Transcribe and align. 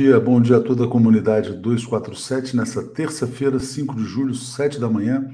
Dia, 0.00 0.18
bom 0.18 0.40
dia 0.40 0.56
a 0.56 0.62
toda 0.62 0.86
a 0.86 0.88
comunidade 0.88 1.52
247, 1.52 2.56
nessa 2.56 2.82
terça-feira, 2.82 3.58
5 3.60 3.94
de 3.94 4.04
julho, 4.04 4.34
7 4.34 4.80
da 4.80 4.88
manhã. 4.88 5.30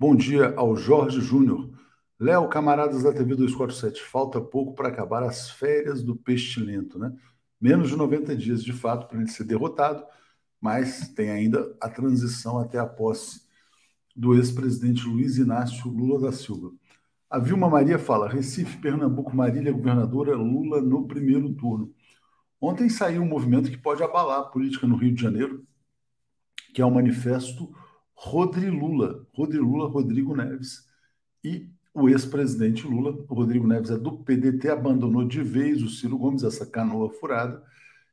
Bom 0.00 0.16
dia 0.16 0.54
ao 0.56 0.74
Jorge 0.74 1.20
Júnior. 1.20 1.68
Léo, 2.18 2.48
camaradas 2.48 3.02
da 3.02 3.12
TV 3.12 3.34
247, 3.34 4.00
falta 4.00 4.40
pouco 4.40 4.74
para 4.74 4.88
acabar 4.88 5.22
as 5.24 5.50
férias 5.50 6.02
do 6.02 6.16
pestilento, 6.16 6.98
né? 6.98 7.12
Menos 7.60 7.90
de 7.90 7.96
90 7.96 8.34
dias, 8.34 8.64
de 8.64 8.72
fato, 8.72 9.06
para 9.08 9.18
ele 9.18 9.28
ser 9.28 9.44
derrotado, 9.44 10.02
mas 10.58 11.10
tem 11.10 11.28
ainda 11.28 11.76
a 11.78 11.90
transição 11.90 12.58
até 12.58 12.78
a 12.78 12.86
posse 12.86 13.42
do 14.16 14.34
ex-presidente 14.34 15.06
Luiz 15.06 15.36
Inácio 15.36 15.86
Lula 15.86 16.18
da 16.18 16.32
Silva. 16.32 16.72
A 17.28 17.38
Vilma 17.38 17.68
Maria 17.68 17.98
fala: 17.98 18.26
Recife, 18.26 18.78
Pernambuco, 18.78 19.36
Marília, 19.36 19.70
governadora 19.70 20.34
Lula 20.34 20.80
no 20.80 21.06
primeiro 21.06 21.52
turno. 21.52 21.92
Ontem 22.60 22.88
saiu 22.88 23.22
um 23.22 23.28
movimento 23.28 23.70
que 23.70 23.76
pode 23.76 24.02
abalar 24.02 24.40
a 24.40 24.44
política 24.44 24.86
no 24.86 24.96
Rio 24.96 25.14
de 25.14 25.22
Janeiro, 25.22 25.64
que 26.74 26.82
é 26.82 26.84
o 26.84 26.90
manifesto 26.90 27.72
Rodri 28.14 28.68
Lula, 28.68 29.26
Rodri 29.32 29.58
Lula, 29.58 29.88
Rodrigo 29.88 30.34
Neves. 30.34 30.84
E 31.44 31.70
o 31.94 32.08
ex-presidente 32.08 32.86
Lula, 32.86 33.12
o 33.28 33.34
Rodrigo 33.34 33.66
Neves 33.66 33.90
é 33.90 33.96
do 33.96 34.18
PDT, 34.18 34.70
abandonou 34.70 35.24
de 35.24 35.42
vez 35.42 35.82
o 35.82 35.88
Ciro 35.88 36.18
Gomes, 36.18 36.42
essa 36.42 36.66
canoa 36.66 37.10
furada, 37.10 37.62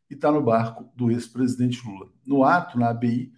e 0.09 0.13
está 0.13 0.31
no 0.31 0.43
barco 0.43 0.91
do 0.95 1.09
ex-presidente 1.09 1.81
Lula. 1.85 2.09
No 2.25 2.43
ato, 2.43 2.77
na 2.77 2.89
ABI, 2.89 3.33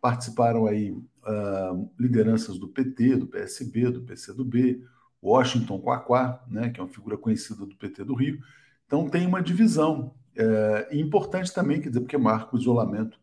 participaram 0.00 0.66
aí 0.66 0.90
uh, 0.90 1.90
lideranças 1.98 2.58
do 2.58 2.68
PT, 2.68 3.16
do 3.16 3.26
PSB, 3.26 3.90
do 3.90 4.02
PCdoB, 4.02 4.82
Washington 5.22 5.80
Quaquá, 5.80 6.42
né, 6.48 6.70
que 6.70 6.80
é 6.80 6.82
uma 6.82 6.88
figura 6.88 7.18
conhecida 7.18 7.66
do 7.66 7.74
PT 7.74 8.04
do 8.04 8.14
Rio. 8.14 8.38
Então 8.86 9.08
tem 9.08 9.26
uma 9.26 9.42
divisão 9.42 10.14
é, 10.36 10.88
importante 10.92 11.52
também, 11.52 11.80
quer 11.80 11.88
dizer, 11.88 12.00
porque 12.00 12.18
marca 12.18 12.54
o 12.54 12.58
isolamento 12.58 13.18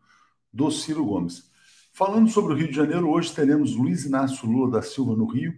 do 0.51 0.69
Ciro 0.71 1.05
Gomes. 1.05 1.51
Falando 1.91 2.29
sobre 2.29 2.53
o 2.53 2.57
Rio 2.57 2.67
de 2.67 2.75
Janeiro, 2.75 3.09
hoje 3.09 3.33
teremos 3.33 3.75
Luiz 3.75 4.05
Inácio 4.05 4.49
Lula 4.49 4.71
da 4.71 4.81
Silva 4.81 5.15
no 5.15 5.25
Rio, 5.25 5.53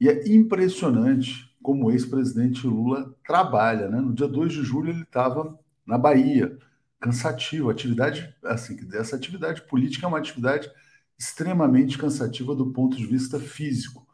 e 0.00 0.08
é 0.08 0.28
impressionante 0.28 1.54
como 1.62 1.86
o 1.86 1.90
ex-presidente 1.90 2.66
Lula 2.66 3.14
trabalha. 3.26 3.88
Né? 3.88 4.00
No 4.00 4.14
dia 4.14 4.28
2 4.28 4.52
de 4.52 4.62
julho 4.62 4.90
ele 4.90 5.02
estava 5.02 5.58
na 5.86 5.98
Bahia, 5.98 6.56
cansativo, 7.00 7.70
atividade, 7.70 8.34
assim, 8.44 8.76
essa 8.94 9.16
atividade 9.16 9.62
política 9.62 10.06
é 10.06 10.08
uma 10.08 10.18
atividade 10.18 10.70
extremamente 11.18 11.98
cansativa 11.98 12.54
do 12.54 12.72
ponto 12.72 12.96
de 12.96 13.06
vista 13.06 13.38
físico. 13.38 14.06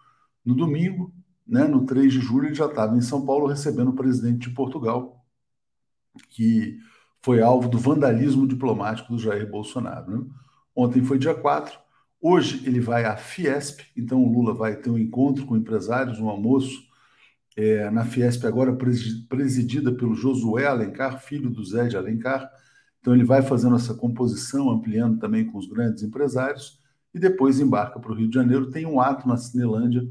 No 0.44 0.55
domingo, 0.55 1.12
né, 1.46 1.64
no 1.64 1.84
3 1.84 2.12
de 2.12 2.20
julho, 2.20 2.46
ele 2.46 2.55
já 2.55 2.67
estava 2.67 2.96
em 2.96 3.00
São 3.00 3.24
Paulo 3.24 3.46
recebendo 3.46 3.91
o 3.91 3.94
presidente 3.94 4.48
de 4.48 4.55
Portugal, 4.55 5.21
que 6.30 6.78
foi 7.22 7.41
alvo 7.41 7.68
do 7.68 7.78
vandalismo 7.78 8.46
diplomático 8.46 9.12
do 9.12 9.18
Jair 9.18 9.48
Bolsonaro. 9.48 10.10
Né? 10.10 10.27
Ontem 10.74 11.02
foi 11.02 11.18
dia 11.18 11.34
4, 11.34 11.78
hoje 12.20 12.62
ele 12.66 12.80
vai 12.80 13.05
à 13.05 13.16
Fiesp, 13.16 13.80
então 13.96 14.22
o 14.22 14.33
Lula 14.33 14.55
vai 14.55 14.77
ter 14.77 14.90
um 14.90 14.98
encontro 14.98 15.46
com 15.46 15.56
empresários, 15.56 16.18
um 16.18 16.28
almoço 16.28 16.83
é, 17.56 17.90
na 17.90 18.05
Fiesp, 18.05 18.45
agora 18.45 18.77
presidida 19.28 19.92
pelo 19.92 20.14
Josué 20.14 20.67
Alencar, 20.67 21.20
filho 21.20 21.50
do 21.50 21.64
Zé 21.64 21.86
de 21.86 21.96
Alencar. 21.96 22.50
Então 23.00 23.14
ele 23.14 23.24
vai 23.24 23.42
fazendo 23.42 23.77
essa 23.77 23.94
composição, 23.94 24.70
ampliando 24.70 25.18
também 25.18 25.44
com 25.44 25.58
os 25.58 25.67
grandes 25.67 26.02
empresários, 26.02 26.80
e 27.14 27.18
depois 27.18 27.61
embarca 27.61 28.00
para 28.00 28.12
o 28.12 28.14
Rio 28.14 28.29
de 28.29 28.34
Janeiro. 28.34 28.70
Tem 28.70 28.86
um 28.86 29.00
ato 29.00 29.29
na 29.29 29.36
Cinelândia 29.36 30.08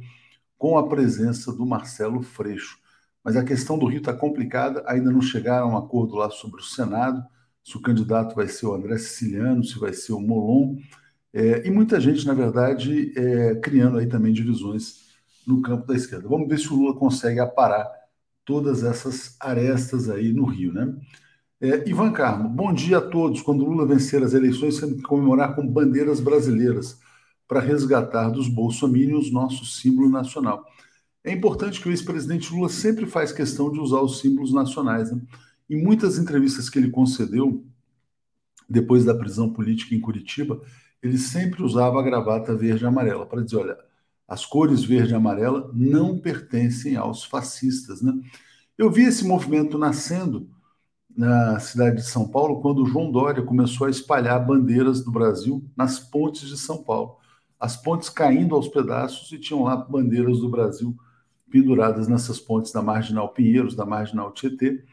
com 0.58 0.78
a 0.78 0.88
presença 0.88 1.52
do 1.52 1.66
Marcelo 1.66 2.22
Freixo. 2.22 2.78
Mas 3.24 3.36
a 3.36 3.44
questão 3.44 3.78
do 3.78 3.86
Rio 3.86 4.00
está 4.00 4.14
complicada, 4.14 4.84
ainda 4.88 5.12
não 5.12 5.22
chegaram 5.22 5.68
a 5.68 5.74
um 5.74 5.78
acordo 5.78 6.16
lá 6.16 6.30
sobre 6.30 6.62
o 6.62 6.64
Senado, 6.64 7.24
se 7.64 7.78
o 7.78 7.82
candidato 7.82 8.36
vai 8.36 8.48
ser 8.48 8.66
o 8.66 8.74
André 8.74 8.98
Siciliano, 8.98 9.64
se 9.64 9.78
vai 9.78 9.94
ser 9.94 10.14
o 10.14 10.20
Molon, 10.20 10.78
é, 11.34 11.66
e 11.66 11.72
muita 11.72 12.00
gente, 12.00 12.26
na 12.26 12.34
verdade, 12.34 13.14
é, 13.16 13.56
criando 13.56 13.98
aí 13.98 14.08
também 14.08 14.34
divisões 14.34 15.12
no 15.48 15.62
campo 15.62 15.88
da 15.88 15.96
esquerda. 15.96 16.28
Vamos 16.28 16.48
ver 16.48 16.60
se 16.60 16.72
o 16.72 16.76
Lula 16.76 16.96
consegue 16.98 17.40
aparar 17.40 17.90
todas 18.44 18.84
essas 18.84 19.38
arestas 19.40 20.10
aí 20.10 20.34
no 20.34 20.46
Rio, 20.46 20.74
né? 20.74 20.94
É, 21.62 21.88
Ivan 21.88 22.12
Carmo, 22.12 22.50
bom 22.50 22.74
dia 22.74 22.98
a 22.98 23.02
todos. 23.02 23.42
Quando 23.42 23.64
Lula 23.64 23.86
vencer 23.86 24.24
as 24.24 24.34
eleições, 24.34 24.80
temos 24.80 24.96
que 24.98 25.04
comemorar 25.04 25.56
com 25.56 25.66
bandeiras 25.66 26.20
brasileiras 26.20 27.00
para 27.48 27.60
resgatar 27.60 28.30
dos 28.30 28.48
bolsomínios 28.48 29.32
nosso 29.32 29.66
símbolo 29.66 30.10
nacional. 30.10 30.66
É 31.24 31.32
importante 31.32 31.80
que 31.80 31.88
o 31.88 31.92
ex-presidente 31.92 32.52
Lula 32.52 32.70
sempre 32.70 33.06
faz 33.06 33.32
questão 33.32 33.72
de 33.72 33.80
usar 33.80 34.02
os 34.02 34.20
símbolos 34.20 34.52
nacionais. 34.52 35.12
Né? 35.12 35.22
Em 35.70 35.82
muitas 35.82 36.18
entrevistas 36.18 36.70
que 36.70 36.80
ele 36.80 36.90
concedeu, 36.90 37.64
depois 38.68 39.06
da 39.06 39.14
prisão 39.14 39.52
política 39.52 39.94
em 39.94 40.00
Curitiba, 40.00 40.62
ele 41.02 41.18
sempre 41.18 41.62
usava 41.62 42.00
a 42.00 42.04
gravata 42.04 42.56
verde 42.56 42.84
e 42.84 42.88
amarela 42.88 43.26
para 43.26 43.44
dizer: 43.44 43.58
olha, 43.58 43.78
as 44.28 44.46
cores 44.46 44.84
verde 44.84 45.12
e 45.12 45.16
amarela 45.16 45.70
não 45.74 46.18
pertencem 46.18 46.96
aos 46.96 47.24
fascistas. 47.24 48.02
Né? 48.02 48.14
Eu 48.78 48.90
vi 48.90 49.04
esse 49.04 49.26
movimento 49.26 49.78
nascendo 49.78 50.50
na 51.16 51.60
cidade 51.60 51.98
de 51.98 52.04
São 52.04 52.28
Paulo 52.28 52.62
quando 52.62 52.86
João 52.86 53.12
Dória 53.12 53.44
começou 53.44 53.86
a 53.86 53.90
espalhar 53.90 54.46
bandeiras 54.46 55.04
do 55.04 55.12
Brasil 55.12 55.64
nas 55.76 56.00
pontes 56.00 56.48
de 56.48 56.58
São 56.58 56.82
Paulo. 56.82 57.18
As 57.60 57.76
pontes 57.76 58.10
caindo 58.10 58.56
aos 58.56 58.68
pedaços 58.68 59.32
e 59.32 59.38
tinham 59.38 59.64
lá 59.64 59.76
bandeiras 59.76 60.40
do 60.40 60.50
Brasil 60.50 60.96
penduradas 61.52 62.08
nessas 62.08 62.40
pontes 62.40 62.72
da 62.72 62.82
Marginal 62.82 63.30
Pinheiros, 63.30 63.76
da 63.76 63.86
Marginal 63.86 64.32
Tietê, 64.32 64.84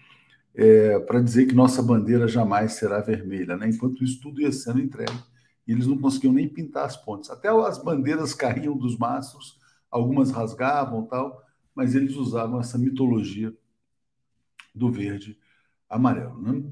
é, 0.55 0.99
para 0.99 1.21
dizer 1.21 1.47
que 1.47 1.55
nossa 1.55 1.83
bandeira 1.83 2.27
jamais 2.27 2.73
será 2.73 3.01
vermelha. 3.01 3.57
Né? 3.57 3.71
Enquanto 3.71 4.03
isso 4.03 4.21
tudo 4.21 4.43
ia 4.43 4.53
sendo 4.53 4.81
entregue, 4.81 5.19
e 5.67 5.73
eles 5.73 5.87
não 5.87 5.97
conseguiam 5.99 6.33
nem 6.33 6.49
pintar 6.49 6.85
as 6.85 6.97
pontes. 6.97 7.31
Até 7.31 7.49
as 7.49 7.83
bandeiras 7.83 8.35
caíam 8.35 8.77
dos 8.77 8.99
mastros, 8.99 9.59
algumas 9.91 10.31
rasgavam 10.31 11.07
tal, 11.07 11.43
mas 11.75 11.95
eles 11.95 12.17
usavam 12.17 12.59
essa 12.59 12.77
mitologia 12.77 13.55
do 14.75 14.91
verde 14.91 15.39
amarelo. 15.89 16.41
Né? 16.41 16.65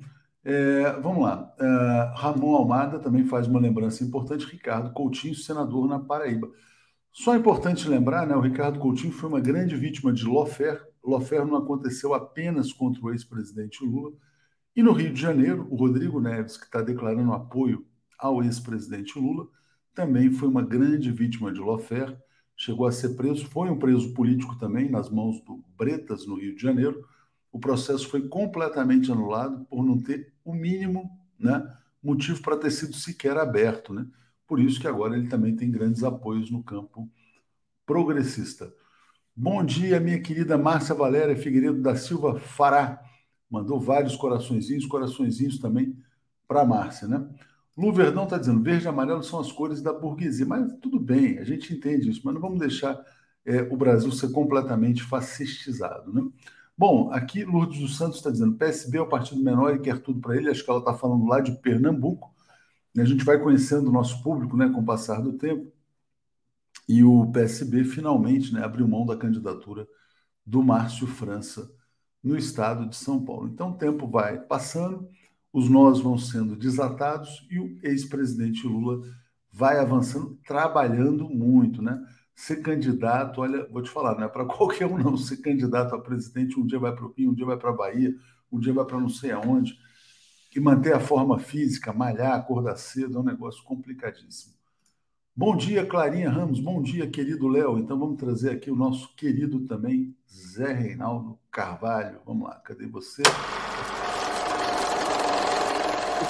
É, 0.44 0.92
vamos 1.00 1.22
lá. 1.22 1.54
É, 1.58 2.12
Ramon 2.16 2.54
Almada 2.56 2.98
também 2.98 3.24
faz 3.24 3.46
uma 3.46 3.60
lembrança 3.60 4.02
importante. 4.02 4.46
Ricardo 4.46 4.92
Coutinho, 4.92 5.34
senador 5.34 5.86
na 5.88 5.98
Paraíba. 5.98 6.50
Só 7.18 7.34
é 7.34 7.38
importante 7.38 7.88
lembrar, 7.88 8.26
né, 8.26 8.36
o 8.36 8.42
Ricardo 8.42 8.78
Coutinho 8.78 9.10
foi 9.10 9.30
uma 9.30 9.40
grande 9.40 9.74
vítima 9.74 10.12
de 10.12 10.26
lawfare. 10.26 10.82
Lawfare 11.02 11.46
não 11.46 11.56
aconteceu 11.56 12.12
apenas 12.12 12.74
contra 12.74 13.02
o 13.02 13.10
ex-presidente 13.10 13.82
Lula. 13.82 14.12
E 14.76 14.82
no 14.82 14.92
Rio 14.92 15.14
de 15.14 15.18
Janeiro, 15.18 15.66
o 15.70 15.76
Rodrigo 15.76 16.20
Neves, 16.20 16.58
que 16.58 16.66
está 16.66 16.82
declarando 16.82 17.32
apoio 17.32 17.86
ao 18.18 18.44
ex-presidente 18.44 19.18
Lula, 19.18 19.48
também 19.94 20.30
foi 20.30 20.46
uma 20.46 20.62
grande 20.62 21.10
vítima 21.10 21.50
de 21.50 21.58
lawfare. 21.58 22.18
Chegou 22.54 22.86
a 22.86 22.92
ser 22.92 23.16
preso, 23.16 23.46
foi 23.46 23.70
um 23.70 23.78
preso 23.78 24.12
político 24.12 24.54
também, 24.58 24.90
nas 24.90 25.08
mãos 25.08 25.40
do 25.40 25.64
Bretas, 25.74 26.26
no 26.26 26.38
Rio 26.38 26.54
de 26.54 26.60
Janeiro. 26.60 27.02
O 27.50 27.58
processo 27.58 28.06
foi 28.10 28.28
completamente 28.28 29.10
anulado 29.10 29.64
por 29.70 29.82
não 29.82 29.98
ter 29.98 30.34
o 30.44 30.52
mínimo 30.52 31.10
né, 31.40 31.66
motivo 32.02 32.42
para 32.42 32.58
ter 32.58 32.70
sido 32.70 32.94
sequer 32.94 33.38
aberto. 33.38 33.94
Né? 33.94 34.06
Por 34.46 34.60
isso 34.60 34.80
que 34.80 34.86
agora 34.86 35.16
ele 35.16 35.28
também 35.28 35.56
tem 35.56 35.70
grandes 35.70 36.04
apoios 36.04 36.50
no 36.50 36.62
campo 36.62 37.10
progressista. 37.84 38.72
Bom 39.34 39.64
dia, 39.64 40.00
minha 40.00 40.20
querida 40.20 40.56
Márcia 40.56 40.94
Valéria 40.94 41.36
Figueiredo 41.36 41.82
da 41.82 41.96
Silva 41.96 42.38
Fará. 42.38 43.02
Mandou 43.50 43.78
vários 43.78 44.16
coraçõezinhos, 44.16 44.86
coraçõezinhos 44.86 45.58
também 45.58 45.96
para 46.48 46.64
Márcia, 46.64 47.06
né? 47.06 47.28
Lu 47.76 47.92
Verdão 47.92 48.24
está 48.24 48.38
dizendo, 48.38 48.62
verde 48.62 48.86
e 48.86 48.88
amarelo 48.88 49.22
são 49.22 49.38
as 49.38 49.52
cores 49.52 49.82
da 49.82 49.92
burguesia. 49.92 50.46
Mas 50.46 50.72
tudo 50.80 50.98
bem, 50.98 51.38
a 51.38 51.44
gente 51.44 51.74
entende 51.74 52.08
isso, 52.08 52.22
mas 52.24 52.34
não 52.34 52.40
vamos 52.40 52.58
deixar 52.58 52.98
é, 53.44 53.62
o 53.62 53.76
Brasil 53.76 54.10
ser 54.10 54.32
completamente 54.32 55.02
fascistizado, 55.02 56.12
né? 56.12 56.22
Bom, 56.78 57.10
aqui 57.10 57.44
Lourdes 57.44 57.80
dos 57.80 57.96
Santos 57.96 58.18
está 58.18 58.30
dizendo, 58.30 58.56
PSB 58.56 58.98
é 58.98 59.00
o 59.00 59.08
partido 59.08 59.42
menor 59.42 59.74
e 59.74 59.78
quer 59.78 59.98
tudo 59.98 60.20
para 60.20 60.36
ele. 60.36 60.50
Acho 60.50 60.62
que 60.62 60.70
ela 60.70 60.80
está 60.80 60.92
falando 60.92 61.26
lá 61.26 61.40
de 61.40 61.52
Pernambuco. 61.52 62.34
A 63.02 63.04
gente 63.04 63.24
vai 63.24 63.38
conhecendo 63.38 63.88
o 63.88 63.92
nosso 63.92 64.22
público 64.22 64.56
né, 64.56 64.68
com 64.68 64.80
o 64.80 64.84
passar 64.84 65.20
do 65.20 65.34
tempo. 65.34 65.72
E 66.88 67.02
o 67.02 67.30
PSB 67.32 67.84
finalmente 67.84 68.54
né, 68.54 68.64
abriu 68.64 68.86
mão 68.86 69.04
da 69.04 69.16
candidatura 69.16 69.86
do 70.44 70.62
Márcio 70.62 71.06
França 71.06 71.70
no 72.22 72.36
estado 72.36 72.88
de 72.88 72.96
São 72.96 73.24
Paulo. 73.24 73.48
Então 73.48 73.70
o 73.70 73.76
tempo 73.76 74.06
vai 74.06 74.38
passando, 74.38 75.08
os 75.52 75.68
nós 75.68 76.00
vão 76.00 76.16
sendo 76.16 76.56
desatados 76.56 77.46
e 77.50 77.58
o 77.58 77.78
ex-presidente 77.82 78.66
Lula 78.66 79.00
vai 79.52 79.78
avançando, 79.78 80.38
trabalhando 80.46 81.28
muito, 81.28 81.82
né? 81.82 82.00
Ser 82.34 82.56
candidato, 82.56 83.40
olha, 83.40 83.66
vou 83.68 83.82
te 83.82 83.90
falar, 83.90 84.14
não 84.14 84.24
é 84.24 84.28
para 84.28 84.44
qualquer 84.46 84.86
um 84.86 84.98
não. 84.98 85.16
Ser 85.16 85.38
candidato 85.38 85.94
a 85.94 86.00
presidente, 86.00 86.58
um 86.58 86.66
dia 86.66 86.78
vai 86.78 86.94
para 86.94 87.04
o 87.04 87.12
Rio, 87.12 87.30
um 87.30 87.34
dia 87.34 87.46
vai 87.46 87.56
para 87.56 87.70
a 87.70 87.74
Bahia, 87.74 88.14
um 88.52 88.60
dia 88.60 88.72
vai 88.72 88.84
para 88.84 89.00
não 89.00 89.08
sei 89.08 89.32
aonde 89.32 89.76
que 90.56 90.60
manter 90.60 90.94
a 90.94 91.00
forma 91.00 91.38
física, 91.38 91.92
malhar, 91.92 92.32
acordar 92.32 92.76
cedo, 92.76 93.18
é 93.18 93.20
um 93.20 93.24
negócio 93.24 93.62
complicadíssimo. 93.62 94.54
Bom 95.36 95.54
dia, 95.54 95.84
Clarinha 95.84 96.30
Ramos. 96.30 96.60
Bom 96.60 96.80
dia, 96.80 97.06
querido 97.06 97.46
Léo. 97.46 97.78
Então 97.78 97.98
vamos 97.98 98.16
trazer 98.16 98.52
aqui 98.52 98.70
o 98.70 98.74
nosso 98.74 99.14
querido 99.16 99.60
também 99.66 100.16
Zé 100.26 100.72
Reinaldo 100.72 101.38
Carvalho. 101.50 102.20
Vamos 102.24 102.48
lá, 102.48 102.54
cadê 102.54 102.86
você? 102.86 103.22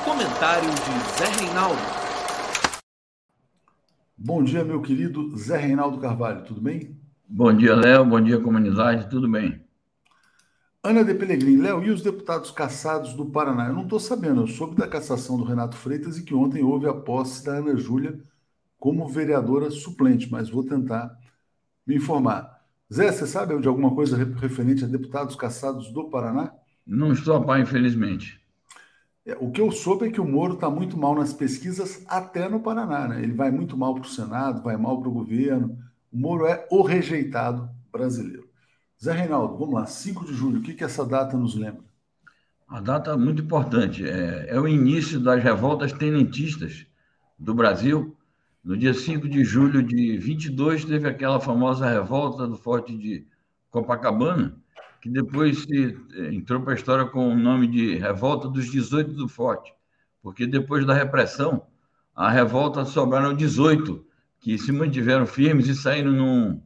Comentário 0.04 0.70
de 0.70 1.18
Zé 1.18 1.44
Reinaldo. 1.44 1.80
Bom 4.18 4.42
dia, 4.42 4.64
meu 4.64 4.82
querido 4.82 5.36
Zé 5.36 5.56
Reinaldo 5.56 5.98
Carvalho, 5.98 6.42
tudo 6.42 6.60
bem? 6.60 6.98
Bom 7.28 7.56
dia, 7.56 7.76
Léo. 7.76 8.04
Bom 8.04 8.20
dia, 8.20 8.40
comunidade. 8.40 9.08
Tudo 9.08 9.30
bem? 9.30 9.65
Ana 10.88 11.02
de 11.02 11.14
Pelegrini, 11.14 11.60
Léo, 11.60 11.82
e 11.82 11.90
os 11.90 12.00
deputados 12.00 12.52
cassados 12.52 13.12
do 13.12 13.26
Paraná? 13.26 13.66
Eu 13.66 13.74
não 13.74 13.82
estou 13.82 13.98
sabendo, 13.98 14.42
eu 14.42 14.46
soube 14.46 14.76
da 14.76 14.86
cassação 14.86 15.36
do 15.36 15.42
Renato 15.42 15.76
Freitas 15.76 16.16
e 16.16 16.22
que 16.22 16.32
ontem 16.32 16.62
houve 16.62 16.86
a 16.86 16.94
posse 16.94 17.44
da 17.44 17.54
Ana 17.54 17.76
Júlia 17.76 18.20
como 18.78 19.08
vereadora 19.08 19.68
suplente, 19.68 20.30
mas 20.30 20.48
vou 20.48 20.62
tentar 20.62 21.18
me 21.84 21.96
informar. 21.96 22.62
Zé, 22.92 23.10
você 23.10 23.26
sabe 23.26 23.58
de 23.58 23.66
alguma 23.66 23.92
coisa 23.96 24.16
referente 24.16 24.84
a 24.84 24.86
deputados 24.86 25.34
cassados 25.34 25.90
do 25.90 26.08
Paraná? 26.08 26.52
Não 26.86 27.12
estou 27.12 27.34
a 27.34 27.42
par, 27.42 27.58
infelizmente. 27.58 28.40
É, 29.24 29.36
o 29.40 29.50
que 29.50 29.60
eu 29.60 29.72
soube 29.72 30.06
é 30.06 30.10
que 30.12 30.20
o 30.20 30.24
Moro 30.24 30.54
está 30.54 30.70
muito 30.70 30.96
mal 30.96 31.16
nas 31.16 31.32
pesquisas, 31.32 32.04
até 32.06 32.48
no 32.48 32.60
Paraná. 32.60 33.08
Né? 33.08 33.24
Ele 33.24 33.32
vai 33.32 33.50
muito 33.50 33.76
mal 33.76 33.92
para 33.92 34.04
o 34.04 34.08
Senado, 34.08 34.62
vai 34.62 34.76
mal 34.76 35.00
para 35.00 35.08
o 35.08 35.12
governo. 35.12 35.76
O 36.12 36.16
Moro 36.16 36.46
é 36.46 36.64
o 36.70 36.80
rejeitado 36.82 37.68
brasileiro. 37.90 38.45
Zé 39.02 39.12
Reinaldo, 39.12 39.58
vamos 39.58 39.74
lá, 39.74 39.86
5 39.86 40.24
de 40.24 40.32
julho, 40.32 40.58
o 40.58 40.62
que, 40.62 40.72
que 40.72 40.84
essa 40.84 41.04
data 41.04 41.36
nos 41.36 41.54
lembra? 41.54 41.84
A 42.66 42.80
data 42.80 43.10
é 43.10 43.16
muito 43.16 43.42
importante, 43.42 44.08
é, 44.08 44.46
é 44.48 44.58
o 44.58 44.66
início 44.66 45.20
das 45.20 45.42
revoltas 45.42 45.92
tenentistas 45.92 46.86
do 47.38 47.54
Brasil. 47.54 48.16
No 48.64 48.76
dia 48.76 48.94
5 48.94 49.28
de 49.28 49.44
julho 49.44 49.82
de 49.82 50.16
22, 50.16 50.84
teve 50.84 51.08
aquela 51.08 51.38
famosa 51.38 51.88
revolta 51.88 52.46
do 52.46 52.56
Forte 52.56 52.96
de 52.96 53.26
Copacabana, 53.70 54.56
que 55.00 55.10
depois 55.10 55.62
se, 55.62 55.96
é, 56.14 56.34
entrou 56.34 56.62
para 56.62 56.72
a 56.72 56.76
história 56.76 57.04
com 57.04 57.28
o 57.28 57.36
nome 57.36 57.68
de 57.68 57.96
Revolta 57.96 58.48
dos 58.48 58.70
18 58.70 59.12
do 59.12 59.28
Forte, 59.28 59.72
porque 60.22 60.46
depois 60.46 60.84
da 60.84 60.94
repressão, 60.94 61.66
a 62.14 62.30
revolta 62.30 62.84
sobraram 62.84 63.34
18 63.34 64.04
que 64.40 64.58
se 64.58 64.72
mantiveram 64.72 65.26
firmes 65.26 65.68
e 65.68 65.74
saíram 65.74 66.12
num, 66.12 66.62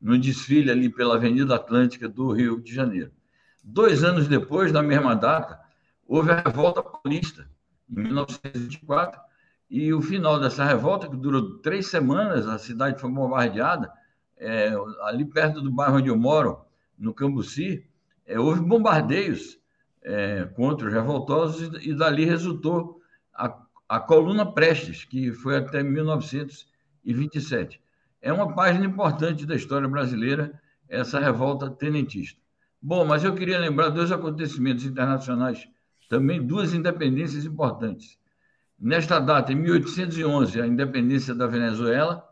no 0.00 0.18
desfile 0.18 0.70
ali 0.70 0.88
pela 0.88 1.16
Avenida 1.16 1.56
Atlântica 1.56 2.08
do 2.08 2.32
Rio 2.32 2.60
de 2.60 2.74
Janeiro. 2.74 3.10
Dois 3.62 4.02
anos 4.02 4.26
depois, 4.26 4.72
na 4.72 4.82
mesma 4.82 5.14
data, 5.14 5.60
houve 6.06 6.30
a 6.30 6.40
Revolta 6.40 6.82
Paulista, 6.82 7.48
em 7.88 8.02
1924, 8.02 9.20
e 9.68 9.92
o 9.92 10.00
final 10.00 10.40
dessa 10.40 10.64
revolta, 10.64 11.08
que 11.08 11.16
durou 11.16 11.58
três 11.58 11.86
semanas, 11.86 12.48
a 12.48 12.58
cidade 12.58 13.00
foi 13.00 13.10
bombardeada, 13.10 13.92
é, 14.36 14.72
ali 15.02 15.24
perto 15.24 15.60
do 15.60 15.70
bairro 15.70 15.98
onde 15.98 16.08
eu 16.08 16.16
moro, 16.16 16.64
no 16.98 17.14
Cambuci, 17.14 17.86
é, 18.26 18.40
houve 18.40 18.60
bombardeios 18.60 19.60
é, 20.02 20.44
contra 20.56 20.88
os 20.88 20.92
revoltosos 20.92 21.84
e, 21.84 21.94
dali 21.94 22.24
resultou 22.24 23.00
a, 23.34 23.56
a 23.88 24.00
coluna 24.00 24.50
Prestes, 24.50 25.04
que 25.04 25.32
foi 25.32 25.58
até 25.58 25.82
1927. 25.82 27.80
É 28.22 28.30
uma 28.32 28.54
página 28.54 28.84
importante 28.84 29.46
da 29.46 29.56
história 29.56 29.88
brasileira, 29.88 30.60
essa 30.88 31.18
revolta 31.18 31.70
tenentista. 31.70 32.38
Bom, 32.82 33.04
mas 33.04 33.24
eu 33.24 33.34
queria 33.34 33.58
lembrar 33.58 33.88
dois 33.88 34.12
acontecimentos 34.12 34.84
internacionais, 34.84 35.66
também 36.08 36.44
duas 36.44 36.74
independências 36.74 37.44
importantes. 37.44 38.18
Nesta 38.78 39.18
data, 39.18 39.52
em 39.52 39.56
1811, 39.56 40.60
a 40.60 40.66
independência 40.66 41.34
da 41.34 41.46
Venezuela, 41.46 42.26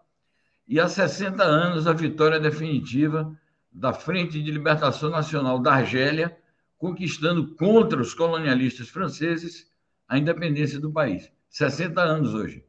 e 0.67 0.79
há 0.79 0.89
60 0.89 1.43
anos, 1.43 1.87
a 1.87 1.93
vitória 1.93 2.39
definitiva 2.39 3.35
da 3.73 3.93
Frente 3.93 4.43
de 4.43 4.51
Libertação 4.51 5.09
Nacional 5.09 5.59
da 5.59 5.75
Argélia, 5.75 6.37
conquistando 6.77 7.55
contra 7.55 8.01
os 8.01 8.13
colonialistas 8.13 8.89
franceses 8.89 9.71
a 10.07 10.19
independência 10.19 10.79
do 10.79 10.93
país. 10.93 11.31
60 11.49 12.01
anos 12.01 12.35
hoje 12.35 12.68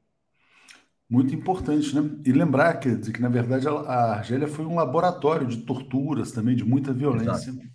muito 1.09 1.33
importante, 1.33 1.95
né? 2.00 2.07
E 2.23 2.31
lembrar 2.31 2.75
que, 2.75 2.95
que 2.97 3.21
na 3.21 3.29
verdade, 3.29 3.67
a 3.67 4.13
Argélia 4.13 4.47
foi 4.47 4.65
um 4.65 4.75
laboratório 4.75 5.47
de 5.47 5.57
torturas 5.57 6.31
também, 6.31 6.56
de 6.56 6.63
muita 6.63 6.94
violência 6.94 7.50
Exato. 7.50 7.67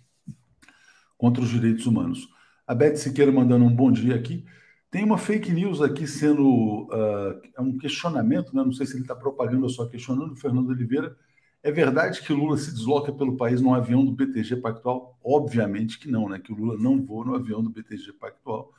contra 1.17 1.43
os 1.43 1.49
direitos 1.49 1.85
humanos. 1.85 2.29
A 2.65 2.73
Beth 2.73 2.95
Siqueira 2.95 3.31
mandando 3.31 3.65
um 3.65 3.75
bom 3.75 3.91
dia 3.91 4.15
aqui. 4.15 4.45
Tem 4.89 5.03
uma 5.03 5.17
fake 5.17 5.51
news 5.51 5.81
aqui 5.81 6.07
sendo 6.07 6.87
uh, 6.89 7.41
é 7.57 7.59
um 7.59 7.77
questionamento, 7.77 8.55
né? 8.55 8.63
não 8.63 8.71
sei 8.71 8.85
se 8.85 8.93
ele 8.93 9.01
está 9.01 9.13
propagando 9.13 9.63
ou 9.63 9.69
só 9.69 9.85
questionando, 9.85 10.31
o 10.31 10.37
Fernando 10.37 10.69
Oliveira. 10.69 11.13
É 11.61 11.71
verdade 11.71 12.21
que 12.21 12.31
Lula 12.31 12.57
se 12.57 12.71
desloca 12.71 13.11
pelo 13.11 13.35
país 13.35 13.59
num 13.59 13.73
avião 13.73 14.05
do 14.05 14.13
BTG 14.13 14.57
Pactual? 14.57 15.19
Obviamente 15.21 15.99
que 15.99 16.09
não, 16.09 16.29
né? 16.29 16.39
Que 16.39 16.53
o 16.53 16.55
Lula 16.55 16.77
não 16.77 17.03
voa 17.03 17.25
no 17.25 17.35
avião 17.35 17.61
do 17.61 17.69
BTG 17.69 18.13
Pactual 18.13 18.71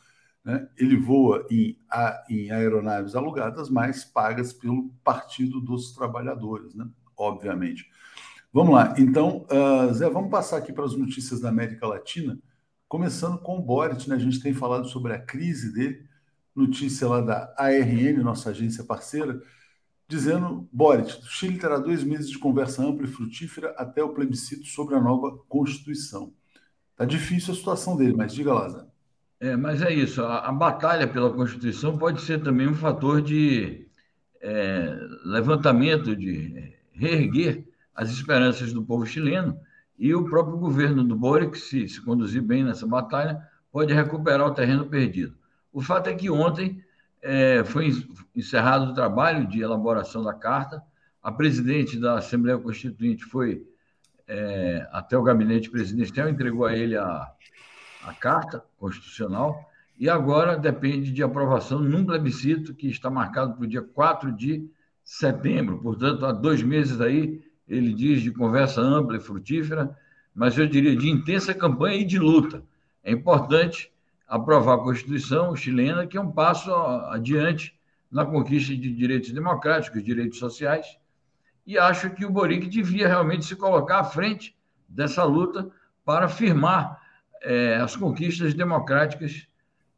né? 0.46 0.68
Ele 0.78 0.96
voa 0.96 1.44
em, 1.50 1.76
em, 2.30 2.52
aeronaves 2.52 3.16
alugadas, 3.16 3.68
mas 3.68 4.04
pagas 4.04 4.52
pelo 4.52 4.88
Partido 5.02 5.60
dos 5.60 5.92
Trabalhadores, 5.92 6.72
né? 6.72 6.88
obviamente. 7.16 7.90
Vamos 8.52 8.72
lá, 8.72 8.94
então, 8.96 9.44
uh, 9.50 9.92
Zé, 9.92 10.08
vamos 10.08 10.30
passar 10.30 10.58
aqui 10.58 10.72
para 10.72 10.84
as 10.84 10.96
notícias 10.96 11.40
da 11.40 11.48
América 11.48 11.84
Latina, 11.88 12.38
começando 12.88 13.38
com 13.38 13.58
o 13.58 13.62
Boric, 13.62 14.08
né? 14.08 14.14
A 14.14 14.20
gente 14.20 14.40
tem 14.40 14.54
falado 14.54 14.88
sobre 14.88 15.12
a 15.12 15.18
crise 15.18 15.74
dele, 15.74 16.06
notícia 16.54 17.08
lá 17.08 17.20
da 17.20 17.52
ARN, 17.58 18.22
nossa 18.22 18.50
agência 18.50 18.84
parceira, 18.84 19.42
dizendo: 20.06 20.68
Boric, 20.72 21.12
o 21.22 21.26
Chile 21.26 21.58
terá 21.58 21.76
dois 21.76 22.04
meses 22.04 22.30
de 22.30 22.38
conversa 22.38 22.82
ampla 22.84 23.04
e 23.04 23.10
frutífera 23.10 23.74
até 23.76 24.02
o 24.02 24.14
plebiscito 24.14 24.64
sobre 24.66 24.94
a 24.94 25.00
nova 25.00 25.36
Constituição. 25.48 26.32
Tá 26.94 27.04
difícil 27.04 27.52
a 27.52 27.56
situação 27.56 27.96
dele, 27.96 28.14
mas 28.16 28.32
diga 28.32 28.54
lá, 28.54 28.68
Zé. 28.68 28.95
É, 29.38 29.56
mas 29.56 29.82
é 29.82 29.92
isso. 29.92 30.22
A, 30.22 30.48
a, 30.48 30.52
batalha 30.52 31.06
pela 31.06 31.32
Constituição 31.32 31.98
pode 31.98 32.22
ser 32.22 32.42
também 32.42 32.68
um 32.68 32.74
fator 32.74 33.20
de 33.20 33.86
é, 34.40 34.98
levantamento, 35.24 36.16
de 36.16 36.74
reerguer 36.92 37.66
as 37.94 38.10
esperanças 38.10 38.72
do 38.72 38.82
povo 38.82 39.04
chileno 39.04 39.58
e 39.98 40.14
o 40.14 40.24
próprio 40.24 40.56
governo 40.58 41.04
do 41.04 41.16
Boric, 41.16 41.58
se, 41.58 41.88
se 41.88 42.00
conduzir 42.02 42.42
bem 42.42 42.64
nessa 42.64 42.86
batalha, 42.86 43.40
pode 43.70 43.92
recuperar 43.92 44.46
o 44.46 44.54
terreno 44.54 44.86
perdido. 44.86 45.36
O 45.72 45.80
fato 45.82 46.08
é 46.08 46.14
que 46.14 46.30
ontem 46.30 46.82
é, 47.22 47.64
foi 47.64 47.90
encerrado 48.34 48.90
o 48.90 48.94
trabalho 48.94 49.46
de 49.46 49.60
elaboração 49.60 50.22
da 50.22 50.32
carta. 50.32 50.82
A 51.22 51.32
presidente 51.32 51.98
da 51.98 52.18
Assembleia 52.18 52.58
Constituinte 52.58 53.24
foi 53.24 53.66
é, 54.26 54.86
até 54.92 55.16
o 55.16 55.22
gabinete 55.22 55.70
presidencial, 55.70 56.28
entregou 56.28 56.64
a 56.64 56.74
ele 56.74 56.96
a 56.96 57.30
a 58.06 58.14
Carta 58.14 58.64
Constitucional, 58.78 59.68
e 59.98 60.08
agora 60.08 60.56
depende 60.56 61.10
de 61.10 61.22
aprovação 61.22 61.80
num 61.80 62.04
plebiscito 62.04 62.74
que 62.74 62.88
está 62.88 63.10
marcado 63.10 63.54
para 63.54 63.64
o 63.64 63.66
dia 63.66 63.82
4 63.82 64.30
de 64.32 64.68
setembro. 65.02 65.78
Portanto, 65.78 66.24
há 66.24 66.32
dois 66.32 66.62
meses 66.62 67.00
aí, 67.00 67.42
ele 67.66 67.92
diz 67.92 68.22
de 68.22 68.30
conversa 68.30 68.80
ampla 68.80 69.16
e 69.16 69.20
frutífera, 69.20 69.96
mas 70.34 70.56
eu 70.56 70.66
diria 70.66 70.94
de 70.94 71.10
intensa 71.10 71.52
campanha 71.54 71.96
e 71.96 72.04
de 72.04 72.18
luta. 72.18 72.62
É 73.02 73.10
importante 73.10 73.90
aprovar 74.28 74.74
a 74.74 74.82
Constituição 74.82 75.56
chilena, 75.56 76.06
que 76.06 76.16
é 76.16 76.20
um 76.20 76.30
passo 76.30 76.72
adiante 77.10 77.74
na 78.10 78.24
conquista 78.24 78.74
de 78.76 78.92
direitos 78.92 79.32
democráticos, 79.32 80.04
direitos 80.04 80.38
sociais, 80.38 80.98
e 81.66 81.76
acho 81.76 82.10
que 82.10 82.24
o 82.24 82.30
Boric 82.30 82.68
devia 82.68 83.08
realmente 83.08 83.44
se 83.44 83.56
colocar 83.56 84.00
à 84.00 84.04
frente 84.04 84.54
dessa 84.88 85.24
luta 85.24 85.68
para 86.04 86.28
firmar 86.28 87.00
é, 87.42 87.76
as 87.76 87.96
conquistas 87.96 88.54
democráticas 88.54 89.46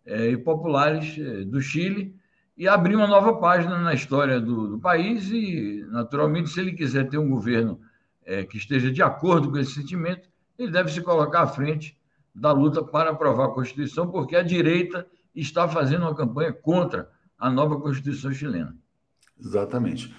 é, 0.05 0.31
e 0.31 0.37
populares 0.37 1.19
é, 1.19 1.45
do 1.45 1.61
Chile 1.61 2.15
e 2.57 2.67
abrir 2.67 2.97
uma 2.97 3.07
nova 3.07 3.37
página 3.37 3.79
na 3.79 3.95
história 3.95 4.41
do, 4.41 4.69
do 4.69 4.79
país 4.79 5.31
e, 5.31 5.87
naturalmente, 5.91 6.51
se 6.51 6.61
ele 6.61 6.73
quiser 6.73 7.09
ter 7.09 7.19
um 7.19 7.29
governo 7.29 7.81
é, 8.25 8.45
que 8.45 8.57
esteja 8.57 8.91
de 8.91 9.03
acordo 9.03 9.51
com 9.51 9.59
esse 9.59 9.73
sentimento, 9.73 10.29
ele 10.59 10.73
deve 10.73 10.91
se 10.91 11.01
colocar 11.01 11.43
à 11.43 11.47
frente 11.47 11.97
da 12.35 12.53
luta 12.53 12.83
para 12.83 13.11
aprovar 13.11 13.47
a 13.47 13.51
Constituição, 13.51 14.11
porque 14.11 14.35
a 14.35 14.43
direita 14.43 15.07
está 15.35 15.69
fazendo 15.69 16.03
uma 16.03 16.15
campanha 16.15 16.53
contra 16.53 17.09
a 17.39 17.49
nova 17.49 17.81
Constituição 17.81 18.33
chilena. 18.33 18.77
Exatamente. 19.41 20.13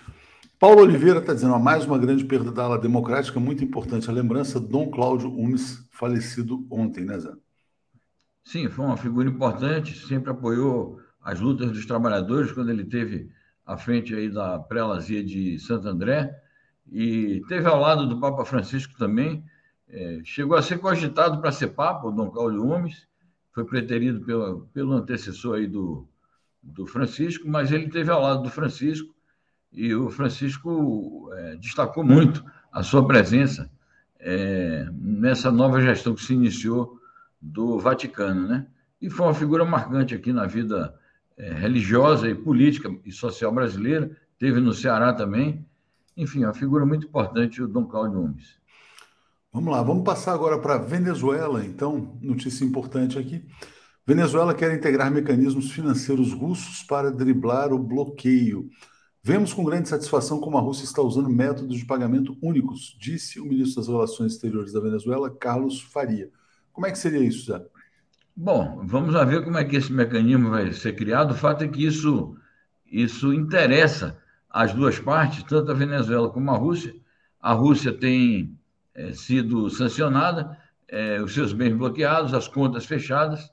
Paulo 0.59 0.81
Oliveira 0.81 1.19
está 1.19 1.33
dizendo, 1.33 1.53
ó, 1.53 1.59
mais 1.59 1.85
uma 1.85 1.97
grande 1.97 2.25
perda 2.25 2.51
da 2.51 2.63
ala 2.63 2.77
democrática, 2.77 3.39
muito 3.39 3.63
importante. 3.63 4.09
A 4.09 4.13
lembrança 4.13 4.59
Dom 4.59 4.91
Cláudio 4.91 5.31
Umes, 5.31 5.87
falecido 5.89 6.67
ontem, 6.69 7.05
né, 7.05 7.17
Zé? 7.17 7.31
Sim, 8.43 8.67
foi 8.67 8.83
uma 8.83 8.97
figura 8.97 9.29
importante, 9.29 9.97
sempre 10.05 10.31
apoiou 10.31 10.99
as 11.21 11.39
lutas 11.39 11.71
dos 11.71 11.85
trabalhadores 11.85 12.51
quando 12.51 12.71
ele 12.71 12.83
teve 12.83 13.31
à 13.65 13.77
frente 13.77 14.13
aí 14.13 14.29
da 14.29 14.59
prelazia 14.59 15.23
de 15.23 15.57
Santo 15.59 15.87
André 15.87 16.29
e 16.91 17.41
teve 17.47 17.65
ao 17.65 17.79
lado 17.79 18.05
do 18.05 18.19
Papa 18.19 18.43
Francisco 18.43 18.97
também. 18.97 19.45
É, 19.87 20.19
chegou 20.25 20.57
a 20.57 20.61
ser 20.61 20.77
cogitado 20.79 21.39
para 21.39 21.53
ser 21.53 21.69
Papa, 21.69 22.05
o 22.05 22.11
Dom 22.11 22.29
Cláudio 22.29 22.65
Umes, 22.65 23.07
foi 23.53 23.63
preterido 23.63 24.25
pelo, 24.25 24.67
pelo 24.73 24.91
antecessor 24.91 25.55
aí 25.55 25.67
do, 25.67 26.05
do 26.61 26.85
Francisco, 26.85 27.47
mas 27.47 27.71
ele 27.71 27.87
teve 27.87 28.11
ao 28.11 28.21
lado 28.21 28.43
do 28.43 28.49
Francisco 28.49 29.15
e 29.71 29.93
o 29.93 30.09
Francisco 30.09 31.29
é, 31.33 31.55
destacou 31.55 32.03
muito 32.03 32.43
a 32.71 32.83
sua 32.83 33.05
presença 33.05 33.69
é, 34.19 34.88
nessa 34.93 35.51
nova 35.51 35.81
gestão 35.81 36.13
que 36.13 36.23
se 36.23 36.33
iniciou 36.33 36.99
do 37.41 37.79
Vaticano, 37.79 38.47
né? 38.47 38.67
E 39.01 39.09
foi 39.09 39.25
uma 39.25 39.33
figura 39.33 39.63
marcante 39.63 40.13
aqui 40.13 40.33
na 40.33 40.45
vida 40.45 40.93
é, 41.38 41.53
religiosa 41.53 42.29
e 42.29 42.35
política 42.35 42.93
e 43.05 43.11
social 43.11 43.51
brasileira, 43.51 44.11
teve 44.38 44.59
no 44.59 44.73
Ceará 44.73 45.13
também. 45.13 45.65
Enfim, 46.17 46.43
uma 46.43 46.53
figura 46.53 46.85
muito 46.85 47.07
importante, 47.07 47.61
o 47.61 47.67
Dom 47.67 47.85
Cláudio 47.85 48.19
Nunes. 48.19 48.59
Vamos 49.53 49.71
lá, 49.71 49.81
vamos 49.81 50.03
passar 50.03 50.33
agora 50.33 50.59
para 50.59 50.77
Venezuela, 50.77 51.65
então, 51.65 52.19
notícia 52.21 52.65
importante 52.65 53.17
aqui. 53.17 53.45
Venezuela 54.05 54.53
quer 54.53 54.75
integrar 54.75 55.09
mecanismos 55.09 55.71
financeiros 55.71 56.33
russos 56.33 56.83
para 56.83 57.11
driblar 57.11 57.71
o 57.71 57.79
bloqueio. 57.79 58.69
Vemos 59.21 59.53
com 59.53 59.65
grande 59.65 59.89
satisfação 59.89 60.39
como 60.39 60.57
a 60.57 60.61
Rússia 60.61 60.85
está 60.85 61.01
usando 61.01 61.29
métodos 61.29 61.77
de 61.77 61.85
pagamento 61.85 62.38
únicos, 62.41 62.95
disse 62.97 63.38
o 63.38 63.45
ministro 63.45 63.81
das 63.81 63.89
Relações 63.89 64.33
Exteriores 64.33 64.71
da 64.71 64.79
Venezuela, 64.79 65.29
Carlos 65.29 65.81
Faria. 65.81 66.31
Como 66.71 66.88
é 66.88 66.91
que 66.91 66.97
seria 66.97 67.19
isso, 67.19 67.45
Zé? 67.45 67.61
Bom, 68.33 68.81
vamos 68.85 69.13
ver 69.27 69.43
como 69.43 69.57
é 69.57 69.65
que 69.65 69.75
esse 69.75 69.91
mecanismo 69.91 70.51
vai 70.51 70.71
ser 70.71 70.95
criado. 70.95 71.31
O 71.31 71.38
fato 71.38 71.65
é 71.65 71.67
que 71.67 71.85
isso, 71.85 72.38
isso 72.89 73.33
interessa 73.33 74.17
as 74.49 74.73
duas 74.73 74.97
partes, 74.97 75.43
tanto 75.43 75.69
a 75.69 75.75
Venezuela 75.75 76.29
como 76.29 76.49
a 76.51 76.55
Rússia. 76.55 76.95
A 77.41 77.51
Rússia 77.51 77.91
tem 77.91 78.57
é, 78.95 79.11
sido 79.11 79.69
sancionada, 79.69 80.57
é, 80.88 81.21
os 81.21 81.33
seus 81.33 81.51
bens 81.51 81.75
bloqueados, 81.75 82.33
as 82.33 82.47
contas 82.47 82.85
fechadas. 82.85 83.51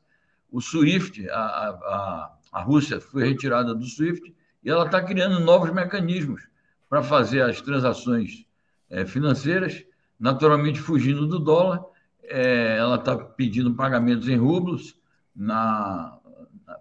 O 0.49 0.61
SWIFT, 0.61 1.29
a, 1.29 1.41
a, 1.41 2.37
a 2.53 2.63
Rússia 2.63 3.01
foi 3.01 3.25
retirada 3.25 3.75
do 3.75 3.85
SWIFT 3.85 4.33
e 4.67 4.71
ela 4.71 4.85
está 4.85 5.01
criando 5.01 5.39
novos 5.39 5.71
mecanismos 5.71 6.43
para 6.91 7.01
fazer 7.01 7.41
as 7.41 7.61
transações 7.61 8.45
é, 8.91 9.07
financeiras, 9.07 9.85
naturalmente 10.19 10.81
fugindo 10.81 11.25
do 11.25 11.39
dólar. 11.39 11.85
É, 12.25 12.77
ela 12.77 12.97
está 12.97 13.17
pedindo 13.17 13.73
pagamentos 13.75 14.29
em 14.29 14.35
rublos 14.35 14.99
na, 15.35 16.19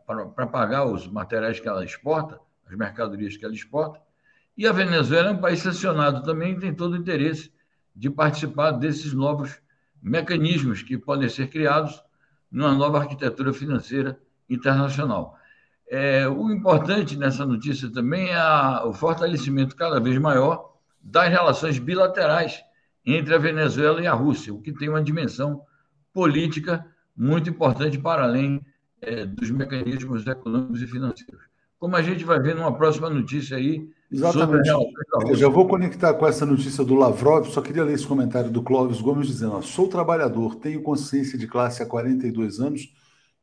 para 0.04 0.48
pagar 0.48 0.88
os 0.88 1.06
materiais 1.08 1.60
que 1.60 1.68
ela 1.68 1.86
exporta, 1.86 2.39
as 2.65 2.75
mercadorias 2.75 3.38
que 3.38 3.46
ela 3.46 3.54
exporta. 3.54 4.01
E 4.58 4.65
a 4.65 4.72
Venezuela 4.72 5.30
é 5.30 5.34
um 5.34 5.38
país 5.38 5.60
sancionado 5.60 6.24
também, 6.24 6.58
tem 6.58 6.74
todo 6.74 6.94
o 6.94 6.98
interesse 6.98 7.54
de 7.96 8.10
participar 8.10 8.72
desses 8.72 9.13
novos 9.13 9.62
mecanismos 10.01 10.82
que 10.82 10.98
podem 10.98 11.30
ser 11.30 11.51
criados 11.51 12.04
numa 12.51 12.74
nova 12.74 12.98
arquitetura 12.98 13.54
financeira 13.54 14.20
internacional. 14.50 15.38
É, 15.89 16.27
o 16.27 16.51
importante 16.51 17.15
nessa 17.15 17.46
notícia 17.46 17.92
também 17.92 18.30
é 18.30 18.36
a, 18.36 18.84
o 18.86 18.94
fortalecimento 18.94 19.75
cada 19.75 20.00
vez 20.00 20.18
maior 20.18 20.74
das 21.01 21.30
relações 21.30 21.77
bilaterais 21.77 22.63
entre 23.06 23.36
a 23.36 23.38
Venezuela 23.38 24.01
e 24.01 24.08
a 24.08 24.13
Rússia, 24.13 24.54
o 24.54 24.62
que 24.62 24.74
tem 24.74 24.89
uma 24.89 25.04
dimensão 25.04 25.62
política 26.12 26.86
muito 27.15 27.50
importante 27.50 28.00
para 28.00 28.24
além 28.24 28.60
é, 29.01 29.25
dos 29.25 29.51
mecanismos 29.51 30.25
econômicos 30.25 30.82
e 30.82 30.88
financeiros. 30.88 31.44
Como 31.77 31.96
a 31.96 32.01
gente 32.01 32.24
vai 32.24 32.39
ver 32.39 32.56
numa 32.56 32.75
próxima 32.75 33.10
notícia 33.10 33.58
aí. 33.58 33.88
Exatamente. 34.12 34.70
Eu 35.27 35.36
já 35.36 35.50
vou 35.50 35.68
conectar 35.68 36.13
com 36.15 36.25
essa 36.25 36.46
notícia 36.46 36.84
do 36.84 36.96
Lavrov, 36.96 37.46
só 37.48 37.62
queria 37.62 37.84
ler 37.84 37.94
esse 37.94 38.08
comentário 38.08 38.50
do 38.50 38.63
Clóvis 38.63 39.01
Gomes 39.01 39.27
dizendo: 39.27 39.54
ó, 39.54 39.62
sou 39.62 39.88
trabalhador, 39.88 40.56
tenho 40.56 40.82
consciência 40.82 41.38
de 41.38 41.46
classe 41.48 41.84
há 41.84 41.86
42 41.86 42.60
anos 42.60 42.92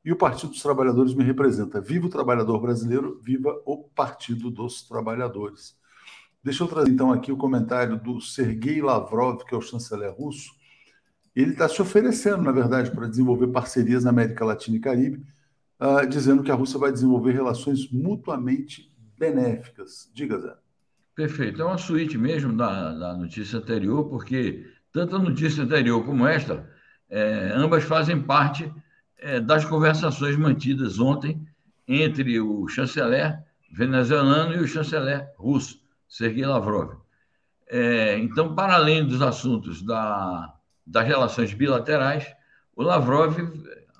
e 0.04 0.12
o 0.12 0.16
Partido 0.16 0.50
dos 0.50 0.62
Trabalhadores 0.62 1.14
me 1.14 1.23
representa. 1.23 1.80
Viva 1.80 2.06
o 2.06 2.11
trabalhador 2.11 2.61
brasileiro, 2.61 3.21
viva 3.23 3.61
o 3.64 3.78
Partido 3.78 4.50
dos 4.50 4.82
Trabalhadores. 4.82 5.76
Deixa 6.42 6.64
eu 6.64 6.68
trazer 6.68 6.90
então 6.90 7.12
aqui 7.12 7.30
o 7.30 7.37
comentário 7.37 7.97
do 7.97 8.21
Sergei 8.21 8.82
Lavrov, 8.82 9.44
que 9.44 9.54
é 9.54 9.59
o 9.59 9.62
chanceler 9.62 10.12
russo. 10.12 10.50
Ele 11.35 11.52
está 11.52 11.68
se 11.68 11.80
oferecendo, 11.80 12.42
na 12.42 12.50
verdade, 12.50 12.90
para 12.90 13.06
desenvolver 13.06 13.47
parcerias 13.49 14.02
na 14.02 14.11
América 14.11 14.44
Latina 14.44 14.76
e 14.76 14.80
Caribe, 14.80 15.25
uh, 15.80 16.06
dizendo 16.06 16.42
que 16.42 16.50
a 16.50 16.54
Rússia 16.54 16.80
vai 16.80 16.90
desenvolver 16.90 17.32
relações 17.32 17.90
mutuamente 17.90 18.92
benéficas. 19.16 20.11
Diga, 20.12 20.38
Zé. 20.38 20.54
Perfeito. 21.14 21.62
É 21.62 21.64
uma 21.64 21.78
suíte 21.78 22.18
mesmo 22.18 22.56
da, 22.56 22.92
da 22.92 23.16
notícia 23.16 23.59
anterior, 23.59 24.09
porque 24.09 24.66
tanto 24.92 25.14
a 25.14 25.18
notícia 25.21 25.62
anterior 25.62 26.04
como 26.04 26.26
esta, 26.26 26.68
é, 27.09 27.52
ambas 27.54 27.85
fazem 27.85 28.21
parte 28.21 28.71
é, 29.22 29.40
das 29.40 29.64
conversações 29.64 30.36
mantidas 30.36 30.98
ontem 30.98 31.40
entre 31.86 32.40
o 32.40 32.66
chanceler 32.68 33.40
venezuelano 33.70 34.54
e 34.54 34.58
o 34.58 34.66
chanceler 34.66 35.30
russo, 35.38 35.80
Sergei 36.08 36.44
Lavrov. 36.44 36.96
É, 37.68 38.18
então, 38.18 38.54
para 38.54 38.74
além 38.74 39.06
dos 39.06 39.22
assuntos 39.22 39.82
da, 39.82 40.52
das 40.86 41.06
relações 41.06 41.54
bilaterais, 41.54 42.26
o 42.74 42.82
Lavrov 42.82 43.38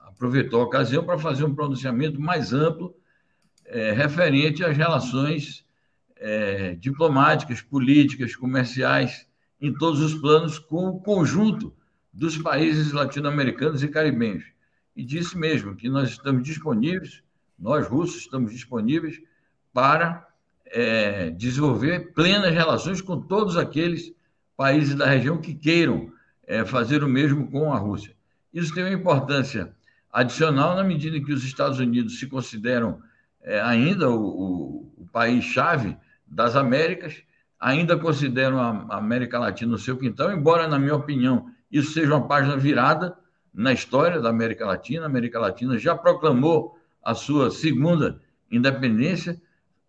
aproveitou 0.06 0.60
a 0.60 0.64
ocasião 0.64 1.04
para 1.04 1.18
fazer 1.18 1.44
um 1.44 1.54
pronunciamento 1.54 2.20
mais 2.20 2.52
amplo 2.52 2.94
é, 3.64 3.92
referente 3.92 4.64
às 4.64 4.76
relações 4.76 5.64
é, 6.16 6.74
diplomáticas, 6.74 7.62
políticas, 7.62 8.36
comerciais, 8.36 9.26
em 9.60 9.72
todos 9.72 10.00
os 10.00 10.14
planos, 10.14 10.58
com 10.58 10.88
o 10.88 11.00
conjunto 11.00 11.72
dos 12.12 12.36
países 12.36 12.92
latino-americanos 12.92 13.82
e 13.82 13.88
caribenhos 13.88 14.51
e 14.94 15.04
disse 15.04 15.37
mesmo 15.37 15.75
que 15.75 15.88
nós 15.88 16.11
estamos 16.11 16.42
disponíveis, 16.42 17.22
nós 17.58 17.87
russos 17.87 18.22
estamos 18.22 18.52
disponíveis 18.52 19.20
para 19.72 20.26
é, 20.66 21.30
desenvolver 21.30 22.12
plenas 22.12 22.52
relações 22.52 23.00
com 23.00 23.20
todos 23.20 23.56
aqueles 23.56 24.12
países 24.56 24.94
da 24.94 25.06
região 25.06 25.40
que 25.40 25.54
queiram 25.54 26.12
é, 26.46 26.64
fazer 26.64 27.02
o 27.02 27.08
mesmo 27.08 27.50
com 27.50 27.72
a 27.72 27.78
Rússia. 27.78 28.14
Isso 28.52 28.75
tem 28.75 28.84
uma 28.84 28.92
importância 28.92 29.75
adicional 30.12 30.75
na 30.75 30.84
medida 30.84 31.16
em 31.16 31.25
que 31.25 31.32
os 31.32 31.44
Estados 31.44 31.78
Unidos 31.78 32.18
se 32.18 32.26
consideram 32.26 33.00
é, 33.42 33.61
ainda 33.61 34.11
o, 34.11 34.22
o, 34.22 34.92
o 34.99 35.06
país-chave 35.11 35.96
das 36.26 36.54
Américas, 36.54 37.22
ainda 37.58 37.96
consideram 37.96 38.61
a 38.61 38.96
América 38.96 39.38
Latina 39.38 39.75
o 39.75 39.78
seu 39.78 39.96
quintal, 39.96 40.32
embora, 40.32 40.66
na 40.66 40.78
minha 40.78 40.96
opinião, 40.96 41.50
isso 41.70 41.92
seja 41.92 42.14
uma 42.14 42.26
página 42.26 42.56
virada 42.56 43.16
na 43.52 43.73
história 43.73 44.21
da 44.21 44.28
América 44.28 44.66
Latina. 44.66 45.04
A 45.04 45.06
América 45.06 45.38
Latina 45.38 45.78
já 45.78 45.94
proclamou 45.94 46.78
a 47.02 47.14
sua 47.14 47.50
segunda 47.50 48.21
independência, 48.50 49.40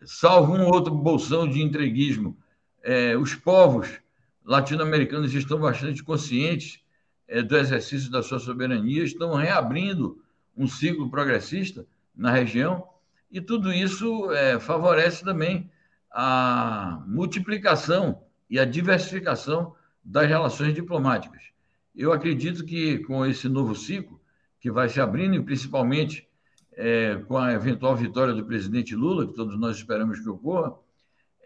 salvo 0.04 0.54
um 0.54 0.66
outro 0.66 0.94
bolsão 0.94 1.48
de 1.48 1.62
entreguismo. 1.62 2.38
É, 2.82 3.16
os 3.16 3.36
povos 3.36 4.00
latino-americanos 4.44 5.34
estão 5.34 5.60
bastante 5.60 6.04
conscientes 6.04 6.82
é, 7.28 7.42
do 7.42 7.56
exercício 7.56 8.12
da 8.12 8.22
sua 8.22 8.40
soberania, 8.40 9.04
estão 9.04 9.36
reabrindo 9.36 10.22
um 10.56 10.68
ciclo 10.68 11.10
progressista 11.10 11.86
na 12.16 12.32
região, 12.32 12.88
e 13.32 13.42
tudo 13.42 13.74
isso 13.74 14.32
é, 14.32 14.60
favorece 14.60 15.24
também 15.24 15.70
a 16.12 17.04
multiplicação 17.08 18.22
e 18.50 18.60
a 18.60 18.66
diversificação 18.66 19.76
das 20.04 20.28
relações 20.28 20.76
diplomáticas. 20.76 21.53
Eu 21.96 22.12
acredito 22.12 22.66
que 22.66 23.00
com 23.00 23.26
esse 23.26 23.48
novo 23.48 23.76
ciclo 23.76 24.20
que 24.60 24.72
vai 24.72 24.90
se 24.90 25.00
abrindo, 25.00 25.36
e 25.36 25.44
principalmente 25.44 26.28
é, 26.74 27.16
com 27.28 27.38
a 27.38 27.54
eventual 27.54 27.96
vitória 27.96 28.34
do 28.34 28.46
presidente 28.46 28.96
Lula, 28.96 29.28
que 29.28 29.34
todos 29.34 29.60
nós 29.60 29.78
esperamos 29.78 30.20
que 30.20 30.30
ocorra, 30.30 30.74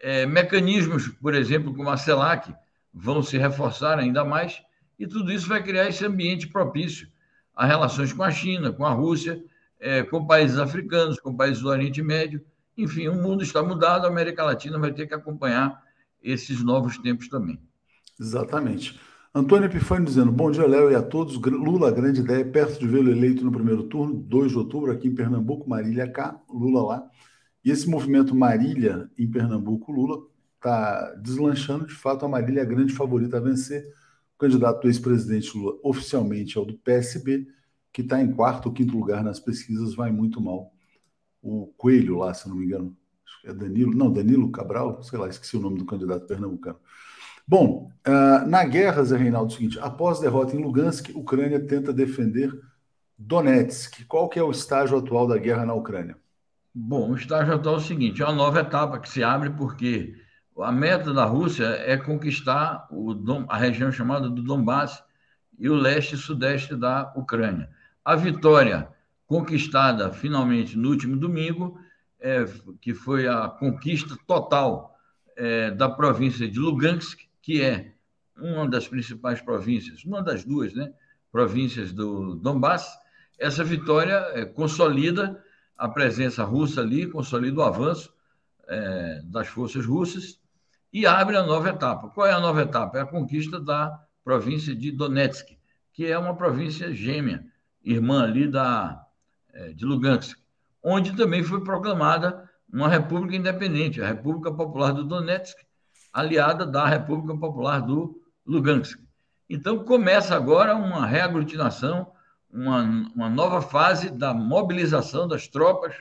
é, 0.00 0.24
mecanismos, 0.24 1.08
por 1.08 1.34
exemplo, 1.34 1.74
como 1.74 1.90
a 1.90 1.96
CELAC, 1.96 2.54
vão 2.92 3.22
se 3.22 3.36
reforçar 3.36 3.98
ainda 3.98 4.24
mais, 4.24 4.62
e 4.98 5.06
tudo 5.06 5.32
isso 5.32 5.48
vai 5.48 5.62
criar 5.62 5.88
esse 5.88 6.04
ambiente 6.04 6.48
propício 6.48 7.08
a 7.54 7.66
relações 7.66 8.12
com 8.12 8.22
a 8.22 8.30
China, 8.30 8.72
com 8.72 8.86
a 8.86 8.92
Rússia, 8.92 9.42
é, 9.80 10.02
com 10.02 10.26
países 10.26 10.58
africanos, 10.58 11.18
com 11.18 11.36
países 11.36 11.60
do 11.60 11.68
Oriente 11.68 12.00
Médio. 12.02 12.44
Enfim, 12.76 13.08
o 13.08 13.14
mundo 13.14 13.42
está 13.42 13.62
mudado, 13.62 14.06
a 14.06 14.08
América 14.08 14.44
Latina 14.44 14.78
vai 14.78 14.92
ter 14.92 15.08
que 15.08 15.14
acompanhar 15.14 15.82
esses 16.22 16.62
novos 16.62 16.98
tempos 16.98 17.28
também. 17.28 17.60
Exatamente. 18.18 18.98
Antônio 19.34 19.66
Epifânio 19.66 20.06
dizendo: 20.06 20.32
Bom 20.32 20.50
dia, 20.50 20.66
Léo, 20.66 20.90
e 20.90 20.94
a 20.94 21.02
todos. 21.02 21.36
Lula, 21.36 21.90
grande 21.90 22.20
ideia, 22.20 22.44
perto 22.44 22.78
de 22.78 22.86
vê-lo 22.86 23.10
eleito 23.10 23.44
no 23.44 23.52
primeiro 23.52 23.84
turno, 23.84 24.14
2 24.14 24.52
de 24.52 24.58
outubro, 24.58 24.90
aqui 24.90 25.08
em 25.08 25.14
Pernambuco, 25.14 25.68
Marília 25.68 26.10
cá, 26.10 26.40
Lula 26.48 26.82
lá. 26.82 27.10
E 27.64 27.70
esse 27.70 27.88
movimento 27.88 28.34
Marília 28.34 29.10
em 29.18 29.30
Pernambuco, 29.30 29.92
Lula, 29.92 30.26
está 30.56 31.14
deslanchando. 31.16 31.86
De 31.86 31.94
fato, 31.94 32.24
a 32.24 32.28
Marília 32.28 32.60
é 32.60 32.62
a 32.62 32.66
grande 32.66 32.92
favorita 32.94 33.36
a 33.36 33.40
vencer. 33.40 33.84
O 34.36 34.38
candidato 34.38 34.82
do 34.82 34.88
ex-presidente 34.88 35.56
Lula 35.56 35.78
oficialmente 35.82 36.56
é 36.56 36.60
o 36.60 36.64
do 36.64 36.78
PSB, 36.78 37.46
que 37.92 38.02
está 38.02 38.22
em 38.22 38.32
quarto 38.32 38.66
ou 38.66 38.72
quinto 38.72 38.96
lugar 38.96 39.22
nas 39.22 39.40
pesquisas, 39.40 39.94
vai 39.94 40.10
muito 40.10 40.40
mal. 40.40 40.72
O 41.42 41.66
Coelho 41.76 42.18
lá, 42.18 42.32
se 42.32 42.48
não 42.48 42.56
me 42.56 42.64
engano, 42.64 42.96
é 43.44 43.52
Danilo, 43.52 43.94
não, 43.94 44.12
Danilo 44.12 44.50
Cabral, 44.50 45.02
sei 45.02 45.18
lá, 45.18 45.28
esqueci 45.28 45.56
o 45.56 45.60
nome 45.60 45.78
do 45.78 45.84
candidato 45.84 46.26
pernambucano. 46.26 46.78
Bom, 47.50 47.90
uh, 48.06 48.46
na 48.46 48.62
guerra, 48.62 49.02
Zé 49.02 49.16
Reinaldo, 49.16 49.50
é 49.50 49.54
o 49.54 49.56
seguinte, 49.56 49.78
após 49.80 50.20
derrota 50.20 50.54
em 50.54 50.62
Lugansk, 50.62 51.08
Ucrânia 51.14 51.58
tenta 51.58 51.94
defender 51.94 52.52
Donetsk. 53.16 54.04
Qual 54.06 54.28
que 54.28 54.38
é 54.38 54.42
o 54.42 54.50
estágio 54.50 54.98
atual 54.98 55.26
da 55.26 55.38
guerra 55.38 55.64
na 55.64 55.72
Ucrânia? 55.72 56.14
Bom, 56.74 57.10
o 57.10 57.16
estágio 57.16 57.54
atual 57.54 57.76
é 57.76 57.78
o 57.78 57.80
seguinte, 57.80 58.20
é 58.20 58.26
uma 58.26 58.34
nova 58.34 58.60
etapa 58.60 58.98
que 58.98 59.08
se 59.08 59.24
abre 59.24 59.48
porque 59.48 60.14
a 60.58 60.70
meta 60.70 61.14
da 61.14 61.24
Rússia 61.24 61.64
é 61.64 61.96
conquistar 61.96 62.86
o, 62.90 63.16
a 63.48 63.56
região 63.56 63.90
chamada 63.90 64.28
do 64.28 64.42
Donbass 64.42 65.02
e 65.58 65.70
o 65.70 65.74
leste 65.74 66.16
e 66.16 66.18
sudeste 66.18 66.76
da 66.76 67.10
Ucrânia. 67.16 67.70
A 68.04 68.14
vitória 68.14 68.90
conquistada 69.26 70.12
finalmente 70.12 70.76
no 70.76 70.90
último 70.90 71.16
domingo 71.16 71.80
é, 72.20 72.44
que 72.78 72.92
foi 72.92 73.26
a 73.26 73.48
conquista 73.48 74.18
total 74.26 74.94
é, 75.34 75.70
da 75.70 75.88
província 75.88 76.46
de 76.46 76.58
Lugansk, 76.58 77.27
que 77.48 77.62
é 77.62 77.94
uma 78.36 78.68
das 78.68 78.86
principais 78.86 79.40
províncias, 79.40 80.04
uma 80.04 80.22
das 80.22 80.44
duas 80.44 80.74
né, 80.74 80.92
províncias 81.32 81.94
do 81.94 82.34
Donbass. 82.34 82.86
Essa 83.38 83.64
vitória 83.64 84.12
é, 84.34 84.44
consolida 84.44 85.42
a 85.74 85.88
presença 85.88 86.44
russa 86.44 86.82
ali, 86.82 87.10
consolida 87.10 87.58
o 87.58 87.62
avanço 87.62 88.12
é, 88.66 89.22
das 89.24 89.48
forças 89.48 89.86
russas 89.86 90.38
e 90.92 91.06
abre 91.06 91.38
a 91.38 91.42
nova 91.42 91.70
etapa. 91.70 92.10
Qual 92.10 92.26
é 92.26 92.32
a 92.32 92.38
nova 92.38 92.60
etapa? 92.60 92.98
É 92.98 93.00
a 93.00 93.06
conquista 93.06 93.58
da 93.58 93.98
província 94.22 94.76
de 94.76 94.92
Donetsk, 94.92 95.56
que 95.94 96.04
é 96.04 96.18
uma 96.18 96.36
província 96.36 96.92
gêmea, 96.92 97.46
irmã 97.82 98.24
ali 98.24 98.46
da, 98.46 99.06
é, 99.54 99.72
de 99.72 99.86
Lugansk, 99.86 100.36
onde 100.82 101.16
também 101.16 101.42
foi 101.42 101.64
proclamada 101.64 102.46
uma 102.70 102.90
república 102.90 103.36
independente, 103.36 104.02
a 104.02 104.06
República 104.06 104.52
Popular 104.52 104.92
do 104.92 105.02
Donetsk, 105.02 105.66
aliada 106.12 106.66
da 106.66 106.86
República 106.86 107.36
Popular 107.38 107.80
do 107.80 108.20
Lugansk. 108.46 108.98
Então 109.48 109.84
começa 109.84 110.34
agora 110.34 110.74
uma 110.74 111.06
reaglutinação, 111.06 112.12
uma, 112.50 112.82
uma 113.14 113.28
nova 113.28 113.62
fase 113.62 114.10
da 114.10 114.34
mobilização 114.34 115.26
das 115.26 115.48
tropas 115.48 115.94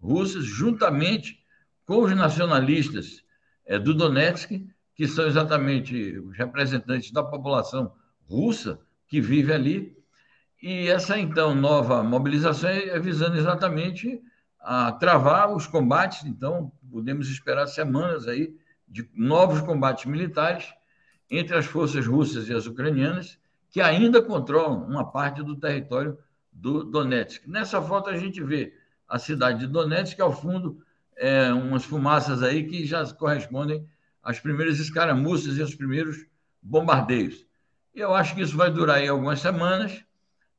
russas, 0.00 0.44
juntamente 0.44 1.40
com 1.86 2.02
os 2.02 2.14
nacionalistas 2.14 3.22
é, 3.66 3.78
do 3.78 3.94
Donetsk, 3.94 4.66
que 4.94 5.06
são 5.06 5.26
exatamente 5.26 6.18
os 6.18 6.36
representantes 6.36 7.10
da 7.10 7.22
população 7.22 7.92
russa 8.28 8.78
que 9.08 9.20
vive 9.20 9.52
ali. 9.52 9.96
E 10.62 10.88
essa, 10.88 11.18
então, 11.18 11.54
nova 11.54 12.02
mobilização 12.02 12.68
é 12.68 12.98
visando 13.00 13.36
exatamente 13.36 14.20
a 14.60 14.92
travar 14.92 15.54
os 15.54 15.66
combates. 15.66 16.24
Então, 16.24 16.70
podemos 16.90 17.30
esperar 17.30 17.66
semanas 17.66 18.28
aí 18.28 18.54
de 18.90 19.08
novos 19.14 19.60
combates 19.60 20.04
militares 20.04 20.74
entre 21.30 21.56
as 21.56 21.64
forças 21.64 22.06
russas 22.06 22.48
e 22.48 22.52
as 22.52 22.66
ucranianas, 22.66 23.38
que 23.70 23.80
ainda 23.80 24.20
controlam 24.20 24.82
uma 24.82 25.08
parte 25.10 25.42
do 25.44 25.54
território 25.54 26.18
do 26.52 26.82
Donetsk. 26.82 27.46
Nessa 27.46 27.80
foto 27.80 28.10
a 28.10 28.16
gente 28.16 28.42
vê 28.42 28.74
a 29.08 29.18
cidade 29.18 29.60
de 29.60 29.66
Donetsk, 29.68 30.20
ao 30.20 30.32
fundo, 30.32 30.82
é, 31.16 31.52
umas 31.52 31.84
fumaças 31.84 32.42
aí 32.42 32.64
que 32.64 32.84
já 32.84 33.04
correspondem 33.14 33.86
às 34.22 34.40
primeiras 34.40 34.80
escaramuças 34.80 35.56
e 35.56 35.62
aos 35.62 35.74
primeiros 35.74 36.26
bombardeios. 36.60 37.46
Eu 37.94 38.12
acho 38.12 38.34
que 38.34 38.42
isso 38.42 38.56
vai 38.56 38.70
durar 38.70 38.96
aí 38.96 39.08
algumas 39.08 39.40
semanas, 39.40 40.04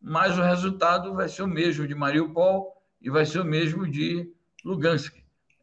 mas 0.02 0.38
o 0.38 0.42
resultado 0.42 1.14
vai 1.14 1.28
ser 1.28 1.44
o 1.44 1.48
mesmo 1.48 1.86
de 1.86 1.94
Mariupol 1.94 2.82
e 3.02 3.10
vai 3.10 3.26
ser 3.26 3.40
o 3.40 3.46
mesmo 3.46 3.88
de 3.88 4.32
Lugansk. 4.64 5.16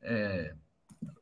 É, 0.02 0.54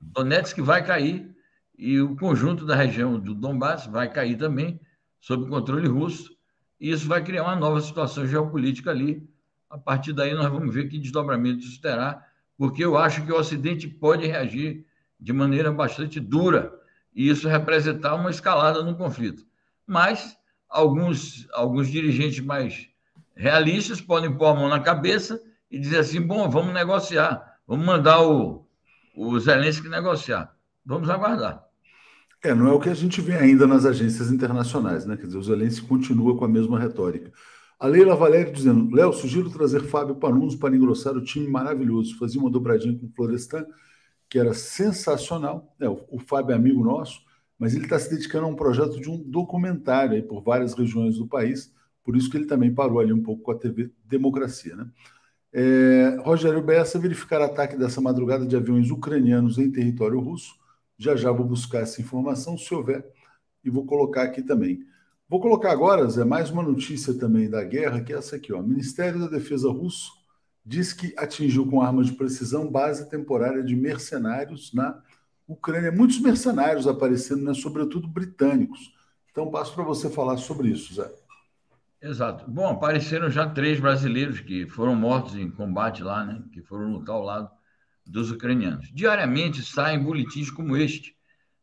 Donetsk 0.00 0.60
vai 0.60 0.84
cair 0.84 1.35
e 1.78 2.00
o 2.00 2.16
conjunto 2.16 2.64
da 2.64 2.74
região 2.74 3.18
do 3.18 3.34
Donbass 3.34 3.86
vai 3.86 4.10
cair 4.10 4.36
também 4.36 4.80
sob 5.20 5.48
controle 5.48 5.86
russo. 5.86 6.34
E 6.80 6.90
isso 6.90 7.06
vai 7.06 7.22
criar 7.22 7.44
uma 7.44 7.56
nova 7.56 7.80
situação 7.80 8.26
geopolítica 8.26 8.90
ali. 8.90 9.28
A 9.68 9.76
partir 9.76 10.12
daí, 10.12 10.32
nós 10.34 10.50
vamos 10.50 10.74
ver 10.74 10.88
que 10.88 10.98
desdobramento 10.98 11.60
isso 11.60 11.80
terá, 11.80 12.24
porque 12.56 12.84
eu 12.84 12.96
acho 12.96 13.24
que 13.24 13.32
o 13.32 13.38
Ocidente 13.38 13.88
pode 13.88 14.26
reagir 14.26 14.86
de 15.18 15.32
maneira 15.32 15.72
bastante 15.72 16.20
dura 16.20 16.72
e 17.14 17.28
isso 17.28 17.48
representar 17.48 18.14
uma 18.14 18.30
escalada 18.30 18.82
no 18.82 18.96
conflito. 18.96 19.44
Mas 19.86 20.36
alguns, 20.68 21.48
alguns 21.52 21.88
dirigentes 21.88 22.40
mais 22.40 22.88
realistas 23.34 24.00
podem 24.00 24.34
pôr 24.36 24.46
a 24.46 24.54
mão 24.54 24.68
na 24.68 24.80
cabeça 24.80 25.40
e 25.70 25.78
dizer 25.78 25.98
assim: 25.98 26.20
bom, 26.20 26.48
vamos 26.48 26.72
negociar, 26.72 27.58
vamos 27.66 27.84
mandar 27.84 28.22
o, 28.22 28.66
o 29.16 29.38
Zelensky 29.40 29.88
negociar. 29.88 30.54
Vamos 30.84 31.10
aguardar. 31.10 31.65
É, 32.44 32.54
não 32.54 32.68
é 32.68 32.72
o 32.72 32.80
que 32.80 32.88
a 32.88 32.94
gente 32.94 33.20
vê 33.20 33.34
ainda 33.34 33.66
nas 33.66 33.84
agências 33.84 34.30
internacionais, 34.30 35.04
né? 35.06 35.16
Quer 35.16 35.26
dizer, 35.26 35.38
o 35.38 35.42
Zelensky 35.42 35.86
continua 35.86 36.36
com 36.36 36.44
a 36.44 36.48
mesma 36.48 36.78
retórica. 36.78 37.32
A 37.78 37.86
Leila 37.86 38.14
Valério 38.14 38.52
dizendo: 38.52 38.94
Léo, 38.94 39.12
sugiro 39.12 39.50
trazer 39.50 39.82
Fábio 39.82 40.14
Panunos 40.16 40.54
para 40.54 40.74
engrossar 40.76 41.16
o 41.16 41.24
time 41.24 41.48
maravilhoso. 41.48 42.16
Fazia 42.18 42.40
uma 42.40 42.50
dobradinha 42.50 42.96
com 42.98 43.06
o 43.06 43.10
Florestan, 43.10 43.66
que 44.28 44.38
era 44.38 44.54
sensacional. 44.54 45.74
É, 45.80 45.88
o, 45.88 46.04
o 46.10 46.18
Fábio 46.18 46.52
é 46.52 46.56
amigo 46.56 46.84
nosso, 46.84 47.20
mas 47.58 47.74
ele 47.74 47.84
está 47.84 47.98
se 47.98 48.10
dedicando 48.10 48.46
a 48.46 48.48
um 48.48 48.56
projeto 48.56 49.00
de 49.00 49.10
um 49.10 49.22
documentário 49.22 50.14
aí 50.14 50.22
por 50.22 50.42
várias 50.42 50.74
regiões 50.74 51.16
do 51.18 51.26
país. 51.26 51.72
Por 52.04 52.16
isso 52.16 52.30
que 52.30 52.36
ele 52.36 52.46
também 52.46 52.72
parou 52.72 53.00
ali 53.00 53.12
um 53.12 53.22
pouco 53.22 53.42
com 53.42 53.50
a 53.50 53.58
TV 53.58 53.90
Democracia, 54.04 54.76
né? 54.76 54.86
É, 55.52 56.18
Rogério 56.22 56.62
Bessa 56.62 56.98
verificar 56.98 57.40
ataque 57.40 57.76
dessa 57.76 58.00
madrugada 58.00 58.46
de 58.46 58.54
aviões 58.56 58.90
ucranianos 58.90 59.58
em 59.58 59.70
território 59.72 60.20
russo 60.20 60.54
já 60.98 61.14
já 61.16 61.30
vou 61.30 61.46
buscar 61.46 61.80
essa 61.80 62.00
informação, 62.00 62.56
se 62.56 62.72
houver, 62.74 63.06
e 63.64 63.70
vou 63.70 63.84
colocar 63.84 64.22
aqui 64.22 64.42
também. 64.42 64.80
Vou 65.28 65.40
colocar 65.40 65.72
agora, 65.72 66.08
Zé, 66.08 66.24
mais 66.24 66.50
uma 66.50 66.62
notícia 66.62 67.12
também 67.12 67.50
da 67.50 67.62
guerra, 67.64 68.00
que 68.00 68.12
é 68.12 68.16
essa 68.16 68.36
aqui. 68.36 68.52
O 68.52 68.62
Ministério 68.62 69.18
da 69.18 69.26
Defesa 69.26 69.68
russo 69.68 70.12
diz 70.64 70.92
que 70.92 71.12
atingiu 71.16 71.66
com 71.66 71.82
armas 71.82 72.06
de 72.06 72.12
precisão 72.12 72.70
base 72.70 73.10
temporária 73.10 73.62
de 73.62 73.74
mercenários 73.74 74.72
na 74.72 75.02
Ucrânia. 75.46 75.90
Muitos 75.90 76.20
mercenários 76.20 76.86
aparecendo, 76.86 77.42
né, 77.42 77.54
sobretudo 77.54 78.08
britânicos. 78.08 78.94
Então, 79.30 79.50
passo 79.50 79.74
para 79.74 79.84
você 79.84 80.08
falar 80.08 80.36
sobre 80.36 80.68
isso, 80.68 80.94
Zé. 80.94 81.12
Exato. 82.00 82.48
Bom, 82.48 82.68
apareceram 82.68 83.28
já 83.28 83.48
três 83.48 83.80
brasileiros 83.80 84.40
que 84.40 84.68
foram 84.68 84.94
mortos 84.94 85.36
em 85.36 85.50
combate 85.50 86.02
lá, 86.02 86.24
né, 86.24 86.42
que 86.52 86.62
foram 86.62 86.92
lutar 86.92 87.16
ao 87.16 87.22
lado 87.22 87.55
dos 88.06 88.30
ucranianos. 88.30 88.90
Diariamente 88.92 89.62
saem 89.62 90.02
boletins 90.02 90.50
como 90.50 90.76
este 90.76 91.16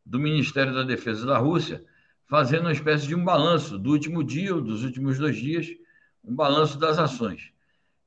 do 0.04 0.18
Ministério 0.18 0.74
da 0.74 0.82
Defesa 0.82 1.26
da 1.26 1.38
Rússia, 1.38 1.84
fazendo 2.26 2.62
uma 2.62 2.72
espécie 2.72 3.06
de 3.06 3.14
um 3.14 3.24
balanço 3.24 3.78
do 3.78 3.90
último 3.90 4.22
dia 4.22 4.54
ou 4.54 4.60
dos 4.60 4.84
últimos 4.84 5.18
dois 5.18 5.36
dias, 5.36 5.68
um 6.22 6.34
balanço 6.34 6.78
das 6.78 6.98
ações. 6.98 7.52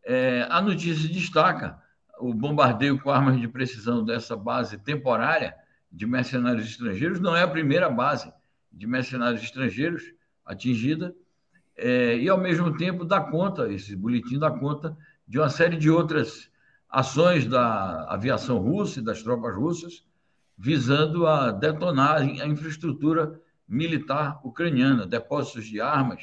É, 0.04 0.48
a 0.50 0.62
notícia 0.62 1.10
destaca 1.10 1.82
o 2.20 2.34
bombardeio 2.34 3.00
com 3.00 3.10
armas 3.10 3.40
de 3.40 3.48
precisão 3.48 4.04
dessa 4.04 4.36
base 4.36 4.78
temporária 4.78 5.56
de 5.92 6.06
mercenários 6.06 6.68
estrangeiros. 6.68 7.20
Não 7.20 7.36
é 7.36 7.44
a 7.44 7.48
primeira 7.48 7.90
base 7.90 8.32
de 8.72 8.88
mercenários 8.88 9.42
estrangeiros 9.44 10.04
atingida, 10.46 11.14
é, 11.76 12.18
e 12.18 12.28
ao 12.30 12.40
mesmo 12.40 12.76
tempo 12.76 13.06
dá 13.06 13.20
conta, 13.20 13.72
esse 13.72 13.96
boletim 13.96 14.40
dá 14.40 14.50
conta 14.50 14.98
de 15.28 15.38
uma 15.38 15.50
série 15.50 15.78
de 15.78 15.90
outras 15.90 16.50
ações 16.90 17.46
da 17.46 18.06
aviação 18.06 18.58
russa 18.60 19.00
e 19.00 19.04
das 19.04 19.22
tropas 19.22 19.56
russas 19.56 20.06
visando 20.58 21.28
a 21.28 21.52
detonar 21.52 22.22
a 22.22 22.48
infraestrutura 22.48 23.40
militar 23.68 24.40
ucraniana, 24.44 25.06
depósitos 25.06 25.66
de 25.66 25.80
armas, 25.80 26.22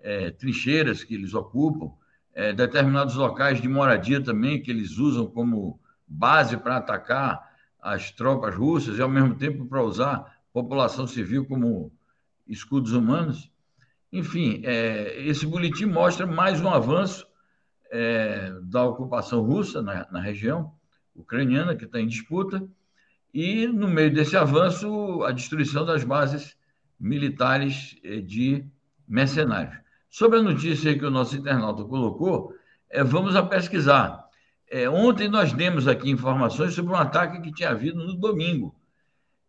é, 0.00 0.30
trincheiras 0.30 1.02
que 1.02 1.14
eles 1.14 1.32
ocupam, 1.32 1.92
é, 2.34 2.52
determinados 2.52 3.14
locais 3.14 3.62
de 3.62 3.68
moradia 3.68 4.22
também 4.22 4.60
que 4.60 4.70
eles 4.70 4.98
usam 4.98 5.26
como 5.26 5.80
base 6.06 6.56
para 6.56 6.76
atacar 6.76 7.50
as 7.80 8.10
tropas 8.10 8.54
russas 8.54 8.98
e, 8.98 9.02
ao 9.02 9.08
mesmo 9.08 9.34
tempo, 9.34 9.64
para 9.66 9.82
usar 9.82 10.38
população 10.52 11.06
civil 11.06 11.46
como 11.46 11.92
escudos 12.46 12.92
humanos. 12.92 13.50
Enfim, 14.12 14.60
é, 14.64 15.22
esse 15.22 15.46
boletim 15.46 15.86
mostra 15.86 16.26
mais 16.26 16.60
um 16.60 16.68
avanço 16.68 17.26
é, 17.92 18.50
da 18.62 18.84
ocupação 18.84 19.42
russa 19.42 19.82
na, 19.82 20.06
na 20.10 20.20
região 20.20 20.72
ucraniana, 21.14 21.76
que 21.76 21.84
está 21.84 22.00
em 22.00 22.06
disputa, 22.06 22.66
e, 23.34 23.66
no 23.66 23.86
meio 23.86 24.12
desse 24.12 24.34
avanço, 24.34 25.22
a 25.24 25.30
destruição 25.30 25.84
das 25.84 26.02
bases 26.02 26.56
militares 26.98 27.96
é, 28.02 28.20
de 28.20 28.64
mercenários. 29.06 29.76
Sobre 30.08 30.38
a 30.38 30.42
notícia 30.42 30.98
que 30.98 31.04
o 31.04 31.10
nosso 31.10 31.36
internauta 31.36 31.84
colocou, 31.84 32.54
é, 32.88 33.04
vamos 33.04 33.36
a 33.36 33.42
pesquisar. 33.42 34.24
É, 34.70 34.88
ontem 34.88 35.28
nós 35.28 35.52
demos 35.52 35.86
aqui 35.86 36.10
informações 36.10 36.72
sobre 36.72 36.92
um 36.92 36.96
ataque 36.96 37.42
que 37.42 37.52
tinha 37.52 37.70
havido 37.70 38.02
no 38.02 38.14
domingo, 38.14 38.74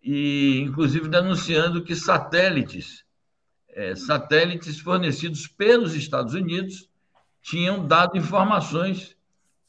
e 0.01 0.59
inclusive 0.59 1.07
denunciando 1.07 1.81
que 1.81 1.95
satélites, 1.95 3.05
é, 3.69 3.95
satélites 3.95 4.81
fornecidos 4.81 5.47
pelos 5.47 5.95
Estados 5.95 6.33
Unidos, 6.33 6.89
tinham 7.43 7.85
dado 7.85 8.17
informações 8.17 9.15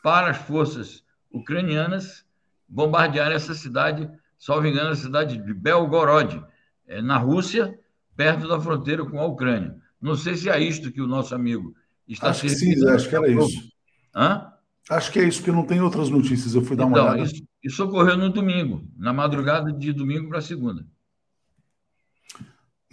para 0.02 0.30
as 0.30 0.38
forças 0.38 1.02
ucranianas 1.30 2.24
bombardear 2.68 3.30
essa 3.32 3.52
cidade, 3.52 4.08
salvo 4.38 4.66
engano, 4.66 4.90
a 4.90 4.96
cidade 4.96 5.36
de 5.36 5.52
Belgorod, 5.52 6.42
é, 6.86 7.02
na 7.02 7.18
Rússia, 7.18 7.78
perto 8.16 8.48
da 8.48 8.60
fronteira 8.60 9.04
com 9.04 9.20
a 9.20 9.26
Ucrânia. 9.26 9.76
Não 10.00 10.14
sei 10.14 10.36
se 10.36 10.48
é 10.48 10.58
isto 10.60 10.92
que 10.92 11.02
o 11.02 11.06
nosso 11.06 11.34
amigo 11.34 11.74
está 12.06 12.30
Acho 12.30 12.42
que 12.42 12.48
sim, 12.50 12.88
acho 12.88 13.08
que 13.08 13.16
era 13.16 13.28
isso. 13.28 13.68
Hã? 14.14 14.52
Acho 14.90 15.10
que 15.10 15.18
é 15.18 15.24
isso, 15.24 15.38
porque 15.38 15.52
não 15.52 15.66
tem 15.66 15.80
outras 15.80 16.10
notícias. 16.10 16.54
Eu 16.54 16.62
fui 16.62 16.76
dar 16.76 16.86
uma 16.86 16.98
então, 16.98 17.12
olhada. 17.12 17.22
Isso, 17.22 17.42
isso 17.62 17.84
ocorreu 17.84 18.16
no 18.16 18.30
domingo, 18.30 18.86
na 18.96 19.12
madrugada 19.12 19.72
de 19.72 19.92
domingo 19.92 20.28
para 20.28 20.40
segunda. 20.40 20.86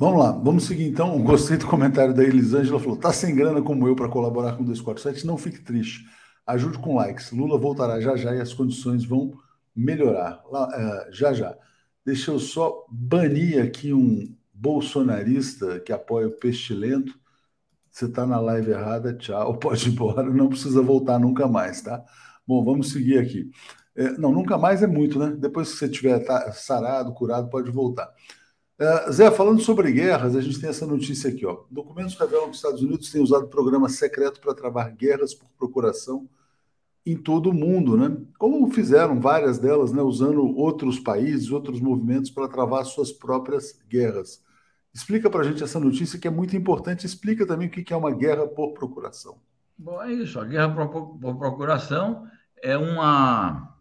Vamos 0.01 0.19
lá, 0.19 0.31
vamos 0.31 0.63
seguir 0.63 0.87
então. 0.87 1.21
Gostei 1.21 1.57
do 1.57 1.67
comentário 1.67 2.11
da 2.11 2.23
Elisângela, 2.23 2.79
falou: 2.79 2.97
tá 2.97 3.13
sem 3.13 3.35
grana 3.35 3.61
como 3.61 3.87
eu 3.87 3.95
para 3.95 4.09
colaborar 4.09 4.53
com 4.53 4.63
o 4.63 4.65
247, 4.65 5.27
não 5.27 5.37
fique 5.37 5.61
triste. 5.61 6.05
Ajude 6.43 6.79
com 6.79 6.95
likes. 6.95 7.31
Lula 7.31 7.55
voltará 7.55 8.01
já 8.01 8.15
já 8.15 8.35
e 8.35 8.41
as 8.41 8.51
condições 8.51 9.05
vão 9.05 9.31
melhorar. 9.75 10.41
Lá, 10.49 10.67
é, 10.73 11.11
já 11.11 11.33
já. 11.33 11.55
Deixa 12.03 12.31
eu 12.31 12.39
só 12.39 12.83
banir 12.89 13.63
aqui 13.63 13.93
um 13.93 14.35
bolsonarista 14.51 15.79
que 15.79 15.93
apoia 15.93 16.29
o 16.29 16.31
pestilento. 16.31 17.13
Você 17.91 18.05
está 18.05 18.25
na 18.25 18.39
live 18.39 18.71
errada, 18.71 19.13
tchau, 19.13 19.55
pode 19.61 19.87
ir 19.87 19.91
embora, 19.91 20.23
não 20.23 20.49
precisa 20.49 20.81
voltar 20.81 21.19
nunca 21.19 21.47
mais, 21.47 21.79
tá? 21.79 22.03
Bom, 22.47 22.65
vamos 22.65 22.91
seguir 22.91 23.19
aqui. 23.19 23.51
É, 23.95 24.17
não, 24.17 24.31
nunca 24.31 24.57
mais 24.57 24.81
é 24.81 24.87
muito, 24.87 25.19
né? 25.19 25.35
Depois 25.37 25.71
que 25.71 25.77
você 25.77 25.87
tiver 25.87 26.25
sarado, 26.53 27.13
curado, 27.13 27.51
pode 27.51 27.69
voltar. 27.69 28.11
É, 28.79 29.11
Zé, 29.11 29.29
falando 29.29 29.61
sobre 29.61 29.91
guerras, 29.91 30.35
a 30.35 30.41
gente 30.41 30.59
tem 30.59 30.69
essa 30.69 30.87
notícia 30.87 31.29
aqui. 31.29 31.45
Ó. 31.45 31.63
Documentos 31.69 32.15
revelam 32.15 32.45
que 32.45 32.51
os 32.51 32.57
Estados 32.57 32.81
Unidos 32.81 33.11
têm 33.11 33.21
usado 33.21 33.47
programa 33.47 33.87
secreto 33.89 34.39
para 34.39 34.55
travar 34.55 34.91
guerras 34.91 35.33
por 35.33 35.47
procuração 35.57 36.27
em 37.05 37.17
todo 37.17 37.49
o 37.49 37.53
mundo, 37.53 37.97
né? 37.97 38.15
Como 38.37 38.71
fizeram 38.71 39.19
várias 39.19 39.57
delas, 39.57 39.91
né? 39.91 40.01
Usando 40.01 40.45
outros 40.55 40.99
países, 40.99 41.51
outros 41.51 41.79
movimentos 41.79 42.29
para 42.29 42.47
travar 42.47 42.85
suas 42.85 43.11
próprias 43.11 43.79
guerras. 43.89 44.43
Explica 44.93 45.29
para 45.29 45.41
a 45.41 45.43
gente 45.43 45.63
essa 45.63 45.79
notícia 45.79 46.19
que 46.19 46.27
é 46.27 46.31
muito 46.31 46.55
importante. 46.55 47.05
Explica 47.05 47.45
também 47.45 47.67
o 47.67 47.71
que 47.71 47.93
é 47.93 47.95
uma 47.95 48.11
guerra 48.11 48.47
por 48.47 48.73
procuração. 48.73 49.37
Bom, 49.77 50.01
é 50.01 50.11
isso. 50.11 50.39
A 50.39 50.45
guerra 50.45 50.69
por, 50.69 51.17
por 51.17 51.37
procuração 51.37 52.27
é 52.61 52.77
uma, 52.77 53.75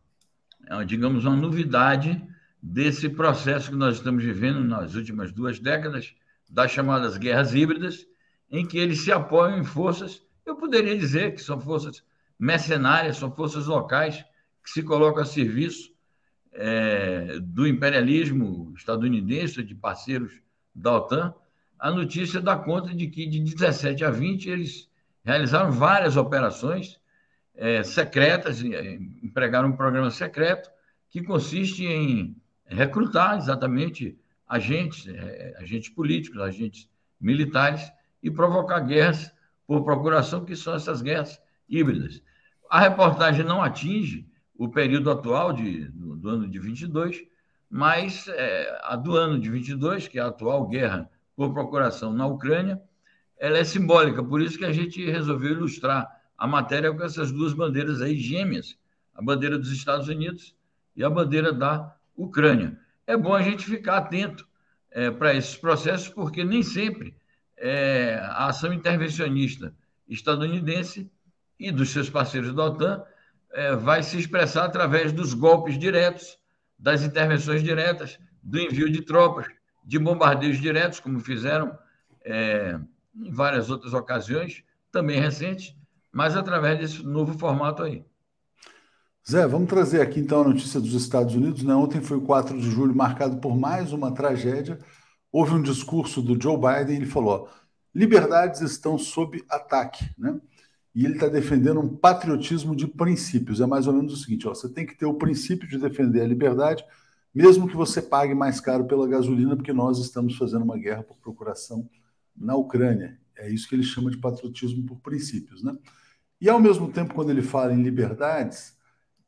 é, 0.66 0.85
digamos, 0.85 1.24
uma 1.24 1.37
novidade 1.37 2.26
desse 2.62 3.09
processo 3.09 3.70
que 3.70 3.77
nós 3.77 3.96
estamos 3.96 4.23
vivendo 4.23 4.62
nas 4.62 4.94
últimas 4.94 5.33
duas 5.33 5.59
décadas, 5.59 6.14
das 6.49 6.70
chamadas 6.70 7.16
guerras 7.16 7.55
híbridas, 7.55 8.07
em 8.51 8.66
que 8.66 8.79
eles 8.79 9.01
se 9.01 9.12
apoiam 9.12 9.59
em 9.59 9.64
forças, 9.64 10.23
eu 10.44 10.57
poderia 10.57 10.96
dizer 10.99 11.35
que 11.35 11.40
são 11.40 11.61
forças 11.61 12.03
mercenárias, 12.38 13.16
são 13.16 13.31
forças 13.31 13.66
locais 13.66 14.25
que 14.62 14.70
se 14.70 14.83
colocam 14.83 15.23
a 15.23 15.27
serviço 15.27 15.92
é, 16.53 17.38
do 17.40 17.66
imperialismo 17.66 18.73
estadunidense, 18.77 19.62
de 19.62 19.75
parceiros 19.75 20.40
da 20.75 20.96
OTAN. 20.96 21.35
A 21.79 21.90
notícia 21.90 22.40
dá 22.40 22.57
conta 22.57 22.92
de 22.94 23.07
que 23.07 23.27
de 23.27 23.40
17 23.40 24.05
a 24.05 24.11
20 24.11 24.51
eles 24.51 24.90
realizaram 25.25 25.70
várias 25.70 26.16
operações 26.16 27.01
é, 27.55 27.83
secretas, 27.83 28.62
é, 28.64 28.94
empregaram 29.23 29.68
um 29.68 29.77
programa 29.77 30.11
secreto 30.11 30.70
que 31.11 31.23
consiste 31.23 31.85
em 31.85 32.37
recrutar 32.70 33.37
exatamente 33.37 34.18
agentes, 34.46 35.06
é, 35.09 35.54
agentes 35.59 35.90
políticos, 35.90 36.40
agentes 36.40 36.88
militares 37.20 37.90
e 38.22 38.30
provocar 38.30 38.80
guerras 38.80 39.33
por 39.66 39.85
procuração, 39.85 40.44
que 40.44 40.56
são 40.56 40.74
essas 40.74 41.02
guerras 41.02 41.40
híbridas. 41.68 42.22
A 42.68 42.80
reportagem 42.80 43.44
não 43.44 43.62
atinge 43.62 44.26
o 44.56 44.68
período 44.68 45.11
atual 45.11 45.52
de, 45.52 45.85
do, 45.87 46.28
ano 46.28 46.48
de 46.48 46.59
22, 46.59 47.22
mas 47.68 48.28
é, 48.28 48.80
a 48.83 48.96
do 48.96 49.16
ano 49.16 49.38
de 49.38 49.50
22, 49.50 50.09
que 50.09 50.18
é 50.18 50.22
a 50.22 50.26
atual 50.26 50.66
guerra 50.66 51.11
por 51.37 51.52
procuração 51.52 52.12
na 52.12 52.26
Ucrânia, 52.26 52.80
ela 53.38 53.59
é 53.59 53.64
simbólica, 53.64 54.22
por 54.22 54.42
isso 54.42 54.59
que 54.59 54.64
a 54.64 54.72
gente 54.72 55.04
resolveu 55.11 55.52
ilustrar 55.52 56.09
a 56.37 56.46
matéria 56.46 56.92
com 56.92 57.02
essas 57.02 57.33
duas 57.33 57.52
bandeiras 57.54 58.02
aí 58.02 58.16
gêmeas, 58.18 58.76
a 59.14 59.22
bandeira 59.22 59.59
dos 59.59 59.72
Estados 59.72 60.09
Unidos 60.09 60.54
e 60.94 61.02
a 61.02 61.09
bandeira 61.09 61.52
da 61.52 61.94
Ucrânia. 62.24 62.78
É 63.06 63.16
bom 63.16 63.35
a 63.35 63.42
gente 63.42 63.64
ficar 63.64 63.98
atento 63.98 64.46
é, 64.90 65.11
para 65.11 65.35
esses 65.35 65.56
processos, 65.56 66.09
porque 66.09 66.44
nem 66.44 66.62
sempre 66.62 67.14
é, 67.56 68.18
a 68.22 68.46
ação 68.46 68.72
intervencionista 68.72 69.74
estadunidense 70.09 71.11
e 71.59 71.70
dos 71.70 71.90
seus 71.90 72.11
parceiros 72.11 72.54
da 72.54 72.64
OTAN 72.64 73.02
é, 73.52 73.74
vai 73.74 74.02
se 74.02 74.18
expressar 74.18 74.64
através 74.64 75.12
dos 75.12 75.35
golpes 75.35 75.78
diretos, 75.78 76.38
das 76.78 77.02
intervenções 77.02 77.62
diretas, 77.62 78.18
do 78.42 78.59
envio 78.59 78.90
de 78.90 79.02
tropas, 79.02 79.46
de 79.85 79.98
bombardeios 79.98 80.59
diretos, 80.59 81.00
como 81.00 81.20
fizeram 81.20 81.76
é, 82.24 82.78
em 83.14 83.30
várias 83.30 83.70
outras 83.70 83.92
ocasiões, 83.92 84.62
também 84.90 85.20
recentes, 85.20 85.76
mas 86.12 86.37
através 86.37 86.78
desse 86.78 87.04
novo 87.04 87.38
formato 87.38 87.83
aí. 87.83 88.04
Zé, 89.30 89.46
vamos 89.46 89.68
trazer 89.68 90.00
aqui 90.00 90.18
então 90.18 90.40
a 90.40 90.48
notícia 90.48 90.80
dos 90.80 90.92
Estados 90.92 91.36
Unidos. 91.36 91.62
Né? 91.62 91.72
Ontem 91.72 92.00
foi 92.00 92.20
4 92.20 92.60
de 92.60 92.68
julho, 92.68 92.92
marcado 92.92 93.36
por 93.36 93.56
mais 93.56 93.92
uma 93.92 94.12
tragédia. 94.12 94.76
Houve 95.30 95.54
um 95.54 95.62
discurso 95.62 96.20
do 96.20 96.40
Joe 96.40 96.56
Biden, 96.56 96.96
ele 96.96 97.06
falou: 97.06 97.48
liberdades 97.94 98.60
estão 98.60 98.98
sob 98.98 99.40
ataque. 99.48 100.04
Né? 100.18 100.40
E 100.92 101.04
ele 101.04 101.14
está 101.14 101.28
defendendo 101.28 101.78
um 101.78 101.96
patriotismo 101.96 102.74
de 102.74 102.88
princípios. 102.88 103.60
É 103.60 103.66
mais 103.66 103.86
ou 103.86 103.92
menos 103.92 104.14
o 104.14 104.16
seguinte: 104.16 104.48
ó, 104.48 104.50
você 104.52 104.68
tem 104.68 104.84
que 104.84 104.98
ter 104.98 105.06
o 105.06 105.14
princípio 105.14 105.68
de 105.68 105.78
defender 105.78 106.22
a 106.22 106.26
liberdade, 106.26 106.84
mesmo 107.32 107.68
que 107.68 107.76
você 107.76 108.02
pague 108.02 108.34
mais 108.34 108.60
caro 108.60 108.84
pela 108.84 109.06
gasolina, 109.06 109.54
porque 109.54 109.72
nós 109.72 110.00
estamos 110.00 110.36
fazendo 110.36 110.64
uma 110.64 110.76
guerra 110.76 111.04
por 111.04 111.16
procuração 111.18 111.88
na 112.36 112.56
Ucrânia. 112.56 113.16
É 113.38 113.48
isso 113.48 113.68
que 113.68 113.76
ele 113.76 113.84
chama 113.84 114.10
de 114.10 114.18
patriotismo 114.18 114.84
por 114.84 114.98
princípios. 114.98 115.62
Né? 115.62 115.76
E, 116.40 116.50
ao 116.50 116.58
mesmo 116.58 116.90
tempo, 116.90 117.14
quando 117.14 117.30
ele 117.30 117.42
fala 117.42 117.72
em 117.72 117.80
liberdades, 117.80 118.79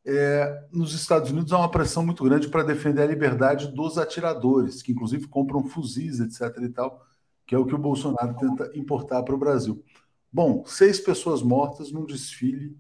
é, 0.05 0.67
nos 0.73 0.95
Estados 0.95 1.31
Unidos 1.31 1.53
há 1.53 1.59
uma 1.59 1.71
pressão 1.71 2.05
muito 2.05 2.25
grande 2.25 2.49
para 2.49 2.65
defender 2.65 3.03
a 3.03 3.07
liberdade 3.07 3.69
dos 3.69 3.99
atiradores, 3.99 4.83
que 4.83 4.93
inclusive 4.93 5.29
compram 5.29 5.65
fuzis, 5.65 6.21
etc. 6.21 6.57
e 6.63 6.69
tal, 6.69 7.07
que 7.47 7.55
é 7.55 7.59
o 7.59 7.65
que 7.65 7.75
o 7.75 7.79
Bolsonaro 7.79 8.35
tenta 8.37 8.71
importar 8.75 9.23
para 9.23 9.35
o 9.35 9.39
Brasil. 9.39 9.85
Bom, 10.33 10.65
seis 10.67 10.99
pessoas 10.99 11.43
mortas 11.43 11.93
num 11.93 12.07
desfile 12.07 12.77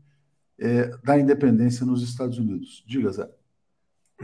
é, 0.59 0.97
da 1.05 1.19
independência 1.19 1.87
nos 1.87 2.03
Estados 2.03 2.39
Unidos. 2.39 2.83
Diga, 2.87 3.11
Zé. 3.11 3.29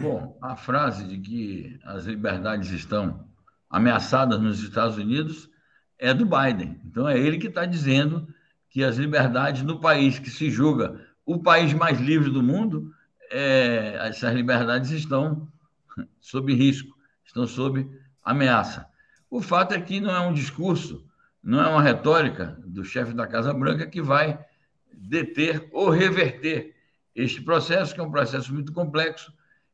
Bom, 0.00 0.38
a 0.40 0.56
frase 0.56 1.04
de 1.06 1.18
que 1.18 1.78
as 1.84 2.04
liberdades 2.04 2.70
estão 2.70 3.28
ameaçadas 3.68 4.40
nos 4.40 4.62
Estados 4.62 4.96
Unidos 4.96 5.50
é 5.98 6.14
do 6.14 6.24
Biden. 6.24 6.80
Então 6.84 7.08
é 7.08 7.18
ele 7.18 7.38
que 7.38 7.48
está 7.48 7.66
dizendo 7.66 8.26
que 8.70 8.84
as 8.84 8.96
liberdades 8.96 9.62
no 9.62 9.80
país 9.80 10.18
que 10.18 10.30
se 10.30 10.50
julga 10.50 11.04
o 11.29 11.38
país 11.38 11.75
mais 11.75 12.01
livre 12.01 12.31
do 12.31 12.43
mundo, 12.43 12.91
é, 13.31 13.99
essas 14.09 14.35
liberdades 14.35 14.91
estão 14.93 15.47
sob 16.19 16.55
risco, 16.55 16.97
estão 17.23 17.47
sob 17.47 17.87
ameaça. 18.25 18.87
O 19.29 19.43
fato 19.43 19.75
é 19.75 19.81
que 19.81 20.01
não 20.01 20.11
é 20.11 20.21
um 20.21 20.33
discurso, 20.33 21.07
não 21.43 21.61
é 21.62 21.69
uma 21.69 21.83
retórica 21.83 22.59
do 22.64 22.83
chefe 22.83 23.12
da 23.12 23.27
Casa 23.27 23.53
Branca 23.53 23.87
que 23.87 24.01
vai 24.01 24.43
deter 24.91 25.69
ou 25.71 25.91
reverter 25.91 26.75
este 27.14 27.43
processo, 27.43 27.95
que 27.95 28.01
é 28.01 28.03
um 28.03 28.11
processo 28.11 28.51
muito 28.55 28.73
complexo, 28.73 29.31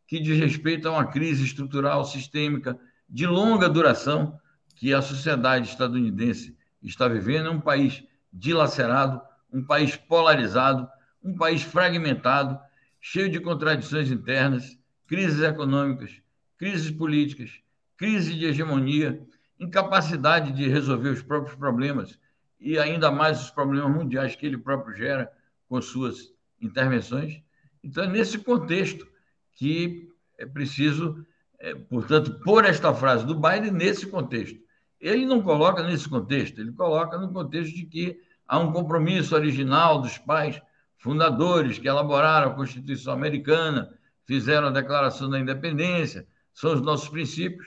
que 0.09 0.19
diz 0.19 0.37
respeito 0.37 0.88
a 0.88 0.90
uma 0.90 1.07
crise 1.07 1.45
estrutural 1.45 2.05
sistêmica 2.05 2.77
de 3.09 3.29
longa 3.29 3.69
duração 3.69 4.40
que 4.75 4.93
a 4.93 5.01
sociedade 5.01 5.69
estadunidense 5.69 6.59
está 6.83 7.07
vivendo. 7.07 7.47
É 7.47 7.51
um 7.51 7.61
país 7.61 8.03
dilacerado, 8.33 9.23
um 9.53 9.62
país 9.62 9.95
polarizado, 9.95 10.88
um 11.24 11.34
país 11.34 11.62
fragmentado, 11.62 12.58
cheio 13.00 13.30
de 13.30 13.40
contradições 13.40 14.10
internas, 14.10 14.78
crises 15.06 15.40
econômicas, 15.40 16.20
crises 16.58 16.90
políticas, 16.90 17.50
crise 17.96 18.34
de 18.34 18.44
hegemonia, 18.44 19.20
incapacidade 19.58 20.52
de 20.52 20.68
resolver 20.68 21.08
os 21.10 21.22
próprios 21.22 21.56
problemas 21.56 22.18
e 22.60 22.78
ainda 22.78 23.10
mais 23.10 23.42
os 23.42 23.50
problemas 23.50 23.90
mundiais 23.90 24.37
que 24.37 24.46
ele 24.46 24.58
próprio 24.58 24.96
gera 24.96 25.30
com 25.68 25.80
suas 25.80 26.32
intervenções. 26.60 27.42
Então, 27.82 28.04
é 28.04 28.06
nesse 28.06 28.38
contexto 28.38 29.06
que 29.52 30.08
é 30.38 30.46
preciso, 30.46 31.24
é, 31.58 31.74
portanto, 31.74 32.40
pôr 32.40 32.64
esta 32.64 32.92
frase 32.94 33.24
do 33.26 33.34
Biden 33.34 33.72
nesse 33.72 34.06
contexto. 34.06 34.58
Ele 35.00 35.26
não 35.26 35.42
coloca 35.42 35.82
nesse 35.82 36.08
contexto, 36.08 36.60
ele 36.60 36.72
coloca 36.72 37.18
no 37.18 37.32
contexto 37.32 37.74
de 37.74 37.84
que 37.84 38.20
há 38.48 38.58
um 38.58 38.72
compromisso 38.72 39.34
original 39.34 40.00
dos 40.00 40.18
pais 40.18 40.60
fundadores 41.05 41.79
que 41.79 41.87
elaboraram 41.87 42.51
a 42.51 42.55
Constituição 42.55 43.12
Americana, 43.12 43.93
fizeram 44.25 44.69
a 44.69 44.71
Declaração 44.71 45.29
da 45.29 45.38
Independência, 45.38 46.27
são 46.55 46.73
os 46.73 46.81
nossos 46.81 47.11
princípios, 47.11 47.67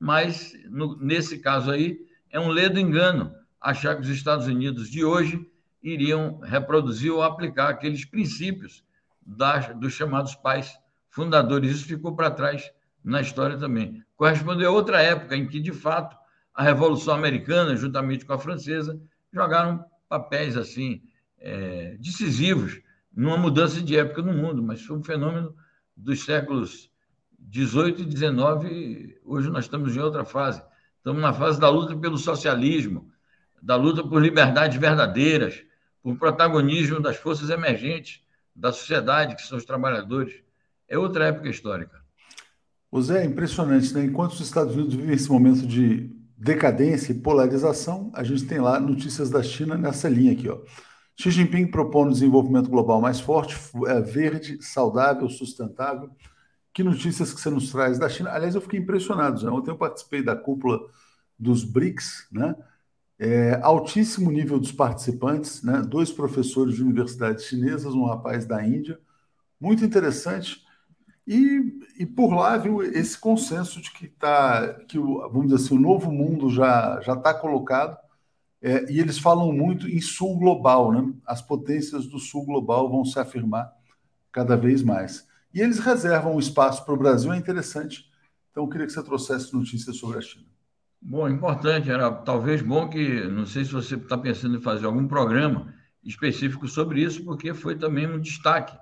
mas 0.00 0.52
no, 0.68 0.96
nesse 0.96 1.38
caso 1.38 1.70
aí 1.70 1.96
é 2.28 2.40
um 2.40 2.48
ledo 2.48 2.80
engano 2.80 3.32
achar 3.60 3.94
que 3.94 4.02
os 4.02 4.08
Estados 4.08 4.48
Unidos 4.48 4.90
de 4.90 5.04
hoje 5.04 5.48
iriam 5.80 6.40
reproduzir 6.40 7.12
ou 7.12 7.22
aplicar 7.22 7.68
aqueles 7.68 8.04
princípios 8.04 8.82
das, 9.24 9.72
dos 9.78 9.92
chamados 9.92 10.34
pais 10.34 10.76
fundadores. 11.08 11.70
Isso 11.70 11.86
ficou 11.86 12.16
para 12.16 12.32
trás 12.32 12.68
na 13.04 13.20
história 13.20 13.56
também. 13.56 14.02
Correspondeu 14.16 14.70
a 14.70 14.74
outra 14.74 15.00
época 15.00 15.36
em 15.36 15.46
que, 15.46 15.60
de 15.60 15.72
fato, 15.72 16.16
a 16.52 16.64
Revolução 16.64 17.14
Americana, 17.14 17.76
juntamente 17.76 18.24
com 18.24 18.32
a 18.32 18.38
francesa, 18.40 19.00
jogaram 19.32 19.84
papéis 20.08 20.56
assim 20.56 21.00
é, 21.38 21.96
decisivos 21.98 22.80
numa 23.14 23.36
mudança 23.36 23.80
de 23.80 23.96
época 23.96 24.22
no 24.22 24.32
mundo, 24.32 24.62
mas 24.62 24.82
foi 24.82 24.96
um 24.96 25.02
fenômeno 25.02 25.54
dos 25.96 26.24
séculos 26.24 26.90
18 27.38 28.02
e 28.02 28.04
19. 28.04 29.18
Hoje 29.24 29.48
nós 29.48 29.64
estamos 29.64 29.96
em 29.96 30.00
outra 30.00 30.24
fase. 30.24 30.62
Estamos 30.98 31.22
na 31.22 31.32
fase 31.32 31.58
da 31.58 31.68
luta 31.68 31.96
pelo 31.96 32.18
socialismo, 32.18 33.10
da 33.62 33.76
luta 33.76 34.02
por 34.02 34.20
liberdades 34.20 34.78
verdadeiras, 34.78 35.64
por 36.02 36.16
protagonismo 36.16 37.00
das 37.00 37.16
forças 37.16 37.48
emergentes 37.48 38.20
da 38.54 38.72
sociedade, 38.72 39.36
que 39.36 39.42
são 39.42 39.56
os 39.56 39.64
trabalhadores. 39.64 40.34
É 40.88 40.98
outra 40.98 41.26
época 41.26 41.48
histórica. 41.48 42.00
O 42.90 43.00
Zé, 43.00 43.22
é 43.22 43.26
impressionante, 43.26 43.92
né? 43.92 44.04
Enquanto 44.04 44.32
os 44.32 44.40
Estados 44.40 44.74
Unidos 44.74 44.94
vivem 44.94 45.14
esse 45.14 45.28
momento 45.28 45.66
de 45.66 46.10
decadência 46.36 47.12
e 47.12 47.18
polarização, 47.18 48.10
a 48.14 48.22
gente 48.22 48.46
tem 48.46 48.60
lá 48.60 48.78
notícias 48.78 49.30
da 49.30 49.42
China 49.42 49.76
nessa 49.76 50.08
linha 50.08 50.32
aqui, 50.32 50.48
ó. 50.48 50.58
Xi 51.18 51.30
Jinping 51.30 51.70
propõe 51.70 52.08
um 52.08 52.12
desenvolvimento 52.12 52.68
global 52.68 53.00
mais 53.00 53.18
forte, 53.18 53.56
é, 53.86 54.00
verde, 54.00 54.62
saudável, 54.62 55.28
sustentável. 55.28 56.10
Que 56.74 56.82
notícias 56.82 57.32
que 57.32 57.40
você 57.40 57.48
nos 57.48 57.72
traz 57.72 57.98
da 57.98 58.08
China? 58.08 58.30
Aliás, 58.30 58.54
eu 58.54 58.60
fiquei 58.60 58.78
impressionado, 58.78 59.40
Zé. 59.40 59.48
Ontem 59.48 59.70
eu 59.70 59.78
participei 59.78 60.22
da 60.22 60.36
cúpula 60.36 60.78
dos 61.38 61.64
BRICS, 61.64 62.28
né? 62.30 62.54
É, 63.18 63.58
altíssimo 63.62 64.30
nível 64.30 64.58
dos 64.58 64.72
participantes, 64.72 65.62
né? 65.62 65.80
Dois 65.80 66.12
professores 66.12 66.74
de 66.74 66.82
universidades 66.82 67.44
chinesas, 67.46 67.94
um 67.94 68.04
rapaz 68.04 68.44
da 68.44 68.62
Índia. 68.62 69.00
Muito 69.58 69.82
interessante. 69.86 70.62
E, 71.26 71.80
e 71.98 72.04
por 72.04 72.34
lá, 72.34 72.58
viu, 72.58 72.82
esse 72.82 73.18
consenso 73.18 73.80
de 73.80 73.90
que 73.90 74.06
tá, 74.06 74.74
que 74.86 74.98
o, 74.98 75.20
vamos 75.30 75.48
dizer 75.48 75.64
assim, 75.64 75.76
o 75.76 75.80
novo 75.80 76.12
mundo 76.12 76.50
já 76.50 77.00
já 77.00 77.14
está 77.14 77.32
colocado, 77.32 77.96
é, 78.66 78.90
e 78.90 78.98
eles 78.98 79.16
falam 79.16 79.52
muito 79.52 79.88
em 79.88 80.00
sul 80.00 80.36
global, 80.36 80.90
né? 80.90 81.14
As 81.24 81.40
potências 81.40 82.04
do 82.08 82.18
sul 82.18 82.44
global 82.44 82.90
vão 82.90 83.04
se 83.04 83.16
afirmar 83.16 83.72
cada 84.32 84.56
vez 84.56 84.82
mais. 84.82 85.24
E 85.54 85.60
eles 85.60 85.78
reservam 85.78 86.34
um 86.34 86.38
espaço 86.40 86.84
para 86.84 86.92
o 86.92 86.96
Brasil, 86.96 87.32
é 87.32 87.36
interessante. 87.36 88.10
Então, 88.50 88.64
eu 88.64 88.68
queria 88.68 88.84
que 88.84 88.92
você 88.92 89.04
trouxesse 89.04 89.54
notícias 89.54 89.96
sobre 89.96 90.18
a 90.18 90.20
China. 90.20 90.46
Bom, 91.00 91.28
importante, 91.28 91.88
era 91.88 92.10
talvez 92.10 92.60
bom 92.60 92.88
que, 92.88 93.28
não 93.28 93.46
sei 93.46 93.64
se 93.64 93.70
você 93.70 93.94
está 93.94 94.18
pensando 94.18 94.56
em 94.56 94.60
fazer 94.60 94.86
algum 94.86 95.06
programa 95.06 95.72
específico 96.02 96.66
sobre 96.66 97.02
isso, 97.02 97.24
porque 97.24 97.54
foi 97.54 97.76
também 97.76 98.08
um 98.08 98.18
destaque 98.18 98.76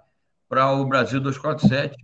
para 0.48 0.72
o 0.72 0.86
Brasil 0.86 1.20
247 1.20 1.94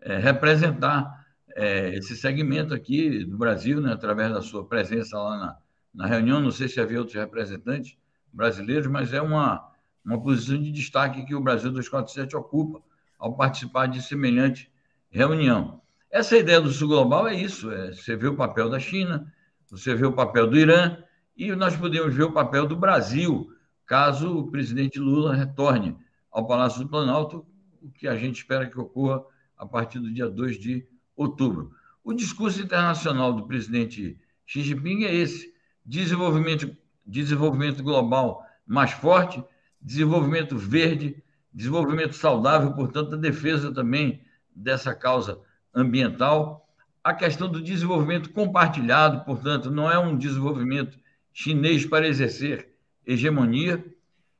é, 0.00 0.18
representar 0.18 1.24
é, 1.54 1.94
esse 1.94 2.16
segmento 2.16 2.74
aqui 2.74 3.24
do 3.24 3.38
Brasil, 3.38 3.80
né, 3.80 3.92
através 3.92 4.32
da 4.32 4.42
sua 4.42 4.66
presença 4.66 5.16
lá 5.16 5.38
na, 5.38 5.56
na 5.92 6.06
reunião. 6.06 6.40
Não 6.40 6.50
sei 6.50 6.68
se 6.68 6.80
havia 6.80 6.98
outros 6.98 7.16
representantes 7.16 7.96
brasileiros, 8.32 8.86
mas 8.86 9.12
é 9.12 9.20
uma, 9.20 9.72
uma 10.04 10.20
posição 10.20 10.60
de 10.60 10.70
destaque 10.70 11.24
que 11.24 11.34
o 11.34 11.40
Brasil 11.40 11.70
247 11.70 12.36
ocupa 12.36 12.80
ao 13.18 13.36
participar 13.36 13.86
de 13.86 14.00
semelhante 14.00 14.70
reunião. 15.10 15.80
Essa 16.10 16.36
ideia 16.36 16.60
do 16.60 16.70
Sul 16.70 16.88
Global 16.88 17.28
é 17.28 17.34
isso: 17.34 17.70
é, 17.70 17.92
você 17.92 18.16
vê 18.16 18.28
o 18.28 18.36
papel 18.36 18.68
da 18.68 18.80
China, 18.80 19.32
você 19.70 19.94
vê 19.94 20.06
o 20.06 20.12
papel 20.12 20.46
do 20.46 20.58
Irã, 20.58 20.96
e 21.36 21.54
nós 21.54 21.76
podemos 21.76 22.14
ver 22.14 22.24
o 22.24 22.32
papel 22.32 22.66
do 22.66 22.76
Brasil, 22.76 23.52
caso 23.86 24.38
o 24.38 24.50
presidente 24.50 24.98
Lula 24.98 25.34
retorne 25.34 25.96
ao 26.30 26.46
Palácio 26.46 26.82
do 26.82 26.88
Planalto, 26.88 27.46
o 27.80 27.90
que 27.90 28.06
a 28.06 28.16
gente 28.16 28.36
espera 28.36 28.68
que 28.68 28.78
ocorra 28.78 29.22
a 29.56 29.66
partir 29.66 29.98
do 29.98 30.12
dia 30.12 30.28
2 30.28 30.58
de 30.58 30.86
outubro. 31.16 31.72
O 32.02 32.12
discurso 32.12 32.62
internacional 32.62 33.32
do 33.32 33.46
presidente 33.46 34.18
Xi 34.46 34.62
Jinping 34.62 35.04
é 35.04 35.14
esse: 35.14 35.52
desenvolvimento, 35.90 36.76
desenvolvimento 37.04 37.82
global 37.82 38.46
mais 38.64 38.92
forte, 38.92 39.42
desenvolvimento 39.82 40.56
verde, 40.56 41.20
desenvolvimento 41.52 42.14
saudável, 42.14 42.72
portanto, 42.72 43.14
a 43.14 43.18
defesa 43.18 43.74
também 43.74 44.22
dessa 44.54 44.94
causa 44.94 45.40
ambiental. 45.74 46.68
A 47.02 47.12
questão 47.12 47.48
do 47.48 47.60
desenvolvimento 47.60 48.30
compartilhado, 48.30 49.24
portanto, 49.24 49.68
não 49.68 49.90
é 49.90 49.98
um 49.98 50.16
desenvolvimento 50.16 50.96
chinês 51.32 51.84
para 51.84 52.06
exercer 52.06 52.72
hegemonia, 53.04 53.84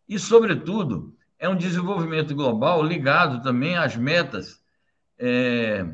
e, 0.08 0.20
sobretudo, 0.20 1.16
é 1.36 1.48
um 1.48 1.56
desenvolvimento 1.56 2.32
global 2.32 2.80
ligado 2.80 3.42
também 3.42 3.76
às 3.76 3.96
metas 3.96 4.62
é, 5.18 5.84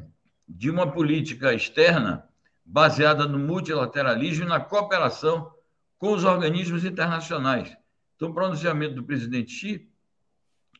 de 0.47 0.71
uma 0.71 0.91
política 0.91 1.55
externa 1.55 2.29
baseada 2.67 3.29
no 3.29 3.39
multilateralismo 3.39 4.45
e 4.45 4.49
na 4.49 4.59
cooperação 4.59 5.53
com 5.97 6.13
os 6.13 6.25
organismos 6.25 6.85
internacionais. 6.85 7.75
Então, 8.17 8.31
o 8.31 8.35
pronunciamento 8.35 8.97
do 8.97 9.05
presidente 9.05 9.53
Xi 9.53 9.89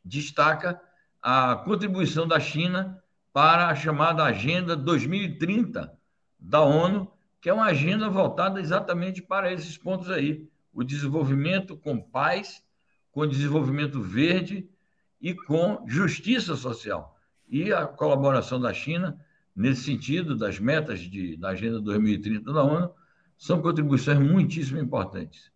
destaca 0.05 0.81
a 1.23 1.57
contribuição 1.65 2.27
da 2.27 2.41
China 2.41 3.01
para 3.33 3.69
a 3.69 3.75
chamada 3.75 4.25
Agenda 4.25 4.77
2030 4.77 5.97
da 6.39 6.61
ONU, 6.61 7.11
que 7.41 7.49
é 7.49 7.53
uma 7.53 7.67
agenda 7.67 8.09
voltada 8.09 8.61
exatamente 8.61 9.23
para 9.23 9.53
esses 9.53 9.79
pontos 9.79 10.11
aí: 10.11 10.49
o 10.73 10.83
desenvolvimento 10.83 11.77
com 11.77 12.01
paz, 12.01 12.63
com 13.13 13.27
desenvolvimento 13.27 14.03
verde 14.03 14.69
e 15.21 15.35
com 15.35 15.85
justiça 15.87 16.57
social 16.57 17.17
e 17.49 17.73
a 17.73 17.87
colaboração 17.87 18.61
da 18.61 18.75
China 18.75 19.19
nesse 19.57 19.85
sentido 19.85 20.37
das 20.37 20.59
metas 20.59 21.01
de, 21.01 21.37
da 21.37 21.49
Agenda 21.51 21.81
2030 21.81 22.53
da 22.53 22.63
ONU 22.63 22.91
são 23.39 23.63
contribuições 23.63 24.19
muitíssimo 24.19 24.79
importantes. 24.79 25.51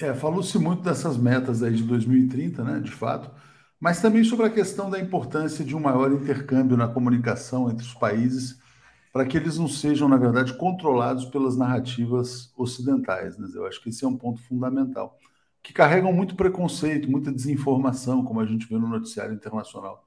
É, 0.00 0.12
falou-se 0.12 0.58
muito 0.58 0.82
dessas 0.82 1.16
metas 1.16 1.62
aí 1.62 1.74
de 1.74 1.84
2030, 1.84 2.64
né, 2.64 2.80
de 2.80 2.90
fato, 2.90 3.30
mas 3.78 4.00
também 4.00 4.24
sobre 4.24 4.46
a 4.46 4.50
questão 4.50 4.90
da 4.90 4.98
importância 4.98 5.64
de 5.64 5.76
um 5.76 5.80
maior 5.80 6.10
intercâmbio 6.10 6.76
na 6.76 6.88
comunicação 6.88 7.70
entre 7.70 7.86
os 7.86 7.94
países 7.94 8.58
para 9.12 9.24
que 9.24 9.36
eles 9.36 9.58
não 9.58 9.68
sejam, 9.68 10.08
na 10.08 10.16
verdade, 10.16 10.56
controlados 10.56 11.24
pelas 11.26 11.56
narrativas 11.56 12.52
ocidentais. 12.56 13.38
Né? 13.38 13.48
Eu 13.54 13.64
acho 13.64 13.80
que 13.80 13.90
esse 13.90 14.04
é 14.04 14.08
um 14.08 14.16
ponto 14.16 14.42
fundamental, 14.42 15.16
que 15.62 15.72
carregam 15.72 16.12
muito 16.12 16.34
preconceito, 16.34 17.08
muita 17.08 17.30
desinformação, 17.30 18.24
como 18.24 18.40
a 18.40 18.44
gente 18.44 18.66
vê 18.66 18.76
no 18.76 18.88
noticiário 18.88 19.32
internacional 19.32 20.04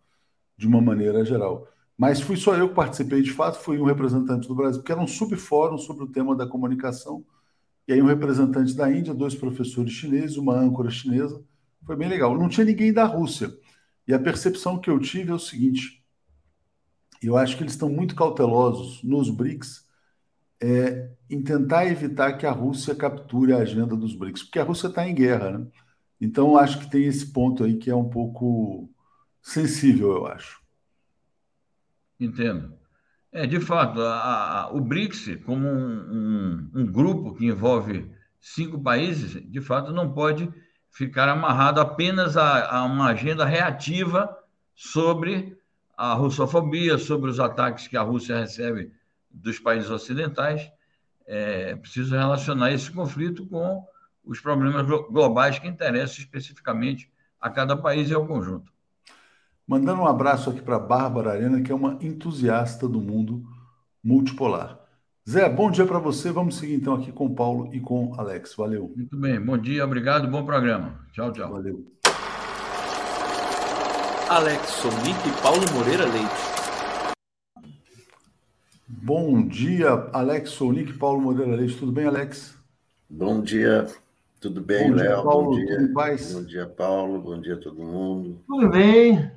de 0.58 0.68
uma 0.68 0.82
maneira 0.82 1.24
geral. 1.24 1.70
Mas 1.98 2.22
fui 2.22 2.38
só 2.38 2.56
eu 2.56 2.70
que 2.70 2.76
participei, 2.76 3.22
de 3.22 3.32
fato, 3.32 3.60
fui 3.60 3.80
um 3.80 3.86
representante 3.86 4.48
do 4.48 4.56
Brasil, 4.56 4.82
porque 4.82 4.92
era 4.92 5.02
um 5.02 5.08
subfórum 5.08 5.78
sobre 5.78 6.04
o 6.04 6.08
tema 6.08 6.36
da 6.36 6.48
comunicação, 6.48 7.26
e 7.88 7.94
aí 7.94 8.02
um 8.02 8.08
representante 8.08 8.76
da 8.76 8.92
Índia, 8.92 9.14
dois 9.14 9.34
professores 9.36 9.94
chineses, 9.94 10.38
uma 10.38 10.56
âncora 10.56 10.90
chinesa, 10.90 11.44
foi 11.86 11.96
bem 11.96 12.10
legal. 12.10 12.38
Não 12.38 12.50
tinha 12.50 12.66
ninguém 12.66 12.94
da 12.94 13.06
Rússia. 13.06 13.52
E 14.08 14.14
a 14.14 14.20
percepção 14.20 14.80
que 14.80 14.90
eu 14.90 15.00
tive 15.00 15.32
é 15.32 15.34
o 15.34 15.40
seguinte: 15.40 16.04
eu 17.22 17.38
acho 17.38 17.58
que 17.58 17.64
eles 17.64 17.74
estão 17.74 17.90
muito 17.90 18.16
cautelosos 18.16 19.02
nos 19.04 19.30
BRICS 19.30 19.86
é, 20.62 21.10
em 21.30 21.42
tentar 21.44 21.86
evitar 21.88 22.34
que 22.38 22.46
a 22.46 22.52
Rússia 22.52 22.96
capture 22.96 23.54
a 23.54 23.58
agenda 23.60 23.96
dos 23.96 24.16
BRICS, 24.16 24.44
porque 24.44 24.60
a 24.60 24.64
Rússia 24.64 24.88
está 24.88 25.08
em 25.08 25.16
guerra, 25.16 25.58
né? 25.60 25.68
Então 26.20 26.58
acho 26.58 26.80
que 26.80 26.90
tem 26.90 27.06
esse 27.06 27.32
ponto 27.32 27.64
aí 27.64 27.78
que 27.78 27.90
é 27.90 27.96
um 27.96 28.10
pouco 28.10 28.90
sensível, 29.42 30.12
eu 30.12 30.28
acho. 30.28 30.67
Entendo. 32.20 32.78
É, 33.32 33.46
de 33.46 33.60
fato, 33.60 34.02
a, 34.02 34.62
a, 34.62 34.72
o 34.72 34.82
BRICS, 34.82 35.44
como 35.46 35.68
um, 35.68 35.72
um, 35.74 36.72
um, 36.74 36.86
grupo 36.86 37.36
que 37.36 37.46
envolve 37.46 38.10
cinco 38.40 38.82
países, 38.82 39.42
de 39.52 39.62
fato 39.62 39.92
não 39.92 40.12
pode 40.14 40.52
ficar 40.90 41.30
amarrado 41.30 41.80
apenas 41.80 42.38
a, 42.38 42.78
a 42.78 42.84
uma 42.86 43.10
agenda 43.10 43.46
reativa 43.46 44.36
sobre 44.74 45.58
a 45.96 46.14
russofobia, 46.14 46.98
sobre 46.98 47.30
os 47.30 47.40
ataques 47.40 47.88
que 47.88 47.98
a 47.98 48.02
Rússia 48.02 48.40
recebe 48.40 48.92
dos 49.30 49.60
países 49.60 49.90
ocidentais. 49.90 50.72
É 51.26 51.76
preciso 51.76 52.16
relacionar 52.16 52.72
esse 52.72 52.90
conflito 52.92 53.46
com 53.48 53.86
os 54.24 54.40
problemas 54.40 54.86
globais 55.10 55.60
que 55.60 55.68
interessam 55.68 56.20
especificamente 56.20 57.12
a 57.40 57.50
cada 57.50 57.76
país 57.76 58.10
e 58.10 58.14
ao 58.14 58.26
conjunto. 58.26 58.72
Mandando 59.68 60.02
um 60.02 60.08
abraço 60.08 60.50
aqui 60.50 60.62
para 60.62 60.78
a 60.78 60.80
Bárbara 60.80 61.32
Arena, 61.32 61.62
que 61.62 61.70
é 61.70 61.76
uma 61.76 61.98
entusiasta 62.02 62.88
do 62.88 63.02
mundo 63.02 63.44
multipolar. 64.02 64.80
Zé, 65.30 65.50
bom 65.50 65.70
dia 65.70 65.86
para 65.86 66.00
você. 66.00 66.32
Vamos 66.32 66.56
seguir 66.56 66.76
então 66.76 66.94
aqui 66.94 67.12
com 67.12 67.26
o 67.26 67.36
Paulo 67.36 67.70
e 67.74 67.82
com 67.82 68.12
o 68.12 68.14
Alex. 68.18 68.56
Valeu. 68.56 68.94
Muito 68.96 69.18
bem, 69.18 69.42
bom 69.42 69.58
dia, 69.58 69.84
obrigado, 69.84 70.26
bom 70.30 70.46
programa. 70.46 71.06
Tchau, 71.12 71.34
tchau. 71.34 71.52
Valeu. 71.52 71.86
Alex 74.30 74.70
Sonic 74.70 75.28
e 75.28 75.42
Paulo 75.42 75.66
Moreira 75.74 76.06
Leite. 76.06 77.28
Bom 78.88 79.46
dia, 79.46 79.90
Alex 80.14 80.52
Sonic 80.52 80.92
e 80.92 80.98
Paulo 80.98 81.20
Moreira 81.20 81.58
Leite. 81.58 81.78
Tudo 81.78 81.92
bem, 81.92 82.06
Alex? 82.06 82.58
Bom 83.10 83.42
dia, 83.42 83.86
tudo 84.40 84.62
bem, 84.62 84.94
Léo? 84.94 85.24
Bom 85.24 85.52
dia, 85.52 85.92
Bom 85.94 86.44
dia, 86.46 86.66
Paulo. 86.68 87.22
Bom 87.22 87.42
dia, 87.42 87.58
todo 87.58 87.84
mundo. 87.84 88.40
Tudo 88.48 88.70
bem. 88.70 89.30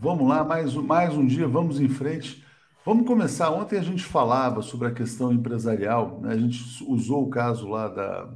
Vamos 0.00 0.28
lá, 0.28 0.44
mais, 0.44 0.74
mais 0.74 1.12
um 1.16 1.26
dia, 1.26 1.48
vamos 1.48 1.80
em 1.80 1.88
frente. 1.88 2.44
Vamos 2.86 3.04
começar. 3.04 3.50
Ontem 3.50 3.76
a 3.80 3.82
gente 3.82 4.04
falava 4.04 4.62
sobre 4.62 4.86
a 4.86 4.92
questão 4.92 5.32
empresarial, 5.32 6.20
né? 6.20 6.34
a 6.34 6.38
gente 6.38 6.62
usou 6.86 7.24
o 7.24 7.28
caso 7.28 7.68
lá 7.68 7.88
da, 7.88 8.32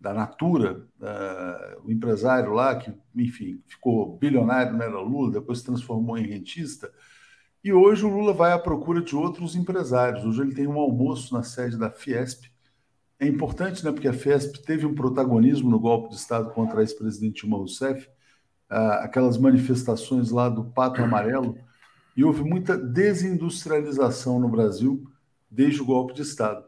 da 0.00 0.14
Natura, 0.14 0.86
uh, 0.98 1.86
o 1.86 1.92
empresário 1.92 2.54
lá 2.54 2.76
que, 2.76 2.94
enfim, 3.14 3.62
ficou 3.66 4.16
bilionário, 4.16 4.72
não 4.72 4.82
era 4.82 4.98
Lula, 4.98 5.32
depois 5.32 5.58
se 5.58 5.66
transformou 5.66 6.16
em 6.16 6.26
rentista. 6.26 6.90
E 7.62 7.74
hoje 7.74 8.06
o 8.06 8.08
Lula 8.08 8.32
vai 8.32 8.52
à 8.52 8.58
procura 8.58 9.02
de 9.02 9.14
outros 9.14 9.54
empresários. 9.54 10.24
Hoje 10.24 10.40
ele 10.40 10.54
tem 10.54 10.66
um 10.66 10.80
almoço 10.80 11.34
na 11.34 11.42
sede 11.42 11.76
da 11.76 11.90
Fiesp. 11.90 12.46
É 13.18 13.26
importante, 13.26 13.84
né, 13.84 13.92
porque 13.92 14.08
a 14.08 14.14
Fiesp 14.14 14.56
teve 14.64 14.86
um 14.86 14.94
protagonismo 14.94 15.68
no 15.68 15.78
golpe 15.78 16.08
de 16.08 16.14
Estado 16.14 16.50
contra 16.54 16.78
a 16.78 16.82
ex-presidente 16.82 17.42
Dilma 17.42 17.58
Rousseff, 17.58 18.08
aquelas 18.70 19.36
manifestações 19.36 20.30
lá 20.30 20.48
do 20.48 20.64
Pato 20.64 21.02
Amarelo, 21.02 21.58
e 22.16 22.24
houve 22.24 22.42
muita 22.42 22.76
desindustrialização 22.76 24.38
no 24.38 24.48
Brasil 24.48 25.04
desde 25.50 25.82
o 25.82 25.84
golpe 25.84 26.14
de 26.14 26.22
Estado. 26.22 26.64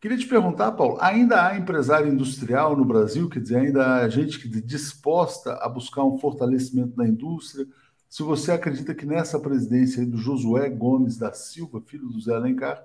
Queria 0.00 0.18
te 0.18 0.26
perguntar, 0.26 0.72
Paulo, 0.72 0.98
ainda 1.00 1.46
há 1.46 1.56
empresário 1.56 2.12
industrial 2.12 2.76
no 2.76 2.84
Brasil? 2.84 3.28
Quer 3.28 3.40
dizer, 3.40 3.56
ainda 3.56 3.96
há 3.96 4.08
gente 4.08 4.38
que 4.38 4.48
disposta 4.60 5.54
a 5.54 5.68
buscar 5.68 6.04
um 6.04 6.18
fortalecimento 6.18 6.94
da 6.96 7.06
indústria? 7.06 7.66
Se 8.08 8.22
você 8.22 8.52
acredita 8.52 8.94
que 8.94 9.06
nessa 9.06 9.38
presidência 9.38 10.06
do 10.06 10.16
Josué 10.16 10.68
Gomes 10.68 11.16
da 11.16 11.32
Silva, 11.32 11.82
filho 11.84 12.08
do 12.08 12.20
Zé 12.20 12.34
Alencar, 12.34 12.82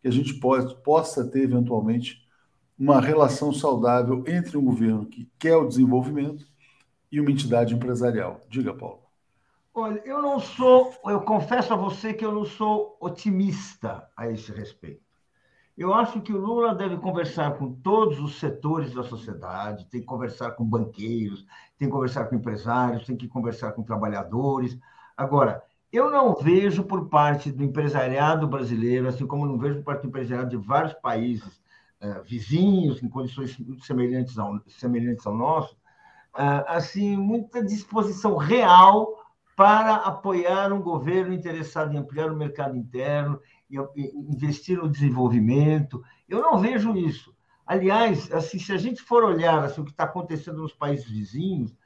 que 0.00 0.08
a 0.08 0.12
gente 0.12 0.34
pode, 0.34 0.74
possa 0.82 1.24
ter 1.24 1.42
eventualmente 1.42 2.26
uma 2.78 3.00
relação 3.00 3.52
saudável 3.52 4.24
entre 4.26 4.56
um 4.56 4.64
governo 4.64 5.06
que 5.06 5.28
quer 5.38 5.56
o 5.56 5.68
desenvolvimento 5.68 6.46
e 7.10 7.20
uma 7.20 7.30
entidade 7.30 7.74
empresarial. 7.74 8.40
Diga, 8.48 8.74
Paulo. 8.74 9.00
Olha, 9.72 10.02
eu 10.04 10.20
não 10.20 10.40
sou, 10.40 10.92
eu 11.06 11.20
confesso 11.20 11.72
a 11.72 11.76
você 11.76 12.12
que 12.12 12.24
eu 12.24 12.32
não 12.32 12.44
sou 12.44 12.96
otimista 13.00 14.08
a 14.16 14.28
esse 14.28 14.52
respeito. 14.52 15.10
Eu 15.78 15.94
acho 15.94 16.20
que 16.20 16.32
o 16.32 16.38
Lula 16.38 16.74
deve 16.74 16.98
conversar 16.98 17.56
com 17.56 17.72
todos 17.72 18.20
os 18.20 18.38
setores 18.38 18.92
da 18.92 19.02
sociedade, 19.02 19.86
tem 19.86 20.00
que 20.00 20.06
conversar 20.06 20.50
com 20.50 20.64
banqueiros, 20.64 21.46
tem 21.78 21.88
que 21.88 21.92
conversar 21.92 22.26
com 22.26 22.34
empresários, 22.34 23.06
tem 23.06 23.16
que 23.16 23.28
conversar 23.28 23.72
com 23.72 23.82
trabalhadores. 23.82 24.78
Agora, 25.16 25.62
eu 25.92 26.10
não 26.10 26.34
vejo 26.34 26.84
por 26.84 27.08
parte 27.08 27.50
do 27.50 27.64
empresariado 27.64 28.46
brasileiro, 28.46 29.08
assim 29.08 29.26
como 29.26 29.46
não 29.46 29.58
vejo 29.58 29.76
por 29.76 29.84
parte 29.84 30.02
do 30.02 30.08
empresariado 30.08 30.50
de 30.50 30.56
vários 30.56 30.92
países 30.94 31.60
uh, 32.02 32.22
vizinhos, 32.24 33.02
em 33.02 33.08
condições 33.08 33.56
semelhantes 33.82 34.38
ao, 34.38 34.60
semelhantes 34.68 35.26
ao 35.26 35.34
nosso, 35.34 35.76
assim, 36.32 37.16
muita 37.16 37.64
disposição 37.64 38.36
real 38.36 39.20
para 39.56 39.96
apoiar 39.96 40.72
um 40.72 40.80
governo 40.80 41.34
interessado 41.34 41.92
em 41.92 41.98
ampliar 41.98 42.32
o 42.32 42.36
mercado 42.36 42.76
interno, 42.76 43.38
investir 44.30 44.78
no 44.78 44.88
desenvolvimento. 44.88 46.02
Eu 46.28 46.40
não 46.40 46.58
vejo 46.58 46.96
isso. 46.96 47.34
Aliás, 47.66 48.32
assim, 48.32 48.58
se 48.58 48.72
a 48.72 48.78
gente 48.78 49.02
for 49.02 49.22
olhar 49.22 49.62
assim, 49.62 49.80
o 49.80 49.84
que 49.84 49.90
está 49.90 50.04
acontecendo 50.04 50.62
nos 50.62 50.72
países 50.72 51.08
vizinhos, 51.08 51.76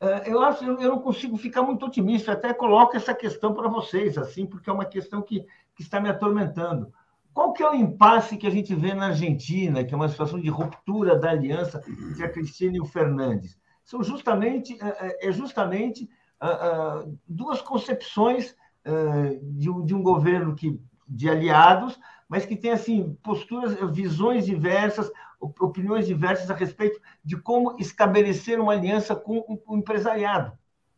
eh, 0.00 0.22
eu 0.26 0.40
acho 0.40 0.64
eu 0.64 0.88
não 0.88 1.00
consigo 1.00 1.36
ficar 1.36 1.62
muito 1.62 1.84
otimista. 1.86 2.32
Eu 2.32 2.36
até 2.36 2.54
coloco 2.54 2.96
essa 2.96 3.14
questão 3.14 3.52
para 3.54 3.68
vocês, 3.68 4.16
assim, 4.16 4.46
porque 4.46 4.70
é 4.70 4.72
uma 4.72 4.84
questão 4.84 5.22
que, 5.22 5.44
que 5.76 5.82
está 5.82 6.00
me 6.00 6.08
atormentando. 6.08 6.92
Qual 7.32 7.52
que 7.52 7.62
é 7.62 7.70
o 7.70 7.74
impasse 7.74 8.36
que 8.36 8.46
a 8.46 8.50
gente 8.50 8.74
vê 8.74 8.94
na 8.94 9.08
Argentina, 9.08 9.84
que 9.84 9.94
é 9.94 9.96
uma 9.96 10.08
situação 10.08 10.40
de 10.40 10.48
ruptura 10.48 11.16
da 11.16 11.30
aliança 11.30 11.84
entre 11.86 12.24
a 12.24 12.32
Cristina 12.32 12.76
e 12.76 12.80
o 12.80 12.86
Fernandes? 12.86 13.56
São 13.88 14.02
justamente 14.02 14.76
é 14.80 15.32
justamente 15.32 16.10
duas 17.26 17.62
concepções 17.62 18.54
de 19.40 19.94
um 19.94 20.02
governo 20.02 20.54
que 20.54 20.78
de 21.08 21.26
aliados, 21.26 21.98
mas 22.28 22.44
que 22.44 22.54
tem 22.54 22.70
assim 22.70 23.16
posturas, 23.22 23.74
visões 23.90 24.44
diversas, 24.44 25.10
opiniões 25.40 26.06
diversas 26.06 26.50
a 26.50 26.54
respeito 26.54 27.00
de 27.24 27.38
como 27.38 27.76
estabelecer 27.78 28.60
uma 28.60 28.74
aliança 28.74 29.16
com 29.16 29.58
o 29.66 29.74
empresariado, 29.74 30.52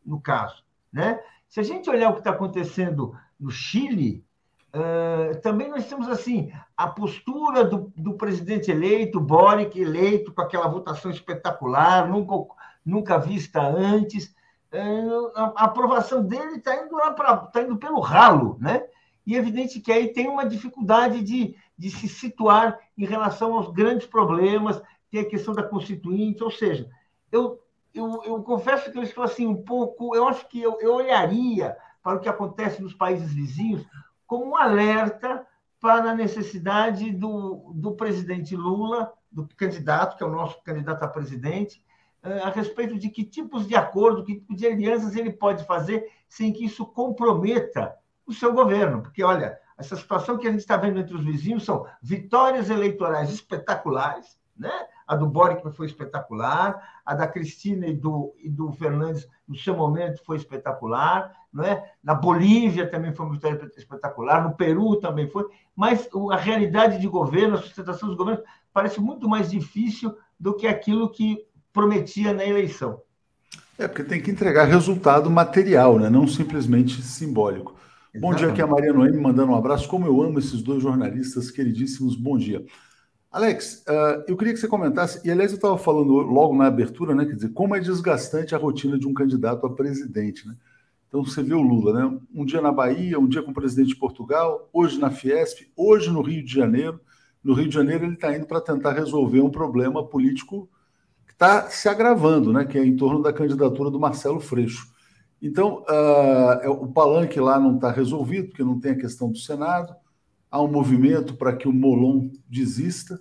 no 0.05 0.21
caso, 0.21 0.65
né? 0.93 1.21
Se 1.47 1.61
a 1.61 1.63
gente 1.63 1.89
olhar 1.89 2.11
o 2.11 2.15
que 2.15 2.21
está 2.21 2.31
acontecendo 2.31 3.17
no 3.39 3.53
Chile, 3.53 4.25
uh, 4.75 5.41
também 5.43 5.71
nós 5.71 5.89
temos 5.89 6.09
assim 6.09 6.53
a 6.77 6.89
postura 6.89 7.63
do, 7.63 7.93
do, 7.97 8.15
presidente 8.15 8.69
eleito, 8.69 9.21
Boric 9.21 9.81
eleito 9.81 10.33
com 10.33 10.43
aquela 10.43 10.67
votação 10.67 11.09
espetacular, 11.09 12.09
nunca, 12.09 12.35
nunca 12.85 13.19
vista 13.19 13.63
antes. 13.63 14.35
Uh, 14.73 15.33
a, 15.35 15.65
aprovação 15.65 16.25
dele 16.25 16.57
está 16.57 16.77
indo 16.77 16.95
lá 16.95 17.13
para, 17.13 17.37
tá 17.37 17.63
indo 17.63 17.77
pelo 17.77 18.01
ralo, 18.01 18.57
né? 18.61 18.85
e 19.27 19.37
é 19.37 19.39
evidente 19.39 19.81
que 19.81 19.93
aí 19.93 20.13
tem 20.13 20.29
uma 20.29 20.47
dificuldade 20.47 21.23
de, 21.23 21.55
de 21.77 21.91
se 21.91 22.09
situar 22.09 22.79
em 22.97 23.05
relação 23.05 23.55
aos 23.55 23.73
grandes 23.73 24.07
problemas, 24.07 24.81
tem 25.11 25.21
a 25.21 25.29
questão 25.29 25.55
da 25.55 25.63
constituinte, 25.63 26.43
ou 26.43 26.51
seja, 26.51 26.89
eu, 27.31 27.61
eu, 27.95 28.23
eu 28.25 28.43
confesso 28.43 28.91
que 28.91 28.99
eu 28.99 29.03
estou 29.03 29.25
assim 29.25 29.47
um 29.47 29.63
pouco, 29.63 30.15
eu 30.15 30.27
acho 30.27 30.49
que 30.49 30.61
eu, 30.61 30.79
eu 30.81 30.95
olharia 30.95 31.77
para 32.03 32.17
o 32.17 32.21
que 32.21 32.29
acontece 32.29 32.83
nos 32.83 32.95
países 32.95 33.33
vizinhos 33.33 33.85
como 34.27 34.51
um 34.51 34.57
alerta 34.57 35.47
para 35.81 36.11
a 36.11 36.15
necessidade 36.15 37.11
do, 37.11 37.73
do 37.75 37.93
presidente 37.93 38.55
Lula, 38.55 39.13
do 39.31 39.47
candidato, 39.57 40.17
que 40.17 40.23
é 40.23 40.27
o 40.27 40.31
nosso 40.31 40.63
candidato 40.63 41.03
a 41.03 41.09
presidente, 41.09 41.85
a 42.23 42.51
respeito 42.51 42.99
de 42.99 43.09
que 43.09 43.25
tipos 43.25 43.67
de 43.67 43.75
acordo, 43.75 44.25
que 44.25 44.35
tipo 44.35 44.55
de 44.55 44.67
alianças 44.67 45.17
ele 45.17 45.33
pode 45.33 45.65
fazer 45.65 46.07
sem 46.29 46.53
que 46.53 46.65
isso 46.65 46.85
comprometa 46.85 47.95
o 48.27 48.33
seu 48.33 48.53
governo. 48.53 49.03
Porque, 49.03 49.23
olha, 49.23 49.59
essa 49.79 49.97
situação 49.97 50.37
que 50.37 50.47
a 50.47 50.51
gente 50.51 50.61
está 50.61 50.77
vendo 50.77 51.01
entre 51.01 51.15
os 51.15 51.25
vizinhos 51.25 51.65
são 51.65 51.87
vitórias 52.03 52.69
eleitorais 52.69 53.31
espetaculares, 53.31 54.39
né? 54.57 54.71
A 55.07 55.17
do 55.17 55.27
Boric 55.27 55.69
foi 55.73 55.87
espetacular, 55.87 57.01
a 57.05 57.15
da 57.15 57.27
Cristina 57.27 57.87
e 57.87 57.97
do, 57.97 58.33
e 58.39 58.49
do 58.49 58.71
Fernandes, 58.73 59.27
no 59.49 59.57
seu 59.57 59.75
momento, 59.75 60.23
foi 60.25 60.37
espetacular, 60.37 61.35
não 61.53 61.65
é? 61.65 61.93
Na 62.05 62.15
Bolívia 62.15 62.89
também 62.89 63.13
foi 63.13 63.27
uma 63.27 63.35
vitória 63.35 63.69
espetacular, 63.77 64.45
no 64.45 64.55
Peru 64.55 65.01
também 65.01 65.29
foi, 65.29 65.49
mas 65.75 66.09
a 66.31 66.37
realidade 66.37 67.01
de 67.01 67.09
governo, 67.09 67.57
a 67.57 67.61
sustentação 67.61 68.09
dos 68.09 68.17
governos, 68.17 68.45
parece 68.73 69.01
muito 69.01 69.29
mais 69.29 69.51
difícil 69.51 70.17
do 70.39 70.55
que 70.55 70.69
aquilo 70.69 71.11
que 71.11 71.45
prometia 71.73 72.33
na 72.33 72.45
eleição. 72.45 73.01
É, 73.79 73.89
porque 73.89 74.05
tem 74.05 74.21
que 74.21 74.31
entregar 74.31 74.65
resultado 74.65 75.31
material, 75.31 75.99
né? 75.99 76.11
não 76.11 76.27
simplesmente 76.27 77.01
simbólico. 77.03 77.75
Bom 78.19 78.35
dia, 78.35 78.49
aqui 78.49 78.61
é 78.61 78.65
a 78.65 78.67
Maria 78.67 78.93
Noemi 78.93 79.19
mandando 79.19 79.53
um 79.53 79.55
abraço. 79.55 79.89
Como 79.89 80.05
eu 80.05 80.21
amo 80.21 80.39
esses 80.39 80.61
dois 80.61 80.83
jornalistas 80.83 81.51
queridíssimos. 81.51 82.17
Bom 82.17 82.37
dia. 82.37 82.65
Alex, 83.31 83.85
uh, 83.89 84.25
eu 84.27 84.37
queria 84.37 84.53
que 84.53 84.59
você 84.59 84.67
comentasse, 84.67 85.25
e 85.25 85.31
aliás 85.31 85.53
eu 85.53 85.57
estava 85.57 85.79
falando 85.79 86.13
logo 86.15 86.55
na 86.57 86.67
abertura, 86.67 87.15
né? 87.15 87.25
Quer 87.25 87.37
dizer, 87.37 87.51
como 87.51 87.77
é 87.77 87.81
desgastante 87.81 88.53
a 88.53 88.59
rotina 88.59 88.99
de 88.99 89.07
um 89.07 89.15
candidato 89.15 89.65
a 89.65 89.73
presidente, 89.73 90.49
né? 90.49 90.57
Então 91.07 91.25
você 91.25 91.41
vê 91.41 91.55
o 91.55 91.63
Lula, 91.63 91.93
né? 91.93 92.19
Um 92.35 92.45
dia 92.45 92.61
na 92.61 92.73
Bahia, 92.73 93.19
um 93.19 93.29
dia 93.29 93.43
com 93.43 93.53
o 93.53 93.55
presidente 93.55 93.91
de 93.91 93.97
Portugal, 93.97 94.69
hoje 94.73 94.99
na 94.99 95.11
Fiesp, 95.11 95.71
hoje 95.77 96.11
no 96.11 96.21
Rio 96.21 96.45
de 96.45 96.53
Janeiro. 96.53 97.01
No 97.43 97.55
Rio 97.55 97.69
de 97.69 97.75
Janeiro 97.75 98.05
ele 98.05 98.15
está 98.15 98.37
indo 98.37 98.47
para 98.47 98.61
tentar 98.61 98.93
resolver 98.93 99.41
um 99.41 99.51
problema 99.51 100.05
político 100.05 100.69
está 101.41 101.71
se 101.71 101.89
agravando, 101.89 102.53
né? 102.53 102.67
Que 102.67 102.79
é 102.79 102.85
em 102.85 102.95
torno 102.95 103.23
da 103.23 103.33
candidatura 103.33 103.91
do 103.91 103.99
Marcelo 103.99 104.41
Freixo. 104.41 104.93
Então, 105.41 105.83
uh, 105.89 106.71
o 106.71 106.93
palanque 106.93 107.41
lá 107.41 107.59
não 107.59 107.77
está 107.77 107.91
resolvido, 107.91 108.49
porque 108.49 108.63
não 108.63 108.79
tem 108.79 108.93
a 108.93 108.99
questão 108.99 109.31
do 109.33 109.39
Senado. 109.39 109.97
Há 110.51 110.61
um 110.61 110.71
movimento 110.71 111.35
para 111.35 111.57
que 111.57 111.67
o 111.67 111.73
Molon 111.73 112.29
desista. 112.47 113.19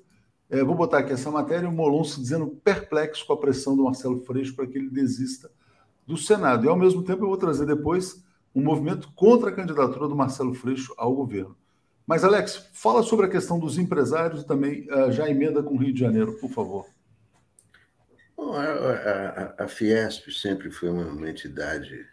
É, 0.49 0.61
vou 0.63 0.75
botar 0.75 0.99
aqui 0.99 1.13
essa 1.13 1.31
matéria: 1.31 1.69
o 1.69 1.71
Molon 1.71 2.03
se 2.03 2.19
dizendo 2.19 2.47
perplexo 2.61 3.25
com 3.25 3.31
a 3.31 3.37
pressão 3.37 3.77
do 3.77 3.85
Marcelo 3.85 4.19
Freixo 4.25 4.53
para 4.53 4.67
que 4.67 4.77
ele 4.77 4.89
desista 4.89 5.49
do 6.05 6.17
Senado. 6.17 6.65
E, 6.65 6.67
ao 6.67 6.75
mesmo 6.75 7.03
tempo, 7.03 7.23
eu 7.23 7.29
vou 7.29 7.37
trazer 7.37 7.65
depois 7.65 8.21
um 8.53 8.61
movimento 8.61 9.09
contra 9.15 9.49
a 9.49 9.53
candidatura 9.53 10.09
do 10.09 10.15
Marcelo 10.15 10.53
Freixo 10.53 10.93
ao 10.97 11.15
governo. 11.15 11.55
Mas, 12.05 12.25
Alex, 12.25 12.69
fala 12.73 13.01
sobre 13.01 13.27
a 13.27 13.29
questão 13.29 13.57
dos 13.57 13.77
empresários 13.77 14.41
e 14.41 14.45
também 14.45 14.87
uh, 14.91 15.09
já 15.09 15.29
emenda 15.29 15.63
com 15.63 15.75
o 15.75 15.77
Rio 15.77 15.93
de 15.93 15.99
Janeiro, 16.01 16.33
por 16.33 16.49
favor. 16.49 16.98
Bom, 18.39 18.53
a, 18.53 18.63
a, 18.63 19.65
a, 19.65 19.67
Fiesp 19.67 20.31
sempre 20.31 20.71
foi 20.71 20.87
uma 20.87 21.29
entidade 21.29 22.07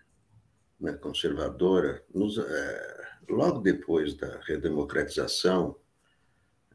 né, 0.80 0.92
conservadora. 0.94 2.02
Nos, 2.12 2.36
é, 2.36 3.06
logo 3.28 3.60
depois 3.60 4.14
da 4.14 4.40
redemocratização, 4.40 5.76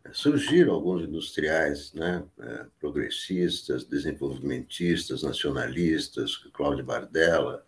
é, 0.05 0.13
surgiram 0.13 0.73
alguns 0.73 1.03
industriais 1.03 1.91
né, 1.91 2.23
é, 2.39 2.65
progressistas, 2.79 3.83
desenvolvimentistas, 3.83 5.21
nacionalistas, 5.21 6.37
Cláudio 6.53 6.85
Bardella, 6.85 7.65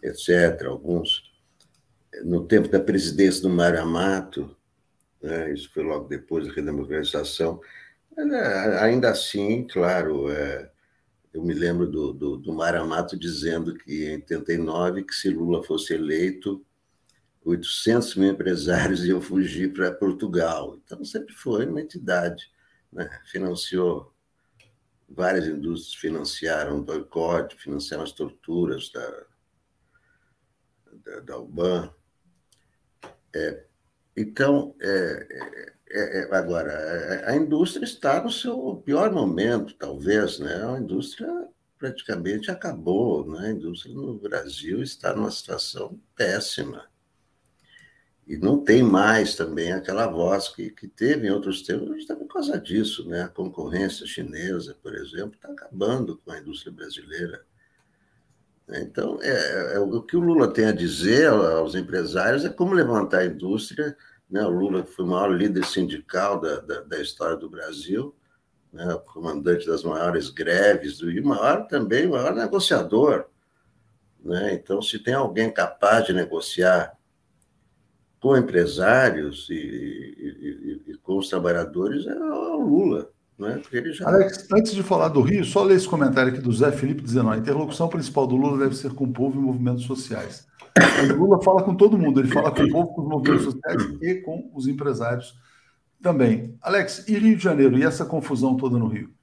etc., 0.00 0.64
alguns. 0.64 1.34
No 2.22 2.46
tempo 2.46 2.68
da 2.68 2.78
presidência 2.78 3.42
do 3.42 3.50
Mário 3.50 3.82
Amato, 3.82 4.56
né, 5.20 5.52
isso 5.52 5.68
foi 5.74 5.82
logo 5.82 6.06
depois 6.06 6.46
da 6.46 6.52
redemocratização, 6.52 7.60
ainda 8.78 9.10
assim, 9.10 9.66
claro, 9.66 10.30
é, 10.30 10.70
eu 11.34 11.42
me 11.42 11.52
lembro 11.52 11.90
do, 11.90 12.12
do, 12.12 12.36
do 12.36 12.52
Maramato 12.52 13.18
dizendo 13.18 13.74
que 13.74 14.04
em 14.04 14.14
89, 14.14 15.02
que 15.02 15.12
se 15.12 15.28
Lula 15.28 15.64
fosse 15.64 15.92
eleito, 15.92 16.64
800 17.44 18.14
mil 18.14 18.30
empresários 18.30 19.04
iam 19.04 19.20
fugir 19.20 19.72
para 19.72 19.92
Portugal. 19.92 20.76
Então, 20.76 21.04
sempre 21.04 21.34
foi 21.34 21.66
uma 21.66 21.80
entidade. 21.80 22.48
Né? 22.92 23.10
Financiou 23.26 24.14
várias 25.08 25.48
indústrias, 25.48 26.00
financiaram 26.00 26.78
o 26.78 26.84
boicote, 26.84 27.56
financiaram 27.56 28.04
as 28.04 28.12
torturas 28.12 28.92
da, 28.92 29.26
da, 31.04 31.20
da 31.20 31.38
UBAN. 31.38 31.92
É, 33.34 33.66
então, 34.16 34.76
é, 34.80 35.72
é, 35.94 36.20
é, 36.20 36.36
agora, 36.36 37.30
a 37.30 37.36
indústria 37.36 37.84
está 37.84 38.22
no 38.22 38.30
seu 38.30 38.82
pior 38.84 39.12
momento, 39.12 39.74
talvez, 39.74 40.38
né? 40.38 40.64
A 40.74 40.80
indústria 40.80 41.28
praticamente 41.78 42.50
acabou, 42.50 43.30
né? 43.30 43.48
A 43.48 43.50
indústria 43.52 43.94
no 43.94 44.18
Brasil 44.18 44.82
está 44.82 45.14
numa 45.14 45.30
situação 45.30 46.00
péssima, 46.16 46.88
e 48.26 48.38
não 48.38 48.58
tem 48.58 48.82
mais 48.82 49.34
também 49.34 49.72
aquela 49.72 50.06
voz 50.06 50.48
que, 50.48 50.70
que 50.70 50.88
teve 50.88 51.26
em 51.26 51.30
outros 51.30 51.62
tempos, 51.62 51.88
justamente 51.88 52.26
por 52.26 52.34
causa 52.34 52.58
disso. 52.58 53.06
Né? 53.06 53.22
A 53.22 53.28
concorrência 53.28 54.06
chinesa, 54.06 54.76
por 54.82 54.94
exemplo, 54.94 55.34
está 55.34 55.50
acabando 55.50 56.16
com 56.24 56.30
a 56.30 56.38
indústria 56.38 56.72
brasileira. 56.72 57.44
Então, 58.66 59.18
é, 59.20 59.74
é, 59.74 59.78
o 59.78 60.00
que 60.00 60.16
o 60.16 60.20
Lula 60.20 60.50
tem 60.50 60.64
a 60.64 60.72
dizer 60.72 61.28
aos 61.28 61.74
empresários 61.74 62.46
é 62.46 62.48
como 62.48 62.72
levantar 62.72 63.18
a 63.18 63.26
indústria. 63.26 63.94
Né? 64.30 64.44
O 64.44 64.50
Lula 64.50 64.84
foi 64.84 65.04
o 65.04 65.08
maior 65.08 65.28
líder 65.28 65.64
sindical 65.64 66.40
da, 66.40 66.60
da, 66.60 66.80
da 66.80 67.00
história 67.00 67.36
do 67.36 67.48
Brasil, 67.48 68.14
né? 68.72 68.98
comandante 69.12 69.66
das 69.66 69.84
maiores 69.84 70.30
greves, 70.30 71.00
e 71.00 71.20
maior 71.20 71.66
também, 71.66 72.08
maior 72.08 72.34
negociador. 72.34 73.26
Né? 74.24 74.54
Então, 74.54 74.80
se 74.80 74.98
tem 74.98 75.14
alguém 75.14 75.52
capaz 75.52 76.06
de 76.06 76.12
negociar 76.12 76.96
com 78.24 78.36
empresários 78.36 79.48
e, 79.50 79.54
e, 79.54 80.82
e, 80.88 80.92
e 80.92 80.96
com 80.96 81.18
os 81.18 81.28
trabalhadores 81.28 82.06
é 82.06 82.14
o 82.14 82.62
Lula. 82.62 83.10
Né? 83.38 83.60
Já... 83.92 84.08
Alex, 84.08 84.48
antes 84.50 84.74
de 84.74 84.82
falar 84.82 85.08
do 85.08 85.20
Rio, 85.20 85.44
só 85.44 85.62
ler 85.62 85.76
esse 85.76 85.86
comentário 85.86 86.32
aqui 86.32 86.40
do 86.40 86.52
Zé 86.52 86.72
Felipe 86.72 87.02
dizendo: 87.02 87.28
a 87.28 87.36
interlocução 87.36 87.86
principal 87.86 88.26
do 88.26 88.36
Lula 88.36 88.58
deve 88.58 88.76
ser 88.76 88.94
com 88.94 89.04
o 89.04 89.12
povo 89.12 89.38
e 89.38 89.42
movimentos 89.42 89.84
sociais. 89.84 90.46
O 90.76 91.14
Lula 91.16 91.42
fala 91.42 91.62
com 91.62 91.76
todo 91.76 91.98
mundo, 91.98 92.20
ele 92.20 92.32
fala 92.32 92.50
com 92.50 92.62
o 92.62 92.70
povo, 92.70 92.94
com 92.94 93.02
os 93.02 93.08
movimentos 93.08 93.44
sociais 93.44 93.82
e 94.02 94.14
com 94.16 94.50
os 94.52 94.66
empresários 94.66 95.38
também. 96.02 96.58
Alex, 96.60 97.06
e 97.08 97.16
Rio 97.16 97.36
de 97.36 97.44
Janeiro, 97.44 97.78
e 97.78 97.84
essa 97.84 98.04
confusão 98.04 98.56
toda 98.56 98.76
no 98.76 98.88
Rio? 98.88 99.14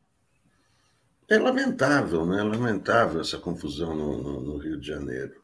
É 1.30 1.38
lamentável, 1.38 2.26
né? 2.26 2.40
É 2.40 2.44
lamentável 2.44 3.22
essa 3.22 3.38
confusão 3.38 3.96
no, 3.96 4.24
no, 4.24 4.42
no 4.42 4.58
Rio 4.58 4.80
de 4.80 4.88
Janeiro. 4.88 5.42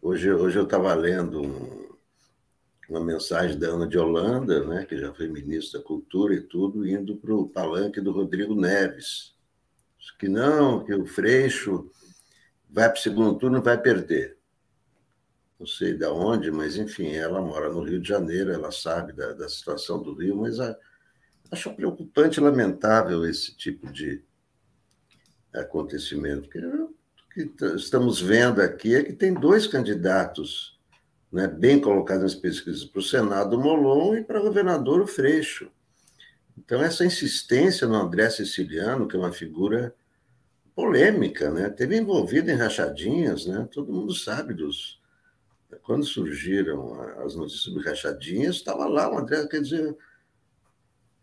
Hoje, 0.00 0.30
hoje 0.32 0.58
eu 0.58 0.64
estava 0.64 0.92
lendo 0.94 1.40
um, 1.40 1.92
uma 2.90 3.04
mensagem 3.04 3.58
da 3.58 3.68
Ana 3.68 3.86
de 3.86 3.98
Holanda, 3.98 4.64
né, 4.66 4.84
que 4.84 4.98
já 4.98 5.14
foi 5.14 5.28
ministra 5.28 5.80
da 5.80 5.86
Cultura 5.86 6.34
e 6.34 6.40
tudo, 6.40 6.86
indo 6.86 7.16
para 7.16 7.34
o 7.34 7.48
palanque 7.48 8.00
do 8.00 8.12
Rodrigo 8.12 8.54
Neves. 8.54 9.32
Que 10.18 10.28
não, 10.28 10.84
que 10.84 10.92
o 10.92 11.06
Freixo 11.06 11.90
vai 12.68 12.88
para 12.88 12.98
o 12.98 13.02
segundo 13.02 13.38
turno 13.38 13.58
e 13.58 13.62
vai 13.62 13.80
perder. 13.80 14.36
Não 15.62 15.66
sei 15.68 15.94
de 15.94 16.04
onde, 16.06 16.50
mas 16.50 16.76
enfim, 16.76 17.12
ela 17.12 17.40
mora 17.40 17.72
no 17.72 17.84
Rio 17.84 18.00
de 18.00 18.08
Janeiro, 18.08 18.50
ela 18.50 18.72
sabe 18.72 19.12
da, 19.12 19.32
da 19.32 19.48
situação 19.48 20.02
do 20.02 20.12
Rio, 20.12 20.34
mas 20.34 20.58
a, 20.58 20.76
acho 21.52 21.72
preocupante 21.72 22.40
lamentável 22.40 23.24
esse 23.24 23.56
tipo 23.56 23.92
de 23.92 24.24
acontecimento. 25.54 26.48
Porque 26.48 26.58
o 27.44 27.48
que 27.48 27.64
estamos 27.76 28.20
vendo 28.20 28.60
aqui 28.60 28.96
é 28.96 29.04
que 29.04 29.12
tem 29.12 29.32
dois 29.32 29.68
candidatos 29.68 30.80
né, 31.30 31.46
bem 31.46 31.80
colocado 31.80 32.22
nas 32.22 32.34
pesquisas 32.34 32.84
para 32.84 32.98
o 32.98 33.04
Senado, 33.04 33.56
o 33.56 33.62
Molon, 33.62 34.16
e 34.16 34.24
para 34.24 34.40
governador, 34.40 35.00
o 35.00 35.06
Freixo. 35.06 35.70
Então, 36.58 36.82
essa 36.82 37.04
insistência 37.04 37.86
no 37.86 37.94
André 37.94 38.28
Siciliano, 38.30 39.06
que 39.06 39.14
é 39.14 39.18
uma 39.20 39.32
figura 39.32 39.94
polêmica, 40.74 41.52
né, 41.52 41.70
teve 41.70 41.96
envolvido 41.96 42.50
em 42.50 42.56
rachadinhas, 42.56 43.46
né, 43.46 43.68
todo 43.70 43.92
mundo 43.92 44.12
sabe 44.12 44.54
dos. 44.54 45.00
Quando 45.82 46.04
surgiram 46.04 47.00
as 47.24 47.34
notícias 47.34 47.62
sobre 47.62 47.88
rachadinhas, 47.88 48.56
estava 48.56 48.86
lá 48.86 49.10
o 49.10 49.18
André, 49.18 49.46
quer 49.46 49.62
dizer, 49.62 49.96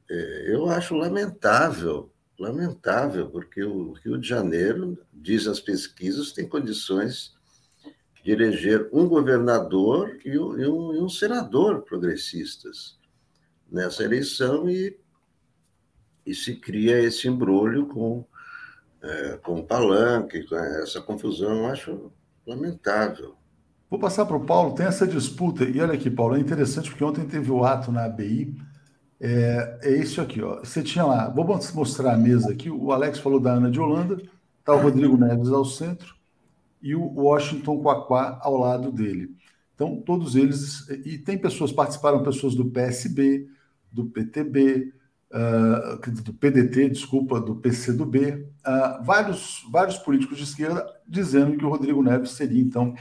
é, 0.09 0.53
eu 0.53 0.69
acho 0.69 0.95
lamentável, 0.95 2.11
lamentável, 2.37 3.29
porque 3.29 3.63
o 3.63 3.93
Rio 3.93 4.17
de 4.17 4.27
Janeiro, 4.27 4.97
diz 5.13 5.45
as 5.47 5.59
pesquisas, 5.59 6.31
tem 6.31 6.47
condições 6.47 7.37
de 8.23 8.31
eleger 8.31 8.89
um 8.91 9.07
governador 9.07 10.19
e 10.25 10.37
um, 10.37 10.59
e 10.59 10.67
um, 10.67 10.95
e 10.95 10.99
um 10.99 11.09
senador 11.09 11.83
progressistas 11.83 12.97
nessa 13.71 14.03
eleição 14.03 14.69
e, 14.69 14.97
e 16.25 16.33
se 16.33 16.55
cria 16.55 16.99
esse 16.99 17.27
embrulho 17.27 17.87
com, 17.87 18.25
é, 19.01 19.37
com 19.37 19.59
o 19.59 19.65
palanque, 19.65 20.43
com 20.47 20.55
essa 20.55 21.01
confusão, 21.01 21.59
eu 21.59 21.65
acho 21.67 22.11
lamentável. 22.45 23.38
Vou 23.89 23.99
passar 23.99 24.25
para 24.25 24.37
o 24.37 24.45
Paulo, 24.45 24.75
tem 24.75 24.85
essa 24.85 25.07
disputa, 25.07 25.63
e 25.63 25.81
olha 25.81 25.93
aqui, 25.93 26.09
Paulo, 26.09 26.35
é 26.35 26.39
interessante 26.39 26.89
porque 26.89 27.03
ontem 27.03 27.25
teve 27.25 27.51
o 27.51 27.63
ato 27.63 27.91
na 27.91 28.05
ABI, 28.05 28.55
é, 29.19 29.79
é 29.81 29.97
isso 29.97 30.21
aqui, 30.21 30.41
ó. 30.41 30.59
Você 30.59 30.83
tinha 30.83 31.03
lá, 31.03 31.29
vou 31.29 31.45
mostrar 31.73 32.13
a 32.13 32.17
mesa 32.17 32.51
aqui, 32.51 32.69
o 32.69 32.91
Alex 32.91 33.19
falou 33.19 33.39
da 33.39 33.53
Ana 33.53 33.71
de 33.71 33.79
Holanda, 33.79 34.21
está 34.59 34.73
o 34.73 34.81
Rodrigo 34.81 35.17
Neves 35.17 35.49
ao 35.49 35.65
centro, 35.65 36.15
e 36.81 36.95
o 36.95 37.01
Washington 37.01 37.81
Quaquá 37.81 38.39
ao 38.41 38.57
lado 38.57 38.91
dele. 38.91 39.35
Então, 39.75 40.01
todos 40.01 40.35
eles. 40.35 40.87
E 41.05 41.17
tem 41.17 41.37
pessoas, 41.37 41.71
participaram 41.71 42.23
pessoas 42.23 42.55
do 42.55 42.69
PSB, 42.69 43.47
do 43.91 44.05
PTB, 44.05 44.93
uh, 45.31 45.35
ah, 45.35 45.99
do 46.23 46.33
PDT, 46.33 46.89
desculpa, 46.89 47.39
do 47.39 47.55
PCdoB, 47.55 48.17
uh, 48.17 48.45
ah, 48.63 49.01
vários, 49.03 49.65
vários 49.71 49.97
políticos 49.97 50.37
de 50.37 50.43
esquerda 50.43 50.85
dizendo 51.07 51.57
que 51.57 51.65
o 51.65 51.69
Rodrigo 51.69 52.03
Neves 52.03 52.31
seria, 52.31 52.61
então, 52.61 52.93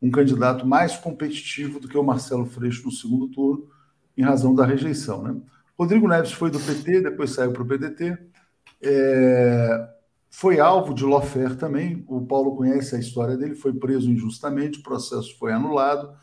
um 0.00 0.10
candidato 0.10 0.66
mais 0.66 0.96
competitivo 0.96 1.78
do 1.78 1.88
que 1.88 1.98
o 1.98 2.02
Marcelo 2.02 2.46
Freixo 2.46 2.84
no 2.84 2.92
segundo 2.92 3.28
turno, 3.28 3.68
em 4.16 4.22
razão 4.22 4.54
da 4.54 4.64
rejeição. 4.64 5.22
Né? 5.22 5.36
Rodrigo 5.78 6.08
Neves 6.08 6.32
foi 6.32 6.50
do 6.50 6.58
PT, 6.58 7.02
depois 7.02 7.30
saiu 7.30 7.52
para 7.52 7.62
o 7.62 7.66
PDT. 7.66 8.18
É, 8.82 9.88
foi 10.30 10.60
alvo 10.60 10.94
de 10.94 11.04
lawfare 11.04 11.56
também. 11.56 12.04
O 12.08 12.24
Paulo 12.24 12.56
conhece 12.56 12.94
a 12.94 12.98
história 12.98 13.36
dele, 13.36 13.54
foi 13.54 13.72
preso 13.72 14.10
injustamente, 14.10 14.78
o 14.78 14.82
processo 14.82 15.36
foi 15.38 15.52
anulado. 15.52 16.14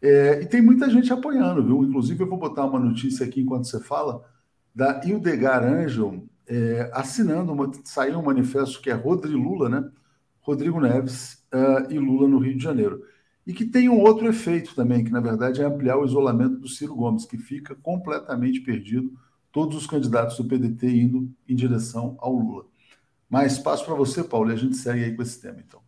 É, 0.00 0.40
e 0.42 0.46
tem 0.46 0.62
muita 0.62 0.88
gente 0.88 1.12
apoiando, 1.12 1.64
viu? 1.64 1.84
Inclusive, 1.84 2.22
eu 2.22 2.28
vou 2.28 2.38
botar 2.38 2.64
uma 2.64 2.78
notícia 2.78 3.26
aqui 3.26 3.40
enquanto 3.40 3.66
você 3.66 3.80
fala, 3.80 4.24
da 4.74 5.00
Ildegar 5.04 5.64
Angel, 5.64 6.22
é, 6.46 6.90
assinando, 6.94 7.52
uma, 7.52 7.70
saiu 7.84 8.18
um 8.18 8.22
manifesto 8.22 8.80
que 8.80 8.90
é 8.90 8.94
Rodrigo 8.94 9.36
Lula, 9.36 9.68
né? 9.68 9.90
Rodrigo 10.40 10.80
Neves 10.80 11.44
uh, 11.52 11.92
e 11.92 11.98
Lula 11.98 12.26
no 12.26 12.38
Rio 12.38 12.56
de 12.56 12.62
Janeiro. 12.62 13.02
E 13.48 13.54
que 13.54 13.64
tem 13.64 13.88
um 13.88 13.98
outro 13.98 14.28
efeito 14.28 14.74
também, 14.74 15.02
que 15.02 15.10
na 15.10 15.20
verdade 15.20 15.62
é 15.62 15.64
ampliar 15.64 15.96
o 15.96 16.04
isolamento 16.04 16.56
do 16.56 16.68
Ciro 16.68 16.94
Gomes, 16.94 17.24
que 17.24 17.38
fica 17.38 17.74
completamente 17.74 18.60
perdido, 18.60 19.10
todos 19.50 19.74
os 19.74 19.86
candidatos 19.86 20.36
do 20.36 20.44
PDT 20.44 20.86
indo 20.86 21.30
em 21.48 21.56
direção 21.56 22.14
ao 22.18 22.34
Lula. 22.34 22.66
Mas 23.26 23.54
espaço 23.54 23.86
para 23.86 23.94
você, 23.94 24.22
Paulo, 24.22 24.50
e 24.50 24.52
a 24.52 24.56
gente 24.56 24.76
segue 24.76 25.02
aí 25.02 25.16
com 25.16 25.22
esse 25.22 25.40
tema, 25.40 25.62
então. 25.66 25.80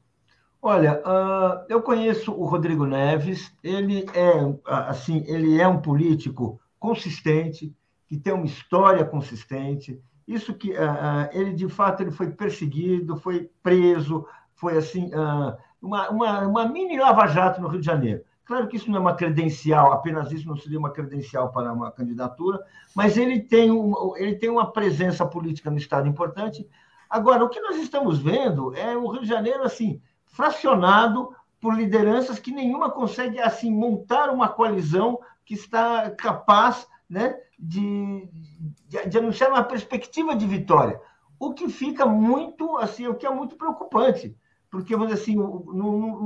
Olha, 0.63 1.03
uh, 1.05 1.67
eu 1.69 1.83
conheço 1.83 2.33
o 2.33 2.47
Rodrigo 2.47 2.87
Neves, 2.87 3.53
ele 3.63 4.07
é, 4.15 4.57
assim, 4.65 5.23
ele 5.27 5.61
é 5.61 5.69
um 5.69 5.83
político 5.83 6.59
consistente, 6.79 7.77
que 8.07 8.17
tem 8.17 8.33
uma 8.33 8.47
história 8.47 9.05
consistente, 9.05 10.01
isso 10.27 10.55
que 10.55 10.71
uh, 10.71 11.29
ele, 11.33 11.53
de 11.53 11.69
fato, 11.69 12.03
ele 12.03 12.11
foi 12.11 12.31
perseguido, 12.31 13.19
foi 13.19 13.51
preso, 13.63 14.27
foi, 14.55 14.79
assim, 14.79 15.09
uh, 15.09 15.55
uma, 15.81 16.11
uma, 16.11 16.41
uma 16.47 16.69
mini 16.69 16.99
lava-jato 16.99 17.61
no 17.61 17.69
Rio 17.69 17.81
de 17.81 17.87
Janeiro. 17.87 18.23
Claro 18.45 18.67
que 18.67 18.77
isso 18.77 18.91
não 18.91 18.99
é 18.99 19.01
uma 19.01 19.15
credencial, 19.15 19.93
apenas 19.93 20.33
isso 20.33 20.49
não 20.49 20.57
seria 20.57 20.79
uma 20.79 20.91
credencial 20.91 21.53
para 21.53 21.73
uma 21.73 21.93
candidatura, 21.93 22.59
mas 22.97 23.17
ele 23.17 23.41
tem, 23.41 23.71
um, 23.71 24.17
ele 24.17 24.35
tem 24.35 24.51
uma 24.51 24.73
presença 24.73 25.25
política 25.25 25.71
no 25.71 25.79
Estado 25.79 26.09
importante, 26.09 26.69
Agora, 27.11 27.45
o 27.45 27.49
que 27.49 27.61
nós 27.61 27.77
estamos 27.77 28.21
vendo 28.21 28.73
é 28.77 28.97
o 28.97 29.09
Rio 29.09 29.23
de 29.23 29.29
Janeiro 29.29 29.65
assim 29.65 30.01
fracionado 30.27 31.35
por 31.61 31.75
lideranças 31.75 32.39
que 32.39 32.53
nenhuma 32.53 32.89
consegue 32.89 33.41
assim 33.41 33.69
montar 33.69 34.31
uma 34.31 34.49
coalizão 34.49 35.19
que 35.45 35.55
está 35.55 36.09
capaz 36.13 36.87
né, 37.09 37.37
de, 37.59 38.29
de, 38.87 39.09
de 39.09 39.19
anunciar 39.19 39.51
uma 39.51 39.65
perspectiva 39.65 40.37
de 40.37 40.47
vitória. 40.47 41.01
O 41.37 41.53
que 41.53 41.69
fica 41.69 42.07
muito 42.07 42.79
assim, 42.79 43.09
o 43.09 43.15
que 43.17 43.27
é 43.27 43.31
muito 43.31 43.57
preocupante, 43.57 44.37
porque 44.71 44.95
vamos 44.95 45.09
dizer 45.09 45.23
assim, 45.23 45.35
num, 45.35 46.23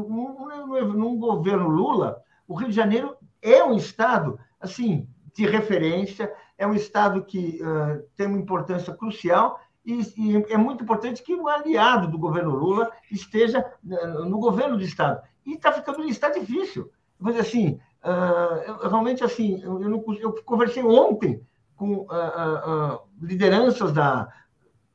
governo 1.18 1.68
Lula, 1.68 2.22
o 2.47 2.55
Rio 2.55 2.68
de 2.68 2.74
Janeiro 2.74 3.16
é 3.40 3.64
um 3.64 3.74
estado 3.74 4.38
assim 4.61 5.09
de 5.34 5.47
referência, 5.47 6.32
é 6.57 6.66
um 6.66 6.74
estado 6.74 7.24
que 7.24 7.61
uh, 7.62 8.05
tem 8.14 8.26
uma 8.26 8.38
importância 8.38 8.95
crucial 8.95 9.59
e, 9.84 10.01
e, 10.16 10.36
é 10.53 10.57
muito 10.57 10.82
importante 10.82 11.22
que 11.22 11.34
um 11.34 11.49
aliado 11.49 12.09
do 12.09 12.18
governo 12.18 12.55
Lula 12.55 12.90
esteja 13.11 13.64
no 13.82 14.38
governo 14.38 14.78
do 14.78 14.82
Estado. 14.82 15.20
E 15.45 15.55
está 15.55 15.72
ficando 15.72 16.03
está 16.05 16.30
difícil. 16.30 16.90
Mas, 17.18 17.36
assim, 17.36 17.78
uh, 18.03 18.88
realmente, 18.88 19.22
assim, 19.22 19.61
eu, 19.62 19.78
não, 19.78 20.03
eu, 20.18 20.32
conversei 20.45 20.82
ontem 20.82 21.42
com 21.76 22.07
uh, 22.07 23.01
lideranças 23.20 23.92
da, 23.92 24.26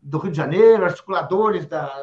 do 0.02 0.18
Rio 0.18 0.32
de 0.32 0.38
Janeiro, 0.38 0.86
articuladores 0.86 1.68
da, 1.68 1.94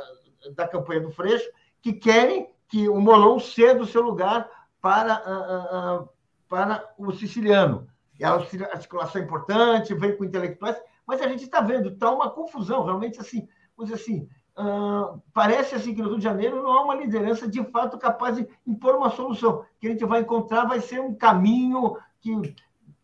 da 0.55 0.69
campanha 0.69 1.01
do 1.01 1.11
Freixo, 1.11 1.49
que 1.83 1.93
querem 1.93 2.49
que 2.69 2.89
o 2.89 3.01
Molon 3.01 3.39
ceda 3.39 3.83
o 3.83 3.87
seu 3.87 4.03
lugar 4.03 4.49
para, 4.81 6.09
para 6.49 6.89
o 6.99 7.13
siciliano. 7.13 7.87
E 8.19 8.25
a 8.25 8.33
articulação 8.33 9.21
é 9.21 9.25
importante, 9.25 9.95
vem 9.95 10.17
com 10.17 10.25
intelectuais, 10.25 10.77
mas 11.07 11.21
a 11.21 11.29
gente 11.29 11.45
está 11.45 11.61
vendo, 11.61 11.91
está 11.91 12.11
uma 12.11 12.31
confusão, 12.31 12.85
realmente 12.85 13.21
assim, 13.21 13.47
vamos 13.77 13.93
dizer 13.93 14.03
assim, 14.03 14.29
uh, 14.59 15.23
parece 15.33 15.75
assim 15.75 15.95
que 15.95 16.03
no 16.03 16.09
Rio 16.09 16.19
de 16.19 16.25
Janeiro 16.25 16.63
não 16.63 16.73
há 16.73 16.83
uma 16.83 16.95
liderança 16.95 17.47
de 17.47 17.63
fato 17.65 17.99
capaz 17.99 18.37
de 18.37 18.49
impor 18.67 18.97
uma 18.97 19.11
solução. 19.11 19.65
que 19.79 19.87
a 19.87 19.91
gente 19.91 20.05
vai 20.05 20.21
encontrar 20.21 20.65
vai 20.65 20.81
ser 20.81 21.01
um 21.01 21.15
caminho 21.15 21.97
que, 22.21 22.55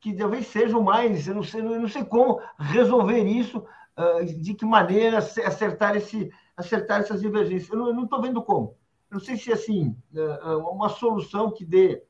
que 0.01 0.15
talvez 0.15 0.47
seja 0.47 0.77
o 0.77 0.83
mais, 0.83 1.29
eu 1.29 1.35
não 1.35 1.43
sei, 1.43 1.61
eu 1.61 1.81
não 1.81 1.89
sei 1.89 2.05
como 2.05 2.41
resolver 2.59 3.23
isso, 3.23 3.59
uh, 3.59 4.25
de 4.25 4.55
que 4.55 4.65
maneira 4.65 5.19
acertar, 5.19 5.95
esse, 5.95 6.33
acertar 6.57 7.01
essas 7.01 7.21
divergências. 7.21 7.71
Eu 7.71 7.95
não 7.95 8.05
estou 8.05 8.21
vendo 8.21 8.43
como. 8.43 8.77
Eu 9.11 9.17
não 9.17 9.21
sei 9.21 9.37
se 9.37 9.53
assim, 9.53 9.97
uh, 10.15 10.59
uma 10.71 10.89
solução 10.89 11.51
que 11.51 11.65
dê 11.65 12.03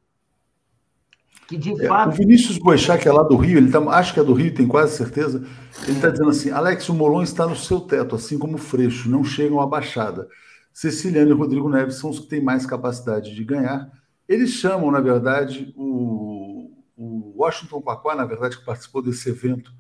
que 1.47 1.57
de 1.57 1.73
é, 1.85 1.89
fato... 1.89 2.11
O 2.11 2.13
Vinícius 2.13 2.59
Boechat, 2.59 3.03
que 3.03 3.09
é 3.09 3.13
lá 3.13 3.23
do 3.23 3.37
Rio, 3.37 3.59
ele 3.59 3.71
tá, 3.71 3.79
acho 3.91 4.15
que 4.15 4.21
é 4.21 4.25
do 4.25 4.33
Rio, 4.33 4.55
tem 4.55 4.67
quase 4.67 4.97
certeza, 4.97 5.45
ele 5.83 5.97
está 5.97 6.09
dizendo 6.09 6.31
assim, 6.31 6.51
Alex, 6.51 6.89
o 6.89 6.95
Molon 6.95 7.23
está 7.23 7.47
no 7.47 7.57
seu 7.57 7.81
teto, 7.81 8.15
assim 8.15 8.39
como 8.39 8.55
o 8.55 8.59
Freixo, 8.59 9.11
não 9.11 9.25
chegam 9.25 9.61
à 9.61 9.67
baixada. 9.67 10.29
Ceciliano 10.73 11.31
e 11.31 11.35
Rodrigo 11.35 11.69
Neves 11.69 11.97
são 11.97 12.11
os 12.11 12.19
que 12.19 12.29
têm 12.29 12.43
mais 12.43 12.65
capacidade 12.65 13.35
de 13.35 13.45
ganhar. 13.45 13.91
Eles 14.29 14.51
chamam, 14.51 14.91
na 14.91 15.01
verdade, 15.01 15.73
o, 15.77 16.71
o 16.97 17.35
Washington 17.37 17.83
Paquá, 17.83 18.15
na 18.15 18.25
verdade, 18.25 18.57
que 18.57 18.65
participou 18.65 19.03
desse 19.03 19.29
evento 19.29 19.73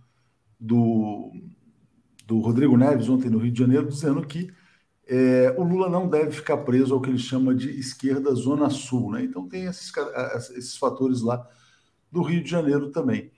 do, 0.60 1.32
do 2.32 2.40
Rodrigo 2.40 2.78
Neves 2.78 3.10
ontem 3.10 3.28
no 3.28 3.36
Rio 3.36 3.52
de 3.52 3.58
Janeiro, 3.58 3.86
dizendo 3.86 4.26
que 4.26 4.50
é, 5.06 5.54
o 5.58 5.62
Lula 5.62 5.90
não 5.90 6.08
deve 6.08 6.30
ficar 6.30 6.56
preso 6.58 6.94
ao 6.94 7.00
que 7.00 7.10
ele 7.10 7.18
chama 7.18 7.54
de 7.54 7.68
esquerda 7.78 8.34
zona 8.34 8.70
sul. 8.70 9.12
Né? 9.12 9.24
Então 9.24 9.46
tem 9.46 9.64
esses, 9.64 9.92
esses 10.56 10.76
fatores 10.78 11.20
lá 11.20 11.46
do 12.10 12.22
Rio 12.22 12.42
de 12.42 12.50
Janeiro 12.50 12.90
também. 12.90 13.30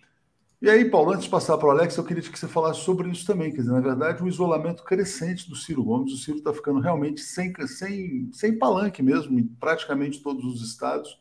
E 0.62 0.70
aí, 0.70 0.88
Paulo, 0.88 1.10
antes 1.10 1.24
de 1.24 1.30
passar 1.30 1.58
para 1.58 1.66
o 1.66 1.70
Alex, 1.72 1.96
eu 1.96 2.04
queria 2.04 2.22
que 2.22 2.38
você 2.38 2.46
falasse 2.46 2.80
sobre 2.80 3.10
isso 3.10 3.26
também. 3.26 3.50
Quer 3.50 3.62
dizer, 3.62 3.72
na 3.72 3.80
verdade, 3.80 4.22
o 4.22 4.28
isolamento 4.28 4.84
crescente 4.84 5.50
do 5.50 5.56
Ciro 5.56 5.82
Gomes. 5.82 6.12
O 6.12 6.16
Ciro 6.16 6.38
está 6.38 6.54
ficando 6.54 6.78
realmente 6.78 7.20
sem, 7.20 7.52
sem, 7.66 8.30
sem 8.32 8.56
palanque 8.56 9.02
mesmo, 9.02 9.38
em 9.38 9.44
praticamente 9.44 10.22
todos 10.22 10.44
os 10.44 10.62
estados, 10.62 11.18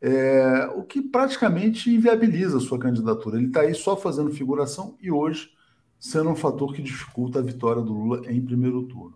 é, 0.00 0.66
o 0.74 0.82
que 0.82 1.02
praticamente 1.02 1.94
inviabiliza 1.94 2.56
a 2.56 2.60
sua 2.60 2.78
candidatura. 2.78 3.36
Ele 3.36 3.48
está 3.48 3.60
aí 3.60 3.74
só 3.74 3.96
fazendo 3.96 4.32
figuração 4.32 4.96
e 5.00 5.12
hoje 5.12 5.50
sendo 6.02 6.30
um 6.30 6.34
fator 6.34 6.74
que 6.74 6.82
dificulta 6.82 7.38
a 7.38 7.42
vitória 7.42 7.80
do 7.80 7.92
Lula 7.92 8.28
em 8.28 8.44
primeiro 8.44 8.82
turno. 8.88 9.14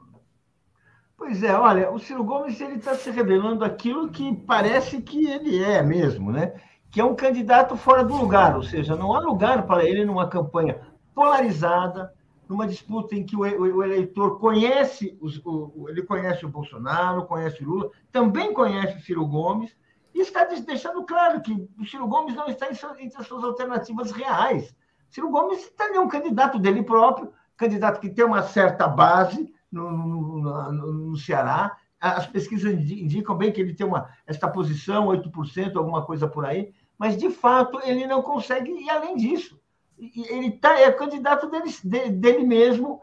Pois 1.17 1.43
é, 1.43 1.53
olha, 1.53 1.91
o 1.91 1.99
Ciro 1.99 2.23
Gomes 2.23 2.61
ele 2.61 2.77
está 2.77 2.95
se 2.95 3.11
revelando 3.11 3.65
aquilo 3.65 4.09
que 4.09 4.37
parece 4.47 5.03
que 5.03 5.27
ele 5.27 5.61
é 5.65 5.83
mesmo, 5.83 6.31
né? 6.31 6.55
que 6.89 7.01
é 7.01 7.05
um 7.05 7.17
candidato 7.17 7.77
fora 7.77 8.05
do 8.05 8.15
lugar, 8.15 8.55
ou 8.55 8.63
seja, 8.63 8.95
não 8.95 9.13
há 9.13 9.19
lugar 9.19 9.67
para 9.67 9.85
ele 9.85 10.05
numa 10.05 10.29
campanha 10.29 10.81
polarizada, 11.13 12.15
numa 12.49 12.69
disputa 12.69 13.17
em 13.17 13.27
que 13.27 13.35
o, 13.35 13.45
eleitor 13.85 14.39
conhece 14.39 15.19
os, 15.21 15.41
o, 15.45 15.87
ele 15.89 16.03
conhece 16.05 16.47
o 16.47 16.49
Bolsonaro, 16.49 17.27
conhece 17.27 17.65
o 17.65 17.69
Lula, 17.69 17.91
também 18.13 18.55
conhece 18.55 18.97
o 18.97 19.01
Ciro 19.01 19.27
Gomes, 19.27 19.77
e 20.15 20.21
está 20.21 20.45
deixando 20.45 21.05
claro 21.05 21.41
que 21.41 21.53
o 21.53 21.85
Ciro 21.85 22.07
Gomes 22.07 22.37
não 22.37 22.47
está 22.47 22.69
entre 22.71 23.19
as 23.19 23.27
suas 23.27 23.43
alternativas 23.43 24.13
reais. 24.13 24.73
Ciro 25.09 25.31
Gomes 25.31 25.61
está 25.61 25.85
ali 25.85 25.99
um 25.99 26.09
candidato 26.09 26.59
dele 26.59 26.83
próprio, 26.83 27.33
candidato 27.57 28.01
que 28.01 28.11
tem 28.11 28.25
uma 28.25 28.43
certa 28.43 28.87
base 28.87 29.53
no, 29.71 29.91
no, 29.91 30.41
no, 30.41 30.93
no 30.93 31.17
Ceará. 31.17 31.77
As 32.01 32.27
pesquisas 32.27 32.73
indicam 32.73 33.37
bem 33.37 33.53
que 33.53 33.61
ele 33.61 33.75
tem 33.75 33.87
uma, 33.87 34.09
esta 34.27 34.49
posição, 34.49 35.07
8%, 35.07 35.77
alguma 35.77 36.05
coisa 36.05 36.29
por 36.29 36.45
aí, 36.45 36.73
mas 36.99 37.17
de 37.17 37.31
fato 37.31 37.81
ele 37.83 38.07
não 38.07 38.23
consegue 38.23 38.71
ir 38.71 38.91
além 38.91 39.17
disso. 39.17 39.59
Ele 39.99 40.51
tá, 40.51 40.79
é 40.79 40.93
candidato 40.93 41.49
dele, 41.49 41.71
dele 42.11 42.45
mesmo 42.45 43.01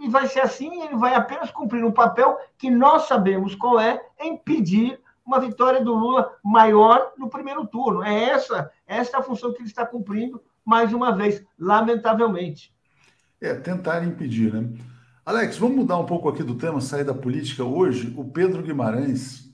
e 0.00 0.08
vai 0.08 0.26
ser 0.26 0.40
assim, 0.40 0.82
ele 0.82 0.96
vai 0.96 1.14
apenas 1.14 1.50
cumprir 1.50 1.84
um 1.84 1.92
papel 1.92 2.38
que 2.56 2.70
nós 2.70 3.06
sabemos 3.06 3.54
qual 3.54 3.78
é, 3.78 4.00
é 4.16 4.26
impedir 4.26 4.98
uma 5.24 5.40
vitória 5.40 5.84
do 5.84 5.92
Lula 5.92 6.32
maior 6.42 7.12
no 7.18 7.28
primeiro 7.28 7.66
turno. 7.66 8.02
É 8.02 8.30
essa, 8.30 8.70
essa 8.86 9.16
é 9.16 9.20
a 9.20 9.22
função 9.22 9.52
que 9.52 9.60
ele 9.60 9.68
está 9.68 9.84
cumprindo, 9.84 10.42
mais 10.66 10.92
uma 10.92 11.16
vez, 11.16 11.44
lamentavelmente. 11.56 12.74
É, 13.40 13.54
tentar 13.54 14.04
impedir, 14.04 14.52
né? 14.52 14.68
Alex, 15.24 15.56
vamos 15.58 15.76
mudar 15.76 15.98
um 15.98 16.06
pouco 16.06 16.28
aqui 16.28 16.42
do 16.42 16.56
tema, 16.56 16.80
sair 16.80 17.04
da 17.04 17.14
política. 17.14 17.62
Hoje, 17.62 18.12
o 18.16 18.24
Pedro 18.24 18.62
Guimarães 18.62 19.48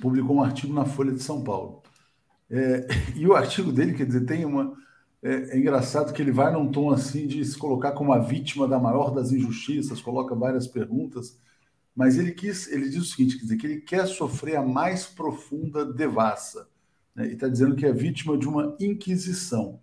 publicou 0.00 0.36
um 0.36 0.42
artigo 0.42 0.72
na 0.72 0.86
Folha 0.86 1.12
de 1.12 1.22
São 1.22 1.44
Paulo. 1.44 1.82
É, 2.50 2.86
e 3.14 3.26
o 3.26 3.36
artigo 3.36 3.70
dele, 3.70 3.92
quer 3.92 4.06
dizer, 4.06 4.24
tem 4.24 4.46
uma. 4.46 4.76
É, 5.22 5.54
é, 5.54 5.58
engraçado 5.58 6.12
que 6.12 6.22
ele 6.22 6.30
vai 6.30 6.52
num 6.52 6.70
tom 6.70 6.90
assim 6.90 7.26
de 7.26 7.44
se 7.44 7.58
colocar 7.58 7.92
como 7.92 8.12
a 8.12 8.18
vítima 8.18 8.68
da 8.68 8.78
maior 8.78 9.10
das 9.10 9.32
injustiças, 9.32 10.00
coloca 10.00 10.34
várias 10.34 10.68
perguntas, 10.68 11.36
mas 11.94 12.16
ele 12.16 12.30
quis, 12.30 12.70
ele 12.70 12.88
diz 12.88 13.02
o 13.02 13.04
seguinte, 13.04 13.36
quer 13.36 13.42
dizer, 13.42 13.56
que 13.56 13.66
ele 13.66 13.80
quer 13.80 14.06
sofrer 14.06 14.54
a 14.54 14.62
mais 14.62 15.06
profunda 15.06 15.84
devassa, 15.84 16.68
né, 17.16 17.26
e 17.26 17.32
está 17.32 17.48
dizendo 17.48 17.74
que 17.74 17.84
é 17.84 17.92
vítima 17.92 18.38
de 18.38 18.46
uma 18.46 18.76
inquisição. 18.78 19.80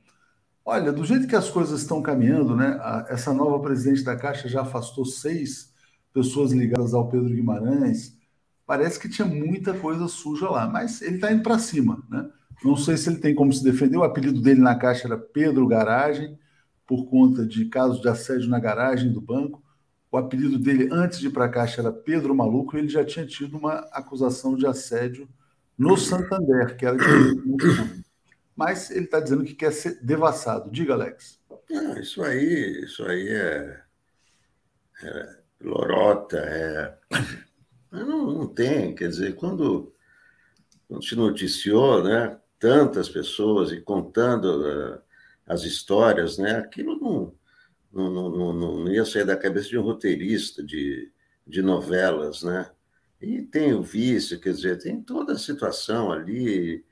Olha, 0.68 0.92
do 0.92 1.06
jeito 1.06 1.28
que 1.28 1.36
as 1.36 1.48
coisas 1.48 1.82
estão 1.82 2.02
caminhando, 2.02 2.56
né, 2.56 2.80
essa 3.08 3.32
nova 3.32 3.60
presidente 3.60 4.04
da 4.04 4.16
Caixa 4.16 4.50
já 4.50 4.62
afastou 4.62 5.06
seis 5.06 5.72
pessoas 6.12 6.52
ligadas 6.52 6.96
ao 6.96 7.08
Pedro 7.08 7.30
Guimarães, 7.30 8.18
parece 8.66 9.00
que 9.00 9.08
tinha 9.08 9.28
muita 9.28 9.76
coisa 9.76 10.08
suja 10.08 10.50
lá, 10.50 10.68
mas 10.68 11.04
ele 11.04 11.16
está 11.16 11.32
indo 11.32 11.44
para 11.44 11.60
cima, 11.60 12.04
né? 12.10 12.28
Não 12.64 12.76
sei 12.76 12.98
se 12.98 13.10
ele 13.10 13.20
tem 13.20 13.36
como 13.36 13.54
se 13.54 13.64
defender. 13.64 13.98
O 13.98 14.04
apelido 14.04 14.42
dele 14.42 14.60
na 14.60 14.74
caixa 14.74 15.08
era 15.08 15.18
Pedro 15.18 15.68
Garagem, 15.68 16.36
por 16.88 17.06
conta 17.10 17.46
de 17.46 17.66
casos 17.66 18.02
de 18.02 18.08
assédio 18.08 18.50
na 18.50 18.60
garagem 18.60 19.12
do 19.12 19.22
banco. 19.22 19.62
O 20.12 20.18
apelido 20.18 20.58
dele 20.58 20.90
antes 20.92 21.20
de 21.20 21.28
ir 21.28 21.32
para 21.32 21.46
a 21.46 21.50
caixa 21.50 21.82
era 21.82 21.92
Pedro 21.92 22.34
Maluco 22.34 22.76
e 22.76 22.80
ele 22.80 22.90
já 22.90 23.04
tinha 23.06 23.26
tido 23.26 23.58
uma 23.58 23.80
acusação 23.92 24.56
de 24.56 24.66
assédio 24.66 25.28
no 25.78 25.96
Santander, 25.98 26.76
que 26.76 26.86
era 26.86 26.98
de 26.98 27.04
Mas 28.56 28.90
ele 28.92 29.06
está 29.06 29.20
dizendo 29.20 29.44
que 29.44 29.54
quer 29.54 29.72
ser 29.72 30.00
devassado. 30.02 30.72
Diga, 30.72 30.94
Alex. 30.94 31.40
Não, 31.70 31.98
isso 32.00 32.24
aí, 32.24 32.84
isso 32.84 33.04
aí 33.04 33.28
é, 33.28 33.82
é 35.04 35.38
lorota, 35.62 36.38
é. 36.38 36.98
Não, 37.92 38.32
não 38.32 38.48
tem, 38.48 38.94
quer 38.94 39.10
dizer, 39.10 39.36
quando, 39.36 39.94
quando 40.88 41.04
se 41.04 41.16
noticiou, 41.16 42.04
né? 42.04 42.40
tantas 42.60 43.10
pessoas 43.10 43.72
e 43.72 43.82
contando 43.82 44.62
uh, 44.62 45.02
as 45.46 45.64
histórias, 45.64 46.38
né? 46.38 46.58
Aquilo 46.58 47.00
não, 47.00 47.36
não, 47.94 48.30
não, 48.30 48.54
não, 48.54 48.92
ia 48.92 49.06
sair 49.06 49.26
da 49.26 49.38
cabeça 49.38 49.70
de 49.70 49.78
um 49.78 49.84
roteirista 49.84 50.64
de, 50.64 51.12
de 51.46 51.62
novelas, 51.62 52.44
né? 52.44 52.72
E 53.22 53.42
tem 53.42 53.74
o 53.74 53.82
vício, 53.82 54.40
quer 54.40 54.54
dizer, 54.54 54.80
tem 54.80 55.02
toda 55.02 55.34
a 55.34 55.38
situação 55.38 56.12
ali, 56.12 56.85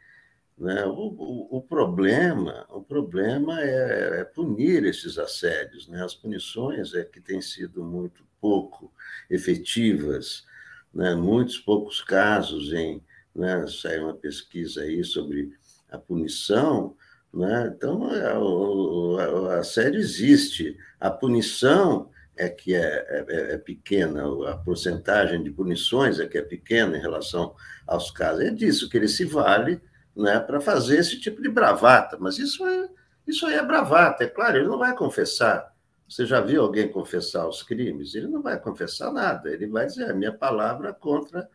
né? 0.64 0.86
O, 0.86 0.91
o, 0.91 1.57
o 1.57 1.61
problema, 1.61 2.66
o 2.70 2.82
problema 2.82 3.61
é, 3.61 4.22
é, 4.22 4.24
punir 4.24 4.86
esses 4.86 5.18
assédios, 5.18 5.88
né? 5.89 6.03
As 6.03 6.16
punições 6.16 6.93
é 6.93 7.03
que 7.03 7.20
têm 7.20 7.41
sido 7.41 7.84
muito 7.84 8.24
pouco 8.39 8.91
efetivas, 9.30 10.45
né? 10.93 11.14
Muitos 11.16 11.59
poucos 11.59 12.01
casos 12.01 12.72
em 12.72 13.03
né? 13.36 13.66
Saiu 13.68 14.03
uma 14.03 14.14
pesquisa 14.14 14.82
aí 14.82 15.03
sobre 15.03 15.51
a 15.89 15.97
punição, 15.97 16.95
né? 17.34 17.74
Então 17.76 18.03
a, 18.05 19.55
a, 19.55 19.59
a 19.59 19.64
série 19.64 19.97
existe. 19.97 20.78
A 20.99 21.09
punição 21.09 22.09
é 22.36 22.49
que 22.49 22.74
é, 22.76 23.05
é, 23.09 23.53
é, 23.53 23.57
pequena, 23.57 24.24
a 24.49 24.57
porcentagem 24.57 25.43
de 25.43 25.51
punições 25.51 26.20
é 26.20 26.28
que 26.28 26.38
é 26.38 26.41
pequena 26.41 26.97
em 26.97 27.01
relação 27.01 27.55
aos 27.86 28.11
casos. 28.11 28.43
É 28.43 28.49
disso 28.49 28.89
que 28.89 28.97
ele 28.97 29.07
se 29.07 29.26
vale 29.26 29.82
né, 30.16 30.39
para 30.39 30.61
fazer 30.61 30.99
esse 30.99 31.20
tipo 31.20 31.41
de 31.41 31.49
bravata. 31.49 32.18
Mas 32.20 32.38
isso, 32.39 32.66
é, 32.66 32.89
isso 33.28 33.45
aí 33.45 33.55
é 33.55 33.64
bravata, 33.64 34.24
é 34.24 34.28
claro, 34.28 34.57
ele 34.57 34.68
não 34.68 34.78
vai 34.78 34.95
confessar. 34.95 35.74
Você 36.07 36.26
já 36.26 36.41
viu 36.41 36.61
alguém 36.61 36.91
confessar 36.91 37.47
os 37.47 37.64
crimes? 37.64 38.14
Ele 38.14 38.28
não 38.28 38.41
vai 38.41 38.59
confessar 38.59 39.11
nada, 39.11 39.49
ele 39.49 39.68
vai 39.68 39.86
dizer 39.86 40.09
a 40.09 40.14
minha 40.14 40.32
palavra 40.32 40.93
contra 40.93 41.49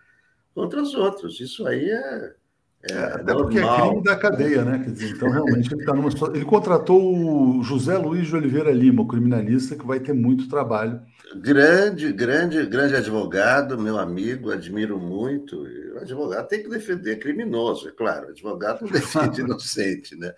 contra 0.58 0.82
os 0.82 0.92
outros. 0.94 1.38
Isso 1.38 1.66
aí 1.66 1.88
é. 1.88 2.34
É, 2.82 2.92
é 2.92 2.96
Até 2.96 3.32
normal. 3.32 3.42
porque 3.42 3.58
é 3.58 3.88
crime 3.88 4.02
da 4.04 4.16
cadeia, 4.16 4.64
né? 4.64 4.78
Quer 4.84 4.90
dizer, 4.92 5.10
então, 5.10 5.30
realmente, 5.30 5.72
ele 5.72 5.80
está 5.80 5.92
numa 5.92 6.10
Ele 6.34 6.44
contratou 6.44 7.58
o 7.58 7.62
José 7.62 7.98
Luiz 7.98 8.28
de 8.28 8.36
Oliveira 8.36 8.70
Lima, 8.70 9.02
o 9.02 9.08
criminalista, 9.08 9.74
que 9.74 9.86
vai 9.86 9.98
ter 9.98 10.12
muito 10.12 10.48
trabalho. 10.48 11.00
Grande, 11.36 12.12
grande, 12.12 12.64
grande 12.66 12.94
advogado, 12.94 13.76
meu 13.78 13.98
amigo, 13.98 14.50
admiro 14.50 14.98
muito. 14.98 15.60
O 15.94 15.98
advogado 15.98 16.46
tem 16.46 16.62
que 16.62 16.68
defender 16.70 17.18
criminoso, 17.18 17.88
é 17.88 17.90
claro. 17.92 18.28
O 18.28 18.30
advogado 18.30 18.82
não 18.82 18.90
defende 18.92 19.40
inocente, 19.42 20.14
né? 20.16 20.32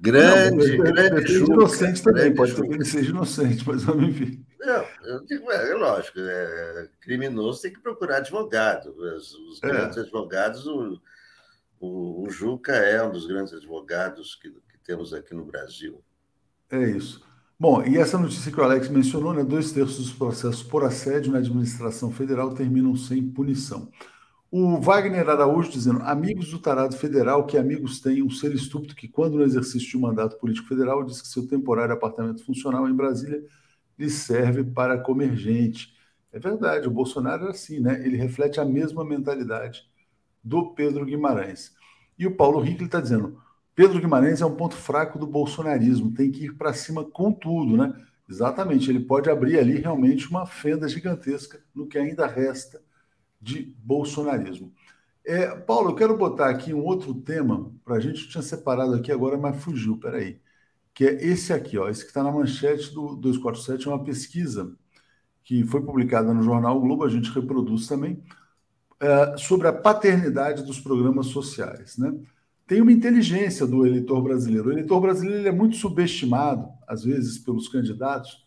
Grande, 0.00 0.78
não, 0.78 0.84
grande. 0.84 1.38
inocente 1.38 2.02
também, 2.02 2.32
pode 2.32 2.54
ser 2.54 2.62
que 2.62 2.74
ele 2.74 2.84
seja 2.84 3.10
inocente, 3.10 3.64
mas 3.66 3.82
vamos 3.82 4.14
ver. 4.14 4.38
Não, 4.60 4.84
eu 5.04 5.24
digo, 5.24 5.50
é, 5.50 5.72
é 5.72 5.74
lógico, 5.74 6.20
é, 6.20 6.88
criminoso 7.00 7.62
tem 7.62 7.72
que 7.72 7.80
procurar 7.80 8.18
advogado. 8.18 8.94
Os, 8.96 9.34
os 9.34 9.62
é. 9.62 9.66
grandes 9.66 9.98
advogados, 9.98 10.66
o, 10.66 11.00
o, 11.80 12.24
o, 12.24 12.30
Juca 12.30 12.72
é 12.72 13.02
um 13.02 13.10
dos 13.10 13.26
grandes 13.26 13.52
advogados 13.52 14.34
que, 14.34 14.50
que 14.50 14.78
temos 14.84 15.12
aqui 15.12 15.34
no 15.34 15.44
Brasil. 15.44 16.02
É 16.70 16.90
isso. 16.90 17.26
Bom, 17.58 17.84
e 17.84 17.98
essa 17.98 18.18
notícia 18.18 18.52
que 18.52 18.60
o 18.60 18.62
Alex 18.62 18.88
mencionou, 18.88 19.34
né, 19.34 19.42
dois 19.42 19.72
terços 19.72 20.06
dos 20.06 20.12
processos 20.12 20.62
por 20.62 20.84
assédio 20.84 21.32
na 21.32 21.38
administração 21.38 22.10
federal 22.10 22.54
terminam 22.54 22.94
sem 22.94 23.28
punição. 23.28 23.90
O 24.50 24.80
Wagner 24.80 25.28
Araújo 25.28 25.70
dizendo: 25.70 26.00
amigos 26.02 26.50
do 26.50 26.58
tarado 26.58 26.96
federal, 26.96 27.44
que 27.46 27.58
amigos 27.58 28.00
têm 28.00 28.22
um 28.22 28.30
ser 28.30 28.54
estúpido 28.54 28.94
que, 28.94 29.08
quando 29.08 29.36
no 29.36 29.44
exercício 29.44 29.88
de 29.88 29.96
um 29.96 30.00
mandato 30.00 30.38
político 30.38 30.68
federal, 30.68 31.04
diz 31.04 31.20
que 31.20 31.28
seu 31.28 31.46
temporário 31.46 31.94
apartamento 31.94 32.44
funcional 32.44 32.88
em 32.88 32.94
Brasília 32.94 33.42
lhe 33.98 34.08
serve 34.08 34.64
para 34.64 34.98
comer 34.98 35.36
gente. 35.36 35.94
É 36.32 36.38
verdade, 36.38 36.86
o 36.86 36.90
Bolsonaro 36.90 37.46
é 37.46 37.50
assim, 37.50 37.80
né? 37.80 38.00
Ele 38.06 38.16
reflete 38.16 38.60
a 38.60 38.64
mesma 38.64 39.04
mentalidade 39.04 39.88
do 40.42 40.74
Pedro 40.74 41.04
Guimarães. 41.04 41.72
E 42.18 42.26
o 42.26 42.34
Paulo 42.36 42.60
Rick 42.60 42.84
está 42.84 43.00
dizendo: 43.00 43.40
Pedro 43.74 44.00
Guimarães 44.00 44.40
é 44.40 44.46
um 44.46 44.56
ponto 44.56 44.74
fraco 44.74 45.18
do 45.18 45.26
bolsonarismo, 45.26 46.12
tem 46.12 46.30
que 46.30 46.46
ir 46.46 46.54
para 46.54 46.72
cima 46.72 47.04
com 47.04 47.32
tudo, 47.32 47.76
né? 47.76 47.92
Exatamente, 48.28 48.90
ele 48.90 49.00
pode 49.00 49.30
abrir 49.30 49.58
ali 49.58 49.78
realmente 49.78 50.28
uma 50.28 50.44
fenda 50.44 50.88
gigantesca 50.88 51.62
no 51.74 51.86
que 51.86 51.96
ainda 51.96 52.26
resta 52.26 52.82
de 53.40 53.74
bolsonarismo. 53.82 54.72
É, 55.24 55.54
Paulo, 55.54 55.90
eu 55.90 55.94
quero 55.94 56.16
botar 56.16 56.48
aqui 56.48 56.72
um 56.74 56.84
outro 56.84 57.14
tema 57.14 57.70
para 57.84 57.96
a 57.96 58.00
gente. 58.00 58.28
Tinha 58.28 58.42
separado 58.42 58.94
aqui 58.94 59.12
agora, 59.12 59.36
mas 59.36 59.62
fugiu, 59.62 59.98
peraí. 59.98 60.40
Que 60.94 61.04
é 61.06 61.24
esse 61.24 61.52
aqui, 61.52 61.78
ó, 61.78 61.88
esse 61.88 62.02
que 62.02 62.08
está 62.08 62.22
na 62.22 62.32
manchete 62.32 62.92
do 62.92 63.14
247, 63.14 63.86
é 63.86 63.90
uma 63.90 64.02
pesquisa 64.02 64.74
que 65.44 65.64
foi 65.64 65.82
publicada 65.82 66.34
no 66.34 66.42
jornal 66.42 66.76
o 66.76 66.80
Globo, 66.80 67.04
a 67.04 67.08
gente 67.08 67.30
reproduz 67.30 67.86
também, 67.86 68.22
é, 69.00 69.36
sobre 69.36 69.68
a 69.68 69.72
paternidade 69.72 70.62
dos 70.62 70.80
programas 70.80 71.26
sociais. 71.26 71.96
Né? 71.96 72.12
Tem 72.66 72.80
uma 72.80 72.92
inteligência 72.92 73.66
do 73.66 73.86
eleitor 73.86 74.22
brasileiro. 74.22 74.68
O 74.68 74.72
eleitor 74.72 75.00
brasileiro 75.00 75.48
é 75.48 75.52
muito 75.52 75.76
subestimado, 75.76 76.68
às 76.86 77.04
vezes, 77.04 77.38
pelos 77.38 77.68
candidatos, 77.68 78.46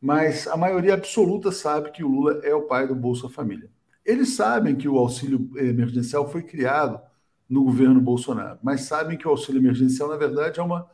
mas 0.00 0.46
a 0.46 0.56
maioria 0.56 0.94
absoluta 0.94 1.50
sabe 1.50 1.90
que 1.90 2.04
o 2.04 2.08
Lula 2.08 2.40
é 2.44 2.54
o 2.54 2.62
pai 2.62 2.86
do 2.86 2.94
Bolsa 2.94 3.28
Família. 3.28 3.70
Eles 4.04 4.36
sabem 4.36 4.76
que 4.76 4.88
o 4.88 4.96
auxílio 4.96 5.50
emergencial 5.56 6.30
foi 6.30 6.42
criado 6.42 7.00
no 7.48 7.64
governo 7.64 8.00
Bolsonaro, 8.00 8.58
mas 8.62 8.82
sabem 8.82 9.18
que 9.18 9.26
o 9.26 9.30
auxílio 9.30 9.60
emergencial, 9.60 10.08
na 10.08 10.16
verdade, 10.16 10.60
é 10.60 10.62
uma 10.62 10.88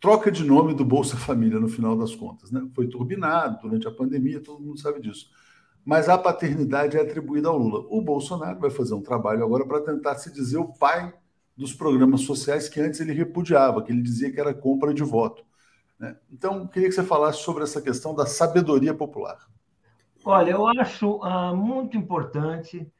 troca 0.00 0.30
de 0.30 0.44
nome 0.44 0.74
do 0.74 0.84
Bolsa 0.84 1.16
Família, 1.16 1.58
no 1.58 1.68
final 1.68 1.96
das 1.96 2.14
contas. 2.14 2.50
Né? 2.50 2.66
Foi 2.74 2.86
turbinado 2.86 3.60
durante 3.62 3.88
a 3.88 3.90
pandemia, 3.90 4.40
todo 4.40 4.62
mundo 4.62 4.78
sabe 4.78 5.00
disso. 5.00 5.30
Mas 5.84 6.08
a 6.08 6.16
paternidade 6.16 6.96
é 6.96 7.00
atribuída 7.00 7.48
ao 7.48 7.58
Lula. 7.58 7.86
O 7.90 8.00
Bolsonaro 8.00 8.58
vai 8.58 8.70
fazer 8.70 8.94
um 8.94 9.02
trabalho 9.02 9.44
agora 9.44 9.66
para 9.66 9.82
tentar 9.82 10.14
se 10.16 10.32
dizer 10.32 10.56
o 10.56 10.72
pai 10.72 11.12
dos 11.56 11.74
programas 11.74 12.22
sociais 12.22 12.68
que 12.68 12.80
antes 12.80 13.00
ele 13.00 13.12
repudiava, 13.12 13.82
que 13.82 13.92
ele 13.92 14.02
dizia 14.02 14.32
que 14.32 14.40
era 14.40 14.54
compra 14.54 14.94
de 14.94 15.02
voto. 15.02 15.44
Né? 15.98 16.16
Então, 16.32 16.66
queria 16.66 16.88
que 16.88 16.94
você 16.94 17.04
falasse 17.04 17.42
sobre 17.42 17.62
essa 17.62 17.80
questão 17.80 18.14
da 18.14 18.26
sabedoria 18.26 18.94
popular. 18.94 19.38
Olha, 20.24 20.52
eu 20.52 20.66
acho 20.66 21.22
ah, 21.22 21.54
muito 21.54 21.96
importante. 21.96 22.90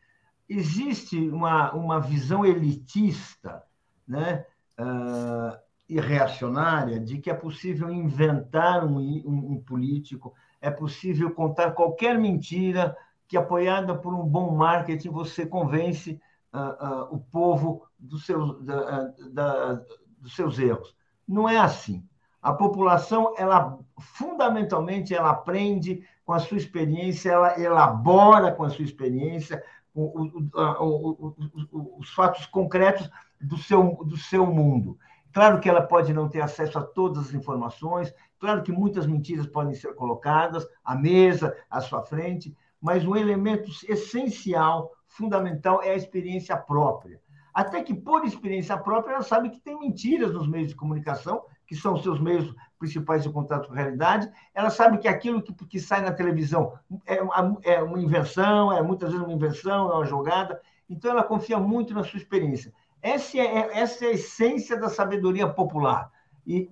Existe 0.49 1.19
uma, 1.31 1.73
uma 1.73 1.99
visão 1.99 2.45
elitista 2.45 3.63
né, 4.07 4.45
ah, 4.77 5.59
e 5.89 5.99
reacionária 5.99 7.01
de 7.01 7.19
que 7.19 7.31
é 7.31 7.35
possível 7.35 7.91
inventar 7.91 8.85
um, 8.85 8.99
um, 8.99 9.53
um 9.53 9.61
político, 9.61 10.35
é 10.65 10.71
possível 10.71 11.31
contar 11.31 11.73
qualquer 11.73 12.19
mentira 12.19 12.97
que, 13.29 13.37
apoiada 13.37 13.95
por 13.95 14.15
um 14.15 14.25
bom 14.25 14.57
marketing, 14.57 15.11
você 15.11 15.45
convence 15.45 16.19
ah, 16.51 17.07
o 17.11 17.19
povo 17.19 17.87
dos 17.99 18.25
seus, 18.25 18.65
da, 18.65 19.13
da, 19.31 19.73
dos 20.19 20.35
seus 20.35 20.59
erros. 20.59 20.97
Não 21.29 21.47
é 21.47 21.59
assim. 21.59 22.03
A 22.41 22.53
população, 22.53 23.35
ela 23.37 23.79
fundamentalmente, 23.99 25.15
ela 25.15 25.31
aprende 25.31 26.03
com 26.25 26.33
a 26.33 26.39
sua 26.39 26.57
experiência, 26.57 27.31
ela 27.31 27.61
elabora 27.61 28.51
com 28.51 28.65
a 28.65 28.71
sua 28.71 28.85
experiência 28.85 29.63
o, 29.95 30.03
o, 30.03 31.37
o, 31.71 31.99
os 31.99 32.11
fatos 32.15 32.47
concretos 32.47 33.11
do 33.39 33.59
seu, 33.59 34.03
do 34.05 34.17
seu 34.17 34.47
mundo. 34.47 34.99
Claro 35.31 35.61
que 35.61 35.69
ela 35.69 35.83
pode 35.83 36.15
não 36.15 36.29
ter 36.29 36.41
acesso 36.41 36.79
a 36.79 36.83
todas 36.83 37.29
as 37.29 37.35
informações, 37.35 38.15
claro 38.45 38.63
que 38.63 38.71
muitas 38.71 39.07
mentiras 39.07 39.47
podem 39.47 39.73
ser 39.73 39.95
colocadas 39.95 40.69
à 40.85 40.95
mesa, 40.95 41.57
à 41.71 41.81
sua 41.81 42.03
frente, 42.03 42.55
mas 42.79 43.03
um 43.07 43.17
elemento 43.17 43.71
essencial, 43.89 44.93
fundamental, 45.07 45.83
é 45.83 45.93
a 45.93 45.97
experiência 45.97 46.55
própria. 46.55 47.19
Até 47.55 47.83
que, 47.83 47.95
por 47.95 48.23
experiência 48.27 48.77
própria, 48.77 49.15
ela 49.15 49.23
sabe 49.23 49.49
que 49.49 49.59
tem 49.61 49.81
mentiras 49.81 50.31
nos 50.31 50.47
meios 50.47 50.69
de 50.69 50.75
comunicação 50.75 51.43
que 51.67 51.75
são 51.75 51.95
os 51.95 52.03
seus 52.03 52.21
meios 52.21 52.55
principais 52.79 53.23
de 53.23 53.31
contato 53.31 53.69
com 53.69 53.73
a 53.73 53.79
realidade, 53.79 54.31
ela 54.55 54.69
sabe 54.69 54.99
que 54.99 55.09
aquilo 55.09 55.41
que, 55.41 55.55
que 55.55 55.81
sai 55.81 56.03
na 56.03 56.13
televisão 56.13 56.79
é 57.07 57.23
uma, 57.23 57.59
é 57.63 57.83
uma 57.83 57.99
invenção, 57.99 58.71
é 58.71 58.83
muitas 58.83 59.09
vezes 59.11 59.25
uma 59.25 59.33
invenção, 59.33 59.91
é 59.91 59.95
uma 59.95 60.05
jogada, 60.05 60.61
então 60.87 61.11
ela 61.11 61.25
confia 61.25 61.59
muito 61.59 61.95
na 61.95 62.05
sua 62.05 62.19
experiência. 62.19 62.75
Essa 63.01 63.39
é, 63.39 63.41
é 63.41 63.81
essa 63.81 64.05
é 64.05 64.09
a 64.09 64.13
essência 64.13 64.79
da 64.79 64.91
sabedoria 64.91 65.49
popular. 65.49 66.13
E, 66.47 66.69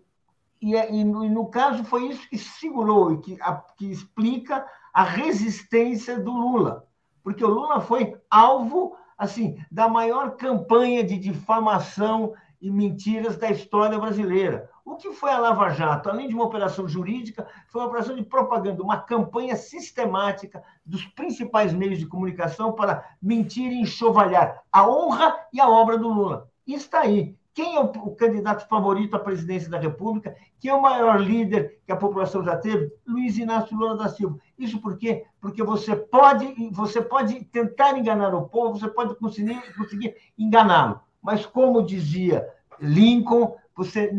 e, 0.63 0.77
é, 0.77 0.93
e, 0.93 1.03
no, 1.03 1.25
e 1.25 1.29
no 1.29 1.47
caso 1.47 1.83
foi 1.85 2.07
isso 2.07 2.29
que 2.29 2.39
segurou 2.39 3.13
e 3.13 3.19
que, 3.19 3.39
a, 3.43 3.55
que 3.77 3.91
explica 3.91 4.65
a 4.95 5.03
resistência 5.03 6.19
do 6.21 6.31
Lula, 6.31 6.87
porque 7.23 7.45
o 7.45 7.49
Lula 7.49 7.81
foi 7.81 8.17
alvo 8.31 8.97
assim 9.19 9.59
da 9.71 9.89
maior 9.89 10.37
campanha 10.37 11.03
de 11.03 11.19
difamação 11.19 12.33
e 12.61 12.71
mentiras 12.71 13.37
da 13.37 13.51
história 13.51 13.99
brasileira. 13.99 14.71
O 14.85 14.97
que 14.97 15.13
foi 15.13 15.31
a 15.31 15.39
Lava 15.39 15.71
Jato? 15.71 16.09
Além 16.09 16.29
de 16.29 16.35
uma 16.35 16.45
operação 16.45 16.89
jurídica, 16.89 17.47
foi 17.69 17.81
uma 17.81 17.89
operação 17.89 18.15
de 18.15 18.23
propaganda, 18.23 18.83
uma 18.83 19.01
campanha 19.01 19.57
sistemática 19.57 20.63
dos 20.85 21.05
principais 21.07 21.73
meios 21.73 21.99
de 21.99 22.07
comunicação 22.07 22.73
para 22.73 23.05
mentir 23.21 23.71
e 23.71 23.81
enxovalhar 23.81 24.63
a 24.71 24.89
honra 24.89 25.37
e 25.53 25.61
a 25.61 25.69
obra 25.69 25.99
do 25.99 26.09
Lula. 26.09 26.49
Está 26.67 27.01
aí. 27.01 27.37
Quem 27.55 27.77
é 27.77 27.81
o, 27.81 27.89
candidato 28.15 28.67
favorito 28.67 29.15
à 29.15 29.19
presidência 29.19 29.69
da 29.69 29.79
República? 29.79 30.35
Quem 30.59 30.71
é 30.71 30.75
o 30.75 30.81
maior 30.81 31.21
líder 31.21 31.79
que 31.85 31.93
a 31.93 31.97
população 31.97 32.43
já 32.43 32.57
teve? 32.57 32.91
Luiz 33.07 33.37
Inácio 33.37 33.77
Lula 33.77 33.97
da 33.97 34.09
Silva. 34.09 34.39
Isso 34.59 34.81
por 34.81 34.97
quê? 34.97 35.27
Porque 35.39 35.63
você 35.63 35.95
pode, 35.95 36.71
você 36.71 37.03
pode 37.03 37.45
tentar 37.45 37.99
enganar 37.99 38.35
o 38.35 38.49
povo, 38.49 38.79
você 38.79 38.89
pode 38.89 39.15
conseguir, 39.17 39.61
conseguir 39.77 40.17
enganá-lo. 40.39 41.01
Mas, 41.23 41.45
como 41.45 41.85
dizia 41.85 42.49
Lincoln, 42.81 43.55
você, 43.77 44.11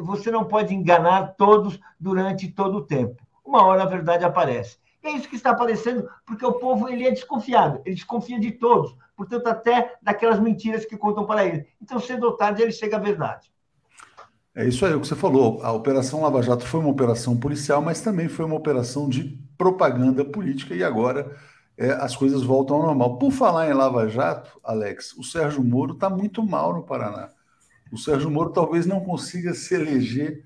você 0.00 0.30
não 0.30 0.44
pode 0.44 0.74
enganar 0.74 1.34
todos 1.36 1.78
durante 2.00 2.48
todo 2.48 2.78
o 2.78 2.84
tempo. 2.84 3.22
Uma 3.44 3.64
hora 3.64 3.84
a 3.84 3.86
verdade 3.86 4.24
aparece. 4.24 4.81
É 5.02 5.10
isso 5.10 5.28
que 5.28 5.36
está 5.36 5.50
aparecendo, 5.50 6.08
porque 6.26 6.44
o 6.44 6.52
povo 6.52 6.88
ele 6.88 7.06
é 7.06 7.10
desconfiado, 7.10 7.80
ele 7.84 7.94
desconfia 7.94 8.38
de 8.38 8.52
todos, 8.52 8.94
portanto, 9.16 9.46
até 9.48 9.96
daquelas 10.00 10.38
mentiras 10.38 10.84
que 10.84 10.96
contam 10.96 11.26
para 11.26 11.44
ele. 11.44 11.66
Então, 11.80 11.98
cedo 11.98 12.24
ou 12.24 12.36
tarde, 12.36 12.62
ele 12.62 12.72
chega 12.72 12.96
à 12.96 13.00
verdade. 13.00 13.50
É 14.54 14.66
isso 14.66 14.84
aí 14.84 14.94
o 14.94 15.00
que 15.00 15.08
você 15.08 15.16
falou. 15.16 15.60
A 15.62 15.72
Operação 15.72 16.22
Lava 16.22 16.42
Jato 16.42 16.66
foi 16.66 16.80
uma 16.80 16.90
operação 16.90 17.36
policial, 17.36 17.82
mas 17.82 18.00
também 18.00 18.28
foi 18.28 18.44
uma 18.44 18.56
operação 18.56 19.08
de 19.08 19.38
propaganda 19.58 20.24
política, 20.24 20.74
e 20.74 20.84
agora 20.84 21.36
é, 21.76 21.90
as 21.92 22.14
coisas 22.14 22.42
voltam 22.42 22.76
ao 22.76 22.82
normal. 22.82 23.18
Por 23.18 23.32
falar 23.32 23.68
em 23.68 23.74
Lava 23.74 24.08
Jato, 24.08 24.60
Alex, 24.62 25.14
o 25.14 25.24
Sérgio 25.24 25.64
Moro 25.64 25.94
está 25.94 26.08
muito 26.08 26.42
mal 26.42 26.74
no 26.74 26.84
Paraná 26.84 27.30
o 27.92 27.98
Sérgio 27.98 28.30
Moro 28.30 28.50
talvez 28.50 28.86
não 28.86 29.00
consiga 29.00 29.52
se 29.52 29.74
eleger 29.74 30.42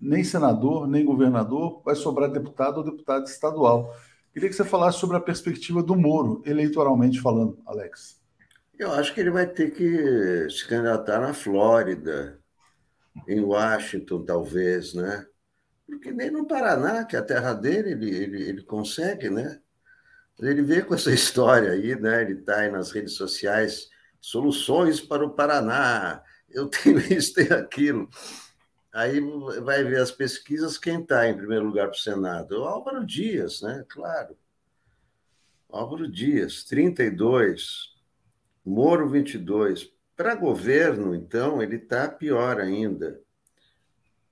nem 0.00 0.22
senador, 0.22 0.86
nem 0.86 1.04
governador, 1.04 1.82
vai 1.84 1.94
sobrar 1.94 2.30
deputado 2.30 2.78
ou 2.78 2.84
deputado 2.84 3.26
estadual. 3.26 3.94
Queria 4.32 4.48
que 4.48 4.54
você 4.54 4.64
falasse 4.64 4.98
sobre 4.98 5.16
a 5.16 5.20
perspectiva 5.20 5.82
do 5.82 5.96
Moro, 5.96 6.42
eleitoralmente 6.44 7.20
falando, 7.20 7.58
Alex. 7.66 8.20
Eu 8.78 8.92
acho 8.92 9.14
que 9.14 9.20
ele 9.20 9.30
vai 9.30 9.46
ter 9.46 9.70
que 9.70 10.50
se 10.50 10.68
candidatar 10.68 11.20
na 11.20 11.32
Flórida, 11.32 12.38
em 13.26 13.40
Washington, 13.40 14.24
talvez, 14.24 14.92
né? 14.92 15.26
Porque 15.86 16.12
nem 16.12 16.30
no 16.30 16.46
Paraná, 16.46 17.04
que 17.04 17.16
é 17.16 17.18
a 17.18 17.24
terra 17.24 17.54
dele, 17.54 17.92
ele, 17.92 18.14
ele, 18.14 18.42
ele 18.42 18.62
consegue, 18.62 19.30
né? 19.30 19.58
Ele 20.38 20.62
vê 20.62 20.82
com 20.82 20.94
essa 20.94 21.10
história 21.14 21.72
aí, 21.72 21.98
né? 21.98 22.22
Ele 22.22 22.34
está 22.34 22.58
aí 22.58 22.70
nas 22.70 22.90
redes 22.90 23.14
sociais, 23.14 23.88
soluções 24.20 25.00
para 25.00 25.24
o 25.24 25.30
Paraná, 25.30 26.22
eu 26.50 26.68
tenho 26.68 26.98
isso, 26.98 27.32
tenho 27.34 27.56
aquilo. 27.56 28.08
Aí 28.96 29.20
vai 29.60 29.84
ver 29.84 30.00
as 30.00 30.10
pesquisas, 30.10 30.78
quem 30.78 31.02
está 31.02 31.28
em 31.28 31.36
primeiro 31.36 31.66
lugar 31.66 31.88
para 31.88 31.98
o 31.98 32.00
Senado? 32.00 32.62
O 32.62 32.64
Álvaro 32.64 33.04
Dias, 33.04 33.60
né? 33.60 33.84
Claro. 33.90 34.34
Álvaro 35.68 36.10
Dias, 36.10 36.64
32. 36.64 37.94
Moro, 38.64 39.06
22. 39.06 39.92
Para 40.16 40.34
governo, 40.34 41.14
então, 41.14 41.62
ele 41.62 41.76
está 41.76 42.08
pior 42.08 42.58
ainda. 42.58 43.20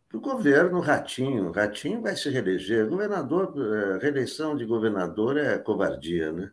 Para 0.08 0.16
o 0.16 0.20
governo, 0.22 0.80
Ratinho. 0.80 1.50
Ratinho 1.50 2.00
vai 2.00 2.16
se 2.16 2.30
reeleger. 2.30 2.88
Governador, 2.88 3.52
eh, 3.58 3.98
reeleição 4.00 4.56
de 4.56 4.64
governador 4.64 5.36
é 5.36 5.58
covardia, 5.58 6.32
né? 6.32 6.50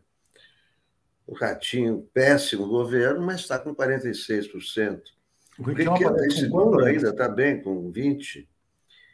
O 1.25 1.33
Ratinho, 1.33 2.09
péssimo 2.13 2.67
governo, 2.67 3.21
mas 3.21 3.39
está 3.39 3.57
com 3.57 3.73
46%. 3.73 5.20
O 5.61 5.63
Riquelme 5.63 6.19
é 6.19 6.25
esse 6.25 6.47
número 6.49 6.83
ainda 6.85 7.09
está 7.09 7.29
bem, 7.29 7.61
com 7.61 7.91
20. 7.91 8.49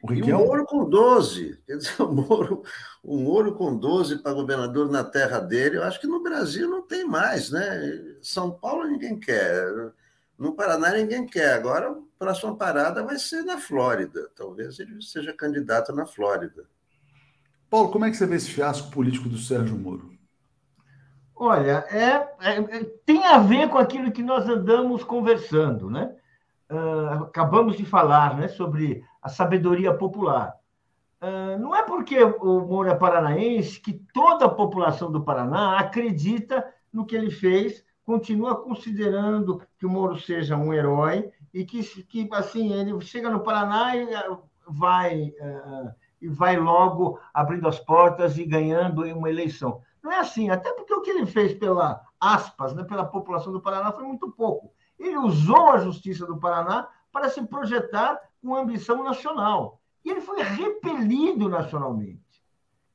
O 0.02 0.14
e 0.14 0.22
o 0.22 0.38
Moro 0.38 0.66
com 0.66 0.90
12. 0.90 1.60
Quer 1.66 1.76
dizer, 1.76 2.00
o 2.02 2.14
Moro, 2.14 2.64
o 3.04 3.18
Moro 3.18 3.54
com 3.56 3.76
12 3.76 4.20
para 4.20 4.34
governador 4.34 4.90
na 4.90 5.04
terra 5.04 5.40
dele, 5.40 5.76
eu 5.76 5.84
acho 5.84 6.00
que 6.00 6.08
no 6.08 6.24
Brasil 6.24 6.70
não 6.70 6.82
tem 6.82 7.06
mais, 7.06 7.52
né? 7.52 8.16
São 8.22 8.50
Paulo 8.50 8.88
ninguém 8.88 9.20
quer. 9.20 9.92
No 10.40 10.54
Paraná 10.54 10.94
ninguém 10.94 11.26
quer. 11.26 11.54
Agora, 11.54 11.90
a 11.90 11.96
próxima 12.18 12.56
parada 12.56 13.04
vai 13.04 13.20
ser 13.20 13.44
na 13.44 13.58
Flórida. 13.58 14.30
Talvez 14.34 14.80
ele 14.80 15.02
seja 15.02 15.34
candidato 15.34 15.94
na 15.94 16.06
Flórida. 16.06 16.64
Paulo, 17.70 17.92
como 17.92 18.06
é 18.06 18.10
que 18.10 18.16
você 18.16 18.26
vê 18.26 18.38
esse 18.38 18.52
fiasco 18.52 18.90
político 18.90 19.28
do 19.28 19.38
Sérgio 19.38 19.78
Moro? 19.78 20.16
Olha, 21.36 21.86
é, 21.90 22.30
é, 22.40 22.78
é 22.78 22.84
tem 23.06 23.26
a 23.26 23.38
ver 23.40 23.70
com 23.70 23.78
aquilo 23.78 24.14
que 24.14 24.24
nós 24.24 24.48
andamos 24.48 25.04
conversando, 25.04 25.90
né? 25.90 26.16
Uh, 26.70 27.24
acabamos 27.24 27.78
de 27.78 27.86
falar 27.86 28.36
né, 28.36 28.48
sobre 28.48 29.04
a 29.22 29.30
sabedoria 29.30 29.94
popular. 29.94 30.54
Uh, 31.22 31.58
não 31.60 31.76
é 31.76 31.82
porque 31.84 32.22
o 32.22 32.60
Moro 32.62 32.90
é 32.90 32.96
paranaense 32.96 33.80
que 33.80 33.94
toda 34.14 34.46
a 34.46 34.50
população 34.50 35.12
do 35.12 35.24
Paraná 35.24 35.80
acredita 35.80 36.66
no 36.92 37.06
que 37.06 37.16
ele 37.16 37.32
fez, 37.32 37.84
continua 38.04 38.56
considerando 38.56 39.62
que 39.80 39.86
o 39.86 39.90
Moro 39.90 40.18
seja 40.18 40.56
um 40.56 40.74
herói 40.74 41.32
e 41.54 41.66
que, 41.66 41.82
que 42.04 42.30
assim, 42.34 42.72
ele 42.74 43.00
chega 43.02 43.30
no 43.30 43.40
Paraná 43.40 43.96
e 43.96 44.14
ah, 44.14 44.38
vai, 44.68 45.34
uh, 45.40 45.92
e 46.22 46.28
vai 46.28 46.58
logo 46.58 47.20
abrindo 47.34 47.68
as 47.68 47.80
portas 47.80 48.38
e 48.38 48.46
ganhando 48.46 49.04
uma 49.04 49.30
eleição. 49.30 49.82
Não 50.04 50.12
é 50.12 50.20
assim, 50.20 50.50
até 50.50 50.72
porque 50.74 50.94
o 50.94 51.02
que 51.02 51.10
ele 51.10 51.26
fez 51.26 51.54
pela 51.54 52.02
aspas, 52.20 52.74
né, 52.74 52.84
pela 52.84 53.06
população 53.06 53.52
do 53.52 53.62
Paraná 53.62 53.92
foi 53.92 54.04
muito 54.04 54.32
pouco. 54.32 54.72
Ele 55.00 55.18
usou 55.18 55.72
a 55.72 55.80
justiça 55.80 56.26
do 56.26 56.38
Paraná 56.38 56.88
para 57.12 57.30
se 57.30 57.46
projetar 57.46 58.20
com 58.42 58.56
ambição 58.56 59.04
nacional. 59.04 59.80
E 60.04 60.10
ele 60.10 60.22
foi 60.22 60.42
repelido 60.42 61.50
nacionalmente. 61.50 62.22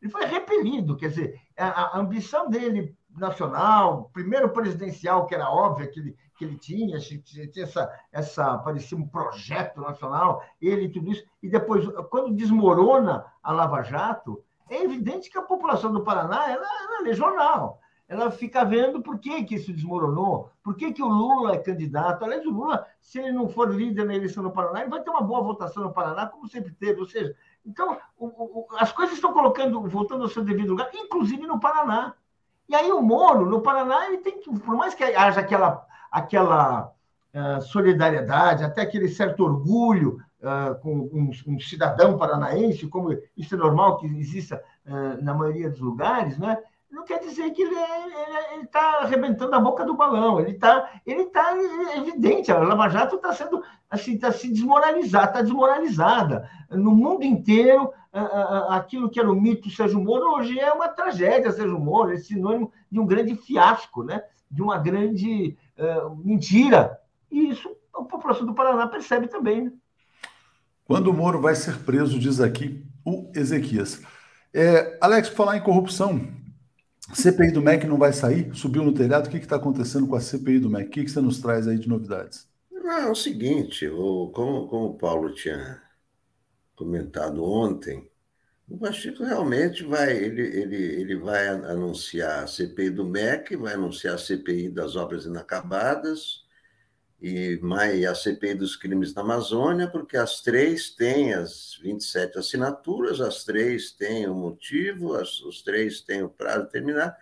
Ele 0.00 0.11
foi 0.11 0.24
repelido, 0.24 0.96
quer 0.96 1.09
dizer, 1.09 1.40
a, 1.57 1.96
a 1.96 1.98
ambição 1.98 2.48
dele 2.48 2.96
nacional, 3.16 4.11
primeiro 4.12 4.48
presidencial, 4.48 5.26
que 5.26 5.34
era 5.34 5.50
óbvio 5.50 5.90
que 5.90 6.00
ele, 6.00 6.16
que 6.36 6.44
ele 6.44 6.57
tinha, 6.57 6.98
tinha 6.98 7.48
essa, 7.57 8.00
essa, 8.11 8.59
parecia 8.59 8.96
um 8.96 9.07
projeto 9.07 9.80
nacional, 9.80 10.42
ele 10.61 10.86
e 10.86 10.88
tudo 10.88 11.12
isso, 11.12 11.24
e 11.42 11.48
depois, 11.48 11.86
quando 12.11 12.34
desmorona 12.34 13.24
a 13.42 13.53
Lava 13.53 13.82
Jato, 13.82 14.42
é 14.68 14.82
evidente 14.82 15.30
que 15.30 15.38
a 15.38 15.42
população 15.42 15.92
do 15.92 16.03
Paraná 16.03 16.50
ela, 16.50 16.64
ela 16.64 17.03
é 17.03 17.05
regional 17.05 17.82
ela 18.13 18.31
fica 18.31 18.63
vendo 18.63 19.01
por 19.01 19.19
que, 19.19 19.43
que 19.43 19.55
isso 19.55 19.73
desmoronou, 19.73 20.51
por 20.63 20.77
que, 20.77 20.93
que 20.93 21.03
o 21.03 21.09
Lula 21.09 21.55
é 21.55 21.59
candidato. 21.59 22.23
Aliás, 22.23 22.45
o 22.45 22.51
Lula, 22.51 22.87
se 23.01 23.19
ele 23.19 23.33
não 23.33 23.49
for 23.49 23.73
líder 23.73 24.05
na 24.05 24.15
eleição 24.15 24.43
no 24.43 24.53
Paraná, 24.53 24.81
ele 24.81 24.91
vai 24.91 25.03
ter 25.03 25.09
uma 25.09 25.23
boa 25.23 25.43
votação 25.43 25.83
no 25.83 25.93
Paraná, 25.95 26.27
como 26.27 26.47
sempre 26.47 26.73
teve. 26.73 27.01
Ou 27.01 27.07
seja, 27.07 27.35
então, 27.65 27.97
o, 28.19 28.27
o, 28.27 28.67
as 28.79 28.93
coisas 28.93 29.15
estão 29.15 29.33
colocando, 29.33 29.81
voltando 29.89 30.25
ao 30.25 30.29
seu 30.29 30.45
devido 30.45 30.71
lugar, 30.71 30.91
inclusive 30.93 31.47
no 31.47 31.59
Paraná. 31.59 32.13
E 32.69 32.75
aí 32.75 32.93
o 32.93 33.01
Moro, 33.01 33.47
no 33.47 33.63
Paraná, 33.63 34.07
ele 34.07 34.19
tem 34.19 34.39
que, 34.39 34.51
por 34.61 34.77
mais 34.77 34.95
que 34.95 35.05
haja 35.05 35.41
aquela, 35.41 35.87
aquela 36.11 36.93
uh, 37.35 37.63
solidariedade, 37.63 38.63
até 38.63 38.83
aquele 38.83 39.09
certo 39.09 39.43
orgulho 39.43 40.19
uh, 40.43 40.79
com 40.83 41.09
um, 41.15 41.31
um, 41.47 41.59
cidadão 41.59 42.19
paranaense, 42.19 42.87
como 42.89 43.17
isso 43.35 43.55
é 43.55 43.59
normal 43.59 43.97
que 43.97 44.07
exista 44.07 44.63
uh, 44.87 45.23
na 45.25 45.33
maioria 45.33 45.71
dos 45.71 45.81
lugares, 45.81 46.39
né? 46.39 46.59
Não 46.93 47.05
quer 47.05 47.20
dizer 47.20 47.51
que 47.53 47.62
ele 47.62 47.74
está 48.62 48.99
arrebentando 49.01 49.55
a 49.57 49.61
boca 49.61 49.84
do 49.84 49.97
balão. 49.97 50.38
Ele 50.38 50.51
está 50.51 50.90
ele 51.07 51.24
tá 51.24 51.57
evidente. 51.97 52.53
A 52.53 52.59
Lava 52.59 52.88
Jato 52.90 53.16
está 53.16 53.32
sendo 53.32 53.62
assim, 53.90 54.14
está 54.14 54.30
se 54.30 54.49
desmoralizada, 54.49 55.26
está 55.26 55.43
desmoralizada. 55.43 56.49
No 56.70 56.95
mundo 56.95 57.24
inteiro, 57.24 57.90
aquilo 58.68 59.09
que 59.09 59.18
era 59.18 59.30
o 59.30 59.34
mito 59.34 59.70
Sérgio 59.70 60.01
Moro 60.01 60.34
hoje 60.34 60.61
é 60.61 60.70
uma 60.70 60.88
tragédia, 60.88 61.51
Sérgio 61.51 61.80
Moro, 61.80 62.12
é 62.12 62.18
sinônimo 62.18 62.70
de 62.90 63.01
um 63.01 63.07
grande 63.07 63.34
fiasco, 63.36 64.05
né? 64.05 64.22
de 64.51 64.62
uma 64.62 64.76
grande 64.76 65.57
uh, 65.78 66.14
mentira. 66.16 66.99
E 67.30 67.49
isso 67.49 67.74
a 67.95 68.03
população 68.03 68.47
do 68.47 68.55
Paraná 68.55 68.86
percebe 68.86 69.28
também. 69.28 69.64
Né? 69.64 69.72
Quando 70.84 71.09
o 71.09 71.12
Moro 71.14 71.40
vai 71.40 71.55
ser 71.55 71.78
preso, 71.78 72.18
diz 72.18 72.38
aqui 72.38 72.84
o 73.05 73.30
Ezequias. 73.34 74.03
É, 74.53 74.99
Alex, 75.01 75.28
falar 75.28 75.57
em 75.57 75.62
corrupção, 75.62 76.20
CPI 77.12 77.50
do 77.50 77.61
MEC 77.61 77.86
não 77.86 77.98
vai 77.98 78.12
sair? 78.12 78.55
Subiu 78.55 78.84
no 78.84 78.94
telhado? 78.94 79.26
O 79.26 79.30
que 79.30 79.36
está 79.36 79.57
acontecendo 79.57 80.07
com 80.07 80.14
a 80.14 80.20
CPI 80.20 80.61
do 80.61 80.70
MEC? 80.70 80.86
O 80.86 80.90
que, 80.90 81.05
que 81.05 81.11
você 81.11 81.20
nos 81.20 81.40
traz 81.40 81.66
aí 81.66 81.78
de 81.78 81.88
novidades? 81.88 82.48
Não, 82.70 82.90
é 82.90 83.11
o 83.11 83.14
seguinte, 83.14 83.86
o, 83.88 84.30
como, 84.30 84.68
como 84.68 84.86
o 84.86 84.94
Paulo 84.98 85.34
tinha 85.34 85.82
comentado 86.74 87.44
ontem, 87.44 88.11
o 88.68 88.78
Pacheco 88.78 89.22
realmente 89.22 89.84
vai, 89.84 90.16
ele, 90.16 90.42
ele, 90.42 90.76
ele 90.76 91.16
vai 91.16 91.48
anunciar 91.48 92.44
a 92.44 92.46
CPI 92.46 92.90
do 92.90 93.05
MEC, 93.05 93.57
vai 93.57 93.74
anunciar 93.74 94.14
a 94.14 94.18
CPI 94.18 94.70
das 94.70 94.96
obras 94.96 95.26
inacabadas, 95.26 96.41
e 97.23 97.57
mais 97.62 98.05
a 98.05 98.16
CPI 98.16 98.55
dos 98.55 98.75
crimes 98.75 99.14
na 99.14 99.23
Amazônia, 99.23 99.87
porque 99.87 100.16
as 100.16 100.41
três 100.41 100.91
têm 100.91 101.33
as 101.33 101.79
27 101.81 102.37
assinaturas, 102.37 103.20
as 103.20 103.45
três 103.45 103.93
têm 103.93 104.27
o 104.27 104.35
motivo, 104.35 105.14
as, 105.14 105.41
os 105.43 105.62
três 105.62 106.01
têm 106.01 106.25
o 106.25 106.29
prazo 106.29 106.66
terminar. 106.66 107.16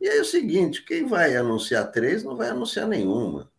E 0.00 0.08
aí 0.08 0.16
é 0.16 0.22
o 0.22 0.24
seguinte: 0.24 0.82
quem 0.82 1.06
vai 1.06 1.36
anunciar 1.36 1.92
três 1.92 2.24
não 2.24 2.34
vai 2.34 2.48
anunciar 2.48 2.88
nenhuma. 2.88 3.52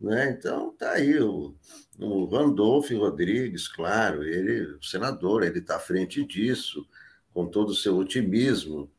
Né? 0.00 0.30
Então, 0.30 0.70
está 0.70 0.92
aí 0.92 1.20
o, 1.20 1.54
o 1.98 2.24
Randolph 2.24 2.90
Rodrigues, 2.92 3.68
claro, 3.68 4.24
ele, 4.24 4.74
o 4.76 4.82
senador, 4.82 5.42
ele 5.42 5.58
está 5.58 5.76
à 5.76 5.80
frente 5.80 6.24
disso, 6.24 6.88
com 7.34 7.46
todo 7.46 7.70
o 7.70 7.74
seu 7.74 7.94
otimismo, 7.98 8.90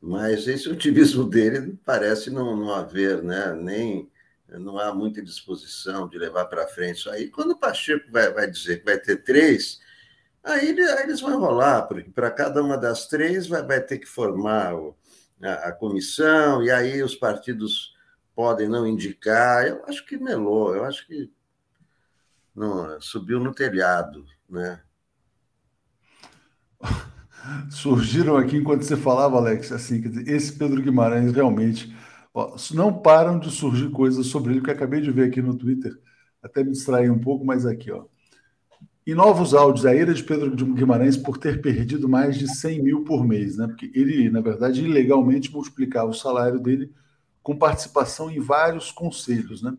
mas 0.00 0.48
esse 0.48 0.68
otimismo 0.68 1.22
dele 1.30 1.78
parece 1.84 2.28
não, 2.28 2.56
não 2.56 2.74
haver 2.74 3.22
né, 3.22 3.54
nem 3.54 4.10
não 4.48 4.78
há 4.78 4.94
muita 4.94 5.22
disposição 5.22 6.08
de 6.08 6.16
levar 6.16 6.46
para 6.46 6.66
frente 6.68 6.98
isso 6.98 7.10
aí. 7.10 7.28
Quando 7.28 7.50
o 7.50 7.58
Pacheco 7.58 8.10
vai, 8.10 8.32
vai 8.32 8.50
dizer 8.50 8.78
que 8.78 8.84
vai 8.84 8.98
ter 8.98 9.22
três, 9.22 9.80
aí, 10.42 10.70
aí 10.70 11.02
eles 11.02 11.20
vão 11.20 11.32
enrolar, 11.32 11.86
porque 11.86 12.10
para 12.10 12.30
cada 12.30 12.62
uma 12.62 12.78
das 12.78 13.06
três 13.06 13.46
vai, 13.46 13.62
vai 13.62 13.80
ter 13.80 13.98
que 13.98 14.06
formar 14.06 14.74
o, 14.74 14.96
a, 15.42 15.68
a, 15.68 15.72
comissão, 15.72 16.62
e 16.62 16.70
aí 16.70 17.02
os 17.02 17.14
partidos 17.14 17.94
podem 18.34 18.68
não 18.68 18.86
indicar. 18.86 19.66
Eu 19.66 19.84
acho 19.86 20.06
que 20.06 20.16
melou, 20.16 20.74
eu 20.74 20.84
acho 20.84 21.06
que 21.06 21.30
não, 22.54 23.00
subiu 23.00 23.38
no 23.38 23.52
telhado, 23.52 24.24
né? 24.48 24.80
Surgiram 27.70 28.36
aqui 28.36 28.56
enquanto 28.56 28.82
você 28.82 28.96
falava, 28.96 29.36
Alex, 29.36 29.72
assim, 29.72 30.02
esse 30.26 30.52
Pedro 30.52 30.82
Guimarães 30.82 31.32
realmente 31.32 31.94
Ó, 32.38 32.54
não 32.72 32.92
param 32.92 33.36
de 33.36 33.50
surgir 33.50 33.90
coisas 33.90 34.28
sobre 34.28 34.52
ele 34.52 34.60
que 34.60 34.70
eu 34.70 34.74
acabei 34.74 35.00
de 35.00 35.10
ver 35.10 35.26
aqui 35.26 35.42
no 35.42 35.56
Twitter, 35.56 35.98
até 36.40 36.62
me 36.62 36.70
distrair 36.70 37.10
um 37.10 37.18
pouco, 37.18 37.44
mas 37.44 37.66
aqui, 37.66 37.90
ó. 37.90 38.04
Em 39.04 39.12
novos 39.12 39.54
áudios, 39.54 39.84
a 39.84 39.92
ira 39.92 40.14
de 40.14 40.22
Pedro 40.22 40.54
Guimarães 40.54 41.16
por 41.16 41.36
ter 41.36 41.60
perdido 41.60 42.08
mais 42.08 42.38
de 42.38 42.46
100 42.46 42.80
mil 42.80 43.02
por 43.02 43.26
mês, 43.26 43.56
né? 43.56 43.66
Porque 43.66 43.90
ele, 43.92 44.30
na 44.30 44.40
verdade, 44.40 44.84
ilegalmente 44.84 45.52
multiplicava 45.52 46.10
o 46.10 46.14
salário 46.14 46.60
dele 46.60 46.92
com 47.42 47.58
participação 47.58 48.30
em 48.30 48.38
vários 48.38 48.92
conselhos, 48.92 49.60
né? 49.60 49.76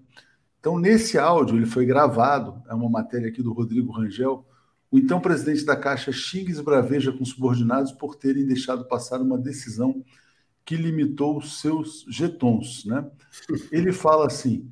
Então, 0.60 0.78
nesse 0.78 1.18
áudio, 1.18 1.56
ele 1.56 1.66
foi 1.66 1.86
gravado, 1.86 2.62
é 2.68 2.74
uma 2.74 2.90
matéria 2.90 3.30
aqui 3.30 3.42
do 3.42 3.54
Rodrigo 3.54 3.94
Rangel, 3.94 4.46
o 4.92 4.98
então 5.00 5.22
presidente 5.22 5.64
da 5.64 5.78
Caixa 5.78 6.12
xinga 6.12 6.50
e 6.50 6.52
esbraveja 6.52 7.14
com 7.14 7.24
subordinados 7.24 7.94
por 7.94 8.16
terem 8.16 8.46
deixado 8.46 8.84
passar 8.86 9.22
uma 9.22 9.38
decisão 9.38 10.04
que 10.70 10.76
limitou 10.76 11.40
os 11.40 11.60
seus 11.60 12.06
jetons, 12.08 12.86
né? 12.86 13.04
Ele 13.72 13.92
fala 13.92 14.28
assim, 14.28 14.70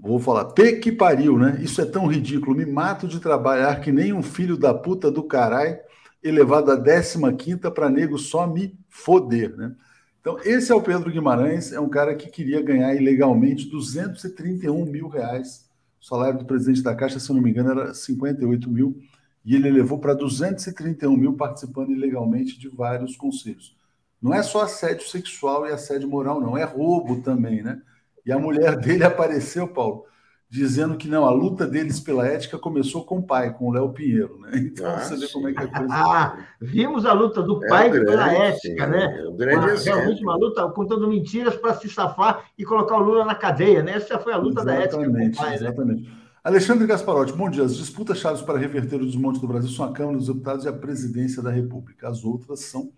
vou 0.00 0.18
falar, 0.18 0.46
P 0.46 0.80
que 0.80 0.90
pariu, 0.90 1.38
né? 1.38 1.60
Isso 1.62 1.80
é 1.80 1.84
tão 1.84 2.08
ridículo, 2.08 2.56
me 2.56 2.66
mato 2.66 3.06
de 3.06 3.20
trabalhar 3.20 3.80
que 3.80 3.92
nem 3.92 4.12
um 4.12 4.20
filho 4.20 4.56
da 4.56 4.74
puta 4.74 5.08
do 5.08 5.22
caralho, 5.22 5.78
elevado 6.20 6.72
a 6.72 6.76
15 6.76 7.36
quinta 7.36 7.70
para 7.70 7.88
nego 7.88 8.18
só 8.18 8.48
me 8.48 8.76
foder, 8.88 9.56
né? 9.56 9.76
Então, 10.20 10.40
esse 10.44 10.72
é 10.72 10.74
o 10.74 10.82
Pedro 10.82 11.08
Guimarães, 11.08 11.72
é 11.72 11.78
um 11.78 11.88
cara 11.88 12.16
que 12.16 12.28
queria 12.28 12.60
ganhar 12.60 12.92
ilegalmente 12.92 13.70
231 13.70 14.84
mil 14.86 15.06
reais. 15.06 15.70
O 16.00 16.04
salário 16.04 16.40
do 16.40 16.44
presidente 16.44 16.82
da 16.82 16.96
Caixa, 16.96 17.20
se 17.20 17.32
não 17.32 17.40
me 17.40 17.50
engano, 17.50 17.70
era 17.70 17.94
58 17.94 18.68
mil, 18.68 19.00
e 19.44 19.54
ele 19.54 19.70
levou 19.70 20.00
para 20.00 20.14
231 20.14 21.16
mil 21.16 21.34
participando 21.34 21.92
ilegalmente 21.92 22.58
de 22.58 22.68
vários 22.68 23.16
conselhos. 23.16 23.78
Não 24.20 24.34
é 24.34 24.42
só 24.42 24.62
assédio 24.62 25.08
sexual 25.08 25.66
e 25.66 25.72
assédio 25.72 26.08
moral, 26.08 26.40
não, 26.40 26.56
é 26.56 26.64
roubo 26.64 27.22
também, 27.22 27.62
né? 27.62 27.80
E 28.24 28.30
a 28.30 28.38
mulher 28.38 28.76
dele 28.76 29.02
apareceu, 29.02 29.66
Paulo, 29.66 30.04
dizendo 30.48 30.96
que 30.96 31.08
não, 31.08 31.24
a 31.24 31.30
luta 31.30 31.66
deles 31.66 32.00
pela 32.00 32.26
ética 32.26 32.58
começou 32.58 33.04
com 33.04 33.18
o 33.18 33.22
pai, 33.22 33.54
com 33.54 33.68
o 33.68 33.72
Léo 33.72 33.88
Pinheiro, 33.92 34.38
né? 34.40 34.50
Então 34.60 34.86
ah, 34.86 34.98
você 34.98 35.16
vê 35.16 35.28
como 35.28 35.48
é 35.48 35.52
que 35.52 35.62
a 35.62 35.68
coisa. 35.68 35.94
Ah, 35.94 36.38
vimos 36.60 37.06
a 37.06 37.12
luta 37.12 37.40
do 37.40 37.64
é 37.64 37.68
pai 37.68 37.86
é 37.86 37.90
grande, 37.90 38.06
pela 38.06 38.32
ética, 38.32 38.84
sim, 38.84 38.90
né? 38.90 39.22
É 39.24 39.28
um 39.28 39.36
grande 39.36 39.66
uma, 39.66 39.96
realmente 39.96 40.22
uma 40.22 40.36
luta 40.36 40.68
contando 40.68 41.08
mentiras 41.08 41.56
para 41.56 41.74
se 41.74 41.88
safar 41.88 42.44
e 42.58 42.64
colocar 42.64 42.96
o 42.96 43.02
Lula 43.02 43.24
na 43.24 43.34
cadeia, 43.34 43.82
né? 43.82 43.92
Essa 43.92 44.18
foi 44.18 44.32
a 44.32 44.36
luta 44.36 44.60
exatamente, 44.60 44.76
da 44.76 44.84
ética 44.84 45.10
com 45.10 45.44
o 45.44 45.46
pai, 45.46 45.54
Exatamente. 45.54 46.02
Né? 46.02 46.16
Alexandre 46.42 46.86
Gasparotti, 46.86 47.32
bom 47.34 47.50
dia. 47.50 47.64
As 47.64 47.76
disputas 47.76 48.18
chaves 48.18 48.40
para 48.42 48.58
reverter 48.58 48.96
o 48.96 49.06
desmonte 49.06 49.40
do 49.40 49.46
Brasil 49.46 49.70
são 49.70 49.84
a 49.84 49.92
Câmara 49.92 50.16
dos 50.16 50.26
Deputados 50.26 50.64
e 50.64 50.68
a 50.68 50.72
Presidência 50.72 51.42
da 51.42 51.50
República. 51.50 52.08
As 52.08 52.24
outras 52.24 52.60
são 52.60 52.90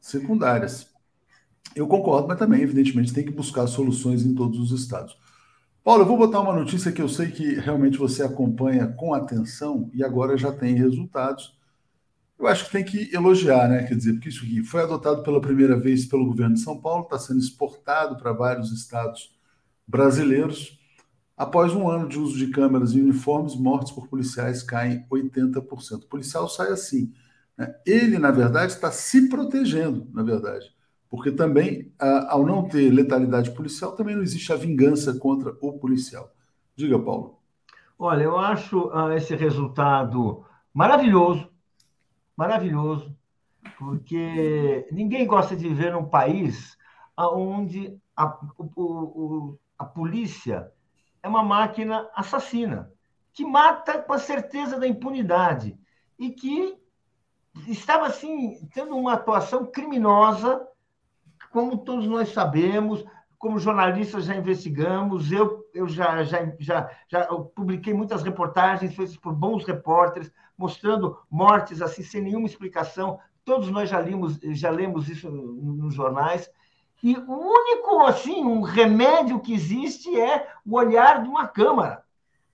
secundárias. 0.00 0.88
Eu 1.74 1.86
concordo, 1.86 2.28
mas 2.28 2.38
também, 2.38 2.62
evidentemente, 2.62 3.12
tem 3.12 3.24
que 3.24 3.30
buscar 3.30 3.66
soluções 3.66 4.24
em 4.24 4.34
todos 4.34 4.58
os 4.58 4.80
estados. 4.80 5.16
Paulo, 5.84 6.02
eu 6.02 6.06
vou 6.06 6.18
botar 6.18 6.40
uma 6.40 6.52
notícia 6.52 6.92
que 6.92 7.00
eu 7.00 7.08
sei 7.08 7.30
que 7.30 7.54
realmente 7.54 7.98
você 7.98 8.22
acompanha 8.22 8.86
com 8.88 9.14
atenção 9.14 9.90
e 9.94 10.02
agora 10.04 10.36
já 10.36 10.52
tem 10.52 10.74
resultados. 10.74 11.56
Eu 12.38 12.46
acho 12.46 12.66
que 12.66 12.72
tem 12.72 12.84
que 12.84 13.14
elogiar, 13.14 13.68
né? 13.68 13.84
Quer 13.84 13.96
dizer, 13.96 14.12
porque 14.14 14.28
isso 14.28 14.44
aqui 14.44 14.62
foi 14.62 14.82
adotado 14.82 15.22
pela 15.22 15.40
primeira 15.40 15.78
vez 15.78 16.06
pelo 16.06 16.26
governo 16.26 16.54
de 16.54 16.60
São 16.60 16.80
Paulo, 16.80 17.04
está 17.04 17.18
sendo 17.18 17.40
exportado 17.40 18.16
para 18.16 18.32
vários 18.32 18.70
estados 18.72 19.34
brasileiros 19.86 20.78
Após 21.38 21.72
um 21.72 21.88
ano 21.88 22.08
de 22.08 22.18
uso 22.18 22.36
de 22.36 22.48
câmeras 22.48 22.94
e 22.94 23.00
uniformes, 23.00 23.54
mortes 23.54 23.92
por 23.92 24.08
policiais 24.08 24.60
caem 24.60 25.06
80%. 25.08 26.02
O 26.02 26.08
policial 26.08 26.48
sai 26.48 26.72
assim. 26.72 27.12
Né? 27.58 27.74
Ele, 27.84 28.18
na 28.18 28.30
verdade, 28.30 28.72
está 28.72 28.92
se 28.92 29.28
protegendo, 29.28 30.06
na 30.14 30.22
verdade. 30.22 30.72
Porque 31.10 31.32
também, 31.32 31.92
ao 32.28 32.46
não 32.46 32.68
ter 32.68 32.90
letalidade 32.90 33.50
policial, 33.50 33.92
também 33.92 34.14
não 34.14 34.22
existe 34.22 34.52
a 34.52 34.56
vingança 34.56 35.18
contra 35.18 35.56
o 35.60 35.72
policial. 35.72 36.32
Diga, 36.76 36.98
Paulo. 36.98 37.38
Olha, 37.98 38.22
eu 38.22 38.38
acho 38.38 38.88
uh, 38.88 39.10
esse 39.12 39.34
resultado 39.34 40.44
maravilhoso, 40.72 41.50
maravilhoso, 42.36 43.16
porque 43.76 44.86
ninguém 44.92 45.26
gosta 45.26 45.56
de 45.56 45.66
viver 45.66 45.92
num 45.92 46.04
país 46.04 46.78
onde 47.16 47.98
a, 48.16 48.38
o, 48.58 49.58
a 49.76 49.84
polícia 49.84 50.70
é 51.22 51.26
uma 51.26 51.42
máquina 51.42 52.08
assassina, 52.14 52.92
que 53.32 53.44
mata 53.44 53.98
com 53.98 54.12
a 54.12 54.18
certeza 54.18 54.78
da 54.78 54.86
impunidade 54.86 55.76
e 56.16 56.30
que 56.30 56.78
estava, 57.66 58.06
assim, 58.06 58.68
tendo 58.72 58.96
uma 58.96 59.14
atuação 59.14 59.66
criminosa, 59.66 60.66
como 61.50 61.78
todos 61.78 62.06
nós 62.06 62.30
sabemos, 62.30 63.04
como 63.38 63.58
jornalistas 63.58 64.24
já 64.24 64.34
investigamos, 64.34 65.30
eu, 65.30 65.64
eu 65.72 65.86
já, 65.88 66.24
já, 66.24 66.52
já, 66.58 66.90
já 67.08 67.24
publiquei 67.26 67.94
muitas 67.94 68.22
reportagens 68.22 68.94
feitas 68.94 69.16
por 69.16 69.32
bons 69.32 69.64
repórteres, 69.64 70.32
mostrando 70.56 71.16
mortes 71.30 71.80
assim 71.80 72.02
sem 72.02 72.20
nenhuma 72.20 72.46
explicação. 72.46 73.20
Todos 73.44 73.70
nós 73.70 73.88
já, 73.88 74.00
limos, 74.00 74.38
já 74.42 74.70
lemos 74.70 75.08
isso 75.08 75.30
nos 75.30 75.94
jornais. 75.94 76.50
E 77.02 77.16
o 77.16 77.32
único, 77.32 78.04
assim, 78.04 78.44
um 78.44 78.60
remédio 78.60 79.38
que 79.40 79.54
existe 79.54 80.20
é 80.20 80.48
o 80.66 80.76
olhar 80.76 81.22
de 81.22 81.28
uma 81.28 81.46
Câmara. 81.46 82.04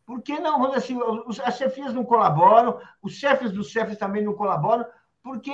Por 0.06 0.22
que 0.22 0.38
não? 0.38 0.58
Vamos 0.58 0.76
assim, 0.76 0.98
as 1.44 1.56
chefias 1.56 1.94
não 1.94 2.04
colaboram, 2.04 2.78
os 3.02 3.14
chefes 3.14 3.50
dos 3.50 3.68
chefes 3.68 3.96
também 3.96 4.22
não 4.22 4.34
colaboram, 4.34 4.84
porque 5.22 5.50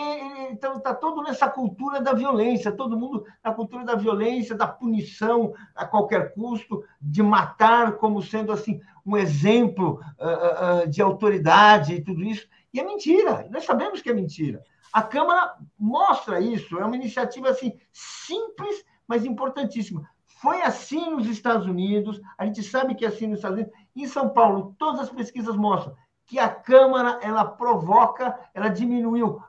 então 0.51 0.79
está 0.79 0.93
todo 0.93 1.23
nessa 1.23 1.49
cultura 1.49 2.01
da 2.01 2.13
violência, 2.13 2.73
todo 2.73 2.99
mundo 2.99 3.25
na 3.45 3.55
cultura 3.55 3.85
da 3.85 3.95
violência, 3.95 4.57
da 4.57 4.67
punição 4.67 5.55
a 5.77 5.87
qualquer 5.87 6.35
custo, 6.35 6.83
de 7.01 7.23
matar 7.23 7.93
como 7.93 8.21
sendo 8.21 8.51
assim 8.51 8.81
um 9.07 9.17
exemplo 9.17 10.01
uh, 10.19 10.85
uh, 10.85 10.89
de 10.89 11.01
autoridade 11.01 11.95
e 11.95 12.03
tudo 12.03 12.25
isso. 12.25 12.49
E 12.75 12.81
é 12.81 12.85
mentira, 12.85 13.47
nós 13.51 13.65
sabemos 13.65 14.03
que 14.03 14.11
é 14.11 14.15
mentira. 14.15 14.61
A 14.93 15.03
Câmara 15.03 15.55
mostra 15.79 16.41
isso, 16.41 16.77
é 16.77 16.85
uma 16.85 16.97
iniciativa 16.97 17.49
assim 17.51 17.79
simples, 17.93 18.85
mas 19.07 19.25
importantíssima. 19.25 20.09
Foi 20.41 20.63
assim 20.63 21.11
nos 21.11 21.27
Estados 21.27 21.67
Unidos, 21.67 22.19
a 22.39 22.47
gente 22.47 22.63
sabe 22.63 22.95
que 22.95 23.05
é 23.05 23.09
assim 23.09 23.27
nos 23.27 23.41
Estados 23.41 23.59
Unidos. 23.59 23.79
Em 23.95 24.07
São 24.07 24.31
Paulo, 24.31 24.75
todas 24.79 25.03
as 25.03 25.11
pesquisas 25.11 25.55
mostram 25.55 25.95
que 26.25 26.39
a 26.39 26.49
Câmara 26.49 27.19
ela 27.23 27.45
provoca, 27.45 28.39
ela 28.55 28.69
diminuiu 28.69 29.43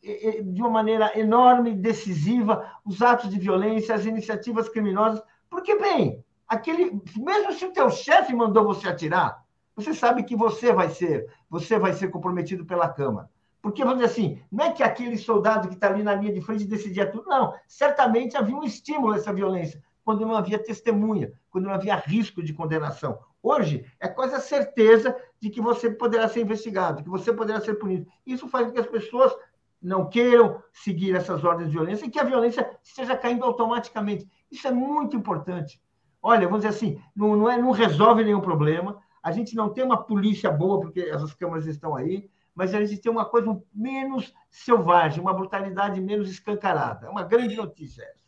de 0.00 0.62
uma 0.62 0.70
maneira 0.70 1.18
enorme, 1.18 1.74
decisiva, 1.74 2.72
os 2.82 3.02
atos 3.02 3.28
de 3.28 3.38
violência, 3.38 3.94
as 3.94 4.06
iniciativas 4.06 4.70
criminosas, 4.70 5.22
porque, 5.50 5.78
bem, 5.78 6.24
aquele, 6.46 6.98
mesmo 7.16 7.52
se 7.52 7.66
o 7.66 7.72
teu 7.72 7.90
chefe 7.90 8.34
mandou 8.34 8.64
você 8.64 8.88
atirar, 8.88 9.44
você 9.76 9.92
sabe 9.92 10.22
que 10.22 10.34
você 10.34 10.72
vai 10.72 10.88
ser, 10.88 11.30
você 11.50 11.78
vai 11.78 11.92
ser 11.92 12.08
comprometido 12.08 12.64
pela 12.64 12.88
Câmara. 12.88 13.28
Porque, 13.60 13.84
vamos 13.84 13.98
dizer 13.98 14.12
assim, 14.12 14.42
não 14.50 14.64
é 14.64 14.72
que 14.72 14.82
aquele 14.82 15.18
soldado 15.18 15.68
que 15.68 15.74
está 15.74 15.88
ali 15.88 16.02
na 16.02 16.14
linha 16.14 16.32
de 16.32 16.40
frente 16.40 16.64
decidia 16.64 17.10
tudo, 17.10 17.28
não. 17.28 17.52
Certamente 17.66 18.36
havia 18.36 18.56
um 18.56 18.62
estímulo 18.62 19.12
a 19.12 19.16
essa 19.16 19.32
violência, 19.32 19.82
quando 20.08 20.24
não 20.24 20.34
havia 20.34 20.58
testemunha, 20.58 21.30
quando 21.50 21.66
não 21.66 21.74
havia 21.74 21.94
risco 21.94 22.42
de 22.42 22.54
condenação. 22.54 23.18
Hoje, 23.42 23.84
é 24.00 24.08
quase 24.08 24.34
a 24.34 24.40
certeza 24.40 25.14
de 25.38 25.50
que 25.50 25.60
você 25.60 25.90
poderá 25.90 26.26
ser 26.26 26.40
investigado, 26.40 27.02
que 27.02 27.10
você 27.10 27.30
poderá 27.30 27.60
ser 27.60 27.74
punido. 27.74 28.06
Isso 28.24 28.48
faz 28.48 28.66
com 28.66 28.72
que 28.72 28.80
as 28.80 28.86
pessoas 28.86 29.36
não 29.82 30.08
queiram 30.08 30.62
seguir 30.72 31.14
essas 31.14 31.44
ordens 31.44 31.68
de 31.68 31.74
violência 31.74 32.06
e 32.06 32.10
que 32.10 32.18
a 32.18 32.24
violência 32.24 32.70
esteja 32.82 33.14
caindo 33.18 33.44
automaticamente. 33.44 34.26
Isso 34.50 34.66
é 34.66 34.70
muito 34.70 35.14
importante. 35.14 35.78
Olha, 36.22 36.48
vamos 36.48 36.64
dizer 36.64 36.74
assim, 36.74 36.98
não, 37.14 37.36
não, 37.36 37.50
é, 37.50 37.58
não 37.58 37.70
resolve 37.70 38.24
nenhum 38.24 38.40
problema. 38.40 38.96
A 39.22 39.30
gente 39.30 39.54
não 39.54 39.68
tem 39.68 39.84
uma 39.84 40.02
polícia 40.04 40.50
boa, 40.50 40.80
porque 40.80 41.00
essas 41.00 41.34
câmaras 41.34 41.66
estão 41.66 41.94
aí 41.94 42.30
mas 42.54 42.74
a 42.74 42.84
gente 42.84 43.00
tem 43.00 43.12
uma 43.12 43.24
coisa 43.24 43.62
menos 43.72 44.34
selvagem, 44.50 45.20
uma 45.20 45.32
brutalidade 45.32 46.00
menos 46.00 46.28
escancarada. 46.28 47.06
É 47.06 47.08
uma 47.08 47.22
grande 47.22 47.54
notícia 47.54 48.02
essa. 48.02 48.27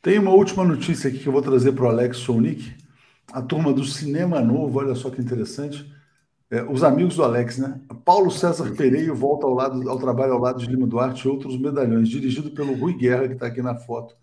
Tem 0.00 0.18
uma 0.18 0.30
última 0.30 0.64
notícia 0.64 1.08
aqui 1.08 1.18
que 1.18 1.26
eu 1.26 1.32
vou 1.32 1.42
trazer 1.42 1.72
para 1.72 1.84
o 1.84 1.88
Alex 1.88 2.18
Sonic. 2.18 2.74
A 3.32 3.42
turma 3.42 3.72
do 3.72 3.84
Cinema 3.84 4.40
Novo, 4.40 4.78
olha 4.78 4.94
só 4.94 5.10
que 5.10 5.20
interessante. 5.20 5.86
É, 6.50 6.62
os 6.62 6.82
amigos 6.82 7.16
do 7.16 7.22
Alex, 7.22 7.58
né? 7.58 7.78
Paulo 8.04 8.30
César 8.30 8.74
Pereira 8.74 9.12
volta 9.12 9.46
ao, 9.46 9.52
lado, 9.52 9.88
ao 9.88 9.98
trabalho 9.98 10.32
ao 10.32 10.40
lado 10.40 10.60
de 10.60 10.66
Lima 10.66 10.86
Duarte 10.86 11.26
e 11.26 11.30
outros 11.30 11.60
medalhões, 11.60 12.08
dirigido 12.08 12.50
pelo 12.50 12.74
Rui 12.74 12.94
Guerra, 12.94 13.28
que 13.28 13.34
está 13.34 13.46
aqui 13.46 13.60
na 13.60 13.74
foto 13.74 14.14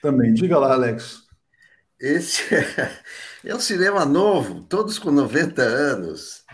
também. 0.00 0.32
Diga 0.32 0.58
lá, 0.58 0.74
Alex. 0.74 1.22
Esse 1.98 2.54
é, 2.54 2.92
é 3.50 3.54
um 3.54 3.60
cinema 3.60 4.04
novo, 4.04 4.60
todos 4.62 4.98
com 4.98 5.10
90 5.10 5.60
anos. 5.62 6.44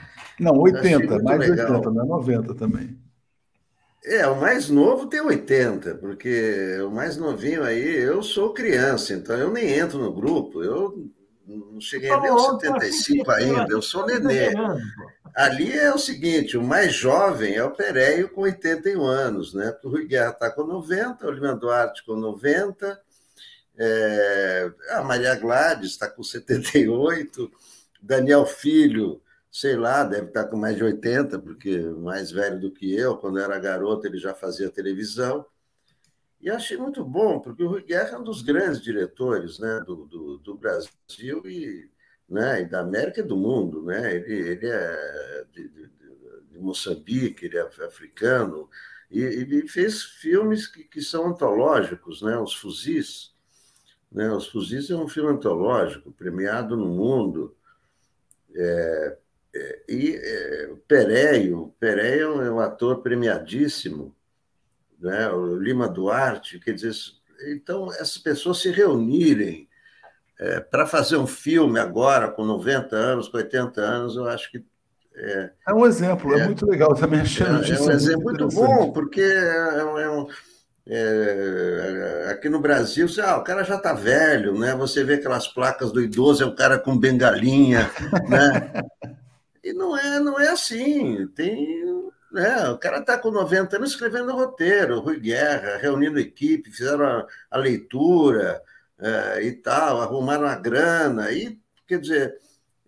Não, 0.41 0.57
80, 0.59 1.23
mais 1.23 1.41
legal. 1.41 1.73
80, 1.73 1.91
não 1.91 2.05
é 2.05 2.07
90 2.07 2.55
também. 2.55 2.98
É, 4.05 4.27
o 4.27 4.41
mais 4.41 4.69
novo 4.69 5.07
tem 5.07 5.21
80, 5.21 5.97
porque 5.97 6.79
o 6.83 6.91
mais 6.91 7.17
novinho 7.17 7.65
aí, 7.65 7.97
eu 7.97 8.23
sou 8.23 8.55
criança, 8.55 9.13
então 9.13 9.37
eu 9.37 9.51
nem 9.51 9.77
entro 9.77 9.99
no 9.99 10.13
grupo, 10.13 10.63
eu 10.63 11.11
não 11.47 11.81
cheguei 11.81 12.09
nem 12.21 12.31
aos 12.31 12.61
75 12.61 13.31
ainda, 13.31 13.67
eu 13.71 13.83
sou 13.83 14.07
nenê. 14.07 14.53
Ali 15.35 15.73
é 15.73 15.93
o 15.93 15.99
seguinte, 15.99 16.57
o 16.57 16.63
mais 16.63 16.95
jovem 16.95 17.55
é 17.55 17.65
o 17.65 17.71
Pereio 17.71 18.29
com 18.29 18.43
81 18.43 19.05
anos, 19.05 19.55
né? 19.55 19.71
Porque 19.73 19.87
o 19.87 19.91
Rui 19.91 20.07
Guerra 20.07 20.31
está 20.31 20.51
com 20.51 20.65
90, 20.65 21.27
o 21.27 21.31
Lima 21.31 21.55
Duarte 21.55 22.05
com 22.05 22.17
90, 22.17 23.01
é, 23.79 24.71
a 24.91 25.03
Maria 25.03 25.35
Gladys 25.35 25.91
está 25.91 26.09
com 26.09 26.23
78, 26.23 27.51
Daniel 28.01 28.47
Filho 28.47 29.21
sei 29.51 29.77
lá, 29.77 30.05
deve 30.05 30.29
estar 30.29 30.45
com 30.45 30.57
mais 30.57 30.77
de 30.77 30.85
80, 30.85 31.39
porque 31.39 31.81
mais 31.81 32.31
velho 32.31 32.61
do 32.61 32.71
que 32.71 32.95
eu, 32.95 33.17
quando 33.17 33.39
era 33.39 33.59
garoto 33.59 34.07
ele 34.07 34.19
já 34.19 34.35
fazia 34.35 34.71
televisão. 34.71 35.45
E 36.41 36.51
achei 36.51 36.77
muito 36.77 37.05
bom, 37.05 37.41
porque 37.41 37.63
o 37.63 37.69
Rui 37.69 37.83
Guerra 37.83 38.17
é 38.17 38.19
um 38.19 38.25
dos 38.25 38.43
grandes 38.43 38.81
diretores 38.81 39.59
né, 39.59 39.81
do, 39.85 40.07
do, 40.07 40.39
do 40.39 40.55
Brasil 40.57 41.43
e, 41.45 41.91
né, 42.29 42.63
e 42.63 42.65
da 42.65 42.81
América 42.81 43.21
e 43.21 43.25
do 43.25 43.37
mundo. 43.37 43.83
Né? 43.83 44.15
Ele, 44.15 44.33
ele 44.51 44.67
é 44.69 45.45
de, 45.53 45.69
de, 45.69 45.91
de 46.53 46.59
Moçambique, 46.59 47.47
ele 47.47 47.59
é 47.59 47.63
africano, 47.63 48.69
e 49.11 49.21
ele 49.21 49.67
fez 49.67 50.03
filmes 50.03 50.67
que, 50.67 50.85
que 50.85 51.01
são 51.01 51.29
antológicos, 51.29 52.21
né? 52.21 52.39
Os 52.39 52.55
Fuzis. 52.55 53.35
Né? 54.13 54.31
Os 54.31 54.49
Fuzis 54.49 54.91
é 54.91 54.97
um 54.97 55.09
filme 55.09 55.31
antológico, 55.31 56.13
premiado 56.13 56.77
no 56.77 56.87
mundo. 56.87 57.57
É, 58.55 59.19
e 59.89 60.15
é, 60.15 60.71
Pereio, 60.87 61.75
Pereio 61.81 62.43
é 62.43 62.51
um 62.51 62.61
ator 62.61 63.03
premiadíssimo, 63.03 64.15
né? 65.01 65.29
o 65.31 65.57
Lima 65.57 65.89
Duarte, 65.89 66.59
quer 66.59 66.75
dizer, 66.75 66.93
então 67.47 67.93
essas 67.93 68.19
pessoas 68.19 68.59
se 68.59 68.71
reunirem 68.71 69.69
é, 70.39 70.61
para 70.61 70.87
fazer 70.87 71.17
um 71.17 71.27
filme 71.27 71.81
agora, 71.81 72.29
com 72.29 72.45
90 72.45 72.95
anos, 72.95 73.29
com 73.29 73.39
80 73.39 73.81
anos, 73.81 74.17
eu 74.17 74.27
acho 74.29 74.51
que. 74.51 74.65
É, 75.15 75.51
é 75.67 75.75
um 75.75 75.85
exemplo, 75.85 76.33
é, 76.35 76.43
é 76.43 76.45
muito 76.45 76.65
legal 76.65 76.95
também 76.95 77.21
achando 77.21 77.65
é, 77.65 77.71
é 77.71 77.81
um 77.81 77.91
exemplo 77.91 78.23
muito, 78.23 78.49
bom, 78.49 78.93
porque 78.93 79.21
é, 79.21 79.79
é 79.81 80.11
um. 80.11 80.29
É, 80.91 82.29
aqui 82.31 82.49
no 82.49 82.61
Brasil, 82.61 83.09
você, 83.09 83.21
ah, 83.21 83.37
o 83.37 83.45
cara 83.45 83.63
já 83.63 83.77
está 83.77 83.93
velho, 83.93 84.59
né? 84.59 84.75
Você 84.77 85.05
vê 85.05 85.15
aquelas 85.15 85.47
placas 85.47 85.93
do 85.93 86.01
idoso, 86.01 86.43
é 86.43 86.47
o 86.47 86.55
cara 86.55 86.79
com 86.79 86.97
bengalinha, 86.97 87.91
né? 88.29 88.73
E 89.63 89.73
não 89.73 89.97
é, 89.97 90.21
não 90.21 90.39
é 90.39 90.49
assim. 90.49 91.27
Tem, 91.29 91.85
né, 92.33 92.69
o 92.71 92.79
cara 92.79 92.99
está 92.99 93.19
com 93.19 93.31
90 93.31 93.77
anos 93.77 93.91
escrevendo 93.91 94.33
roteiro, 94.33 95.01
Rui 95.01 95.19
Guerra, 95.19 95.77
reunindo 95.79 96.19
equipe, 96.19 96.71
fizeram 96.71 97.05
a, 97.05 97.27
a 97.51 97.59
leitura 97.59 98.63
é, 98.99 99.43
e 99.45 99.53
tal, 99.53 100.01
arrumaram 100.01 100.47
a 100.47 100.55
grana. 100.57 101.33
E, 101.33 101.59
quer 101.87 102.01
dizer, 102.01 102.39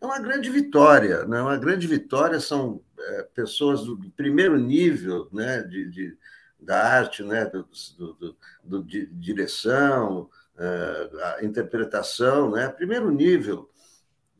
é 0.00 0.06
uma 0.06 0.18
grande 0.18 0.50
vitória, 0.50 1.26
né? 1.26 1.42
Uma 1.42 1.56
grande 1.58 1.86
vitória 1.86 2.40
são 2.40 2.82
é, 2.98 3.22
pessoas 3.34 3.84
do 3.84 3.98
primeiro 4.16 4.58
nível, 4.58 5.28
né? 5.32 5.62
De, 5.62 5.90
de 5.90 6.18
da 6.58 6.82
arte, 6.82 7.22
né? 7.22 7.44
Do, 7.46 7.68
do, 7.98 8.14
do, 8.14 8.36
do 8.64 8.84
de 8.84 9.06
direção, 9.06 10.28
é, 10.58 11.10
a 11.38 11.44
interpretação, 11.44 12.50
né? 12.50 12.68
Primeiro 12.68 13.10
nível. 13.10 13.70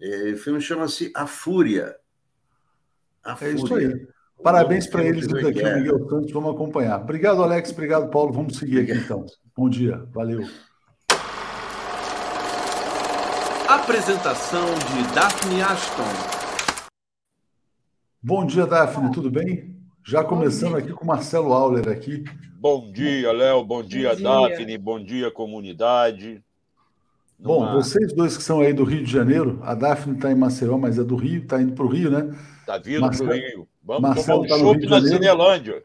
E, 0.01 0.33
o 0.33 0.39
filme 0.39 0.61
chama-se 0.61 1.12
A 1.14 1.26
Fúria. 1.26 1.97
A 3.25 3.33
é 3.33 3.37
Fúria. 3.37 3.55
isso 3.55 3.75
aí. 3.75 4.07
Parabéns 4.43 4.87
para 4.87 5.05
eles 5.05 5.27
daqui, 5.29 5.62
Miguel 5.62 6.09
Santos. 6.09 6.33
Vamos 6.33 6.55
acompanhar. 6.55 7.01
Obrigado, 7.01 7.43
Alex. 7.43 7.71
Obrigado, 7.73 8.11
Paulo. 8.11 8.33
Vamos 8.33 8.57
seguir 8.57 8.81
aqui 8.81 8.93
então. 8.93 9.27
Bom 9.55 9.68
dia. 9.68 10.03
Valeu. 10.12 10.43
Apresentação 13.68 14.64
de 14.64 15.14
Daphne 15.14 15.62
Ashton. 15.62 16.03
Bom 18.23 18.47
dia, 18.47 18.66
Daphne. 18.66 19.12
Tudo 19.12 19.31
bem? 19.31 19.77
Já 20.05 20.25
começando 20.25 20.77
aqui 20.77 20.93
com 20.93 21.05
Marcelo 21.05 21.53
Auler 21.53 21.89
aqui. 21.89 22.25
Bom 22.59 22.91
dia, 22.91 23.31
Léo. 23.33 23.62
Bom 23.62 23.83
dia, 23.83 24.11
Bom 24.11 24.16
dia. 24.16 24.25
Daphne. 24.25 24.79
Bom 24.79 25.05
dia, 25.05 25.31
comunidade. 25.31 26.43
Bom, 27.39 27.73
vocês 27.73 28.12
dois 28.12 28.37
que 28.37 28.43
são 28.43 28.61
aí 28.61 28.73
do 28.73 28.85
Rio 28.85 29.03
de 29.03 29.11
Janeiro, 29.11 29.59
a 29.62 29.75
Daphne 29.75 30.14
está 30.14 30.31
em 30.31 30.35
Maceió, 30.35 30.77
mas 30.77 30.99
é 30.99 31.05
do 31.05 31.16
Rio, 31.16 31.43
está 31.43 31.61
indo 31.61 31.73
para 31.73 31.85
o 31.85 31.89
Rio, 31.89 32.11
né? 32.11 32.37
Está 32.71 32.79
vindo 32.79 33.11
para 33.11 33.25
o 33.25 33.33
Rio. 33.33 33.68
Vamos 33.83 34.03
Marcelo 34.03 34.47
tomar 34.47 34.71
um 34.71 34.81
tá 34.81 34.89
na 34.89 35.01
Cinelândia. 35.01 35.83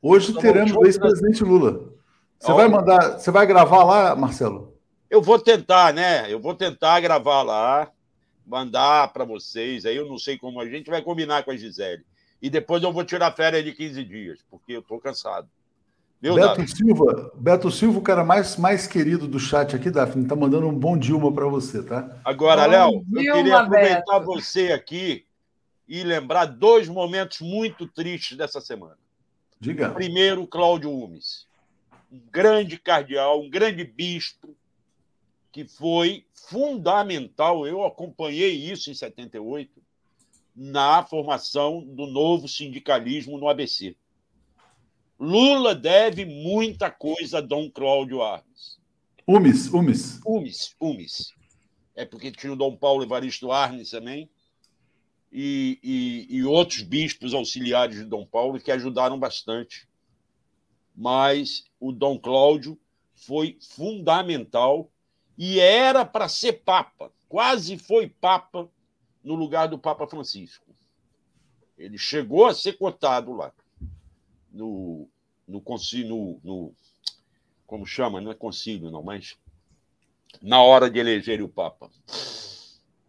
Hoje 0.00 0.32
teremos 0.32 0.72
o 0.72 0.86
ex-presidente 0.86 1.44
Lula. 1.44 1.92
Você 2.40 2.52
vai 2.54 2.68
mandar, 2.68 3.18
você 3.18 3.30
vai 3.30 3.46
gravar 3.46 3.84
lá, 3.84 4.16
Marcelo? 4.16 4.72
Eu 5.10 5.20
vou 5.20 5.38
tentar, 5.38 5.92
né? 5.92 6.32
Eu 6.32 6.40
vou 6.40 6.54
tentar 6.54 7.00
gravar 7.00 7.42
lá, 7.42 7.90
mandar 8.46 9.12
para 9.12 9.26
vocês. 9.26 9.84
Aí 9.84 9.94
eu 9.94 10.08
não 10.08 10.18
sei 10.18 10.38
como 10.38 10.58
a 10.58 10.66
gente 10.66 10.88
vai 10.88 11.02
combinar 11.02 11.42
com 11.42 11.50
a 11.50 11.56
Gisele. 11.56 12.02
E 12.40 12.48
depois 12.48 12.82
eu 12.82 12.92
vou 12.92 13.04
tirar 13.04 13.30
férias 13.32 13.62
de 13.62 13.72
15 13.72 14.02
dias, 14.02 14.38
porque 14.50 14.72
eu 14.72 14.80
estou 14.80 14.98
cansado. 14.98 15.46
Viu, 16.18 16.34
Beto 16.34 16.48
Daphne? 16.48 16.68
Silva, 16.68 17.32
Beto 17.34 17.70
Silva, 17.70 17.98
o 17.98 18.02
cara 18.02 18.24
mais, 18.24 18.56
mais 18.56 18.86
querido 18.86 19.28
do 19.28 19.38
chat 19.38 19.76
aqui, 19.76 19.90
Daphne, 19.90 20.26
tá 20.26 20.34
mandando 20.34 20.66
um 20.66 20.74
bom 20.74 20.96
Dilma 20.96 21.30
para 21.30 21.46
você, 21.46 21.82
tá? 21.82 22.16
Agora, 22.24 22.64
Léo, 22.64 23.04
eu 23.12 23.34
queria 23.34 23.58
aproveitar 23.58 24.18
Beto. 24.18 24.24
você 24.24 24.72
aqui 24.72 25.26
e 25.92 26.02
lembrar 26.02 26.46
dois 26.46 26.88
momentos 26.88 27.42
muito 27.42 27.86
tristes 27.86 28.34
dessa 28.34 28.62
semana. 28.62 28.96
Diga. 29.60 29.90
Primeiro, 29.90 30.46
Cláudio 30.46 30.90
Umes, 30.90 31.46
um 32.10 32.18
grande 32.30 32.78
cardeal, 32.78 33.42
um 33.42 33.50
grande 33.50 33.84
bispo, 33.84 34.56
que 35.52 35.68
foi 35.68 36.24
fundamental. 36.32 37.66
Eu 37.66 37.84
acompanhei 37.84 38.54
isso 38.54 38.90
em 38.90 38.94
78, 38.94 39.82
na 40.56 41.04
formação 41.04 41.84
do 41.84 42.06
novo 42.06 42.48
sindicalismo 42.48 43.36
no 43.36 43.46
ABC. 43.46 43.94
Lula 45.20 45.74
deve 45.74 46.24
muita 46.24 46.90
coisa 46.90 47.36
a 47.36 47.42
Dom 47.42 47.70
Cláudio 47.70 48.22
Arnes. 48.22 48.78
Umes, 49.28 49.68
Umes. 49.68 50.20
Umes, 50.24 50.74
Umes. 50.80 51.34
É 51.94 52.06
porque 52.06 52.32
tinha 52.32 52.54
o 52.54 52.56
Dom 52.56 52.74
Paulo 52.74 53.02
Evaristo 53.02 53.52
Arnes 53.52 53.90
também, 53.90 54.30
e, 55.32 55.78
e, 55.82 56.36
e 56.36 56.44
outros 56.44 56.82
bispos 56.82 57.32
auxiliares 57.32 57.96
de 57.96 58.04
Dom 58.04 58.26
Paulo 58.26 58.60
que 58.60 58.70
ajudaram 58.70 59.18
bastante. 59.18 59.88
Mas 60.94 61.64
o 61.80 61.90
Dom 61.90 62.18
Cláudio 62.18 62.78
foi 63.14 63.56
fundamental 63.60 64.90
e 65.38 65.58
era 65.58 66.04
para 66.04 66.28
ser 66.28 66.62
papa, 66.64 67.10
quase 67.28 67.78
foi 67.78 68.08
papa 68.08 68.68
no 69.24 69.34
lugar 69.34 69.68
do 69.68 69.78
Papa 69.78 70.06
Francisco. 70.06 70.66
Ele 71.78 71.96
chegou 71.96 72.46
a 72.46 72.54
ser 72.54 72.74
cotado 72.74 73.32
lá 73.32 73.52
no, 74.52 75.08
no 75.48 75.60
concílio, 75.60 76.38
no, 76.44 76.74
como 77.66 77.86
chama, 77.86 78.20
não 78.20 78.30
é 78.30 78.34
concílio 78.34 78.90
não, 78.90 79.02
mas 79.02 79.36
na 80.42 80.62
hora 80.62 80.90
de 80.90 80.98
eleger 80.98 81.40
o 81.42 81.48
Papa. 81.48 81.90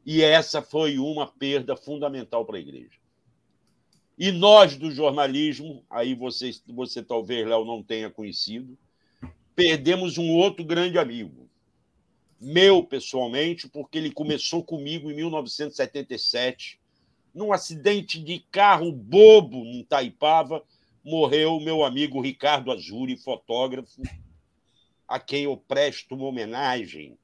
E 0.05 0.21
essa 0.21 0.61
foi 0.61 0.97
uma 0.99 1.27
perda 1.27 1.75
fundamental 1.75 2.45
para 2.45 2.57
a 2.57 2.59
igreja. 2.59 2.97
E 4.17 4.31
nós 4.31 4.75
do 4.75 4.91
jornalismo, 4.91 5.83
aí 5.89 6.13
você, 6.13 6.51
você 6.67 7.01
talvez, 7.01 7.47
Léo, 7.47 7.65
não 7.65 7.81
tenha 7.81 8.09
conhecido, 8.09 8.77
perdemos 9.55 10.17
um 10.17 10.31
outro 10.31 10.63
grande 10.63 10.99
amigo. 10.99 11.49
Meu, 12.39 12.83
pessoalmente, 12.83 13.69
porque 13.69 13.97
ele 13.97 14.11
começou 14.11 14.63
comigo 14.63 15.09
em 15.09 15.15
1977, 15.15 16.79
num 17.33 17.51
acidente 17.51 18.21
de 18.21 18.39
carro 18.51 18.91
bobo 18.91 19.65
em 19.65 19.83
Taipava, 19.83 20.63
morreu 21.03 21.59
meu 21.59 21.83
amigo 21.83 22.21
Ricardo 22.21 22.71
Azuri, 22.71 23.17
fotógrafo, 23.17 24.01
a 25.07 25.19
quem 25.19 25.45
eu 25.45 25.57
presto 25.57 26.15
uma 26.15 26.25
homenagem 26.25 27.17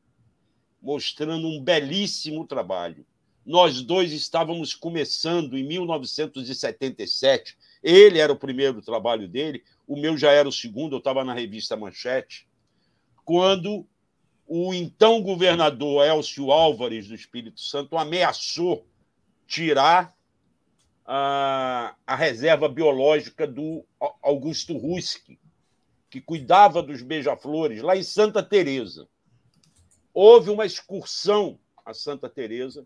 mostrando 0.82 1.48
um 1.48 1.62
belíssimo 1.62 2.46
trabalho. 2.46 3.06
Nós 3.46 3.82
dois 3.82 4.12
estávamos 4.12 4.74
começando 4.74 5.58
em 5.58 5.64
1977. 5.64 7.58
Ele 7.82 8.20
era 8.20 8.32
o 8.32 8.38
primeiro 8.38 8.82
trabalho 8.82 9.28
dele, 9.28 9.64
o 9.88 9.98
meu 9.98 10.18
já 10.18 10.32
era 10.32 10.48
o 10.48 10.52
segundo, 10.52 10.96
eu 10.96 11.00
estava 11.00 11.24
na 11.24 11.34
revista 11.34 11.76
Manchete, 11.76 12.48
quando 13.26 13.86
o 14.46 14.74
então 14.74 15.22
governador 15.22 16.06
Elcio 16.06 16.52
Álvares 16.52 17.08
do 17.08 17.16
Espírito 17.16 17.62
Santo 17.62 17.98
ameaçou 17.98 18.86
tirar 19.48 20.16
a, 21.06 21.96
a 22.06 22.16
reserva 22.16 22.68
biológica 22.70 23.48
do 23.48 23.84
Augusto 24.22 24.78
Ruski, 24.78 25.40
que 26.10 26.22
cuidava 26.22 26.84
dos 26.84 27.02
beija-flores 27.02 27.82
lá 27.82 27.96
em 27.96 28.04
Santa 28.04 28.44
Teresa 28.44 29.08
houve 30.22 30.50
uma 30.50 30.66
excursão 30.66 31.58
a 31.86 31.94
Santa 31.94 32.28
Teresa 32.28 32.86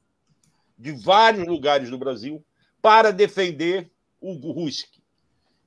de 0.78 0.92
vários 0.92 1.48
lugares 1.48 1.90
do 1.90 1.98
Brasil 1.98 2.46
para 2.80 3.10
defender 3.10 3.90
o 4.22 4.34
Ruski. 4.34 5.02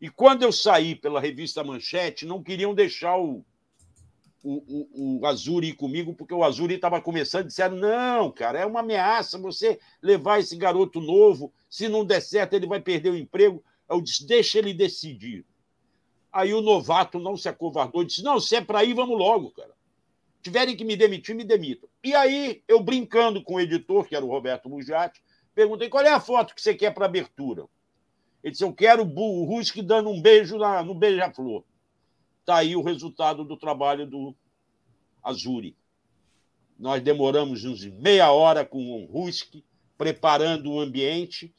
E 0.01 0.09
quando 0.09 0.45
eu 0.45 0.53
saí 0.53 0.95
pela 0.95 1.21
revista 1.21 1.65
Manchete, 1.65 2.25
não 2.25 2.41
queriam 2.41 2.73
deixar 2.73 3.19
o, 3.19 3.45
o, 4.45 4.53
o, 4.55 5.19
o 5.21 5.27
Azuri 5.27 5.71
ir 5.71 5.73
comigo, 5.73 6.15
porque 6.15 6.33
o 6.33 6.45
Azuri 6.45 6.77
estava 6.77 7.01
começando 7.01 7.49
disseram: 7.49 7.77
não, 7.77 8.31
cara, 8.31 8.61
é 8.61 8.65
uma 8.65 8.79
ameaça 8.79 9.37
você 9.37 9.81
levar 10.01 10.39
esse 10.39 10.55
garoto 10.55 11.01
novo, 11.01 11.53
se 11.69 11.89
não 11.89 12.05
der 12.05 12.21
certo, 12.21 12.55
ele 12.55 12.69
vai 12.69 12.81
perder 12.81 13.11
o 13.11 13.17
emprego. 13.17 13.61
Eu 13.91 14.01
disse: 14.01 14.25
deixa 14.25 14.61
ele 14.61 14.73
decidir. 14.73 15.45
Aí 16.33 16.55
o 16.55 16.63
novato 16.63 17.19
não 17.19 17.37
se 17.37 17.49
acovardou, 17.49 18.05
disse: 18.05 18.23
não, 18.23 18.39
se 18.39 18.55
é 18.55 18.61
para 18.61 18.85
ir, 18.85 18.95
vamos 18.95 19.19
logo, 19.19 19.51
cara 19.51 19.76
tiverem 20.47 20.77
que 20.77 20.85
me 20.85 20.97
demitir, 20.97 21.35
me 21.35 21.43
demitam. 21.43 21.89
E 22.05 22.15
aí, 22.15 22.63
eu 22.69 22.81
brincando 22.81 23.43
com 23.43 23.55
o 23.55 23.61
editor, 23.61 24.07
que 24.07 24.15
era 24.15 24.25
o 24.25 24.29
Roberto 24.29 24.69
Bugiati, 24.69 25.21
perguntei 25.53 25.89
qual 25.89 26.05
é 26.05 26.13
a 26.13 26.21
foto 26.21 26.55
que 26.55 26.63
você 26.63 26.73
quer 26.73 26.95
para 26.95 27.07
abertura. 27.07 27.67
Ele 28.45 28.53
disse: 28.53 28.63
Eu 28.63 28.73
quero 28.73 29.03
o 29.03 29.45
Ruski 29.45 29.83
dando 29.83 30.09
um 30.09 30.23
beijo 30.23 30.57
na, 30.57 30.85
no 30.85 30.95
beija-flor. 30.95 31.65
Está 32.39 32.59
aí 32.59 32.77
o 32.77 32.83
resultado 32.83 33.45
do 33.45 33.57
trabalho 33.57 34.07
do 34.07 34.37
Azuri. 35.21 35.77
Nós 36.79 37.03
demoramos 37.03 37.65
uns 37.65 37.85
meia 37.85 38.31
hora 38.31 38.65
com 38.65 38.79
o 38.79 39.05
Ruski, 39.07 39.65
preparando 39.99 40.71
o 40.71 40.79
ambiente, 40.79 41.53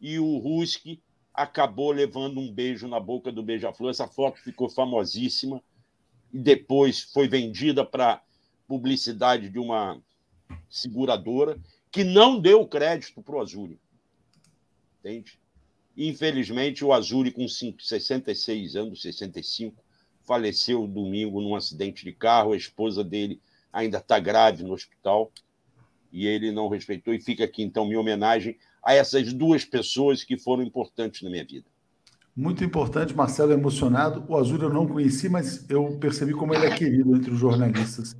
e 0.00 0.18
o 0.18 0.38
Ruski 0.38 1.00
acabou 1.32 1.92
levando 1.92 2.40
um 2.40 2.52
beijo 2.52 2.88
na 2.88 2.98
boca 2.98 3.30
do 3.30 3.40
beija-flor. 3.40 3.90
Essa 3.90 4.08
foto 4.08 4.40
ficou 4.40 4.68
famosíssima 4.68 5.62
e 6.32 6.40
depois 6.40 7.02
foi 7.02 7.28
vendida 7.28 7.84
para 7.84 8.20
publicidade 8.72 9.50
de 9.50 9.58
uma 9.58 10.00
seguradora 10.70 11.60
que 11.90 12.02
não 12.02 12.40
deu 12.40 12.66
crédito 12.66 13.20
para 13.20 13.36
o 13.36 13.40
Azuri. 13.42 13.78
Entende? 14.98 15.38
Infelizmente, 15.94 16.82
o 16.82 16.90
Azuri, 16.90 17.30
com 17.30 17.46
66 17.46 18.74
anos, 18.74 19.02
65, 19.02 19.76
faleceu 20.26 20.86
domingo 20.86 21.42
num 21.42 21.54
acidente 21.54 22.02
de 22.02 22.12
carro. 22.12 22.54
A 22.54 22.56
esposa 22.56 23.04
dele 23.04 23.42
ainda 23.70 23.98
está 23.98 24.18
grave 24.18 24.64
no 24.64 24.72
hospital 24.72 25.30
e 26.10 26.26
ele 26.26 26.50
não 26.50 26.70
respeitou. 26.70 27.12
E 27.12 27.20
fica 27.20 27.44
aqui, 27.44 27.62
então, 27.62 27.84
minha 27.84 28.00
homenagem 28.00 28.56
a 28.82 28.94
essas 28.94 29.34
duas 29.34 29.66
pessoas 29.66 30.24
que 30.24 30.38
foram 30.38 30.62
importantes 30.62 31.20
na 31.20 31.28
minha 31.28 31.44
vida. 31.44 31.66
Muito 32.34 32.64
importante, 32.64 33.14
Marcelo 33.14 33.52
emocionado. 33.52 34.24
O 34.26 34.34
Azul 34.34 34.62
eu 34.62 34.70
não 34.70 34.88
conheci, 34.88 35.28
mas 35.28 35.68
eu 35.68 35.98
percebi 35.98 36.32
como 36.32 36.54
ele 36.54 36.64
é 36.64 36.74
querido 36.74 37.14
entre 37.14 37.30
os 37.30 37.38
jornalistas 37.38 38.16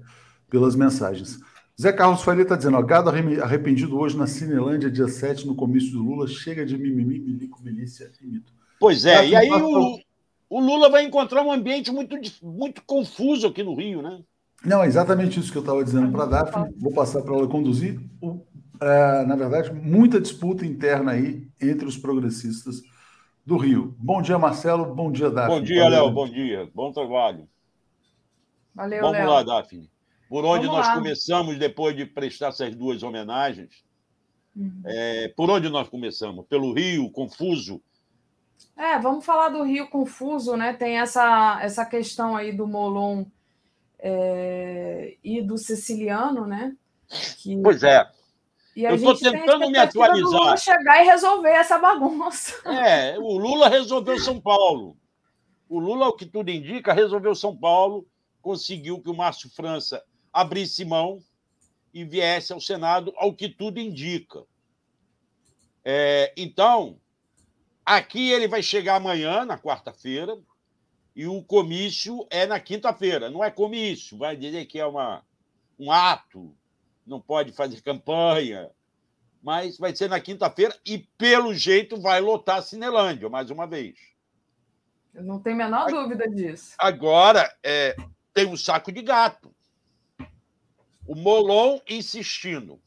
pelas 0.53 0.77
mensagens. 0.77 1.41
Zé 1.81 1.91
Carlos 1.91 2.23
Faria 2.23 2.43
está 2.43 2.55
dizendo: 2.55 2.77
ó, 2.77 2.83
gado 2.83 3.09
arrependido 3.09 3.99
hoje 3.99 4.17
na 4.19 4.27
Cinelândia, 4.27 4.91
dia 4.91 5.09
7, 5.09 5.47
no 5.47 5.55
comício 5.55 5.93
do 5.93 6.03
Lula, 6.03 6.29
chega 6.29 6.67
de 6.67 6.77
mimimi, 6.77 7.19
milico, 7.19 7.63
milícia 7.63 8.13
e 8.21 8.27
mito. 8.27 8.53
Pois 8.79 9.07
é, 9.07 9.27
e 9.27 9.35
aí 9.35 9.51
o, 9.51 9.99
o, 10.51 10.61
Lula 10.61 10.91
vai 10.91 11.05
encontrar 11.05 11.43
um 11.43 11.51
ambiente 11.51 11.91
muito, 11.91 12.15
muito 12.43 12.83
confuso 12.85 13.47
aqui 13.47 13.63
no 13.63 13.75
Rio, 13.75 14.03
né? 14.03 14.21
Não, 14.63 14.85
é 14.85 14.87
exatamente 14.87 15.41
isso 15.41 15.51
que 15.51 15.57
eu 15.57 15.63
estava 15.63 15.83
dizendo 15.83 16.13
para 16.13 16.25
a 16.25 16.27
Daphne. 16.27 16.75
Vou 16.77 16.93
passar 16.93 17.23
para 17.23 17.35
ela 17.35 17.49
conduzir. 17.49 17.99
O 18.21 18.45
é, 18.83 19.25
na 19.25 19.37
verdade, 19.37 19.73
muita 19.73 20.21
disputa 20.21 20.67
interna 20.67 21.13
aí 21.13 21.47
entre 21.61 21.87
os 21.87 21.97
progressistas 21.97 22.83
do 23.47 23.57
Rio. 23.57 23.95
Bom 23.97 24.21
dia, 24.21 24.37
Marcelo. 24.39 24.93
Bom 24.93 25.13
dia, 25.13 25.31
Daphne. 25.31 25.61
Bom 25.61 25.65
dia, 25.65 25.89
Léo. 25.89 26.11
Bom 26.11 26.29
dia. 26.29 26.69
Bom 26.75 26.91
trabalho. 26.91 27.49
Valeu, 28.75 29.01
Vamos 29.03 29.19
Léo. 29.19 29.31
lá, 29.31 29.43
Daphne. 29.45 29.92
Por 30.33 30.47
onde 30.47 30.67
Vamos 30.67 30.79
nós 30.79 30.87
lá. 30.89 30.95
começamos 30.95 31.59
depois 31.59 31.95
de 31.95 32.07
prestar 32.07 32.49
essas 32.49 32.75
duas 32.75 33.03
homenagens? 33.03 33.85
Uhum. 34.57 34.81
É, 34.87 35.29
por 35.37 35.51
onde 35.51 35.69
nós 35.69 35.91
começamos? 35.91 36.47
Pelo 36.47 36.73
Rio, 36.73 37.11
confuso. 37.11 37.83
É, 38.75 38.99
vamos 38.99 39.27
falar 39.27 39.51
do 39.51 39.63
Rio 39.63 39.91
Confuso, 39.91 40.57
né? 40.57 40.73
Tem 40.73 40.99
essa, 40.99 41.59
essa 41.61 41.85
questão 41.85 42.35
aí 42.35 42.51
do 42.51 42.67
Molon 42.67 43.27
é, 43.99 45.19
e 45.23 45.43
do 45.43 45.59
Siciliano, 45.59 46.47
né? 46.47 46.75
Que, 47.43 47.61
Pois 47.63 47.83
é. 47.83 48.03
e 48.75 48.85
eu 48.85 49.11
a 49.11 49.15
tentando 49.15 49.67
me 49.67 49.73
do 49.75 49.81
atualizar. 49.81 50.41
Lula 50.41 50.57
chegar 50.57 51.03
e 51.03 51.09
resolver 51.09 51.51
essa 51.51 51.77
bagunça. 51.77 52.55
É, 52.71 53.19
o 53.19 53.37
Lula 53.37 53.69
resolveu 53.69 54.19
São 54.19 54.41
Paulo. 54.41 54.97
O 55.69 55.79
Lula, 55.79 56.09
o 56.09 56.17
que 56.17 56.25
tudo 56.25 56.51
indica, 56.51 56.95
resolveu 56.95 57.35
São 57.35 57.55
Paulo, 57.55 58.07
conseguiu 58.41 58.99
que 58.99 59.11
o 59.11 59.15
Márcio 59.15 59.51
França 59.51 60.03
abrisse 60.33 60.85
mão 60.85 61.23
e 61.93 62.05
viesse 62.05 62.53
ao 62.53 62.61
Senado, 62.61 63.13
ao 63.17 63.35
que 63.35 63.49
tudo 63.49 63.79
indica. 63.79 64.45
É, 65.85 66.33
então, 66.37 66.99
aqui 67.85 68.31
ele 68.31 68.49
vai 68.49 68.63
chegar 68.63 68.97
amanhã, 68.97 69.45
na 69.45 69.59
quarta-feira, 69.59 70.39
e 71.15 71.27
o 71.27 71.43
comício 71.43 72.27
é 72.31 72.47
na 72.47 72.59
quinta-feira. 72.59 73.29
Não 73.29 73.45
é 73.45 73.51
comício, 73.51 74.17
vai 74.17 74.37
dizer 74.37 74.65
que 74.67 74.79
é 74.79 74.87
uma, 74.87 75.23
um 75.79 75.93
ato, 75.93 76.57
não 77.07 77.21
pode 77.21 77.53
fazer 77.53 77.83
campanha, 77.83 78.71
mas 79.43 79.77
vai 79.77 79.95
ser 79.95 80.09
na 80.09 80.21
quinta-feira 80.21 80.75
e, 80.87 80.99
pelo 81.19 81.53
jeito, 81.53 82.01
vai 82.01 82.21
lotar 82.21 82.59
a 82.59 82.63
Cinelândia, 82.63 83.29
mais 83.29 83.51
uma 83.51 83.67
vez. 83.67 83.99
Eu 85.13 85.25
não 85.25 85.41
tenho 85.41 85.57
a 85.57 85.59
menor 85.59 85.91
dúvida 85.91 86.27
disso. 86.29 86.75
Agora, 86.79 87.53
é, 87.63 87.95
tem 88.33 88.47
um 88.47 88.57
saco 88.57 88.91
de 88.91 89.03
gato. 89.03 89.52
O 91.07 91.15
Molon 91.15 91.81
insistindo. 91.89 92.81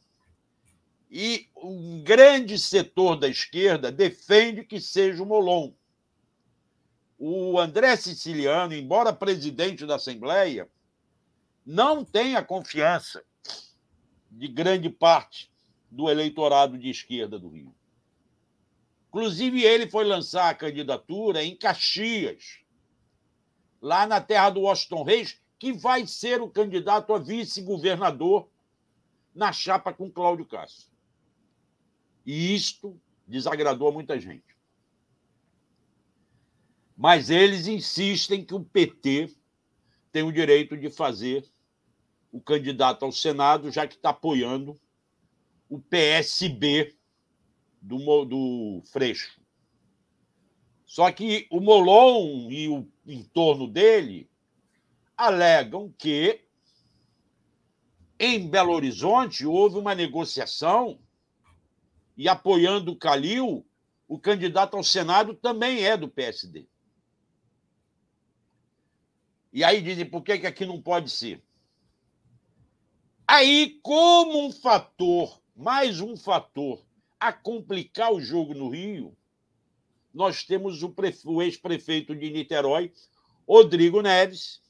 E 1.10 1.50
um 1.56 2.02
grande 2.04 2.58
setor 2.58 3.16
da 3.16 3.28
esquerda 3.28 3.92
defende 3.92 4.64
que 4.64 4.80
seja 4.80 5.22
o 5.22 5.26
Molon. 5.26 5.74
O 7.18 7.60
André 7.60 7.96
Siciliano, 7.96 8.74
embora 8.74 9.14
presidente 9.14 9.86
da 9.86 9.96
Assembleia, 9.96 10.70
não 11.66 12.04
tem 12.04 12.36
a 12.36 12.44
confiança 12.44 13.24
de 14.30 14.48
grande 14.48 14.90
parte 14.90 15.52
do 15.90 16.10
eleitorado 16.10 16.78
de 16.78 16.90
esquerda 16.90 17.40
do 17.40 17.50
Rio. 17.50 17.74
Inclusive, 19.08 19.64
ele 19.64 19.90
foi 19.90 20.04
lançar 20.04 20.50
a 20.50 20.56
candidatura 20.56 21.42
em 21.42 21.56
Caxias, 21.56 22.60
lá 23.82 24.06
na 24.06 24.20
terra 24.20 24.50
do 24.50 24.62
Washington 24.62 25.04
Reis, 25.04 25.40
que 25.58 25.72
vai 25.74 26.06
ser 26.06 26.42
o 26.42 26.50
candidato 26.50 27.14
a 27.14 27.20
vice-governador 27.20 28.50
na 29.34 29.52
chapa 29.52 29.94
com 29.94 30.12
Cláudio 30.12 30.46
Castro. 30.46 30.92
E 32.26 32.54
isto 32.54 33.00
desagradou 33.28 33.88
a 33.88 33.92
muita 33.92 34.20
gente. 34.20 34.56
Mas 36.98 37.30
eles 37.30 37.68
insistem 37.68 38.44
que 38.44 38.54
o 38.54 38.64
PT 38.64 39.36
tem 40.12 40.24
o 40.24 40.32
direito 40.32 40.78
de 40.78 40.90
fazer 40.90 41.46
o 42.32 42.40
candidato 42.40 43.04
ao 43.04 43.12
Senado, 43.12 43.72
já 43.72 43.88
que 43.88 43.96
está 43.96 44.10
apoiando 44.10 44.80
o 45.70 45.80
PSB 45.80 46.96
do, 47.82 48.26
do 48.26 48.82
Freixo. 48.86 49.40
Só 50.86 51.12
que 51.12 51.48
o 51.50 51.60
Molon 51.60 52.50
e 52.50 52.70
o 52.70 52.88
entorno 53.06 53.68
dele 53.68 54.30
alegam 55.18 55.94
que 55.98 56.42
em 58.20 58.48
Belo 58.48 58.72
Horizonte 58.74 59.46
houve 59.46 59.78
uma 59.78 59.94
negociação 59.94 61.00
e 62.16 62.30
apoiando 62.30 62.94
o 62.94 62.96
Calil, 62.96 63.66
o 64.08 64.18
candidato 64.18 64.78
ao 64.78 64.84
Senado 64.84 65.34
também 65.34 65.84
é 65.84 65.98
do 65.98 66.08
PSD. 66.08 66.66
E 69.52 69.64
aí 69.64 69.82
dizem, 69.82 70.06
por 70.06 70.22
que, 70.22 70.38
que 70.38 70.48
aqui 70.48 70.66
não 70.66 70.82
pode 70.82 71.10
ser? 71.10 71.42
Aí, 73.28 73.80
como 73.82 74.46
um 74.46 74.52
fator, 74.52 75.42
mais 75.56 76.00
um 76.00 76.16
fator, 76.16 76.86
a 77.20 77.34
complicar 77.34 78.14
o 78.14 78.22
jogo 78.22 78.54
no 78.54 78.70
Rio, 78.70 79.18
nós 80.14 80.44
temos 80.44 80.84
o, 80.84 80.90
prefe- 80.90 81.28
o 81.28 81.42
ex-prefeito 81.42 82.16
de 82.16 82.30
Niterói, 82.30 82.94
Rodrigo 83.48 84.02
Neves, 84.02 84.62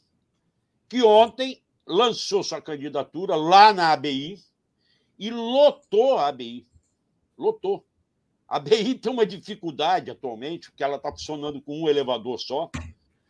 que 0.88 1.03
ontem 1.03 1.61
lançou 1.86 2.43
sua 2.43 2.61
candidatura 2.61 3.36
lá 3.36 3.73
na 3.73 3.91
ABI 3.91 4.39
e 5.17 5.29
lotou 5.29 6.17
a 6.17 6.27
ABI. 6.27 6.67
Lotou. 7.38 7.86
A 8.47 8.57
ABI 8.57 8.95
tem 8.99 9.11
uma 9.11 9.25
dificuldade 9.25 10.11
atualmente, 10.11 10.69
porque 10.69 10.83
ela 10.83 10.97
está 10.97 11.11
funcionando 11.11 11.61
com 11.61 11.83
um 11.83 11.89
elevador 11.89 12.39
só. 12.39 12.69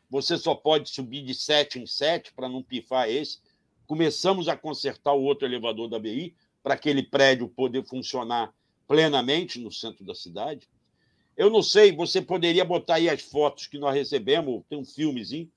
Você 0.09 0.37
só 0.37 0.55
pode 0.55 0.89
subir 0.89 1.23
de 1.23 1.33
sete 1.33 1.79
em 1.79 1.85
sete 1.85 2.33
para 2.33 2.47
não 2.47 2.63
pifar 2.63 3.09
esse. 3.09 3.39
Começamos 3.87 4.47
a 4.47 4.55
consertar 4.57 5.13
o 5.13 5.23
outro 5.23 5.47
elevador 5.47 5.89
da 5.89 5.97
ABI 5.97 6.35
para 6.63 6.73
aquele 6.73 7.03
prédio 7.03 7.47
poder 7.47 7.83
funcionar 7.85 8.53
plenamente 8.87 9.59
no 9.59 9.71
centro 9.71 10.05
da 10.05 10.15
cidade. 10.15 10.67
Eu 11.37 11.49
não 11.49 11.61
sei, 11.61 11.91
você 11.91 12.21
poderia 12.21 12.63
botar 12.63 12.95
aí 12.95 13.09
as 13.09 13.21
fotos 13.21 13.67
que 13.67 13.77
nós 13.77 13.93
recebemos, 13.93 14.63
tem 14.69 14.79
um 14.79 14.85
filmezinho, 14.85 15.51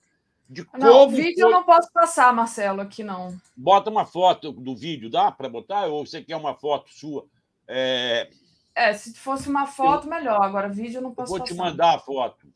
de 0.48 0.66
Não, 0.74 1.04
como 1.04 1.08
vídeo 1.16 1.34
foi- 1.34 1.44
eu 1.44 1.50
não 1.50 1.64
posso 1.64 1.92
passar, 1.92 2.32
Marcelo, 2.32 2.80
aqui 2.80 3.02
não. 3.04 3.36
Bota 3.56 3.90
uma 3.90 4.06
foto 4.06 4.50
do 4.52 4.74
vídeo, 4.74 5.10
dá 5.10 5.30
para 5.30 5.48
botar? 5.48 5.86
Ou 5.86 6.06
você 6.06 6.22
quer 6.22 6.36
uma 6.36 6.54
foto 6.54 6.90
sua? 6.92 7.26
É, 7.66 8.30
É, 8.74 8.94
se 8.94 9.12
fosse 9.14 9.48
uma 9.48 9.66
foto, 9.66 10.08
melhor. 10.08 10.40
Agora, 10.42 10.68
vídeo 10.68 10.98
eu 10.98 11.02
não 11.02 11.10
eu 11.10 11.14
posso 11.14 11.30
vou 11.30 11.38
passar. 11.40 11.52
te 11.52 11.58
mandar 11.58 11.96
a 11.96 11.98
foto. 11.98 12.46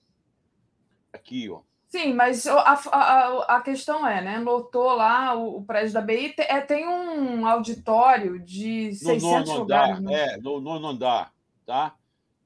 Aqui, 1.13 1.51
ó. 1.51 1.61
Sim, 1.89 2.15
mas 2.15 2.47
a, 2.47 2.55
a, 2.91 3.57
a 3.57 3.61
questão 3.61 4.07
é, 4.07 4.23
né? 4.23 4.39
Lotou 4.39 4.95
lá 4.95 5.35
o, 5.35 5.59
o 5.59 5.65
prédio 5.65 5.93
da 5.93 6.01
BI, 6.01 6.35
é, 6.39 6.61
tem 6.63 6.89
um 6.89 7.47
auditório 7.47 8.39
de 8.39 8.89
No 8.93 8.95
600 8.97 9.23
nono 9.49 9.59
lugares. 9.61 9.99
andar. 9.99 10.11
né? 10.11 10.15
É, 10.35 10.37
no 10.39 10.59
nono 10.61 10.87
andar, 10.89 11.35
tá? 11.67 11.95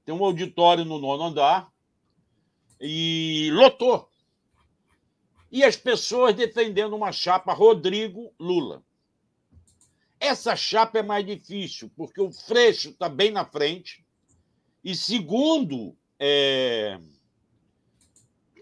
Tem 0.05 0.12
um 0.12 0.24
auditório 0.24 0.85
no 0.85 0.98
nono 0.98 1.23
andar 1.23 1.68
e 2.81 3.51
lotou. 3.52 4.09
E 5.57 5.65
as 5.65 5.74
pessoas 5.74 6.35
defendendo 6.35 6.95
uma 6.95 7.11
chapa 7.11 7.55
Rodrigo 7.55 8.31
Lula. 8.39 8.83
Essa 10.20 10.55
chapa 10.55 10.99
é 10.99 11.03
mais 11.03 11.24
difícil, 11.24 11.91
porque 11.97 12.20
o 12.20 12.31
Freixo 12.31 12.91
está 12.91 13.09
bem 13.09 13.31
na 13.31 13.43
frente. 13.43 14.05
E 14.85 14.95
segundo, 14.95 15.97
é, 16.19 17.01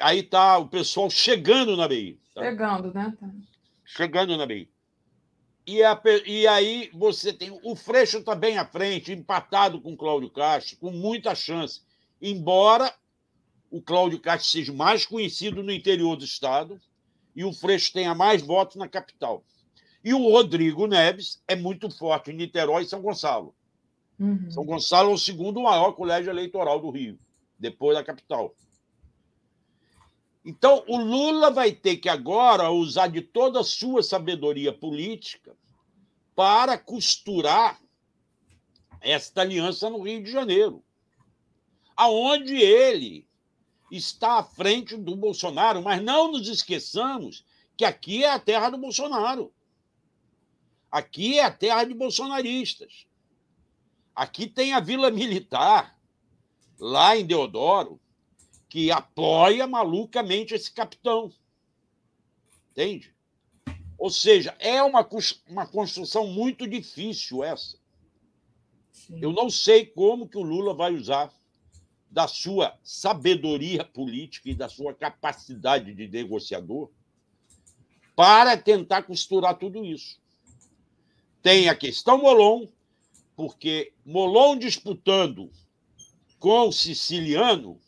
aí 0.01 0.21
está 0.21 0.57
o 0.57 0.69
pessoal 0.69 1.11
chegando 1.11 1.77
na 1.77 1.89
BI. 1.89 2.21
tá? 2.33 2.43
Pegando, 2.43 2.95
né? 2.95 3.12
Tá. 3.19 3.29
chegando 3.85 4.37
na 4.37 4.47
BI. 4.47 4.71
E, 5.66 5.83
a 5.83 6.01
e 6.25 6.47
aí 6.47 6.91
você 6.95 7.33
tem. 7.33 7.59
O 7.65 7.75
Freixo 7.75 8.19
está 8.19 8.37
bem 8.37 8.57
à 8.57 8.65
frente, 8.65 9.11
empatado 9.11 9.81
com 9.81 9.95
o 9.95 9.97
Cláudio 9.97 10.31
Castro, 10.31 10.77
com 10.77 10.93
muita 10.93 11.35
chance. 11.35 11.83
Embora 12.23 12.95
o 13.74 13.82
Cláudio 13.82 14.20
Castro 14.20 14.48
seja 14.48 14.72
mais 14.72 15.05
conhecido 15.05 15.60
no 15.60 15.72
interior 15.72 16.14
do 16.14 16.24
estado 16.24 16.80
e 17.34 17.44
o 17.44 17.52
Freixo 17.52 17.92
tenha 17.92 18.14
mais 18.14 18.40
votos 18.40 18.76
na 18.76 18.86
capital. 18.86 19.44
E 20.05 20.14
o 20.14 20.30
Rodrigo 20.30 20.86
Neves 20.86 21.42
é 21.48 21.56
muito 21.56 21.90
forte 21.90 22.30
em 22.30 22.36
Niterói 22.36 22.84
e 22.84 22.86
São 22.86 23.02
Gonçalo. 23.02 23.52
Uhum. 24.16 24.48
São 24.48 24.64
Gonçalo 24.64 25.10
é 25.10 25.14
o 25.14 25.18
segundo 25.18 25.60
maior 25.60 25.90
colégio 25.90 26.30
eleitoral 26.30 26.78
do 26.78 26.88
Rio, 26.88 27.18
depois 27.59 27.96
da 27.96 28.05
capital. 28.05 28.55
Então, 30.44 30.84
o 30.86 30.96
Lula 30.96 31.51
vai 31.51 31.72
ter 31.72 31.96
que 31.96 32.09
agora 32.09 32.70
usar 32.70 33.09
de 33.09 33.22
toda 33.22 33.59
a 33.59 33.64
sua 33.64 34.05
sabedoria 34.05 34.72
política 34.72 35.56
para 36.36 36.78
costurar 36.78 37.80
esta 39.01 39.40
aliança 39.40 39.90
no 39.90 40.01
Rio 40.01 40.22
de 40.22 40.30
Janeiro, 40.30 40.80
aonde 41.96 42.55
ele 42.55 43.26
está 43.97 44.39
à 44.39 44.45
frente 44.45 44.97
do 44.97 45.16
Bolsonaro, 45.16 45.83
mas 45.83 46.03
não 46.03 46.33
nos 46.33 46.49
esqueçamos 46.49 47.45
que 47.77 47.85
aqui 47.85 48.25
é 48.25 48.31
a 48.31 48.39
terra 48.39 48.71
do 48.71 48.79
Bolsonaro. 48.79 49.53
Aqui 50.91 51.39
é 51.39 51.45
a 51.45 51.51
terra 51.51 51.85
de 51.85 51.93
bolsonaristas. 51.93 53.07
Aqui 54.15 54.47
tem 54.47 54.73
a 54.73 54.81
Vila 54.81 55.11
Militar, 55.11 55.99
lá 56.79 57.16
em 57.16 57.27
Deodoro, 57.27 58.01
que 58.69 58.93
apoia 58.93 59.66
malucamente 59.66 60.55
esse 60.55 60.71
capitão. 60.71 61.33
Entende? 62.71 63.12
Ou 63.99 64.11
seja, 64.11 64.55
é 64.59 64.83
uma, 64.83 65.09
uma 65.49 65.66
construção 65.66 66.27
muito 66.27 66.66
difícil 66.66 67.43
essa. 67.43 67.77
Sim. 68.93 69.19
Eu 69.21 69.33
não 69.33 69.51
sei 69.51 69.87
como 69.87 70.29
que 70.29 70.39
o 70.39 70.43
Lula 70.43 70.75
vai 70.75 70.95
usar 70.95 71.33
da 72.15 72.28
sua 72.28 72.78
sabedoria 72.85 73.85
política 73.85 74.49
e 74.49 74.55
da 74.55 74.69
sua 74.69 74.95
capacidade 74.95 75.93
de 75.93 76.07
negociador 76.07 76.89
para 78.15 78.57
tentar 78.57 79.03
costurar 79.03 79.59
tudo 79.59 79.85
isso. 79.85 80.20
Tem 81.43 81.69
a 81.69 81.74
questão 81.74 82.19
Molon, 82.19 82.69
porque 83.35 83.93
Molon 84.07 84.57
disputando 84.57 85.51
com 86.39 86.69
o 86.69 86.73
siciliano, 86.73 87.81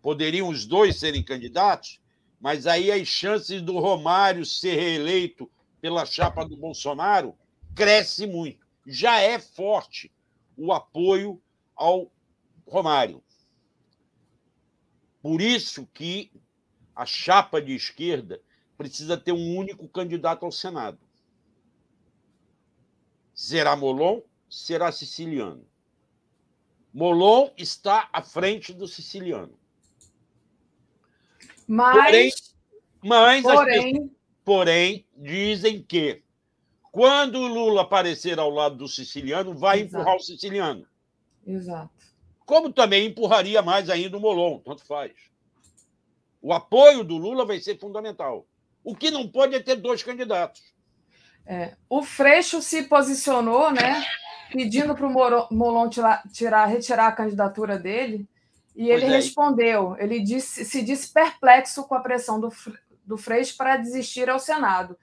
poderiam 0.00 0.48
os 0.48 0.64
dois 0.64 0.96
serem 0.96 1.22
candidatos, 1.22 2.00
mas 2.40 2.66
aí 2.66 2.90
as 2.90 3.06
chances 3.06 3.60
do 3.60 3.78
Romário 3.78 4.46
ser 4.46 4.80
reeleito 4.80 5.50
pela 5.82 6.06
chapa 6.06 6.46
do 6.46 6.56
Bolsonaro 6.56 7.36
cresce 7.74 8.26
muito. 8.26 8.66
Já 8.86 9.20
é 9.20 9.38
forte 9.38 10.10
o 10.56 10.72
apoio 10.72 11.38
ao 11.76 12.10
Romário. 12.66 13.22
Por 15.22 15.40
isso 15.40 15.86
que 15.92 16.30
a 16.94 17.04
chapa 17.04 17.60
de 17.60 17.74
esquerda 17.74 18.40
precisa 18.76 19.16
ter 19.16 19.32
um 19.32 19.56
único 19.56 19.88
candidato 19.88 20.44
ao 20.44 20.52
Senado. 20.52 20.98
Será 23.34 23.76
Molon, 23.76 24.22
será 24.48 24.90
siciliano. 24.90 25.66
Molon 26.92 27.50
está 27.56 28.08
à 28.12 28.22
frente 28.22 28.72
do 28.72 28.88
siciliano. 28.88 29.58
Mas, 31.66 31.94
porém, 32.04 32.30
mas 33.04 33.42
porém, 33.42 33.92
pessoas, 33.92 34.10
porém, 34.44 35.06
dizem 35.16 35.82
que 35.82 36.22
quando 36.90 37.36
o 37.36 37.46
Lula 37.46 37.82
aparecer 37.82 38.38
ao 38.38 38.50
lado 38.50 38.76
do 38.76 38.88
siciliano, 38.88 39.54
vai 39.54 39.80
Exato. 39.80 39.94
empurrar 39.94 40.16
o 40.16 40.20
siciliano. 40.20 40.86
Exato. 41.46 41.99
Como 42.50 42.72
também 42.72 43.06
empurraria 43.06 43.62
mais 43.62 43.88
ainda 43.88 44.16
o 44.16 44.20
Molon, 44.20 44.58
tanto 44.58 44.84
faz. 44.84 45.12
O 46.42 46.52
apoio 46.52 47.04
do 47.04 47.16
Lula 47.16 47.46
vai 47.46 47.60
ser 47.60 47.78
fundamental. 47.78 48.44
O 48.82 48.96
que 48.96 49.08
não 49.08 49.28
pode 49.28 49.54
é 49.54 49.60
ter 49.60 49.76
dois 49.76 50.02
candidatos. 50.02 50.60
É, 51.46 51.76
o 51.88 52.02
Freixo 52.02 52.60
se 52.60 52.82
posicionou, 52.82 53.70
né, 53.70 54.04
pedindo 54.50 54.96
para 54.96 55.06
o 55.06 55.54
Molon 55.54 55.88
tirar, 55.88 56.24
tirar, 56.32 56.66
retirar 56.66 57.06
a 57.06 57.12
candidatura 57.12 57.78
dele, 57.78 58.28
e 58.74 58.90
ele 58.90 59.04
é. 59.04 59.10
respondeu. 59.10 59.94
Ele 60.00 60.18
disse, 60.18 60.64
se 60.64 60.82
disse 60.82 61.12
perplexo 61.12 61.84
com 61.84 61.94
a 61.94 62.00
pressão 62.00 62.40
do, 62.40 62.52
do 63.06 63.16
Freixo 63.16 63.56
para 63.56 63.76
desistir 63.76 64.28
ao 64.28 64.40
Senado. 64.40 64.98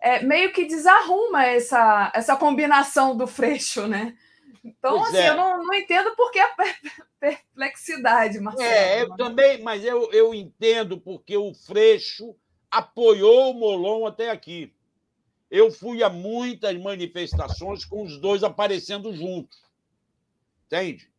É, 0.00 0.24
meio 0.24 0.52
que 0.52 0.64
desarruma 0.64 1.46
essa, 1.46 2.10
essa 2.12 2.34
combinação 2.34 3.16
do 3.16 3.28
Freixo, 3.28 3.86
né? 3.86 4.16
Então, 4.64 5.02
assim, 5.02 5.16
é. 5.16 5.28
eu 5.30 5.36
não, 5.36 5.64
não 5.64 5.74
entendo 5.74 6.14
por 6.16 6.30
que 6.30 6.38
a 6.38 6.54
perplexidade, 7.20 8.40
Marcelo. 8.40 8.68
É, 8.68 9.02
eu 9.02 9.16
também, 9.16 9.62
mas 9.62 9.84
eu, 9.84 10.10
eu 10.12 10.34
entendo 10.34 11.00
porque 11.00 11.36
o 11.36 11.54
Freixo 11.54 12.34
apoiou 12.70 13.50
o 13.50 13.54
Molon 13.54 14.06
até 14.06 14.30
aqui. 14.30 14.72
Eu 15.50 15.70
fui 15.70 16.02
a 16.02 16.10
muitas 16.10 16.78
manifestações 16.78 17.84
com 17.84 18.02
os 18.02 18.18
dois 18.18 18.44
aparecendo 18.44 19.14
juntos. 19.14 19.62
Entende? 20.66 21.10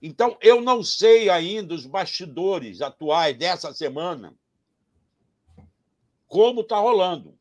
Então, 0.00 0.36
eu 0.40 0.60
não 0.60 0.82
sei 0.82 1.28
ainda 1.28 1.74
os 1.74 1.86
bastidores 1.86 2.80
atuais 2.80 3.36
dessa 3.36 3.72
semana, 3.72 4.34
como 6.26 6.62
está 6.62 6.78
rolando. 6.78 7.38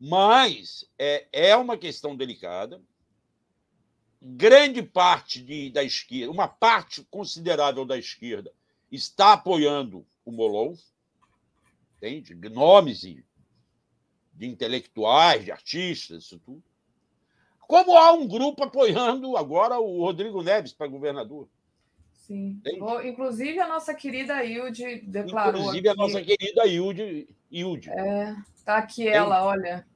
Mas 0.00 0.88
é, 0.98 1.26
é 1.32 1.56
uma 1.56 1.76
questão 1.76 2.16
delicada. 2.16 2.80
Grande 4.20 4.82
parte 4.82 5.42
de, 5.42 5.70
da 5.70 5.82
esquerda, 5.82 6.32
uma 6.32 6.48
parte 6.48 7.06
considerável 7.10 7.84
da 7.84 7.96
esquerda, 7.96 8.52
está 8.90 9.34
apoiando 9.34 10.04
o 10.24 10.32
Molon, 10.32 10.74
entende? 11.96 12.34
Nomes 12.50 13.00
de, 13.00 13.24
de 14.34 14.46
intelectuais, 14.46 15.44
de 15.44 15.52
artistas, 15.52 16.24
isso 16.24 16.38
tudo. 16.40 16.62
Como 17.60 17.96
há 17.96 18.12
um 18.12 18.26
grupo 18.26 18.64
apoiando 18.64 19.36
agora 19.36 19.78
o 19.78 20.00
Rodrigo 20.00 20.42
Neves 20.42 20.72
para 20.72 20.88
governador. 20.88 21.48
Sim. 22.12 22.60
Inclusive 23.04 23.58
a 23.60 23.68
nossa 23.68 23.94
querida 23.94 24.44
Hilde 24.44 25.02
declarou. 25.02 25.60
Inclusive 25.60 25.88
aqui... 25.88 26.00
a 26.00 26.02
nossa 26.02 26.22
querida 26.22 26.66
Hilde. 26.66 27.28
Hilde. 27.50 27.90
É, 27.90 28.36
tá 28.64 28.78
aqui 28.78 29.06
ela, 29.06 29.44
olha, 29.44 29.86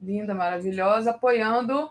linda, 0.00 0.34
maravilhosa, 0.34 1.12
apoiando 1.12 1.90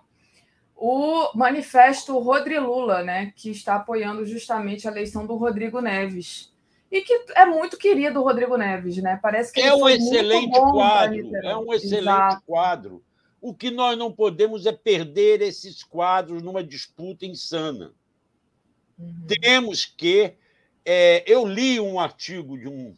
o 0.75 1.29
manifesto 1.35 2.17
Rodri 2.19 2.59
Lula, 2.59 3.03
né, 3.03 3.31
que 3.35 3.49
está 3.49 3.75
apoiando 3.75 4.25
justamente 4.25 4.87
a 4.87 4.91
eleição 4.91 5.25
do 5.25 5.35
Rodrigo 5.35 5.79
Neves. 5.79 6.51
E 6.91 7.01
que 7.01 7.25
é 7.35 7.45
muito 7.45 7.77
querido 7.77 8.19
o 8.19 8.23
Rodrigo 8.23 8.55
Neves, 8.55 8.97
né? 8.97 9.17
Parece 9.19 9.51
que 9.51 9.59
é 9.59 9.73
um 9.73 9.89
excelente 9.89 10.51
quadro, 10.51 11.35
é 11.37 11.57
um 11.57 11.73
excelente 11.73 12.03
Exato. 12.03 12.43
quadro. 12.45 13.03
O 13.41 13.51
que 13.51 13.71
nós 13.71 13.97
não 13.97 14.11
podemos 14.11 14.67
é 14.67 14.71
perder 14.71 15.41
esses 15.41 15.83
quadros 15.83 16.43
numa 16.43 16.63
disputa 16.63 17.25
insana. 17.25 17.91
Uhum. 18.97 19.25
Temos 19.41 19.85
que. 19.85 20.35
É, 20.85 21.23
eu 21.25 21.47
li 21.47 21.79
um 21.79 21.99
artigo 21.99 22.57
de 22.59 22.67
um 22.67 22.93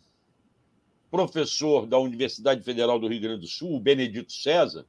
professor 1.10 1.86
da 1.86 1.98
Universidade 1.98 2.64
Federal 2.64 3.00
do 3.00 3.08
Rio 3.08 3.22
Grande 3.22 3.42
do 3.42 3.48
Sul, 3.48 3.80
Benedito 3.80 4.34
César, 4.34 4.86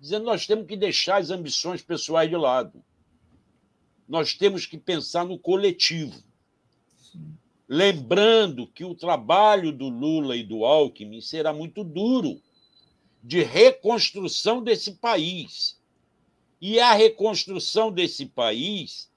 dizendo 0.00 0.22
que 0.22 0.30
nós 0.30 0.46
temos 0.46 0.66
que 0.66 0.76
deixar 0.76 1.16
as 1.16 1.30
ambições 1.30 1.82
pessoais 1.82 2.28
de 2.28 2.36
lado. 2.36 2.82
Nós 4.08 4.34
temos 4.34 4.64
que 4.64 4.78
pensar 4.78 5.24
no 5.24 5.38
coletivo. 5.38 6.22
Sim. 6.96 7.36
Lembrando 7.68 8.66
que 8.66 8.84
o 8.84 8.94
trabalho 8.94 9.72
do 9.72 9.88
Lula 9.88 10.36
e 10.36 10.42
do 10.42 10.64
Alckmin 10.64 11.20
será 11.20 11.52
muito 11.52 11.84
duro 11.84 12.40
de 13.22 13.42
reconstrução 13.42 14.62
desse 14.62 14.92
país. 14.92 15.78
E 16.60 16.80
a 16.80 16.94
reconstrução 16.94 17.92
desse 17.92 18.26
país 18.26 19.10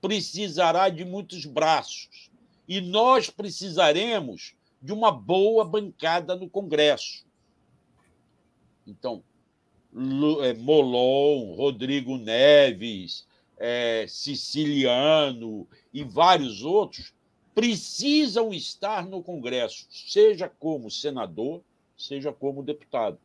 precisará 0.00 0.88
de 0.88 1.04
muitos 1.04 1.44
braços. 1.44 2.30
E 2.66 2.80
nós 2.80 3.28
precisaremos 3.28 4.54
de 4.80 4.92
uma 4.92 5.12
boa 5.12 5.64
bancada 5.64 6.34
no 6.34 6.48
Congresso. 6.48 7.24
Então, 8.86 9.22
Molon, 9.92 11.54
Rodrigo 11.54 12.16
Neves, 12.16 13.26
é, 13.58 14.06
Siciliano 14.08 15.68
e 15.92 16.02
vários 16.02 16.62
outros 16.62 17.12
precisam 17.54 18.52
estar 18.52 19.06
no 19.06 19.22
Congresso, 19.22 19.86
seja 19.90 20.48
como 20.48 20.90
senador, 20.90 21.62
seja 21.96 22.32
como 22.32 22.62
deputado. 22.62 23.18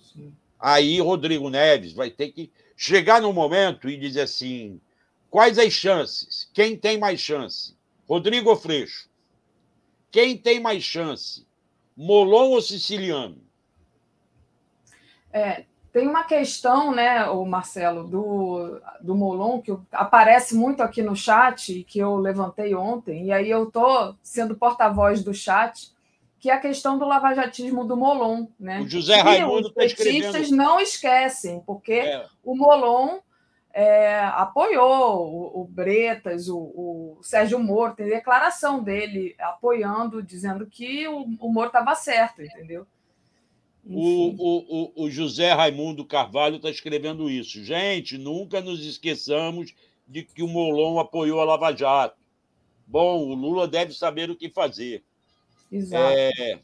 Sim. 0.00 0.32
Aí 0.58 0.98
Rodrigo 1.00 1.50
Neves 1.50 1.92
vai 1.92 2.10
ter 2.10 2.32
que 2.32 2.50
chegar 2.74 3.20
no 3.20 3.32
momento 3.32 3.88
e 3.88 3.96
dizer 3.96 4.22
assim: 4.22 4.80
quais 5.30 5.58
as 5.58 5.72
chances? 5.72 6.48
Quem 6.54 6.76
tem 6.76 6.98
mais 6.98 7.20
chance? 7.20 7.76
Rodrigo 8.08 8.56
Freixo? 8.56 9.08
Quem 10.10 10.36
tem 10.36 10.58
mais 10.58 10.82
chance? 10.82 11.46
Molon 11.94 12.50
ou 12.50 12.62
Siciliano? 12.62 13.45
É, 15.36 15.64
tem 15.92 16.08
uma 16.08 16.24
questão, 16.24 16.94
né, 16.94 17.26
o 17.26 17.44
Marcelo, 17.44 18.04
do, 18.04 18.80
do 19.02 19.14
Molon, 19.14 19.60
que 19.60 19.70
aparece 19.92 20.54
muito 20.54 20.82
aqui 20.82 21.02
no 21.02 21.14
chat, 21.14 21.84
que 21.84 21.98
eu 21.98 22.16
levantei 22.16 22.74
ontem, 22.74 23.26
e 23.26 23.32
aí 23.32 23.50
eu 23.50 23.64
estou 23.64 24.16
sendo 24.22 24.56
porta-voz 24.56 25.22
do 25.22 25.34
chat, 25.34 25.90
que 26.38 26.50
é 26.50 26.54
a 26.54 26.60
questão 26.60 26.98
do 26.98 27.06
lavajatismo 27.06 27.84
do 27.84 27.96
Molon. 27.96 28.46
Né? 28.58 28.80
O 28.80 28.88
José 28.88 29.16
Raimundo 29.16 29.68
está 29.68 29.84
escrevendo... 29.84 30.26
Os 30.26 30.32
petistas 30.32 30.50
não 30.50 30.80
esquecem, 30.80 31.62
porque 31.66 31.92
é. 31.92 32.26
o 32.42 32.56
Molon 32.56 33.18
é, 33.74 34.20
apoiou 34.20 35.26
o, 35.26 35.62
o 35.62 35.64
Bretas, 35.66 36.48
o, 36.48 36.56
o, 36.58 37.18
Sérgio 37.22 37.58
Moro, 37.58 37.94
tem 37.94 38.06
declaração 38.06 38.82
dele 38.82 39.34
apoiando, 39.38 40.22
dizendo 40.22 40.66
que 40.66 41.06
o, 41.06 41.26
o 41.40 41.52
Moro 41.52 41.66
estava 41.66 41.94
certo, 41.94 42.42
entendeu? 42.42 42.86
O, 43.88 44.34
o, 44.38 45.04
o, 45.04 45.10
José 45.10 45.52
Raimundo 45.52 46.04
Carvalho 46.04 46.56
está 46.56 46.68
escrevendo 46.68 47.30
isso. 47.30 47.62
Gente, 47.62 48.18
nunca 48.18 48.60
nos 48.60 48.84
esqueçamos 48.84 49.72
de 50.08 50.24
que 50.24 50.42
o 50.42 50.48
Molon 50.48 50.98
apoiou 50.98 51.40
a 51.40 51.44
Lava 51.44 51.74
Jato. 51.74 52.16
Bom, 52.84 53.28
o 53.28 53.34
Lula 53.34 53.68
deve 53.68 53.92
saber 53.92 54.28
o 54.28 54.36
que 54.36 54.50
fazer. 54.50 55.04
Exato. 55.70 56.14
É, 56.16 56.58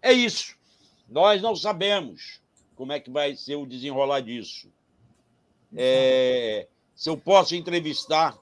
é 0.00 0.12
isso. 0.12 0.56
Nós 1.08 1.42
não 1.42 1.56
sabemos 1.56 2.40
como 2.76 2.92
é 2.92 3.00
que 3.00 3.10
vai 3.10 3.34
ser 3.34 3.56
o 3.56 3.66
desenrolar 3.66 4.20
disso. 4.20 4.70
É, 5.74 6.68
se 6.94 7.10
eu 7.10 7.16
posso 7.16 7.56
entrevistar. 7.56 8.38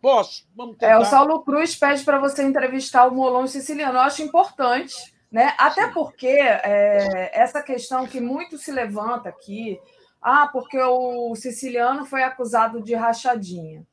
Posso, 0.00 0.46
vamos 0.54 0.76
tentar. 0.76 0.92
É, 0.92 0.98
o 0.98 1.04
Saulo 1.04 1.40
Cruz 1.40 1.74
pede 1.74 2.04
para 2.04 2.18
você 2.18 2.42
entrevistar 2.42 3.06
o 3.08 3.14
Molon 3.14 3.46
Siciliano. 3.46 3.94
Eu 3.94 4.02
acho 4.02 4.22
importante 4.22 4.94
né? 5.30 5.54
Até 5.58 5.88
porque 5.88 6.26
é, 6.26 7.30
essa 7.32 7.62
questão 7.62 8.06
que 8.06 8.20
muito 8.20 8.56
se 8.58 8.72
levanta 8.72 9.28
aqui, 9.28 9.78
Ah, 10.20 10.48
porque 10.52 10.78
o 10.78 11.34
siciliano 11.36 12.04
foi 12.04 12.22
acusado 12.24 12.82
de 12.82 12.94
rachadinha. 12.94 13.86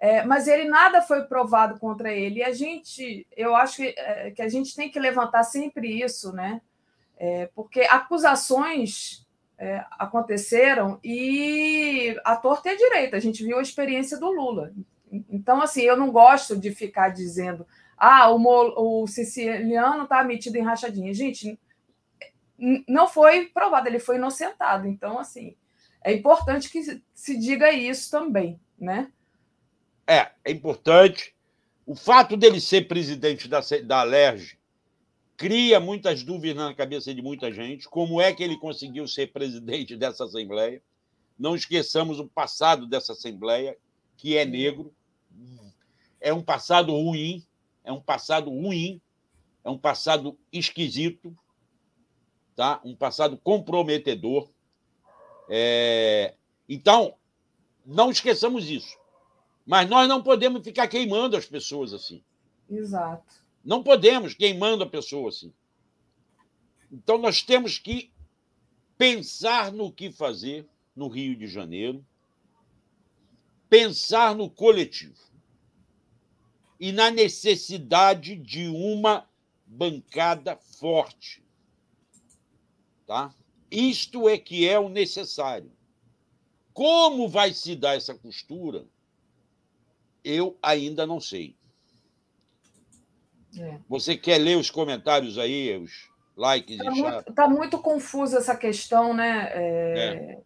É, 0.00 0.24
mas 0.24 0.46
ele 0.46 0.68
nada 0.68 1.02
foi 1.02 1.22
provado 1.24 1.78
contra 1.80 2.12
ele. 2.12 2.40
E 2.40 2.44
a 2.44 2.52
gente, 2.52 3.26
eu 3.36 3.54
acho 3.56 3.76
que, 3.78 3.94
é, 3.96 4.30
que 4.32 4.42
a 4.42 4.48
gente 4.48 4.74
tem 4.74 4.90
que 4.90 4.98
levantar 5.00 5.42
sempre 5.44 6.02
isso, 6.02 6.32
né? 6.32 6.60
É, 7.16 7.48
porque 7.54 7.80
acusações 7.82 9.26
é, 9.58 9.84
aconteceram 9.98 11.00
e 11.02 12.16
a 12.24 12.36
torta 12.36 12.70
é 12.70 12.76
direita. 12.76 13.16
A 13.16 13.20
gente 13.20 13.44
viu 13.44 13.58
a 13.58 13.62
experiência 13.62 14.18
do 14.18 14.30
Lula. 14.30 14.72
Então, 15.28 15.60
assim, 15.62 15.82
eu 15.82 15.96
não 15.96 16.10
gosto 16.12 16.56
de 16.56 16.70
ficar 16.72 17.08
dizendo 17.10 17.66
ah, 17.98 18.30
o, 18.30 19.02
o 19.02 19.06
siciliano 19.06 20.04
está 20.04 20.22
metido 20.22 20.56
em 20.56 20.62
rachadinha. 20.62 21.12
Gente, 21.12 21.58
não 22.86 23.08
foi 23.08 23.46
provado, 23.46 23.88
ele 23.88 23.98
foi 23.98 24.16
inocentado. 24.16 24.86
Então, 24.86 25.18
assim, 25.18 25.56
é 26.02 26.12
importante 26.12 26.70
que 26.70 27.02
se 27.14 27.38
diga 27.38 27.72
isso 27.72 28.10
também, 28.10 28.60
né? 28.78 29.12
É, 30.06 30.30
é 30.44 30.50
importante. 30.50 31.34
O 31.84 31.94
fato 31.94 32.36
dele 32.36 32.60
ser 32.60 32.86
presidente 32.86 33.48
da, 33.48 33.60
da 33.84 34.04
cria 35.36 35.78
muitas 35.78 36.22
dúvidas 36.22 36.56
na 36.56 36.74
cabeça 36.74 37.14
de 37.14 37.22
muita 37.22 37.52
gente. 37.52 37.88
Como 37.88 38.20
é 38.20 38.32
que 38.32 38.42
ele 38.42 38.58
conseguiu 38.58 39.06
ser 39.06 39.32
presidente 39.32 39.94
dessa 39.98 40.24
Assembleia? 40.24 40.82
Não 41.38 41.54
esqueçamos 41.54 42.18
o 42.18 42.26
passado 42.26 42.86
dessa 42.86 43.12
Assembleia, 43.12 43.76
que 44.16 44.36
é 44.36 44.44
negro. 44.44 44.92
É 46.20 46.32
um 46.32 46.42
passado 46.42 46.92
ruim, 46.92 47.46
é 47.88 47.92
um 47.92 48.00
passado 48.00 48.50
ruim, 48.50 49.00
é 49.64 49.70
um 49.70 49.78
passado 49.78 50.38
esquisito, 50.52 51.34
tá? 52.54 52.82
um 52.84 52.94
passado 52.94 53.38
comprometedor. 53.38 54.50
É... 55.48 56.34
Então, 56.68 57.16
não 57.86 58.10
esqueçamos 58.10 58.68
isso. 58.68 58.94
Mas 59.64 59.88
nós 59.88 60.06
não 60.06 60.22
podemos 60.22 60.62
ficar 60.62 60.86
queimando 60.86 61.34
as 61.34 61.46
pessoas 61.46 61.94
assim. 61.94 62.22
Exato. 62.68 63.42
Não 63.64 63.82
podemos 63.82 64.34
queimando 64.34 64.84
a 64.84 64.88
pessoa 64.88 65.30
assim. 65.30 65.50
Então, 66.92 67.16
nós 67.16 67.40
temos 67.42 67.78
que 67.78 68.12
pensar 68.98 69.72
no 69.72 69.90
que 69.90 70.12
fazer 70.12 70.68
no 70.94 71.08
Rio 71.08 71.34
de 71.34 71.46
Janeiro, 71.46 72.04
pensar 73.70 74.34
no 74.34 74.50
coletivo 74.50 75.28
e 76.78 76.92
na 76.92 77.10
necessidade 77.10 78.36
de 78.36 78.68
uma 78.68 79.28
bancada 79.66 80.56
forte. 80.56 81.44
Tá? 83.06 83.34
Isto 83.70 84.28
é 84.28 84.38
que 84.38 84.68
é 84.68 84.78
o 84.78 84.88
necessário. 84.88 85.70
Como 86.72 87.28
vai 87.28 87.52
se 87.52 87.74
dar 87.74 87.96
essa 87.96 88.14
costura? 88.14 88.86
Eu 90.22 90.56
ainda 90.62 91.06
não 91.06 91.20
sei. 91.20 91.56
É. 93.58 93.78
Você 93.88 94.16
quer 94.16 94.38
ler 94.38 94.56
os 94.56 94.70
comentários 94.70 95.38
aí, 95.38 95.76
os 95.76 96.08
likes 96.36 96.78
Está 96.78 96.90
muito, 96.90 97.32
tá 97.32 97.48
muito 97.48 97.78
confusa 97.78 98.38
essa 98.38 98.56
questão, 98.56 99.12
né? 99.12 99.50
É... 99.52 99.98
É. 99.98 100.42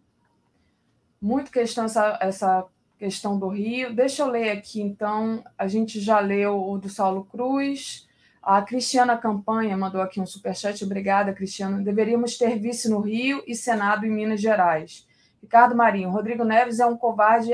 Muito 1.21 1.53
questão 1.53 1.85
essa, 1.85 2.19
essa 2.21 2.67
questão 3.03 3.37
do 3.37 3.49
Rio. 3.49 3.93
Deixa 3.93 4.23
eu 4.23 4.29
ler 4.29 4.51
aqui, 4.51 4.81
então. 4.81 5.43
A 5.59 5.66
gente 5.66 6.01
já 6.01 6.20
leu 6.20 6.57
o 6.57 6.79
do 6.79 6.89
Saulo 6.89 7.24
Cruz. 7.24 8.09
A 8.41 8.62
Cristiana 8.62 9.19
Campanha 9.19 9.77
mandou 9.77 10.01
aqui 10.01 10.20
um 10.20 10.27
superchat. 10.27 10.85
Obrigada, 10.85 11.33
Cristiana. 11.33 11.83
Deveríamos 11.83 12.39
ter 12.39 12.61
vice 12.61 12.89
no 12.89 13.01
Rio 13.01 13.43
e 13.45 13.57
Senado 13.57 14.07
em 14.07 14.11
Minas 14.11 14.41
Gerais. 14.41 15.05
Ricardo 15.43 15.74
Marinho. 15.74 16.11
Rodrigo 16.11 16.45
Neves 16.45 16.79
é 16.79 16.87
um 16.87 16.97
covarde 16.97 17.51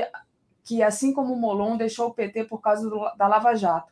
que, 0.63 0.83
assim 0.83 1.11
como 1.13 1.33
o 1.33 1.41
Molon, 1.41 1.77
deixou 1.77 2.09
o 2.09 2.13
PT 2.13 2.43
por 2.43 2.61
causa 2.61 2.87
do, 2.87 2.99
da 3.17 3.27
Lava 3.27 3.55
Jato. 3.55 3.91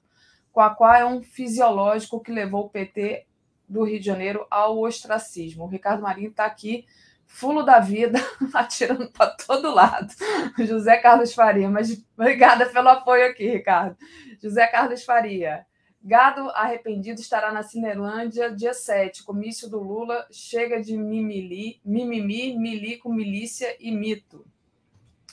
Quaquá 0.54 1.00
é 1.00 1.06
um 1.06 1.24
fisiológico 1.24 2.20
que 2.20 2.32
levou 2.32 2.66
o 2.66 2.70
PT 2.70 3.26
do 3.68 3.84
Rio 3.84 4.00
de 4.00 4.06
Janeiro 4.06 4.46
ao 4.52 4.78
ostracismo. 4.78 5.64
O 5.64 5.68
Ricardo 5.68 6.04
Marinho 6.04 6.30
está 6.30 6.46
aqui 6.46 6.86
fulo 7.28 7.62
da 7.64 7.80
vida, 7.80 8.20
atirando 8.54 9.12
para 9.12 9.32
todo 9.32 9.74
lado. 9.74 10.12
José 10.58 10.98
Carlos 10.98 11.34
Faria, 11.34 11.70
mas 11.70 12.04
obrigada 12.18 12.66
pelo 12.66 12.90
apoio 12.90 13.30
aqui, 13.30 13.48
Ricardo. 13.48 13.96
José 14.42 14.66
Carlos 14.68 15.04
Faria. 15.04 15.66
Gado 16.02 16.50
arrependido 16.52 17.20
estará 17.20 17.52
na 17.52 17.64
Cinelândia 17.64 18.50
dia 18.50 18.74
7. 18.74 19.24
Comício 19.24 19.70
do 19.70 19.80
Lula 19.80 20.26
chega 20.32 20.82
de 20.82 20.98
mimimi, 20.98 21.82
mimimi, 21.84 22.58
milico, 22.58 23.12
milícia 23.12 23.76
e 23.80 23.92
mito. 23.92 24.46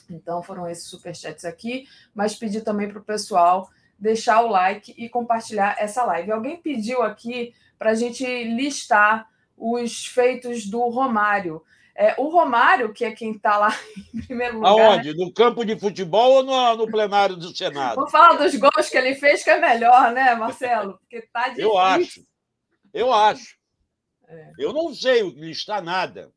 Então 0.09 0.43
foram 0.43 0.67
esses 0.67 0.85
superchats 0.87 1.45
aqui, 1.45 1.87
mas 2.13 2.35
pedi 2.35 2.61
também 2.61 2.89
para 2.89 2.99
o 2.99 3.03
pessoal 3.03 3.69
deixar 3.97 4.41
o 4.41 4.49
like 4.49 4.93
e 4.97 5.07
compartilhar 5.07 5.75
essa 5.79 6.03
live. 6.03 6.31
Alguém 6.31 6.57
pediu 6.57 7.01
aqui 7.01 7.53
para 7.79 7.91
a 7.91 7.95
gente 7.95 8.25
listar 8.43 9.29
os 9.57 10.05
feitos 10.05 10.65
do 10.65 10.81
Romário. 10.89 11.63
É, 11.97 12.13
o 12.17 12.27
Romário, 12.27 12.91
que 12.91 13.05
é 13.05 13.11
quem 13.13 13.31
está 13.31 13.57
lá 13.57 13.69
em 14.13 14.21
primeiro 14.21 14.55
lugar. 14.55 14.69
Aonde? 14.69 15.13
Né? 15.13 15.25
No 15.25 15.31
campo 15.31 15.63
de 15.63 15.79
futebol 15.79 16.33
ou 16.33 16.43
no, 16.43 16.75
no, 16.75 16.91
plenário 16.91 17.37
do 17.37 17.55
Senado? 17.55 17.95
Vamos 17.95 18.11
falar 18.11 18.33
dos 18.33 18.53
gols 18.55 18.89
que 18.89 18.97
ele 18.97 19.15
fez, 19.15 19.43
que 19.43 19.49
é 19.49 19.59
melhor, 19.59 20.11
né, 20.11 20.35
Marcelo? 20.35 20.97
Porque 20.99 21.21
tá 21.21 21.47
difícil. 21.55 21.69
Eu 21.69 21.77
acho. 21.77 22.25
Eu 22.93 23.13
acho. 23.13 23.55
É. 24.27 24.51
Eu 24.59 24.73
não 24.73 24.93
sei 24.93 25.21
listar 25.21 25.81
nada 25.81 26.31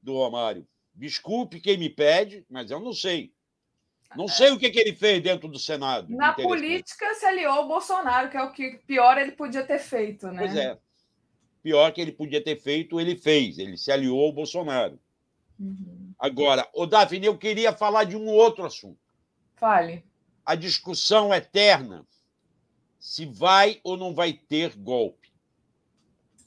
do 0.00 0.14
Romário. 0.14 0.64
Desculpe 0.94 1.60
quem 1.60 1.76
me 1.76 1.90
pede, 1.90 2.46
mas 2.48 2.70
eu 2.70 2.78
não 2.78 2.92
sei. 2.92 3.32
Não 4.14 4.26
é. 4.26 4.28
sei 4.28 4.50
o 4.52 4.58
que, 4.58 4.70
que 4.70 4.78
ele 4.78 4.94
fez 4.94 5.20
dentro 5.20 5.48
do 5.48 5.58
Senado. 5.58 6.14
Na 6.14 6.32
política, 6.32 7.12
se 7.14 7.26
aliou 7.26 7.52
ao 7.52 7.68
Bolsonaro, 7.68 8.30
que 8.30 8.36
é 8.36 8.42
o 8.42 8.52
que 8.52 8.80
pior 8.86 9.18
ele 9.18 9.32
podia 9.32 9.64
ter 9.64 9.80
feito, 9.80 10.28
né? 10.28 10.38
Pois 10.38 10.56
é 10.56 10.78
pior 11.66 11.92
que 11.92 12.00
ele 12.00 12.12
podia 12.12 12.40
ter 12.40 12.54
feito, 12.60 13.00
ele 13.00 13.16
fez. 13.16 13.58
Ele 13.58 13.76
se 13.76 13.90
aliou 13.90 14.24
ao 14.24 14.32
Bolsonaro. 14.32 15.00
Uhum. 15.58 16.12
Agora, 16.16 16.68
o 16.72 16.86
Daphne, 16.86 17.26
eu 17.26 17.36
queria 17.36 17.72
falar 17.72 18.04
de 18.04 18.16
um 18.16 18.28
outro 18.28 18.64
assunto. 18.64 19.00
Fale. 19.56 20.04
A 20.44 20.54
discussão 20.54 21.34
eterna 21.34 22.06
se 23.00 23.26
vai 23.26 23.80
ou 23.82 23.96
não 23.96 24.14
vai 24.14 24.32
ter 24.32 24.76
golpe. 24.76 25.32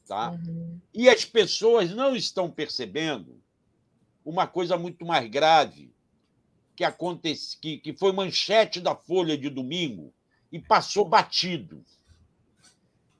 Tá? 0.08 0.32
Uhum. 0.32 0.80
E 0.94 1.10
as 1.10 1.26
pessoas 1.26 1.94
não 1.94 2.16
estão 2.16 2.50
percebendo 2.50 3.44
uma 4.24 4.48
coisa 4.48 4.78
muito 4.78 5.06
mais 5.06 5.30
grave 5.30 5.94
que 6.78 6.86
acontece, 6.86 7.58
que, 7.60 7.78
que 7.78 7.92
foi 7.92 8.14
manchete 8.14 8.80
da 8.80 8.96
Folha 8.96 9.38
de 9.38 9.50
domingo 9.50 10.14
e 10.50 10.60
passou 10.60 11.04
batido 11.04 11.84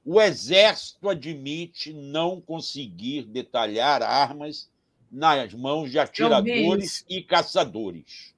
o 0.04 0.22
Exército 0.22 1.10
admite 1.10 1.94
não 1.94 2.40
conseguir 2.42 3.24
detalhar 3.24 4.02
armas 4.02 4.70
nas 5.12 5.54
mãos 5.54 5.92
de 5.92 6.00
atiradores 6.00 7.04
e 7.10 7.22
caçadores. 7.22 8.34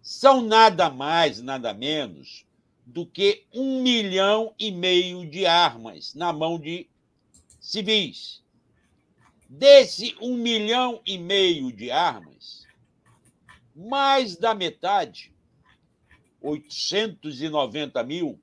São 0.00 0.42
nada 0.42 0.88
mais, 0.90 1.40
nada 1.40 1.72
menos 1.74 2.46
do 2.84 3.06
que 3.06 3.44
um 3.52 3.82
milhão 3.82 4.54
e 4.58 4.70
meio 4.70 5.28
de 5.28 5.44
armas 5.44 6.14
na 6.14 6.32
mão 6.32 6.58
de 6.58 6.88
civis. 7.60 8.42
Desse 9.48 10.16
um 10.20 10.34
milhão 10.34 11.00
e 11.06 11.18
meio 11.18 11.70
de 11.70 11.90
armas, 11.90 12.66
mais 13.74 14.36
da 14.36 14.54
metade, 14.54 15.32
890 16.40 18.02
mil, 18.04 18.40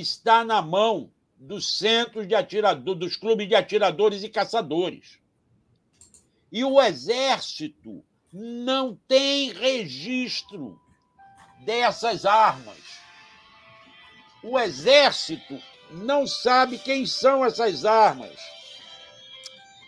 está 0.00 0.44
na 0.44 0.62
mão 0.62 1.10
dos 1.36 1.78
centros 1.78 2.26
de 2.26 2.34
atirador, 2.34 2.94
dos 2.94 3.16
clubes 3.16 3.48
de 3.48 3.54
atiradores 3.54 4.22
e 4.22 4.28
caçadores. 4.28 5.18
E 6.50 6.64
o 6.64 6.80
Exército 6.80 8.04
não 8.32 8.96
tem 9.08 9.52
registro 9.52 10.80
dessas 11.64 12.24
armas. 12.24 12.78
O 14.42 14.58
Exército 14.58 15.60
não 15.90 16.26
sabe 16.26 16.78
quem 16.78 17.06
são 17.06 17.44
essas 17.44 17.84
armas. 17.84 18.38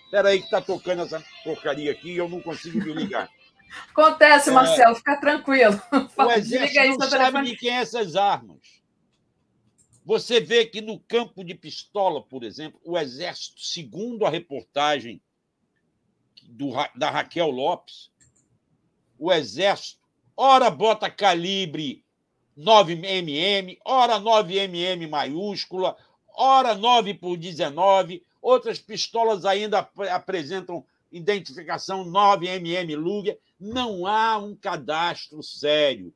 Espera 0.05 0.28
aí 0.28 0.39
que 0.39 0.44
está 0.44 0.60
tocando 0.60 1.02
essa 1.02 1.24
porcaria 1.43 1.90
aqui 1.90 2.12
e 2.12 2.16
eu 2.16 2.28
não 2.28 2.40
consigo 2.40 2.78
me 2.78 2.93
ligar. 2.93 3.28
Acontece, 3.90 4.51
Marcelo, 4.51 4.93
é... 4.93 4.94
fica 4.94 5.20
tranquilo. 5.20 5.81
O 6.16 6.31
Exército 6.31 6.98
não 6.98 7.10
sabe 7.10 7.44
de 7.44 7.56
quem 7.56 7.70
é 7.70 7.81
essas 7.81 8.14
armas. 8.14 8.84
Você 10.05 10.39
vê 10.39 10.66
que 10.66 10.82
no 10.82 11.01
campo 11.01 11.43
de 11.43 11.55
pistola, 11.55 12.22
por 12.22 12.44
exemplo, 12.44 12.78
o 12.85 12.98
Exército, 12.98 13.62
segundo 13.62 14.26
a 14.26 14.31
reportagem 14.31 15.20
do, 16.43 16.72
da 16.94 17.10
Raquel 17.10 17.51
Lopes, 17.51 18.10
o 19.18 19.32
Exército, 19.32 20.01
ora 20.36 20.70
bota 20.70 21.10
calibre 21.10 22.05
9mm, 22.59 23.78
ora 23.85 24.20
9mm 24.20 25.09
maiúscula, 25.09 25.97
ora 26.36 26.74
9 26.74 27.14
por 27.14 27.39
19, 27.39 28.22
outras 28.43 28.78
pistolas 28.78 29.47
ainda 29.47 29.89
apresentam 30.12 30.85
identificação 31.10 32.05
9MM 32.05 32.94
Luger. 32.94 33.39
Não 33.59 34.06
há 34.06 34.36
um 34.36 34.55
cadastro 34.55 35.43
sério. 35.43 36.12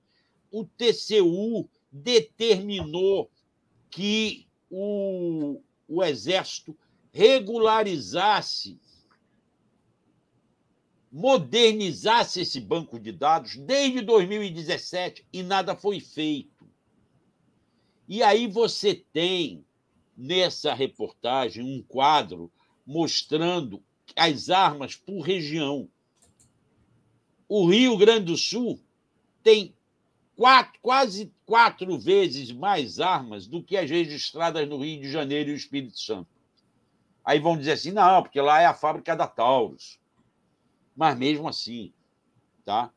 O 0.51 0.65
TCU 0.65 1.69
determinou 1.90 3.31
que 3.90 4.47
o, 4.70 5.60
o 5.86 6.02
Exército 6.05 6.77
regularizasse, 7.12 8.78
modernizasse 11.10 12.43
esse 12.43 12.60
banco 12.60 12.98
de 12.98 13.12
dados 13.12 13.56
desde 13.56 14.02
2017 14.02 15.27
e 15.32 15.43
nada 15.43 15.74
foi 15.74 16.01
feito. 16.01 16.69
E 18.06 18.23
aí 18.23 18.47
você 18.47 18.94
tem 19.12 19.65
nessa 20.16 20.74
reportagem 20.74 21.62
um 21.65 21.82
quadro 21.82 22.51
mostrando 22.86 23.82
as 24.16 24.48
armas 24.51 24.97
por 24.97 25.20
região. 25.20 25.89
O 27.48 27.69
Rio 27.69 27.97
Grande 27.97 28.27
do 28.27 28.36
Sul 28.36 28.81
tem 29.43 29.74
quatro, 30.39 30.78
quase 30.81 31.35
quatro 31.44 31.98
vezes 31.98 32.52
mais 32.52 33.01
armas 33.01 33.48
do 33.48 33.60
que 33.60 33.77
as 33.77 33.90
registradas 33.90 34.69
no 34.69 34.78
Rio 34.78 35.02
de 35.02 35.10
Janeiro 35.10 35.51
e 35.51 35.52
o 35.52 35.56
Espírito 35.56 35.98
Santo. 35.98 36.28
Aí 37.24 37.40
vão 37.40 37.59
dizer 37.59 37.73
assim, 37.73 37.90
não, 37.90 38.23
porque 38.23 38.40
lá 38.40 38.62
é 38.62 38.65
a 38.65 38.73
fábrica 38.73 39.16
da 39.16 39.27
Taurus. 39.27 39.98
Mas 40.94 41.19
mesmo 41.19 41.48
assim, 41.48 41.93
tá? 42.65 42.93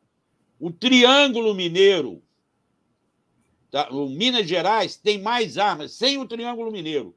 O 0.59 0.71
Triângulo 0.71 1.55
Mineiro, 1.55 2.21
tá? 3.71 3.89
o 3.89 4.07
Minas 4.07 4.47
Gerais 4.47 4.95
tem 4.95 5.19
mais 5.19 5.57
armas, 5.57 5.93
sem 5.93 6.19
o 6.19 6.27
Triângulo 6.27 6.71
Mineiro, 6.71 7.15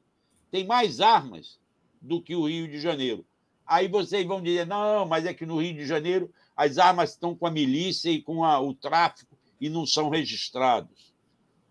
tem 0.49 0.65
mais 0.65 0.99
armas 1.01 1.59
do 2.01 2.19
que 2.19 2.35
o 2.35 2.47
Rio 2.47 2.67
de 2.67 2.79
Janeiro. 2.79 3.23
Aí 3.63 3.87
vocês 3.87 4.25
vão 4.25 4.41
dizer, 4.41 4.65
não, 4.65 5.05
mas 5.05 5.23
é 5.23 5.35
que 5.35 5.45
no 5.45 5.61
Rio 5.61 5.75
de 5.75 5.85
Janeiro 5.85 6.33
as 6.55 6.79
armas 6.79 7.11
estão 7.11 7.35
com 7.35 7.45
a 7.45 7.51
milícia 7.51 8.09
e 8.09 8.23
com 8.23 8.43
a, 8.43 8.59
o 8.59 8.73
tráfico 8.73 9.34
e 9.59 9.69
não 9.69 9.85
são 9.85 10.09
registrados. 10.09 11.13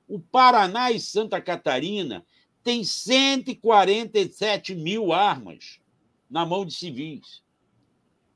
O 0.07 0.19
Paraná 0.19 0.91
e 0.91 1.01
Santa 1.01 1.41
Catarina 1.41 2.25
têm 2.63 2.85
147 2.85 4.75
mil 4.75 5.13
armas 5.13 5.79
na 6.29 6.45
mão 6.45 6.65
de 6.65 6.75
civis. 6.75 7.43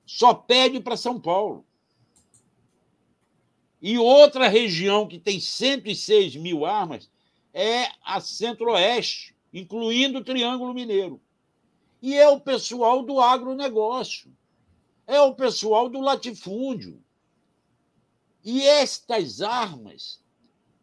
Só 0.07 0.33
pede 0.33 0.81
para 0.81 0.97
São 0.97 1.21
Paulo. 1.21 1.65
E 3.81 3.99
outra 3.99 4.49
região 4.49 5.07
que 5.07 5.19
tem 5.19 5.39
106 5.39 6.37
mil 6.37 6.65
armas 6.67 7.11
é 7.55 7.89
a 8.05 8.21
Centro-Oeste, 8.21 9.35
incluindo 9.53 10.19
o 10.19 10.25
Triângulo 10.25 10.75
Mineiro. 10.75 11.21
E 12.01 12.15
é 12.15 12.29
o 12.29 12.41
pessoal 12.41 13.03
do 13.03 13.21
agronegócio, 13.21 14.33
é 15.07 15.21
o 15.21 15.35
pessoal 15.35 15.89
do 15.89 16.01
latifúndio. 16.01 17.03
E 18.45 18.63
estas 18.63 19.41
armas 19.43 20.21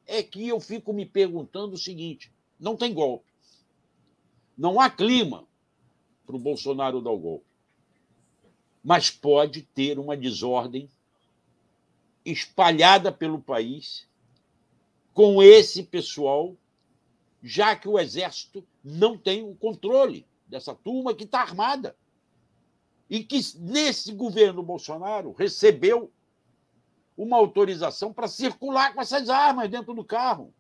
é 0.06 0.22
que 0.22 0.48
eu 0.48 0.60
fico 0.60 0.94
me 0.94 1.06
perguntando 1.06 1.76
o 1.76 1.80
seguinte: 1.80 2.32
não 2.60 2.76
tem 2.76 2.94
golpe. 2.94 3.26
Não 4.57 4.80
há 4.80 4.90
clima 4.90 5.48
para 6.26 6.36
o 6.36 6.40
Bolsonaro 6.40 7.02
dar 7.02 7.11
o 7.11 7.19
golpe. 7.19 7.45
Mas 8.84 9.10
pode 9.10 9.64
ter 9.64 9.98
uma 9.99 10.15
desordem 10.15 10.90
espalhada 12.23 13.11
pelo 13.11 13.41
país 13.41 14.07
com 15.14 15.41
esse 15.41 15.84
pessoal, 15.84 16.56
já 17.41 17.76
que 17.76 17.88
o 17.88 17.99
Exército 17.99 18.65
não 18.84 19.18
tem 19.18 19.44
o 19.44 19.56
controle 19.56 20.26
dessa 20.48 20.73
turma 20.76 21.14
que 21.14 21.23
está 21.23 21.41
armada. 21.41 21.95
E 23.10 23.23
que, 23.23 23.40
nesse 23.60 24.11
governo 24.11 24.64
Bolsonaro, 24.64 25.32
recebeu 25.32 26.11
uma 27.18 27.38
autorização 27.38 28.14
para 28.14 28.28
circular 28.28 28.94
com 28.94 29.02
essas 29.02 29.30
armas 29.30 29.70
dentro 29.70 29.94
do 29.94 30.04
carro. 30.04 30.54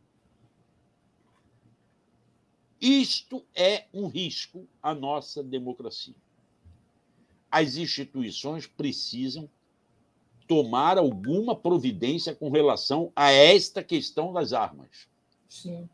Isto 2.79 3.45
é 3.55 3.85
um 3.93 4.07
risco 4.07 4.67
à 4.81 4.93
nossa 4.93 5.43
democracia. 5.43 6.15
As 7.49 7.77
instituições 7.77 8.67
precisam 8.67 9.49
tomar 10.47 10.97
alguma 10.97 11.55
providência 11.55 12.35
com 12.35 12.49
relação 12.49 13.11
a 13.15 13.31
esta 13.31 13.83
questão 13.83 14.31
das 14.31 14.53
armas. 14.53 15.07
Sim. 15.49 15.89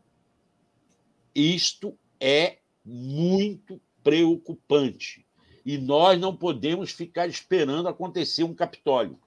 Isto 1.34 1.96
é 2.20 2.58
muito 2.84 3.80
preocupante. 4.02 5.24
E 5.64 5.78
nós 5.78 6.20
não 6.20 6.36
podemos 6.36 6.90
ficar 6.90 7.28
esperando 7.28 7.88
acontecer 7.88 8.42
um 8.42 8.54
Capitólio. 8.54 9.18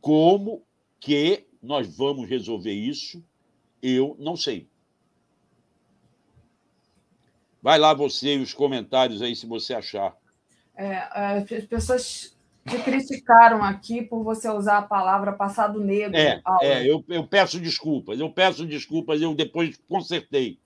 Como 0.00 0.64
que 1.00 1.46
nós 1.62 1.96
vamos 1.96 2.28
resolver 2.28 2.72
isso? 2.72 3.24
Eu 3.82 4.16
não 4.18 4.36
sei. 4.36 4.68
Vai 7.62 7.78
lá 7.78 7.92
você 7.92 8.36
e 8.36 8.38
os 8.38 8.54
comentários 8.54 9.20
aí, 9.20 9.34
se 9.34 9.46
você 9.46 9.74
achar. 9.74 10.16
É, 10.76 10.96
as 10.96 11.64
pessoas 11.64 12.36
te 12.68 12.78
criticaram 12.78 13.64
aqui 13.64 14.02
por 14.02 14.22
você 14.22 14.48
usar 14.48 14.78
a 14.78 14.82
palavra 14.82 15.32
passado 15.32 15.80
negro. 15.80 16.16
É, 16.16 16.40
é 16.62 16.88
eu, 16.88 17.04
eu 17.08 17.26
peço 17.26 17.58
desculpas, 17.58 18.20
eu 18.20 18.30
peço 18.30 18.64
desculpas, 18.64 19.20
eu 19.20 19.34
depois 19.34 19.76
consertei. 19.88 20.60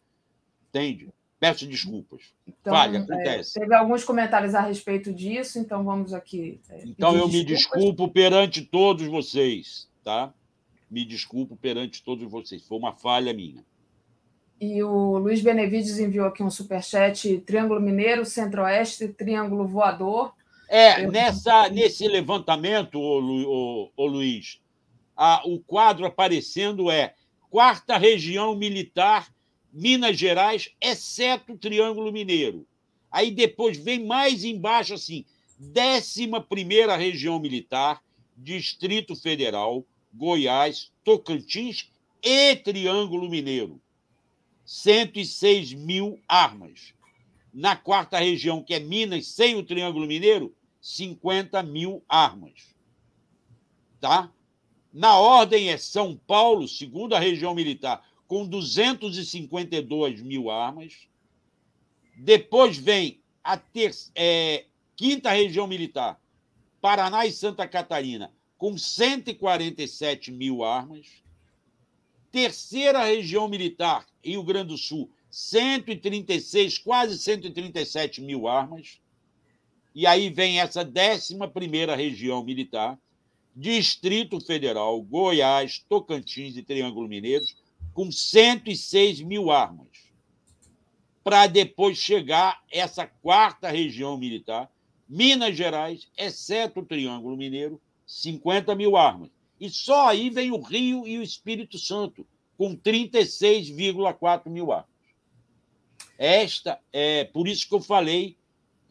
Entende? 0.68 1.09
Peço 1.43 1.66
desculpas. 1.66 2.23
Então, 2.47 2.73
Falha, 2.73 2.98
é, 2.98 3.01
acontece. 3.01 3.59
É, 3.59 3.62
teve 3.62 3.74
alguns 3.74 4.05
comentários 4.05 4.55
a 4.55 4.60
respeito 4.60 5.12
disso, 5.12 5.59
então 5.59 5.82
vamos 5.82 6.14
aqui. 6.14 6.60
É, 6.70 6.85
então 6.86 7.16
eu 7.16 7.27
desculpas. 7.27 7.35
me 7.35 7.44
desculpo 7.44 8.09
perante 8.09 8.62
todos 8.62 9.09
vocês, 9.09 9.89
tá? 10.05 10.32
Me 10.89 11.05
desculpo 11.05 11.56
perante 11.56 12.01
todos 12.05 12.31
vocês. 12.31 12.62
Foi 12.62 12.78
uma 12.78 12.93
falha 12.93 13.35
minha. 13.35 13.64
E 14.60 14.85
o 14.85 15.19
Luiz 15.19 15.43
Benevides 15.43 15.98
enviou 15.98 16.27
aqui 16.27 16.44
um 16.44 16.51
superchat: 16.51 17.39
Triângulo 17.39 17.81
Mineiro, 17.81 18.24
Centro-Oeste, 18.24 19.09
Triângulo 19.09 19.66
Voador. 19.66 20.32
É, 20.69 21.05
nessa, 21.09 21.69
nesse 21.69 22.06
levantamento, 22.06 23.01
ô, 23.01 23.19
ô, 23.19 23.90
ô 23.97 24.06
Luiz, 24.06 24.60
a, 25.16 25.43
o 25.44 25.59
quadro 25.59 26.06
aparecendo 26.06 26.89
é 26.89 27.14
quarta 27.51 27.98
região 27.98 28.55
militar, 28.55 29.27
Minas 29.72 30.18
Gerais, 30.18 30.70
exceto 30.80 31.54
o 31.54 31.58
Triângulo 31.58 32.12
Mineiro. 32.12 32.66
Aí 33.10 33.30
depois 33.30 33.78
vem 33.78 34.04
mais 34.04 34.44
embaixo 34.44 34.94
assim, 34.94 35.24
décima 35.58 36.40
primeira 36.42 36.96
região 36.96 37.38
militar, 37.38 38.02
Distrito 38.36 39.16
Federal, 39.16 39.84
Goiás, 40.12 40.90
Tocantins 41.02 41.90
e 42.22 42.56
Triângulo 42.56 43.28
Mineiro. 43.30 43.80
106 44.64 45.72
mil 45.72 46.20
armas. 46.28 46.94
Na 47.52 47.76
quarta 47.76 48.18
região, 48.18 48.62
que 48.62 48.74
é 48.74 48.80
Minas, 48.80 49.26
sem 49.28 49.54
o 49.56 49.62
Triângulo 49.62 50.06
Mineiro, 50.06 50.54
50 50.80 51.62
mil 51.62 52.02
armas. 52.08 52.74
Tá? 54.00 54.30
Na 54.92 55.16
ordem 55.18 55.70
é 55.70 55.76
São 55.76 56.16
Paulo, 56.26 56.66
segunda 56.66 57.18
região 57.18 57.54
militar, 57.54 58.02
com 58.32 58.46
252 58.46 60.22
mil 60.22 60.50
armas. 60.50 61.06
Depois 62.16 62.78
vem 62.78 63.20
a 63.44 63.59
ter, 63.59 63.94
é, 64.14 64.64
quinta 64.96 65.30
região 65.30 65.66
militar, 65.66 66.18
Paraná 66.80 67.26
e 67.26 67.30
Santa 67.30 67.68
Catarina, 67.68 68.32
com 68.56 68.78
147 68.78 70.32
mil 70.32 70.64
armas. 70.64 71.22
Terceira 72.30 73.04
região 73.04 73.46
militar, 73.50 74.06
Rio 74.24 74.42
Grande 74.42 74.68
do 74.68 74.78
Sul, 74.78 75.10
136, 75.30 76.78
quase 76.78 77.18
137 77.18 78.22
mil 78.22 78.48
armas. 78.48 78.98
E 79.94 80.06
aí 80.06 80.30
vem 80.30 80.59
essa 80.59 80.80
11 80.80 81.36
região 81.94 82.42
militar, 82.42 82.98
Distrito 83.54 84.40
Federal, 84.40 85.02
Goiás, 85.02 85.84
Tocantins 85.86 86.56
e 86.56 86.62
Triângulo 86.62 87.06
Mineiro, 87.06 87.44
com 87.93 88.10
106 88.10 89.20
mil 89.20 89.51
armas. 89.51 89.86
Para 91.23 91.47
depois 91.47 91.98
chegar 91.98 92.62
essa 92.70 93.06
quarta 93.06 93.69
região 93.69 94.16
militar, 94.16 94.70
Minas 95.09 95.56
Gerais, 95.56 96.09
exceto 96.16 96.81
o 96.81 96.85
Triângulo 96.86 97.36
Mineiro, 97.36 97.81
50 98.06 98.74
mil 98.74 98.97
armas. 98.97 99.31
E 99.60 99.70
só 99.70 100.09
aí 100.09 100.31
vem 100.31 100.51
o 100.51 100.60
Rio 100.60 101.06
e 101.06 101.19
o 101.19 101.23
Espírito 101.23 101.78
Santo, 101.78 102.27
com 102.56 102.77
36,4 102.77 104.48
mil 104.48 104.73
armas. 104.73 104.90
Esta 106.19 106.81
é 106.93 107.24
por 107.24 107.47
isso 107.47 107.69
que 107.69 107.74
eu 107.74 107.81
falei 107.81 108.36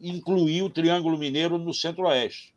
incluir 0.00 0.62
o 0.62 0.70
Triângulo 0.70 1.18
Mineiro 1.18 1.58
no 1.58 1.72
Centro-Oeste. 1.72 2.54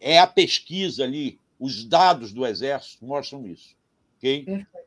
É 0.00 0.18
a 0.18 0.26
pesquisa 0.26 1.04
ali, 1.04 1.38
os 1.58 1.84
dados 1.84 2.32
do 2.32 2.44
Exército 2.46 3.04
mostram 3.04 3.46
isso. 3.46 3.76
Okay? 4.18 4.44
Perfeito. 4.44 4.81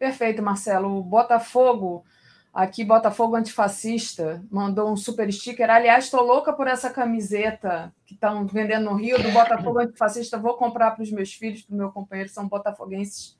Perfeito, 0.00 0.42
Marcelo. 0.42 0.98
O 0.98 1.02
Botafogo 1.04 2.04
Aqui, 2.52 2.82
Botafogo 2.82 3.36
Antifascista 3.36 4.44
mandou 4.50 4.90
um 4.90 4.96
super 4.96 5.32
sticker. 5.32 5.70
Aliás, 5.70 6.06
estou 6.06 6.20
louca 6.20 6.52
por 6.52 6.66
essa 6.66 6.90
camiseta 6.90 7.94
que 8.04 8.14
estão 8.14 8.44
vendendo 8.44 8.90
no 8.90 8.96
Rio 8.96 9.22
do 9.22 9.30
Botafogo 9.30 9.78
Antifascista. 9.78 10.36
Vou 10.36 10.54
comprar 10.54 10.90
para 10.90 11.02
os 11.04 11.12
meus 11.12 11.32
filhos, 11.32 11.62
para 11.62 11.74
o 11.74 11.78
meu 11.78 11.92
companheiro, 11.92 12.28
são 12.28 12.48
botafoguenses 12.48 13.38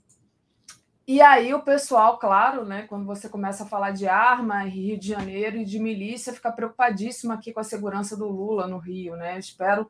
e 1.09 1.21
aí 1.21 1.55
o 1.55 1.63
pessoal, 1.63 2.19
claro, 2.19 2.65
né, 2.65 2.83
quando 2.83 3.07
você 3.07 3.29
começa 3.29 3.63
a 3.63 3.67
falar 3.67 3.93
de 3.93 4.09
arma, 4.09 4.63
Rio 4.63 4.99
de 4.99 5.09
Janeiro 5.09 5.57
e 5.57 5.65
de 5.65 5.79
milícia, 5.79 6.33
fica 6.33 6.51
preocupadíssimo 6.51 7.33
aqui 7.33 7.53
com 7.53 7.61
a 7.61 7.65
segurança 7.65 8.17
do 8.17 8.27
Lula 8.27 8.67
no 8.67 8.79
Rio, 8.79 9.15
né? 9.15 9.39
Espero 9.39 9.89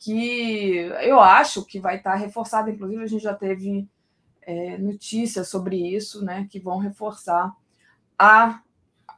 que, 0.00 0.74
eu 1.02 1.20
acho 1.20 1.64
que 1.64 1.78
vai 1.78 1.98
estar 1.98 2.16
reforçado, 2.16 2.70
inclusive 2.70 3.02
a 3.02 3.06
gente 3.06 3.22
já 3.22 3.34
teve 3.34 3.88
é, 4.48 4.78
notícias 4.78 5.48
sobre 5.48 5.76
isso, 5.76 6.24
né, 6.24 6.48
que 6.50 6.58
vão 6.58 6.78
reforçar 6.78 7.54
a, 8.18 8.62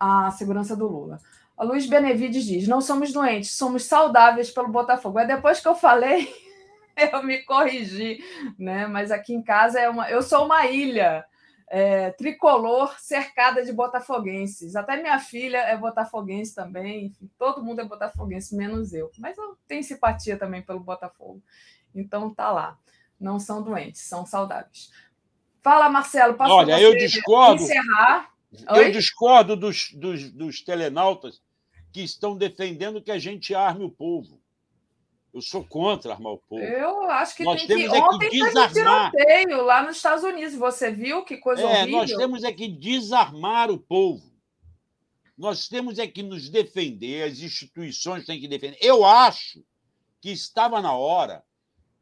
a 0.00 0.28
segurança 0.32 0.74
do 0.74 0.88
Lula. 0.88 1.20
A 1.56 1.62
Luiz 1.62 1.86
Benevides 1.86 2.44
diz: 2.44 2.66
não 2.66 2.80
somos 2.80 3.12
doentes, 3.12 3.52
somos 3.52 3.84
saudáveis 3.84 4.50
pelo 4.50 4.66
Botafogo. 4.66 5.20
É 5.20 5.26
depois 5.26 5.60
que 5.60 5.68
eu 5.68 5.76
falei, 5.76 6.34
eu 7.12 7.22
me 7.22 7.44
corrigi, 7.44 8.18
né? 8.58 8.88
Mas 8.88 9.12
aqui 9.12 9.32
em 9.32 9.42
casa 9.42 9.78
é 9.78 9.88
uma, 9.88 10.10
eu 10.10 10.20
sou 10.20 10.46
uma 10.46 10.66
ilha 10.66 11.24
é, 11.68 12.10
tricolor 12.10 12.98
cercada 12.98 13.64
de 13.64 13.72
botafoguenses. 13.72 14.74
Até 14.74 15.00
minha 15.00 15.20
filha 15.20 15.58
é 15.58 15.76
botafoguense 15.76 16.56
também. 16.56 17.06
Enfim, 17.06 17.30
todo 17.38 17.62
mundo 17.62 17.80
é 17.80 17.84
botafoguense, 17.84 18.56
menos 18.56 18.92
eu. 18.92 19.12
Mas 19.16 19.38
eu 19.38 19.56
tenho 19.68 19.84
simpatia 19.84 20.36
também 20.36 20.62
pelo 20.62 20.80
Botafogo. 20.80 21.40
Então 21.94 22.34
tá 22.34 22.50
lá. 22.50 22.76
Não 23.20 23.38
são 23.38 23.62
doentes, 23.62 24.00
são 24.00 24.26
saudáveis. 24.26 24.90
Fala, 25.62 25.88
Marcelo. 25.88 26.34
Posso 26.34 26.52
Olha, 26.52 26.80
eu 26.80 26.96
discordo. 26.96 27.62
Encerrar. 27.62 28.30
Eu 28.68 28.90
discordo 28.90 29.54
dos, 29.56 29.92
dos, 29.92 30.30
dos 30.32 30.60
telenautas 30.60 31.40
que 31.92 32.02
estão 32.02 32.36
defendendo 32.36 33.02
que 33.02 33.10
a 33.10 33.18
gente 33.18 33.54
arme 33.54 33.84
o 33.84 33.90
povo. 33.90 34.40
Eu 35.32 35.40
sou 35.40 35.64
contra 35.64 36.12
armar 36.12 36.32
o 36.32 36.38
povo. 36.38 36.62
Eu 36.62 37.08
acho 37.08 37.36
que 37.36 37.44
nós 37.44 37.64
tem 37.64 37.76
temos 37.76 37.92
que... 37.92 37.96
É 37.96 38.02
Ontem 38.02 38.30
que 38.30 38.42
desarmar. 38.42 38.72
teve 38.72 38.88
um 38.88 39.10
tiroteio 39.10 39.64
lá 39.64 39.82
nos 39.82 39.96
Estados 39.96 40.24
Unidos. 40.24 40.54
Você 40.56 40.90
viu 40.90 41.24
que 41.24 41.36
coisa 41.36 41.62
é, 41.62 41.64
horrível? 41.64 41.98
Nós 41.98 42.12
temos 42.12 42.44
é 42.44 42.52
que 42.52 42.66
desarmar 42.66 43.70
o 43.70 43.78
povo. 43.78 44.28
Nós 45.38 45.68
temos 45.68 45.98
é 45.98 46.06
que 46.06 46.22
nos 46.22 46.48
defender, 46.48 47.30
as 47.30 47.38
instituições 47.38 48.26
têm 48.26 48.40
que 48.40 48.48
defender. 48.48 48.78
Eu 48.80 49.04
acho 49.04 49.64
que 50.20 50.30
estava 50.30 50.82
na 50.82 50.92
hora 50.94 51.44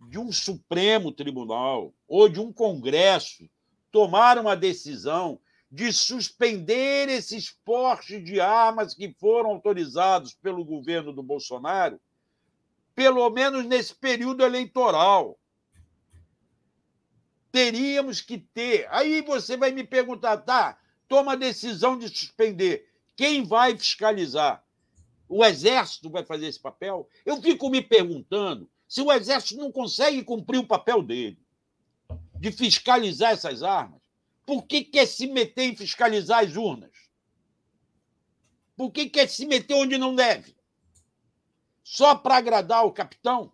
de 0.01 0.19
um 0.19 0.31
Supremo 0.31 1.13
Tribunal 1.13 1.93
ou 2.07 2.29
de 2.29 2.41
um 2.41 2.53
Congresso 2.53 3.49
tomar 3.91 4.39
uma 4.39 4.55
decisão 4.55 5.41
de 5.71 5.93
suspender 5.93 7.09
esses 7.09 7.51
portes 7.51 8.25
de 8.25 8.41
armas 8.41 8.95
que 8.95 9.13
foram 9.19 9.51
autorizados 9.51 10.35
pelo 10.35 10.65
governo 10.65 11.13
do 11.13 11.23
Bolsonaro, 11.23 12.01
pelo 12.95 13.29
menos 13.31 13.67
nesse 13.67 13.95
período 13.95 14.43
eleitoral. 14.43 15.39
Teríamos 17.53 18.21
que 18.21 18.39
ter. 18.39 18.87
Aí 18.91 19.21
você 19.23 19.57
vai 19.57 19.71
me 19.73 19.85
perguntar, 19.85 20.39
tá? 20.39 20.79
Toma 21.07 21.33
a 21.33 21.37
decisão 21.37 21.99
de 21.99 22.09
suspender. 22.09 22.89
Quem 23.17 23.45
vai 23.45 23.77
fiscalizar? 23.77 24.65
O 25.29 25.45
Exército 25.45 26.09
vai 26.09 26.25
fazer 26.25 26.47
esse 26.47 26.61
papel? 26.61 27.09
Eu 27.27 27.41
fico 27.43 27.69
me 27.69 27.83
perguntando 27.83 28.71
se 28.89 29.03
o 29.03 29.13
Exército 29.13 29.61
não 29.61 29.71
consegue 29.71 30.25
cumprir 30.25 30.59
o 30.59 30.67
papel 30.67 31.03
dele, 31.03 31.39
de 32.41 32.51
fiscalizar 32.51 33.33
essas 33.33 33.63
armas, 33.63 34.01
por 34.47 34.67
que 34.67 34.83
quer 34.83 35.07
se 35.07 35.27
meter 35.27 35.65
em 35.65 35.77
fiscalizar 35.77 36.43
as 36.43 36.57
urnas? 36.57 36.91
Por 38.75 38.91
que 38.91 39.11
quer 39.11 39.29
se 39.29 39.45
meter 39.45 39.75
onde 39.75 39.99
não 39.99 40.15
deve? 40.15 40.57
Só 41.85 42.15
para 42.15 42.39
agradar 42.39 42.87
o 42.87 42.93
capitão? 42.93 43.53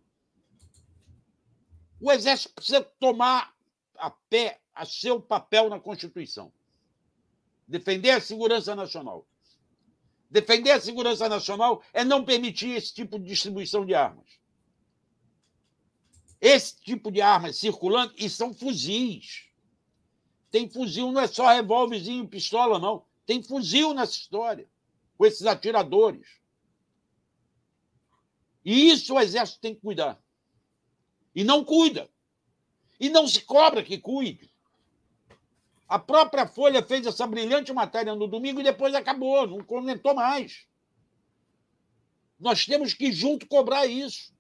O 2.00 2.12
Exército 2.12 2.54
precisa 2.54 2.82
tomar 2.82 3.52
a 3.96 4.10
pé 4.10 4.60
a 4.72 4.84
seu 4.84 5.20
papel 5.20 5.68
na 5.68 5.80
Constituição. 5.80 6.52
Defender 7.66 8.10
a 8.10 8.20
segurança 8.20 8.76
nacional. 8.76 9.26
Defender 10.30 10.72
a 10.72 10.80
segurança 10.80 11.28
nacional 11.28 11.82
é 11.92 12.04
não 12.04 12.24
permitir 12.24 12.70
esse 12.70 12.94
tipo 12.94 13.18
de 13.18 13.24
distribuição 13.24 13.84
de 13.84 13.94
armas 13.94 14.43
esse 16.44 16.78
tipo 16.78 17.10
de 17.10 17.22
armas 17.22 17.56
circulando, 17.56 18.12
e 18.18 18.28
são 18.28 18.52
fuzis. 18.52 19.46
Tem 20.50 20.68
fuzil, 20.68 21.10
não 21.10 21.22
é 21.22 21.26
só 21.26 21.46
revólverzinho, 21.46 22.28
pistola, 22.28 22.78
não. 22.78 23.02
Tem 23.24 23.42
fuzil 23.42 23.94
nessa 23.94 24.12
história, 24.12 24.68
com 25.16 25.24
esses 25.24 25.46
atiradores. 25.46 26.28
E 28.62 28.90
isso 28.90 29.14
o 29.14 29.20
Exército 29.20 29.58
tem 29.62 29.74
que 29.74 29.80
cuidar. 29.80 30.22
E 31.34 31.42
não 31.42 31.64
cuida. 31.64 32.10
E 33.00 33.08
não 33.08 33.26
se 33.26 33.40
cobra 33.40 33.82
que 33.82 33.96
cuide. 33.96 34.50
A 35.88 35.98
própria 35.98 36.46
Folha 36.46 36.82
fez 36.82 37.06
essa 37.06 37.26
brilhante 37.26 37.72
matéria 37.72 38.14
no 38.14 38.28
domingo 38.28 38.60
e 38.60 38.64
depois 38.64 38.94
acabou, 38.94 39.46
não 39.46 39.64
comentou 39.64 40.14
mais. 40.14 40.66
Nós 42.38 42.66
temos 42.66 42.92
que 42.92 43.10
junto 43.10 43.46
cobrar 43.46 43.86
isso. 43.86 44.30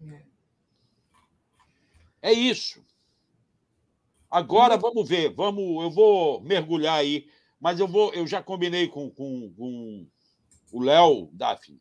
É. 0.00 0.33
É 2.24 2.32
isso. 2.32 2.82
Agora 4.30 4.78
vamos 4.78 5.06
ver, 5.06 5.28
vamos, 5.34 5.84
eu 5.84 5.90
vou 5.90 6.40
mergulhar 6.40 6.98
aí, 6.98 7.28
mas 7.60 7.78
eu 7.78 7.86
vou, 7.86 8.14
eu 8.14 8.26
já 8.26 8.42
combinei 8.42 8.88
com, 8.88 9.10
com, 9.10 9.52
com 9.54 10.06
o 10.72 10.80
Léo 10.80 11.28
Daphne. 11.34 11.78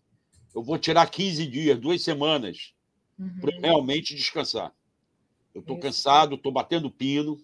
Eu 0.53 0.61
vou 0.61 0.77
tirar 0.77 1.09
15 1.09 1.47
dias, 1.47 1.79
duas 1.79 2.03
semanas, 2.03 2.73
uhum. 3.17 3.39
para 3.39 3.57
realmente 3.57 4.13
descansar. 4.13 4.75
Eu 5.55 5.61
estou 5.61 5.79
cansado, 5.79 6.35
estou 6.35 6.51
batendo 6.51 6.91
pino. 6.91 7.41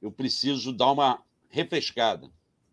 Eu 0.00 0.12
preciso 0.12 0.72
dar 0.72 0.92
uma 0.92 1.20
refrescada. 1.48 2.30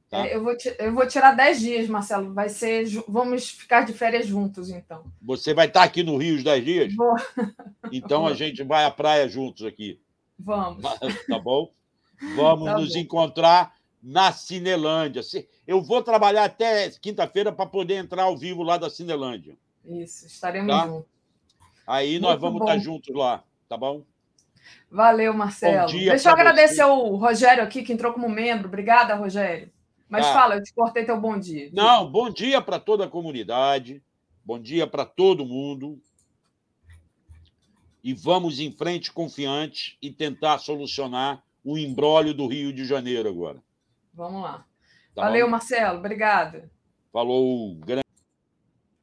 Tá? 0.09 0.25
Eu, 0.25 0.41
vou, 0.41 0.55
eu 0.79 0.93
vou 0.93 1.05
tirar 1.05 1.33
10 1.33 1.59
dias, 1.59 1.89
Marcelo. 1.89 2.33
Vai 2.33 2.47
ser. 2.47 2.85
Vamos 3.07 3.49
ficar 3.49 3.81
de 3.81 3.91
férias 3.91 4.25
juntos, 4.25 4.69
então. 4.69 5.03
Você 5.21 5.53
vai 5.53 5.67
estar 5.67 5.83
aqui 5.83 6.01
no 6.01 6.17
Rio 6.17 6.37
os 6.37 6.43
10 6.43 6.65
dias? 6.65 6.95
Vou. 6.95 7.15
Então 7.91 8.25
a 8.25 8.33
gente 8.33 8.63
vai 8.63 8.85
à 8.85 8.91
praia 8.91 9.27
juntos 9.27 9.65
aqui. 9.65 9.99
Vamos. 10.39 10.81
Tá 11.27 11.39
bom? 11.39 11.71
Vamos 12.35 12.65
tá 12.65 12.77
nos 12.77 12.93
bom. 12.93 12.99
encontrar 12.99 13.75
na 14.01 14.31
Cinelândia. 14.31 15.21
Eu 15.65 15.81
vou 15.81 16.01
trabalhar 16.01 16.45
até 16.45 16.89
quinta-feira 16.89 17.51
para 17.51 17.65
poder 17.65 17.95
entrar 17.95 18.23
ao 18.23 18.37
vivo 18.37 18.63
lá 18.63 18.77
da 18.77 18.89
Cinelândia. 18.89 19.57
Isso, 19.85 20.25
estaremos 20.25 20.73
tá? 20.73 20.87
juntos. 20.87 21.09
Aí 21.85 22.11
Muito 22.11 22.23
nós 22.23 22.39
vamos 22.39 22.59
bom. 22.59 22.65
estar 22.65 22.77
juntos 22.79 23.15
lá, 23.15 23.43
tá 23.69 23.77
bom? 23.77 24.03
Valeu, 24.91 25.33
Marcelo. 25.33 25.89
Deixa 25.91 26.29
eu 26.29 26.33
agradecer 26.33 26.75
você. 26.75 26.83
o 26.83 27.15
Rogério 27.15 27.63
aqui, 27.63 27.83
que 27.83 27.93
entrou 27.93 28.11
como 28.13 28.27
membro. 28.27 28.67
Obrigada, 28.67 29.15
Rogério. 29.15 29.71
Mas 30.09 30.25
ah. 30.25 30.33
fala, 30.33 30.55
eu 30.55 30.63
te 30.63 30.73
cortei 30.73 31.05
teu 31.05 31.19
bom 31.19 31.37
dia. 31.37 31.69
Não, 31.73 32.09
bom 32.09 32.29
dia 32.29 32.61
para 32.61 32.79
toda 32.79 33.05
a 33.05 33.09
comunidade, 33.09 34.01
bom 34.43 34.59
dia 34.59 34.87
para 34.87 35.05
todo 35.05 35.45
mundo. 35.45 36.01
E 38.03 38.13
vamos 38.13 38.59
em 38.59 38.71
frente 38.71 39.11
confiantes 39.11 39.97
e 40.01 40.11
tentar 40.11 40.59
solucionar 40.59 41.43
o 41.63 41.77
embrólio 41.77 42.33
do 42.33 42.47
Rio 42.47 42.71
de 42.71 42.85
Janeiro 42.85 43.27
agora. 43.27 43.61
Vamos 44.13 44.41
lá. 44.41 44.65
Tá 45.13 45.23
Valeu, 45.23 45.45
bom? 45.45 45.51
Marcelo. 45.51 45.99
Obrigada. 45.99 46.71
Falou, 47.11 47.75
grande. 47.75 48.03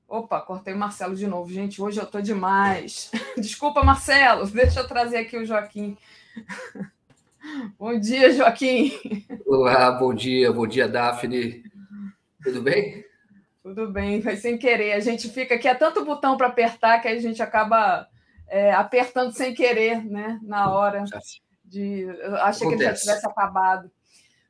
Opa, 0.09 0.41
cortei 0.41 0.73
o 0.73 0.79
Marcelo 0.79 1.17
de 1.17 1.27
novo. 1.27 1.53
Gente, 1.53 1.83
hoje 1.83 2.01
eu 2.01 2.07
tô 2.07 2.21
demais. 2.21 3.11
Desculpa, 3.37 3.83
Marcelo. 3.83 4.47
Deixa 4.51 4.81
eu 4.81 4.89
trazer 4.89 5.19
aqui 5.19 5.37
o 5.37 5.45
Joaquim. 5.45 5.99
bom 7.79 7.99
dia, 7.99 8.33
Joaquim. 8.33 8.93
Olá, 9.47 9.93
bom 9.93 10.15
dia. 10.15 10.53
Bom 10.53 10.67
dia, 10.67 10.89
Daphne. 10.89 11.63
Tudo 12.43 12.63
bem? 12.63 13.05
Tudo 13.63 13.91
bem, 13.91 14.21
vai 14.21 14.37
sem 14.37 14.59
querer. 14.59 14.93
A 14.93 15.01
gente 15.01 15.29
fica 15.31 15.55
aqui, 15.55 15.67
é 15.67 15.75
tanto 15.75 16.05
botão 16.05 16.37
para 16.37 16.49
apertar 16.49 17.01
que 17.01 17.09
a 17.09 17.19
gente 17.19 17.43
acaba 17.43 18.07
é, 18.47 18.73
apertando 18.73 19.33
sem 19.33 19.55
querer, 19.55 20.05
né? 20.05 20.39
Na 20.43 20.71
hora 20.71 21.05
de. 21.65 22.03
Eu 22.03 22.37
achei 22.37 22.67
Acontece. 22.67 22.69
que 22.69 22.75
ele 22.75 22.85
já 22.85 22.95
tivesse 22.95 23.27
acabado. 23.27 23.91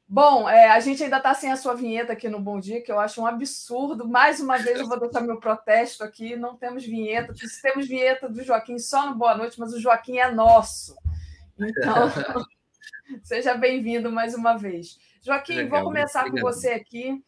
Bom, 0.07 0.49
é, 0.49 0.69
a 0.69 0.81
gente 0.81 1.03
ainda 1.03 1.17
está 1.17 1.33
sem 1.33 1.51
a 1.51 1.57
sua 1.57 1.75
vinheta 1.75 2.13
aqui 2.13 2.29
no 2.29 2.39
Bom 2.39 2.61
Dia, 2.61 2.83
que 2.83 2.93
eu 2.93 3.01
acho 3.01 3.23
um 3.23 3.27
absurdo. 3.27 4.07
Mais 4.07 4.39
uma 4.39 4.59
vez 4.59 4.79
eu 4.79 4.87
vou 4.87 5.01
deixar 5.01 5.23
meu 5.23 5.41
protesto 5.41 6.05
aqui. 6.05 6.37
Não 6.37 6.57
temos 6.57 6.85
vinheta. 6.85 7.33
Temos 7.63 7.89
vinheta 7.89 8.29
do 8.29 8.43
Joaquim 8.43 8.79
só 8.79 9.09
no 9.09 9.15
Boa 9.15 9.35
Noite, 9.37 9.59
mas 9.59 9.73
o 9.73 9.81
Joaquim 9.81 10.19
é 10.19 10.31
nosso. 10.31 10.95
Então, 11.59 12.11
seja 13.23 13.55
bem-vindo 13.55 14.11
mais 14.11 14.35
uma 14.35 14.57
vez. 14.57 14.99
Joaquim, 15.23 15.57
Legal, 15.57 15.81
vou 15.81 15.89
começar 15.91 16.31
com 16.31 16.41
você 16.41 16.71
aqui, 16.71 17.23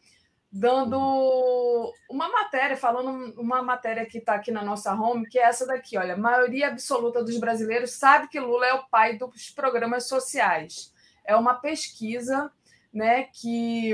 dando 0.51 1.93
uma 2.09 2.29
matéria, 2.29 2.77
falando 2.77 3.39
uma 3.39 3.61
matéria 3.61 4.05
que 4.05 4.19
está 4.19 4.35
aqui 4.35 4.51
na 4.51 4.63
nossa 4.63 4.93
home, 4.93 5.27
que 5.27 5.39
é 5.39 5.43
essa 5.43 5.65
daqui. 5.65 5.97
Olha, 5.97 6.13
a 6.13 6.17
maioria 6.17 6.67
absoluta 6.67 7.23
dos 7.23 7.37
brasileiros 7.39 7.91
sabe 7.91 8.27
que 8.27 8.39
Lula 8.39 8.65
é 8.65 8.73
o 8.73 8.87
pai 8.87 9.17
dos 9.17 9.49
programas 9.49 10.07
sociais. 10.07 10.93
É 11.25 11.35
uma 11.35 11.55
pesquisa 11.55 12.51
né, 12.93 13.23
que, 13.33 13.93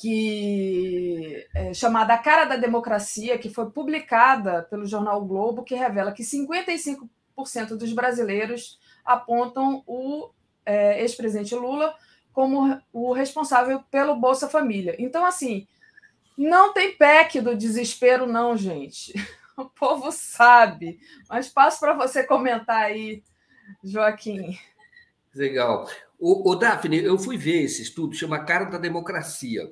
que 0.00 1.46
é 1.54 1.72
chamada 1.72 2.14
A 2.14 2.18
Cara 2.18 2.44
da 2.44 2.56
Democracia, 2.56 3.38
que 3.38 3.48
foi 3.48 3.70
publicada 3.70 4.64
pelo 4.64 4.86
jornal 4.86 5.22
o 5.22 5.26
Globo, 5.26 5.64
que 5.64 5.74
revela 5.74 6.12
que 6.12 6.22
55% 6.22 7.08
dos 7.78 7.92
brasileiros 7.92 8.78
apontam 9.04 9.82
o 9.86 10.30
é, 10.70 11.00
ex-presidente 11.02 11.54
Lula 11.54 11.94
como 12.32 12.80
o 12.92 13.12
responsável 13.12 13.82
pelo 13.90 14.16
Bolsa 14.16 14.48
Família. 14.48 14.94
Então, 14.98 15.24
assim, 15.24 15.66
não 16.38 16.72
tem 16.72 16.96
PEC 16.96 17.40
do 17.40 17.56
desespero, 17.56 18.26
não, 18.26 18.56
gente. 18.56 19.12
O 19.56 19.66
povo 19.66 20.10
sabe. 20.10 20.98
Mas 21.28 21.50
passo 21.50 21.80
para 21.80 21.92
você 21.92 22.24
comentar 22.24 22.78
aí, 22.78 23.22
Joaquim. 23.84 24.58
Legal. 25.34 25.86
O, 26.18 26.50
o 26.50 26.54
Daphne, 26.56 27.04
eu 27.04 27.18
fui 27.18 27.36
ver 27.36 27.64
esse 27.64 27.82
estudo, 27.82 28.14
chama 28.14 28.42
Cara 28.42 28.64
da 28.64 28.78
Democracia. 28.78 29.70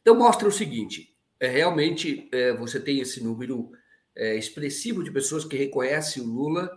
Então, 0.00 0.14
mostra 0.14 0.46
o 0.46 0.52
seguinte: 0.52 1.12
é, 1.40 1.48
realmente 1.48 2.28
é, 2.30 2.52
você 2.52 2.78
tem 2.78 3.00
esse 3.00 3.20
número 3.20 3.72
é, 4.14 4.36
expressivo 4.36 5.02
de 5.02 5.10
pessoas 5.10 5.44
que 5.44 5.56
reconhecem 5.56 6.22
o 6.22 6.26
Lula 6.26 6.70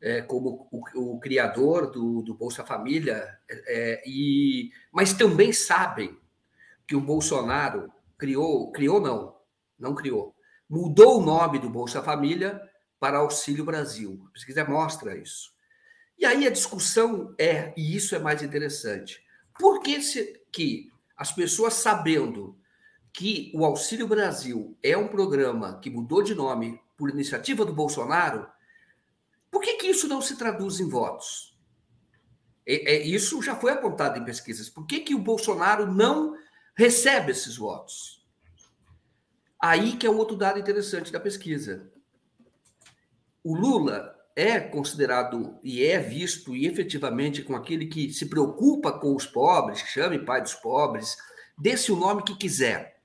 é, 0.00 0.22
como 0.22 0.68
o, 0.70 1.14
o, 1.14 1.20
criador 1.20 1.90
do, 1.90 2.22
do 2.22 2.34
Bolsa 2.34 2.64
Família, 2.64 3.38
é, 3.48 4.02
e, 4.06 4.70
mas 4.92 5.12
também 5.12 5.52
sabem 5.52 6.16
que 6.86 6.94
o 6.94 7.00
Bolsonaro 7.00 7.92
criou, 8.16 8.70
criou 8.72 9.00
não, 9.00 9.36
não 9.78 9.94
criou, 9.94 10.34
mudou 10.68 11.20
o 11.20 11.24
nome 11.24 11.58
do 11.58 11.68
Bolsa 11.68 12.02
Família 12.02 12.60
para 12.98 13.18
Auxílio 13.18 13.64
Brasil. 13.64 14.24
A 14.28 14.32
pesquisa 14.32 14.64
mostra 14.64 15.16
isso. 15.16 15.52
E 16.18 16.26
aí 16.26 16.46
a 16.46 16.50
discussão 16.50 17.34
é, 17.38 17.72
e 17.76 17.94
isso 17.94 18.14
é 18.14 18.18
mais 18.18 18.42
interessante, 18.42 19.22
por 19.58 19.80
que, 19.80 20.00
se, 20.00 20.40
que 20.52 20.92
as 21.16 21.32
pessoas 21.32 21.74
sabendo 21.74 22.56
que 23.12 23.50
o 23.54 23.64
Auxílio 23.64 24.06
Brasil 24.06 24.76
é 24.82 24.96
um 24.96 25.08
programa 25.08 25.78
que 25.80 25.90
mudou 25.90 26.22
de 26.22 26.34
nome 26.34 26.80
por 26.96 27.10
iniciativa 27.10 27.64
do 27.64 27.72
Bolsonaro, 27.72 28.48
por 29.50 29.60
que, 29.62 29.74
que 29.74 29.86
isso 29.86 30.08
não 30.08 30.20
se 30.20 30.36
traduz 30.36 30.80
em 30.80 30.88
votos? 30.88 31.56
É, 32.66 32.96
é, 32.96 33.06
isso 33.06 33.42
já 33.42 33.56
foi 33.56 33.72
apontado 33.72 34.18
em 34.18 34.24
pesquisas. 34.24 34.68
Por 34.68 34.86
que, 34.86 35.00
que 35.00 35.14
o 35.14 35.18
Bolsonaro 35.18 35.90
não 35.90 36.36
recebe 36.76 37.32
esses 37.32 37.56
votos? 37.56 38.22
Aí 39.60 39.96
que 39.96 40.06
é 40.06 40.10
um 40.10 40.18
outro 40.18 40.36
dado 40.36 40.58
interessante 40.58 41.10
da 41.10 41.18
pesquisa. 41.18 41.90
O 43.42 43.56
Lula 43.56 44.14
é 44.36 44.60
considerado 44.60 45.58
e 45.64 45.82
é 45.82 45.98
visto 45.98 46.54
e 46.54 46.66
efetivamente 46.66 47.42
com 47.42 47.56
aquele 47.56 47.86
que 47.86 48.12
se 48.12 48.26
preocupa 48.26 48.92
com 48.92 49.16
os 49.16 49.26
pobres, 49.26 49.80
chame 49.80 50.24
pai 50.24 50.42
dos 50.42 50.54
pobres, 50.54 51.16
desse 51.56 51.90
o 51.90 51.96
nome 51.96 52.22
que 52.22 52.36
quiser. 52.36 52.97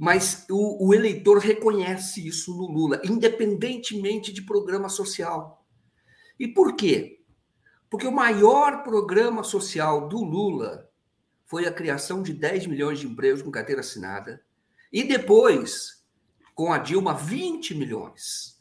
Mas 0.00 0.46
o, 0.48 0.88
o 0.88 0.94
eleitor 0.94 1.38
reconhece 1.38 2.26
isso 2.26 2.56
no 2.56 2.66
Lula, 2.66 3.02
independentemente 3.04 4.32
de 4.32 4.40
programa 4.40 4.88
social. 4.88 5.62
E 6.38 6.48
por 6.48 6.74
quê? 6.74 7.22
Porque 7.90 8.06
o 8.06 8.12
maior 8.12 8.82
programa 8.82 9.44
social 9.44 10.08
do 10.08 10.24
Lula 10.24 10.90
foi 11.44 11.66
a 11.66 11.72
criação 11.72 12.22
de 12.22 12.32
10 12.32 12.66
milhões 12.66 12.98
de 12.98 13.06
empregos 13.06 13.42
com 13.42 13.50
carteira 13.50 13.82
assinada, 13.82 14.42
e 14.90 15.04
depois, 15.04 16.02
com 16.54 16.72
a 16.72 16.78
Dilma, 16.78 17.12
20 17.12 17.74
milhões 17.74 18.58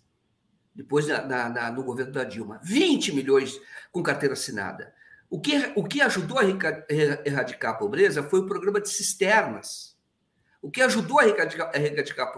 depois 0.80 1.07
na, 1.07 1.49
na, 1.49 1.72
no 1.72 1.84
governo 1.84 2.14
da 2.14 2.24
Dilma. 2.24 2.60
20 2.64 3.14
milhões 3.14 3.60
com 3.91 4.02
carteira 4.02 4.34
assinada. 4.34 4.94
O 5.30 5.40
que, 5.40 5.74
o 5.76 5.84
que 5.84 6.02
ajudou 6.02 6.40
a 6.40 6.45
erradicar 7.26 7.72
a 7.72 7.78
pobreza 7.78 8.24
foi 8.24 8.40
o 8.40 8.45
programa 8.45 8.80
de 8.80 8.90
cisternas. 8.90 9.89
O 10.61 10.69
que 10.69 10.81
ajudou 10.81 11.19
a 11.19 11.27
erradicar, 11.27 11.72
erradicar, 11.73 12.34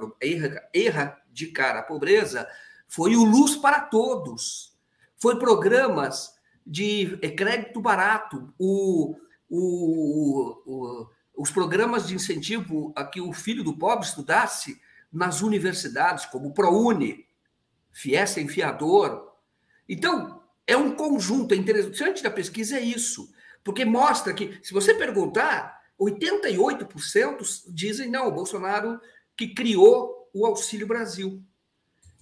erradicar 0.73 1.77
a 1.77 1.83
pobreza 1.83 2.47
foi 2.87 3.15
o 3.15 3.23
Luz 3.23 3.55
para 3.55 3.79
Todos. 3.79 4.77
Foi 5.17 5.39
programas 5.39 6.33
de 6.65 7.17
é, 7.21 7.29
crédito 7.29 7.81
barato, 7.81 8.53
o, 8.59 9.15
o, 9.49 10.61
o, 10.65 11.09
os 11.35 11.51
programas 11.51 12.07
de 12.07 12.15
incentivo 12.15 12.93
a 12.95 13.03
que 13.03 13.19
o 13.19 13.33
filho 13.33 13.63
do 13.63 13.77
pobre 13.77 14.05
estudasse 14.05 14.79
nas 15.11 15.41
universidades, 15.41 16.25
como 16.25 16.49
o 16.49 16.53
ProUni, 16.53 17.25
Fies 17.91 18.37
é 18.37 18.41
enfiador. 18.41 19.33
Então, 19.87 20.41
é 20.65 20.77
um 20.77 20.95
conjunto. 20.95 21.53
É 21.53 21.57
interessante 21.57 22.23
da 22.23 22.31
pesquisa 22.31 22.77
é 22.77 22.81
isso, 22.81 23.33
porque 23.63 23.83
mostra 23.83 24.33
que, 24.33 24.59
se 24.63 24.73
você 24.73 24.93
perguntar, 24.93 25.80
88% 26.01 27.63
dizem 27.67 28.09
não, 28.09 28.27
o 28.27 28.31
Bolsonaro 28.31 28.99
que 29.37 29.53
criou 29.53 30.29
o 30.33 30.45
Auxílio 30.45 30.87
Brasil. 30.87 31.43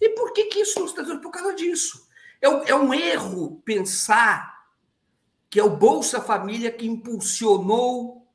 E 0.01 0.09
por 0.09 0.33
que, 0.33 0.45
que 0.45 0.59
isso 0.59 0.79
não 0.79 0.85
está 0.85 1.01
dando? 1.01 1.21
Por 1.21 1.31
causa 1.31 1.53
disso. 1.53 2.07
É, 2.41 2.47
é 2.71 2.75
um 2.75 2.93
erro 2.93 3.61
pensar 3.65 4.57
que 5.49 5.59
é 5.59 5.63
o 5.63 5.75
Bolsa 5.75 6.21
Família 6.21 6.71
que 6.71 6.87
impulsionou 6.87 8.27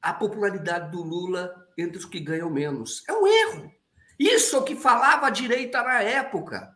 a 0.00 0.12
popularidade 0.12 0.90
do 0.90 1.02
Lula 1.02 1.68
entre 1.76 1.98
os 1.98 2.04
que 2.04 2.20
ganham 2.20 2.50
menos. 2.50 3.02
É 3.08 3.12
um 3.12 3.26
erro. 3.26 3.72
Isso 4.18 4.56
é 4.56 4.62
que 4.62 4.76
falava 4.76 5.26
a 5.26 5.30
direita 5.30 5.82
na 5.82 6.02
época, 6.02 6.74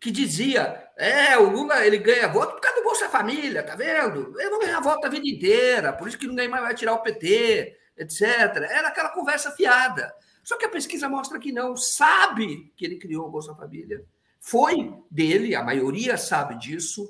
que 0.00 0.10
dizia: 0.10 0.88
é, 0.96 1.36
o 1.38 1.48
Lula 1.48 1.84
ele 1.86 1.98
ganha 1.98 2.28
voto 2.28 2.52
por 2.52 2.60
causa 2.60 2.78
do 2.78 2.84
Bolsa 2.84 3.08
Família, 3.08 3.62
tá 3.62 3.74
vendo? 3.74 4.34
Ele 4.38 4.50
não 4.50 4.60
ganha 4.60 4.80
voto 4.80 5.06
a 5.06 5.10
vida 5.10 5.26
inteira, 5.28 5.92
por 5.92 6.08
isso 6.08 6.18
que 6.18 6.26
ninguém 6.26 6.48
mais 6.48 6.62
vai 6.62 6.74
tirar 6.74 6.94
o 6.94 7.02
PT, 7.02 7.76
etc. 7.96 8.22
Era 8.22 8.88
aquela 8.88 9.10
conversa 9.10 9.50
fiada. 9.52 10.12
Só 10.42 10.56
que 10.56 10.64
a 10.64 10.70
pesquisa 10.70 11.08
mostra 11.08 11.38
que 11.38 11.52
não, 11.52 11.76
sabe 11.76 12.72
que 12.76 12.84
ele 12.84 12.96
criou 12.96 13.26
o 13.26 13.30
Bolsa 13.30 13.54
Família, 13.54 14.04
foi 14.40 14.94
dele, 15.10 15.54
a 15.54 15.62
maioria 15.62 16.16
sabe 16.16 16.56
disso, 16.58 17.06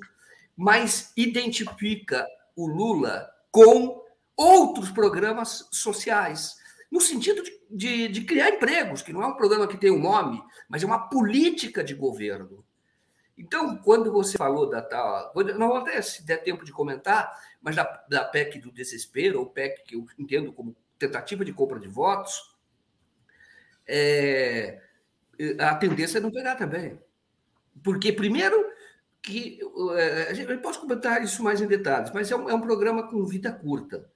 mas 0.56 1.12
identifica 1.16 2.27
o 2.56 2.66
Lula 2.66 3.31
com 3.52 4.02
outros 4.36 4.90
programas 4.90 5.69
sociais 5.70 6.56
no 6.90 7.01
sentido 7.01 7.43
de, 7.43 7.52
de, 7.70 8.09
de, 8.09 8.20
criar 8.23 8.51
empregos, 8.51 9.02
que 9.02 9.12
não 9.12 9.23
é 9.23 9.27
um 9.27 9.36
programa 9.36 9.69
que 9.69 9.77
tem 9.77 9.90
um 9.90 10.01
nome, 10.01 10.43
mas 10.69 10.82
é 10.82 10.86
uma 10.86 11.09
política 11.09 11.85
de 11.85 11.94
governo. 11.94 12.65
Então, 13.39 13.77
quando 13.77 14.12
você 14.12 14.36
falou 14.36 14.69
da 14.69 14.82
tal. 14.82 15.32
Não 15.56 15.77
até 15.77 16.02
se 16.02 16.27
der 16.27 16.39
tempo 16.39 16.65
de 16.65 16.73
comentar, 16.73 17.32
mas 17.62 17.77
da, 17.77 18.05
da 18.09 18.24
PEC 18.24 18.59
do 18.59 18.73
desespero, 18.73 19.39
ou 19.39 19.47
PEC 19.47 19.85
que 19.85 19.94
eu 19.94 20.05
entendo 20.19 20.52
como 20.52 20.77
tentativa 20.98 21.44
de 21.44 21.52
compra 21.52 21.78
de 21.78 21.86
votos, 21.86 22.56
é, 23.86 24.82
a 25.60 25.74
tendência 25.77 26.19
é 26.19 26.20
não 26.20 26.32
pegar 26.32 26.56
também. 26.56 27.01
Porque, 27.82 28.12
primeiro, 28.12 28.56
que. 29.23 29.60
É, 29.97 30.32
eu 30.52 30.60
posso 30.60 30.81
comentar 30.81 31.23
isso 31.23 31.43
mais 31.43 31.60
em 31.60 31.66
detalhes, 31.69 32.10
mas 32.12 32.31
é 32.31 32.36
um, 32.36 32.51
é 32.51 32.55
um 32.55 32.60
programa 32.60 33.09
com 33.09 33.24
vida 33.24 33.52
curta. 33.52 34.10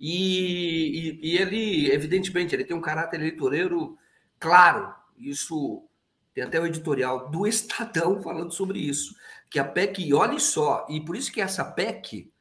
E, 0.00 1.20
e, 1.20 1.30
e, 1.30 1.38
ele, 1.38 1.92
evidentemente, 1.92 2.54
ele 2.54 2.64
tem 2.64 2.76
um 2.76 2.80
caráter 2.80 3.20
eleitoreiro 3.20 3.96
claro. 4.40 4.92
Isso 5.16 5.86
tem 6.34 6.44
até 6.44 6.60
o 6.60 6.66
editorial 6.66 7.30
do 7.30 7.46
Estadão 7.46 8.22
falando 8.22 8.52
sobre 8.52 8.78
isso. 8.78 9.14
Que 9.50 9.58
a 9.58 9.64
PEC, 9.64 10.12
olhe 10.14 10.40
só, 10.40 10.86
e 10.88 11.04
por 11.04 11.16
isso 11.16 11.30
que 11.30 11.40
essa 11.40 11.64
PEC, 11.64 12.32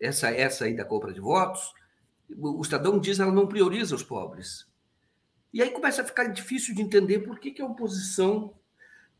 essa, 0.00 0.30
essa 0.30 0.64
aí 0.64 0.76
da 0.76 0.84
compra 0.84 1.12
de 1.12 1.20
votos, 1.20 1.72
o 2.38 2.60
Estadão 2.60 2.98
diz 2.98 3.20
ela 3.20 3.32
não 3.32 3.46
prioriza 3.46 3.94
os 3.94 4.02
pobres. 4.02 4.66
E 5.52 5.62
aí 5.62 5.70
começa 5.70 6.02
a 6.02 6.04
ficar 6.04 6.24
difícil 6.24 6.74
de 6.74 6.82
entender 6.82 7.20
por 7.20 7.38
que, 7.38 7.50
que 7.50 7.62
a 7.62 7.66
oposição 7.66 8.54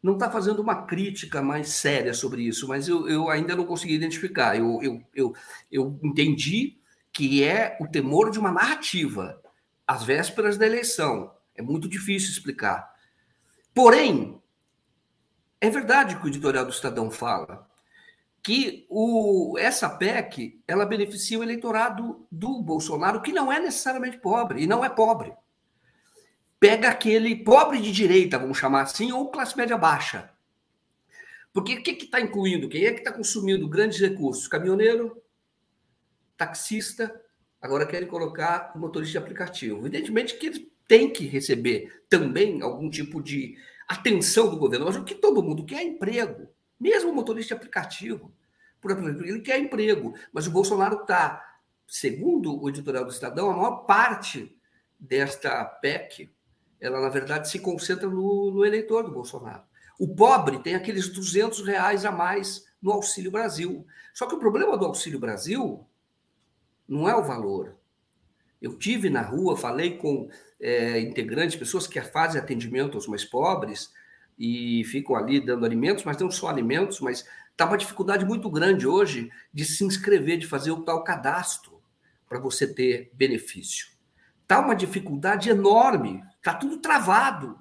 não 0.03 0.15
está 0.15 0.31
fazendo 0.31 0.61
uma 0.61 0.85
crítica 0.85 1.41
mais 1.41 1.69
séria 1.69 2.13
sobre 2.13 2.43
isso, 2.43 2.67
mas 2.67 2.89
eu, 2.89 3.09
eu 3.09 3.31
ainda 3.31 3.55
não 3.55 3.65
consegui 3.65 3.95
identificar. 3.95 4.57
Eu, 4.57 4.83
eu, 4.83 5.03
eu, 5.15 5.35
eu 5.71 6.01
entendi 6.03 6.79
que 7.13 7.45
é 7.45 7.77
o 7.81 7.87
temor 7.87 8.31
de 8.31 8.39
uma 8.39 8.51
narrativa 8.51 9.41
às 9.87 10.03
vésperas 10.03 10.57
da 10.57 10.67
eleição. 10.67 11.33
É 11.55 11.63
muito 11.63 11.89
difícil 11.89 12.31
explicar. 12.31 12.92
Porém, 13.75 14.41
é 15.61 15.71
verdade 15.71 16.17
que 16.17 16.25
o 16.25 16.29
editorial 16.29 16.65
do 16.65 16.71
Estadão 16.71 17.11
fala 17.11 17.69
que 18.43 18.87
o, 18.91 19.57
essa 19.59 19.89
PEC 19.89 20.61
ela 20.67 20.85
beneficia 20.85 21.39
o 21.39 21.43
eleitorado 21.43 22.27
do 22.31 22.61
Bolsonaro, 22.61 23.23
que 23.23 23.33
não 23.33 23.53
é 23.53 23.61
necessariamente 23.61 24.19
pobre, 24.19 24.63
e 24.63 24.67
não 24.67 24.85
é 24.85 24.89
pobre 24.89 25.33
pega 26.63 26.91
aquele 26.91 27.35
pobre 27.35 27.81
de 27.81 27.91
direita, 27.91 28.39
vamos 28.39 28.57
chamar 28.57 28.83
assim, 28.83 29.11
ou 29.11 29.33
classe 29.33 29.57
média 29.57 29.77
baixa. 29.77 30.31
Porque 31.53 31.75
o 31.75 31.83
que 31.83 31.91
está 31.91 32.21
incluindo? 32.21 32.69
Quem 32.69 32.85
é 32.85 32.93
que 32.93 33.01
está 33.01 33.11
consumindo 33.11 33.69
grandes 33.69 33.99
recursos? 33.99 34.47
Caminhoneiro, 34.47 35.21
taxista, 36.37 37.21
agora 37.61 37.85
querem 37.85 38.07
colocar 38.07 38.71
motorista 38.77 39.11
de 39.11 39.19
aplicativo. 39.19 39.81
Evidentemente 39.81 40.39
que 40.39 40.47
eles 40.47 40.63
têm 40.93 41.11
que 41.11 41.25
receber 41.25 42.05
também 42.07 42.61
algum 42.61 42.91
tipo 42.91 43.23
de 43.23 43.57
atenção 43.89 44.51
do 44.51 44.59
governo, 44.59 44.85
mas 44.85 44.97
o 44.97 45.05
que 45.05 45.15
todo 45.15 45.43
mundo 45.43 45.65
quer 45.65 45.79
é 45.79 45.85
emprego. 45.85 46.51
Mesmo 46.79 47.11
o 47.11 47.15
motorista 47.15 47.55
aplicativo. 47.55 48.31
Por 48.79 48.91
exemplo, 48.91 49.25
ele 49.25 49.41
quer 49.41 49.59
emprego, 49.59 50.13
mas 50.31 50.47
o 50.47 50.51
Bolsonaro 50.51 51.01
está, 51.01 51.43
segundo 51.89 52.63
o 52.63 52.69
editorial 52.69 53.07
do 53.07 53.11
Estadão, 53.11 53.51
a 53.51 53.57
maior 53.57 53.87
parte 53.87 54.55
desta 55.01 55.65
PEC 55.65 56.31
ela 56.79 57.01
na 57.01 57.09
verdade 57.09 57.49
se 57.49 57.59
concentra 57.59 58.07
no, 58.07 58.51
no 58.51 58.63
eleitor 58.63 59.03
do 59.03 59.13
Bolsonaro. 59.13 59.63
O 59.99 60.15
pobre 60.15 60.59
tem 60.59 60.75
aqueles 60.75 61.09
200 61.09 61.65
reais 61.65 62.05
a 62.05 62.13
mais 62.13 62.67
no 62.83 62.93
Auxílio 62.93 63.31
Brasil. 63.31 63.87
Só 64.13 64.27
que 64.27 64.35
o 64.35 64.39
problema 64.39 64.77
do 64.77 64.85
Auxílio 64.85 65.19
Brasil 65.19 65.87
não 66.87 67.09
é 67.09 67.17
o 67.17 67.25
valor. 67.25 67.79
Eu 68.63 68.79
tive 68.79 69.11
na 69.11 69.23
rua, 69.23 69.57
falei 69.57 69.97
com 69.97 70.29
é, 70.63 71.01
integrantes, 71.01 71.57
pessoas 71.57 71.87
que 71.87 72.01
fazem 72.01 72.41
atendimento 72.41 72.97
aos 72.97 73.07
mais 73.07 73.25
pobres 73.25 73.93
e 74.39 74.83
ficam 74.85 75.15
ali 75.15 75.45
dando 75.45 75.67
alimentos, 75.67 76.05
mas 76.05 76.17
não 76.17 76.31
só 76.31 76.49
alimentos, 76.49 77.01
mas 77.01 77.27
está 77.51 77.67
uma 77.67 77.77
dificuldade 77.77 78.25
muito 78.25 78.49
grande 78.49 78.87
hoje 78.87 79.31
de 79.53 79.65
se 79.65 79.85
inscrever, 79.85 80.39
de 80.39 80.47
fazer 80.47 80.71
o 80.71 80.83
tal 80.83 81.05
cadastro 81.05 81.83
para 82.27 82.39
você 82.39 82.73
ter 82.73 83.11
benefício. 83.13 83.89
Está 84.43 84.61
uma 84.61 84.75
dificuldade 84.75 85.51
enorme 85.51 86.23
Está 86.43 86.55
tudo 86.55 86.79
travado. 86.79 87.57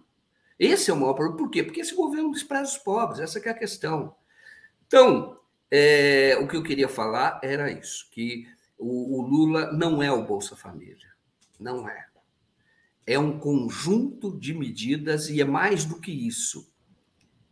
Esse 0.57 0.89
é 0.89 0.93
o 0.93 0.97
maior 0.97 1.13
problema. 1.13 1.37
Por 1.37 1.51
quê? 1.51 1.61
Porque 1.61 1.81
esse 1.81 1.93
governo 1.93 2.31
despreza 2.31 2.71
os 2.71 2.77
pobres, 2.79 3.19
essa 3.19 3.37
é 3.37 3.49
a 3.51 3.53
questão. 3.53 4.15
Então, 4.87 5.39
é, 5.69 6.35
o 6.41 6.47
que 6.47 6.57
eu 6.57 6.63
queria 6.63 6.89
falar 6.89 7.39
era 7.43 7.71
isso, 7.71 8.09
que 8.11 8.47
o, 8.79 9.19
o 9.19 9.21
Lula 9.21 9.71
não 9.71 10.01
é 10.01 10.11
o 10.11 10.25
Bolsa 10.25 10.55
Família. 10.55 11.11
Não 11.59 11.87
é. 11.87 12.07
É 13.05 13.17
um 13.17 13.39
conjunto 13.39 14.37
de 14.37 14.53
medidas 14.53 15.29
e 15.29 15.41
é 15.41 15.45
mais 15.45 15.85
do 15.85 15.99
que 15.99 16.11
isso. 16.11 16.71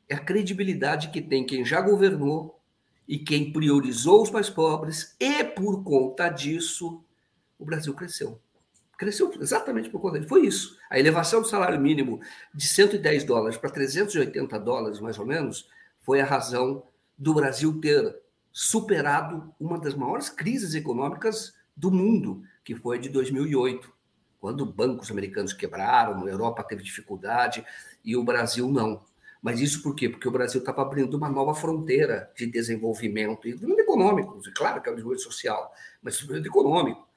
É 0.08 0.16
a 0.16 0.20
credibilidade 0.20 1.10
que 1.10 1.22
tem 1.22 1.46
quem 1.46 1.66
já 1.66 1.82
governou 1.82 2.60
e 3.08 3.18
quem 3.18 3.52
priorizou 3.52 4.22
os 4.22 4.30
mais 4.30 4.52
pobres, 4.52 5.16
e 5.20 5.44
por 5.44 5.84
conta 5.84 6.30
disso, 6.30 7.04
o 7.58 7.66
Brasil 7.66 7.94
cresceu. 7.96 8.40
Cresceu 8.98 9.32
exatamente 9.42 9.90
por 9.90 10.00
conta 10.00 10.20
disso. 10.20 10.30
Foi 10.30 10.46
isso. 10.46 10.78
A 10.90 11.00
elevação 11.00 11.42
do 11.42 11.48
salário 11.48 11.80
mínimo 11.80 12.20
de 12.54 12.68
110 12.68 13.24
dólares 13.24 13.58
para 13.58 13.72
380 13.72 14.60
dólares, 14.60 15.00
mais 15.00 15.18
ou 15.18 15.26
menos, 15.26 15.68
foi 16.02 16.22
a 16.22 16.26
razão 16.26 16.84
do 17.18 17.34
Brasil 17.34 17.80
ter 17.80 18.16
superado 18.52 19.54
uma 19.60 19.80
das 19.80 19.96
maiores 19.96 20.30
crises 20.30 20.76
econômicas 20.76 21.54
do 21.76 21.90
mundo, 21.90 22.44
que 22.64 22.76
foi 22.76 23.00
de 23.00 23.10
2008, 23.10 23.92
quando 24.40 24.66
bancos 24.66 25.12
americanos 25.12 25.54
quebraram, 25.54 26.26
a 26.26 26.30
Europa 26.30 26.64
teve 26.64 26.84
dificuldade 26.84 27.66
e 28.04 28.16
o 28.16 28.24
Brasil 28.24 28.70
não. 28.70 29.04
Mas 29.42 29.60
isso 29.62 29.82
por 29.82 29.96
quê? 29.96 30.10
Porque 30.10 30.28
o 30.28 30.32
Brasil 30.32 30.60
estava 30.60 30.82
abrindo 30.82 31.16
uma 31.16 31.30
nova 31.30 31.54
fronteira 31.54 32.32
de 32.36 32.46
desenvolvimento, 32.46 33.48
e 33.48 33.52
econômico, 33.52 34.40
claro 34.56 34.82
que 34.82 34.90
é 34.90 34.92
o 34.92 34.96
desenvolvimento 34.96 35.24
social, 35.24 35.74
mas 36.02 36.16
desenvolvimento 36.16 36.48
econômico, 36.48 37.08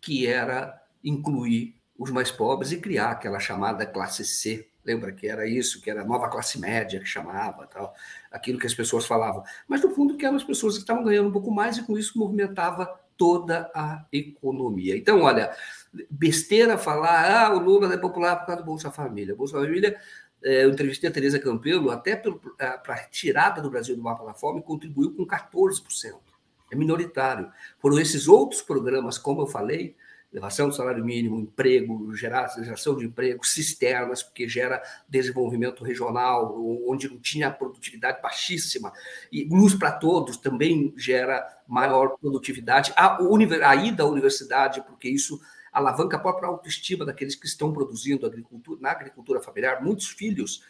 que 0.00 0.26
era 0.26 0.80
incluir 1.02 1.76
os 1.98 2.10
mais 2.10 2.30
pobres 2.30 2.72
e 2.72 2.80
criar 2.80 3.10
aquela 3.10 3.38
chamada 3.38 3.86
classe 3.86 4.24
C. 4.24 4.68
Lembra 4.84 5.12
que 5.12 5.26
era 5.26 5.48
isso, 5.48 5.80
que 5.80 5.90
era 5.90 6.02
a 6.02 6.04
nova 6.04 6.28
classe 6.28 6.60
média 6.60 7.00
que 7.00 7.06
chamava, 7.06 7.66
tal, 7.66 7.94
aquilo 8.30 8.58
que 8.58 8.66
as 8.66 8.74
pessoas 8.74 9.06
falavam. 9.06 9.42
Mas 9.66 9.80
no 9.80 9.90
fundo 9.90 10.16
que 10.16 10.26
eram 10.26 10.36
as 10.36 10.44
pessoas 10.44 10.74
que 10.74 10.80
estavam 10.80 11.02
ganhando 11.02 11.28
um 11.28 11.32
pouco 11.32 11.50
mais 11.50 11.78
e 11.78 11.84
com 11.84 11.96
isso 11.96 12.18
movimentava 12.18 13.00
toda 13.16 13.70
a 13.74 14.04
economia. 14.12 14.96
Então, 14.96 15.22
olha, 15.22 15.54
besteira 16.10 16.76
falar, 16.78 17.46
ah, 17.46 17.54
o 17.54 17.58
Lula 17.58 17.92
é 17.92 17.96
popular 17.96 18.36
por 18.36 18.46
causa 18.46 18.62
do 18.62 18.66
Bolsa 18.66 18.90
Família. 18.90 19.34
Bolsa 19.34 19.58
Família, 19.58 19.98
é, 20.42 20.64
eu 20.64 20.70
entrevistei 20.70 21.08
a 21.08 21.12
Tereza 21.12 21.38
Campelo, 21.38 21.90
até 21.90 22.16
para 22.16 22.82
a 22.88 22.94
retirada 22.94 23.62
do 23.62 23.70
Brasil 23.70 23.96
do 23.96 24.02
mapa 24.02 24.24
da 24.24 24.34
fome, 24.34 24.62
contribuiu 24.62 25.14
com 25.14 25.26
14%. 25.26 26.14
É 26.70 26.76
minoritário. 26.76 27.50
Foram 27.78 27.98
esses 27.98 28.28
outros 28.28 28.60
programas, 28.60 29.16
como 29.16 29.42
eu 29.42 29.46
falei, 29.46 29.96
elevação 30.34 30.68
do 30.68 30.74
salário 30.74 31.04
mínimo, 31.04 31.38
emprego, 31.38 32.12
geração 32.16 32.96
de 32.96 33.06
emprego, 33.06 33.46
cisternas, 33.46 34.20
porque 34.20 34.48
gera 34.48 34.82
desenvolvimento 35.08 35.84
regional, 35.84 36.60
onde 36.88 37.08
não 37.08 37.18
tinha 37.20 37.52
produtividade 37.52 38.20
baixíssima, 38.20 38.92
e 39.30 39.44
luz 39.44 39.74
para 39.74 39.92
todos 39.92 40.36
também 40.36 40.92
gera 40.96 41.46
maior 41.68 42.18
produtividade. 42.18 42.92
A, 42.96 43.16
a 43.16 43.76
ida 43.76 44.02
à 44.02 44.06
universidade, 44.06 44.82
porque 44.82 45.08
isso 45.08 45.40
alavanca 45.72 46.16
a 46.16 46.20
própria 46.20 46.48
autoestima 46.48 47.04
daqueles 47.04 47.36
que 47.36 47.46
estão 47.46 47.72
produzindo 47.72 48.26
agricultura, 48.26 48.80
na 48.80 48.90
agricultura 48.90 49.40
familiar. 49.40 49.82
Muitos 49.82 50.08
filhos 50.08 50.64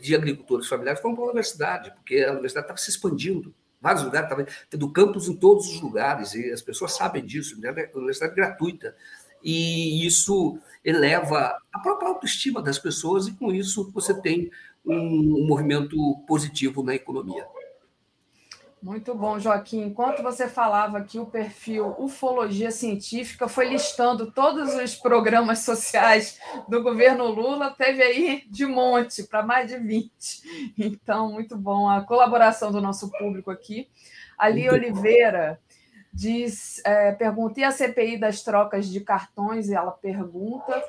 de 0.00 0.14
agricultores 0.14 0.66
familiares 0.66 1.00
foram 1.00 1.14
para 1.14 1.22
a 1.22 1.28
universidade, 1.28 1.92
porque 1.92 2.16
a 2.24 2.32
universidade 2.32 2.64
estava 2.64 2.78
se 2.78 2.90
expandindo 2.90 3.54
vários 3.80 4.04
lugares, 4.04 4.30
estava 4.30 4.46
tendo 4.68 4.90
campos 4.90 5.28
em 5.28 5.36
todos 5.36 5.68
os 5.68 5.80
lugares, 5.80 6.34
e 6.34 6.50
as 6.50 6.62
pessoas 6.62 6.96
sabem 6.96 7.24
disso, 7.24 7.60
né? 7.60 7.68
a 7.68 7.96
universidade 7.96 8.34
gratuita. 8.34 8.94
E 9.42 10.04
isso 10.06 10.58
eleva 10.84 11.56
a 11.72 11.78
própria 11.78 12.08
autoestima 12.08 12.60
das 12.60 12.78
pessoas, 12.78 13.28
e 13.28 13.32
com 13.32 13.52
isso 13.52 13.90
você 13.92 14.12
tem 14.14 14.50
um, 14.84 15.42
um 15.42 15.46
movimento 15.46 15.96
positivo 16.26 16.82
na 16.82 16.94
economia. 16.94 17.46
Muito 18.80 19.12
bom, 19.12 19.40
Joaquim. 19.40 19.82
Enquanto 19.82 20.22
você 20.22 20.48
falava 20.48 21.02
que 21.02 21.18
o 21.18 21.26
perfil 21.26 21.96
Ufologia 21.98 22.70
Científica 22.70 23.48
foi 23.48 23.68
listando 23.68 24.30
todos 24.30 24.72
os 24.74 24.94
programas 24.94 25.60
sociais 25.60 26.38
do 26.68 26.80
governo 26.80 27.26
Lula, 27.26 27.74
teve 27.76 28.02
aí 28.02 28.44
de 28.48 28.64
monte, 28.66 29.24
para 29.24 29.42
mais 29.42 29.68
de 29.68 29.78
20. 29.78 30.72
Então, 30.78 31.32
muito 31.32 31.56
bom 31.56 31.88
a 31.88 32.02
colaboração 32.02 32.70
do 32.70 32.80
nosso 32.80 33.10
público 33.10 33.50
aqui. 33.50 33.88
Ali 34.38 34.70
Oliveira 34.70 35.60
diz, 36.12 36.80
é, 36.84 37.10
pergunta, 37.12 37.58
e 37.58 37.64
a 37.64 37.72
CPI 37.72 38.16
das 38.16 38.42
trocas 38.42 38.88
de 38.88 39.00
cartões? 39.00 39.68
E 39.68 39.74
ela 39.74 39.90
pergunta. 39.90 40.80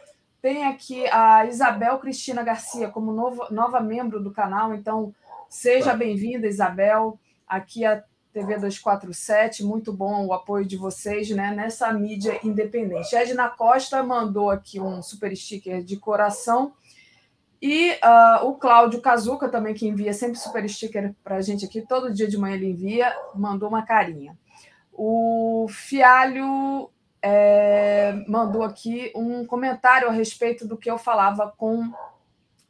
Tem 0.41 0.65
aqui 0.65 1.07
a 1.07 1.45
Isabel 1.47 1.97
Cristina 1.97 2.43
Garcia 2.43 2.87
como 2.87 3.11
novo, 3.11 3.47
nova 3.51 3.79
membro 3.79 4.23
do 4.23 4.31
canal, 4.31 4.73
então 4.73 5.13
seja 5.49 5.93
bem-vinda, 5.93 6.47
Isabel 6.47 7.19
aqui 7.49 7.83
a 7.83 8.03
TV 8.31 8.55
247, 8.55 9.63
muito 9.63 9.91
bom 9.91 10.27
o 10.27 10.33
apoio 10.33 10.65
de 10.65 10.77
vocês 10.77 11.29
né, 11.31 11.51
nessa 11.51 11.91
mídia 11.91 12.39
independente. 12.43 13.15
Edna 13.15 13.49
Costa 13.49 14.03
mandou 14.03 14.51
aqui 14.51 14.79
um 14.79 15.01
super 15.01 15.35
sticker 15.35 15.83
de 15.83 15.97
coração. 15.97 16.73
E 17.61 17.91
uh, 17.93 18.45
o 18.45 18.55
Cláudio 18.55 19.01
Cazuca, 19.01 19.49
também, 19.49 19.73
que 19.73 19.87
envia 19.87 20.13
sempre 20.13 20.37
super 20.37 20.67
sticker 20.69 21.13
para 21.23 21.37
a 21.37 21.41
gente 21.41 21.65
aqui, 21.65 21.81
todo 21.81 22.13
dia 22.13 22.27
de 22.27 22.37
manhã 22.37 22.55
ele 22.55 22.69
envia, 22.69 23.13
mandou 23.35 23.67
uma 23.67 23.81
carinha. 23.81 24.37
O 24.93 25.65
Fialho 25.67 26.89
é, 27.21 28.23
mandou 28.27 28.63
aqui 28.63 29.11
um 29.15 29.45
comentário 29.45 30.07
a 30.07 30.11
respeito 30.11 30.65
do 30.65 30.77
que 30.77 30.89
eu 30.89 30.97
falava 30.97 31.53
com 31.57 31.91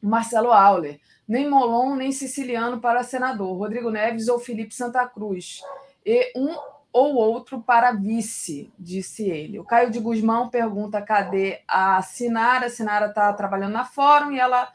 Marcelo 0.02 0.52
Auler 0.52 1.00
nem 1.30 1.48
Molon, 1.48 1.96
nem 1.96 2.12
Siciliano 2.12 2.80
para 2.80 3.04
senador, 3.04 3.56
Rodrigo 3.56 3.92
Neves 3.92 4.28
ou 4.28 4.40
Felipe 4.40 4.74
Santa 4.74 5.08
Cruz, 5.08 5.62
e 6.04 6.32
um 6.36 6.58
ou 6.92 7.14
outro 7.14 7.62
para 7.62 7.92
vice, 7.92 8.74
disse 8.80 9.30
ele. 9.30 9.60
O 9.60 9.64
Caio 9.64 9.92
de 9.92 10.00
Guzmão 10.00 10.50
pergunta 10.50 11.00
cadê 11.04 11.62
a 11.68 12.02
Sinara. 12.02 12.66
A 12.66 12.70
Sinara 12.70 13.06
está 13.06 13.32
trabalhando 13.32 13.74
na 13.74 13.86
Fórum 13.86 14.32
e 14.32 14.40
ela 14.40 14.74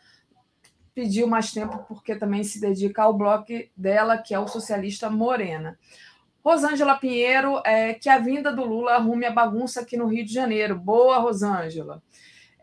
pediu 0.95 1.27
mais 1.27 1.51
tempo 1.51 1.85
porque 1.89 2.15
também 2.15 2.45
se 2.45 2.61
dedica 2.61 3.03
ao 3.03 3.13
bloco 3.13 3.53
dela, 3.77 4.17
que 4.17 4.33
é 4.33 4.39
o 4.39 4.47
Socialista 4.47 5.11
Morena. 5.11 5.77
Rosângela 6.45 6.95
Pinheiro, 6.95 7.61
é, 7.65 7.95
que 7.95 8.09
a 8.09 8.19
vinda 8.19 8.53
do 8.53 8.65
Lula 8.65 8.93
arrume 8.93 9.27
a 9.27 9.33
bagunça 9.33 9.81
aqui 9.81 9.97
no 9.97 10.07
Rio 10.07 10.25
de 10.25 10.33
Janeiro. 10.33 10.79
Boa, 10.79 11.19
Rosângela. 11.19 12.01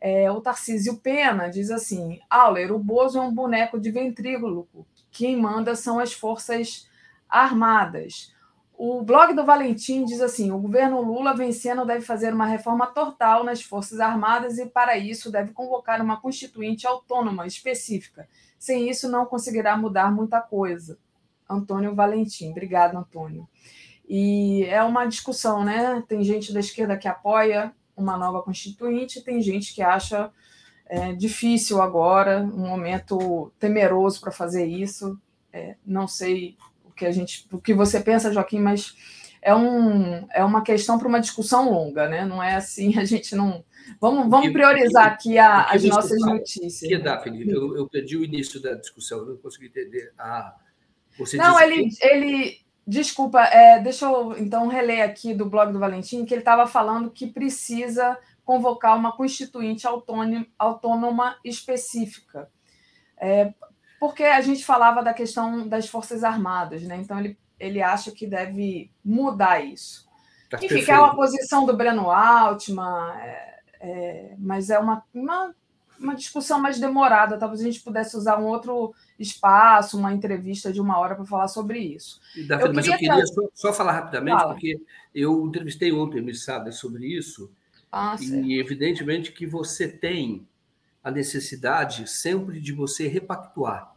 É, 0.02 0.32
o 0.32 0.42
Tarcísio 0.42 0.98
Pena 0.98 1.48
diz 1.48 1.70
assim: 1.70 2.20
Auler, 2.28 2.74
o 2.74 2.80
Bozo 2.80 3.20
é 3.20 3.22
um 3.22 3.32
boneco 3.32 3.80
de 3.80 3.92
ventríloco. 3.92 4.88
Quem 5.12 5.38
manda 5.38 5.76
são 5.76 6.00
as 6.00 6.12
Forças 6.12 6.90
Armadas. 7.30 8.34
O 8.74 9.04
blog 9.04 9.36
do 9.36 9.46
Valentim 9.46 10.04
diz 10.04 10.20
assim: 10.20 10.52
o 10.52 10.58
governo 10.58 11.00
Lula 11.02 11.36
vencendo 11.36 11.86
deve 11.86 12.04
fazer 12.04 12.34
uma 12.34 12.48
reforma 12.48 12.88
total 12.88 13.44
nas 13.44 13.62
Forças 13.62 14.00
Armadas 14.00 14.58
e, 14.58 14.66
para 14.66 14.98
isso, 14.98 15.32
deve 15.32 15.52
convocar 15.52 16.02
uma 16.02 16.20
constituinte 16.20 16.88
autônoma 16.88 17.46
específica. 17.46 18.28
Sem 18.58 18.90
isso, 18.90 19.08
não 19.08 19.28
conseguirá 19.28 19.78
mudar 19.78 20.12
muita 20.12 20.42
coisa. 20.42 20.98
Antônio 21.48 21.94
Valentim. 21.94 22.50
Obrigado, 22.50 22.98
Antônio. 22.98 23.48
E 24.10 24.66
é 24.66 24.82
uma 24.82 25.06
discussão, 25.06 25.64
né? 25.64 26.04
Tem 26.08 26.24
gente 26.24 26.52
da 26.52 26.60
esquerda 26.60 26.98
que 26.98 27.08
apoia 27.08 27.72
uma 27.96 28.18
nova 28.18 28.42
constituinte, 28.42 29.22
tem 29.22 29.42
gente 29.42 29.74
que 29.74 29.82
acha 29.82 30.32
é, 30.88 31.14
difícil 31.14 31.82
agora, 31.82 32.40
um 32.42 32.68
momento 32.68 33.52
temeroso 33.58 34.20
para 34.20 34.32
fazer 34.32 34.66
isso. 34.66 35.18
É, 35.54 35.76
não 35.86 36.08
sei 36.08 36.58
o 36.84 36.92
que 36.92 37.06
a 37.06 37.12
gente, 37.12 37.48
o 37.52 37.60
que 37.60 37.74
você 37.74 38.00
pensa, 38.00 38.34
Joaquim, 38.34 38.60
mas 38.60 38.96
é, 39.42 39.56
um, 39.56 40.28
é 40.32 40.44
uma 40.44 40.62
questão 40.62 41.00
para 41.00 41.08
uma 41.08 41.20
discussão 41.20 41.72
longa, 41.72 42.08
né? 42.08 42.26
Não 42.26 42.44
é 42.44 42.56
assim, 42.56 42.98
a 43.00 43.06
gente 43.06 43.36
não. 43.36 43.64
Vamos, 44.00 44.30
vamos 44.30 44.52
priorizar 44.52 45.08
aqui 45.08 45.38
a, 45.38 45.64
as 45.64 45.84
nossas 45.84 46.20
fala? 46.20 46.36
notícias. 46.36 46.80
Que, 46.80 46.98
Daphne, 46.98 47.50
eu, 47.50 47.76
eu 47.76 47.88
perdi 47.90 48.16
o 48.18 48.24
início 48.24 48.62
da 48.62 48.76
discussão, 48.76 49.26
não 49.26 49.38
consegui 49.38 49.68
entender. 49.68 50.14
Ah, 50.18 50.56
você 51.18 51.38
não, 51.38 51.60
ele, 51.60 51.90
que... 51.90 52.06
ele. 52.06 52.61
Desculpa, 52.86 53.42
é, 53.44 53.80
deixa 53.80 54.06
eu 54.06 54.38
então 54.38 54.68
reler 54.68 55.04
aqui 55.04 55.34
do 55.34 55.46
blog 55.46 55.72
do 55.72 55.80
Valentim, 55.80 56.26
que 56.26 56.34
ele 56.34 56.42
estava 56.42 56.66
falando 56.66 57.12
que 57.12 57.28
precisa 57.28 58.18
convocar 58.44 58.98
uma 58.98 59.16
constituinte 59.16 59.86
autônoma, 59.86 60.46
autônoma 60.58 61.38
específica. 61.46 62.50
É, 63.18 63.54
porque 64.00 64.24
a 64.24 64.42
gente 64.42 64.66
falava 64.66 65.04
da 65.04 65.14
questão 65.14 65.68
das 65.68 65.88
Forças 65.88 66.24
Armadas, 66.24 66.82
né? 66.82 66.98
Então 66.98 67.20
ele, 67.20 67.38
ele 67.60 67.82
acha 67.82 68.12
que 68.12 68.26
deve 68.26 68.92
mudar 69.06 69.64
isso. 69.64 70.10
Tá 70.50 70.58
Enfim, 70.58 70.68
perfeito. 70.68 70.86
que 70.86 70.92
é 70.92 71.00
uma 71.00 71.16
posição 71.16 71.66
do 71.66 71.78
Breno 71.78 72.10
Altman, 72.10 73.14
é, 73.16 73.60
é, 73.80 74.36
mas 74.40 74.72
é 74.72 74.80
uma, 74.80 75.04
uma 75.14 75.56
uma 76.02 76.16
discussão 76.16 76.60
mais 76.60 76.80
demorada. 76.80 77.38
Talvez 77.38 77.62
a 77.62 77.64
gente 77.64 77.82
pudesse 77.82 78.18
usar 78.18 78.40
um 78.40 78.46
outro 78.46 78.94
espaço, 79.20 79.98
uma 79.98 80.14
entrevista 80.14 80.72
de 80.72 80.82
uma 80.82 80.98
hora 80.98 81.16
para 81.16 81.26
falar 81.26 81.48
sobre 81.48 81.80
isso. 81.80 82.20
Eu 82.36 82.74
mas 82.74 82.88
eu 82.88 82.98
queria 82.98 83.26
só, 83.26 83.42
só, 83.54 83.74
falar 83.74 83.94
rapidamente, 83.94 84.40
Fala. 84.40 84.54
porque 84.54 84.82
eu 85.14 85.46
entrevistei 85.46 85.92
ontem 85.92 86.22
o 86.22 86.36
Sada 86.36 86.72
sobre 86.72 87.06
isso, 87.06 87.52
ah, 87.92 88.16
e 88.20 88.28
certo. 88.28 88.52
evidentemente 88.52 89.32
que 89.32 89.46
você 89.46 89.88
tem 89.88 90.48
a 91.04 91.12
necessidade 91.12 92.10
sempre 92.10 92.60
de 92.60 92.72
você 92.72 93.08
repactuar. 93.08 93.96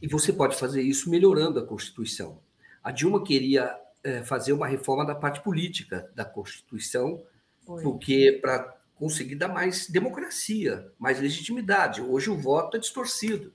E 0.00 0.08
você 0.08 0.32
pode 0.32 0.56
fazer 0.56 0.82
isso 0.82 1.10
melhorando 1.10 1.58
a 1.58 1.66
Constituição. 1.66 2.38
A 2.82 2.90
Dilma 2.90 3.22
queria 3.22 3.76
é, 4.02 4.22
fazer 4.22 4.52
uma 4.52 4.66
reforma 4.66 5.04
da 5.04 5.14
parte 5.14 5.40
política 5.42 6.10
da 6.14 6.24
Constituição, 6.24 7.22
Foi. 7.66 7.82
porque 7.82 8.38
para 8.40 8.79
conseguir 9.00 9.36
dar 9.36 9.48
mais 9.48 9.88
democracia, 9.88 10.92
mais 10.98 11.18
legitimidade. 11.18 12.02
Hoje 12.02 12.28
o 12.28 12.36
voto 12.36 12.76
é 12.76 12.80
distorcido. 12.80 13.50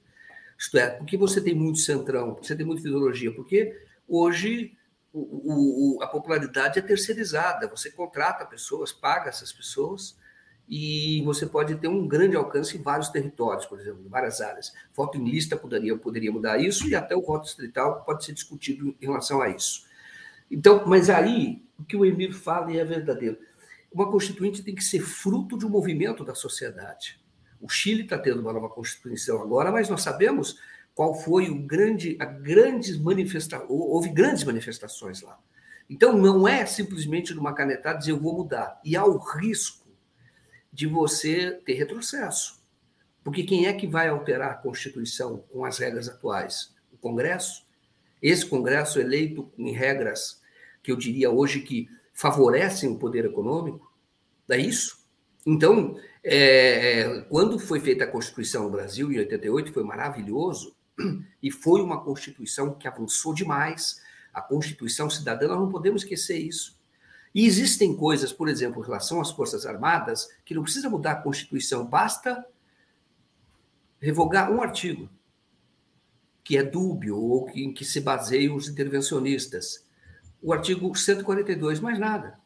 Isto 0.58 0.80
é, 0.80 0.90
porque 0.90 1.16
você 1.16 1.40
tem 1.40 1.54
muito 1.54 1.78
centrão, 1.78 2.36
você 2.42 2.56
tem 2.56 2.66
muita 2.66 2.82
ideologia, 2.82 3.32
porque 3.32 3.80
hoje 4.08 4.76
o, 5.14 5.98
o, 6.00 6.04
a 6.04 6.08
popularidade 6.08 6.80
é 6.80 6.82
terceirizada, 6.82 7.68
você 7.68 7.92
contrata 7.92 8.44
pessoas, 8.44 8.92
paga 8.92 9.30
essas 9.30 9.54
pessoas 9.54 10.18
e 10.68 11.22
você 11.24 11.46
pode 11.46 11.76
ter 11.76 11.90
um 11.90 12.08
grande 12.08 12.36
alcance 12.36 12.76
em 12.76 12.82
vários 12.82 13.10
territórios, 13.10 13.68
por 13.68 13.80
exemplo, 13.80 14.02
em 14.04 14.10
várias 14.10 14.42
áreas. 14.42 14.74
Voto 14.96 15.20
em 15.20 15.30
lista 15.30 15.56
poderia, 15.56 15.96
poderia 15.96 16.32
mudar 16.32 16.58
isso 16.58 16.88
e 16.88 16.96
até 16.96 17.16
o 17.16 17.22
voto 17.22 17.44
distrital 17.44 18.04
pode 18.04 18.26
ser 18.26 18.34
discutido 18.34 18.96
em 19.00 19.06
relação 19.06 19.44
a 19.44 19.50
isso. 19.50 19.86
Então, 20.50 20.88
mas 20.88 21.08
aí 21.08 21.64
o 21.78 21.84
que 21.84 21.96
o 21.96 22.04
Emir 22.04 22.34
fala 22.34 22.76
é 22.76 22.84
verdadeiro 22.84 23.38
uma 23.96 24.12
constituinte 24.12 24.62
tem 24.62 24.76
que 24.76 24.84
ser 24.84 25.00
fruto 25.00 25.58
de 25.58 25.66
um 25.66 25.70
movimento 25.70 26.26
da 26.26 26.36
sociedade. 26.36 27.18
O 27.62 27.70
Chile 27.70 28.04
está 28.04 28.20
tendo 28.20 28.42
uma 28.42 28.52
nova 28.52 28.68
constituição 28.68 29.42
agora, 29.42 29.72
mas 29.72 29.88
nós 29.88 30.02
sabemos 30.02 30.60
qual 30.94 31.16
foi 31.16 31.50
o 31.50 31.64
grande, 31.66 32.18
a 32.20 32.26
grandes 32.26 32.98
manifestações, 32.98 33.70
houve 33.70 34.10
grandes 34.10 34.44
manifestações 34.44 35.22
lá. 35.22 35.40
Então 35.90 36.18
não 36.18 36.46
é 36.46 36.66
simplesmente 36.66 37.34
numa 37.34 37.54
canetada 37.54 37.98
dizer 37.98 38.12
eu 38.12 38.20
vou 38.20 38.36
mudar. 38.36 38.82
E 38.84 38.98
há 38.98 39.06
o 39.06 39.18
risco 39.18 39.88
de 40.74 40.86
você 40.88 41.52
ter 41.66 41.76
retrocesso. 41.76 42.62
Porque 43.24 43.44
quem 43.44 43.66
é 43.66 43.74
que 43.74 43.88
vai 43.88 44.10
alterar 44.10 44.52
a 44.52 44.56
Constituição 44.56 45.38
com 45.50 45.64
as 45.64 45.78
regras 45.78 46.10
atuais? 46.10 46.76
O 46.92 46.98
Congresso? 46.98 47.66
Esse 48.22 48.46
Congresso 48.46 49.00
eleito 49.00 49.50
em 49.58 49.72
regras 49.72 50.42
que 50.84 50.92
eu 50.92 50.98
diria 50.98 51.32
hoje 51.32 51.62
que 51.62 51.88
favorecem 52.16 52.90
o 52.90 52.98
poder 52.98 53.26
econômico, 53.26 53.94
é 54.50 54.58
isso? 54.58 55.06
Então, 55.46 55.96
é, 56.24 57.02
é, 57.02 57.22
quando 57.24 57.60
foi 57.60 57.80
feita 57.80 58.06
a 58.06 58.08
Constituição 58.08 58.64
no 58.64 58.72
Brasil, 58.72 59.12
em 59.12 59.20
88, 59.20 59.72
foi 59.72 59.84
maravilhoso, 59.84 60.76
e 61.44 61.52
foi 61.52 61.82
uma 61.82 62.04
Constituição 62.04 62.74
que 62.74 62.88
avançou 62.88 63.34
demais. 63.34 64.02
A 64.34 64.42
Constituição 64.42 65.10
cidadã, 65.10 65.50
nós 65.50 65.60
não 65.60 65.70
podemos 65.70 66.02
esquecer 66.02 66.40
isso. 66.40 66.80
E 67.34 67.46
existem 67.46 67.96
coisas, 67.96 68.32
por 68.32 68.48
exemplo, 68.48 68.82
em 68.82 68.86
relação 68.86 69.20
às 69.20 69.30
Forças 69.30 69.66
Armadas, 69.66 70.30
que 70.46 70.56
não 70.56 70.64
precisa 70.64 70.90
mudar 70.90 71.12
a 71.12 71.22
Constituição, 71.22 71.86
basta 71.86 72.46
revogar 74.00 74.50
um 74.50 74.62
artigo, 74.62 75.10
que 76.44 76.58
é 76.58 76.64
dúbio, 76.64 77.18
ou 77.18 77.50
em 77.50 77.74
que 77.74 77.84
se 77.84 78.00
baseiam 78.00 78.56
os 78.56 78.70
intervencionistas 78.70 79.85
o 80.46 80.54
artigo 80.54 80.96
142, 80.96 81.80
mais 81.80 81.98
nada. 81.98 82.38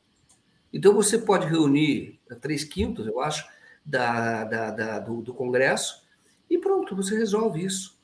Então, 0.72 0.94
você 0.94 1.18
pode 1.18 1.46
reunir 1.46 2.18
três 2.40 2.64
quintos, 2.64 3.06
eu 3.06 3.20
acho, 3.20 3.46
da, 3.86 4.46
da, 4.46 4.72
da 4.72 5.00
do, 5.00 5.22
do, 5.22 5.34
Congresso 5.34 6.08
e 6.50 6.58
pronto, 6.58 6.96
você 6.96 7.18
resolve 7.18 7.62
isso. 7.62 8.00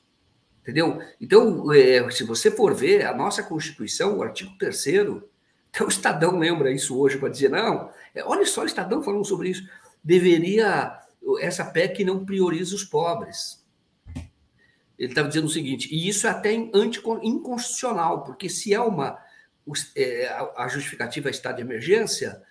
Entendeu? 0.60 1.00
Então, 1.18 1.72
é, 1.72 2.10
se 2.10 2.24
você 2.24 2.50
for 2.50 2.74
ver 2.74 3.06
a 3.06 3.14
nossa 3.14 3.42
Constituição, 3.42 4.18
o 4.18 4.22
artigo 4.22 4.50
3 4.58 4.84
até 5.72 5.82
o 5.82 5.88
Estadão 5.88 6.38
lembra 6.38 6.70
isso 6.70 6.98
hoje 6.98 7.16
para 7.16 7.30
dizer, 7.30 7.48
não, 7.48 7.90
é, 8.14 8.22
olha 8.22 8.44
só 8.44 8.62
o 8.62 8.66
Estadão 8.66 9.02
falando 9.02 9.24
sobre 9.24 9.48
isso, 9.48 9.66
deveria, 10.04 11.00
essa 11.40 11.64
PEC 11.64 12.04
não 12.04 12.26
prioriza 12.26 12.74
os 12.74 12.84
pobres. 12.84 13.64
Ele 14.98 15.12
estava 15.12 15.28
dizendo 15.28 15.46
o 15.46 15.50
seguinte, 15.50 15.88
e 15.90 16.06
isso 16.06 16.26
é 16.26 16.30
até 16.30 16.52
inconstitucional, 16.52 18.24
porque 18.24 18.50
se 18.50 18.74
é 18.74 18.80
uma 18.80 19.24
é, 19.94 20.28
a 20.56 20.68
justificativa 20.68 21.28
é 21.28 21.30
estado 21.30 21.56
de 21.56 21.62
emergência, 21.62 22.42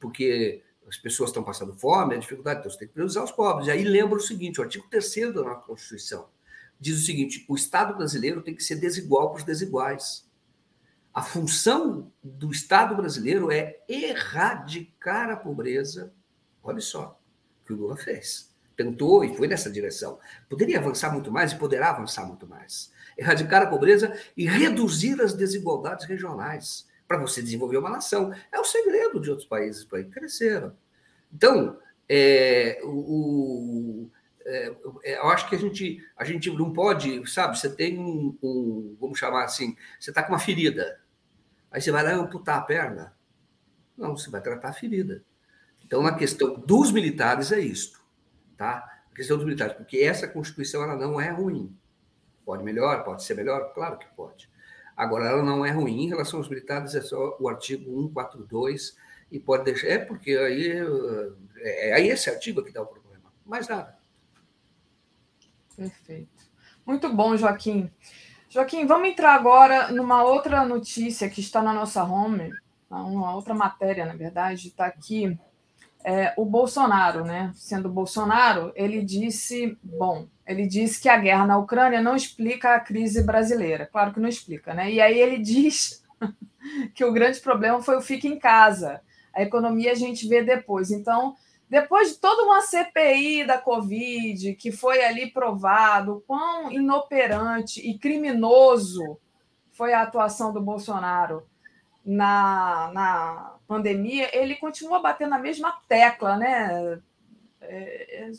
porque 0.00 0.62
as 0.88 0.96
pessoas 0.96 1.30
estão 1.30 1.42
passando 1.42 1.74
fome, 1.74 2.14
a 2.14 2.18
dificuldade, 2.18 2.60
então 2.60 2.70
você 2.70 2.78
tem 2.78 2.88
que 2.88 2.94
priorizar 2.94 3.24
os 3.24 3.32
pobres. 3.32 3.68
E 3.68 3.70
aí 3.70 3.84
lembra 3.84 4.16
o 4.16 4.20
seguinte: 4.20 4.60
o 4.60 4.62
artigo 4.62 4.86
3 4.88 5.34
da 5.34 5.42
nossa 5.42 5.62
Constituição 5.62 6.28
diz 6.80 7.00
o 7.00 7.04
seguinte: 7.04 7.44
o 7.48 7.54
Estado 7.54 7.96
brasileiro 7.96 8.42
tem 8.42 8.54
que 8.54 8.62
ser 8.62 8.76
desigual 8.76 9.30
para 9.30 9.38
os 9.38 9.44
desiguais. 9.44 10.28
A 11.12 11.22
função 11.22 12.12
do 12.22 12.50
Estado 12.50 12.96
brasileiro 12.96 13.50
é 13.50 13.80
erradicar 13.88 15.30
a 15.30 15.36
pobreza. 15.36 16.12
Olha 16.62 16.80
só 16.80 17.20
o 17.62 17.66
que 17.66 17.72
o 17.72 17.76
Lula 17.76 17.96
fez. 17.96 18.52
Tentou 18.76 19.24
e 19.24 19.36
foi 19.36 19.46
nessa 19.46 19.70
direção. 19.70 20.18
Poderia 20.48 20.80
avançar 20.80 21.12
muito 21.12 21.30
mais 21.30 21.52
e 21.52 21.56
poderá 21.56 21.90
avançar 21.90 22.26
muito 22.26 22.46
mais 22.48 22.92
erradicar 23.16 23.62
a 23.62 23.66
pobreza 23.66 24.16
e 24.36 24.46
reduzir 24.46 25.20
as 25.20 25.34
desigualdades 25.34 26.06
regionais 26.06 26.86
para 27.06 27.18
você 27.18 27.42
desenvolver 27.42 27.78
uma 27.78 27.90
nação. 27.90 28.32
É 28.50 28.58
o 28.58 28.64
segredo 28.64 29.20
de 29.20 29.30
outros 29.30 29.48
países 29.48 29.84
para 29.84 30.02
cresceram. 30.04 30.76
Então, 31.32 31.78
é, 32.08 32.80
o, 32.84 34.08
é, 34.44 34.74
é, 35.04 35.18
eu 35.18 35.28
acho 35.28 35.48
que 35.48 35.56
a 35.56 35.58
gente, 35.58 36.04
a 36.16 36.24
gente 36.24 36.50
não 36.50 36.72
pode, 36.72 37.26
sabe? 37.30 37.58
Você 37.58 37.74
tem 37.74 37.98
um, 37.98 38.36
um 38.42 38.96
vamos 39.00 39.18
chamar 39.18 39.44
assim, 39.44 39.76
você 39.98 40.10
está 40.10 40.22
com 40.22 40.32
uma 40.32 40.38
ferida, 40.38 41.00
aí 41.70 41.80
você 41.80 41.90
vai 41.90 42.02
lá 42.02 42.12
amputar 42.12 42.58
a 42.58 42.62
perna. 42.62 43.14
Não, 43.96 44.16
você 44.16 44.30
vai 44.30 44.42
tratar 44.42 44.68
a 44.68 44.72
ferida. 44.72 45.24
Então, 45.84 46.02
na 46.02 46.14
questão 46.14 46.54
dos 46.60 46.90
militares 46.90 47.52
é 47.52 47.60
isto, 47.60 48.00
tá? 48.56 48.84
A 49.10 49.14
questão 49.14 49.36
dos 49.36 49.46
militares, 49.46 49.76
porque 49.76 49.98
essa 49.98 50.26
Constituição 50.26 50.82
ela 50.82 50.96
não 50.96 51.20
é 51.20 51.30
ruim. 51.30 51.74
Pode 52.44 52.62
melhor, 52.62 53.04
pode 53.04 53.24
ser 53.24 53.34
melhor? 53.34 53.72
Claro 53.72 53.98
que 53.98 54.06
pode. 54.14 54.50
Agora, 54.96 55.26
ela 55.26 55.42
não 55.42 55.64
é 55.64 55.70
ruim 55.70 56.04
em 56.04 56.08
relação 56.08 56.38
aos 56.38 56.48
militares, 56.48 56.94
é 56.94 57.00
só 57.00 57.36
o 57.40 57.48
artigo 57.48 57.84
142, 57.84 58.96
e 59.30 59.40
pode 59.40 59.64
deixar. 59.64 59.88
É 59.88 59.98
porque 59.98 60.30
aí 60.32 60.68
é, 61.58 61.90
é 61.90 61.94
aí 61.94 62.08
esse 62.08 62.30
artigo 62.30 62.62
que 62.62 62.72
dá 62.72 62.82
o 62.82 62.86
problema. 62.86 63.32
Mais 63.44 63.66
nada. 63.66 63.96
Perfeito. 65.76 66.44
Muito 66.86 67.12
bom, 67.12 67.36
Joaquim. 67.36 67.90
Joaquim, 68.48 68.86
vamos 68.86 69.08
entrar 69.08 69.34
agora 69.34 69.90
numa 69.90 70.22
outra 70.22 70.64
notícia 70.64 71.28
que 71.28 71.40
está 71.40 71.60
na 71.60 71.72
nossa 71.72 72.04
home, 72.04 72.52
uma 72.88 73.34
outra 73.34 73.54
matéria, 73.54 74.06
na 74.06 74.14
verdade, 74.14 74.68
está 74.68 74.86
aqui. 74.86 75.36
É, 76.04 76.32
o 76.36 76.44
Bolsonaro, 76.44 77.24
né? 77.24 77.50
Sendo 77.54 77.88
Bolsonaro, 77.88 78.72
ele 78.76 79.02
disse, 79.02 79.76
bom, 79.82 80.28
ele 80.46 80.66
disse 80.66 81.00
que 81.00 81.08
a 81.08 81.16
guerra 81.16 81.46
na 81.46 81.58
Ucrânia 81.58 82.02
não 82.02 82.14
explica 82.14 82.74
a 82.74 82.80
crise 82.80 83.22
brasileira. 83.22 83.86
Claro 83.86 84.12
que 84.12 84.20
não 84.20 84.28
explica, 84.28 84.74
né? 84.74 84.90
E 84.90 85.00
aí 85.00 85.18
ele 85.18 85.38
diz 85.38 86.04
que 86.94 87.04
o 87.04 87.12
grande 87.12 87.40
problema 87.40 87.80
foi 87.82 87.96
o 87.96 88.02
fique 88.02 88.28
em 88.28 88.38
casa. 88.38 89.00
A 89.34 89.42
economia 89.42 89.92
a 89.92 89.96
gente 89.96 90.28
vê 90.28 90.42
depois. 90.42 90.90
Então, 90.90 91.34
depois 91.68 92.10
de 92.10 92.18
toda 92.18 92.42
uma 92.42 92.60
CPI 92.60 93.46
da 93.46 93.58
Covid, 93.58 94.54
que 94.54 94.70
foi 94.70 95.02
ali 95.02 95.30
provado 95.30 96.22
quão 96.26 96.70
inoperante 96.70 97.80
e 97.80 97.98
criminoso 97.98 99.18
foi 99.72 99.92
a 99.92 100.02
atuação 100.02 100.52
do 100.52 100.60
Bolsonaro 100.60 101.46
na, 102.04 102.90
na 102.92 103.56
pandemia, 103.66 104.28
ele 104.36 104.56
continua 104.56 105.00
batendo 105.00 105.34
a 105.34 105.38
mesma 105.38 105.72
tecla, 105.88 106.36
né? 106.36 107.00
É, 107.62 108.26
é 108.26 108.32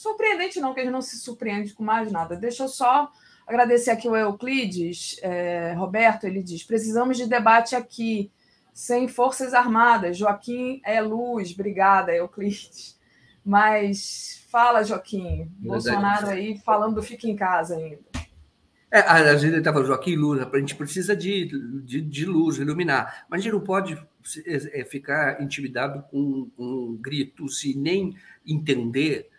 surpreendente, 0.00 0.60
não, 0.60 0.72
que 0.72 0.80
ele 0.80 0.90
não 0.90 1.02
se 1.02 1.18
surpreende 1.18 1.74
com 1.74 1.84
mais 1.84 2.10
nada. 2.10 2.34
Deixa 2.34 2.64
eu 2.64 2.68
só 2.68 3.12
agradecer 3.46 3.90
aqui 3.90 4.08
o 4.08 4.16
Euclides, 4.16 5.18
é, 5.22 5.74
Roberto, 5.74 6.24
ele 6.24 6.42
diz: 6.42 6.62
precisamos 6.62 7.18
de 7.18 7.26
debate 7.26 7.76
aqui 7.76 8.30
sem 8.72 9.08
Forças 9.08 9.52
Armadas. 9.52 10.16
Joaquim 10.16 10.80
é 10.86 11.02
luz, 11.02 11.52
obrigada, 11.52 12.14
Euclides. 12.14 12.98
Mas 13.44 14.46
fala, 14.50 14.82
Joaquim, 14.84 15.50
Bolsonaro 15.58 16.28
aí 16.28 16.58
falando 16.58 16.94
do 16.94 17.02
fica 17.02 17.26
em 17.26 17.36
casa 17.36 17.76
ainda. 17.76 18.10
É, 18.92 19.00
a 19.00 19.36
gente 19.36 19.56
estava 19.56 19.84
Joaquim 19.84 20.16
Lula, 20.16 20.50
a 20.52 20.58
gente 20.58 20.74
precisa 20.74 21.14
de, 21.14 21.46
de, 21.84 22.00
de, 22.00 22.26
luz, 22.26 22.56
iluminar, 22.56 23.24
mas 23.30 23.40
a 23.40 23.42
gente 23.44 23.52
não 23.52 23.60
pode 23.60 23.94
é, 24.44 24.80
é, 24.80 24.84
ficar 24.84 25.40
intimidado 25.40 26.02
com, 26.10 26.50
com 26.56 26.98
gritos 27.00 27.62
e 27.64 27.76
nem 27.76 28.16
entender 28.44 29.29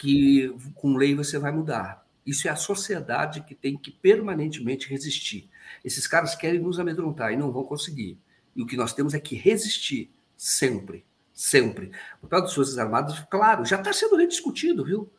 que 0.00 0.50
com 0.74 0.96
lei 0.96 1.14
você 1.14 1.38
vai 1.38 1.52
mudar. 1.52 2.06
Isso 2.24 2.48
é 2.48 2.50
a 2.50 2.56
sociedade 2.56 3.42
que 3.42 3.54
tem 3.54 3.76
que 3.76 3.90
permanentemente 3.90 4.88
resistir. 4.88 5.50
Esses 5.84 6.06
caras 6.06 6.34
querem 6.34 6.58
nos 6.58 6.80
amedrontar 6.80 7.32
e 7.32 7.36
não 7.36 7.52
vão 7.52 7.64
conseguir. 7.64 8.18
E 8.56 8.62
o 8.62 8.66
que 8.66 8.78
nós 8.78 8.94
temos 8.94 9.12
é 9.12 9.20
que 9.20 9.36
resistir 9.36 10.10
sempre, 10.38 11.04
sempre. 11.34 11.92
O 12.16 12.22
papel 12.22 12.40
das 12.40 12.54
Forças 12.54 12.78
Armadas, 12.78 13.20
claro, 13.30 13.66
já 13.66 13.76
está 13.76 13.92
sendo 13.92 14.16
rediscutido, 14.16 14.86
viu? 14.86 15.12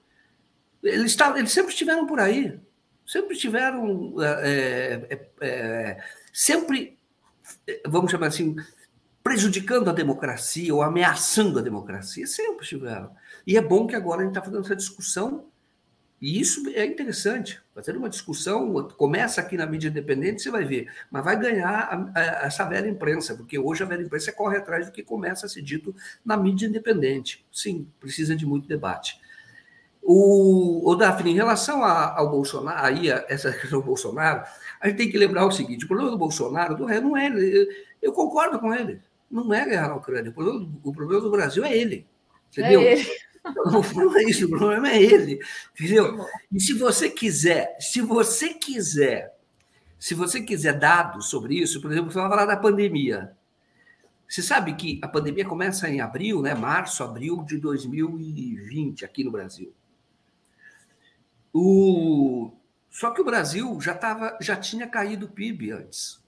Eles, 0.81 1.15
tá, 1.15 1.37
eles 1.37 1.51
sempre 1.51 1.71
estiveram 1.71 2.07
por 2.07 2.19
aí, 2.19 2.59
sempre 3.05 3.35
estiveram, 3.35 4.15
é, 4.19 5.07
é, 5.11 5.29
é, 5.41 6.03
sempre, 6.33 6.97
vamos 7.85 8.09
chamar 8.09 8.27
assim, 8.27 8.55
prejudicando 9.23 9.91
a 9.91 9.93
democracia 9.93 10.73
ou 10.73 10.81
ameaçando 10.81 11.59
a 11.59 11.61
democracia, 11.61 12.25
sempre 12.25 12.63
estiveram. 12.63 13.15
E 13.45 13.57
é 13.57 13.61
bom 13.61 13.87
que 13.87 13.95
agora 13.95 14.21
a 14.21 14.23
gente 14.23 14.31
está 14.31 14.41
fazendo 14.41 14.63
essa 14.63 14.75
discussão 14.75 15.45
e 16.21 16.39
isso 16.39 16.69
é 16.75 16.85
interessante, 16.85 17.59
fazendo 17.73 17.97
uma 17.97 18.07
discussão, 18.07 18.87
começa 18.89 19.41
aqui 19.41 19.57
na 19.57 19.65
mídia 19.65 19.89
independente, 19.89 20.43
você 20.43 20.51
vai 20.51 20.63
ver, 20.63 20.87
mas 21.09 21.25
vai 21.25 21.35
ganhar 21.35 22.11
a, 22.13 22.19
a, 22.19 22.45
essa 22.45 22.63
velha 22.63 22.87
imprensa, 22.87 23.33
porque 23.33 23.57
hoje 23.57 23.81
a 23.81 23.87
velha 23.87 24.03
imprensa 24.03 24.31
corre 24.31 24.57
atrás 24.57 24.85
do 24.85 24.91
que 24.91 25.01
começa 25.01 25.47
a 25.47 25.49
ser 25.49 25.63
dito 25.63 25.95
na 26.23 26.37
mídia 26.37 26.67
independente. 26.67 27.43
Sim, 27.51 27.87
precisa 27.99 28.35
de 28.35 28.45
muito 28.45 28.67
debate. 28.67 29.19
O, 29.99 30.91
o 30.91 30.95
Daphne, 30.95 31.31
em 31.31 31.35
relação 31.35 31.83
a, 31.83 32.15
ao 32.15 32.29
Bolsonaro, 32.29 32.85
aí, 32.85 33.11
a 33.11 33.25
essa 33.27 33.51
questão 33.57 33.79
do 33.79 33.85
Bolsonaro, 33.85 34.43
a 34.79 34.87
gente 34.87 34.97
tem 34.97 35.09
que 35.09 35.17
lembrar 35.17 35.47
o 35.47 35.51
seguinte: 35.51 35.85
o 35.85 35.87
problema 35.87 36.11
do 36.11 36.17
Bolsonaro 36.19 36.77
não 36.77 36.87
é, 36.87 37.01
não 37.01 37.17
é 37.17 37.29
eu, 37.29 37.67
eu 37.99 38.13
concordo 38.13 38.59
com 38.59 38.71
ele, 38.71 39.01
não 39.29 39.51
é 39.51 39.65
guerra 39.65 39.87
na 39.87 39.95
Ucrânia, 39.95 40.29
o 40.29 40.33
problema, 40.33 40.69
o 40.83 40.91
problema 40.91 41.21
do 41.21 41.31
Brasil 41.31 41.65
é 41.65 41.75
ele. 41.75 42.05
Entendeu? 42.51 42.81
É 42.81 42.93
ele. 42.93 43.09
Não 43.95 44.17
é 44.17 44.23
isso, 44.23 44.45
o 44.45 44.49
problema 44.49 44.89
é 44.89 45.01
ele, 45.01 45.39
entendeu? 45.73 46.25
E 46.51 46.59
se 46.59 46.73
você 46.73 47.09
quiser, 47.09 47.75
se 47.79 48.01
você 48.01 48.53
quiser, 48.53 49.35
se 49.97 50.13
você 50.13 50.41
quiser 50.41 50.77
dados 50.77 51.29
sobre 51.29 51.55
isso, 51.55 51.81
por 51.81 51.91
exemplo, 51.91 52.11
você 52.11 52.19
vai 52.19 52.29
falar 52.29 52.45
da 52.45 52.57
pandemia. 52.57 53.35
Você 54.27 54.41
sabe 54.41 54.75
que 54.75 54.99
a 55.01 55.07
pandemia 55.07 55.45
começa 55.45 55.89
em 55.89 55.99
abril, 55.99 56.41
né? 56.41 56.53
Março, 56.53 57.03
abril 57.03 57.43
de 57.43 57.57
2020 57.57 59.03
aqui 59.03 59.23
no 59.23 59.31
Brasil. 59.31 59.73
O... 61.53 62.51
Só 62.89 63.11
que 63.11 63.21
o 63.21 63.25
Brasil 63.25 63.79
já, 63.81 63.93
tava, 63.93 64.37
já 64.39 64.55
tinha 64.55 64.87
caído 64.87 65.25
o 65.25 65.29
PIB 65.29 65.71
antes. 65.71 66.21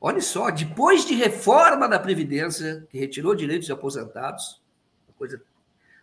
Olha 0.00 0.20
só, 0.20 0.50
depois 0.50 1.06
de 1.06 1.14
reforma 1.14 1.88
da 1.88 1.98
Previdência, 1.98 2.86
que 2.90 2.98
retirou 2.98 3.34
direitos 3.34 3.66
de 3.66 3.72
aposentados, 3.72 4.62
coisa 5.16 5.42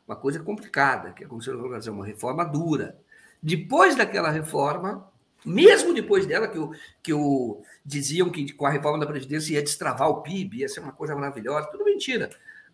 uma 0.08 0.16
coisa 0.16 0.40
complicada, 0.40 1.12
que 1.12 1.26
aconteceu 1.26 1.58
no 1.58 1.68
Brasil, 1.68 1.92
uma 1.92 2.06
reforma 2.06 2.46
dura. 2.46 2.98
Depois 3.44 3.96
daquela 3.96 4.32
reforma, 4.32 5.12
mesmo 5.46 5.94
depois 5.94 6.26
dela, 6.26 6.48
que, 6.48 6.58
o, 6.58 6.72
que 7.04 7.14
o, 7.14 7.62
diziam 7.86 8.30
que 8.30 8.54
com 8.54 8.66
a 8.66 8.70
reforma 8.70 9.00
da 9.00 9.06
Previdência 9.06 9.54
ia 9.54 9.62
destravar 9.62 10.10
o 10.10 10.22
PIB, 10.22 10.60
ia 10.60 10.70
ser 10.70 10.80
uma 10.80 10.94
coisa 10.94 11.14
maravilhosa, 11.14 11.68
tudo 11.68 11.84
mentira. 11.84 12.30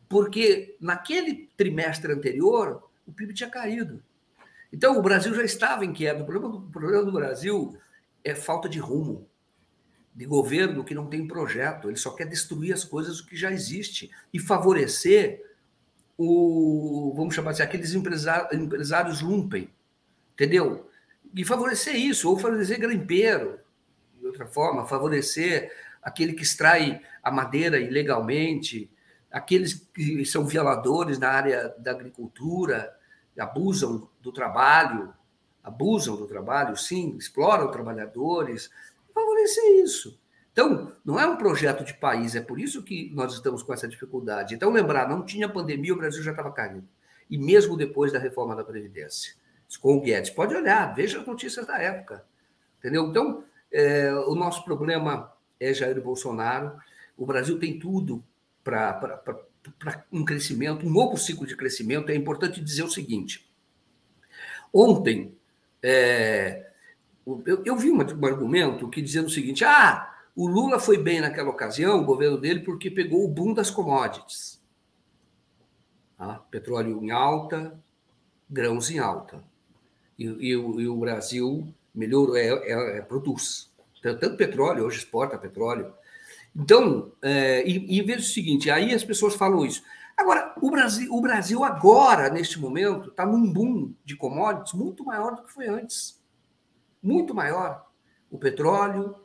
Porque 0.08 0.78
naquele 0.80 1.50
trimestre 1.58 2.14
anterior, 2.14 2.84
o 3.06 3.12
PIB 3.12 3.34
tinha 3.34 3.50
caído. 3.50 4.02
Então, 4.72 4.98
o 4.98 5.02
Brasil 5.02 5.34
já 5.34 5.44
estava 5.44 5.86
em 5.86 5.94
queda. 5.94 6.24
O 6.24 6.26
problema, 6.26 6.56
o 6.56 6.62
problema 6.70 7.04
do 7.04 7.12
Brasil 7.12 7.78
é 8.24 8.34
falta 8.34 8.70
de 8.70 8.80
rumo, 8.80 9.28
de 10.14 10.26
governo 10.26 10.84
que 10.84 10.96
não 10.96 11.08
tem 11.08 11.28
projeto. 11.28 11.90
Ele 11.90 11.98
só 11.98 12.12
quer 12.12 12.26
destruir 12.26 12.74
as 12.74 12.84
coisas 12.84 13.22
que 13.22 13.36
já 13.36 13.52
existe 13.52 14.12
e 14.34 14.40
favorecer 14.40 15.42
o, 16.18 17.14
vamos 17.16 17.36
chamar 17.36 17.52
assim, 17.52 17.64
aqueles 17.64 17.94
empresários, 17.94 18.54
empresários 18.54 19.22
lumpen, 19.22 19.70
entendeu? 20.34 20.90
E 21.36 21.44
favorecer 21.44 21.96
isso, 21.96 22.30
ou 22.30 22.38
favorecer 22.38 22.80
garimpeiro, 22.80 23.60
de 24.20 24.28
outra 24.28 24.46
forma, 24.46 24.86
favorecer 24.86 25.72
aquele 26.02 26.34
que 26.34 26.44
extrai 26.44 27.02
a 27.22 27.32
madeira 27.32 27.80
ilegalmente, 27.80 28.92
aqueles 29.32 29.74
que 29.74 30.26
são 30.26 30.46
violadores 30.46 31.18
na 31.18 31.30
área 31.30 31.74
da 31.80 31.92
agricultura, 31.92 32.96
abusam 33.38 34.08
do 34.22 34.32
trabalho, 34.32 35.14
abusam 35.64 36.16
do 36.16 36.28
trabalho, 36.28 36.78
sim, 36.78 37.16
exploram 37.18 37.72
trabalhadores, 37.72 38.70
favorecer 39.14 39.84
isso. 39.84 40.20
Então, 40.54 40.92
não 41.04 41.20
é 41.20 41.26
um 41.26 41.36
projeto 41.36 41.84
de 41.84 41.96
país, 41.96 42.36
é 42.36 42.42
por 42.42 42.60
isso 42.60 42.84
que 42.84 43.12
nós 43.14 43.34
estamos 43.34 43.64
com 43.64 43.74
essa 43.74 43.88
dificuldade. 43.88 44.54
Então, 44.54 44.72
lembrar, 44.72 45.10
não 45.10 45.26
tinha 45.26 45.50
pandemia, 45.50 45.94
o 45.94 45.98
Brasil 45.98 46.22
já 46.22 46.30
estava 46.30 46.52
caindo. 46.52 46.88
E 47.28 47.40
mesmo 47.40 47.76
depois 47.76 48.14
da 48.14 48.20
reforma 48.20 48.56
da 48.56 48.64
Previdência. 48.64 49.34
Com 49.82 49.98
o 49.98 50.02
Guedes, 50.02 50.30
pode 50.30 50.54
olhar, 50.54 50.94
veja 50.94 51.20
as 51.20 51.26
notícias 51.26 51.66
da 51.66 51.80
época. 51.80 52.24
Entendeu? 52.78 53.08
Então, 53.08 53.44
é, 53.72 54.14
o 54.14 54.36
nosso 54.36 54.64
problema 54.64 55.34
é 55.60 55.74
Jair 55.74 56.00
Bolsonaro. 56.00 56.78
O 57.18 57.26
Brasil 57.26 57.58
tem 57.58 57.80
tudo 57.80 58.24
para 58.64 59.18
um 60.12 60.24
crescimento, 60.24 60.86
um 60.86 60.92
novo 60.92 61.18
ciclo 61.18 61.48
de 61.48 61.58
crescimento. 61.58 62.12
É 62.12 62.16
importante 62.16 62.62
dizer 62.62 62.84
o 62.84 62.92
seguinte: 62.92 63.52
ontem, 64.72 65.36
é, 65.82 66.70
eu, 67.26 67.64
eu, 67.66 67.76
vi 67.76 67.90
um, 67.90 67.98
um 67.98 68.26
argumento 68.28 68.88
que 68.90 69.02
dizia 69.02 69.24
o 69.24 69.30
seguinte: 69.30 69.66
ah, 69.66 70.13
o 70.36 70.48
Lula 70.48 70.80
foi 70.80 70.98
bem 70.98 71.22
naquela 71.22 71.50
ocasião, 71.50 72.02
o 72.02 72.06
governo 72.06 72.38
dele, 72.38 72.62
porque 72.62 72.90
pegou 72.90 73.24
o 73.24 73.28
boom 73.28 73.54
das 73.54 73.70
commodities. 73.70 74.62
Tá? 76.18 76.42
Petróleo 76.50 77.04
em 77.04 77.12
alta, 77.12 77.80
grãos 78.50 78.90
em 78.90 78.98
alta. 78.98 79.44
E, 80.18 80.26
e, 80.26 80.50
e 80.50 80.88
o 80.88 80.98
Brasil 80.98 81.74
melhorou, 81.94 82.36
é, 82.36 82.48
é, 82.48 82.98
é, 82.98 83.02
produz. 83.02 83.72
Tanto 84.02 84.36
petróleo, 84.36 84.86
hoje 84.86 85.00
exporta 85.00 85.38
petróleo. 85.38 85.94
Então, 86.56 87.12
é, 87.22 87.68
e, 87.68 88.00
e 88.00 88.02
veja 88.02 88.20
o 88.20 88.24
seguinte, 88.24 88.70
aí 88.70 88.94
as 88.94 89.04
pessoas 89.04 89.36
falam 89.36 89.66
isso. 89.66 89.84
Agora, 90.18 90.54
o 90.62 90.70
Brasil, 90.70 91.14
o 91.14 91.22
Brasil 91.22 91.64
agora, 91.64 92.30
neste 92.30 92.60
momento, 92.60 93.10
está 93.10 93.26
num 93.26 93.52
boom 93.52 93.94
de 94.04 94.16
commodities 94.16 94.74
muito 94.74 95.04
maior 95.04 95.36
do 95.36 95.44
que 95.44 95.52
foi 95.52 95.68
antes. 95.68 96.22
Muito 97.02 97.34
maior. 97.34 97.86
O 98.30 98.38
petróleo, 98.38 99.16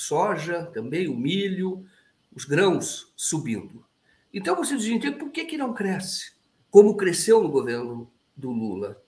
soja 0.00 0.64
também, 0.66 1.08
o 1.08 1.16
milho, 1.16 1.86
os 2.34 2.44
grãos 2.44 3.12
subindo. 3.16 3.84
Então 4.32 4.56
você 4.56 4.76
diz, 4.76 4.86
então, 4.86 5.12
por 5.14 5.30
que, 5.30 5.44
que 5.44 5.58
não 5.58 5.74
cresce? 5.74 6.32
Como 6.70 6.96
cresceu 6.96 7.42
no 7.42 7.50
governo 7.50 8.10
do 8.36 8.50
Lula? 8.50 9.02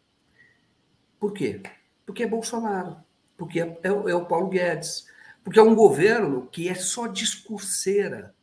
Por 1.19 1.33
quê? 1.33 1.63
Porque 2.05 2.25
é 2.25 2.27
Bolsonaro, 2.27 2.97
porque 3.37 3.61
é, 3.61 3.79
é, 3.83 3.89
é 3.89 4.15
o 4.15 4.27
Paulo 4.27 4.49
Guedes, 4.49 5.07
porque 5.45 5.59
é 5.59 5.63
um 5.63 5.75
governo 5.75 6.49
que 6.49 6.69
é 6.69 6.75
só 6.75 7.07
discurseira. 7.07 8.35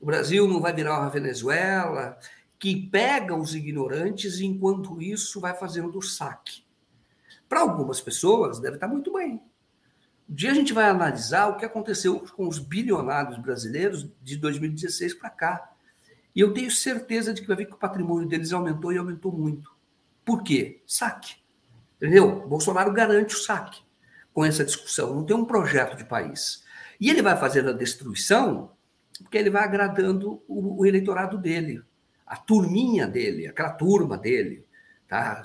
O 0.00 0.06
Brasil 0.06 0.46
não 0.48 0.60
vai 0.60 0.72
virar 0.72 1.00
uma 1.00 1.10
Venezuela, 1.10 2.18
que 2.58 2.88
pega 2.88 3.36
os 3.36 3.54
ignorantes 3.54 4.38
e, 4.38 4.46
enquanto 4.46 5.00
isso, 5.00 5.40
vai 5.40 5.54
fazendo 5.54 5.96
o 5.96 6.02
saque. 6.02 6.64
Para 7.48 7.60
algumas 7.60 8.00
pessoas, 8.00 8.58
deve 8.58 8.76
estar 8.76 8.88
muito 8.88 9.12
bem. 9.12 9.40
Um 10.28 10.34
dia 10.34 10.50
a 10.50 10.54
gente 10.54 10.72
vai 10.72 10.88
analisar 10.88 11.48
o 11.48 11.56
que 11.56 11.64
aconteceu 11.64 12.20
com 12.36 12.46
os 12.46 12.58
bilionários 12.58 13.38
brasileiros 13.38 14.06
de 14.22 14.36
2016 14.36 15.14
para 15.14 15.30
cá. 15.30 15.72
E 16.34 16.40
eu 16.40 16.52
tenho 16.52 16.70
certeza 16.70 17.32
de 17.32 17.40
que 17.40 17.48
vai 17.48 17.56
ver 17.56 17.66
que 17.66 17.74
o 17.74 17.78
patrimônio 17.78 18.28
deles 18.28 18.52
aumentou 18.52 18.92
e 18.92 18.98
aumentou 18.98 19.32
muito. 19.32 19.74
Por 20.24 20.42
quê? 20.42 20.82
Saque. 20.86 21.36
Entendeu? 21.96 22.46
Bolsonaro 22.46 22.92
garante 22.92 23.34
o 23.34 23.38
saque 23.38 23.80
com 24.34 24.44
essa 24.44 24.64
discussão. 24.64 25.14
Não 25.14 25.24
tem 25.24 25.34
um 25.34 25.44
projeto 25.44 25.96
de 25.96 26.04
país. 26.04 26.62
E 27.00 27.08
ele 27.08 27.22
vai 27.22 27.36
fazendo 27.36 27.70
a 27.70 27.72
destruição 27.72 28.72
porque 29.22 29.38
ele 29.38 29.50
vai 29.50 29.64
agradando 29.64 30.42
o, 30.46 30.80
o 30.80 30.86
eleitorado 30.86 31.38
dele, 31.38 31.82
a 32.26 32.36
turminha 32.36 33.06
dele, 33.06 33.46
aquela 33.46 33.70
turma 33.70 34.16
dele, 34.16 34.64
tá? 35.08 35.42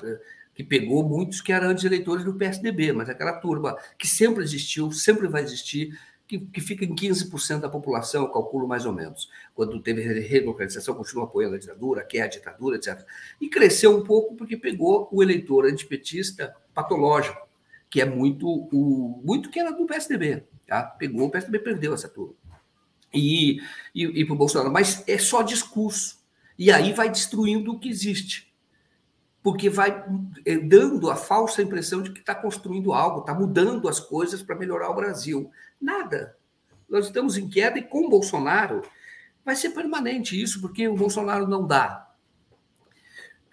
Que 0.53 0.63
pegou 0.63 1.07
muitos 1.07 1.41
que 1.41 1.51
eram 1.51 1.69
antes 1.69 1.83
eleitores 1.83 2.23
do 2.23 2.33
PSDB, 2.33 2.93
mas 2.93 3.09
aquela 3.09 3.33
turma 3.33 3.77
que 3.97 4.07
sempre 4.07 4.43
existiu, 4.43 4.91
sempre 4.91 5.27
vai 5.27 5.41
existir, 5.41 5.97
que, 6.27 6.39
que 6.39 6.61
fica 6.61 6.85
em 6.85 6.95
15% 6.95 7.59
da 7.59 7.69
população, 7.69 8.31
calculo 8.31 8.67
mais 8.67 8.85
ou 8.85 8.93
menos. 8.93 9.29
Quando 9.53 9.79
teve 9.81 10.01
redemocratização, 10.01 10.95
continua 10.95 11.25
apoiando 11.25 11.55
a 11.55 11.59
ditadura, 11.59 12.03
quer 12.03 12.21
a 12.21 12.27
ditadura, 12.27 12.77
etc. 12.77 13.03
E 13.41 13.49
cresceu 13.49 13.97
um 13.97 14.03
pouco 14.03 14.35
porque 14.35 14.55
pegou 14.55 15.07
o 15.11 15.21
eleitor 15.21 15.65
antipetista 15.65 16.55
patológico, 16.73 17.47
que 17.89 18.01
é 18.01 18.05
muito 18.05 18.47
o 18.47 19.21
muito 19.23 19.49
que 19.49 19.59
era 19.59 19.71
do 19.71 19.85
PSDB. 19.85 20.43
Tá? 20.67 20.83
Pegou, 20.83 21.27
o 21.27 21.31
PSDB 21.31 21.59
perdeu 21.59 21.93
essa 21.93 22.07
turma. 22.07 22.35
E, 23.13 23.59
e, 23.93 24.21
e 24.21 24.25
para 24.25 24.33
o 24.33 24.37
Bolsonaro, 24.37 24.71
mas 24.71 25.03
é 25.07 25.17
só 25.17 25.41
discurso. 25.41 26.23
E 26.57 26.71
aí 26.71 26.93
vai 26.93 27.09
destruindo 27.09 27.71
o 27.71 27.79
que 27.79 27.89
existe 27.89 28.52
porque 29.43 29.69
vai 29.69 30.03
eh, 30.45 30.57
dando 30.57 31.11
a 31.11 31.15
falsa 31.15 31.61
impressão 31.61 32.01
de 32.01 32.11
que 32.11 32.21
está 32.21 32.33
construindo 32.33 32.93
algo, 32.93 33.19
está 33.19 33.33
mudando 33.33 33.89
as 33.89 33.99
coisas 33.99 34.41
para 34.41 34.55
melhorar 34.55 34.89
o 34.89 34.95
Brasil. 34.95 35.51
Nada. 35.79 36.35
Nós 36.89 37.07
estamos 37.07 37.37
em 37.37 37.49
queda 37.49 37.77
e 37.77 37.83
com 37.83 38.09
Bolsonaro 38.09 38.81
vai 39.43 39.55
ser 39.55 39.71
permanente 39.71 40.41
isso, 40.41 40.61
porque 40.61 40.87
o 40.87 40.95
Bolsonaro 40.95 41.45
não 41.45 41.67
dá 41.67 42.09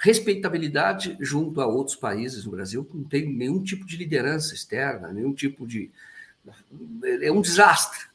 respeitabilidade 0.00 1.16
junto 1.20 1.60
a 1.60 1.66
outros 1.66 1.94
países 1.94 2.46
no 2.46 2.52
Brasil, 2.52 2.88
não 2.94 3.04
tem 3.04 3.30
nenhum 3.30 3.62
tipo 3.62 3.84
de 3.84 3.98
liderança 3.98 4.54
externa, 4.54 5.12
nenhum 5.12 5.34
tipo 5.34 5.66
de. 5.66 5.90
É 7.20 7.30
um 7.30 7.42
desastre. 7.42 8.08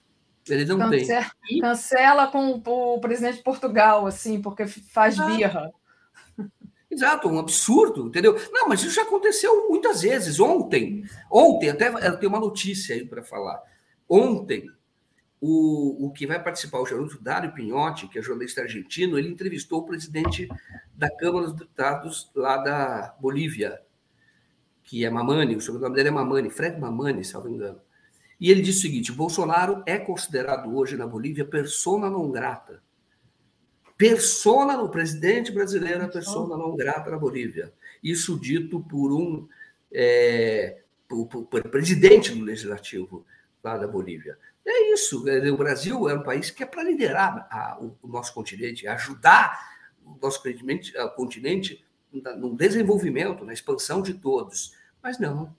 Ele 0.49 0.65
não 0.65 0.77
cancela, 0.79 1.31
tem. 1.47 1.59
Cancela 1.59 2.27
com 2.27 2.61
o 2.65 2.99
presidente 2.99 3.37
de 3.37 3.43
Portugal, 3.43 4.07
assim, 4.07 4.41
porque 4.41 4.65
faz 4.65 5.17
birra. 5.17 5.71
Exato, 6.95 7.27
um 7.27 7.37
absurdo, 7.37 8.07
entendeu? 8.07 8.39
Não, 8.53 8.69
mas 8.69 8.81
isso 8.81 8.95
já 8.95 9.01
aconteceu 9.01 9.67
muitas 9.67 10.01
vezes. 10.01 10.39
Ontem, 10.39 11.03
ontem, 11.29 11.69
até 11.69 11.89
eu 11.89 12.17
tenho 12.17 12.31
uma 12.31 12.39
notícia 12.39 12.95
aí 12.95 13.05
para 13.05 13.21
falar. 13.21 13.61
Ontem, 14.07 14.65
o, 15.41 16.05
o 16.05 16.11
que 16.13 16.25
vai 16.25 16.41
participar, 16.41 16.79
o 16.79 16.85
jornalista 16.85 17.21
Dário 17.21 17.53
Pinhotti, 17.53 18.07
que 18.07 18.17
é 18.17 18.21
jornalista 18.21 18.61
argentino, 18.61 19.19
ele 19.19 19.27
entrevistou 19.27 19.79
o 19.79 19.85
presidente 19.85 20.47
da 20.93 21.13
Câmara 21.13 21.47
dos 21.47 21.55
Deputados 21.55 22.31
lá 22.33 22.57
da 22.57 23.13
Bolívia, 23.19 23.81
que 24.81 25.03
é 25.03 25.09
Mamani, 25.09 25.57
o 25.57 25.61
sobrenome 25.61 25.95
dele 25.95 26.07
é 26.07 26.11
Mamani, 26.11 26.49
Fred 26.49 26.79
Mamani, 26.79 27.25
se 27.25 27.33
não 27.33 27.43
me 27.43 27.51
engano. 27.51 27.81
E 28.39 28.49
ele 28.49 28.61
disse 28.61 28.79
o 28.79 28.81
seguinte: 28.83 29.11
Bolsonaro 29.11 29.83
é 29.85 29.97
considerado 29.97 30.73
hoje 30.73 30.95
na 30.95 31.05
Bolívia 31.05 31.43
persona 31.43 32.09
não 32.09 32.31
grata 32.31 32.81
persona, 33.97 34.81
o 34.81 34.89
presidente 34.89 35.51
brasileiro 35.51 36.03
é 36.03 36.07
persona 36.07 36.57
não 36.57 36.75
grata 36.75 37.11
na 37.11 37.17
Bolívia. 37.17 37.73
Isso 38.03 38.39
dito 38.39 38.79
por 38.81 39.13
um 39.13 39.47
é, 39.91 40.81
por, 41.07 41.25
por, 41.27 41.45
por 41.45 41.63
presidente 41.69 42.33
do 42.33 42.43
legislativo 42.43 43.25
lá 43.63 43.77
da 43.77 43.87
Bolívia. 43.87 44.37
É 44.65 44.93
isso. 44.93 45.23
O 45.23 45.57
Brasil 45.57 46.09
é 46.09 46.13
um 46.15 46.23
país 46.23 46.49
que 46.49 46.63
é 46.63 46.65
para 46.65 46.83
liderar 46.83 47.47
a, 47.49 47.77
o, 47.79 47.95
o, 48.01 48.07
nosso 48.07 48.33
continente, 48.33 48.87
ajudar 48.87 49.59
o 50.03 50.17
nosso 50.21 50.41
continente, 50.41 50.93
continente 51.15 51.85
no 52.11 52.55
desenvolvimento, 52.55 53.45
na 53.45 53.53
expansão 53.53 54.01
de 54.01 54.15
todos. 54.15 54.73
Mas 55.01 55.19
não, 55.19 55.55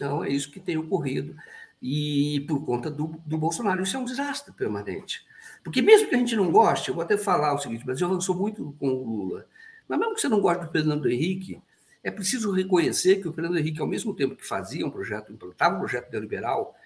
não 0.00 0.22
é 0.22 0.28
isso 0.28 0.50
que 0.50 0.60
tem 0.60 0.76
ocorrido. 0.76 1.34
E 1.80 2.44
por 2.46 2.64
conta 2.64 2.90
do, 2.90 3.20
do 3.24 3.38
Bolsonaro, 3.38 3.82
isso 3.82 3.96
é 3.96 4.00
um 4.00 4.04
desastre 4.04 4.52
permanente. 4.52 5.24
Porque 5.66 5.82
mesmo 5.82 6.08
que 6.08 6.14
a 6.14 6.18
gente 6.18 6.36
não 6.36 6.52
goste, 6.52 6.90
eu 6.90 6.94
vou 6.94 7.02
até 7.02 7.18
falar 7.18 7.52
o 7.52 7.58
seguinte, 7.58 7.82
mas 7.84 8.00
eu 8.00 8.06
avançou 8.06 8.36
muito 8.36 8.72
com 8.78 8.88
o 8.88 9.04
Lula. 9.04 9.48
Mas 9.88 9.98
mesmo 9.98 10.14
que 10.14 10.20
você 10.20 10.28
não 10.28 10.40
goste 10.40 10.64
do 10.64 10.70
Fernando 10.70 11.10
Henrique, 11.10 11.60
é 12.04 12.10
preciso 12.12 12.52
reconhecer 12.52 13.16
que 13.16 13.26
o 13.26 13.32
Fernando 13.32 13.58
Henrique, 13.58 13.80
ao 13.80 13.86
mesmo 13.88 14.14
tempo 14.14 14.36
que 14.36 14.46
fazia 14.46 14.86
um 14.86 14.90
projeto, 14.92 15.32
implantava 15.32 15.74
um 15.74 15.80
projeto 15.80 16.08
neoliberal, 16.12 16.76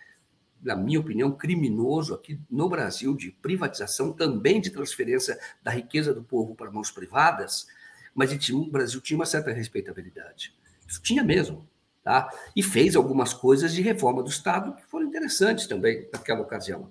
na 0.62 0.74
minha 0.74 0.98
opinião, 0.98 1.31
criminoso 1.31 2.15
aqui 2.15 2.40
no 2.51 2.70
Brasil, 2.70 3.15
de 3.15 3.32
privatização, 3.32 4.15
também 4.15 4.62
de 4.62 4.70
transferência 4.70 5.39
da 5.62 5.70
riqueza 5.70 6.15
do 6.15 6.23
povo 6.23 6.55
para 6.55 6.70
mãos 6.70 6.90
privadas, 6.90 7.66
mas 8.15 8.32
o 8.48 8.70
Brasil 8.70 8.98
tinha 9.02 9.19
uma 9.19 9.27
certa 9.27 9.52
respeitabilidade. 9.52 10.55
Isso 10.89 11.02
tinha 11.02 11.23
mesmo. 11.23 11.69
Tá? 12.02 12.31
E 12.57 12.62
fez 12.62 12.97
algumas 12.97 13.35
coisas 13.35 13.74
de 13.74 13.82
reforma 13.82 14.23
do 14.23 14.31
Estado 14.31 14.74
que 14.74 14.86
foram 14.86 15.07
interessantes 15.07 15.66
também 15.66 16.09
naquela 16.11 16.40
ocasião, 16.40 16.90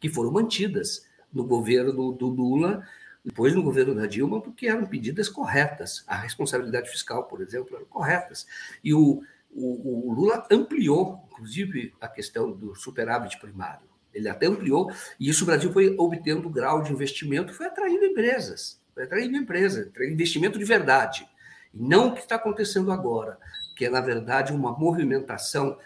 que 0.00 0.08
foram 0.08 0.32
mantidas 0.32 1.06
no 1.32 1.44
governo 1.44 2.12
do 2.12 2.26
Lula, 2.26 2.86
depois 3.24 3.54
no 3.54 3.62
governo 3.62 3.94
da 3.94 4.06
Dilma, 4.06 4.40
porque 4.40 4.66
eram 4.66 4.88
medidas 4.88 5.28
corretas. 5.28 6.04
A 6.06 6.16
responsabilidade 6.16 6.88
fiscal, 6.88 7.24
por 7.24 7.42
exemplo, 7.42 7.76
eram 7.76 7.86
corretas. 7.86 8.46
E 8.82 8.94
o, 8.94 9.22
o, 9.50 10.08
o 10.08 10.12
Lula 10.12 10.46
ampliou, 10.50 11.24
inclusive, 11.30 11.94
a 12.00 12.08
questão 12.08 12.50
do 12.50 12.74
superávit 12.74 13.38
primário. 13.38 13.86
Ele 14.14 14.28
até 14.28 14.46
ampliou, 14.46 14.90
e 15.20 15.28
isso 15.28 15.44
o 15.44 15.46
Brasil 15.46 15.72
foi 15.72 15.94
obtendo 15.98 16.48
grau 16.48 16.82
de 16.82 16.92
investimento, 16.92 17.52
foi 17.52 17.66
atraindo 17.66 18.04
empresas, 18.04 18.80
foi 18.94 19.04
atraindo 19.04 19.36
empresas, 19.36 19.90
investimento 20.00 20.58
de 20.58 20.64
verdade. 20.64 21.28
E 21.72 21.82
não 21.82 22.08
o 22.08 22.14
que 22.14 22.20
está 22.20 22.36
acontecendo 22.36 22.90
agora, 22.90 23.38
que 23.76 23.84
é, 23.84 23.90
na 23.90 24.00
verdade, 24.00 24.52
uma 24.52 24.72
movimentação 24.76 25.78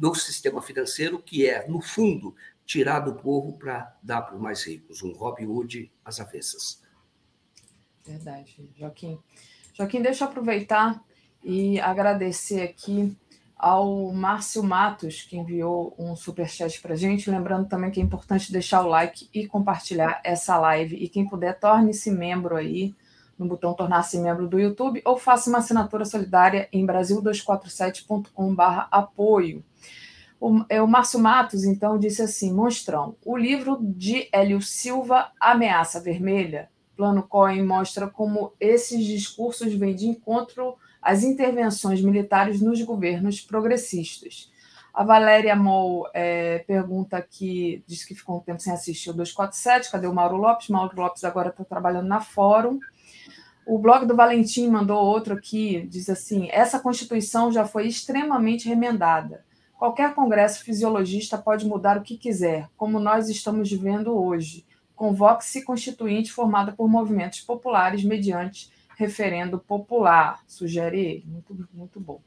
no 0.00 0.14
sistema 0.14 0.62
financeiro 0.62 1.18
que 1.18 1.46
é, 1.46 1.66
no 1.68 1.80
fundo, 1.80 2.34
tirar 2.70 3.00
do 3.00 3.16
povo 3.16 3.58
para 3.58 3.92
dar 4.00 4.22
para 4.22 4.36
os 4.36 4.40
mais 4.40 4.64
ricos, 4.64 5.02
um 5.02 5.10
Robin 5.10 5.46
Hood 5.46 5.92
às 6.04 6.20
avessas. 6.20 6.80
Verdade, 8.06 8.70
Joaquim. 8.78 9.18
Joaquim, 9.74 10.00
deixa 10.00 10.22
eu 10.22 10.28
aproveitar 10.28 11.02
e 11.42 11.80
agradecer 11.80 12.62
aqui 12.62 13.18
ao 13.56 14.12
Márcio 14.12 14.62
Matos, 14.62 15.22
que 15.22 15.36
enviou 15.36 15.96
um 15.98 16.14
superchat 16.14 16.80
para 16.80 16.94
a 16.94 16.96
gente. 16.96 17.28
Lembrando 17.28 17.68
também 17.68 17.90
que 17.90 17.98
é 17.98 18.04
importante 18.04 18.52
deixar 18.52 18.84
o 18.84 18.88
like 18.88 19.28
e 19.34 19.48
compartilhar 19.48 20.20
essa 20.22 20.56
live. 20.56 20.94
E 20.94 21.08
quem 21.08 21.28
puder, 21.28 21.58
torne-se 21.58 22.12
membro 22.12 22.54
aí 22.54 22.94
no 23.36 23.46
botão 23.46 23.74
tornar-se 23.74 24.16
membro 24.16 24.46
do 24.46 24.60
YouTube 24.60 25.02
ou 25.04 25.18
faça 25.18 25.50
uma 25.50 25.58
assinatura 25.58 26.04
solidária 26.04 26.68
em 26.72 26.86
brasil247.com/apoio. 26.86 29.64
O, 30.40 30.64
é, 30.70 30.80
o 30.80 30.88
Márcio 30.88 31.20
Matos, 31.20 31.64
então, 31.64 31.98
disse 31.98 32.22
assim: 32.22 32.52
Monstrão, 32.52 33.14
o 33.24 33.36
livro 33.36 33.78
de 33.82 34.26
Hélio 34.32 34.62
Silva, 34.62 35.30
Ameaça 35.38 36.00
Vermelha, 36.00 36.70
Plano 36.96 37.22
Cohen, 37.22 37.62
mostra 37.64 38.08
como 38.08 38.54
esses 38.58 39.04
discursos 39.04 39.74
vêm 39.74 39.94
de 39.94 40.06
encontro 40.06 40.76
às 41.02 41.22
intervenções 41.22 42.00
militares 42.00 42.62
nos 42.62 42.80
governos 42.80 43.40
progressistas. 43.40 44.50
A 44.92 45.04
Valéria 45.04 45.54
Mol 45.54 46.08
é, 46.12 46.58
pergunta 46.60 47.16
aqui, 47.16 47.84
diz 47.86 48.04
que 48.04 48.14
ficou 48.14 48.38
um 48.38 48.40
tempo 48.40 48.60
sem 48.60 48.72
assistir 48.72 49.10
o 49.10 49.14
247, 49.14 49.90
cadê 49.90 50.06
o 50.06 50.14
Mauro 50.14 50.36
Lopes? 50.36 50.68
Mauro 50.68 51.00
Lopes 51.00 51.22
agora 51.22 51.50
está 51.50 51.64
trabalhando 51.64 52.08
na 52.08 52.20
Fórum. 52.20 52.80
O 53.66 53.78
blog 53.78 54.04
do 54.06 54.16
Valentim 54.16 54.68
mandou 54.68 54.98
outro 54.98 55.34
aqui, 55.34 55.86
diz 55.88 56.08
assim: 56.08 56.48
essa 56.50 56.80
Constituição 56.80 57.52
já 57.52 57.64
foi 57.66 57.86
extremamente 57.86 58.68
remendada. 58.68 59.44
Qualquer 59.80 60.14
congresso 60.14 60.62
fisiologista 60.62 61.38
pode 61.38 61.64
mudar 61.64 61.96
o 61.96 62.02
que 62.02 62.18
quiser, 62.18 62.68
como 62.76 63.00
nós 63.00 63.30
estamos 63.30 63.70
vivendo 63.70 64.14
hoje. 64.14 64.66
Convoque-se 64.94 65.64
constituinte 65.64 66.30
formada 66.30 66.70
por 66.72 66.86
movimentos 66.86 67.40
populares 67.40 68.04
mediante 68.04 68.70
referendo 68.94 69.58
popular, 69.58 70.42
sugere 70.46 71.00
ele. 71.00 71.24
Muito, 71.26 71.68
muito 71.72 71.98
bom. 71.98 72.20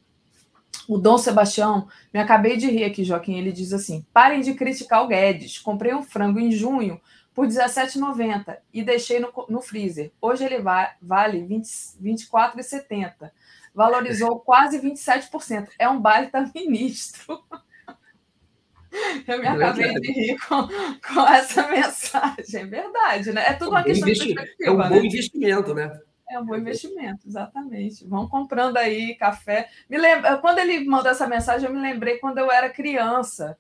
O 0.90 0.98
Dom 0.98 1.20
Sebastião, 1.20 1.88
me 2.12 2.20
acabei 2.20 2.58
de 2.58 2.66
rir 2.66 2.86
aqui, 2.86 3.04
Joaquim. 3.04 3.38
Ele 3.38 3.52
diz 3.52 3.72
assim: 3.72 4.04
parem 4.12 4.42
de 4.42 4.56
criticar 4.56 5.04
o 5.04 5.08
Guedes. 5.08 5.60
Comprei 5.60 5.94
um 5.94 6.02
frango 6.02 6.40
em 6.40 6.52
junho 6.52 7.00
por 7.36 7.46
R$17,90 7.46 8.58
e 8.74 8.82
deixei 8.82 9.20
no, 9.20 9.32
no 9.48 9.62
freezer. 9.62 10.12
Hoje 10.20 10.44
ele 10.44 10.60
va 10.60 10.96
vale 11.00 11.38
R$24,70 11.42 13.30
valorizou 13.74 14.40
quase 14.40 14.80
27%. 14.80 15.70
É 15.80 15.90
um 15.90 16.00
baita 16.00 16.50
ministro. 16.54 17.44
Eu 19.28 19.40
me 19.40 19.46
é 19.46 19.50
acabei 19.50 19.94
de 19.96 20.12
rir 20.12 20.38
com, 20.48 20.68
com 20.68 21.28
essa 21.28 21.68
mensagem. 21.70 22.62
É 22.62 22.66
verdade, 22.66 23.32
né? 23.32 23.48
É 23.48 23.54
tudo 23.54 23.72
uma 23.72 23.84
questão 23.84 24.08
de 24.08 24.20
perspectiva. 24.20 24.48
É 24.62 24.72
um 24.72 24.78
bom 24.78 24.90
né? 24.90 25.06
investimento, 25.06 25.74
né? 25.74 26.00
É 26.30 26.40
um 26.40 26.46
bom 26.46 26.56
investimento, 26.56 27.28
exatamente. 27.28 28.08
Vão 28.08 28.28
comprando 28.28 28.78
aí 28.78 29.16
café. 29.16 29.70
Me 29.90 29.98
lembra, 29.98 30.38
quando 30.38 30.60
ele 30.60 30.86
mandou 30.86 31.12
essa 31.12 31.28
mensagem, 31.28 31.68
eu 31.68 31.74
me 31.74 31.82
lembrei 31.82 32.18
quando 32.18 32.38
eu 32.38 32.52
era 32.52 32.70
criança 32.70 33.58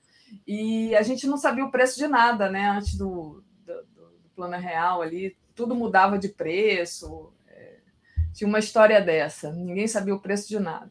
E 0.47 0.95
a 0.95 1.01
gente 1.01 1.27
não 1.27 1.37
sabia 1.37 1.65
o 1.65 1.71
preço 1.71 1.97
de 1.97 2.07
nada, 2.07 2.49
né? 2.49 2.69
Antes 2.69 2.95
do, 2.95 3.43
do, 3.65 3.73
do 3.73 4.29
plano 4.35 4.57
real 4.57 5.01
ali, 5.01 5.35
tudo 5.55 5.75
mudava 5.75 6.17
de 6.17 6.29
preço. 6.29 7.33
Tinha 8.33 8.47
uma 8.47 8.59
história 8.59 9.01
dessa, 9.01 9.51
ninguém 9.51 9.87
sabia 9.87 10.15
o 10.15 10.19
preço 10.19 10.47
de 10.49 10.59
nada. 10.59 10.89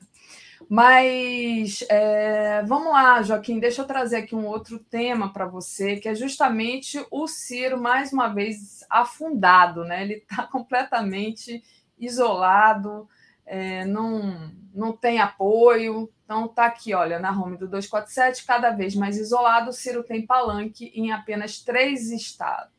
Mas 0.68 1.84
é, 1.88 2.62
vamos 2.62 2.92
lá, 2.92 3.22
Joaquim, 3.22 3.58
deixa 3.58 3.82
eu 3.82 3.86
trazer 3.86 4.16
aqui 4.16 4.34
um 4.34 4.46
outro 4.46 4.78
tema 4.78 5.32
para 5.32 5.44
você, 5.44 5.96
que 5.96 6.08
é 6.08 6.14
justamente 6.14 7.04
o 7.10 7.26
Ciro, 7.26 7.80
mais 7.80 8.12
uma 8.12 8.28
vez, 8.28 8.84
afundado, 8.88 9.84
né? 9.84 10.02
Ele 10.02 10.14
está 10.14 10.44
completamente 10.48 11.62
isolado, 11.98 13.08
é, 13.44 13.84
não, 13.84 14.50
não 14.74 14.92
tem 14.92 15.20
apoio. 15.20 16.10
Então 16.24 16.46
está 16.46 16.66
aqui, 16.66 16.94
olha, 16.94 17.18
na 17.18 17.30
home 17.30 17.58
do 17.58 17.68
247, 17.68 18.44
cada 18.46 18.70
vez 18.70 18.94
mais 18.94 19.18
isolado, 19.18 19.70
o 19.70 19.72
Ciro 19.74 20.02
tem 20.02 20.24
palanque 20.24 20.90
em 20.94 21.12
apenas 21.12 21.60
três 21.60 22.10
estados. 22.10 22.72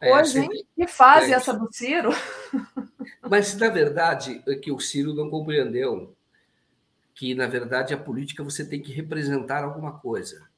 É, 0.00 0.10
é, 0.10 0.38
hein? 0.38 0.66
Que 0.76 0.86
fase 0.86 1.32
é, 1.32 1.34
essa 1.34 1.52
do 1.52 1.68
Ciro? 1.72 2.10
Mas, 3.28 3.56
na 3.56 3.68
verdade, 3.68 4.42
é 4.46 4.54
que 4.54 4.70
o 4.70 4.78
Ciro 4.78 5.12
não 5.12 5.28
compreendeu 5.28 6.16
que, 7.14 7.34
na 7.34 7.46
verdade, 7.46 7.92
a 7.92 7.98
política 7.98 8.44
você 8.44 8.64
tem 8.64 8.80
que 8.80 8.92
representar 8.92 9.64
alguma 9.64 9.98
coisa. 9.98 10.48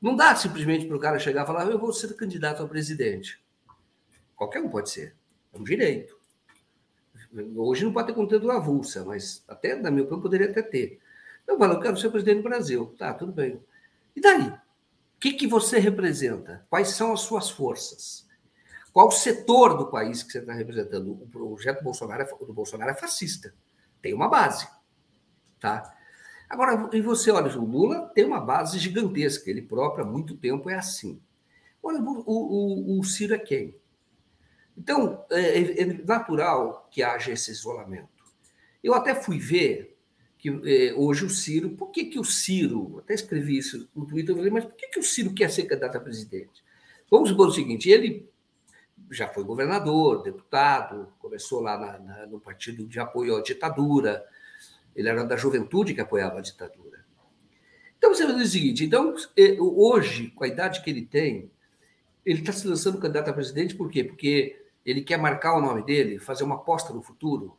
Não 0.00 0.16
dá 0.16 0.34
simplesmente 0.34 0.86
para 0.86 0.96
o 0.96 1.00
cara 1.00 1.18
chegar 1.18 1.44
e 1.44 1.46
falar, 1.46 1.66
eu 1.66 1.78
vou 1.78 1.92
ser 1.92 2.14
candidato 2.14 2.62
a 2.62 2.68
presidente. 2.68 3.42
Qualquer 4.34 4.60
um 4.60 4.70
pode 4.70 4.90
ser. 4.90 5.14
É 5.52 5.58
um 5.58 5.62
direito. 5.62 6.18
Hoje 7.54 7.84
não 7.84 7.92
pode 7.92 8.08
ter 8.08 8.14
conteúdo 8.14 8.50
avulsa, 8.50 9.04
mas 9.04 9.44
até, 9.46 9.74
na 9.74 9.90
minha 9.90 10.02
opinião, 10.02 10.20
poderia 10.20 10.50
até 10.50 10.62
ter. 10.62 10.98
Eu 11.46 11.58
falo, 11.58 11.74
eu 11.74 11.80
quero 11.80 11.96
ser 11.96 12.10
presidente 12.10 12.38
do 12.38 12.48
Brasil. 12.48 12.94
Tá, 12.98 13.12
tudo 13.12 13.32
bem. 13.32 13.62
E 14.16 14.20
daí? 14.20 14.48
O 14.48 14.58
que, 15.20 15.34
que 15.34 15.46
você 15.46 15.78
representa? 15.78 16.66
Quais 16.68 16.88
são 16.88 17.12
as 17.12 17.20
suas 17.20 17.48
forças? 17.50 18.26
Qual 18.92 19.10
setor 19.10 19.76
do 19.78 19.86
país 19.86 20.22
que 20.22 20.32
você 20.32 20.38
está 20.38 20.52
representando? 20.52 21.12
O 21.12 21.26
projeto 21.26 21.82
Bolsonaro 21.82 22.22
é, 22.22 22.46
do 22.46 22.52
Bolsonaro 22.52 22.90
é 22.90 22.94
fascista. 22.94 23.54
Tem 24.02 24.12
uma 24.12 24.28
base. 24.28 24.68
Tá? 25.58 25.96
Agora, 26.48 26.90
e 26.92 27.00
você 27.00 27.30
olha, 27.30 27.58
o 27.58 27.64
Lula 27.64 28.10
tem 28.14 28.24
uma 28.24 28.40
base 28.40 28.78
gigantesca. 28.78 29.48
Ele 29.48 29.62
próprio, 29.62 30.04
há 30.04 30.08
muito 30.08 30.36
tempo, 30.36 30.68
é 30.68 30.74
assim. 30.74 31.20
Olha, 31.82 32.00
o, 32.00 32.96
o, 32.96 33.00
o 33.00 33.04
Ciro 33.04 33.34
é 33.34 33.38
quem? 33.38 33.74
Então, 34.76 35.24
é, 35.30 35.40
é, 35.40 35.82
é, 35.82 35.86
natural 36.04 36.88
que 36.90 37.02
haja 37.02 37.32
esse 37.32 37.50
isolamento. 37.50 38.08
Eu 38.84 38.94
até 38.94 39.14
fui 39.14 39.38
ver 39.38 39.96
que 40.36 40.48
é, 40.48 40.92
hoje 40.94 41.24
o 41.24 41.30
Ciro, 41.30 41.70
por 41.70 41.90
que, 41.90 42.06
que 42.06 42.18
o 42.18 42.24
Ciro, 42.24 42.98
até 42.98 43.14
escrevi 43.14 43.56
isso 43.56 43.88
no 43.94 44.06
Twitter, 44.06 44.34
mas 44.52 44.64
por 44.64 44.74
que, 44.74 44.88
que 44.88 44.98
o 44.98 45.02
Ciro 45.02 45.32
quer 45.32 45.50
ser 45.50 45.64
candidato 45.64 45.96
a 45.96 46.00
presidente? 46.00 46.62
Vamos 47.10 47.28
supor 47.28 47.48
o 47.48 47.52
seguinte, 47.52 47.88
ele 47.88 48.28
já 49.12 49.28
foi 49.28 49.44
governador, 49.44 50.22
deputado, 50.22 51.12
começou 51.18 51.60
lá 51.60 51.78
na, 51.78 51.98
na, 51.98 52.26
no 52.26 52.40
partido 52.40 52.86
de 52.86 52.98
apoio 52.98 53.36
à 53.36 53.42
ditadura, 53.42 54.24
ele 54.94 55.08
era 55.08 55.24
da 55.24 55.36
juventude 55.36 55.94
que 55.94 56.00
apoiava 56.00 56.38
a 56.38 56.42
ditadura. 56.42 57.04
Então 57.96 58.14
você 58.14 58.24
vai 58.24 58.34
dizer 58.34 58.44
o 58.44 58.50
seguinte: 58.50 58.84
então, 58.84 59.14
é, 59.36 59.56
hoje, 59.60 60.30
com 60.30 60.44
a 60.44 60.48
idade 60.48 60.82
que 60.82 60.90
ele 60.90 61.06
tem, 61.06 61.50
ele 62.24 62.40
está 62.40 62.52
se 62.52 62.66
lançando 62.66 62.98
candidato 62.98 63.30
a 63.30 63.32
presidente, 63.32 63.74
por 63.74 63.90
quê? 63.90 64.02
Porque 64.02 64.60
ele 64.84 65.02
quer 65.02 65.18
marcar 65.18 65.56
o 65.56 65.60
nome 65.60 65.84
dele, 65.84 66.18
fazer 66.18 66.44
uma 66.44 66.56
aposta 66.56 66.92
no 66.92 67.02
futuro? 67.02 67.56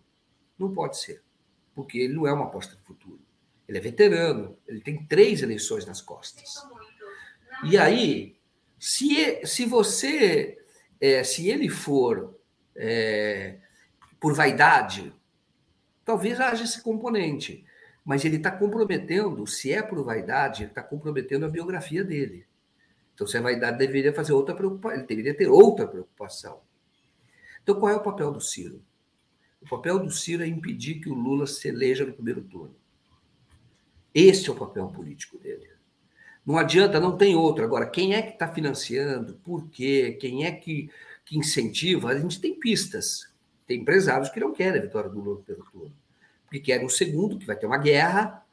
Não 0.57 0.73
pode 0.73 0.97
ser, 0.97 1.21
porque 1.73 1.97
ele 1.97 2.13
não 2.13 2.27
é 2.27 2.33
uma 2.33 2.45
aposta 2.45 2.75
no 2.75 2.81
futuro. 2.81 3.19
Ele 3.67 3.77
é 3.77 3.81
veterano, 3.81 4.57
ele 4.67 4.81
tem 4.81 5.05
três 5.05 5.41
eleições 5.41 5.85
nas 5.85 6.01
costas. 6.01 6.55
E 7.63 7.77
aí, 7.77 8.35
se, 8.77 9.45
se 9.45 9.65
você, 9.65 10.62
é, 11.05 11.21
se 11.21 11.49
ele 11.49 11.67
for 11.67 12.33
é, 12.73 13.57
por 14.21 14.33
vaidade, 14.33 15.13
talvez 16.05 16.39
haja 16.39 16.63
esse 16.63 16.81
componente, 16.81 17.65
mas 18.05 18.23
ele 18.23 18.37
está 18.37 18.49
comprometendo, 18.49 19.45
se 19.45 19.73
é 19.73 19.81
por 19.81 20.01
vaidade, 20.01 20.63
ele 20.63 20.71
está 20.71 20.81
comprometendo 20.81 21.45
a 21.45 21.49
biografia 21.49 22.05
dele. 22.05 22.47
Então, 23.13 23.27
se 23.27 23.35
é 23.35 23.41
vaidade, 23.41 23.77
deveria 23.77 24.13
fazer 24.13 24.31
outra 24.31 24.55
preocupação, 24.55 24.97
ele 24.97 25.05
deveria 25.05 25.35
ter 25.35 25.49
outra 25.49 25.85
preocupação. 25.85 26.61
Então, 27.61 27.77
qual 27.77 27.91
é 27.91 27.95
o 27.97 28.03
papel 28.03 28.31
do 28.31 28.39
Ciro? 28.39 28.81
O 29.61 29.67
papel 29.67 29.99
do 29.99 30.09
Ciro 30.09 30.41
é 30.41 30.47
impedir 30.47 31.01
que 31.01 31.09
o 31.09 31.13
Lula 31.13 31.45
se 31.45 31.67
eleja 31.67 32.05
no 32.05 32.13
primeiro 32.13 32.41
turno. 32.43 32.77
Este 34.15 34.49
é 34.49 34.53
o 34.53 34.55
papel 34.55 34.87
político 34.87 35.37
dele. 35.37 35.69
Não 36.45 36.57
adianta, 36.57 36.99
não 36.99 37.17
tem 37.17 37.35
outro. 37.35 37.63
Agora, 37.63 37.85
quem 37.85 38.13
é 38.13 38.21
que 38.21 38.33
está 38.33 38.47
financiando? 38.47 39.35
Por 39.43 39.69
quê? 39.69 40.17
Quem 40.19 40.45
é 40.45 40.51
que, 40.51 40.89
que 41.25 41.37
incentiva? 41.37 42.09
A 42.09 42.19
gente 42.19 42.41
tem 42.41 42.59
pistas. 42.59 43.31
Tem 43.65 43.79
empresários 43.79 44.29
que 44.29 44.39
não 44.39 44.53
querem 44.53 44.79
a 44.79 44.83
vitória 44.83 45.09
do 45.09 45.19
Lula 45.19 45.41
primeiro 45.41 45.69
turno. 45.71 45.93
Porque 46.45 46.59
querem 46.59 46.85
um 46.85 46.89
segundo, 46.89 47.37
que 47.37 47.45
vai 47.45 47.55
ter 47.55 47.65
uma 47.65 47.77
guerra, 47.77 48.43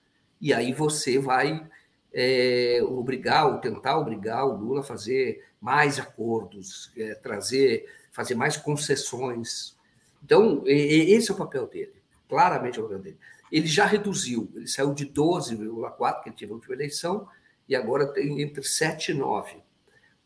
e 0.41 0.55
aí 0.55 0.73
você 0.73 1.19
vai 1.19 1.67
é, 2.15 2.81
obrigar 2.83 3.47
ou 3.47 3.59
tentar 3.59 3.99
obrigar 3.99 4.47
o 4.47 4.57
Lula 4.57 4.81
a 4.81 4.85
fazer 4.85 5.45
mais 5.61 5.99
acordos, 5.99 6.93
é, 6.97 7.15
trazer 7.15 7.87
fazer 8.11 8.35
mais 8.35 8.57
concessões. 8.57 9.77
Então, 10.23 10.63
esse 10.67 11.31
é 11.31 11.35
o 11.35 11.37
papel 11.37 11.67
dele, 11.67 11.95
claramente 12.29 12.79
é 12.79 12.83
o 12.83 12.85
papel 12.85 12.99
dele. 12.99 13.19
Ele 13.51 13.67
já 13.67 13.87
reduziu, 13.87 14.51
ele 14.55 14.69
saiu 14.69 14.93
de 14.93 15.07
12,4, 15.07 16.23
que 16.23 16.29
ele 16.29 16.37
teve 16.37 16.53
a 16.53 16.55
última 16.55 16.75
eleição, 16.75 17.27
e 17.71 17.75
agora 17.77 18.07
tem 18.07 18.43
entre 18.43 18.63
7 18.63 19.13
e 19.13 19.15
9. 19.15 19.57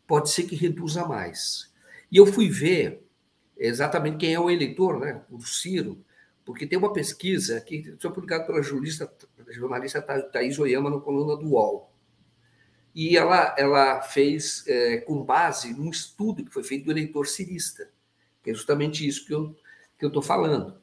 Pode 0.04 0.30
ser 0.30 0.42
que 0.44 0.56
reduza 0.56 1.06
mais. 1.06 1.72
E 2.10 2.16
eu 2.16 2.26
fui 2.26 2.48
ver 2.48 3.06
exatamente 3.56 4.16
quem 4.16 4.34
é 4.34 4.40
o 4.40 4.50
eleitor, 4.50 4.98
né, 4.98 5.22
o 5.30 5.40
Ciro, 5.40 6.04
porque 6.44 6.66
tem 6.66 6.76
uma 6.76 6.92
pesquisa 6.92 7.60
que 7.60 7.94
foi 8.00 8.10
publicada 8.12 8.44
pela 8.44 8.60
jornalista, 8.62 9.12
jornalista 9.50 10.02
Thaís 10.02 10.58
Oyama 10.58 10.90
no 10.90 11.00
coluna 11.00 11.36
do 11.36 11.50
UOL 11.50 11.94
e 12.94 13.16
ela, 13.16 13.54
ela 13.58 14.02
fez 14.02 14.64
é, 14.66 14.98
com 14.98 15.22
base 15.22 15.72
num 15.72 15.90
estudo 15.90 16.44
que 16.44 16.52
foi 16.52 16.62
feito 16.62 16.84
do 16.84 16.92
eleitor 16.92 17.26
cirista, 17.26 17.88
que 18.42 18.50
é 18.50 18.54
justamente 18.54 19.06
isso 19.06 19.26
que 19.26 19.34
eu 19.34 19.54
que 19.98 20.04
eu 20.04 20.08
estou 20.08 20.22
falando. 20.22 20.76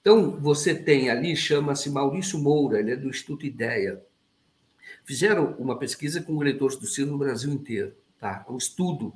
Então, 0.00 0.40
você 0.40 0.74
tem 0.74 1.10
ali, 1.10 1.36
chama-se 1.36 1.90
Maurício 1.90 2.38
Moura, 2.38 2.80
ele 2.80 2.92
é 2.92 2.96
do 2.96 3.08
Instituto 3.08 3.46
Ideia. 3.46 4.02
Fizeram 5.04 5.54
uma 5.58 5.78
pesquisa 5.78 6.22
com 6.22 6.40
eleitores 6.40 6.76
do 6.76 6.86
Ciro 6.86 7.10
no 7.10 7.18
Brasil 7.18 7.52
inteiro, 7.52 7.94
tá? 8.18 8.44
Um 8.48 8.56
estudo. 8.56 9.12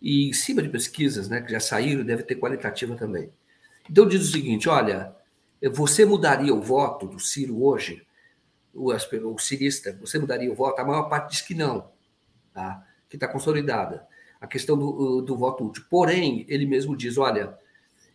E 0.00 0.28
em 0.28 0.32
cima 0.32 0.62
de 0.62 0.68
pesquisas, 0.68 1.28
né, 1.28 1.40
que 1.40 1.50
já 1.50 1.60
saíram, 1.60 2.04
deve 2.04 2.22
ter 2.22 2.36
qualitativa 2.36 2.94
também. 2.94 3.30
Então, 3.90 4.06
diz 4.06 4.28
o 4.28 4.32
seguinte: 4.32 4.68
olha, 4.68 5.14
você 5.72 6.04
mudaria 6.04 6.54
o 6.54 6.60
voto 6.60 7.06
do 7.06 7.18
Ciro 7.18 7.62
hoje 7.62 8.06
o, 8.74 8.92
o 8.92 9.38
cirista, 9.38 9.96
você 10.00 10.18
mudaria 10.18 10.50
o 10.50 10.54
voto? 10.54 10.80
A 10.80 10.84
maior 10.84 11.08
parte 11.08 11.32
diz 11.32 11.42
que 11.42 11.54
não, 11.54 11.90
tá? 12.52 12.86
que 13.08 13.16
está 13.16 13.26
consolidada. 13.26 14.06
A 14.40 14.46
questão 14.46 14.78
do, 14.78 15.20
do 15.20 15.36
voto 15.36 15.66
útil. 15.66 15.84
Porém, 15.90 16.46
ele 16.48 16.64
mesmo 16.64 16.96
diz: 16.96 17.18
olha, 17.18 17.58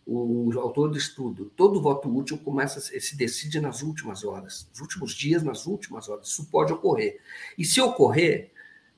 o, 0.06 0.50
autor 0.58 0.90
do 0.90 0.98
estudo, 0.98 1.50
todo 1.56 1.80
voto 1.80 2.14
útil 2.14 2.36
começa 2.38 2.80
se 2.80 3.16
decide 3.16 3.60
nas 3.60 3.82
últimas 3.82 4.22
horas, 4.24 4.68
nos 4.70 4.80
últimos 4.80 5.14
dias, 5.14 5.42
nas 5.42 5.66
últimas 5.66 6.08
horas. 6.08 6.28
Isso 6.28 6.46
pode 6.50 6.72
ocorrer. 6.72 7.20
E 7.56 7.64
se 7.64 7.80
ocorrer, 7.80 8.50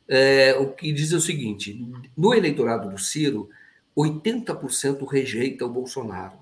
é, 0.08 0.54
o 0.54 0.72
que 0.72 0.92
diz 0.92 1.12
é 1.12 1.16
o 1.16 1.20
seguinte: 1.20 1.88
no 2.16 2.34
eleitorado 2.34 2.90
do 2.90 2.98
Ciro, 2.98 3.48
80% 3.96 5.06
rejeita 5.06 5.64
o 5.64 5.70
Bolsonaro. 5.70 6.38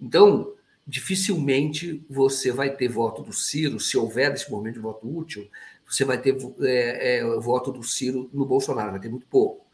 Então, 0.00 0.54
dificilmente 0.86 2.04
você 2.08 2.50
vai 2.50 2.74
ter 2.74 2.88
voto 2.88 3.22
do 3.22 3.32
Ciro, 3.32 3.78
se 3.78 3.98
houver 3.98 4.32
esse 4.32 4.50
momento 4.50 4.74
de 4.74 4.80
voto 4.80 5.06
útil, 5.06 5.48
você 5.86 6.04
vai 6.04 6.20
ter 6.20 6.36
é, 6.62 7.18
é, 7.18 7.24
voto 7.38 7.70
do 7.70 7.82
Ciro 7.82 8.30
no 8.32 8.46
Bolsonaro, 8.46 8.92
vai 8.92 9.00
ter 9.00 9.10
muito 9.10 9.26
pouco. 9.26 9.66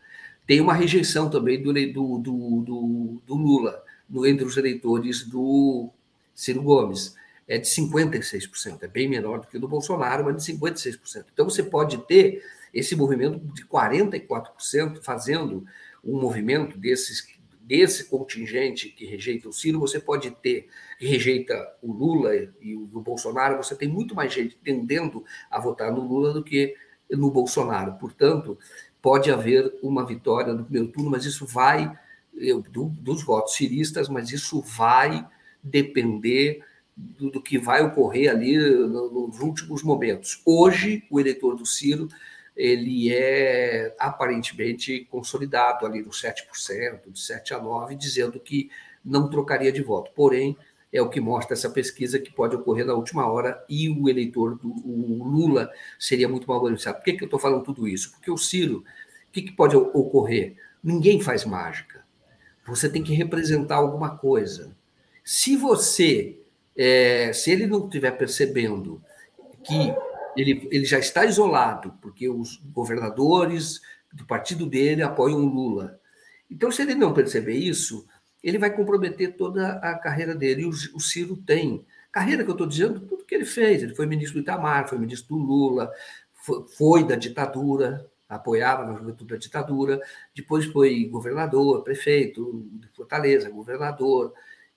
Tem 0.47 0.61
uma 0.61 0.74
rejeição 0.74 1.31
também 1.31 1.61
do, 1.62 1.73
do, 1.73 2.19
do, 2.19 3.23
do 3.24 3.35
Lula 3.35 3.86
no, 4.09 4.27
entre 4.27 4.45
os 4.45 4.57
eleitores 4.57 5.23
do 5.23 5.91
Ciro 6.35 6.62
Gomes. 6.62 7.15
É 7.49 7.59
de 7.59 7.69
56%, 7.69 8.83
é 8.83 8.89
bem 8.89 9.09
menor 9.09 9.41
do 9.41 9.47
que 9.47 9.57
o 9.57 9.61
do 9.61 9.69
Bolsonaro, 9.69 10.24
mas 10.24 10.45
de 10.45 10.53
56%. 10.53 11.27
Então 11.33 11.49
você 11.49 11.62
pode 11.62 11.99
ter 12.07 12.43
esse 12.74 12.97
movimento 12.97 13.39
de 13.55 13.65
44% 13.65 15.01
fazendo 15.01 15.65
um 16.05 16.20
movimento 16.20 16.77
desses 16.77 17.37
desse 17.66 18.05
contingente 18.05 18.89
que 18.91 19.05
rejeita 19.05 19.49
o 19.49 19.53
Ciro, 19.53 19.81
você 19.81 19.99
pode 19.99 20.31
ter, 20.31 20.69
que 20.99 21.07
rejeita 21.07 21.69
o 21.83 21.93
Lula 21.93 22.33
e 22.61 22.77
o, 22.77 22.87
Bolsonaro, 23.01 23.57
você 23.57 23.74
tem 23.74 23.89
muito 23.89 24.15
mais 24.15 24.33
gente 24.33 24.57
tendendo 24.62 25.24
a 25.51 25.59
votar 25.59 25.91
no 25.91 26.01
Lula 26.01 26.33
do 26.33 26.45
que 26.45 26.77
no 27.11 27.28
Bolsonaro. 27.28 27.95
Portanto, 27.95 28.57
pode 29.03 29.33
haver 29.33 29.74
uma 29.83 30.07
vitória 30.07 30.53
no 30.53 30.62
primeiro 30.62 30.93
turno, 30.93 31.11
mas 31.11 31.24
isso 31.24 31.45
vai, 31.45 31.93
do, 32.71 32.87
dos 33.01 33.23
votos 33.23 33.55
ciristas, 33.55 34.09
mas 34.09 34.31
isso 34.31 34.61
vai 34.61 35.27
depender 35.63 36.63
do, 36.97 37.31
do 37.31 37.43
que 37.43 37.59
vai 37.59 37.83
ocorrer 37.83 38.31
ali 38.31 38.57
nos 38.57 39.41
últimos 39.41 39.83
momentos. 39.83 40.41
Hoje, 40.45 41.05
o 41.11 41.21
eleitor 41.21 41.57
do 41.57 41.67
Ciro 41.67 42.09
ele 42.57 43.13
é 43.13 43.95
aparentemente 43.99 45.07
consolidado 45.11 45.85
ali 45.85 46.01
no 46.01 46.09
7%, 46.09 47.13
de 47.13 47.21
7 47.21 47.53
a 47.53 47.59
9, 47.59 47.95
dizendo 47.95 48.41
que 48.41 48.71
não 49.05 49.29
trocaria 49.29 49.71
de 49.71 49.83
voto. 49.83 50.11
Porém, 50.15 50.57
é 50.91 51.03
o 51.03 51.11
que 51.11 51.21
mostra 51.21 51.53
essa 51.53 51.69
pesquisa 51.69 52.19
que 52.19 52.33
pode 52.33 52.57
ocorrer 52.57 52.87
na 52.87 52.95
última 52.95 53.27
hora 53.31 53.63
e 53.69 53.91
o 53.91 54.09
eleitor 54.09 54.57
do 54.57 54.69
o 54.69 55.23
Lula 55.23 55.71
seria 55.99 56.29
muito 56.29 56.49
mal 56.49 56.63
beneficiado. 56.63 56.97
Por 56.97 57.05
que, 57.05 57.13
que 57.13 57.25
eu 57.25 57.27
estou 57.27 57.39
falando 57.39 57.63
tudo 57.63 57.87
isso? 57.87 58.13
Porque 58.13 58.31
o 58.31 58.39
Ciro, 58.39 58.79
o 58.79 59.33
que, 59.33 59.43
que 59.43 59.53
pode 59.53 59.77
ocorrer? 59.77 60.57
Ninguém 60.83 61.21
faz 61.21 61.45
mágica. 61.45 62.06
Você 62.67 62.89
tem 62.89 63.03
que 63.03 63.15
representar 63.15 63.77
alguma 63.77 64.17
coisa. 64.17 64.77
Se 65.25 65.57
você, 65.57 66.39
é, 66.77 67.33
se 67.33 67.51
ele 67.51 67.67
não 67.67 67.85
estiver 67.85 68.13
percebendo 68.13 69.03
que 69.63 69.95
ele, 70.37 70.69
ele 70.71 70.85
já 70.85 70.99
está 70.99 71.25
isolado, 71.25 71.95
porque 72.01 72.29
os 72.29 72.57
governadores 72.73 73.81
do 74.13 74.25
partido 74.25 74.67
dele 74.67 75.03
apoiam 75.03 75.39
o 75.39 75.49
Lula. 75.49 75.99
Então, 76.51 76.71
se 76.71 76.83
ele 76.83 76.95
não 76.95 77.13
perceber 77.13 77.55
isso, 77.55 78.07
ele 78.43 78.59
vai 78.59 78.75
comprometer 78.75 79.37
toda 79.37 79.73
a 79.79 79.99
carreira 79.99 80.35
dele. 80.35 80.63
E 80.63 80.67
o, 80.67 80.71
o 80.95 81.01
Ciro 81.01 81.37
tem. 81.37 81.85
Carreira 82.13 82.45
que 82.45 82.51
eu 82.51 82.55
estou 82.55 82.67
dizendo, 82.67 83.01
tudo 83.01 83.25
que 83.25 83.35
ele 83.35 83.45
fez. 83.45 83.83
Ele 83.83 83.95
foi 83.95 84.07
ministro 84.07 84.35
do 84.35 84.43
Itamar, 84.43 84.89
foi 84.89 84.99
ministro 84.99 85.37
do 85.37 85.43
Lula, 85.43 85.91
foi, 86.33 86.65
foi 86.69 87.05
da 87.05 87.17
ditadura, 87.17 88.09
apoiava 88.28 88.85
na 88.85 88.94
juventude 88.94 89.35
da 89.35 89.36
ditadura, 89.36 90.01
depois 90.35 90.65
foi 90.66 91.05
governador, 91.05 91.82
prefeito 91.82 92.66
de 92.73 92.89
Fortaleza, 92.89 93.51
governador. 93.51 94.32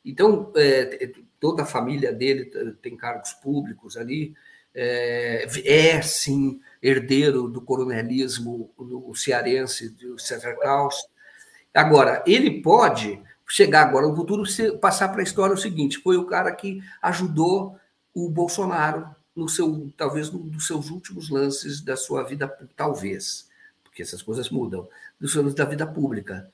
Então, 0.05 0.51
é, 0.55 1.11
toda 1.39 1.63
a 1.63 1.65
família 1.65 2.11
dele 2.13 2.45
tem 2.81 2.95
cargos 2.95 3.33
públicos 3.33 3.97
ali. 3.97 4.33
É, 4.73 5.47
é 5.65 6.01
sim 6.01 6.59
herdeiro 6.81 7.49
do 7.49 7.61
coronelismo 7.61 8.71
do 8.77 9.13
cearense, 9.15 9.89
do 9.89 10.19
César 10.19 10.55
Caos. 10.57 10.95
Agora, 11.73 12.23
ele 12.25 12.61
pode 12.61 13.21
chegar 13.47 13.81
agora 13.81 14.07
no 14.07 14.15
futuro, 14.15 14.43
passar 14.79 15.09
para 15.09 15.21
a 15.21 15.23
história 15.23 15.55
o 15.55 15.57
seguinte: 15.57 15.97
foi 15.97 16.17
o 16.17 16.25
cara 16.25 16.51
que 16.51 16.81
ajudou 17.01 17.77
o 18.13 18.29
Bolsonaro 18.29 19.15
no 19.39 19.49
seu, 19.49 19.91
talvez, 19.97 20.29
um 20.29 20.37
dos 20.37 20.67
seus 20.67 20.89
últimos 20.89 21.29
lances 21.29 21.81
da 21.81 21.95
sua 21.95 22.23
vida, 22.23 22.47
talvez, 22.75 23.49
porque 23.83 24.01
essas 24.01 24.21
coisas 24.21 24.49
mudam, 24.49 24.87
dos 25.19 25.35
anos 25.35 25.53
da 25.55 25.65
vida 25.65 25.87
pública, 25.87 26.49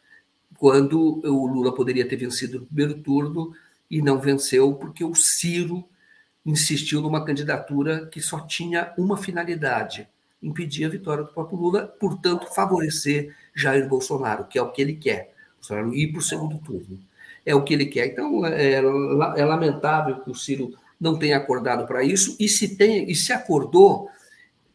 quando 0.57 1.21
o 1.25 1.47
Lula 1.47 1.73
poderia 1.73 2.07
ter 2.07 2.15
vencido 2.15 2.59
no 2.59 2.65
primeiro 2.65 3.01
turno 3.01 3.53
e 3.89 4.01
não 4.01 4.19
venceu 4.19 4.73
porque 4.75 5.03
o 5.03 5.13
Ciro 5.13 5.83
insistiu 6.45 7.01
numa 7.01 7.25
candidatura 7.25 8.05
que 8.05 8.21
só 8.21 8.39
tinha 8.39 8.93
uma 8.97 9.17
finalidade: 9.17 10.07
impedir 10.41 10.85
a 10.85 10.89
vitória 10.89 11.23
do 11.23 11.33
próprio 11.33 11.57
Lula, 11.57 11.87
portanto, 11.99 12.53
favorecer 12.53 13.35
Jair 13.53 13.87
Bolsonaro, 13.89 14.45
que 14.45 14.57
é 14.57 14.61
o 14.61 14.71
que 14.71 14.81
ele 14.81 14.95
quer 14.95 15.33
ir 15.93 16.11
para 16.11 16.19
o 16.19 16.21
segundo 16.21 16.57
turno. 16.59 16.99
É 17.45 17.53
o 17.53 17.63
que 17.63 17.73
ele 17.73 17.85
quer. 17.85 18.07
Então, 18.07 18.45
é, 18.45 18.73
é 18.73 19.45
lamentável 19.45 20.19
que 20.21 20.31
o 20.31 20.35
Ciro 20.35 20.73
não 20.99 21.17
tenha 21.17 21.37
acordado 21.37 21.85
para 21.85 22.03
isso, 22.03 22.35
e 22.39 22.47
se, 22.47 22.75
tem, 22.75 23.09
e 23.09 23.15
se 23.15 23.33
acordou, 23.33 24.09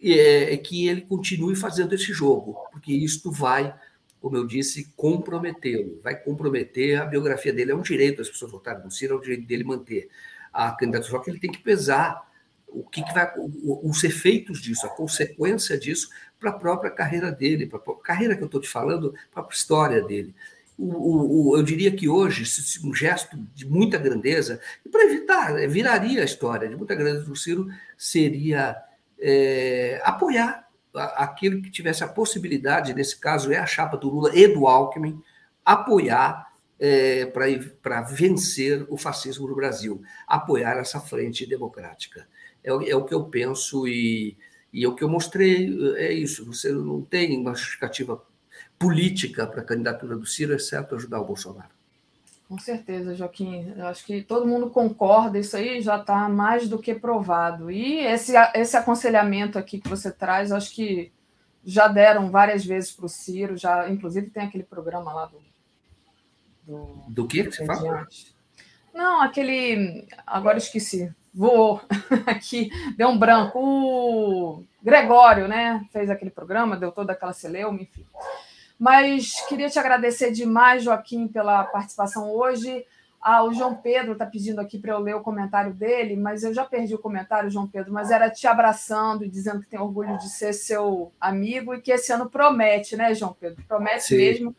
é, 0.03 0.55
é 0.55 0.57
que 0.57 0.89
ele 0.89 1.03
continue 1.03 1.55
fazendo 1.57 1.95
esse 1.95 2.13
jogo, 2.13 2.57
porque 2.73 2.93
isto 2.93 3.31
vai, 3.31 3.75
como 4.21 4.37
eu 4.37 4.47
disse, 4.47 4.93
comprometê-lo, 4.97 6.01
vai 6.03 6.15
comprometer 6.15 7.01
a 7.01 7.05
biografia 7.05 7.53
dele. 7.53 7.73
É 7.73 7.75
um 7.75 7.83
direito 7.83 8.19
das 8.19 8.29
pessoas 8.29 8.53
votarem 8.53 8.83
no 8.85 8.91
Ciro, 8.91 9.15
é 9.15 9.19
um 9.19 9.21
direito 9.21 9.47
dele 9.47 9.65
manter 9.65 10.09
a 10.53 10.71
candidatura, 10.73 11.11
só 11.11 11.19
que 11.19 11.31
ele 11.31 11.39
tem 11.39 11.51
que 11.51 11.63
pesar 11.63 12.29
o 12.67 12.85
que, 12.85 13.03
que 13.03 13.13
vai, 13.13 13.31
os 13.65 14.05
efeitos 14.05 14.61
disso, 14.63 14.87
a 14.87 14.91
consequência 14.91 15.77
disso 15.77 16.09
para 16.39 16.51
a 16.51 16.55
própria 16.55 16.91
carreira 16.91 17.31
dele, 17.33 17.67
para 17.67 17.79
a 17.79 17.95
carreira 18.03 18.37
que 18.37 18.43
eu 18.43 18.47
estou 18.47 18.61
te 18.61 18.69
falando, 18.69 19.13
para 19.33 19.43
a 19.43 19.49
história 19.51 20.01
dele 20.03 20.35
o, 20.83 21.51
o, 21.51 21.57
eu 21.57 21.63
diria 21.63 21.91
que 21.91 22.09
hoje, 22.09 22.45
um 22.83 22.95
gesto 22.95 23.37
de 23.55 23.67
muita 23.67 23.99
grandeza, 23.99 24.61
e 24.85 24.89
para 24.89 25.05
evitar, 25.05 25.53
né, 25.53 25.67
viraria 25.67 26.23
a 26.23 26.25
história 26.25 26.69
de 26.69 26.77
muita 26.77 26.95
grandeza 26.95 27.25
do 27.25 27.37
Ciro, 27.37 27.69
seria 27.99 28.77
é, 29.19 30.01
apoiar 30.03 30.69
aquilo 30.95 31.61
que 31.61 31.71
tivesse 31.71 32.03
a 32.03 32.09
possibilidade, 32.09 32.95
nesse 32.95 33.19
caso 33.19 33.53
é 33.53 33.59
a 33.59 33.67
chapa 33.67 33.97
do 33.97 34.09
Lula 34.09 34.35
e 34.35 34.49
do 34.49 34.67
Alckmin, 34.67 35.23
apoiar 35.65 36.51
é, 36.79 37.27
para 37.27 38.01
vencer 38.01 38.87
o 38.89 38.97
fascismo 38.97 39.47
no 39.47 39.55
Brasil, 39.55 40.03
apoiar 40.27 40.79
essa 40.79 40.99
frente 40.99 41.47
democrática. 41.47 42.27
É, 42.65 42.71
é 42.71 42.97
o 42.97 43.05
que 43.05 43.15
eu 43.15 43.25
penso 43.25 43.87
e, 43.87 44.37
e 44.73 44.85
é 44.85 44.89
o 44.89 44.95
que 44.95 45.05
eu 45.05 45.09
mostrei, 45.09 45.69
é 45.97 46.13
isso, 46.13 46.47
você 46.47 46.73
não 46.73 47.03
tem 47.03 47.39
uma 47.39 47.55
justificativa 47.55 48.25
política 48.81 49.47
para 49.47 49.61
a 49.61 49.65
candidatura 49.65 50.17
do 50.17 50.25
Ciro, 50.25 50.55
exceto 50.55 50.95
ajudar 50.95 51.21
o 51.21 51.27
Bolsonaro. 51.27 51.69
Com 52.49 52.59
certeza, 52.59 53.15
Joaquim. 53.15 53.73
Eu 53.77 53.87
acho 53.87 54.05
que 54.05 54.23
todo 54.23 54.47
mundo 54.47 54.71
concorda, 54.71 55.39
isso 55.39 55.55
aí 55.57 55.83
já 55.83 55.99
está 56.01 56.29
mais 56.29 56.67
do 56.67 56.79
que 56.79 56.95
provado. 56.95 57.71
E 57.71 57.99
esse, 57.99 58.33
esse 58.55 58.77
aconselhamento 58.77 59.59
aqui 59.59 59.79
que 59.79 59.89
você 59.89 60.11
traz, 60.11 60.51
acho 60.51 60.75
que 60.75 61.13
já 61.63 61.87
deram 61.87 62.31
várias 62.31 62.65
vezes 62.65 62.91
para 62.91 63.05
o 63.05 63.09
Ciro, 63.09 63.57
já, 63.57 63.89
inclusive 63.89 64.31
tem 64.31 64.45
aquele 64.45 64.65
programa 64.65 65.13
lá 65.13 65.27
do. 65.27 65.39
Do, 66.67 67.05
do 67.09 67.27
que, 67.27 67.45
que 67.45 67.53
você 67.53 67.67
fala? 67.67 68.07
Não, 68.95 69.21
aquele. 69.21 70.09
Agora 70.27 70.59
esqueci. 70.59 71.13
Vou 71.33 71.81
aqui, 72.27 72.71
deu 72.97 73.09
um 73.09 73.19
branco. 73.19 73.59
O 73.61 74.65
Gregório, 74.83 75.47
né? 75.47 75.87
Fez 75.93 76.11
aquele 76.11 76.31
programa, 76.31 76.77
deu 76.77 76.91
toda 76.91 77.13
aquela 77.13 77.33
celeuma, 77.33 77.81
enfim. 77.81 78.05
Mas 78.81 79.47
queria 79.47 79.69
te 79.69 79.79
agradecer 79.79 80.31
demais, 80.31 80.83
Joaquim, 80.83 81.29
pela 81.29 81.65
participação 81.65 82.35
hoje. 82.35 82.83
Ah, 83.21 83.45
o 83.45 83.53
João 83.53 83.75
Pedro 83.75 84.13
está 84.15 84.25
pedindo 84.25 84.59
aqui 84.59 84.79
para 84.79 84.95
eu 84.95 84.99
ler 84.99 85.15
o 85.15 85.21
comentário 85.21 85.75
dele, 85.75 86.17
mas 86.17 86.43
eu 86.43 86.55
já 86.55 86.65
perdi 86.65 86.95
o 86.95 86.99
comentário, 86.99 87.51
João 87.51 87.67
Pedro, 87.67 87.93
mas 87.93 88.11
era 88.11 88.31
te 88.31 88.47
abraçando 88.47 89.23
e 89.23 89.29
dizendo 89.29 89.61
que 89.61 89.69
tem 89.69 89.79
orgulho 89.79 90.17
de 90.17 90.31
ser 90.31 90.55
seu 90.55 91.13
amigo 91.21 91.75
e 91.75 91.83
que 91.83 91.93
esse 91.93 92.11
ano 92.11 92.31
promete, 92.31 92.97
né, 92.97 93.15
João 93.15 93.37
Pedro? 93.39 93.63
Promete 93.69 94.05
Sim. 94.05 94.17
mesmo. 94.17 94.57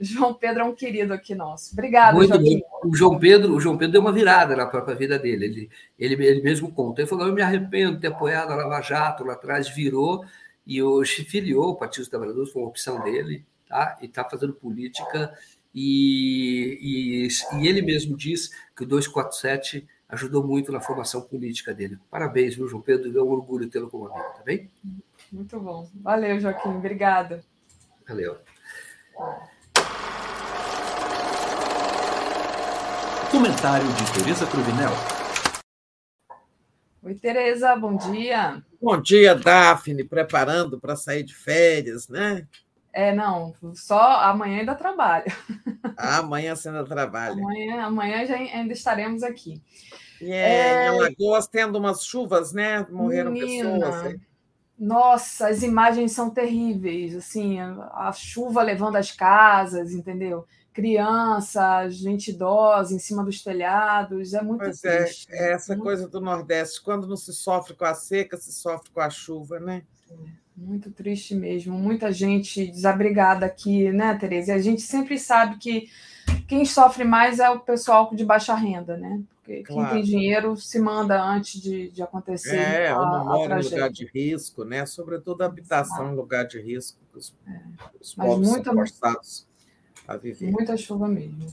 João 0.00 0.32
Pedro 0.32 0.62
é 0.62 0.64
um 0.64 0.74
querido 0.74 1.12
aqui 1.12 1.34
nosso. 1.34 1.74
Obrigado, 1.74 2.14
Muito 2.14 2.30
Joaquim. 2.30 2.60
Bom. 2.60 2.88
O 2.88 2.96
João 2.96 3.18
Pedro, 3.18 3.54
o 3.54 3.60
João 3.60 3.76
Pedro 3.76 3.92
deu 3.92 4.00
uma 4.00 4.12
virada 4.12 4.56
na 4.56 4.64
própria 4.64 4.94
vida 4.94 5.18
dele. 5.18 5.44
Ele, 5.44 5.70
ele, 5.98 6.24
ele 6.24 6.42
mesmo 6.42 6.72
conta. 6.72 7.02
Ele 7.02 7.08
falou: 7.08 7.26
Eu 7.26 7.34
me 7.34 7.42
arrependo 7.42 7.96
de 7.96 8.00
ter 8.00 8.06
apoiado 8.06 8.50
a 8.50 8.56
Lava 8.56 8.80
Jato 8.80 9.24
lá 9.24 9.34
atrás, 9.34 9.68
virou 9.68 10.24
e 10.66 10.82
hoje 10.82 11.24
filiou 11.24 11.70
o 11.70 11.76
Partido 11.76 12.02
dos 12.02 12.08
Trabalhadores, 12.08 12.52
foi 12.52 12.62
uma 12.62 12.68
opção 12.68 13.02
dele 13.02 13.44
tá? 13.68 13.98
e 14.00 14.06
está 14.06 14.24
fazendo 14.24 14.52
política. 14.52 15.32
E, 15.74 16.78
e, 16.80 17.58
e, 17.58 17.68
ele 17.68 17.82
mesmo 17.82 18.16
diz 18.16 18.50
que 18.74 18.82
o 18.82 18.86
247 18.86 19.86
ajudou 20.08 20.44
muito 20.44 20.72
na 20.72 20.80
formação 20.80 21.20
política 21.20 21.74
dele. 21.74 21.98
Parabéns, 22.10 22.54
viu, 22.54 22.66
João 22.66 22.82
Pedro? 22.82 23.16
É 23.16 23.22
um 23.22 23.28
orgulho 23.28 23.68
tê-lo 23.68 23.90
como 23.90 24.06
amigo, 24.06 24.32
tá 24.36 24.42
bem? 24.42 24.70
Muito 25.30 25.60
bom. 25.60 25.88
Valeu, 25.96 26.40
Joaquim. 26.40 26.70
Obrigada. 26.70 27.44
Valeu. 28.08 28.38
Comentário 33.30 33.86
de 33.86 34.12
Tereza 34.14 34.46
Cruvinel. 34.46 34.90
Oi, 37.02 37.14
Tereza, 37.14 37.76
bom 37.76 37.96
dia. 37.96 38.62
Bom 38.80 39.00
dia, 39.00 39.34
Daphne, 39.34 40.02
preparando 40.02 40.80
para 40.80 40.96
sair 40.96 41.22
de 41.22 41.34
férias, 41.34 42.08
né? 42.08 42.46
É, 42.92 43.14
não, 43.14 43.54
só 43.74 44.20
amanhã 44.22 44.60
ainda 44.60 44.74
trabalho. 44.74 45.26
Ah, 45.96 46.18
amanhã 46.18 46.54
você 46.54 46.68
ainda 46.68 46.84
trabalha. 46.84 47.32
Amanhã, 47.32 47.82
amanhã 47.82 48.26
já 48.26 48.36
ainda 48.36 48.72
estaremos 48.72 49.22
aqui. 49.22 49.62
E 50.20 50.32
é, 50.32 50.36
é... 50.36 50.84
em 50.84 50.88
Alagoas 50.88 51.46
tendo 51.46 51.76
umas 51.76 52.04
chuvas, 52.04 52.52
né? 52.52 52.86
Morreram 52.90 53.32
Menina, 53.32 53.78
pessoas. 53.78 54.16
Nossa, 54.78 55.48
as 55.48 55.62
imagens 55.62 56.12
são 56.12 56.30
terríveis, 56.30 57.16
assim, 57.16 57.58
a, 57.58 58.12
chuva 58.12 58.62
levando 58.62 58.94
as 58.94 59.10
casas, 59.10 59.92
entendeu? 59.92 60.46
Criança, 60.72 61.88
gente 61.88 62.30
idosa 62.30 62.94
em 62.94 62.98
cima 63.00 63.24
dos 63.24 63.42
telhados, 63.42 64.34
é 64.34 64.40
muito 64.40 64.60
pois 64.60 64.84
é, 64.84 65.04
triste. 65.04 65.26
É, 65.30 65.52
essa 65.54 65.72
muito... 65.72 65.82
coisa 65.82 66.08
do 66.08 66.20
Nordeste, 66.20 66.80
quando 66.80 67.08
não 67.08 67.16
se 67.16 67.32
sofre 67.32 67.74
com 67.74 67.84
a 67.84 67.94
seca, 67.94 68.36
se 68.36 68.52
sofre 68.52 68.88
com 68.92 69.00
a 69.00 69.10
chuva, 69.10 69.58
né? 69.58 69.82
É. 70.08 70.14
Muito 70.60 70.90
triste 70.90 71.34
mesmo. 71.34 71.78
Muita 71.78 72.12
gente 72.12 72.66
desabrigada 72.66 73.46
aqui, 73.46 73.92
né, 73.92 74.14
Tereza? 74.14 74.52
E 74.52 74.54
a 74.54 74.58
gente 74.58 74.82
sempre 74.82 75.18
sabe 75.18 75.56
que 75.58 75.88
quem 76.48 76.64
sofre 76.64 77.04
mais 77.04 77.38
é 77.38 77.48
o 77.48 77.60
pessoal 77.60 78.12
de 78.12 78.24
baixa 78.24 78.54
renda, 78.54 78.96
né? 78.96 79.22
Porque 79.36 79.62
claro. 79.62 79.88
quem 79.88 79.96
tem 79.96 80.04
dinheiro 80.04 80.56
se 80.56 80.78
manda 80.80 81.22
antes 81.22 81.60
de, 81.62 81.90
de 81.90 82.02
acontecer. 82.02 82.56
É, 82.56 82.88
a, 82.88 82.96
não 82.96 83.24
mora 83.24 83.60
em 83.60 83.64
lugar 83.64 83.90
de 83.90 84.04
risco, 84.12 84.64
né? 84.64 84.84
Sobretudo 84.84 85.42
a 85.42 85.46
habitação 85.46 86.12
em 86.12 86.16
lugar 86.16 86.46
de 86.46 86.60
risco, 86.60 86.98
os, 87.14 87.34
é. 87.46 87.60
os 88.00 88.14
povos 88.14 88.48
muita, 88.48 88.64
são 88.64 88.74
forçados 88.74 89.46
a 90.06 90.16
viver. 90.16 90.50
Muita 90.50 90.76
chuva 90.76 91.08
mesmo. 91.08 91.46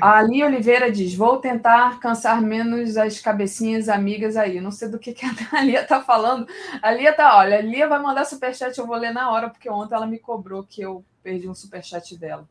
A 0.00 0.22
Lia 0.22 0.46
Oliveira 0.46 0.90
diz: 0.90 1.14
vou 1.14 1.38
tentar 1.38 1.98
cansar 2.00 2.40
menos 2.40 2.96
as 2.96 3.20
cabecinhas 3.20 3.88
amigas 3.88 4.36
aí. 4.36 4.60
Não 4.60 4.70
sei 4.70 4.88
do 4.88 4.98
que, 4.98 5.12
que 5.12 5.26
a 5.26 5.60
Lia 5.62 5.82
está 5.82 6.00
falando. 6.02 6.46
A 6.80 6.90
Lia 6.92 7.12
tá, 7.12 7.36
olha, 7.36 7.58
a 7.58 7.62
Lia 7.62 7.88
vai 7.88 8.00
mandar 8.00 8.24
superchat, 8.24 8.78
eu 8.78 8.86
vou 8.86 8.96
ler 8.96 9.12
na 9.12 9.30
hora, 9.30 9.50
porque 9.50 9.68
ontem 9.68 9.94
ela 9.94 10.06
me 10.06 10.18
cobrou 10.18 10.62
que 10.62 10.82
eu 10.82 11.04
perdi 11.22 11.48
um 11.48 11.54
superchat 11.54 12.16
dela. 12.16 12.48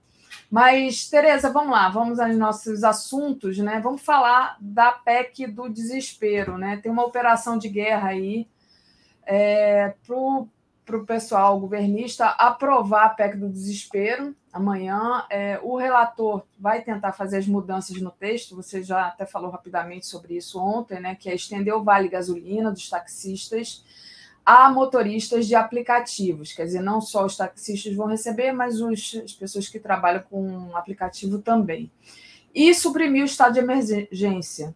Mas, 0.49 1.09
Tereza, 1.09 1.49
vamos 1.49 1.71
lá, 1.71 1.89
vamos 1.89 2.19
aos 2.19 2.35
nossos 2.35 2.83
assuntos, 2.83 3.57
né? 3.57 3.79
Vamos 3.81 4.01
falar 4.01 4.57
da 4.59 4.91
PEC 4.91 5.47
do 5.47 5.69
desespero, 5.69 6.57
né? 6.57 6.79
Tem 6.83 6.91
uma 6.91 7.05
operação 7.05 7.57
de 7.57 7.69
guerra 7.69 8.09
aí 8.09 8.47
é, 9.25 9.93
para 10.91 10.99
o 10.99 11.05
pessoal 11.05 11.57
governista 11.57 12.27
aprovar 12.27 13.05
a 13.05 13.09
PEC 13.09 13.37
do 13.37 13.49
desespero 13.49 14.35
amanhã. 14.51 15.25
É, 15.29 15.57
o 15.63 15.77
relator 15.77 16.43
vai 16.59 16.81
tentar 16.81 17.13
fazer 17.13 17.37
as 17.37 17.47
mudanças 17.47 17.99
no 18.01 18.11
texto, 18.11 18.57
você 18.57 18.83
já 18.83 19.07
até 19.07 19.25
falou 19.25 19.49
rapidamente 19.49 20.05
sobre 20.05 20.35
isso 20.35 20.59
ontem, 20.59 20.99
né? 20.99 21.15
Que 21.15 21.29
é 21.29 21.35
estender 21.35 21.73
o 21.73 21.83
vale 21.83 22.09
gasolina 22.09 22.71
dos 22.71 22.89
taxistas 22.89 23.85
a 24.45 24.69
motoristas 24.71 25.47
de 25.47 25.53
aplicativos, 25.53 26.51
quer 26.51 26.65
dizer, 26.65 26.81
não 26.81 26.99
só 26.99 27.25
os 27.25 27.37
taxistas 27.37 27.93
vão 27.93 28.07
receber, 28.07 28.51
mas 28.51 28.81
os, 28.81 29.21
as 29.23 29.33
pessoas 29.33 29.69
que 29.69 29.79
trabalham 29.79 30.23
com 30.23 30.75
aplicativo 30.75 31.37
também. 31.39 31.91
E 32.53 32.73
suprimir 32.73 33.21
o 33.21 33.25
estado 33.25 33.53
de 33.53 33.59
emergência. 33.59 34.75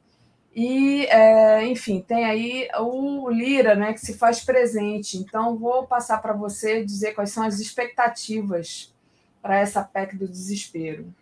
E, 0.55 1.05
é, 1.07 1.65
enfim, 1.65 1.99
tem 1.99 2.23
aí 2.23 2.69
o 2.79 3.29
Lira, 3.29 3.75
né, 3.75 3.91
que 3.91 3.99
se 3.99 4.17
faz 4.17 4.41
presente. 4.41 5.17
Então, 5.17 5.57
vou 5.57 5.85
passar 5.85 6.19
para 6.21 6.31
você 6.31 6.81
dizer 6.85 7.13
quais 7.13 7.31
são 7.31 7.43
as 7.43 7.59
expectativas 7.59 8.95
para 9.41 9.57
essa 9.59 9.83
PEC 9.83 10.15
do 10.15 10.29
desespero. 10.29 11.13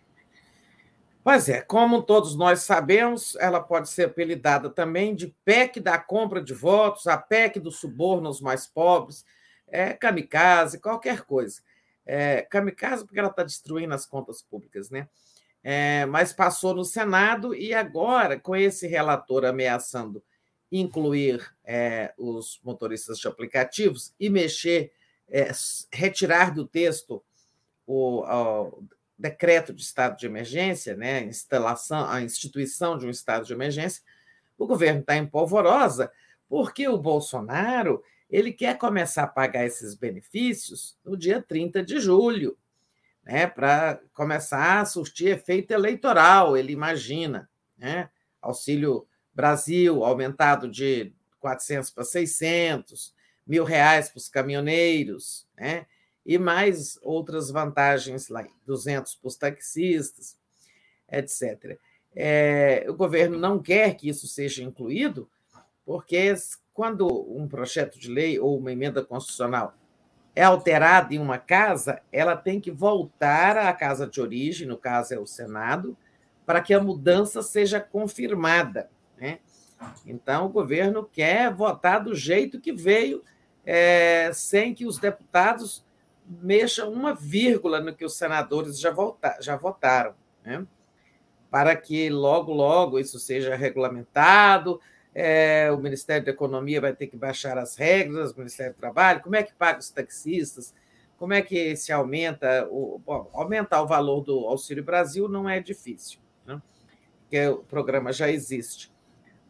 Pois 1.24 1.48
é, 1.48 1.62
como 1.62 2.02
todos 2.02 2.36
nós 2.36 2.60
sabemos, 2.60 3.34
ela 3.40 3.58
pode 3.58 3.88
ser 3.88 4.04
apelidada 4.04 4.70
também 4.70 5.16
de 5.16 5.34
PEC 5.44 5.80
da 5.80 5.98
compra 5.98 6.40
de 6.40 6.54
votos, 6.54 7.08
a 7.08 7.16
PEC 7.16 7.58
do 7.58 7.72
suborno 7.72 8.28
aos 8.28 8.40
mais 8.40 8.68
pobres, 8.68 9.24
é, 9.66 9.94
kamikaze, 9.94 10.78
qualquer 10.78 11.22
coisa. 11.22 11.60
É, 12.06 12.42
kamikaze 12.42 13.04
porque 13.04 13.18
ela 13.18 13.30
está 13.30 13.42
destruindo 13.42 13.94
as 13.94 14.06
contas 14.06 14.42
públicas, 14.42 14.90
né? 14.90 15.08
É, 15.66 16.04
mas 16.04 16.30
passou 16.30 16.74
no 16.74 16.84
Senado 16.84 17.54
e 17.54 17.72
agora, 17.72 18.38
com 18.38 18.54
esse 18.54 18.86
relator 18.86 19.46
ameaçando 19.46 20.22
incluir 20.70 21.54
é, 21.64 22.12
os 22.18 22.60
motoristas 22.62 23.18
de 23.18 23.26
aplicativos 23.26 24.12
e 24.20 24.28
mexer, 24.28 24.92
é, 25.26 25.50
retirar 25.90 26.52
do 26.52 26.66
texto 26.66 27.24
o, 27.86 28.24
decreto 29.18 29.72
de 29.72 29.82
estado 29.82 30.18
de 30.18 30.26
emergência, 30.26 30.96
né, 30.96 31.18
a 31.18 31.22
instalação, 31.22 32.06
a 32.10 32.20
instituição 32.20 32.98
de 32.98 33.06
um 33.06 33.10
estado 33.10 33.46
de 33.46 33.52
emergência, 33.52 34.02
o 34.58 34.66
governo 34.66 35.00
está 35.00 35.16
em 35.16 35.26
polvorosa, 35.26 36.10
porque 36.48 36.86
o 36.88 36.98
Bolsonaro 36.98 38.02
ele 38.28 38.52
quer 38.52 38.76
começar 38.76 39.24
a 39.24 39.28
pagar 39.28 39.64
esses 39.64 39.94
benefícios 39.94 40.98
no 41.04 41.16
dia 41.16 41.40
30 41.40 41.82
de 41.82 42.00
julho, 42.00 42.56
né, 43.24 43.46
para 43.46 44.00
começar 44.12 44.80
a 44.80 44.84
surtir 44.84 45.28
efeito 45.28 45.72
eleitoral, 45.72 46.56
ele 46.56 46.72
imagina, 46.72 47.48
né? 47.76 48.10
Auxílio 48.40 49.06
Brasil 49.32 50.04
aumentado 50.04 50.68
de 50.68 51.12
400 51.40 51.90
para 51.90 52.04
600, 52.04 53.14
mil 53.46 53.64
reais 53.64 54.08
para 54.08 54.18
os 54.18 54.28
caminhoneiros, 54.28 55.46
né? 55.56 55.86
e 56.24 56.38
mais 56.38 56.98
outras 57.02 57.50
vantagens 57.50 58.28
lá, 58.28 58.46
200 58.66 59.14
para 59.16 59.28
os 59.28 59.36
taxistas, 59.36 60.36
etc. 61.10 61.78
É, 62.16 62.86
o 62.88 62.94
governo 62.94 63.38
não 63.38 63.60
quer 63.60 63.94
que 63.94 64.08
isso 64.08 64.26
seja 64.26 64.62
incluído, 64.62 65.28
porque 65.84 66.34
quando 66.72 67.06
um 67.30 67.46
projeto 67.46 67.98
de 67.98 68.08
lei 68.08 68.38
ou 68.38 68.58
uma 68.58 68.72
emenda 68.72 69.04
constitucional 69.04 69.74
é 70.34 70.42
alterada 70.42 71.14
em 71.14 71.18
uma 71.18 71.38
casa, 71.38 72.00
ela 72.10 72.36
tem 72.36 72.60
que 72.60 72.70
voltar 72.70 73.56
à 73.56 73.72
casa 73.72 74.06
de 74.06 74.20
origem, 74.20 74.66
no 74.66 74.76
caso 74.76 75.14
é 75.14 75.18
o 75.18 75.26
Senado, 75.26 75.96
para 76.44 76.60
que 76.60 76.74
a 76.74 76.82
mudança 76.82 77.42
seja 77.42 77.80
confirmada. 77.80 78.90
Né? 79.16 79.38
Então, 80.04 80.46
o 80.46 80.48
governo 80.48 81.04
quer 81.04 81.52
votar 81.52 82.02
do 82.02 82.14
jeito 82.14 82.60
que 82.60 82.72
veio, 82.72 83.22
é, 83.64 84.30
sem 84.32 84.74
que 84.74 84.86
os 84.86 84.98
deputados 84.98 85.84
mexa 86.26 86.86
uma 86.86 87.14
vírgula 87.14 87.80
no 87.80 87.94
que 87.94 88.04
os 88.04 88.16
senadores 88.16 88.80
já, 88.80 88.94
já 89.40 89.56
votaram, 89.56 90.14
né? 90.44 90.66
para 91.50 91.76
que 91.76 92.10
logo, 92.10 92.52
logo 92.52 92.98
isso 92.98 93.18
seja 93.20 93.54
regulamentado. 93.54 94.80
É, 95.14 95.70
o 95.70 95.78
Ministério 95.78 96.24
da 96.24 96.32
Economia 96.32 96.80
vai 96.80 96.92
ter 96.92 97.06
que 97.06 97.16
baixar 97.16 97.56
as 97.56 97.76
regras, 97.76 98.32
o 98.32 98.38
Ministério 98.38 98.74
do 98.74 98.78
Trabalho, 98.78 99.20
como 99.20 99.36
é 99.36 99.42
que 99.42 99.54
paga 99.54 99.78
os 99.78 99.90
taxistas, 99.90 100.74
como 101.16 101.32
é 101.32 101.40
que 101.40 101.76
se 101.76 101.92
aumenta 101.92 102.66
o 102.70 102.98
bom, 102.98 103.30
aumentar 103.32 103.82
o 103.82 103.86
valor 103.86 104.22
do 104.22 104.46
Auxílio 104.46 104.82
Brasil 104.82 105.28
não 105.28 105.48
é 105.48 105.60
difícil, 105.60 106.18
né? 106.44 106.60
porque 107.20 107.46
o 107.46 107.58
programa 107.58 108.12
já 108.12 108.28
existe, 108.28 108.92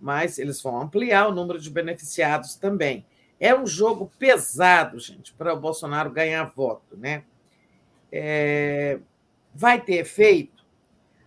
mas 0.01 0.39
eles 0.39 0.61
vão 0.61 0.81
ampliar 0.81 1.28
o 1.28 1.35
número 1.35 1.59
de 1.59 1.70
beneficiados 1.70 2.57
também. 2.57 3.07
É 3.41 3.55
um 3.55 3.66
jogo 3.66 4.11
pesado, 4.19 4.99
gente, 4.99 5.32
para 5.32 5.53
o 5.53 5.61
Bolsonaro 5.61 6.11
ganhar 6.11 6.45
voto, 6.45 6.97
né? 6.97 7.24
É... 8.12 8.99
Vai 9.55 9.81
ter 9.81 9.95
efeito? 9.95 10.64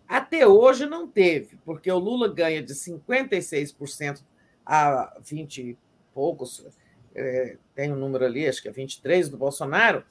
Até 0.07 0.47
hoje 0.47 0.85
não 0.85 1.07
teve, 1.07 1.57
porque 1.65 1.91
o 1.91 1.97
Lula 1.97 2.33
ganha 2.33 2.61
de 2.63 2.73
56% 2.73 4.23
a 4.65 5.17
20 5.21 5.61
e 5.61 5.77
poucos, 6.13 6.65
é, 7.13 7.57
tem 7.75 7.91
um 7.91 7.97
número 7.97 8.25
ali, 8.25 8.47
acho 8.47 8.61
que 8.61 8.67
é 8.67 8.71
23 8.71 9.29
do 9.29 9.37
Bolsonaro, 9.37 10.03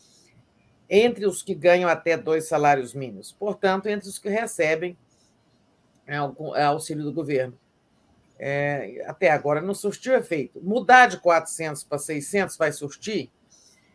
entre 0.89 1.27
os 1.27 1.43
que 1.43 1.55
ganham 1.55 1.89
até 1.89 2.17
dois 2.17 2.47
salários 2.47 2.95
mínimos, 2.95 3.33
portanto, 3.33 3.87
entre 3.87 4.09
os 4.09 4.19
que 4.19 4.29
recebem 4.29 4.97
é, 6.07 6.17
é 6.17 6.65
auxílio 6.65 7.05
do 7.05 7.13
governo 7.13 7.59
é, 8.39 9.03
até 9.07 9.31
agora 9.31 9.61
não 9.61 9.75
surtiu 9.75 10.15
efeito. 10.15 10.61
Mudar 10.63 11.07
de 11.07 11.19
400 11.19 11.85
para 11.85 11.99
600 11.99 12.57
vai 12.57 12.73
surtir? 12.73 13.31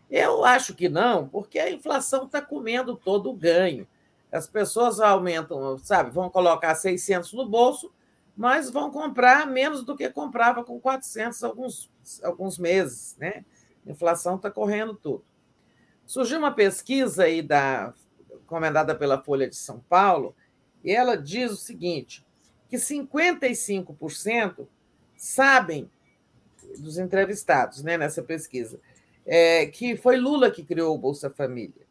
Eu 0.09 0.43
acho 0.43 0.75
que 0.75 0.89
não, 0.89 1.27
porque 1.27 1.59
a 1.59 1.71
inflação 1.71 2.25
está 2.25 2.41
comendo 2.41 2.95
todo 2.95 3.29
o 3.29 3.35
ganho. 3.35 3.87
As 4.31 4.47
pessoas 4.47 4.99
aumentam, 4.99 5.77
sabe, 5.79 6.09
vão 6.11 6.29
colocar 6.29 6.73
600 6.73 7.33
no 7.33 7.47
bolso, 7.47 7.91
mas 8.35 8.69
vão 8.69 8.89
comprar 8.89 9.45
menos 9.45 9.83
do 9.83 9.95
que 9.95 10.09
comprava 10.09 10.63
com 10.63 10.79
400 10.79 11.43
alguns, 11.43 11.91
alguns 12.23 12.57
meses, 12.57 13.15
né? 13.19 13.43
A 13.85 13.91
inflação 13.91 14.35
está 14.35 14.49
correndo 14.49 14.95
tudo. 14.95 15.23
Surgiu 16.05 16.39
uma 16.39 16.51
pesquisa 16.51 17.23
aí 17.23 17.41
da, 17.41 17.93
comendada 18.51 18.93
pela 18.93 19.21
Folha 19.21 19.49
de 19.49 19.55
São 19.55 19.79
Paulo, 19.87 20.35
e 20.83 20.91
ela 20.91 21.15
diz 21.15 21.51
o 21.51 21.55
seguinte: 21.55 22.25
que 22.69 22.75
55% 22.75 24.67
sabem 25.15 25.89
dos 26.77 26.97
entrevistados 26.97 27.81
né, 27.81 27.97
nessa 27.97 28.21
pesquisa, 28.21 28.79
é, 29.25 29.65
que 29.67 29.95
foi 29.95 30.17
Lula 30.17 30.51
que 30.51 30.63
criou 30.63 30.95
o 30.95 30.97
Bolsa 30.97 31.29
Família. 31.29 31.90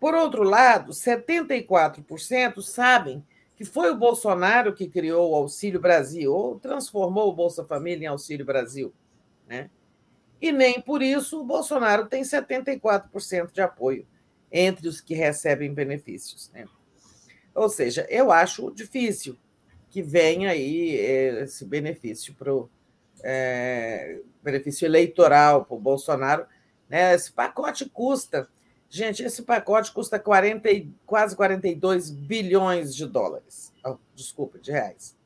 Por 0.00 0.14
outro 0.14 0.42
lado, 0.42 0.92
74% 0.92 2.62
sabem 2.62 3.22
que 3.54 3.64
foi 3.66 3.90
o 3.90 3.96
Bolsonaro 3.96 4.74
que 4.74 4.88
criou 4.88 5.30
o 5.30 5.34
Auxílio 5.34 5.78
Brasil, 5.78 6.32
ou 6.32 6.58
transformou 6.58 7.28
o 7.28 7.34
Bolsa 7.34 7.62
Família 7.62 8.06
em 8.06 8.08
Auxílio 8.08 8.46
Brasil. 8.46 8.90
Né? 9.46 9.68
E 10.40 10.50
nem 10.50 10.80
por 10.80 11.02
isso 11.02 11.38
o 11.38 11.44
Bolsonaro 11.44 12.06
tem 12.06 12.22
74% 12.22 13.52
de 13.52 13.60
apoio 13.60 14.06
entre 14.50 14.88
os 14.88 15.02
que 15.02 15.14
recebem 15.14 15.74
benefícios. 15.74 16.50
Né? 16.54 16.64
Ou 17.54 17.68
seja, 17.68 18.06
eu 18.08 18.32
acho 18.32 18.70
difícil 18.70 19.36
que 19.90 20.00
venha 20.00 20.50
aí 20.50 20.96
eh, 20.96 21.42
esse 21.42 21.66
benefício 21.66 22.32
para 22.34 22.54
o 22.54 22.70
é, 23.22 24.20
benefício 24.42 24.86
eleitoral 24.86 25.66
para 25.66 25.76
o 25.76 25.80
Bolsonaro. 25.80 26.46
Né? 26.88 27.14
Esse 27.14 27.30
pacote 27.30 27.88
custa, 27.90 28.48
gente, 28.90 29.22
esse 29.22 29.42
pacote 29.42 29.92
custa 29.92 30.18
40, 30.18 30.68
quase 31.06 31.34
42 31.36 32.10
bilhões 32.10 32.94
de 32.94 33.06
dólares. 33.06 33.72
Oh, 33.84 33.96
desculpa, 34.14 34.58
de 34.58 34.72
reais. 34.72 35.16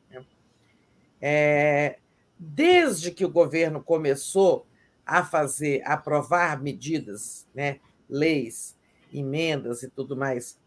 É, 1.27 1.99
desde 2.39 3.11
que 3.11 3.24
o 3.24 3.31
governo 3.31 3.82
começou 3.82 4.66
a 5.07 5.24
fazer, 5.24 5.82
a 5.85 5.95
aprovar 5.95 6.62
medidas, 6.62 7.47
né, 7.55 7.81
leis, 8.09 8.77
emendas 9.12 9.82
e 9.82 9.89
tudo 9.89 10.15
mais, 10.15 10.59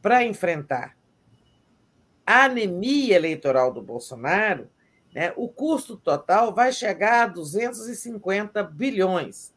para 0.00 0.24
enfrentar 0.24 0.96
a 2.24 2.44
anemia 2.44 3.16
eleitoral 3.16 3.72
do 3.72 3.82
Bolsonaro, 3.82 4.68
né, 5.12 5.32
o 5.36 5.48
custo 5.48 5.96
total 5.96 6.54
vai 6.54 6.72
chegar 6.72 7.24
a 7.24 7.26
250 7.26 8.62
bilhões, 8.62 9.52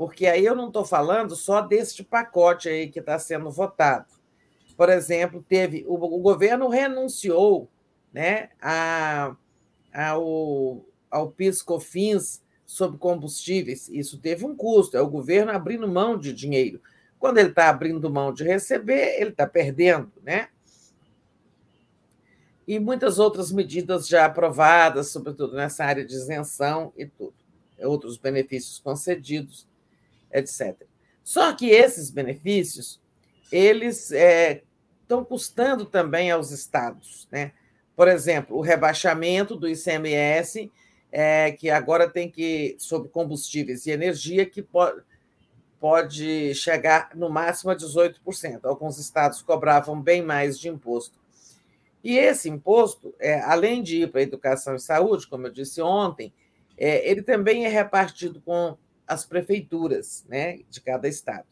porque 0.00 0.26
aí 0.26 0.46
eu 0.46 0.56
não 0.56 0.68
estou 0.68 0.82
falando 0.82 1.36
só 1.36 1.60
deste 1.60 2.02
pacote 2.02 2.70
aí 2.70 2.88
que 2.88 3.00
está 3.00 3.18
sendo 3.18 3.50
votado. 3.50 4.06
por 4.74 4.88
exemplo, 4.88 5.44
teve 5.46 5.84
o, 5.86 5.92
o 5.92 6.18
governo 6.20 6.70
renunciou 6.70 7.68
né, 8.10 8.48
a, 8.62 9.36
ao, 9.92 10.82
ao 11.10 11.30
PIS/COFINS 11.32 12.42
sobre 12.64 12.96
combustíveis. 12.96 13.90
Isso 13.90 14.16
teve 14.16 14.46
um 14.46 14.56
custo, 14.56 14.96
é 14.96 15.02
o 15.02 15.06
governo 15.06 15.52
abrindo 15.52 15.86
mão 15.86 16.16
de 16.16 16.32
dinheiro. 16.32 16.80
Quando 17.18 17.36
ele 17.36 17.50
está 17.50 17.68
abrindo 17.68 18.08
mão 18.08 18.32
de 18.32 18.42
receber, 18.42 19.20
ele 19.20 19.32
está 19.32 19.46
perdendo, 19.46 20.10
né? 20.22 20.48
E 22.66 22.78
muitas 22.78 23.18
outras 23.18 23.52
medidas 23.52 24.08
já 24.08 24.24
aprovadas, 24.24 25.08
sobretudo 25.08 25.56
nessa 25.56 25.84
área 25.84 26.06
de 26.06 26.14
isenção 26.14 26.90
e 26.96 27.04
tudo, 27.04 27.34
outros 27.82 28.16
benefícios 28.16 28.78
concedidos, 28.78 29.68
etc. 30.32 30.76
Só 31.22 31.52
que 31.52 31.70
esses 31.70 32.10
benefícios, 32.10 33.00
eles 33.50 34.10
é, 34.12 34.62
estão 35.02 35.24
custando 35.24 35.84
também 35.84 36.30
aos 36.30 36.50
estados, 36.50 37.28
né? 37.30 37.52
Por 37.96 38.08
exemplo, 38.08 38.56
o 38.56 38.60
rebaixamento 38.60 39.54
do 39.56 39.68
ICMS 39.68 40.70
é, 41.12 41.52
que 41.52 41.68
agora 41.68 42.08
tem 42.08 42.30
que, 42.30 42.76
sobre 42.78 43.08
combustíveis 43.08 43.86
e 43.86 43.90
energia, 43.90 44.46
que 44.46 44.62
pode, 44.62 45.02
pode 45.78 46.54
chegar 46.54 47.10
no 47.14 47.28
máximo 47.28 47.70
a 47.70 47.76
18%. 47.76 48.60
Alguns 48.64 48.98
estados 48.98 49.42
cobravam 49.42 50.00
bem 50.00 50.22
mais 50.22 50.58
de 50.58 50.68
imposto. 50.68 51.18
E 52.02 52.16
esse 52.16 52.48
imposto, 52.48 53.14
é, 53.18 53.40
além 53.40 53.82
de 53.82 54.02
ir 54.02 54.10
para 54.10 54.22
educação 54.22 54.74
e 54.74 54.80
saúde, 54.80 55.26
como 55.26 55.46
eu 55.46 55.52
disse 55.52 55.82
ontem, 55.82 56.32
é, 56.78 57.08
ele 57.10 57.22
também 57.22 57.66
é 57.66 57.68
repartido 57.68 58.40
com 58.40 58.76
as 59.10 59.26
prefeituras 59.26 60.24
né, 60.28 60.60
de 60.70 60.80
cada 60.80 61.08
estado. 61.08 61.46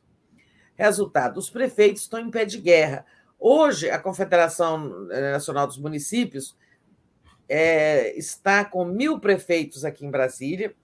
Resultado: 0.77 1.39
os 1.39 1.51
prefeitos 1.51 2.03
estão 2.03 2.21
em 2.21 2.31
pé 2.31 2.45
de 2.45 2.59
guerra. 2.59 3.05
Hoje, 3.39 3.91
a 3.91 3.99
Confederação 3.99 5.07
Nacional 5.09 5.67
dos 5.67 5.79
Municípios 5.79 6.57
é, 7.49 8.17
está 8.17 8.65
com 8.65 8.85
mil 8.85 9.19
prefeitos 9.19 9.85
aqui 9.85 10.07
em 10.07 10.11
Brasília 10.11 10.75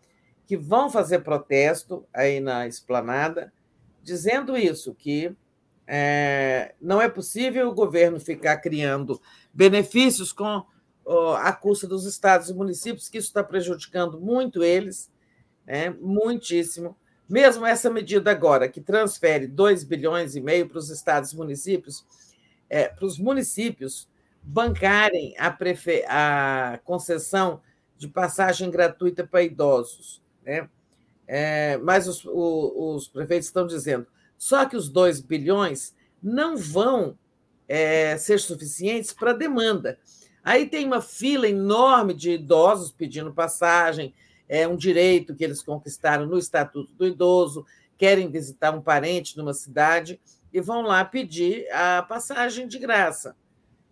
que 0.47 0.57
vão 0.57 0.91
fazer 0.91 1.21
protesto 1.21 2.07
aí 2.13 2.39
na 2.39 2.67
esplanada, 2.67 3.53
dizendo 4.03 4.57
isso, 4.57 4.95
que 4.95 5.35
é, 5.87 6.75
não 6.81 7.01
é 7.01 7.09
possível 7.09 7.69
o 7.69 7.75
governo 7.75 8.21
ficar 8.21 8.59
criando 8.59 9.21
benefícios 9.53 10.33
com 10.33 10.65
a 11.39 11.53
custa 11.53 11.87
dos 11.87 12.05
estados 12.07 12.49
e 12.49 12.55
municípios, 12.55 13.09
que 13.09 13.19
isso 13.19 13.29
está 13.29 13.45
prejudicando 13.45 14.21
muito 14.21 14.63
eles, 14.63 15.11
né, 15.67 15.91
muitíssimo. 16.01 16.97
Mesmo 17.29 17.65
essa 17.65 17.91
medida 17.91 18.31
agora, 18.31 18.69
que 18.69 18.81
transfere 18.81 19.47
2 19.47 19.85
bilhões 19.85 20.37
e 20.37 20.41
meio 20.41 20.69
para 20.69 20.79
os 20.79 20.91
estados 20.91 21.33
e 21.33 21.37
municípios, 21.37 22.05
é, 22.69 22.89
para 22.89 23.07
os 23.07 23.19
municípios 23.19 24.09
bancarem 24.43 25.35
a, 25.39 25.51
prefe... 25.51 26.05
a 26.07 26.79
concessão 26.85 27.63
de 27.97 28.09
passagem 28.09 28.71
gratuita 28.71 29.27
para 29.27 29.43
idosos. 29.43 30.23
Né? 30.45 30.69
É, 31.27 31.79
mas 31.79 32.07
os, 32.07 32.25
o, 32.27 32.95
os, 32.95 33.09
prefeitos 33.09 33.47
estão 33.47 33.67
dizendo 33.67 34.07
só 34.37 34.67
que 34.67 34.77
os 34.77 34.91
2 34.91 35.21
bilhões 35.21 35.95
não 36.23 36.57
vão 36.57 37.17
é, 37.67 38.17
ser 38.19 38.39
suficientes 38.39 39.13
para 39.13 39.31
a 39.31 39.35
demanda. 39.35 39.99
Aí 40.43 40.67
tem 40.67 40.85
uma 40.85 41.01
fila 41.01 41.49
enorme 41.49 42.13
de 42.13 42.33
idosos 42.33 42.93
pedindo 42.93 43.33
passagem, 43.33 44.13
é 44.49 44.67
um 44.67 44.77
direito 44.77 45.35
que 45.35 45.45
eles 45.45 45.63
conquistaram 45.63 46.27
no 46.27 46.39
Estatuto 46.39 46.93
do 46.95 47.07
Idoso, 47.07 47.65
querem 47.97 48.31
visitar 48.31 48.75
um 48.75 48.83
parente 48.83 49.37
numa 49.37 49.55
cidade 49.55 50.21
e 50.53 50.61
vão 50.61 50.83
lá 50.83 51.05
pedir 51.05 51.71
a 51.71 52.03
passagem 52.03 52.67
de 52.67 52.79
graça 52.79 53.37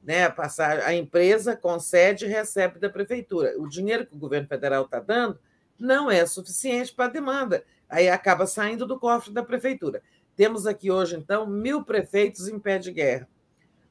né, 0.03 0.25
a, 0.25 0.31
passagem, 0.31 0.85
a 0.85 0.95
empresa 0.95 1.57
concede 1.57 2.25
e 2.25 2.29
recebe 2.29 2.81
da 2.81 2.91
prefeitura. 2.91 3.55
O 3.59 3.69
dinheiro 3.69 4.05
que 4.05 4.15
o 4.15 4.19
governo 4.19 4.49
federal 4.49 4.85
está 4.85 4.99
dando 4.99 5.39
não 5.79 6.11
é 6.11 6.27
suficiente 6.27 6.93
para 6.93 7.07
a 7.07 7.09
demanda, 7.09 7.65
aí 7.89 8.09
acaba 8.09 8.47
saindo 8.47 8.87
do 8.87 8.99
cofre 8.99 9.33
da 9.33 9.43
prefeitura. 9.43 10.03
Temos 10.37 10.67
aqui 10.67 10.91
hoje, 10.91 11.17
então, 11.17 11.47
mil 11.47 11.85
prefeitos 11.85 12.49
em 12.49 12.59
pé 12.59 12.79
de 12.79 12.91
guerra. 12.91 13.29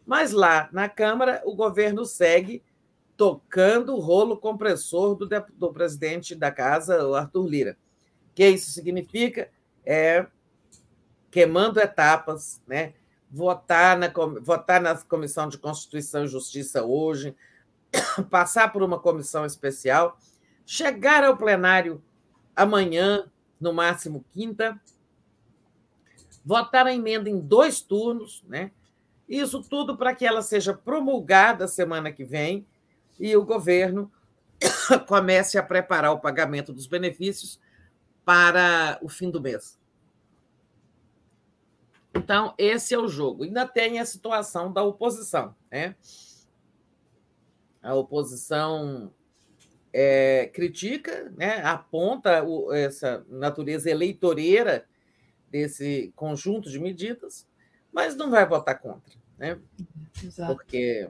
Mas 0.05 0.31
lá 0.31 0.69
na 0.71 0.89
Câmara, 0.89 1.41
o 1.45 1.55
governo 1.55 2.05
segue 2.05 2.63
tocando 3.21 3.95
o 3.95 3.99
rolo 3.99 4.35
compressor 4.35 5.13
do, 5.13 5.29
do 5.53 5.71
presidente 5.71 6.33
da 6.33 6.51
casa, 6.51 7.05
o 7.05 7.13
Arthur 7.13 7.45
Lira. 7.45 7.77
O 8.31 8.33
que 8.33 8.49
isso 8.49 8.71
significa? 8.71 9.51
É 9.85 10.25
queimando 11.29 11.79
etapas, 11.79 12.63
né? 12.65 12.95
votar 13.29 13.95
na, 13.95 14.11
votar 14.41 14.81
na 14.81 14.97
Comissão 14.97 15.47
de 15.47 15.59
Constituição 15.59 16.25
e 16.25 16.27
Justiça 16.27 16.83
hoje, 16.83 17.35
passar 18.31 18.73
por 18.73 18.81
uma 18.81 18.97
comissão 18.97 19.45
especial, 19.45 20.17
chegar 20.65 21.23
ao 21.23 21.37
plenário 21.37 22.03
amanhã, 22.55 23.31
no 23.59 23.71
máximo 23.71 24.25
quinta, 24.31 24.81
votar 26.43 26.87
a 26.87 26.93
emenda 26.93 27.29
em 27.29 27.39
dois 27.39 27.81
turnos, 27.81 28.43
né? 28.47 28.71
Isso 29.29 29.61
tudo 29.61 29.95
para 29.95 30.15
que 30.15 30.25
ela 30.25 30.41
seja 30.41 30.73
promulgada 30.73 31.67
semana 31.67 32.11
que 32.11 32.25
vem 32.25 32.65
e 33.21 33.37
o 33.37 33.45
governo 33.45 34.11
comece 35.07 35.57
a 35.57 35.63
preparar 35.63 36.11
o 36.11 36.19
pagamento 36.19 36.73
dos 36.73 36.87
benefícios 36.87 37.59
para 38.25 38.99
o 39.01 39.07
fim 39.07 39.29
do 39.29 39.39
mês. 39.39 39.79
Então, 42.13 42.53
esse 42.57 42.93
é 42.93 42.97
o 42.97 43.07
jogo. 43.07 43.43
Ainda 43.43 43.67
tem 43.67 43.99
a 43.99 44.05
situação 44.05 44.73
da 44.73 44.83
oposição. 44.83 45.55
Né? 45.71 45.95
A 47.81 47.93
oposição 47.93 49.13
é, 49.93 50.49
critica, 50.53 51.31
né? 51.37 51.61
aponta 51.61 52.43
o, 52.43 52.73
essa 52.73 53.25
natureza 53.29 53.89
eleitoreira 53.89 54.85
desse 55.49 56.11
conjunto 56.15 56.69
de 56.69 56.79
medidas, 56.79 57.47
mas 57.91 58.15
não 58.15 58.31
vai 58.31 58.47
votar 58.47 58.79
contra. 58.79 59.13
Né? 59.37 59.59
Exato. 60.23 60.55
Porque 60.55 61.09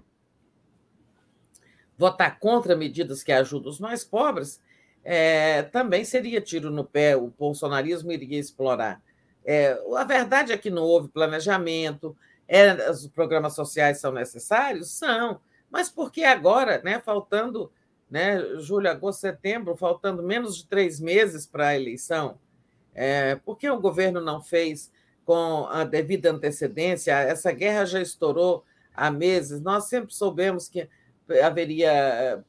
votar 2.02 2.40
contra 2.40 2.76
medidas 2.76 3.23
que 3.23 3.32
ajudam 3.32 3.69
os 3.69 3.80
mais 3.80 4.03
pobres 4.03 4.60
é, 5.03 5.64
também 5.64 6.03
seria 6.03 6.41
tiro 6.41 6.69
no 6.69 6.84
pé, 6.84 7.15
o 7.15 7.28
bolsonarismo 7.28 8.11
iria 8.11 8.40
explorar 8.40 9.02
é, 9.44 9.80
a 9.95 10.03
verdade 10.03 10.52
é 10.53 10.57
que 10.57 10.69
não 10.69 10.84
houve 10.84 11.10
planejamento, 11.10 12.15
é, 12.48 12.90
os 12.90 13.07
programas 13.07 13.53
sociais 13.56 13.99
são 13.99 14.11
necessários? 14.11 14.91
São, 14.91 15.40
mas 15.69 15.90
por 15.90 16.11
que 16.11 16.23
agora, 16.23 16.82
né, 16.84 16.99
faltando 16.99 17.72
né, 18.10 18.40
julho, 18.60 18.90
agosto, 18.90 19.22
setembro, 19.22 19.76
faltando 19.76 20.22
menos 20.22 20.57
de 20.57 20.65
três 20.65 20.99
meses 20.99 21.45
para 21.45 21.69
a 21.69 21.76
eleição? 21.76 22.38
É, 22.94 23.36
por 23.36 23.57
que 23.57 23.69
o 23.69 23.80
governo 23.80 24.19
não 24.19 24.41
fez 24.41 24.91
com 25.26 25.65
a 25.68 25.84
devida 25.84 26.30
antecedência? 26.30 27.14
Essa 27.14 27.52
guerra 27.52 27.86
já 27.86 28.02
estourou 28.02 28.65
há 28.94 29.10
meses, 29.10 29.61
nós 29.61 29.86
sempre 29.86 30.14
soubemos 30.14 30.68
que 30.68 30.90
haveria 31.43 31.91
é, 31.91 32.39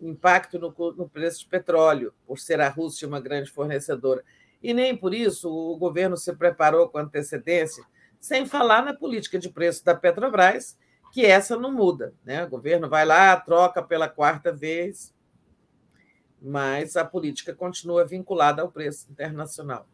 impacto 0.00 0.58
no, 0.58 0.74
no 0.92 1.08
preço 1.08 1.40
de 1.40 1.46
petróleo, 1.46 2.14
por 2.26 2.38
ser 2.38 2.60
a 2.60 2.68
Rússia 2.68 3.08
uma 3.08 3.20
grande 3.20 3.50
fornecedora 3.50 4.24
e 4.62 4.72
nem 4.72 4.96
por 4.96 5.12
isso 5.12 5.50
o 5.50 5.76
governo 5.76 6.16
se 6.16 6.32
preparou 6.34 6.88
com 6.88 6.98
antecedência, 6.98 7.84
sem 8.20 8.46
falar 8.46 8.84
na 8.84 8.94
política 8.94 9.38
de 9.38 9.48
preço 9.48 9.84
da 9.84 9.94
Petrobras, 9.94 10.78
que 11.12 11.26
essa 11.26 11.56
não 11.56 11.72
muda. 11.72 12.14
Né? 12.24 12.44
O 12.44 12.48
governo 12.48 12.88
vai 12.88 13.04
lá, 13.04 13.36
troca 13.36 13.82
pela 13.82 14.08
quarta 14.08 14.52
vez, 14.52 15.12
mas 16.40 16.96
a 16.96 17.04
política 17.04 17.52
continua 17.52 18.04
vinculada 18.04 18.62
ao 18.62 18.70
preço 18.70 19.10
internacional. 19.10 19.86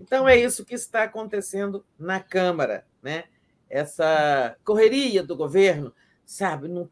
Então, 0.00 0.28
é 0.28 0.36
isso 0.36 0.64
que 0.64 0.74
está 0.74 1.04
acontecendo 1.04 1.84
na 1.98 2.20
Câmara, 2.20 2.86
né? 3.02 3.24
essa 3.68 4.56
correria 4.64 5.22
do 5.22 5.36
governo, 5.36 5.94
sabe, 6.24 6.66
num 6.66 6.86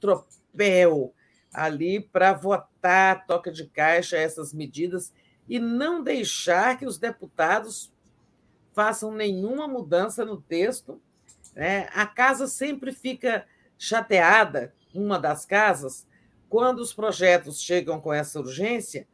tropel 0.52 1.14
ali 1.52 2.00
para 2.00 2.32
votar, 2.32 3.26
toca 3.26 3.50
de 3.50 3.66
caixa, 3.66 4.16
essas 4.16 4.52
medidas 4.52 5.12
e 5.48 5.58
não 5.58 6.02
deixar 6.02 6.78
que 6.78 6.86
os 6.86 6.98
deputados 6.98 7.90
façam 8.74 9.12
nenhuma 9.12 9.66
mudança 9.66 10.24
no 10.24 10.40
texto. 10.40 11.00
Né? 11.54 11.88
A 11.94 12.06
casa 12.06 12.46
sempre 12.46 12.92
fica 12.92 13.46
chateada, 13.78 14.74
uma 14.94 15.18
das 15.18 15.46
casas, 15.46 16.06
quando 16.48 16.80
os 16.80 16.92
projetos 16.92 17.60
chegam 17.60 18.00
com 18.00 18.12
essa 18.12 18.38
urgência, 18.38 19.06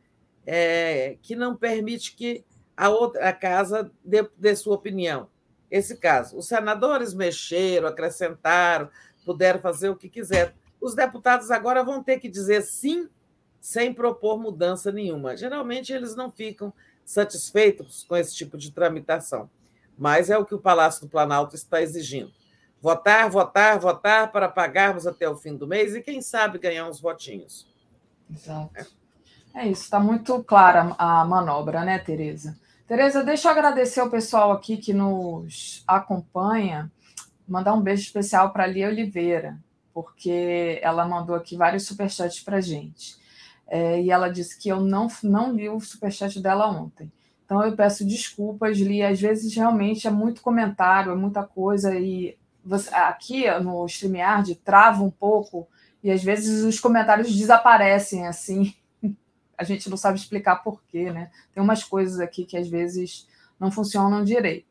é, 0.46 1.16
que 1.22 1.36
não 1.36 1.56
permite 1.56 2.14
que 2.14 2.44
a 2.76 2.88
outra 2.88 3.28
a 3.28 3.32
casa 3.32 3.90
dê, 4.04 4.28
dê 4.36 4.56
sua 4.56 4.74
opinião. 4.74 5.28
Esse 5.70 5.96
caso, 5.96 6.36
os 6.36 6.46
senadores 6.46 7.14
mexeram, 7.14 7.88
acrescentaram, 7.88 8.90
puderam 9.24 9.60
fazer 9.60 9.88
o 9.88 9.96
que 9.96 10.08
quiseram. 10.08 10.52
Os 10.84 10.94
deputados 10.94 11.50
agora 11.50 11.82
vão 11.82 12.02
ter 12.02 12.18
que 12.20 12.28
dizer 12.28 12.60
sim 12.60 13.08
sem 13.58 13.94
propor 13.94 14.38
mudança 14.38 14.92
nenhuma. 14.92 15.34
Geralmente 15.34 15.90
eles 15.90 16.14
não 16.14 16.30
ficam 16.30 16.70
satisfeitos 17.02 18.04
com 18.06 18.14
esse 18.14 18.36
tipo 18.36 18.58
de 18.58 18.70
tramitação, 18.70 19.48
mas 19.96 20.28
é 20.28 20.36
o 20.36 20.44
que 20.44 20.54
o 20.54 20.60
Palácio 20.60 21.00
do 21.00 21.08
Planalto 21.08 21.54
está 21.54 21.80
exigindo. 21.80 22.30
Votar, 22.82 23.30
votar, 23.30 23.78
votar 23.78 24.30
para 24.30 24.46
pagarmos 24.46 25.06
até 25.06 25.26
o 25.26 25.34
fim 25.34 25.56
do 25.56 25.66
mês 25.66 25.94
e, 25.94 26.02
quem 26.02 26.20
sabe, 26.20 26.58
ganhar 26.58 26.86
uns 26.86 27.00
votinhos. 27.00 27.66
Exato. 28.30 28.70
É, 29.54 29.62
é 29.62 29.68
isso, 29.68 29.84
está 29.84 29.98
muito 29.98 30.44
clara 30.44 30.94
a 30.98 31.24
manobra, 31.24 31.82
né, 31.82 31.98
Tereza? 31.98 32.58
Tereza, 32.86 33.24
deixa 33.24 33.48
eu 33.48 33.52
agradecer 33.52 34.00
ao 34.00 34.10
pessoal 34.10 34.52
aqui 34.52 34.76
que 34.76 34.92
nos 34.92 35.82
acompanha, 35.88 36.92
mandar 37.48 37.72
um 37.72 37.80
beijo 37.80 38.02
especial 38.02 38.52
para 38.52 38.64
a 38.64 38.66
Lia 38.66 38.88
Oliveira, 38.88 39.58
porque 39.94 40.80
ela 40.82 41.06
mandou 41.06 41.36
aqui 41.36 41.56
vários 41.56 41.86
superchats 41.86 42.40
para 42.40 42.56
a 42.56 42.60
gente. 42.60 43.16
É, 43.66 44.02
e 44.02 44.10
ela 44.10 44.28
disse 44.28 44.58
que 44.58 44.68
eu 44.68 44.80
não, 44.80 45.08
não 45.22 45.52
li 45.52 45.68
o 45.68 45.80
superchat 45.80 46.40
dela 46.40 46.68
ontem. 46.68 47.10
Então 47.44 47.62
eu 47.64 47.76
peço 47.76 48.04
desculpas, 48.04 48.78
Li. 48.78 49.02
Às 49.02 49.20
vezes 49.20 49.54
realmente 49.54 50.06
é 50.06 50.10
muito 50.10 50.42
comentário, 50.42 51.12
é 51.12 51.14
muita 51.14 51.44
coisa, 51.44 51.94
e 51.94 52.36
você, 52.64 52.92
aqui 52.94 53.48
no 53.60 53.84
StreamYard 53.86 54.54
trava 54.56 55.02
um 55.02 55.10
pouco, 55.10 55.68
e 56.02 56.10
às 56.10 56.22
vezes 56.22 56.64
os 56.64 56.80
comentários 56.80 57.34
desaparecem 57.34 58.26
assim. 58.26 58.74
A 59.56 59.62
gente 59.62 59.88
não 59.88 59.96
sabe 59.96 60.18
explicar 60.18 60.56
por 60.56 60.82
quê, 60.88 61.12
né? 61.12 61.30
Tem 61.52 61.62
umas 61.62 61.84
coisas 61.84 62.18
aqui 62.18 62.44
que 62.44 62.56
às 62.56 62.66
vezes 62.66 63.28
não 63.60 63.70
funcionam 63.70 64.24
direito. 64.24 64.66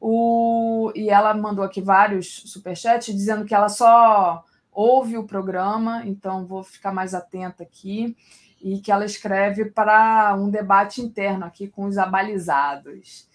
O, 0.00 0.92
e 0.94 1.10
ela 1.10 1.34
mandou 1.34 1.64
aqui 1.64 1.80
vários 1.80 2.42
superchats 2.46 3.14
dizendo 3.14 3.44
que 3.44 3.54
ela 3.54 3.68
só 3.68 4.44
ouve 4.72 5.18
o 5.18 5.24
programa, 5.24 6.02
então 6.06 6.46
vou 6.46 6.64
ficar 6.64 6.92
mais 6.92 7.14
atenta 7.14 7.62
aqui, 7.62 8.16
e 8.60 8.78
que 8.80 8.90
ela 8.90 9.04
escreve 9.04 9.66
para 9.66 10.34
um 10.34 10.48
debate 10.48 11.02
interno 11.02 11.44
aqui 11.44 11.68
com 11.68 11.84
os 11.84 11.98
abalizados. 11.98 13.28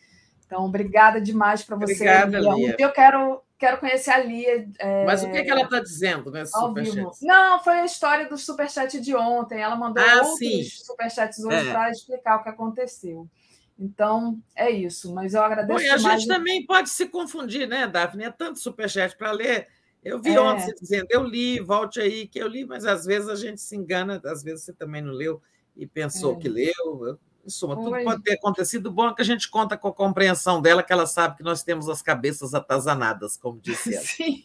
Então, 0.45 0.65
obrigada 0.65 1.19
demais 1.19 1.61
para 1.61 1.75
você. 1.75 1.93
Obrigada, 1.93 2.39
Lia. 2.39 2.53
Lia. 2.53 2.75
Eu 2.79 2.91
quero, 2.91 3.41
quero 3.59 3.77
conhecer 3.79 4.11
a 4.11 4.19
Lia. 4.19 4.69
É, 4.79 5.05
Mas 5.05 5.23
o 5.23 5.29
que, 5.29 5.37
é 5.37 5.43
que 5.43 5.51
ela 5.51 5.63
está 5.63 5.81
dizendo 5.81 6.31
superchat? 6.45 7.17
Não, 7.21 7.61
foi 7.61 7.79
a 7.79 7.85
história 7.85 8.29
do 8.29 8.37
superchat 8.37 8.99
de 9.01 9.13
ontem. 9.13 9.59
Ela 9.59 9.75
mandou 9.75 10.01
ah, 10.01 10.21
outros 10.21 10.37
sim. 10.37 10.63
superchats 10.63 11.43
hoje 11.43 11.67
é. 11.67 11.71
para 11.71 11.91
explicar 11.91 12.37
o 12.37 12.43
que 12.43 12.49
aconteceu. 12.49 13.27
Então, 13.77 14.39
é 14.55 14.71
isso. 14.71 15.13
Mas 15.13 15.33
eu 15.33 15.43
agradeço 15.43 15.77
Bom, 15.77 15.83
e 15.83 15.89
a 15.89 15.97
gente 15.97 16.25
também 16.25 16.65
pode 16.65 16.89
se 16.89 17.05
confundir, 17.07 17.67
né, 17.67 17.85
Daphne? 17.85 18.23
É 18.23 18.31
tanto 18.31 18.59
superchat 18.59 19.17
para 19.17 19.31
ler 19.31 19.67
eu 20.07 20.21
vi 20.21 20.33
é. 20.33 20.39
ontem 20.39 20.65
você 20.65 20.73
dizendo, 20.73 21.07
eu 21.09 21.23
li, 21.23 21.59
volte 21.59 21.99
aí, 21.99 22.27
que 22.27 22.39
eu 22.39 22.47
li, 22.47 22.65
mas 22.65 22.85
às 22.85 23.05
vezes 23.05 23.27
a 23.27 23.35
gente 23.35 23.59
se 23.59 23.75
engana, 23.75 24.21
às 24.25 24.41
vezes 24.41 24.63
você 24.63 24.73
também 24.73 25.01
não 25.01 25.11
leu 25.11 25.41
e 25.75 25.85
pensou 25.85 26.35
é. 26.35 26.39
que 26.39 26.47
leu. 26.47 27.19
Em 27.45 27.49
suma, 27.49 27.75
tudo 27.75 27.91
pode 28.03 28.23
ter 28.23 28.33
acontecido. 28.33 28.91
Bom 28.91 29.07
é 29.07 29.13
que 29.13 29.21
a 29.21 29.25
gente 29.25 29.49
conta 29.49 29.77
com 29.77 29.87
a 29.87 29.93
compreensão 29.93 30.61
dela, 30.61 30.83
que 30.83 30.91
ela 30.91 31.05
sabe 31.05 31.37
que 31.37 31.43
nós 31.43 31.63
temos 31.63 31.87
as 31.87 32.01
cabeças 32.01 32.53
atazanadas, 32.53 33.37
como 33.37 33.59
disse 33.61 33.95
ela. 33.95 34.05
Sim, 34.05 34.43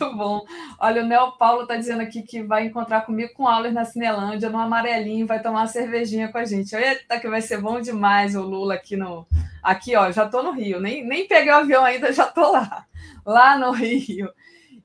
muito 0.00 0.16
bom. 0.16 0.44
Olha, 0.78 1.02
o 1.02 1.06
Neo 1.06 1.32
Paulo 1.32 1.62
está 1.62 1.76
dizendo 1.76 2.02
aqui 2.02 2.22
que 2.22 2.42
vai 2.42 2.66
encontrar 2.66 3.02
comigo 3.02 3.32
com 3.34 3.46
aulas 3.46 3.72
na 3.72 3.84
Cinelândia, 3.84 4.50
no 4.50 4.58
Amarelinho, 4.58 5.26
vai 5.26 5.42
tomar 5.42 5.60
uma 5.60 5.66
cervejinha 5.66 6.28
com 6.28 6.38
a 6.38 6.44
gente. 6.44 6.74
Eita, 6.74 7.18
que 7.20 7.28
vai 7.28 7.42
ser 7.42 7.60
bom 7.60 7.80
demais 7.80 8.34
o 8.34 8.42
Lula 8.42 8.74
aqui 8.74 8.96
no. 8.96 9.26
Aqui, 9.62 9.96
ó, 9.96 10.10
já 10.12 10.24
estou 10.24 10.42
no 10.42 10.52
Rio, 10.52 10.80
nem, 10.80 11.04
nem 11.04 11.26
peguei 11.26 11.52
o 11.52 11.56
avião 11.56 11.84
ainda, 11.84 12.12
já 12.12 12.28
estou 12.28 12.52
lá 12.52 12.86
lá 13.26 13.58
no 13.58 13.72
Rio. 13.72 14.32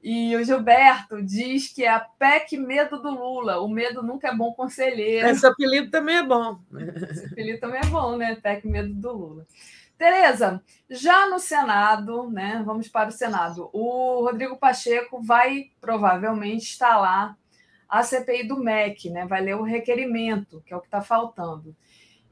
E 0.03 0.35
o 0.35 0.43
Gilberto 0.43 1.21
diz 1.21 1.71
que 1.71 1.83
é 1.83 1.89
a 1.89 1.99
PEC 1.99 2.57
medo 2.57 2.99
do 2.99 3.11
Lula. 3.11 3.61
O 3.61 3.67
medo 3.67 4.01
nunca 4.01 4.29
é 4.29 4.35
bom 4.35 4.51
conselheiro. 4.51 5.27
Esse 5.27 5.45
apelido 5.45 5.91
também 5.91 6.17
é 6.17 6.23
bom. 6.23 6.59
Esse 7.11 7.27
apelido 7.27 7.59
também 7.59 7.81
é 7.81 7.85
bom, 7.85 8.17
né? 8.17 8.35
PEC 8.41 8.67
medo 8.67 8.91
do 8.91 9.11
Lula. 9.11 9.45
Tereza, 10.01 10.63
já 10.89 11.29
no 11.29 11.37
Senado, 11.37 12.27
né? 12.27 12.63
Vamos 12.65 12.87
para 12.87 13.09
o 13.09 13.11
Senado. 13.11 13.69
O 13.71 14.23
Rodrigo 14.23 14.57
Pacheco 14.57 15.21
vai 15.21 15.65
provavelmente 15.79 16.63
instalar 16.63 17.37
a 17.87 18.01
CPI 18.01 18.47
do 18.47 18.57
MEC, 18.57 19.11
né? 19.11 19.27
Vai 19.27 19.41
ler 19.41 19.55
o 19.55 19.61
requerimento, 19.61 20.59
que 20.65 20.73
é 20.73 20.75
o 20.75 20.79
que 20.81 20.87
está 20.87 21.03
faltando. 21.03 21.75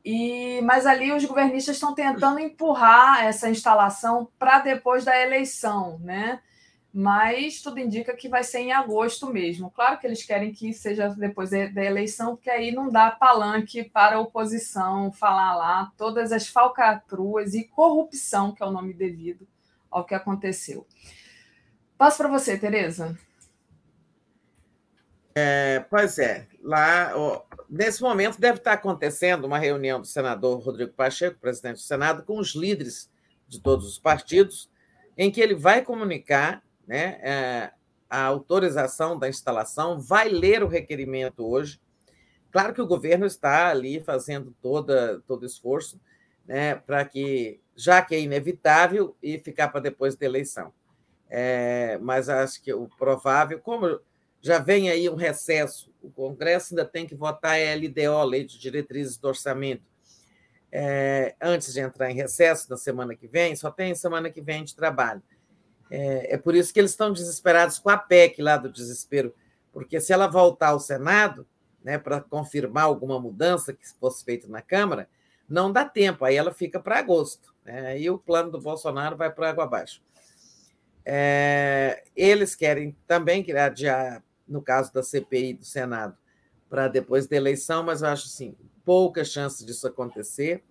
E, 0.04 0.60
mas 0.64 0.88
ali 0.88 1.12
os 1.12 1.24
governistas 1.26 1.76
estão 1.76 1.94
tentando 1.94 2.40
empurrar 2.40 3.24
essa 3.24 3.48
instalação 3.52 4.28
para 4.40 4.58
depois 4.58 5.06
da 5.06 5.22
eleição, 5.22 6.00
né? 6.00 6.42
Mas 6.92 7.62
tudo 7.62 7.80
indica 7.80 8.16
que 8.16 8.28
vai 8.28 8.44
ser 8.44 8.60
em 8.60 8.72
agosto 8.72 9.32
mesmo. 9.32 9.70
Claro 9.70 10.00
que 10.00 10.08
eles 10.08 10.24
querem 10.24 10.52
que 10.52 10.74
seja 10.74 11.10
depois 11.10 11.52
da 11.52 11.84
eleição, 11.84 12.36
porque 12.36 12.50
aí 12.50 12.72
não 12.72 12.90
dá 12.90 13.12
palanque 13.12 13.84
para 13.84 14.16
a 14.16 14.20
oposição 14.20 15.12
falar 15.12 15.56
lá 15.56 15.92
todas 15.96 16.32
as 16.32 16.48
falcatruas 16.48 17.54
e 17.54 17.64
corrupção, 17.66 18.54
que 18.54 18.64
é 18.64 18.66
o 18.66 18.72
nome 18.72 18.94
devido 18.94 19.48
ao 19.90 20.04
que 20.04 20.16
aconteceu. 20.16 20.88
Passo 21.96 22.18
para 22.18 22.30
você, 22.30 22.58
Tereza. 22.58 23.18
É, 25.36 25.86
pois 25.90 26.18
é, 26.18 26.48
lá 26.62 27.12
ó, 27.16 27.44
nesse 27.70 28.02
momento 28.02 28.40
deve 28.40 28.58
estar 28.58 28.74
acontecendo 28.74 29.46
uma 29.46 29.60
reunião 29.60 30.02
do 30.02 30.08
senador 30.08 30.60
Rodrigo 30.60 30.92
Pacheco, 30.94 31.40
presidente 31.40 31.76
do 31.76 31.82
Senado, 31.82 32.24
com 32.24 32.40
os 32.40 32.56
líderes 32.56 33.10
de 33.48 33.60
todos 33.62 33.88
os 33.88 34.00
partidos, 34.00 34.70
em 35.18 35.32
que 35.32 35.40
ele 35.40 35.56
vai 35.56 35.82
comunicar 35.82 36.64
né, 36.90 37.20
é, 37.22 37.72
a 38.10 38.24
autorização 38.24 39.18
da 39.18 39.30
instalação, 39.30 40.00
vai 40.00 40.28
ler 40.28 40.64
o 40.64 40.68
requerimento 40.68 41.48
hoje. 41.48 41.80
Claro 42.52 42.74
que 42.74 42.82
o 42.82 42.88
governo 42.88 43.28
está 43.28 43.70
ali 43.70 44.00
fazendo 44.00 44.56
toda, 44.60 45.22
todo 45.28 45.46
esforço 45.46 46.02
né, 46.48 46.74
para 46.74 47.06
que, 47.06 47.62
já 47.76 48.02
que 48.02 48.16
é 48.16 48.20
inevitável, 48.20 49.16
e 49.22 49.38
ficar 49.38 49.68
para 49.68 49.82
depois 49.82 50.16
da 50.16 50.26
eleição. 50.26 50.74
É, 51.30 52.00
mas 52.02 52.28
acho 52.28 52.60
que 52.64 52.74
o 52.74 52.90
provável, 52.98 53.60
como 53.60 54.00
já 54.42 54.58
vem 54.58 54.90
aí 54.90 55.08
um 55.08 55.16
recesso, 55.16 55.94
o 56.02 56.10
Congresso 56.10 56.74
ainda 56.74 56.86
tem 56.86 57.06
que 57.06 57.14
votar 57.14 57.54
a 57.54 57.76
LDO, 57.76 58.24
Lei 58.24 58.46
de 58.46 58.58
Diretrizes 58.58 59.16
do 59.16 59.28
Orçamento, 59.28 59.84
é, 60.72 61.36
antes 61.40 61.72
de 61.72 61.82
entrar 61.82 62.10
em 62.10 62.16
recesso 62.16 62.68
na 62.68 62.78
semana 62.78 63.16
que 63.16 63.28
vem, 63.28 63.56
só 63.56 63.70
tem 63.70 63.94
semana 63.94 64.32
que 64.32 64.42
vem 64.42 64.64
de 64.64 64.76
trabalho. 64.76 65.22
É, 65.90 66.36
é 66.36 66.38
por 66.38 66.56
isso 66.56 66.74
que 66.74 66.80
eles 66.80 66.92
estão 66.92 67.12
desesperados 67.12 67.80
com 67.80 67.90
a 67.90 67.98
PEC 67.98 68.42
lá 68.42 68.58
do 68.58 68.72
desespero, 68.72 69.34
porque 69.72 70.00
se 70.00 70.14
ela 70.14 70.28
voltar 70.28 70.70
ao 70.70 70.80
Senado, 70.80 71.48
né, 71.84 71.98
para 71.98 72.22
confirmar 72.22 72.84
alguma 72.84 73.20
mudança 73.20 73.74
que 73.74 73.88
fosse 74.00 74.24
feita 74.24 74.48
na 74.48 74.62
Câmara, 74.62 75.10
não 75.48 75.72
dá 75.72 75.86
tempo, 75.86 76.26
aí 76.26 76.36
ela 76.36 76.54
fica 76.54 76.80
para 76.80 77.00
agosto. 77.00 77.54
Né, 77.66 78.00
e 78.00 78.10
o 78.10 78.18
plano 78.20 78.52
do 78.52 78.62
Bolsonaro 78.62 79.18
vai 79.18 79.32
para 79.32 79.50
água 79.50 79.64
abaixo. 79.64 80.02
É, 81.06 82.04
eles 82.16 82.56
querem 82.56 82.96
também 83.08 83.46
adiar 83.52 84.24
no 84.48 84.62
caso 84.62 84.92
da 84.92 85.04
CPI 85.04 85.54
do 85.54 85.66
Senado, 85.66 86.18
para 86.70 86.88
depois 86.88 87.28
da 87.28 87.36
eleição, 87.36 87.84
mas 87.84 88.02
eu 88.02 88.10
acho 88.10 88.26
assim, 88.26 88.56
pouca 88.84 89.24
chance 89.24 89.64
disso 89.66 89.88
acontecer. 89.88 90.64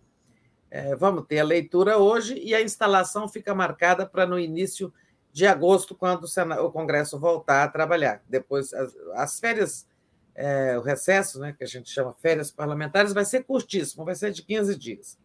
É, 0.70 0.94
vamos 0.96 1.26
ter 1.26 1.38
a 1.38 1.44
leitura 1.44 1.96
hoje 1.96 2.38
e 2.38 2.54
a 2.54 2.60
instalação 2.60 3.28
fica 3.28 3.54
marcada 3.54 4.04
para 4.04 4.26
no 4.26 4.38
início 4.38 4.92
de 5.38 5.46
agosto, 5.46 5.94
quando 5.94 6.24
o, 6.24 6.28
Senado, 6.28 6.64
o 6.64 6.72
Congresso 6.72 7.16
voltar 7.16 7.62
a 7.62 7.68
trabalhar. 7.68 8.20
Depois, 8.28 8.74
as, 8.74 8.92
as 9.14 9.38
férias, 9.38 9.86
é, 10.34 10.76
o 10.76 10.82
recesso, 10.82 11.38
né, 11.38 11.54
que 11.56 11.62
a 11.62 11.66
gente 11.66 11.88
chama 11.88 12.12
férias 12.20 12.50
parlamentares, 12.50 13.12
vai 13.12 13.24
ser 13.24 13.44
curtíssimo, 13.44 14.04
vai 14.04 14.16
ser 14.16 14.32
de 14.32 14.42
15 14.42 14.76
dias. 14.76 15.16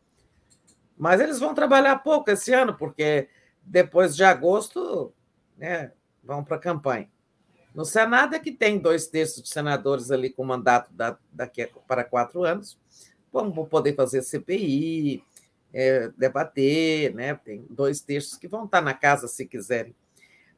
Mas 0.95 1.19
eles 1.19 1.40
vão 1.40 1.56
trabalhar 1.56 1.98
pouco 2.03 2.30
esse 2.30 2.53
ano, 2.53 2.75
porque 2.75 3.27
depois 3.64 4.16
de 4.16 4.24
agosto 4.24 5.11
né, 5.58 5.92
vão 6.24 6.43
para 6.43 6.58
a 6.58 6.59
campanha. 6.59 7.09
No 7.74 7.83
Senado 7.83 8.35
é 8.35 8.40
que 8.40 8.51
tem 8.51 8.77
dois 8.77 9.08
terços 9.08 9.42
de 9.42 9.50
senadores 9.50 10.11
ali 10.11 10.30
com 10.30 10.45
mandato 10.45 10.93
da, 10.93 11.17
daqui 11.32 11.67
para 11.88 12.03
quatro 12.03 12.43
anos, 12.43 12.77
vão 13.32 13.51
poder 13.66 13.95
fazer 13.95 14.22
CPI, 14.22 15.24
é, 15.74 16.09
debater, 16.16 17.16
né? 17.16 17.33
Tem 17.33 17.66
dois 17.67 18.00
terços 18.00 18.38
que 18.38 18.48
vão 18.48 18.66
estar 18.66 18.80
na 18.80 18.93
casa 18.93 19.27
se 19.27 19.43
quiserem. 19.48 19.95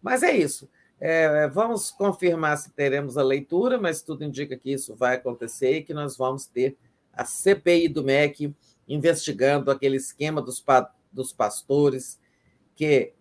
Mas 0.02 0.24
é 0.24 0.36
isso. 0.36 0.70
É, 1.00 1.48
vamos 1.50 1.92
confirmar 1.92 2.58
se 2.58 2.72
teremos 2.72 3.18
a 3.18 3.24
leitura, 3.24 3.78
mas 3.78 4.02
tudo 4.02 4.24
indica 4.24 4.58
que 4.58 4.72
isso 4.72 4.96
vai 4.96 5.16
acontecer 5.16 5.78
e 5.78 5.84
que 5.84 5.94
nós 5.94 6.16
vamos 6.16 6.46
ter 6.46 6.78
a 7.12 7.26
CPI 7.26 7.90
do 7.90 8.04
MEC 8.04 8.54
investigando 8.88 9.72
aquele 9.72 9.98
esquema 9.98 10.42
dos, 10.42 10.64
dos 11.12 11.34
pastores 11.34 12.20
que, 12.76 13.14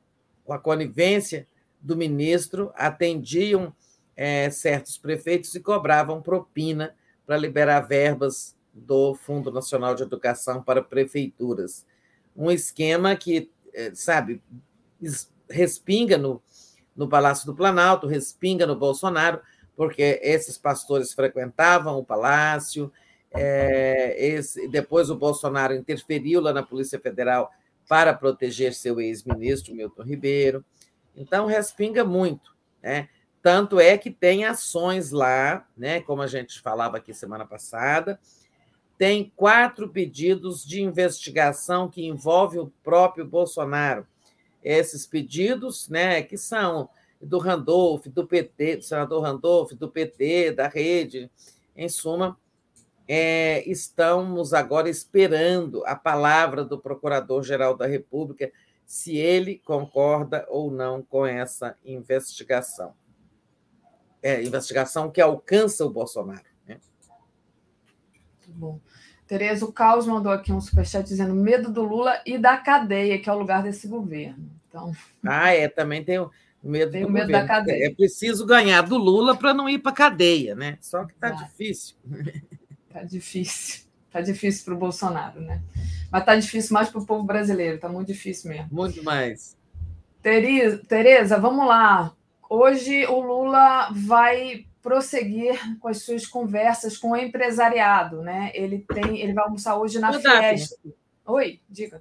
com 0.44 0.52
a 0.52 0.58
conivência 0.58 1.48
do 1.80 1.96
ministro, 1.96 2.72
atendiam 2.74 3.74
é, 4.16 4.50
certos 4.50 4.96
prefeitos 4.96 5.54
e 5.54 5.60
cobravam 5.60 6.22
propina 6.22 6.94
para 7.26 7.36
liberar 7.36 7.80
verbas 7.80 8.56
do 8.72 9.14
Fundo 9.14 9.50
Nacional 9.50 9.94
de 9.94 10.02
Educação 10.02 10.62
para 10.62 10.82
prefeituras. 10.82 11.86
Um 12.36 12.50
esquema 12.50 13.14
que, 13.16 13.50
é, 13.72 13.94
sabe, 13.94 14.42
respinga 15.48 16.18
no, 16.18 16.42
no 16.96 17.08
Palácio 17.08 17.46
do 17.46 17.54
Planalto, 17.54 18.06
respinga 18.06 18.66
no 18.66 18.76
Bolsonaro, 18.76 19.40
porque 19.76 20.20
esses 20.22 20.56
pastores 20.56 21.12
frequentavam 21.12 21.98
o 21.98 22.04
palácio, 22.04 22.92
é, 23.32 24.14
esse, 24.18 24.68
depois 24.68 25.10
o 25.10 25.16
Bolsonaro 25.16 25.74
interferiu 25.74 26.40
lá 26.40 26.52
na 26.52 26.62
Polícia 26.62 27.00
Federal 27.00 27.50
para 27.88 28.14
proteger 28.14 28.72
seu 28.72 29.00
ex-ministro, 29.00 29.74
Milton 29.74 30.02
Ribeiro. 30.04 30.64
Então, 31.16 31.46
respinga 31.46 32.04
muito. 32.04 32.54
Né? 32.82 33.08
Tanto 33.42 33.80
é 33.80 33.98
que 33.98 34.10
tem 34.10 34.44
ações 34.44 35.10
lá, 35.10 35.66
né? 35.76 36.00
como 36.00 36.22
a 36.22 36.26
gente 36.26 36.60
falava 36.60 36.96
aqui 36.96 37.12
semana 37.12 37.44
passada, 37.44 38.18
tem 38.96 39.32
quatro 39.34 39.88
pedidos 39.88 40.64
de 40.64 40.80
investigação 40.80 41.88
que 41.88 42.06
envolve 42.06 42.58
o 42.58 42.72
próprio 42.82 43.26
Bolsonaro. 43.26 44.06
Esses 44.64 45.06
pedidos, 45.06 45.88
né, 45.88 46.22
que 46.22 46.38
são 46.38 46.88
do 47.20 47.38
Randolph, 47.38 48.06
do 48.06 48.26
PT, 48.26 48.78
do 48.78 48.82
senador 48.82 49.22
Randolph, 49.22 49.72
do 49.72 49.88
PT, 49.88 50.52
da 50.52 50.66
rede, 50.66 51.30
em 51.76 51.88
suma, 51.88 52.38
é, 53.06 53.62
estamos 53.68 54.54
agora 54.54 54.88
esperando 54.88 55.84
a 55.84 55.94
palavra 55.94 56.64
do 56.64 56.78
Procurador-Geral 56.78 57.76
da 57.76 57.86
República, 57.86 58.50
se 58.86 59.16
ele 59.16 59.58
concorda 59.58 60.46
ou 60.48 60.70
não 60.70 61.02
com 61.02 61.26
essa 61.26 61.76
investigação. 61.84 62.94
É, 64.22 64.42
investigação 64.42 65.10
que 65.10 65.20
alcança 65.20 65.84
o 65.84 65.90
Bolsonaro. 65.90 66.46
Né? 66.66 66.80
Bom. 68.48 68.80
Tereza, 69.26 69.64
o 69.64 69.72
Caos 69.72 70.06
mandou 70.06 70.30
aqui 70.30 70.52
um 70.52 70.60
superchat 70.60 71.06
dizendo 71.06 71.34
medo 71.34 71.72
do 71.72 71.82
Lula 71.82 72.20
e 72.26 72.36
da 72.36 72.56
cadeia, 72.56 73.18
que 73.18 73.28
é 73.28 73.32
o 73.32 73.38
lugar 73.38 73.62
desse 73.62 73.88
governo. 73.88 74.50
Então... 74.68 74.92
Ah, 75.24 75.50
é, 75.50 75.66
também 75.66 76.04
tem 76.04 76.18
medo, 76.62 76.92
tem 76.92 77.10
medo 77.10 77.32
da 77.32 77.46
cadeia. 77.46 77.86
É 77.86 77.90
preciso 77.90 78.44
ganhar 78.44 78.82
do 78.82 78.98
Lula 78.98 79.36
para 79.36 79.54
não 79.54 79.68
ir 79.68 79.78
para 79.78 79.92
a 79.92 79.94
cadeia, 79.94 80.54
né? 80.54 80.76
Só 80.80 81.04
que 81.04 81.12
está 81.14 81.30
difícil. 81.30 81.96
Está 82.88 83.02
difícil. 83.08 83.84
Está 84.06 84.20
difícil 84.20 84.64
para 84.64 84.74
o 84.74 84.78
Bolsonaro, 84.78 85.40
né? 85.40 85.60
Mas 86.10 86.22
está 86.22 86.36
difícil 86.36 86.74
mais 86.74 86.88
para 86.88 87.00
o 87.00 87.06
povo 87.06 87.24
brasileiro, 87.24 87.76
está 87.76 87.88
muito 87.88 88.08
difícil 88.08 88.50
mesmo. 88.50 88.68
Muito 88.70 89.02
mais. 89.02 89.56
Tereza, 90.22 91.38
vamos 91.38 91.66
lá. 91.66 92.14
Hoje 92.48 93.04
o 93.06 93.20
Lula 93.20 93.90
vai 93.92 94.66
prosseguir 94.84 95.58
com 95.80 95.88
as 95.88 96.02
suas 96.02 96.26
conversas 96.26 96.98
com 96.98 97.12
o 97.12 97.16
empresariado, 97.16 98.20
né? 98.20 98.52
Ele 98.54 98.80
tem, 98.80 99.18
ele 99.18 99.32
vai 99.32 99.44
almoçar 99.44 99.78
hoje 99.78 99.98
na 99.98 100.12
Fiesp. 100.12 100.78
Oi, 101.24 101.58
diga. 101.70 101.98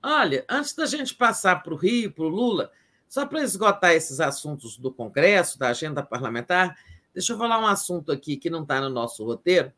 Olha, 0.00 0.44
antes 0.48 0.76
da 0.76 0.86
gente 0.86 1.12
passar 1.12 1.60
para 1.60 1.74
o 1.74 1.76
Rio, 1.76 2.12
para 2.12 2.22
o 2.22 2.28
Lula, 2.28 2.70
só 3.08 3.26
para 3.26 3.42
esgotar 3.42 3.90
esses 3.90 4.20
assuntos 4.20 4.78
do 4.78 4.92
Congresso, 4.92 5.58
da 5.58 5.70
agenda 5.70 6.04
parlamentar, 6.04 6.78
deixa 7.12 7.32
eu 7.32 7.38
falar 7.38 7.58
um 7.58 7.66
assunto 7.66 8.12
aqui 8.12 8.36
que 8.36 8.48
não 8.48 8.62
está 8.62 8.80
no 8.80 8.90
nosso 8.90 9.24
roteiro. 9.24 9.72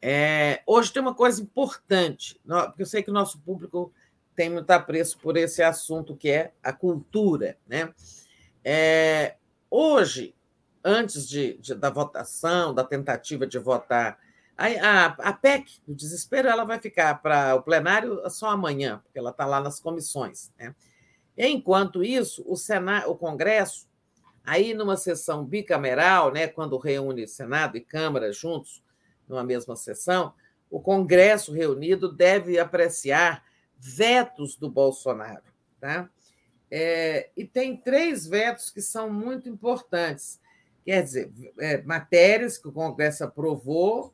É, 0.00 0.62
hoje 0.66 0.92
tem 0.92 1.00
uma 1.00 1.14
coisa 1.14 1.40
importante, 1.40 2.40
porque 2.44 2.82
eu 2.82 2.86
sei 2.86 3.04
que 3.04 3.10
o 3.10 3.14
nosso 3.14 3.38
público 3.38 3.92
tem 4.34 4.50
muito 4.50 4.70
apreço 4.72 5.16
por 5.18 5.36
esse 5.36 5.62
assunto 5.62 6.16
que 6.16 6.28
é 6.28 6.52
a 6.60 6.72
cultura. 6.72 7.56
Né? 7.68 7.94
É, 8.64 9.36
hoje, 9.70 10.34
antes 10.84 11.28
de, 11.28 11.58
de, 11.58 11.74
da 11.74 11.90
votação, 11.90 12.74
da 12.74 12.84
tentativa 12.84 13.46
de 13.46 13.58
votar, 13.58 14.18
a, 14.56 14.66
a, 14.66 15.06
a 15.06 15.32
PEC 15.32 15.80
do 15.86 15.94
desespero 15.94 16.48
ela 16.48 16.64
vai 16.64 16.78
ficar 16.78 17.20
para 17.22 17.54
o 17.54 17.62
plenário 17.62 18.20
só 18.30 18.50
amanhã, 18.50 19.00
porque 19.02 19.18
ela 19.18 19.30
está 19.30 19.46
lá 19.46 19.60
nas 19.60 19.80
comissões. 19.80 20.52
Né? 20.58 20.74
Enquanto 21.36 22.04
isso, 22.04 22.44
o, 22.46 22.56
Senado, 22.56 23.10
o 23.10 23.16
Congresso, 23.16 23.88
aí 24.44 24.74
numa 24.74 24.96
sessão 24.96 25.44
bicameral, 25.44 26.32
né, 26.32 26.46
quando 26.46 26.76
reúne 26.76 27.26
Senado 27.26 27.76
e 27.76 27.80
Câmara 27.80 28.32
juntos 28.32 28.82
numa 29.26 29.42
mesma 29.42 29.74
sessão, 29.76 30.34
o 30.70 30.80
Congresso 30.80 31.52
reunido 31.52 32.12
deve 32.12 32.58
apreciar 32.58 33.44
vetos 33.78 34.56
do 34.56 34.70
Bolsonaro. 34.70 35.42
Tá? 35.80 36.08
É, 36.70 37.30
e 37.36 37.44
tem 37.44 37.76
três 37.76 38.26
vetos 38.26 38.70
que 38.70 38.80
são 38.80 39.10
muito 39.10 39.48
importantes. 39.48 40.40
Quer 40.84 41.02
dizer, 41.02 41.32
é, 41.58 41.82
matérias 41.82 42.58
que 42.58 42.68
o 42.68 42.72
Congresso 42.72 43.24
aprovou, 43.24 44.12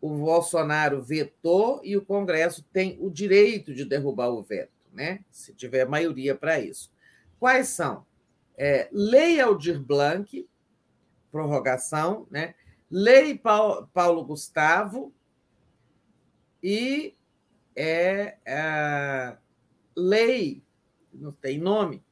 o 0.00 0.08
Bolsonaro 0.10 1.02
vetou 1.02 1.80
e 1.82 1.96
o 1.96 2.04
Congresso 2.04 2.64
tem 2.72 2.96
o 3.00 3.10
direito 3.10 3.74
de 3.74 3.84
derrubar 3.84 4.28
o 4.28 4.42
veto 4.42 4.74
né? 4.94 5.24
se 5.30 5.52
tiver 5.52 5.86
maioria 5.86 6.34
para 6.34 6.60
isso. 6.60 6.90
Quais 7.38 7.68
são? 7.68 8.06
É, 8.56 8.88
lei 8.92 9.40
Aldir 9.40 9.80
Blanc, 9.80 10.48
prorrogação, 11.30 12.26
né? 12.30 12.54
Lei 12.88 13.36
Paulo 13.36 14.24
Gustavo 14.24 15.12
e 16.62 17.16
é, 17.74 18.36
a 18.46 19.36
lei, 19.96 20.62
não 21.12 21.32
tem 21.32 21.58
nome, 21.58 22.04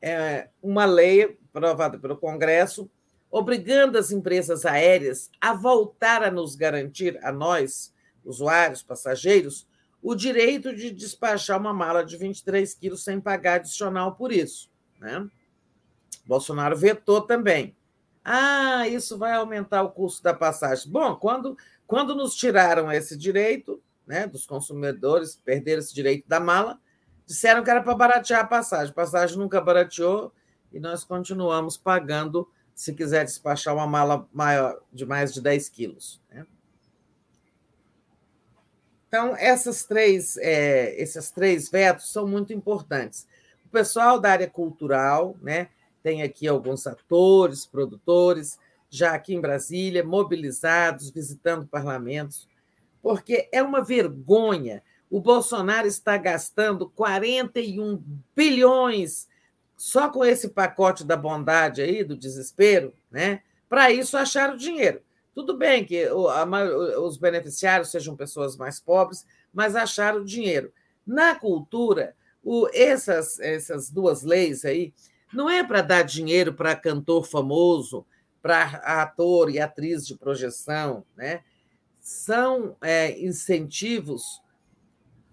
é 0.00 0.48
uma 0.62 0.86
lei 0.86 1.38
aprovada 1.52 1.98
pelo 1.98 2.16
Congresso 2.16 2.90
obrigando 3.34 3.98
as 3.98 4.12
empresas 4.12 4.64
aéreas 4.64 5.28
a 5.40 5.52
voltar 5.52 6.22
a 6.22 6.30
nos 6.30 6.54
garantir, 6.54 7.18
a 7.20 7.32
nós, 7.32 7.92
usuários, 8.24 8.80
passageiros, 8.80 9.66
o 10.00 10.14
direito 10.14 10.72
de 10.72 10.92
despachar 10.92 11.58
uma 11.58 11.72
mala 11.72 12.04
de 12.04 12.16
23 12.16 12.72
quilos 12.74 13.02
sem 13.02 13.20
pagar 13.20 13.54
adicional 13.54 14.14
por 14.14 14.30
isso. 14.30 14.70
Né? 15.00 15.28
Bolsonaro 16.24 16.76
vetou 16.76 17.22
também. 17.22 17.76
Ah, 18.24 18.86
isso 18.86 19.18
vai 19.18 19.32
aumentar 19.32 19.82
o 19.82 19.90
custo 19.90 20.22
da 20.22 20.32
passagem. 20.32 20.88
Bom, 20.88 21.16
quando, 21.16 21.58
quando 21.88 22.14
nos 22.14 22.36
tiraram 22.36 22.92
esse 22.92 23.16
direito, 23.16 23.82
né, 24.06 24.28
dos 24.28 24.46
consumidores, 24.46 25.34
perderam 25.44 25.80
esse 25.80 25.92
direito 25.92 26.28
da 26.28 26.38
mala, 26.38 26.78
disseram 27.26 27.64
que 27.64 27.70
era 27.70 27.82
para 27.82 27.96
baratear 27.96 28.42
a 28.42 28.46
passagem. 28.46 28.92
A 28.92 28.94
passagem 28.94 29.36
nunca 29.36 29.60
barateou 29.60 30.32
e 30.72 30.78
nós 30.78 31.02
continuamos 31.02 31.76
pagando 31.76 32.48
se 32.74 32.92
quiser 32.92 33.24
despachar 33.24 33.74
uma 33.74 33.86
mala 33.86 34.28
maior 34.32 34.80
de 34.92 35.06
mais 35.06 35.32
de 35.32 35.40
10 35.40 35.68
quilos. 35.68 36.20
Né? 36.30 36.46
Então, 39.06 39.36
essas 39.36 39.84
três, 39.84 40.36
é, 40.38 41.00
esses 41.00 41.30
três 41.30 41.70
vetos 41.70 42.12
são 42.12 42.26
muito 42.26 42.52
importantes. 42.52 43.26
O 43.64 43.68
pessoal 43.68 44.18
da 44.18 44.32
área 44.32 44.50
cultural, 44.50 45.36
né, 45.40 45.68
tem 46.02 46.22
aqui 46.22 46.48
alguns 46.48 46.86
atores, 46.86 47.64
produtores, 47.64 48.58
já 48.90 49.14
aqui 49.14 49.34
em 49.34 49.40
Brasília, 49.40 50.04
mobilizados, 50.04 51.10
visitando 51.10 51.66
parlamentos, 51.66 52.48
porque 53.00 53.48
é 53.52 53.62
uma 53.62 53.82
vergonha. 53.82 54.82
O 55.10 55.20
Bolsonaro 55.20 55.86
está 55.86 56.16
gastando 56.16 56.88
41 56.90 58.02
bilhões 58.34 59.28
só 59.76 60.08
com 60.08 60.24
esse 60.24 60.48
pacote 60.48 61.04
da 61.04 61.16
bondade 61.16 61.82
aí, 61.82 62.04
do 62.04 62.16
desespero, 62.16 62.92
né? 63.10 63.42
Para 63.68 63.90
isso 63.90 64.16
achar 64.16 64.52
o 64.52 64.56
dinheiro. 64.56 65.02
Tudo 65.34 65.56
bem 65.56 65.84
que 65.84 66.08
os 66.10 67.16
beneficiários 67.16 67.90
sejam 67.90 68.14
pessoas 68.14 68.56
mais 68.56 68.78
pobres, 68.78 69.26
mas 69.52 69.74
acharam 69.74 70.24
dinheiro. 70.24 70.72
Na 71.04 71.34
cultura, 71.34 72.14
essas, 72.72 73.40
essas 73.40 73.90
duas 73.90 74.22
leis 74.22 74.64
aí 74.64 74.94
não 75.32 75.50
é 75.50 75.64
para 75.64 75.82
dar 75.82 76.02
dinheiro 76.02 76.54
para 76.54 76.76
cantor 76.76 77.26
famoso, 77.26 78.06
para 78.40 78.62
ator 79.02 79.50
e 79.50 79.58
atriz 79.58 80.06
de 80.06 80.16
projeção, 80.16 81.04
né? 81.16 81.42
são 82.04 82.76
é, 82.82 83.18
incentivos 83.18 84.42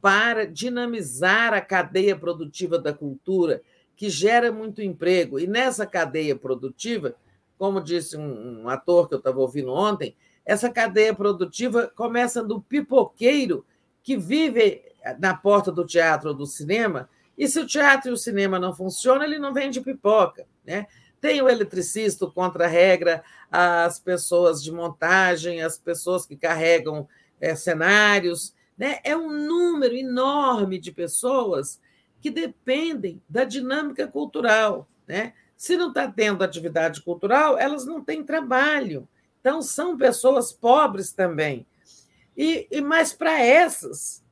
para 0.01 0.47
dinamizar 0.47 1.53
a 1.53 1.59
cadeia 1.59 2.17
produtiva 2.17 2.79
da 2.79 2.93
cultura, 2.93 3.61
que 4.01 4.09
gera 4.09 4.51
muito 4.51 4.81
emprego. 4.81 5.39
E 5.39 5.45
nessa 5.45 5.85
cadeia 5.85 6.35
produtiva, 6.35 7.13
como 7.55 7.79
disse 7.79 8.17
um, 8.17 8.67
ator 8.67 9.07
que 9.07 9.13
eu 9.13 9.19
estava 9.19 9.39
ouvindo 9.39 9.71
ontem, 9.71 10.15
essa 10.43 10.71
cadeia 10.71 11.13
produtiva 11.13 11.85
começa 11.95 12.41
do 12.41 12.59
pipoqueiro 12.59 13.63
que 14.01 14.17
vive 14.17 14.81
na 15.19 15.35
porta 15.35 15.71
do 15.71 15.85
teatro 15.85 16.29
ou 16.29 16.35
do 16.35 16.47
cinema, 16.47 17.07
e 17.37 17.47
se 17.47 17.59
o 17.59 17.67
teatro 17.67 18.09
e 18.09 18.13
o 18.13 18.17
cinema 18.17 18.57
não 18.57 18.73
funcionam, 18.73 19.23
ele 19.23 19.37
não 19.37 19.53
vende 19.53 19.79
pipoca. 19.79 20.47
Né? 20.65 20.87
Tem 21.21 21.39
o 21.39 21.47
eletricista, 21.47 22.25
o 22.25 22.31
contra-regra, 22.31 23.23
as 23.51 23.99
pessoas 23.99 24.63
de 24.63 24.71
montagem, 24.71 25.61
as 25.61 25.77
pessoas 25.77 26.25
que 26.25 26.35
carregam 26.35 27.07
é, 27.39 27.53
cenários. 27.53 28.55
Né? 28.75 28.97
É 29.03 29.15
um 29.15 29.29
número 29.29 29.93
enorme 29.93 30.79
de 30.79 30.91
pessoas 30.91 31.79
que 32.21 32.29
dependem 32.29 33.21
da 33.27 33.43
dinâmica 33.43 34.07
cultural. 34.07 34.87
Né? 35.07 35.33
Se 35.57 35.75
não 35.75 35.89
está 35.89 36.09
tendo 36.09 36.43
atividade 36.43 37.01
cultural, 37.01 37.57
elas 37.57 37.85
não 37.85 38.01
têm 38.03 38.23
trabalho. 38.23 39.07
Então, 39.39 39.61
são 39.61 39.97
pessoas 39.97 40.53
pobres 40.53 41.11
também. 41.11 41.65
E, 42.37 42.67
e 42.71 42.79
Mas, 42.79 43.11
para 43.11 43.39
essas, 43.43 44.23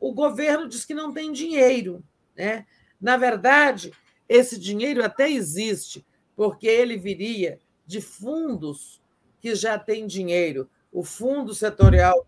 o 0.00 0.12
governo 0.12 0.68
diz 0.68 0.84
que 0.84 0.94
não 0.94 1.12
tem 1.12 1.32
dinheiro. 1.32 2.02
Né? 2.36 2.66
Na 3.00 3.16
verdade, 3.16 3.92
esse 4.28 4.58
dinheiro 4.58 5.04
até 5.04 5.30
existe, 5.30 6.04
porque 6.34 6.66
ele 6.66 6.96
viria 6.96 7.60
de 7.86 8.00
fundos 8.00 9.00
que 9.40 9.54
já 9.54 9.78
têm 9.78 10.06
dinheiro. 10.06 10.68
O 10.90 11.04
Fundo 11.04 11.54
Setorial 11.54 12.26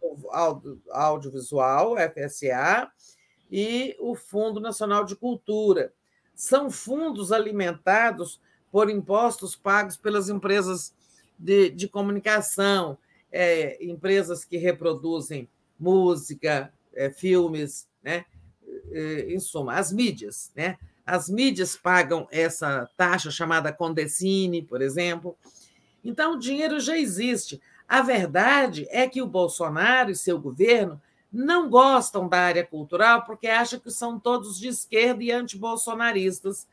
Audiovisual, 0.91 1.97
FSA, 1.97 2.91
e 3.51 3.97
o 3.99 4.15
Fundo 4.15 4.61
Nacional 4.61 5.05
de 5.05 5.17
Cultura 5.17 5.93
são 6.35 6.71
fundos 6.71 7.33
alimentados 7.33 8.41
por 8.71 8.91
impostos 8.91 9.57
pagos 9.57 9.97
pelas 9.97 10.29
empresas 10.29 10.95
de, 11.39 11.71
de 11.71 11.89
comunicação, 11.89 12.99
é, 13.33 13.83
empresas 13.85 14.45
que 14.45 14.57
reproduzem 14.57 15.49
música, 15.79 16.73
é, 16.95 17.11
filmes, 17.11 17.89
né? 18.03 18.25
É, 18.91 19.33
em 19.33 19.39
suma, 19.39 19.75
as 19.75 19.93
mídias. 19.93 20.51
Né? 20.55 20.79
As 21.05 21.29
mídias 21.29 21.77
pagam 21.77 22.27
essa 22.31 22.89
taxa 22.97 23.31
chamada 23.31 23.73
Condecine, 23.73 24.63
por 24.63 24.83
exemplo. 24.83 25.37
Então, 26.05 26.35
o 26.35 26.39
dinheiro 26.39 26.81
já 26.81 26.97
existe. 26.97 27.61
A 27.89 28.03
verdade 28.03 28.87
é 28.91 29.09
que 29.09 29.23
o 29.23 29.27
Bolsonaro 29.27 30.11
e 30.11 30.17
seu 30.17 30.39
governo 30.39 31.01
não 31.33 31.69
gostam 31.69 32.29
da 32.29 32.39
área 32.39 32.65
cultural 32.65 33.25
porque 33.25 33.47
acham 33.47 33.79
que 33.79 33.91
são 33.91 34.19
todos 34.19 34.59
de 34.59 34.69
esquerda 34.69 35.23
e 35.23 35.31
antibolsonaristas, 35.31 36.67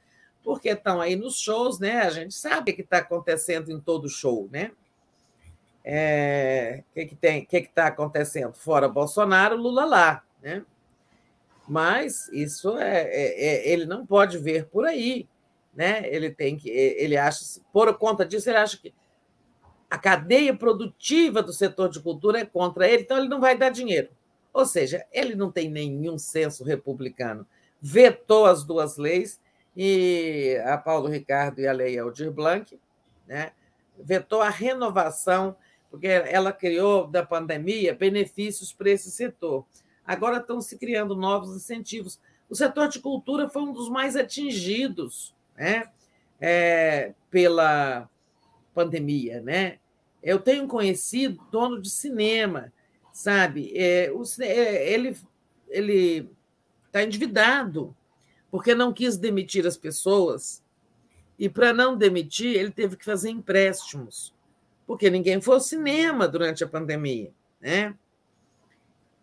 porque 0.43 0.69
estão 0.69 1.01
aí 1.01 1.15
nos 1.15 1.39
shows, 1.39 1.79
né? 1.79 2.01
A 2.01 2.09
gente 2.09 2.33
sabe 2.33 2.71
o 2.71 2.75
que 2.75 2.81
está 2.81 2.99
acontecendo 2.99 3.71
em 3.71 3.79
todo 3.79 4.07
show, 4.07 4.47
né? 4.51 4.71
É, 5.83 6.83
o 6.89 6.93
que, 6.93 7.05
que 7.07 7.15
tem, 7.15 7.45
que 7.45 7.57
está 7.57 7.87
acontecendo? 7.87 8.53
Fora 8.53 8.87
Bolsonaro, 8.87 9.55
Lula 9.55 9.85
lá, 9.85 10.23
né? 10.41 10.63
Mas 11.67 12.29
isso 12.29 12.77
é, 12.77 13.01
é, 13.01 13.45
é, 13.45 13.69
ele 13.69 13.85
não 13.85 14.05
pode 14.05 14.37
ver 14.37 14.67
por 14.67 14.85
aí, 14.85 15.27
né? 15.75 16.03
Ele 16.05 16.29
tem 16.29 16.55
que, 16.55 16.69
ele 16.69 17.17
acha, 17.17 17.43
por 17.73 17.93
conta 17.97 18.25
disso, 18.25 18.49
ele 18.49 18.57
acha 18.57 18.77
que 18.77 18.93
a 19.89 19.97
cadeia 19.97 20.55
produtiva 20.55 21.41
do 21.43 21.53
setor 21.53 21.89
de 21.89 21.99
cultura 21.99 22.39
é 22.39 22.45
contra 22.45 22.87
ele, 22.87 23.03
então 23.03 23.17
ele 23.17 23.29
não 23.29 23.39
vai 23.39 23.57
dar 23.57 23.69
dinheiro. 23.69 24.09
Ou 24.55 24.65
seja, 24.65 25.05
ele 25.11 25.35
não 25.35 25.51
tem 25.51 25.69
nenhum 25.69 26.17
senso 26.17 26.63
republicano. 26.63 27.45
Vetou 27.81 28.45
as 28.45 28.63
duas 28.63 28.95
leis, 28.95 29.37
e 29.75 30.57
a 30.63 30.77
Paulo 30.77 31.09
Ricardo 31.09 31.59
e 31.59 31.67
a 31.67 31.73
Lei 31.73 31.99
Aldir 31.99 32.31
Blanc, 32.31 32.79
né? 33.27 33.51
vetou 33.99 34.41
a 34.41 34.49
renovação, 34.49 35.57
porque 35.91 36.07
ela 36.07 36.53
criou, 36.53 37.05
da 37.05 37.25
pandemia, 37.25 37.93
benefícios 37.93 38.71
para 38.71 38.91
esse 38.91 39.11
setor. 39.11 39.65
Agora 40.05 40.37
estão 40.37 40.61
se 40.61 40.77
criando 40.77 41.17
novos 41.17 41.53
incentivos. 41.53 42.17
O 42.49 42.55
setor 42.55 42.87
de 42.87 42.99
cultura 42.99 43.49
foi 43.49 43.61
um 43.61 43.73
dos 43.73 43.89
mais 43.89 44.15
atingidos 44.15 45.35
né? 45.57 45.89
É, 46.39 47.13
pela 47.29 48.09
pandemia. 48.73 49.41
Né? 49.41 49.79
Eu 50.23 50.39
tenho 50.39 50.65
conhecido 50.65 51.45
dono 51.51 51.81
de 51.81 51.89
cinema 51.89 52.71
sabe? 53.15 53.71
É, 53.73 54.11
o, 54.11 54.23
é, 54.41 54.91
ele 54.91 55.17
ele 55.69 56.29
está 56.85 57.01
endividado 57.01 57.95
porque 58.51 58.75
não 58.75 58.91
quis 58.91 59.17
demitir 59.17 59.65
as 59.65 59.77
pessoas 59.77 60.61
e 61.39 61.47
para 61.47 61.73
não 61.73 61.97
demitir 61.97 62.55
ele 62.55 62.71
teve 62.71 62.97
que 62.97 63.05
fazer 63.05 63.29
empréstimos 63.29 64.33
porque 64.85 65.09
ninguém 65.09 65.39
foi 65.41 65.55
ao 65.55 65.61
cinema 65.61 66.27
durante 66.27 66.63
a 66.63 66.67
pandemia, 66.67 67.31
né? 67.61 67.95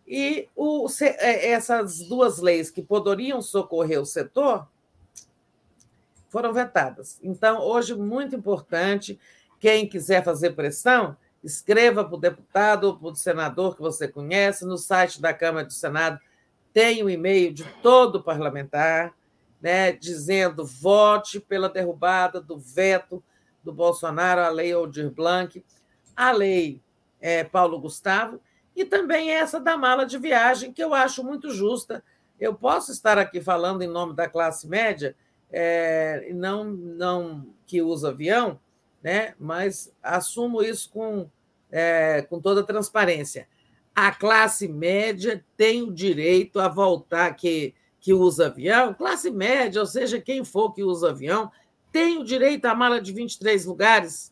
E 0.07 0.49
o, 0.55 0.87
é, 1.01 1.51
essas 1.51 1.99
duas 1.99 2.39
leis 2.39 2.71
que 2.71 2.81
poderiam 2.81 3.41
socorrer 3.41 4.01
o 4.01 4.05
setor 4.05 4.67
foram 6.29 6.51
vetadas. 6.51 7.19
Então, 7.23 7.61
hoje, 7.61 7.95
muito 7.95 8.35
importante, 8.35 9.17
quem 9.59 9.87
quiser 9.87 10.23
fazer 10.23 10.51
pressão, 10.51 11.15
escreva 11.43 12.05
para 12.05 12.15
o 12.15 12.19
deputado 12.19 12.85
ou 12.85 12.97
para 12.97 13.09
o 13.09 13.15
senador 13.15 13.75
que 13.75 13.81
você 13.81 14.07
conhece, 14.07 14.65
no 14.65 14.77
site 14.77 15.21
da 15.21 15.33
Câmara 15.33 15.65
do 15.65 15.73
Senado 15.73 16.19
tem 16.73 17.03
o 17.03 17.05
um 17.05 17.09
e-mail 17.09 17.53
de 17.53 17.63
todo 17.81 18.23
parlamentar, 18.23 19.13
né, 19.61 19.91
dizendo 19.91 20.65
vote 20.65 21.39
pela 21.39 21.69
derrubada 21.69 22.41
do 22.41 22.57
veto 22.57 23.23
do 23.63 23.71
Bolsonaro 23.71 24.41
à 24.41 24.49
lei 24.49 24.73
Aldir 24.73 25.09
Blanc, 25.11 25.63
a 26.15 26.31
lei 26.31 26.81
é, 27.21 27.43
Paulo 27.43 27.79
Gustavo, 27.79 28.41
e 28.75 28.83
também 28.83 29.29
essa 29.29 29.59
da 29.59 29.77
mala 29.77 30.05
de 30.05 30.17
viagem, 30.17 30.73
que 30.73 30.83
eu 30.83 30.93
acho 30.93 31.23
muito 31.23 31.51
justa. 31.51 32.03
Eu 32.39 32.55
posso 32.55 32.91
estar 32.91 33.17
aqui 33.17 33.39
falando 33.39 33.83
em 33.83 33.87
nome 33.87 34.15
da 34.15 34.27
classe 34.27 34.67
média, 34.67 35.15
é, 35.51 36.29
não, 36.33 36.65
não 36.65 37.47
que 37.67 37.81
usa 37.81 38.09
avião, 38.09 38.59
né? 39.01 39.35
mas 39.39 39.93
assumo 40.01 40.63
isso 40.63 40.89
com, 40.89 41.29
é, 41.73 42.21
com 42.21 42.39
toda 42.39 42.63
transparência. 42.63 43.47
A 43.95 44.11
classe 44.11 44.67
média 44.67 45.43
tem 45.57 45.81
o 45.81 45.91
direito 45.91 46.59
a 46.59 46.67
voltar, 46.67 47.33
que, 47.35 47.73
que 47.99 48.13
usa 48.13 48.45
avião, 48.45 48.93
classe 48.93 49.31
média, 49.31 49.81
ou 49.81 49.87
seja, 49.87 50.21
quem 50.21 50.45
for 50.45 50.71
que 50.71 50.83
usa 50.83 51.09
avião, 51.09 51.51
tem 51.91 52.19
o 52.19 52.23
direito 52.23 52.65
à 52.65 52.75
mala 52.75 53.01
de 53.01 53.11
23 53.11 53.65
lugares, 53.65 54.31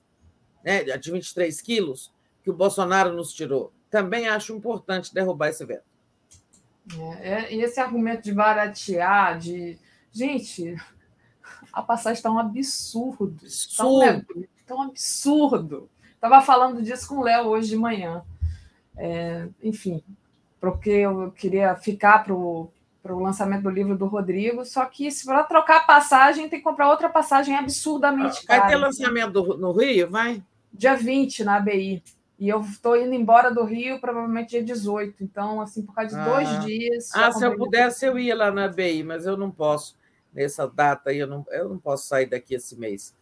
né, 0.63 0.83
de 0.83 1.11
23 1.11 1.59
quilos, 1.61 2.13
que 2.43 2.51
o 2.51 2.55
Bolsonaro 2.55 3.11
nos 3.11 3.33
tirou. 3.33 3.73
Também 3.89 4.27
acho 4.27 4.55
importante 4.55 5.13
derrubar 5.13 5.49
esse 5.49 5.65
veto. 5.65 5.85
É, 6.97 7.29
é 7.29 7.53
e 7.53 7.61
esse 7.61 7.79
argumento 7.79 8.23
de 8.23 8.33
baratear, 8.33 9.37
de. 9.37 9.77
Gente, 10.11 10.75
a 11.73 11.81
passagem 11.81 12.17
está 12.17 12.31
um 12.31 12.39
absurdo. 12.39 13.45
Absurdo. 13.45 14.47
Está 14.57 14.75
um 14.75 14.81
absurdo. 14.83 15.89
Estava 16.21 16.39
falando 16.39 16.83
disso 16.83 17.07
com 17.07 17.15
o 17.15 17.23
Léo 17.23 17.47
hoje 17.47 17.69
de 17.69 17.75
manhã. 17.75 18.21
É, 18.95 19.47
enfim, 19.63 20.03
porque 20.59 20.91
eu 20.91 21.31
queria 21.31 21.75
ficar 21.75 22.23
para 22.23 22.31
o 22.35 22.69
lançamento 23.03 23.63
do 23.63 23.71
livro 23.71 23.97
do 23.97 24.05
Rodrigo, 24.05 24.63
só 24.63 24.85
que 24.85 25.09
se 25.09 25.25
for 25.25 25.43
trocar 25.47 25.77
a 25.77 25.83
passagem, 25.83 26.47
tem 26.47 26.59
que 26.59 26.63
comprar 26.63 26.91
outra 26.91 27.09
passagem 27.09 27.55
absurdamente 27.55 28.45
cara. 28.45 28.61
Vai 28.61 28.69
ter 28.69 28.75
lançamento 28.75 29.57
no 29.57 29.71
Rio? 29.71 30.11
Vai? 30.11 30.43
Dia 30.71 30.95
20, 30.95 31.43
na 31.43 31.55
ABI. 31.55 32.03
E 32.37 32.47
eu 32.47 32.61
estou 32.61 32.95
indo 32.95 33.15
embora 33.15 33.51
do 33.51 33.63
Rio 33.63 33.99
provavelmente 33.99 34.51
dia 34.51 34.63
18. 34.63 35.23
Então, 35.23 35.59
assim, 35.59 35.81
por 35.81 35.95
causa 35.95 36.15
de 36.15 36.21
ah. 36.21 36.25
dois 36.25 36.65
dias. 36.65 37.09
Ah, 37.15 37.31
se 37.31 37.43
eu 37.43 37.57
pudesse, 37.57 38.05
eu 38.05 38.19
ia 38.19 38.35
lá 38.35 38.51
na 38.51 38.65
ABI, 38.65 39.03
mas 39.03 39.25
eu 39.25 39.35
não 39.35 39.49
posso. 39.49 39.97
Nessa 40.31 40.67
data 40.67 41.09
aí, 41.09 41.17
eu 41.17 41.27
não, 41.27 41.43
eu 41.49 41.67
não 41.67 41.79
posso 41.79 42.07
sair 42.07 42.27
daqui 42.27 42.53
esse 42.53 42.77
mês. 42.77 43.15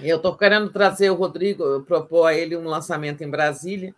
Eu 0.00 0.16
estou 0.16 0.36
querendo 0.36 0.70
trazer 0.70 1.10
o 1.10 1.14
Rodrigo, 1.14 1.82
propor 1.82 2.26
a 2.26 2.34
ele 2.34 2.56
um 2.56 2.64
lançamento 2.64 3.22
em 3.22 3.30
Brasília, 3.30 3.94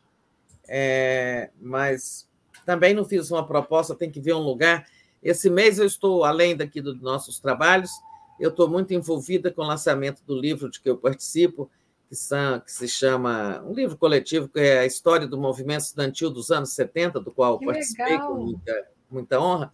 é, 0.67 1.51
mas 1.61 2.27
também 2.65 2.95
não 2.95 3.05
fiz 3.05 3.31
uma 3.31 3.47
proposta, 3.47 3.95
tem 3.95 4.11
que 4.11 4.21
ver 4.21 4.35
um 4.35 4.41
lugar. 4.41 4.87
Esse 5.23 5.51
mês 5.51 5.79
eu 5.79 5.87
estou, 5.87 6.25
além 6.25 6.57
daqui 6.57 6.81
dos 6.81 7.01
nossos 7.01 7.39
trabalhos, 7.39 7.91
eu 8.39 8.49
estou 8.49 8.69
muito 8.69 8.95
envolvida 8.95 9.51
com 9.51 9.63
o 9.63 9.67
lançamento 9.67 10.23
do 10.27 10.39
livro 10.39 10.71
de 10.71 10.81
que 10.81 10.89
eu 10.89 10.97
participo, 10.97 11.71
que, 12.09 12.17
são, 12.17 12.59
que 12.61 12.73
se 12.73 12.89
chama 12.89 13.63
um 13.67 13.75
livro 13.75 13.97
coletivo, 13.97 14.49
que 14.49 14.59
é 14.59 14.81
a 14.81 14.87
história 14.87 15.27
do 15.27 15.37
movimento 15.37 15.83
estudantil 15.83 16.31
dos 16.31 16.51
anos 16.51 16.71
70, 16.71 17.21
do 17.21 17.31
qual 17.31 17.59
que 17.59 17.67
participei 17.67 18.13
legal. 18.13 18.29
com 18.29 18.43
muita, 18.43 18.89
muita 19.11 19.41
honra. 19.41 19.73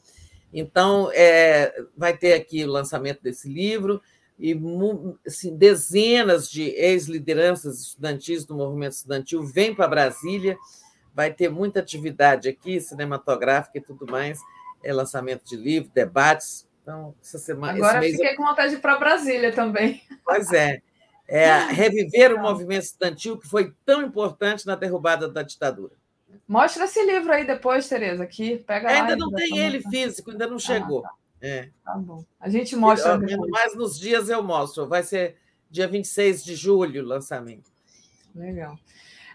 Então, 0.52 1.10
é, 1.12 1.84
vai 1.96 2.16
ter 2.16 2.32
aqui 2.32 2.64
o 2.64 2.70
lançamento 2.70 3.22
desse 3.22 3.48
livro 3.48 4.02
e 4.38 4.58
assim, 5.26 5.56
dezenas 5.56 6.50
de 6.50 6.62
ex-lideranças 6.62 7.80
estudantis 7.80 8.44
do 8.44 8.54
movimento 8.54 8.92
estudantil 8.92 9.42
vêm 9.42 9.74
para 9.74 9.88
Brasília, 9.88 10.58
vai 11.14 11.32
ter 11.32 11.48
muita 11.48 11.80
atividade 11.80 12.48
aqui, 12.48 12.80
cinematográfica 12.80 13.78
e 13.78 13.80
tudo 13.80 14.06
mais, 14.06 14.38
é 14.82 14.92
lançamento 14.92 15.44
de 15.44 15.56
livro, 15.56 15.90
debates. 15.94 16.68
Então, 16.82 17.14
essa 17.20 17.38
semana. 17.38 17.72
Agora 17.72 18.02
fiquei 18.02 18.32
eu... 18.32 18.36
com 18.36 18.44
vontade 18.44 18.70
de 18.70 18.76
ir 18.76 18.80
para 18.80 18.98
Brasília 18.98 19.52
também. 19.52 20.02
Pois 20.24 20.52
é. 20.52 20.80
É 21.28 21.58
reviver 21.58 22.32
o 22.32 22.40
movimento 22.40 22.84
estudantil 22.84 23.36
que 23.36 23.48
foi 23.48 23.72
tão 23.84 24.02
importante 24.02 24.64
na 24.64 24.76
derrubada 24.76 25.28
da 25.28 25.42
ditadura. 25.42 25.94
Mostra 26.46 26.84
esse 26.84 27.04
livro 27.04 27.32
aí 27.32 27.44
depois, 27.44 27.88
Tereza, 27.88 28.22
aqui. 28.22 28.58
Pega 28.58 28.88
ainda 28.88 29.16
não 29.16 29.32
tem 29.32 29.58
ele 29.58 29.80
físico, 29.80 30.30
ainda 30.30 30.46
não 30.46 30.58
chegou. 30.58 31.04
Ah, 31.04 31.08
tá. 31.08 31.14
É. 31.46 31.70
Tá 31.84 31.96
bom. 31.96 32.24
A 32.40 32.48
gente 32.48 32.74
mostra. 32.74 33.16
Mas 33.50 33.76
nos 33.76 33.98
dias 33.98 34.28
eu 34.28 34.42
mostro. 34.42 34.88
Vai 34.88 35.04
ser 35.04 35.36
dia 35.70 35.86
26 35.86 36.44
de 36.44 36.56
julho 36.56 37.04
o 37.04 37.06
lançamento. 37.06 37.70
Legal. 38.34 38.76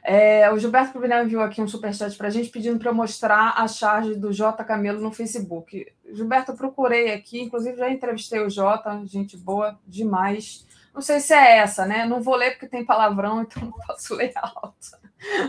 É, 0.04 0.52
o 0.52 0.58
Gilberto 0.58 0.92
Pruvinel 0.92 1.24
enviou 1.24 1.44
aqui 1.44 1.62
um 1.62 1.68
superchat 1.68 2.18
para 2.18 2.28
a 2.28 2.32
gente 2.32 2.50
pedindo 2.50 2.80
para 2.80 2.92
mostrar 2.92 3.54
a 3.56 3.68
charge 3.68 4.16
do 4.16 4.34
J 4.34 4.62
Camelo 4.64 5.00
no 5.00 5.12
Facebook. 5.12 5.86
Gilberto, 6.12 6.52
eu 6.52 6.56
procurei 6.58 7.14
aqui, 7.14 7.40
inclusive 7.40 7.78
já 7.78 7.90
entrevistei 7.90 8.40
o 8.40 8.50
J, 8.50 9.06
gente 9.06 9.38
boa 9.38 9.80
demais. 9.88 10.66
Não 10.94 11.02
sei 11.02 11.20
se 11.20 11.34
é 11.34 11.60
essa, 11.60 11.86
né? 11.86 12.06
Não 12.06 12.22
vou 12.22 12.36
ler 12.36 12.52
porque 12.52 12.68
tem 12.68 12.84
palavrão, 12.84 13.42
então 13.44 13.64
não 13.64 13.72
posso 13.72 14.16
ler 14.16 14.34
alto. 14.36 14.76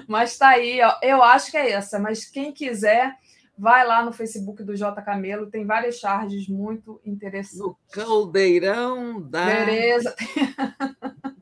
Mas 0.06 0.32
está 0.32 0.50
aí, 0.50 0.80
ó. 0.82 0.94
eu 1.02 1.22
acho 1.22 1.50
que 1.50 1.56
é 1.56 1.72
essa, 1.72 1.98
mas 1.98 2.26
quem 2.26 2.52
quiser 2.52 3.16
Vai 3.56 3.86
lá 3.86 4.04
no 4.04 4.12
Facebook 4.12 4.62
do 4.62 4.74
J 4.74 5.00
Camelo, 5.02 5.50
tem 5.50 5.66
várias 5.66 5.96
charges 5.96 6.48
muito 6.48 7.00
interessantes. 7.04 7.58
No 7.58 7.78
caldeirão 7.92 9.20
da. 9.20 9.44
Beleza. 9.44 10.14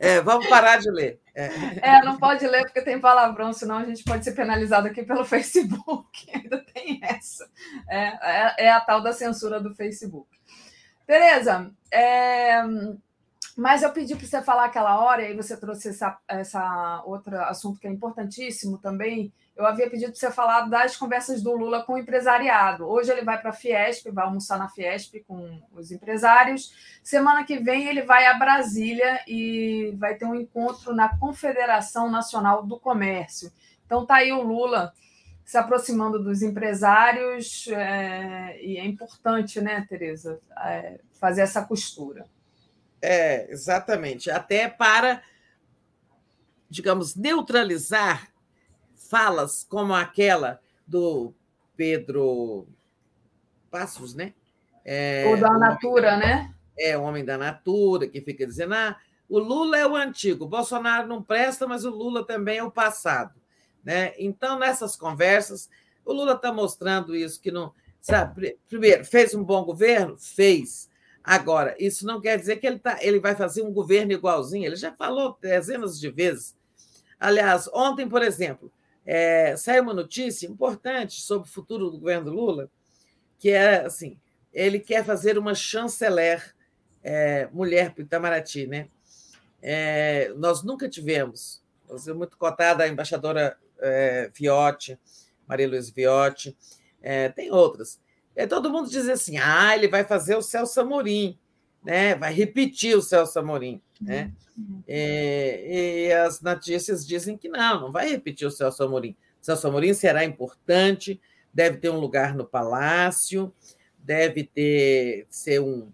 É, 0.00 0.20
vamos 0.20 0.46
parar 0.46 0.78
de 0.78 0.88
ler. 0.90 1.20
É. 1.34 1.48
é. 1.82 2.04
não 2.04 2.16
pode 2.18 2.46
ler 2.46 2.62
porque 2.62 2.80
tem 2.82 3.00
palavrão, 3.00 3.52
senão 3.52 3.78
a 3.78 3.84
gente 3.84 4.04
pode 4.04 4.22
ser 4.22 4.32
penalizado 4.32 4.86
aqui 4.86 5.02
pelo 5.02 5.24
Facebook. 5.26 6.30
Ainda 6.32 6.64
tem 6.72 7.00
essa. 7.02 7.50
É, 7.88 8.06
é, 8.06 8.66
é 8.66 8.70
a 8.70 8.80
tal 8.80 9.02
da 9.02 9.12
censura 9.12 9.60
do 9.60 9.74
Facebook. 9.74 10.28
Tereza, 11.04 11.70
é... 11.90 12.62
mas 13.56 13.82
eu 13.82 13.90
pedi 13.90 14.14
para 14.14 14.26
você 14.26 14.42
falar 14.42 14.66
aquela 14.66 15.00
hora, 15.00 15.22
e 15.22 15.26
aí 15.26 15.34
você 15.34 15.56
trouxe 15.56 15.88
essa, 15.88 16.18
essa 16.28 17.02
outro 17.06 17.34
assunto 17.44 17.80
que 17.80 17.88
é 17.88 17.90
importantíssimo 17.90 18.78
também. 18.78 19.32
Eu 19.58 19.66
havia 19.66 19.90
pedido 19.90 20.12
para 20.12 20.20
você 20.20 20.30
falar 20.30 20.68
das 20.68 20.96
conversas 20.96 21.42
do 21.42 21.52
Lula 21.52 21.82
com 21.82 21.94
o 21.94 21.98
empresariado. 21.98 22.88
Hoje 22.88 23.10
ele 23.10 23.22
vai 23.22 23.40
para 23.40 23.50
a 23.50 23.52
Fiesp, 23.52 24.08
vai 24.08 24.24
almoçar 24.24 24.56
na 24.56 24.68
Fiesp 24.68 25.16
com 25.26 25.60
os 25.72 25.90
empresários. 25.90 26.72
Semana 27.02 27.42
que 27.42 27.58
vem 27.58 27.88
ele 27.88 28.02
vai 28.02 28.26
a 28.26 28.34
Brasília 28.34 29.20
e 29.26 29.92
vai 29.98 30.14
ter 30.14 30.26
um 30.26 30.36
encontro 30.36 30.94
na 30.94 31.18
Confederação 31.18 32.08
Nacional 32.08 32.64
do 32.64 32.78
Comércio. 32.78 33.52
Então 33.84 34.06
tá 34.06 34.18
aí 34.18 34.30
o 34.30 34.42
Lula 34.42 34.94
se 35.44 35.58
aproximando 35.58 36.22
dos 36.22 36.40
empresários 36.40 37.66
é, 37.66 38.62
e 38.62 38.76
é 38.76 38.86
importante, 38.86 39.60
né, 39.60 39.84
Tereza, 39.88 40.38
é, 40.56 41.00
fazer 41.14 41.40
essa 41.40 41.64
costura. 41.64 42.26
É, 43.02 43.50
exatamente. 43.50 44.30
Até 44.30 44.68
para, 44.68 45.20
digamos, 46.70 47.16
neutralizar 47.16 48.37
falas 49.08 49.66
como 49.68 49.94
aquela 49.94 50.60
do 50.86 51.34
Pedro 51.76 52.68
Passos, 53.70 54.14
né? 54.14 54.34
É, 54.84 55.26
Ou 55.28 55.36
da 55.36 55.58
Natura, 55.58 56.14
homem, 56.14 56.26
né? 56.26 56.54
É, 56.78 56.96
o 56.96 57.02
homem 57.02 57.24
da 57.24 57.36
Natura, 57.36 58.06
que 58.06 58.20
fica 58.20 58.46
dizendo: 58.46 58.74
ah, 58.74 58.96
o 59.28 59.38
Lula 59.38 59.78
é 59.78 59.86
o 59.86 59.96
antigo, 59.96 60.44
o 60.44 60.48
Bolsonaro 60.48 61.06
não 61.06 61.22
presta, 61.22 61.66
mas 61.66 61.84
o 61.84 61.90
Lula 61.90 62.24
também 62.24 62.58
é 62.58 62.62
o 62.62 62.70
passado. 62.70 63.34
Né? 63.84 64.12
Então, 64.18 64.58
nessas 64.58 64.96
conversas, 64.96 65.68
o 66.04 66.12
Lula 66.12 66.34
está 66.34 66.52
mostrando 66.52 67.14
isso, 67.14 67.40
que 67.40 67.50
não. 67.50 67.72
Sabe, 68.00 68.56
primeiro, 68.68 69.04
fez 69.04 69.34
um 69.34 69.42
bom 69.42 69.64
governo? 69.64 70.16
Fez. 70.18 70.88
Agora, 71.22 71.74
isso 71.78 72.06
não 72.06 72.20
quer 72.20 72.38
dizer 72.38 72.56
que 72.56 72.66
ele, 72.66 72.78
tá, 72.78 72.98
ele 73.02 73.18
vai 73.18 73.34
fazer 73.34 73.62
um 73.62 73.72
governo 73.72 74.12
igualzinho, 74.12 74.64
ele 74.64 74.76
já 74.76 74.92
falou 74.92 75.36
dezenas 75.40 76.00
de 76.00 76.08
vezes. 76.08 76.56
Aliás, 77.20 77.68
ontem, 77.74 78.08
por 78.08 78.22
exemplo, 78.22 78.72
é, 79.10 79.56
saiu 79.56 79.84
uma 79.84 79.94
notícia 79.94 80.46
importante 80.46 81.22
sobre 81.22 81.48
o 81.48 81.50
futuro 81.50 81.90
do 81.90 81.98
governo 81.98 82.30
Lula, 82.30 82.70
que 83.38 83.48
é 83.48 83.86
assim: 83.86 84.18
ele 84.52 84.78
quer 84.78 85.02
fazer 85.02 85.38
uma 85.38 85.54
chanceler 85.54 86.54
é, 87.02 87.48
mulher 87.50 87.94
para 87.94 88.04
Itamaraty. 88.04 88.66
Né? 88.66 88.88
É, 89.62 90.30
nós 90.36 90.62
nunca 90.62 90.90
tivemos, 90.90 91.62
é 92.06 92.12
muito 92.12 92.36
cotada 92.36 92.84
a 92.84 92.88
embaixadora 92.88 93.56
é, 93.80 94.30
Viotti, 94.34 95.00
Maria 95.46 95.68
Luiz 95.68 95.88
Viotti, 95.88 96.54
é, 97.00 97.30
tem 97.30 97.50
outras. 97.50 97.98
É, 98.36 98.46
todo 98.46 98.70
mundo 98.70 98.90
diz 98.90 99.08
assim: 99.08 99.38
ah, 99.38 99.74
ele 99.74 99.88
vai 99.88 100.04
fazer 100.04 100.36
o 100.36 100.42
Celso 100.42 100.82
Amorim, 100.82 101.38
né? 101.84 102.14
vai 102.14 102.32
repetir 102.32 102.96
o 102.96 103.02
Celso 103.02 103.38
Amorim. 103.38 103.80
Né? 104.00 104.32
É, 104.86 106.08
e 106.08 106.12
as 106.12 106.40
notícias 106.40 107.06
dizem 107.06 107.36
que 107.36 107.48
não, 107.48 107.80
não 107.80 107.92
vai 107.92 108.08
repetir 108.08 108.46
o 108.46 108.50
Celso 108.50 108.82
Amorim. 108.82 109.16
O 109.40 109.44
Celso 109.44 109.66
Amorim 109.66 109.94
será 109.94 110.24
importante, 110.24 111.20
deve 111.52 111.78
ter 111.78 111.90
um 111.90 111.98
lugar 111.98 112.34
no 112.34 112.44
palácio, 112.44 113.52
deve 113.98 114.44
ter 114.44 115.26
ser 115.28 115.60
um, 115.60 115.90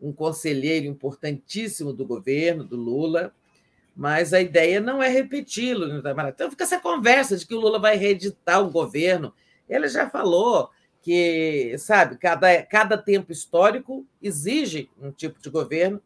um 0.00 0.12
conselheiro 0.12 0.86
importantíssimo 0.86 1.92
do 1.92 2.06
governo, 2.06 2.64
do 2.64 2.76
Lula, 2.76 3.34
mas 3.94 4.32
a 4.32 4.40
ideia 4.40 4.80
não 4.80 5.02
é 5.02 5.08
repeti-lo. 5.08 5.88
Né, 5.88 6.00
então 6.28 6.50
fica 6.50 6.64
essa 6.64 6.80
conversa 6.80 7.36
de 7.36 7.46
que 7.46 7.54
o 7.54 7.60
Lula 7.60 7.78
vai 7.78 7.96
reeditar 7.96 8.62
o 8.62 8.70
governo. 8.70 9.34
Ele 9.68 9.88
já 9.88 10.08
falou 10.08 10.70
que, 11.02 11.76
sabe, 11.78 12.16
cada, 12.16 12.62
cada 12.64 12.98
tempo 12.98 13.32
histórico 13.32 14.06
exige 14.20 14.90
um 15.00 15.10
tipo 15.10 15.40
de 15.40 15.50
governo 15.50 16.02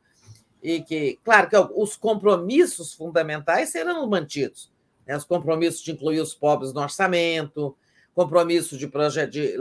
e 0.62 0.80
que, 0.80 1.18
claro, 1.24 1.48
que 1.48 1.56
os 1.56 1.96
compromissos 1.96 2.92
fundamentais 2.94 3.70
serão 3.70 4.06
mantidos. 4.08 4.72
Né? 5.06 5.16
Os 5.16 5.24
compromissos 5.24 5.82
de 5.82 5.92
incluir 5.92 6.20
os 6.20 6.34
pobres 6.34 6.72
no 6.72 6.80
orçamento, 6.80 7.76
compromisso 8.14 8.76
de 8.76 8.86
projeto 8.86 9.30
de, 9.30 9.56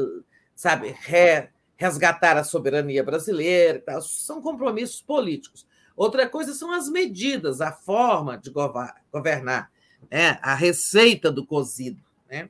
sabe, 0.56 0.95
re, 1.00 1.50
resgatar 1.76 2.38
a 2.38 2.43
soberania 2.43 3.03
brasileira, 3.03 3.84
são 4.01 4.42
compromissos 4.42 5.01
políticos. 5.01 5.66
Outra 5.95 6.30
coisa 6.30 6.53
são 6.53 6.72
as 6.72 6.88
medidas, 6.90 7.61
a 7.61 7.72
forma 7.72 8.38
de 8.38 8.51
governar, 9.11 9.72
né? 10.10 10.38
a 10.42 10.53
receita 10.53 11.32
do 11.32 11.45
cozido. 11.45 12.01
Né? 12.30 12.50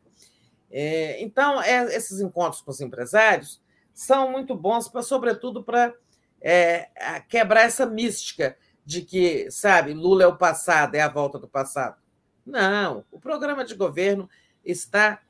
É, 0.72 1.22
então, 1.22 1.62
é, 1.62 1.96
esses 1.96 2.22
encontros 2.22 2.62
com 2.62 2.72
os 2.72 2.80
empresários 2.80 3.62
são 3.94 4.32
muito 4.32 4.56
bons, 4.56 4.88
pra, 4.88 5.02
sobretudo 5.04 5.64
para 5.64 5.94
é, 6.40 6.90
quebrar 7.28 7.64
essa 7.64 7.86
mística 7.86 8.58
de 8.86 9.02
que, 9.02 9.52
sabe, 9.52 9.94
Lula 9.94 10.24
é 10.24 10.28
o 10.28 10.38
passado, 10.38 10.96
é 10.96 11.02
a 11.02 11.10
volta 11.10 11.38
do 11.38 11.48
passado. 11.48 11.98
Não, 12.46 13.06
o 13.12 13.20
programa 13.20 13.64
de 13.64 13.76
governo 13.76 14.30
está, 14.66 15.22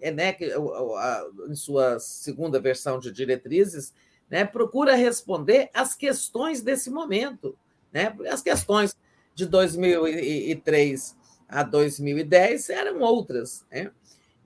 é, 0.00 0.10
né, 0.10 0.36
em 1.48 1.54
sua 1.54 2.00
segunda 2.00 2.60
versão 2.60 2.98
de 2.98 3.12
diretrizes, 3.12 3.92
né, 4.28 4.44
procura 4.44 4.94
responder 4.94 5.70
às 5.72 5.94
questões 5.94 6.62
desse 6.62 6.90
momento. 6.90 7.56
Né? 7.92 8.14
As 8.30 8.42
questões 8.42 8.96
de 9.34 9.46
2003 9.46 11.16
a 11.48 11.62
2010 11.62 12.70
eram 12.70 13.00
outras. 13.00 13.64
Né? 13.70 13.90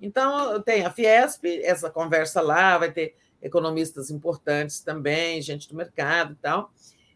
Então, 0.03 0.61
tem 0.61 0.85
a 0.85 0.91
Fiesp, 0.91 1.45
essa 1.63 1.89
conversa 1.89 2.41
lá, 2.41 2.77
vai 2.77 2.91
ter 2.91 3.15
economistas 3.41 4.11
importantes 4.11 4.81
também, 4.81 5.41
gente 5.41 5.69
do 5.69 5.77
mercado 5.77 6.33
e 6.33 6.37
tal. 6.37 6.73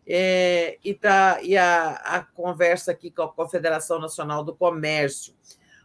É, 0.06 0.78
e 0.84 0.94
tá, 0.94 1.42
e 1.42 1.56
a, 1.56 1.94
a 1.96 2.22
conversa 2.22 2.92
aqui 2.92 3.10
com 3.10 3.22
a 3.22 3.32
Confederação 3.32 3.98
Nacional 3.98 4.44
do 4.44 4.54
Comércio. 4.54 5.34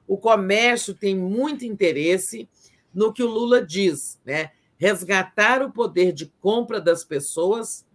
O 0.07 0.15
comércio 0.15 0.93
tem 0.93 1.15
muito 1.15 1.65
interesse 1.65 2.47
no 2.93 3.11
que 3.11 3.23
o 3.23 3.27
Lula 3.27 3.65
diz, 3.65 4.19
né? 4.23 4.51
resgatar 4.77 5.63
o 5.63 5.71
poder 5.71 6.11
de 6.11 6.27
compra 6.39 6.80
das 6.80 7.03
pessoas 7.03 7.85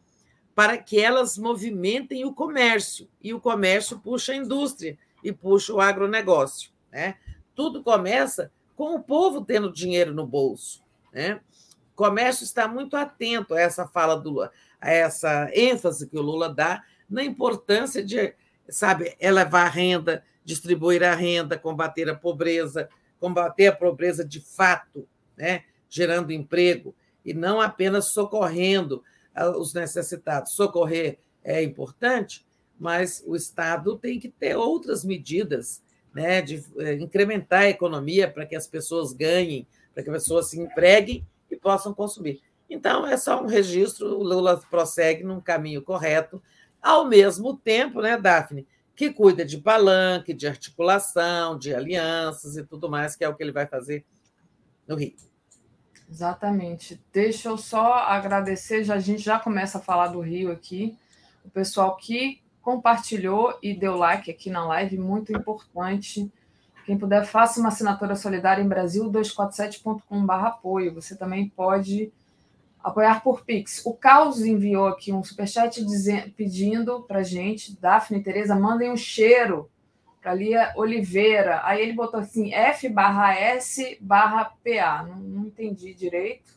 para 0.52 0.78
que 0.78 0.98
elas 0.98 1.36
movimentem 1.36 2.24
o 2.24 2.32
comércio. 2.32 3.08
E 3.22 3.32
o 3.34 3.40
comércio 3.40 4.00
puxa 4.00 4.32
a 4.32 4.36
indústria 4.36 4.98
e 5.22 5.32
puxa 5.32 5.72
o 5.72 5.80
agronegócio. 5.80 6.70
Né? 6.90 7.16
Tudo 7.54 7.84
começa 7.84 8.50
com 8.76 8.94
o 8.94 9.02
povo 9.02 9.44
tendo 9.44 9.72
dinheiro 9.72 10.14
no 10.14 10.26
bolso. 10.26 10.84
Né? 11.12 11.40
O 11.92 11.96
comércio 11.96 12.44
está 12.44 12.68
muito 12.68 12.96
atento 12.96 13.54
a 13.54 13.60
essa 13.60 13.86
fala 13.86 14.14
do 14.14 14.30
Lula, 14.30 14.52
a 14.80 14.90
essa 14.90 15.50
ênfase 15.54 16.06
que 16.06 16.18
o 16.18 16.22
Lula 16.22 16.52
dá 16.52 16.84
na 17.08 17.24
importância 17.24 18.04
de, 18.04 18.34
sabe, 18.68 19.16
elevar 19.18 19.66
a 19.66 19.70
renda, 19.70 20.22
distribuir 20.44 21.02
a 21.02 21.14
renda, 21.14 21.58
combater 21.58 22.08
a 22.10 22.14
pobreza, 22.14 22.88
combater 23.18 23.68
a 23.68 23.76
pobreza 23.76 24.24
de 24.24 24.40
fato, 24.40 25.08
né? 25.36 25.64
gerando 25.88 26.32
emprego 26.32 26.94
e 27.24 27.32
não 27.32 27.60
apenas 27.60 28.06
socorrendo 28.06 29.02
ah, 29.34 29.50
os 29.50 29.72
necessitados. 29.72 30.52
Socorrer 30.52 31.18
é 31.42 31.62
importante, 31.62 32.46
mas 32.78 33.22
o 33.26 33.34
Estado 33.34 33.96
tem 33.96 34.20
que 34.20 34.28
ter 34.28 34.54
outras 34.56 35.04
medidas 35.04 35.82
né, 36.16 36.40
de 36.40 36.64
eh, 36.78 36.94
incrementar 36.94 37.60
a 37.60 37.68
economia 37.68 38.26
para 38.26 38.46
que 38.46 38.56
as 38.56 38.66
pessoas 38.66 39.12
ganhem, 39.12 39.66
para 39.92 40.02
que 40.02 40.08
as 40.08 40.22
pessoas 40.22 40.48
se 40.48 40.58
empreguem 40.58 41.26
e 41.50 41.56
possam 41.56 41.92
consumir. 41.92 42.40
Então, 42.70 43.06
é 43.06 43.18
só 43.18 43.42
um 43.42 43.46
registro, 43.46 44.18
o 44.18 44.22
Lula 44.22 44.58
prossegue 44.70 45.22
num 45.22 45.42
caminho 45.42 45.82
correto, 45.82 46.42
ao 46.80 47.04
mesmo 47.04 47.54
tempo, 47.54 48.00
né, 48.00 48.16
Daphne, 48.16 48.66
que 48.94 49.12
cuida 49.12 49.44
de 49.44 49.58
palanque, 49.58 50.32
de 50.32 50.48
articulação, 50.48 51.58
de 51.58 51.74
alianças 51.74 52.56
e 52.56 52.64
tudo 52.64 52.88
mais, 52.88 53.14
que 53.14 53.22
é 53.22 53.28
o 53.28 53.34
que 53.34 53.42
ele 53.42 53.52
vai 53.52 53.66
fazer 53.66 54.02
no 54.88 54.96
Rio. 54.96 55.14
Exatamente. 56.08 56.98
Deixa 57.12 57.50
eu 57.50 57.58
só 57.58 57.92
agradecer, 57.92 58.84
já, 58.84 58.94
a 58.94 59.00
gente 59.00 59.22
já 59.22 59.38
começa 59.38 59.76
a 59.76 59.82
falar 59.82 60.08
do 60.08 60.20
Rio 60.20 60.50
aqui, 60.50 60.96
o 61.44 61.50
pessoal 61.50 61.94
que 61.94 62.40
compartilhou 62.66 63.56
e 63.62 63.72
deu 63.72 63.94
like 63.94 64.28
aqui 64.28 64.50
na 64.50 64.66
live, 64.66 64.98
muito 64.98 65.32
importante. 65.32 66.28
Quem 66.84 66.98
puder, 66.98 67.24
faça 67.24 67.60
uma 67.60 67.68
assinatura 67.68 68.16
solidária 68.16 68.60
em 68.60 68.68
Brasil247.com.br 68.68 70.32
apoio. 70.32 70.92
Você 70.92 71.14
também 71.14 71.48
pode 71.48 72.12
apoiar 72.82 73.22
por 73.22 73.44
Pix. 73.44 73.86
O 73.86 73.94
Caos 73.94 74.44
enviou 74.44 74.88
aqui 74.88 75.12
um 75.12 75.22
superchat 75.22 75.84
dizendo, 75.84 76.32
pedindo 76.32 77.02
para 77.02 77.22
gente, 77.22 77.80
Daphne 77.80 78.18
e 78.18 78.22
Tereza, 78.24 78.56
mandem 78.56 78.90
um 78.90 78.96
cheiro 78.96 79.70
para 80.20 80.34
Lia 80.34 80.72
Oliveira. 80.74 81.60
Aí 81.62 81.80
ele 81.80 81.92
botou 81.92 82.18
assim, 82.18 82.52
F 82.52 82.88
barra 82.88 83.32
S 83.32 83.96
barra 84.00 84.46
PA. 84.64 85.04
Não, 85.04 85.20
não 85.20 85.46
entendi 85.46 85.94
direito. 85.94 86.52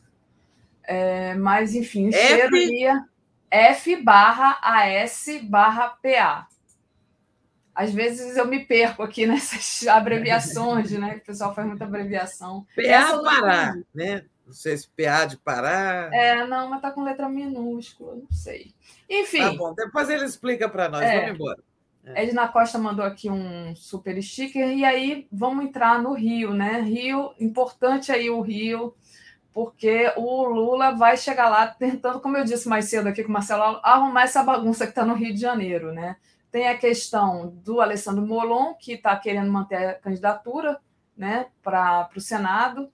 É, 0.82 1.34
mas, 1.34 1.72
enfim, 1.72 2.08
o 2.08 2.12
cheiro 2.12 2.56
Lia 2.56 3.04
F 3.50 3.96
barra 3.96 4.58
AS 4.62 5.26
barra 5.42 5.88
PA. 6.02 6.46
Às 7.74 7.92
vezes 7.92 8.36
eu 8.36 8.46
me 8.46 8.64
perco 8.64 9.02
aqui 9.02 9.24
nessas 9.26 9.86
abreviações, 9.88 10.90
né? 10.92 11.16
O 11.16 11.26
pessoal 11.26 11.54
faz 11.54 11.66
muita 11.66 11.84
abreviação. 11.84 12.66
PA 12.76 13.22
Pará, 13.22 13.74
né? 13.94 14.24
Não 14.46 14.54
sei 14.54 14.76
se 14.76 14.88
PA 14.88 15.26
de 15.26 15.36
Pará. 15.36 16.10
É, 16.12 16.44
não, 16.46 16.68
mas 16.68 16.82
tá 16.82 16.90
com 16.90 17.04
letra 17.04 17.28
minúscula, 17.28 18.16
não 18.16 18.30
sei. 18.30 18.74
Enfim. 19.08 19.42
Tá 19.42 19.52
bom, 19.52 19.74
depois 19.74 20.10
ele 20.10 20.24
explica 20.24 20.68
para 20.68 20.88
nós. 20.88 21.02
É, 21.02 21.20
vamos 21.20 21.34
embora. 21.36 21.62
É. 22.04 22.24
Edna 22.24 22.48
Costa 22.48 22.78
mandou 22.78 23.04
aqui 23.04 23.30
um 23.30 23.74
super 23.76 24.20
sticker, 24.22 24.66
e 24.66 24.84
aí 24.84 25.28
vamos 25.30 25.64
entrar 25.64 26.02
no 26.02 26.12
Rio, 26.12 26.52
né? 26.52 26.80
Rio, 26.80 27.32
importante 27.38 28.10
aí 28.10 28.30
o 28.30 28.40
Rio, 28.40 28.94
porque 29.52 30.12
o 30.16 30.44
Lula 30.44 30.92
vai 30.92 31.16
chegar 31.16 31.48
lá 31.48 31.66
tentando, 31.66 32.20
como 32.20 32.36
eu 32.36 32.44
disse 32.44 32.68
mais 32.68 32.86
cedo 32.86 33.08
aqui 33.08 33.22
com 33.22 33.30
o 33.30 33.32
Marcelo, 33.32 33.80
arrumar 33.82 34.22
essa 34.22 34.42
bagunça 34.42 34.84
que 34.84 34.92
está 34.92 35.04
no 35.04 35.14
Rio 35.14 35.34
de 35.34 35.40
Janeiro, 35.40 35.92
né? 35.92 36.16
Tem 36.50 36.68
a 36.68 36.78
questão 36.78 37.48
do 37.64 37.80
Alessandro 37.80 38.26
Molon, 38.26 38.74
que 38.74 38.92
está 38.92 39.16
querendo 39.16 39.50
manter 39.50 39.76
a 39.76 39.94
candidatura 39.94 40.80
né, 41.16 41.46
para 41.62 42.08
o 42.16 42.20
Senado. 42.20 42.90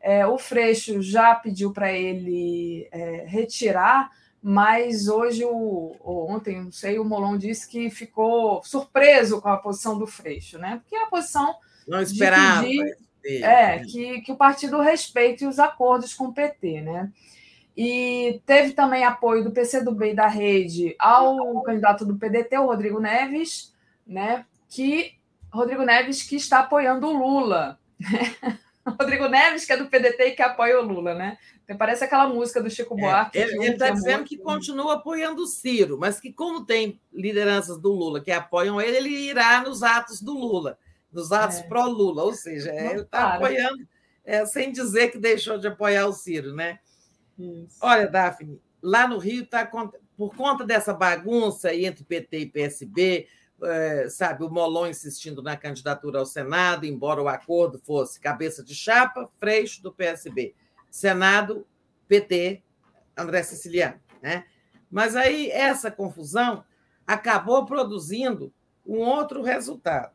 É, 0.00 0.26
o 0.26 0.38
Freixo 0.38 1.02
já 1.02 1.34
pediu 1.34 1.72
para 1.72 1.92
ele 1.92 2.88
é, 2.92 3.24
retirar, 3.26 4.10
mas 4.42 5.08
hoje, 5.08 5.44
o, 5.44 5.96
ontem, 6.02 6.62
não 6.62 6.72
sei, 6.72 6.98
o 6.98 7.04
Molon 7.04 7.36
disse 7.36 7.68
que 7.68 7.90
ficou 7.90 8.62
surpreso 8.62 9.40
com 9.40 9.48
a 9.48 9.56
posição 9.56 9.98
do 9.98 10.06
Freixo, 10.06 10.58
né? 10.58 10.80
Porque 10.80 10.96
é 10.96 11.02
a 11.02 11.06
posição. 11.06 11.54
Não 11.86 12.00
esperava. 12.00 12.62
Pedir, 12.62 12.96
é, 13.24 13.78
que, 13.80 14.20
que 14.22 14.32
o 14.32 14.36
partido 14.36 14.80
respeite 14.80 15.46
os 15.46 15.58
acordos 15.58 16.14
com 16.14 16.26
o 16.26 16.32
PT, 16.32 16.80
né? 16.80 17.10
E 17.76 18.40
teve 18.44 18.72
também 18.72 19.04
apoio 19.04 19.44
do 19.44 19.52
PCdoB 19.52 20.10
e 20.10 20.14
da 20.14 20.26
Rede 20.26 20.94
ao 20.98 21.62
candidato 21.62 22.04
do 22.04 22.16
PDT, 22.16 22.58
o 22.58 22.66
Rodrigo 22.66 23.00
Neves, 23.00 23.74
né? 24.06 24.44
Que 24.68 25.14
Rodrigo 25.52 25.82
Neves 25.82 26.22
que 26.22 26.36
está 26.36 26.60
apoiando 26.60 27.06
o 27.06 27.12
Lula. 27.12 27.78
Rodrigo 28.86 29.28
Neves, 29.28 29.64
que 29.64 29.72
é 29.72 29.76
do 29.76 29.86
PDT 29.86 30.24
e 30.24 30.30
que 30.32 30.42
apoia 30.42 30.80
o 30.80 30.84
Lula, 30.84 31.14
né? 31.14 31.38
Então, 31.64 31.76
parece 31.76 32.02
aquela 32.02 32.28
música 32.28 32.60
do 32.60 32.68
Chico 32.68 32.98
é, 32.98 33.00
Buarque. 33.00 33.38
É, 33.38 33.42
ele 33.42 33.66
está 33.68 33.90
dizendo 33.90 34.24
que 34.24 34.36
continua 34.36 34.94
apoiando 34.94 35.42
o 35.42 35.46
Ciro, 35.46 35.96
mas 35.98 36.18
que, 36.18 36.32
como 36.32 36.64
tem 36.64 37.00
lideranças 37.12 37.78
do 37.78 37.92
Lula 37.92 38.20
que 38.20 38.32
apoiam 38.32 38.80
ele, 38.80 38.96
ele 38.96 39.08
irá 39.08 39.62
nos 39.62 39.82
atos 39.82 40.20
do 40.20 40.32
Lula, 40.32 40.76
nos 41.12 41.32
atos 41.32 41.58
é. 41.58 41.62
pró-Lula, 41.64 42.24
ou 42.24 42.34
seja, 42.34 42.72
Não 42.72 42.90
ele 42.90 43.02
está 43.02 43.34
apoiando, 43.34 43.86
é, 44.24 44.44
sem 44.46 44.70
dizer 44.70 45.10
que 45.10 45.18
deixou 45.18 45.58
de 45.58 45.66
apoiar 45.66 46.06
o 46.06 46.12
Ciro, 46.12 46.54
né? 46.54 46.78
Isso. 47.38 47.78
Olha, 47.80 48.06
Daphne, 48.06 48.60
lá 48.82 49.08
no 49.08 49.18
Rio 49.18 49.44
está 49.44 49.66
por 50.16 50.36
conta 50.36 50.64
dessa 50.64 50.92
bagunça 50.92 51.74
entre 51.74 52.04
PT 52.04 52.38
e 52.38 52.46
PSB, 52.46 53.26
é, 53.62 54.08
sabe, 54.08 54.44
o 54.44 54.50
Molon 54.50 54.88
insistindo 54.88 55.42
na 55.42 55.56
candidatura 55.56 56.18
ao 56.18 56.26
Senado, 56.26 56.86
embora 56.86 57.22
o 57.22 57.28
acordo 57.28 57.78
fosse 57.78 58.20
cabeça 58.20 58.62
de 58.62 58.74
chapa, 58.74 59.30
Freixo 59.38 59.82
do 59.82 59.92
PSB. 59.92 60.54
Senado, 60.90 61.66
PT, 62.08 62.62
André 63.16 63.42
Siciliano. 63.42 64.00
Né? 64.22 64.44
Mas 64.90 65.14
aí 65.14 65.50
essa 65.50 65.90
confusão 65.90 66.64
acabou 67.06 67.64
produzindo 67.64 68.52
um 68.86 68.98
outro 68.98 69.42
resultado. 69.42 70.12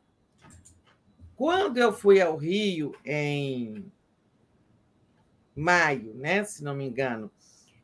Quando 1.36 1.78
eu 1.78 1.92
fui 1.92 2.22
ao 2.22 2.38
Rio 2.38 2.94
em 3.04 3.92
maio, 5.56 6.14
né, 6.16 6.44
se 6.44 6.64
não 6.64 6.76
me 6.76 6.86
engano, 6.86 7.30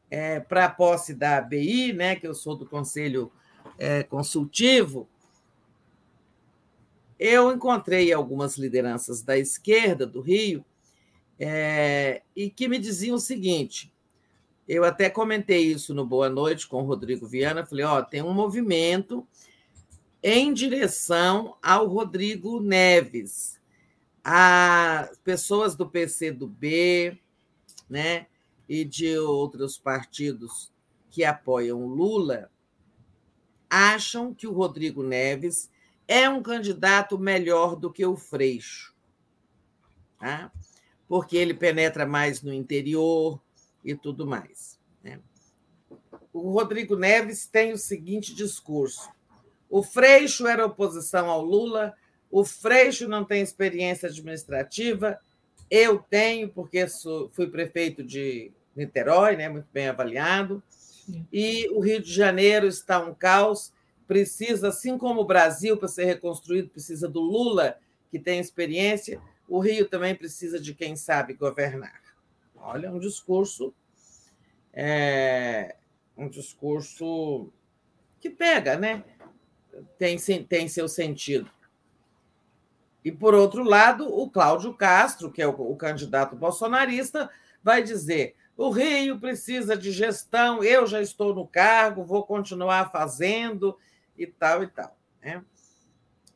é, 0.09 0.39
para 0.39 0.65
a 0.65 0.69
posse 0.69 1.13
da 1.13 1.37
ABI, 1.37 1.93
né, 1.93 2.15
que 2.15 2.27
eu 2.27 2.33
sou 2.33 2.55
do 2.55 2.65
Conselho 2.65 3.31
é, 3.77 4.03
Consultivo, 4.03 5.07
eu 7.19 7.51
encontrei 7.51 8.11
algumas 8.11 8.57
lideranças 8.57 9.21
da 9.21 9.37
esquerda 9.37 10.07
do 10.07 10.21
Rio 10.21 10.65
é, 11.39 12.23
e 12.35 12.49
que 12.49 12.67
me 12.67 12.79
diziam 12.79 13.15
o 13.15 13.19
seguinte: 13.19 13.93
eu 14.67 14.83
até 14.83 15.09
comentei 15.09 15.61
isso 15.61 15.93
no 15.93 16.05
Boa 16.05 16.29
Noite 16.29 16.67
com 16.67 16.81
o 16.81 16.85
Rodrigo 16.85 17.27
Viana, 17.27 17.65
falei, 17.65 17.85
ó, 17.85 18.01
tem 18.01 18.21
um 18.21 18.33
movimento 18.33 19.27
em 20.23 20.53
direção 20.53 21.57
ao 21.61 21.87
Rodrigo 21.87 22.59
Neves. 22.59 23.59
As 24.23 25.17
pessoas 25.23 25.75
do 25.75 25.89
PCdoB, 25.89 27.19
né, 27.89 28.27
e 28.69 28.85
de 28.85 29.17
outros 29.17 29.77
partidos 29.77 30.71
que 31.09 31.25
apoiam 31.25 31.87
Lula 31.87 32.49
acham 33.69 34.33
que 34.33 34.47
o 34.47 34.53
Rodrigo 34.53 35.03
Neves 35.03 35.69
é 36.07 36.29
um 36.29 36.41
candidato 36.41 37.17
melhor 37.17 37.75
do 37.75 37.91
que 37.91 38.05
o 38.05 38.15
Freixo, 38.15 38.93
tá? 40.19 40.51
porque 41.07 41.35
ele 41.35 41.53
penetra 41.53 42.05
mais 42.05 42.41
no 42.41 42.53
interior 42.53 43.41
e 43.83 43.95
tudo 43.95 44.25
mais. 44.25 44.79
Né? 45.03 45.19
O 46.31 46.51
Rodrigo 46.51 46.95
Neves 46.95 47.47
tem 47.47 47.73
o 47.73 47.77
seguinte 47.77 48.33
discurso: 48.33 49.09
o 49.71 49.81
Freixo 49.81 50.45
era 50.45 50.65
oposição 50.65 51.29
ao 51.29 51.41
Lula, 51.41 51.95
o 52.29 52.43
Freixo 52.43 53.07
não 53.07 53.23
tem 53.23 53.41
experiência 53.41 54.09
administrativa, 54.09 55.17
eu 55.69 55.97
tenho, 55.97 56.49
porque 56.49 56.85
fui 57.31 57.47
prefeito 57.47 58.03
de 58.03 58.51
Niterói, 58.75 59.37
né, 59.37 59.47
muito 59.47 59.67
bem 59.71 59.87
avaliado, 59.87 60.61
e 61.31 61.67
o 61.71 61.79
Rio 61.79 62.01
de 62.01 62.13
Janeiro 62.13 62.67
está 62.67 62.99
um 62.99 63.13
caos 63.13 63.73
precisa, 64.11 64.67
assim 64.67 64.97
como 64.97 65.21
o 65.21 65.25
Brasil, 65.25 65.77
para 65.77 65.87
ser 65.87 66.03
reconstruído, 66.03 66.67
precisa 66.67 67.07
do 67.07 67.21
Lula, 67.21 67.77
que 68.09 68.19
tem 68.19 68.41
experiência, 68.41 69.21
o 69.47 69.57
Rio 69.57 69.87
também 69.87 70.13
precisa 70.13 70.59
de 70.59 70.73
quem 70.73 70.97
sabe 70.97 71.33
governar. 71.33 72.01
Olha, 72.57 72.91
um 72.91 72.99
discurso. 72.99 73.73
É, 74.73 75.77
um 76.17 76.27
discurso 76.27 77.49
que 78.19 78.29
pega, 78.29 78.77
né? 78.77 79.03
Tem, 79.97 80.17
tem 80.43 80.67
seu 80.67 80.87
sentido. 80.87 81.49
E, 83.03 83.11
por 83.11 83.33
outro 83.33 83.63
lado, 83.63 84.07
o 84.07 84.29
Cláudio 84.29 84.73
Castro, 84.73 85.31
que 85.31 85.41
é 85.41 85.47
o, 85.47 85.51
o 85.51 85.75
candidato 85.75 86.35
bolsonarista, 86.35 87.29
vai 87.63 87.81
dizer: 87.81 88.35
o 88.55 88.69
Rio 88.69 89.19
precisa 89.19 89.75
de 89.75 89.91
gestão, 89.91 90.63
eu 90.63 90.85
já 90.85 91.01
estou 91.01 91.33
no 91.33 91.47
cargo, 91.47 92.03
vou 92.03 92.23
continuar 92.23 92.91
fazendo 92.91 93.77
e 94.17 94.27
tal 94.27 94.63
e 94.63 94.67
tal. 94.67 94.95
Né? 95.21 95.43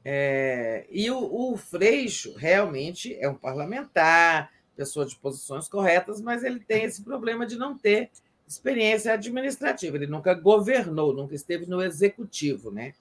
É, 0.03 0.85
e 0.89 1.09
o, 1.11 1.51
o 1.51 1.57
Freixo 1.57 2.35
realmente 2.35 3.15
é 3.19 3.29
um 3.29 3.35
parlamentar, 3.35 4.51
pessoa 4.75 5.05
de 5.05 5.15
posições 5.15 5.67
corretas, 5.67 6.21
mas 6.21 6.43
ele 6.43 6.59
tem 6.59 6.83
esse 6.83 7.03
problema 7.03 7.45
de 7.45 7.57
não 7.57 7.77
ter 7.77 8.11
experiência 8.47 9.13
administrativa. 9.13 9.97
Ele 9.97 10.07
nunca 10.07 10.33
governou, 10.33 11.13
nunca 11.13 11.35
esteve 11.35 11.65
no 11.65 11.81
executivo, 11.81 12.71
né? 12.71 12.93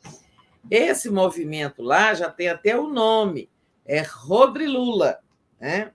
Esse 0.70 1.10
movimento 1.10 1.82
lá 1.82 2.14
já 2.14 2.30
tem 2.30 2.48
até 2.48 2.78
o 2.78 2.88
nome, 2.88 3.50
é 3.84 4.00
Rodri 4.00 4.66
Lula, 4.66 5.18
né? 5.60 5.92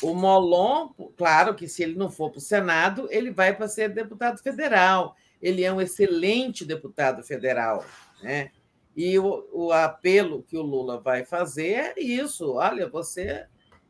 O 0.00 0.14
Molon, 0.14 0.90
claro 1.16 1.54
que 1.54 1.66
se 1.66 1.82
ele 1.82 1.96
não 1.96 2.08
for 2.08 2.30
para 2.30 2.38
o 2.38 2.40
Senado, 2.40 3.08
ele 3.10 3.32
vai 3.32 3.54
para 3.54 3.66
ser 3.66 3.88
deputado 3.88 4.38
federal. 4.38 5.16
Ele 5.42 5.64
é 5.64 5.72
um 5.72 5.80
excelente 5.80 6.64
deputado 6.64 7.22
federal. 7.24 7.84
Né? 8.22 8.52
E 8.96 9.18
o, 9.18 9.48
o 9.52 9.72
apelo 9.72 10.44
que 10.44 10.56
o 10.56 10.62
Lula 10.62 11.00
vai 11.00 11.24
fazer 11.24 11.72
é 11.72 12.00
isso: 12.00 12.54
olha, 12.54 12.88
você 12.88 13.46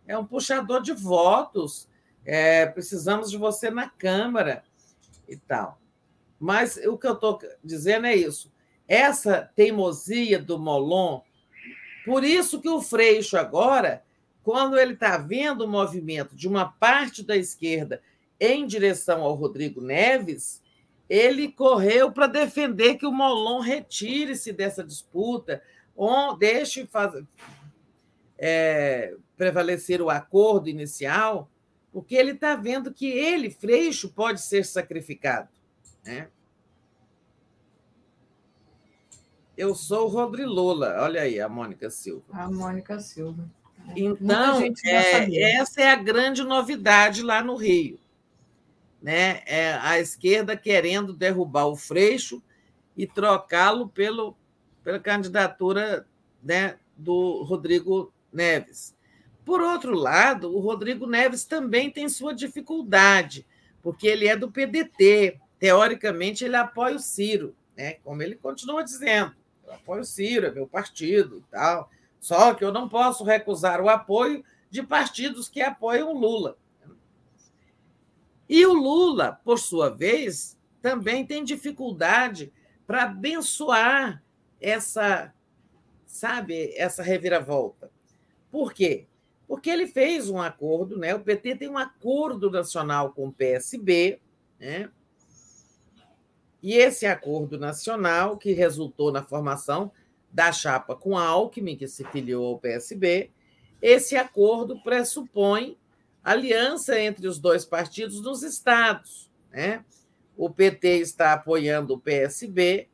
é 0.08 0.18
um 0.18 0.24
puxador 0.24 0.82
de 0.82 0.92
votos, 0.92 1.88
é, 2.24 2.66
precisamos 2.66 3.30
de 3.30 3.36
você 3.36 3.70
na 3.70 3.88
Câmara 3.88 4.64
e 5.28 5.36
tal. 5.36 5.78
Mas 6.40 6.76
o 6.78 6.98
que 6.98 7.06
eu 7.06 7.14
estou 7.14 7.38
dizendo 7.62 8.06
é 8.08 8.16
isso. 8.16 8.50
Essa 8.88 9.48
teimosia 9.54 10.40
do 10.40 10.58
Molon, 10.58 11.20
por 12.04 12.24
isso 12.24 12.60
que 12.60 12.68
o 12.68 12.80
Freixo 12.80 13.36
agora 13.36 14.02
quando 14.48 14.78
ele 14.78 14.94
está 14.94 15.18
vendo 15.18 15.66
o 15.66 15.68
movimento 15.68 16.34
de 16.34 16.48
uma 16.48 16.64
parte 16.64 17.22
da 17.22 17.36
esquerda 17.36 18.00
em 18.40 18.66
direção 18.66 19.20
ao 19.20 19.34
Rodrigo 19.34 19.82
Neves, 19.82 20.62
ele 21.06 21.52
correu 21.52 22.10
para 22.10 22.26
defender 22.26 22.94
que 22.94 23.04
o 23.04 23.12
Molon 23.12 23.60
retire-se 23.60 24.50
dessa 24.50 24.82
disputa, 24.82 25.62
deixe 26.38 26.86
fazer, 26.86 27.26
é, 28.38 29.14
prevalecer 29.36 30.00
o 30.00 30.08
acordo 30.08 30.68
inicial, 30.68 31.50
porque 31.92 32.14
ele 32.14 32.32
está 32.32 32.54
vendo 32.54 32.92
que 32.92 33.06
ele, 33.06 33.50
Freixo, 33.50 34.10
pode 34.10 34.40
ser 34.40 34.64
sacrificado. 34.64 35.48
Né? 36.04 36.28
Eu 39.56 39.74
sou 39.74 40.06
o 40.06 40.08
Rodrigo 40.08 40.50
Lula, 40.50 40.96
olha 41.00 41.22
aí 41.22 41.40
a 41.40 41.48
Mônica 41.48 41.90
Silva. 41.90 42.24
A 42.32 42.48
Mônica 42.48 43.00
Silva. 43.00 43.50
Então, 43.96 44.62
é, 44.84 45.52
essa 45.52 45.80
é 45.80 45.90
a 45.90 45.96
grande 45.96 46.44
novidade 46.44 47.22
lá 47.22 47.42
no 47.42 47.56
Rio. 47.56 47.98
Né? 49.02 49.42
É 49.46 49.72
a 49.80 49.98
esquerda 49.98 50.56
querendo 50.56 51.12
derrubar 51.12 51.66
o 51.66 51.76
Freixo 51.76 52.42
e 52.96 53.06
trocá-lo 53.06 53.88
pela 53.88 54.34
candidatura 55.02 56.06
né, 56.42 56.76
do 56.96 57.42
Rodrigo 57.44 58.12
Neves. 58.32 58.94
Por 59.44 59.60
outro 59.60 59.94
lado, 59.94 60.54
o 60.54 60.60
Rodrigo 60.60 61.06
Neves 61.06 61.44
também 61.44 61.90
tem 61.90 62.08
sua 62.08 62.34
dificuldade, 62.34 63.46
porque 63.82 64.06
ele 64.06 64.28
é 64.28 64.36
do 64.36 64.50
PDT. 64.50 65.40
Teoricamente, 65.58 66.44
ele 66.44 66.56
apoia 66.56 66.96
o 66.96 67.00
Ciro, 67.00 67.56
né? 67.76 67.94
como 68.04 68.22
ele 68.22 68.36
continua 68.36 68.84
dizendo. 68.84 69.34
Eu 69.66 69.74
apoio 69.74 70.02
o 70.02 70.04
Ciro, 70.04 70.46
é 70.46 70.50
meu 70.50 70.66
partido 70.66 71.38
e 71.38 71.50
tal. 71.50 71.90
Só 72.20 72.52
que 72.54 72.64
eu 72.64 72.72
não 72.72 72.88
posso 72.88 73.24
recusar 73.24 73.80
o 73.80 73.88
apoio 73.88 74.44
de 74.70 74.82
partidos 74.82 75.48
que 75.48 75.62
apoiam 75.62 76.12
o 76.12 76.18
Lula. 76.18 76.56
E 78.48 78.64
o 78.64 78.72
Lula, 78.72 79.40
por 79.44 79.58
sua 79.58 79.90
vez, 79.90 80.58
também 80.80 81.24
tem 81.24 81.44
dificuldade 81.44 82.52
para 82.86 83.04
abençoar 83.04 84.22
essa, 84.60 85.32
sabe, 86.06 86.72
essa 86.76 87.02
reviravolta. 87.02 87.90
Por 88.50 88.72
quê? 88.72 89.06
Porque 89.46 89.70
ele 89.70 89.86
fez 89.86 90.28
um 90.28 90.40
acordo, 90.40 90.98
né? 90.98 91.14
O 91.14 91.20
PT 91.20 91.56
tem 91.56 91.68
um 91.68 91.78
acordo 91.78 92.50
nacional 92.50 93.12
com 93.12 93.28
o 93.28 93.32
PSB, 93.32 94.20
né? 94.58 94.90
E 96.62 96.74
esse 96.74 97.06
acordo 97.06 97.58
nacional, 97.58 98.36
que 98.36 98.52
resultou 98.52 99.12
na 99.12 99.22
formação 99.22 99.92
da 100.30 100.52
chapa 100.52 100.94
com 100.94 101.16
a 101.16 101.24
Alckmin, 101.24 101.76
que 101.76 101.86
se 101.86 102.04
filiou 102.04 102.46
ao 102.46 102.58
PSB, 102.58 103.30
esse 103.80 104.16
acordo 104.16 104.82
pressupõe 104.82 105.78
aliança 106.22 107.00
entre 107.00 107.26
os 107.26 107.38
dois 107.38 107.64
partidos 107.64 108.20
nos 108.20 108.42
estados. 108.42 109.30
Né? 109.50 109.84
O 110.36 110.50
PT 110.50 110.98
está 110.98 111.32
apoiando 111.32 111.94
o 111.94 112.00
PSB 112.00 112.88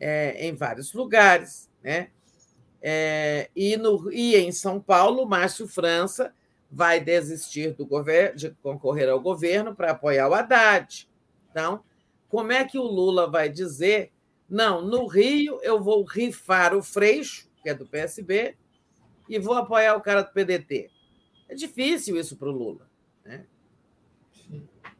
é, 0.00 0.46
em 0.46 0.54
vários 0.54 0.92
lugares. 0.92 1.68
Né? 1.82 2.10
É, 2.80 3.50
e, 3.54 3.76
no, 3.76 4.12
e 4.12 4.36
em 4.36 4.52
São 4.52 4.80
Paulo, 4.80 5.26
Márcio 5.26 5.66
França 5.66 6.32
vai 6.70 7.00
desistir 7.00 7.74
do 7.74 7.86
governo, 7.86 8.36
de 8.36 8.50
concorrer 8.62 9.08
ao 9.08 9.20
governo 9.20 9.74
para 9.74 9.92
apoiar 9.92 10.28
o 10.28 10.34
Haddad. 10.34 11.08
Então, 11.50 11.82
como 12.28 12.52
é 12.52 12.64
que 12.64 12.78
o 12.78 12.82
Lula 12.82 13.28
vai 13.28 13.48
dizer 13.48 14.12
não, 14.48 14.80
no 14.80 15.06
Rio 15.06 15.60
eu 15.62 15.82
vou 15.82 16.02
rifar 16.04 16.74
o 16.74 16.82
Freixo, 16.82 17.50
que 17.62 17.68
é 17.68 17.74
do 17.74 17.86
PSB, 17.86 18.56
e 19.28 19.38
vou 19.38 19.54
apoiar 19.54 19.94
o 19.94 20.00
cara 20.00 20.22
do 20.22 20.32
PDT. 20.32 20.90
É 21.48 21.54
difícil 21.54 22.16
isso 22.16 22.36
para 22.36 22.48
o 22.48 22.52
Lula. 22.52 22.88
Né? 23.24 23.44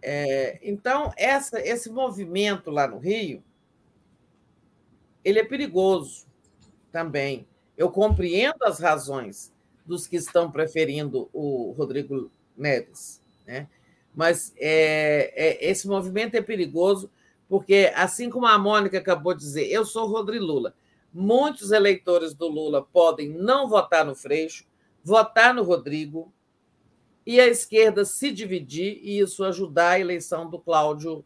É, 0.03 0.59
então, 0.63 1.13
essa, 1.17 1.61
esse 1.61 1.91
movimento 1.91 2.71
lá 2.71 2.87
no 2.87 2.99
Rio, 2.99 3.43
ele 5.25 5.39
é 5.39 5.45
perigoso 5.45 6.27
também. 6.93 7.47
Eu 7.79 7.91
compreendo 7.91 8.63
as 8.65 8.79
razões 8.79 9.55
dos 9.87 10.07
que 10.07 10.17
estão 10.17 10.51
preferindo 10.51 11.31
o 11.33 11.73
Rodrigo 11.79 12.31
Neves, 12.55 13.23
né? 13.47 13.69
mas 14.15 14.53
é, 14.59 15.33
é, 15.35 15.71
esse 15.71 15.87
movimento 15.87 16.35
é 16.35 16.43
perigoso 16.43 17.11
porque, 17.49 17.91
assim 17.95 18.29
como 18.29 18.47
a 18.47 18.59
Mônica 18.59 18.99
acabou 18.99 19.33
de 19.33 19.41
dizer, 19.41 19.69
eu 19.69 19.85
sou 19.85 20.07
Rodrigo 20.07 20.45
Lula. 20.45 20.75
Muitos 21.15 21.71
eleitores 21.71 22.35
do 22.35 22.47
Lula 22.47 22.83
podem 22.83 23.31
não 23.31 23.69
votar 23.69 24.05
no 24.05 24.15
Freixo, 24.15 24.67
votar 25.03 25.55
no 25.55 25.63
Rodrigo, 25.63 26.31
e 27.25 27.41
a 27.41 27.47
esquerda 27.47 28.05
se 28.05 28.31
dividir 28.33 29.01
e 29.03 29.21
isso 29.21 29.45
ajudar 29.45 29.91
a 29.93 30.01
eleição 30.01 30.51
do 30.51 30.59
Cláudio 30.59 31.25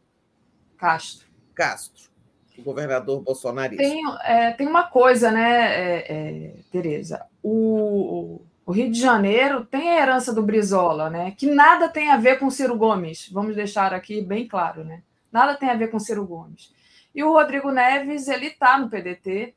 Castro. 0.76 1.26
Castro, 1.54 2.10
o 2.58 2.62
governador 2.62 3.20
bolsonarista. 3.20 3.82
Tem, 3.82 4.02
é, 4.24 4.50
tem 4.52 4.66
uma 4.66 4.84
coisa, 4.84 5.30
né, 5.30 5.74
é, 5.74 6.06
é, 6.08 6.54
Tereza? 6.70 7.24
O, 7.42 8.40
o 8.64 8.72
Rio 8.72 8.90
de 8.90 9.00
Janeiro 9.00 9.64
tem 9.64 9.90
a 9.90 10.02
herança 10.02 10.32
do 10.32 10.42
Brizola, 10.42 11.10
né? 11.10 11.32
Que 11.36 11.46
nada 11.46 11.88
tem 11.88 12.10
a 12.10 12.16
ver 12.16 12.38
com 12.38 12.50
Ciro 12.50 12.76
Gomes. 12.76 13.28
Vamos 13.30 13.56
deixar 13.56 13.92
aqui 13.92 14.20
bem 14.20 14.46
claro, 14.46 14.84
né? 14.84 15.02
Nada 15.30 15.54
tem 15.54 15.68
a 15.70 15.74
ver 15.76 15.88
com 15.88 15.98
Ciro 15.98 16.26
Gomes. 16.26 16.72
E 17.14 17.22
o 17.24 17.32
Rodrigo 17.32 17.70
Neves, 17.70 18.28
ele 18.28 18.46
está 18.46 18.78
no 18.78 18.88
PDT, 18.88 19.54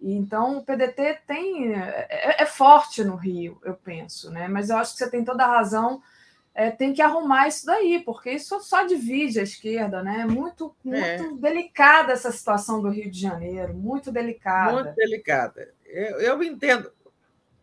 então 0.00 0.58
o 0.58 0.64
PDT 0.64 1.20
tem 1.26 1.72
é, 1.74 2.42
é, 2.42 2.46
forte 2.46 3.02
no 3.04 3.16
Rio, 3.16 3.58
eu 3.64 3.74
penso, 3.74 4.30
né? 4.30 4.48
Mas 4.48 4.70
eu 4.70 4.76
acho 4.76 4.92
que 4.92 4.98
você 4.98 5.10
tem 5.10 5.24
toda 5.24 5.44
a 5.44 5.56
razão. 5.56 6.02
É, 6.58 6.70
tem 6.70 6.94
que 6.94 7.02
arrumar 7.02 7.48
isso 7.48 7.66
daí, 7.66 8.02
porque 8.02 8.30
isso 8.30 8.58
só 8.60 8.84
divide 8.84 9.38
a 9.38 9.42
esquerda, 9.42 10.02
né? 10.02 10.24
Muito, 10.24 10.74
muito 10.82 11.04
é. 11.04 11.32
delicada 11.34 12.14
essa 12.14 12.32
situação 12.32 12.80
do 12.80 12.88
Rio 12.88 13.10
de 13.10 13.20
Janeiro, 13.20 13.74
muito 13.74 14.10
delicada. 14.10 14.72
Muito 14.72 14.94
delicada. 14.94 15.74
Eu, 15.84 16.18
eu 16.20 16.42
entendo. 16.42 16.90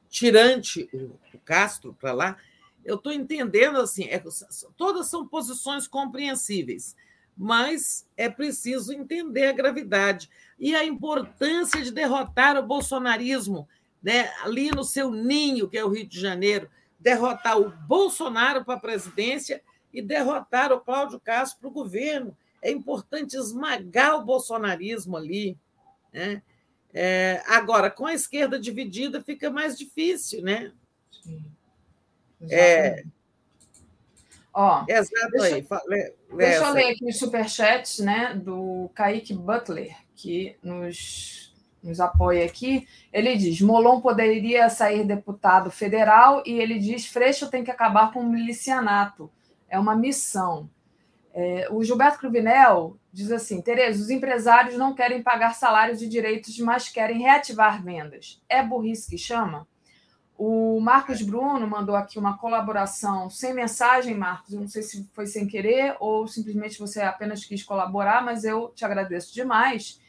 Tirante 0.08 0.88
o 1.34 1.40
Castro 1.40 1.98
para 2.00 2.14
lá, 2.14 2.38
eu 2.86 2.98
estou 2.98 3.12
entendendo 3.12 3.80
assim, 3.80 4.04
é, 4.10 4.22
todas 4.78 5.10
são 5.10 5.28
posições 5.28 5.88
compreensíveis 5.88 6.96
mas 7.36 8.08
é 8.16 8.30
preciso 8.30 8.94
entender 8.94 9.48
a 9.48 9.54
gravidade 9.54 10.30
e 10.60 10.76
a 10.76 10.86
importância 10.86 11.82
de 11.82 11.92
derrotar 11.92 12.58
o 12.58 12.66
bolsonarismo, 12.66 13.68
né? 14.02 14.32
ali 14.44 14.72
no 14.72 14.84
seu 14.84 15.12
ninho, 15.12 15.68
que 15.68 15.78
é 15.78 15.84
o 15.84 15.90
Rio 15.90 16.06
de 16.06 16.20
Janeiro, 16.20 16.70
derrotar 17.03 17.59
o 17.59 17.69
Bolsonaro 17.69 18.64
para 18.64 18.75
a 18.75 18.80
presidência 18.80 19.61
e 19.93 20.01
derrotar 20.01 20.72
o 20.72 20.80
Cláudio 20.80 21.19
Castro 21.19 21.59
para 21.59 21.67
o 21.67 21.73
governo. 21.73 22.35
É 22.61 22.72
importante 22.72 23.35
esmagar 23.35 24.15
o 24.15 24.25
bolsonarismo 24.25 25.17
ali. 25.17 25.57
Né? 26.11 26.41
É, 26.93 27.43
agora, 27.45 27.91
com 27.91 28.06
a 28.06 28.14
esquerda 28.14 28.57
dividida, 28.57 29.22
fica 29.22 29.51
mais 29.51 29.77
difícil, 29.77 30.41
né? 30.41 30.72
Sim. 31.22 31.43
É, 32.49 33.03
Ó, 34.53 34.85
Exato 34.88 35.32
deixa, 35.32 35.56
aí. 35.56 35.67
Deixa 36.38 36.65
eu 36.65 36.73
ler 36.73 36.91
aqui 36.91 37.06
os 37.06 37.17
superchats 37.17 37.99
né, 37.99 38.35
do 38.35 38.90
Kaique 38.93 39.33
Butler, 39.33 39.95
que 40.15 40.56
nos, 40.61 41.52
nos 41.84 42.00
apoia 42.00 42.45
aqui. 42.45 42.88
Ele 43.12 43.36
diz: 43.36 43.62
Molon 43.62 44.00
poderia 44.02 44.70
sair 44.70 45.03
deputado 45.03 45.70
federal 45.70 46.42
e 46.45 46.60
ele 46.60 46.80
diz: 46.80 47.06
Freixo 47.06 47.50
tem 47.50 47.64
que 47.64 47.72
acabar 47.72 48.12
com 48.12 48.22
o 48.22 48.30
milicianato. 48.30 49.30
É 49.70 49.78
uma 49.78 49.95
missão. 49.95 50.70
É, 51.34 51.68
o 51.72 51.84
Gilberto 51.84 52.20
Cruvinel 52.20 52.98
diz 53.12 53.32
assim: 53.32 53.62
Tereza, 53.62 54.02
os 54.02 54.10
empresários 54.10 54.78
não 54.78 54.94
querem 54.94 55.22
pagar 55.22 55.56
salários 55.56 56.02
e 56.02 56.08
direitos, 56.08 56.58
mas 56.60 56.90
querem 56.90 57.20
reativar 57.20 57.84
vendas. 57.84 58.42
É 58.48 58.64
burrice 58.64 59.10
que 59.10 59.18
chama? 59.18 59.68
O 60.38 60.80
Marcos 60.80 61.22
Bruno 61.22 61.68
mandou 61.68 61.95
aqui 61.95 62.18
uma 62.18 62.38
colaboração 62.38 63.30
sem 63.30 63.53
mensagem, 63.53 64.16
Marcos. 64.16 64.53
Eu 64.53 64.62
não 64.62 64.68
sei 64.68 64.82
se 64.82 65.08
foi 65.14 65.28
sem 65.28 65.48
querer 65.48 65.95
ou 66.00 66.28
simplesmente 66.28 66.80
você 66.80 67.02
apenas 67.02 67.45
quis 67.45 67.64
colaborar, 67.64 68.24
mas 68.24 68.44
eu 68.44 68.70
te 68.70 68.84
agradeço 68.84 69.34
demais. 69.34 70.02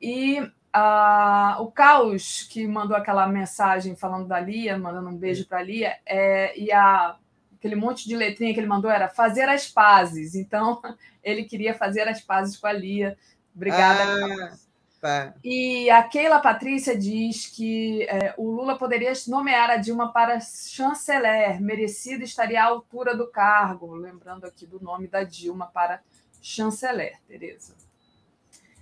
E 0.00 0.40
uh, 0.76 1.62
o 1.62 1.70
Caos, 1.70 2.42
que 2.42 2.66
mandou 2.66 2.96
aquela 2.96 3.26
mensagem 3.26 3.96
falando 3.96 4.28
da 4.28 4.38
Lia, 4.38 4.78
mandando 4.78 5.08
um 5.08 5.16
beijo 5.16 5.46
para 5.46 5.58
a 5.58 5.62
Lia, 5.62 5.96
é, 6.04 6.58
e 6.58 6.70
a, 6.70 7.16
aquele 7.56 7.74
monte 7.74 8.06
de 8.06 8.14
letrinha 8.14 8.52
que 8.52 8.60
ele 8.60 8.66
mandou 8.66 8.90
era 8.90 9.08
fazer 9.08 9.48
as 9.48 9.66
pazes. 9.66 10.34
Então, 10.34 10.80
ele 11.24 11.44
queria 11.44 11.74
fazer 11.74 12.06
as 12.08 12.20
pazes 12.20 12.56
com 12.56 12.66
a 12.66 12.72
Lia. 12.72 13.16
Obrigada, 13.54 14.02
ah. 14.02 14.28
Caos. 14.28 14.66
Tá. 15.00 15.34
E 15.44 15.90
a 15.90 16.02
Keila 16.02 16.40
Patrícia 16.40 16.96
diz 16.96 17.46
que 17.46 18.02
é, 18.04 18.34
o 18.36 18.50
Lula 18.50 18.78
poderia 18.78 19.12
nomear 19.28 19.70
a 19.70 19.76
Dilma 19.76 20.10
para 20.10 20.40
chanceler, 20.40 21.60
merecido 21.60 22.24
estaria 22.24 22.62
à 22.62 22.66
altura 22.66 23.14
do 23.14 23.26
cargo. 23.26 23.94
Lembrando 23.94 24.46
aqui 24.46 24.66
do 24.66 24.80
nome 24.80 25.06
da 25.06 25.22
Dilma 25.22 25.66
para 25.66 26.00
chanceler, 26.40 27.20
Tereza. 27.28 27.85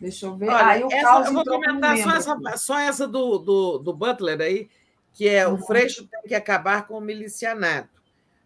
Deixa 0.01 0.27
eu 0.27 0.37
ver. 0.37 0.49
Olha, 0.49 0.87
ah, 0.87 0.89
essa, 0.91 1.29
eu 1.29 1.33
vou 1.33 1.45
comentar 1.45 1.97
só 1.99 2.11
essa, 2.11 2.57
só 2.57 2.79
essa 2.79 3.09
do, 3.09 3.39
do, 3.39 3.79
do, 3.79 3.93
Butler 3.93 4.41
aí, 4.41 4.69
que 5.13 5.29
é 5.29 5.47
uhum. 5.47 5.55
o 5.55 5.59
Freixo 5.59 6.07
tem 6.07 6.23
que 6.23 6.35
acabar 6.35 6.87
com 6.87 6.99
o 6.99 7.01
milicianato. 7.01 8.03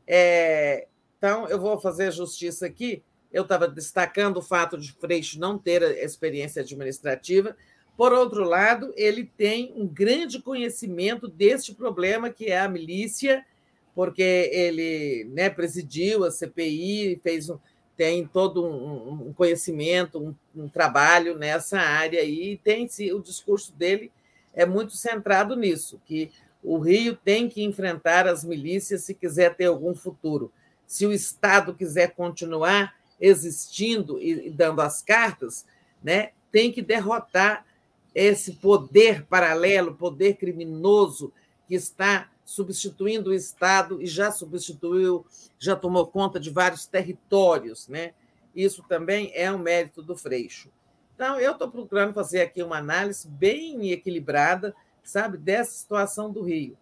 É, 0.07 0.87
então, 1.17 1.49
eu 1.49 1.61
vou 1.61 1.79
fazer 1.81 2.13
justiça 2.13 2.67
aqui. 2.67 3.03
Eu 3.33 3.43
estava 3.43 3.69
destacando 3.69 4.39
o 4.39 4.43
fato 4.43 4.79
de 4.79 4.93
Freixo 4.93 5.39
não 5.39 5.59
ter 5.59 5.83
experiência 6.03 6.63
administrativa. 6.63 7.57
Por 7.97 8.13
outro 8.13 8.45
lado, 8.45 8.93
ele 8.97 9.25
tem 9.37 9.73
um 9.75 9.87
grande 9.87 10.41
conhecimento 10.41 11.27
deste 11.27 11.75
problema 11.75 12.31
que 12.31 12.47
é 12.47 12.61
a 12.61 12.69
milícia, 12.69 13.45
porque 13.93 14.49
ele 14.53 15.25
né, 15.33 15.51
presidiu 15.51 16.25
a 16.25 16.31
CPI, 16.31 17.21
fez 17.21 17.51
um, 17.51 17.59
tem 17.99 18.25
todo 18.25 18.65
um, 18.65 19.29
um 19.29 19.33
conhecimento, 19.33 20.21
um, 20.21 20.63
um, 20.63 20.69
trabalho 20.69 21.37
nessa 21.37 21.81
área 21.81 22.23
e 22.23 22.57
tem 22.57 22.89
o 23.13 23.21
discurso 23.21 23.73
dele 23.73 24.13
é 24.55 24.65
muito 24.65 24.97
centrado 24.97 25.57
nisso, 25.57 26.01
que 26.07 26.31
o 26.63 26.79
Rio 26.79 27.17
tem 27.17 27.49
que 27.49 27.65
enfrentar 27.65 28.29
as 28.29 28.45
milícias 28.45 29.03
se 29.03 29.15
quiser 29.15 29.57
ter 29.57 29.65
algum 29.65 29.97
futuro. 29.97 30.53
Se 30.87 31.07
o 31.07 31.13
Estado 31.13 31.75
quiser 31.75 32.15
continuar, 32.15 32.95
existindo 33.21 34.23
e 34.23 34.49
dando 34.49 34.81
as 34.81 35.03
cartas, 35.03 35.67
né, 36.03 36.31
tem 36.53 36.71
que 36.71 36.81
derrotar 36.81 37.67
esse 38.15 38.53
poder 38.53 39.25
paralelo, 39.25 39.95
poder 39.95 40.37
criminoso 40.37 41.33
que 41.67 41.75
está 41.75 42.31
substituindo 42.49 43.29
o 43.29 43.35
Estado 43.35 44.01
e 44.01 44.07
já 44.07 44.31
substituiu, 44.31 45.27
já 45.59 45.77
tomou 45.77 46.07
conta 46.07 46.41
de 46.41 46.49
vários 46.49 46.87
territórios, 46.87 47.87
né? 47.89 48.15
Isso 48.57 48.83
também 48.89 49.31
é 49.35 49.53
um 49.53 49.59
mérito 49.59 50.03
do 50.03 50.17
Freixo. 50.17 50.71
Então, 51.15 51.39
eu 51.39 51.53
estou 51.53 51.71
procurando 51.71 52.15
fazer 52.15 52.41
aqui 52.41 52.63
uma 52.63 52.79
análise 52.79 53.29
bem 53.29 53.91
equilibrada, 53.91 54.75
sabe, 55.05 55.37
dessa 55.37 55.73
situação 55.73 56.33
do 56.33 56.43
Rio, 56.43 56.75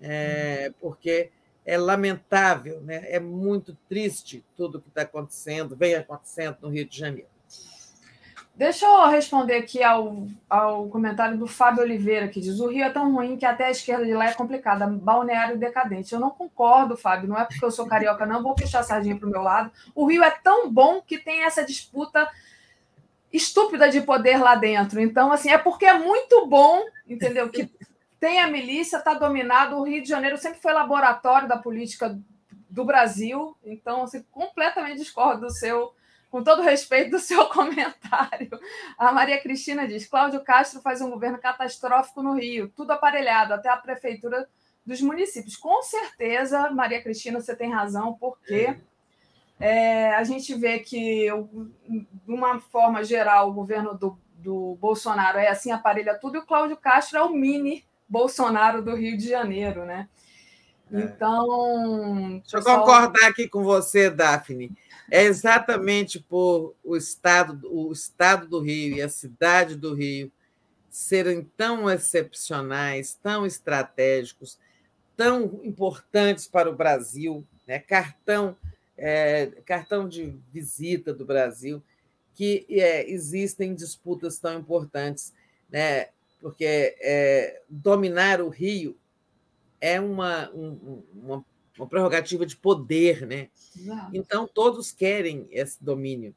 é, 0.00 0.72
porque 0.80 1.30
é 1.64 1.78
lamentável, 1.78 2.80
né? 2.80 3.04
é 3.08 3.20
muito 3.20 3.78
triste 3.88 4.44
tudo 4.56 4.80
que 4.80 4.88
está 4.88 5.02
acontecendo, 5.02 5.76
vem 5.76 5.94
acontecendo 5.94 6.56
no 6.62 6.68
Rio 6.68 6.84
de 6.84 6.98
Janeiro. 6.98 7.31
Deixa 8.62 8.86
eu 8.86 9.08
responder 9.08 9.56
aqui 9.56 9.82
ao, 9.82 10.28
ao 10.48 10.88
comentário 10.88 11.36
do 11.36 11.48
Fábio 11.48 11.82
Oliveira, 11.82 12.28
que 12.28 12.40
diz: 12.40 12.60
o 12.60 12.68
Rio 12.68 12.84
é 12.84 12.90
tão 12.90 13.12
ruim 13.12 13.36
que 13.36 13.44
até 13.44 13.66
a 13.66 13.70
esquerda 13.72 14.04
de 14.04 14.14
lá 14.14 14.26
é 14.26 14.34
complicada, 14.34 14.86
balneário 14.86 15.58
decadente. 15.58 16.12
Eu 16.12 16.20
não 16.20 16.30
concordo, 16.30 16.96
Fábio, 16.96 17.28
não 17.28 17.36
é 17.36 17.44
porque 17.44 17.64
eu 17.64 17.72
sou 17.72 17.88
carioca, 17.88 18.24
não, 18.24 18.40
vou 18.40 18.54
puxar 18.54 18.78
a 18.78 18.82
sardinha 18.84 19.16
para 19.18 19.26
o 19.26 19.32
meu 19.32 19.42
lado. 19.42 19.72
O 19.96 20.06
Rio 20.06 20.22
é 20.22 20.30
tão 20.30 20.70
bom 20.70 21.02
que 21.02 21.18
tem 21.18 21.42
essa 21.42 21.64
disputa 21.64 22.30
estúpida 23.32 23.90
de 23.90 24.00
poder 24.00 24.36
lá 24.36 24.54
dentro. 24.54 25.00
Então, 25.00 25.32
assim, 25.32 25.50
é 25.50 25.58
porque 25.58 25.84
é 25.84 25.98
muito 25.98 26.46
bom, 26.46 26.84
entendeu? 27.08 27.48
Que 27.48 27.68
tem 28.20 28.38
a 28.38 28.46
milícia, 28.46 28.98
está 28.98 29.12
dominado. 29.12 29.74
O 29.74 29.82
Rio 29.82 30.00
de 30.00 30.08
Janeiro 30.08 30.38
sempre 30.38 30.60
foi 30.60 30.72
laboratório 30.72 31.48
da 31.48 31.58
política 31.58 32.16
do 32.70 32.84
Brasil. 32.84 33.56
Então, 33.64 34.04
assim, 34.04 34.24
completamente 34.30 34.98
discordo 34.98 35.46
do 35.46 35.50
seu 35.50 35.92
com 36.32 36.42
todo 36.42 36.62
respeito 36.62 37.10
do 37.10 37.18
seu 37.18 37.44
comentário. 37.52 38.48
A 38.96 39.12
Maria 39.12 39.38
Cristina 39.38 39.86
diz: 39.86 40.06
Cláudio 40.06 40.40
Castro 40.40 40.80
faz 40.80 41.02
um 41.02 41.10
governo 41.10 41.36
catastrófico 41.36 42.22
no 42.22 42.34
Rio, 42.34 42.72
tudo 42.74 42.92
aparelhado, 42.92 43.52
até 43.52 43.68
a 43.68 43.76
prefeitura 43.76 44.48
dos 44.84 45.02
municípios. 45.02 45.56
Com 45.56 45.82
certeza, 45.82 46.70
Maria 46.70 47.02
Cristina, 47.02 47.38
você 47.38 47.54
tem 47.54 47.70
razão, 47.70 48.14
porque 48.14 48.74
é, 49.60 50.14
a 50.14 50.24
gente 50.24 50.54
vê 50.54 50.78
que, 50.78 51.26
de 51.86 52.32
uma 52.32 52.58
forma 52.58 53.04
geral, 53.04 53.50
o 53.50 53.52
governo 53.52 53.96
do, 53.96 54.18
do 54.38 54.76
Bolsonaro 54.80 55.38
é 55.38 55.48
assim, 55.48 55.70
aparelha 55.70 56.18
tudo, 56.18 56.36
e 56.36 56.40
o 56.40 56.46
Cláudio 56.46 56.78
Castro 56.78 57.18
é 57.18 57.22
o 57.22 57.28
mini 57.28 57.84
Bolsonaro 58.08 58.82
do 58.82 58.96
Rio 58.96 59.18
de 59.18 59.28
Janeiro, 59.28 59.84
né? 59.84 60.08
É. 60.90 61.00
Então. 61.00 62.40
Deixa 62.40 62.56
pessoal... 62.56 62.78
eu 62.78 62.80
concordar 62.80 63.28
aqui 63.28 63.46
com 63.46 63.62
você, 63.62 64.10
Daphne. 64.10 64.72
É 65.14 65.24
exatamente 65.24 66.18
por 66.18 66.74
o 66.82 66.96
estado, 66.96 67.70
o 67.70 67.92
estado 67.92 68.48
do 68.48 68.60
Rio 68.60 68.96
e 68.96 69.02
a 69.02 69.10
cidade 69.10 69.76
do 69.76 69.92
Rio 69.92 70.32
serem 70.88 71.44
tão 71.54 71.90
excepcionais, 71.90 73.12
tão 73.22 73.44
estratégicos, 73.44 74.58
tão 75.14 75.60
importantes 75.64 76.48
para 76.48 76.70
o 76.70 76.74
Brasil, 76.74 77.46
né? 77.68 77.78
cartão, 77.78 78.56
é, 78.96 79.48
cartão 79.66 80.08
de 80.08 80.34
visita 80.50 81.12
do 81.12 81.26
Brasil, 81.26 81.82
que 82.34 82.64
é, 82.70 83.06
existem 83.06 83.74
disputas 83.74 84.38
tão 84.38 84.60
importantes, 84.60 85.34
né? 85.70 86.06
porque 86.40 86.96
é, 86.98 87.60
dominar 87.68 88.40
o 88.40 88.48
Rio 88.48 88.96
é 89.78 90.00
uma, 90.00 90.50
um, 90.52 91.02
uma 91.14 91.44
uma 91.82 91.88
prerrogativa 91.88 92.46
de 92.46 92.56
poder, 92.56 93.26
né? 93.26 93.48
Exato. 93.76 94.10
Então, 94.14 94.46
todos 94.46 94.92
querem 94.92 95.48
esse 95.50 95.82
domínio. 95.82 96.34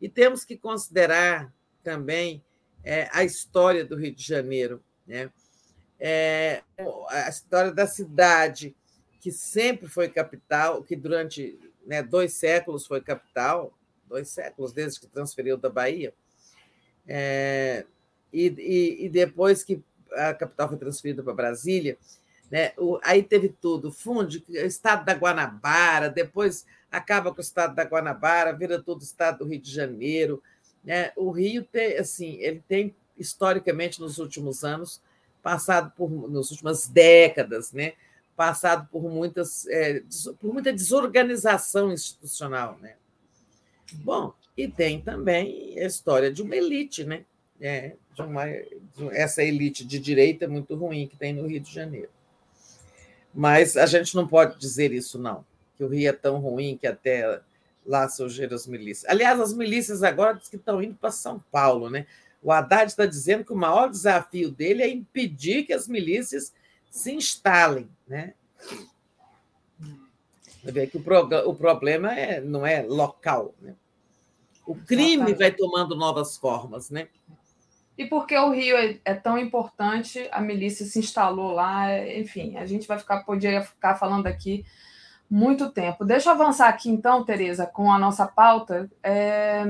E 0.00 0.08
temos 0.08 0.44
que 0.44 0.56
considerar 0.56 1.52
também 1.82 2.42
é, 2.82 3.08
a 3.12 3.22
história 3.22 3.84
do 3.84 3.96
Rio 3.96 4.14
de 4.14 4.22
Janeiro, 4.22 4.82
né? 5.06 5.30
É, 5.98 6.62
a 7.08 7.28
história 7.28 7.72
da 7.72 7.86
cidade, 7.86 8.74
que 9.20 9.30
sempre 9.30 9.86
foi 9.86 10.08
capital, 10.08 10.82
que 10.82 10.96
durante 10.96 11.58
né, 11.84 12.02
dois 12.02 12.32
séculos 12.32 12.86
foi 12.86 13.02
capital, 13.02 13.76
dois 14.08 14.30
séculos 14.30 14.72
desde 14.72 14.98
que 14.98 15.06
transferiu 15.06 15.58
da 15.58 15.68
Bahia, 15.68 16.14
é, 17.06 17.84
e, 18.32 18.46
e, 18.46 19.04
e 19.04 19.08
depois 19.10 19.62
que 19.62 19.82
a 20.12 20.32
capital 20.32 20.68
foi 20.68 20.78
transferida 20.78 21.22
para 21.22 21.34
Brasília, 21.34 21.98
né? 22.50 22.72
O, 22.76 22.98
aí 23.02 23.22
teve 23.22 23.48
tudo, 23.48 23.92
funde, 23.92 24.44
estado 24.48 25.04
da 25.04 25.14
Guanabara, 25.14 26.08
depois 26.08 26.66
acaba 26.90 27.30
com 27.32 27.38
o 27.38 27.40
estado 27.40 27.74
da 27.74 27.84
Guanabara, 27.84 28.52
vira 28.52 28.82
todo 28.82 29.00
o 29.00 29.04
estado 29.04 29.38
do 29.38 29.44
Rio 29.44 29.60
de 29.60 29.70
Janeiro. 29.70 30.42
Né? 30.82 31.12
O 31.16 31.30
Rio 31.30 31.62
tem, 31.62 31.96
assim, 31.96 32.38
ele 32.40 32.62
tem 32.66 32.94
historicamente 33.16 34.00
nos 34.00 34.18
últimos 34.18 34.64
anos 34.64 35.00
passado 35.42 35.92
por 35.96 36.10
nas 36.28 36.50
últimas 36.50 36.86
décadas, 36.86 37.72
né? 37.72 37.94
passado 38.40 38.88
por 38.90 39.02
muitas 39.02 39.66
é, 39.68 40.02
por 40.40 40.50
muita 40.52 40.72
desorganização 40.72 41.92
institucional, 41.92 42.78
né? 42.80 42.94
Bom, 43.92 44.32
e 44.56 44.66
tem 44.66 44.98
também 44.98 45.78
a 45.78 45.84
história 45.84 46.32
de 46.32 46.40
uma 46.40 46.56
elite, 46.56 47.04
né? 47.04 47.26
É, 47.60 47.96
de 48.14 48.22
uma, 48.22 48.44
essa 49.12 49.42
elite 49.42 49.84
de 49.84 49.98
direita 49.98 50.48
muito 50.48 50.74
ruim 50.74 51.06
que 51.06 51.18
tem 51.18 51.34
no 51.34 51.46
Rio 51.46 51.60
de 51.60 51.70
Janeiro. 51.70 52.08
Mas 53.34 53.76
a 53.76 53.86
gente 53.86 54.14
não 54.14 54.26
pode 54.26 54.58
dizer 54.58 54.92
isso, 54.92 55.18
não, 55.18 55.44
que 55.76 55.84
o 55.84 55.88
Rio 55.88 56.08
é 56.08 56.12
tão 56.12 56.38
ruim 56.38 56.76
que 56.76 56.86
até 56.86 57.40
lá 57.86 58.08
surgiram 58.08 58.54
as 58.54 58.66
milícias. 58.66 59.10
Aliás, 59.10 59.40
as 59.40 59.52
milícias 59.52 60.02
agora 60.02 60.34
diz 60.34 60.48
que 60.48 60.56
estão 60.56 60.82
indo 60.82 60.94
para 60.94 61.10
São 61.10 61.42
Paulo, 61.50 61.88
né? 61.88 62.06
O 62.42 62.50
Haddad 62.50 62.90
está 62.90 63.06
dizendo 63.06 63.44
que 63.44 63.52
o 63.52 63.56
maior 63.56 63.88
desafio 63.88 64.50
dele 64.50 64.82
é 64.82 64.88
impedir 64.88 65.64
que 65.64 65.72
as 65.72 65.86
milícias 65.86 66.52
se 66.90 67.12
instalem, 67.12 67.88
né? 68.08 68.34
Ver 70.62 70.88
que 70.88 70.98
o, 70.98 71.48
o 71.48 71.54
problema 71.54 72.12
é, 72.14 72.40
não 72.40 72.66
é 72.66 72.82
local, 72.82 73.54
né? 73.60 73.74
O 74.66 74.74
crime 74.74 75.14
Exatamente. 75.14 75.38
vai 75.38 75.52
tomando 75.52 75.96
novas 75.96 76.36
formas, 76.36 76.90
né? 76.90 77.08
E 78.00 78.06
porque 78.06 78.34
o 78.34 78.48
Rio 78.48 78.78
é, 78.78 78.98
é, 79.04 79.12
tão 79.12 79.36
importante, 79.36 80.26
a 80.32 80.40
milícia 80.40 80.86
se 80.86 80.98
instalou 80.98 81.52
lá, 81.52 81.86
enfim, 82.16 82.56
a 82.56 82.64
gente 82.64 82.88
vai 82.88 82.98
ficar, 82.98 83.24
poderia 83.24 83.60
ficar 83.60 83.94
falando 83.94 84.26
aqui 84.26 84.64
muito 85.28 85.70
tempo. 85.70 86.02
Deixa 86.02 86.30
eu 86.30 86.32
avançar 86.32 86.70
aqui 86.70 86.88
então, 86.88 87.22
Tereza, 87.26 87.66
com 87.66 87.92
a 87.92 87.98
nossa 87.98 88.26
pauta. 88.26 88.90
É, 89.02 89.64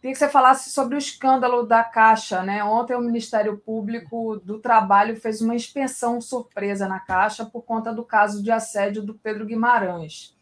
queria 0.00 0.12
que 0.12 0.14
você 0.14 0.30
falasse 0.30 0.70
sobre 0.70 0.94
o 0.94 0.98
escândalo 0.98 1.62
da 1.62 1.84
Caixa. 1.84 2.42
Né? 2.42 2.64
Ontem 2.64 2.96
o 2.96 3.02
Ministério 3.02 3.58
Público 3.58 4.40
do 4.42 4.58
Trabalho 4.58 5.20
fez 5.20 5.42
uma 5.42 5.54
inspeção 5.54 6.22
surpresa 6.22 6.88
na 6.88 7.00
Caixa 7.00 7.44
por 7.44 7.60
conta 7.60 7.92
do 7.92 8.02
caso 8.02 8.42
de 8.42 8.50
assédio 8.50 9.02
do 9.02 9.12
Pedro 9.12 9.44
Guimarães. 9.44 10.34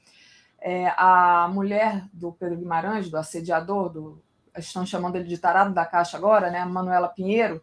É, 0.60 0.94
a 0.96 1.50
mulher 1.52 2.04
do 2.12 2.30
Pedro 2.30 2.56
Guimarães, 2.56 3.10
do 3.10 3.16
assediador, 3.16 3.88
do 3.88 4.22
estão 4.58 4.86
chamando 4.86 5.16
ele 5.16 5.28
de 5.28 5.38
tarado 5.38 5.72
da 5.74 5.84
Caixa 5.84 6.16
agora, 6.16 6.50
né? 6.50 6.64
Manuela 6.64 7.08
Pinheiro, 7.08 7.62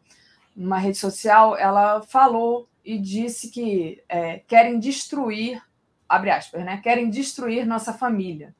numa 0.56 0.78
rede 0.78 0.98
social, 0.98 1.58
ela 1.58 2.02
falou 2.02 2.68
e 2.84 2.98
disse 2.98 3.50
que 3.50 4.04
é, 4.08 4.40
querem 4.40 4.80
destruir, 4.80 5.62
abre 6.08 6.30
aspas, 6.30 6.64
né? 6.64 6.80
Querem 6.84 7.10
destruir 7.10 7.66
nossa 7.66 7.94
família. 7.94 8.54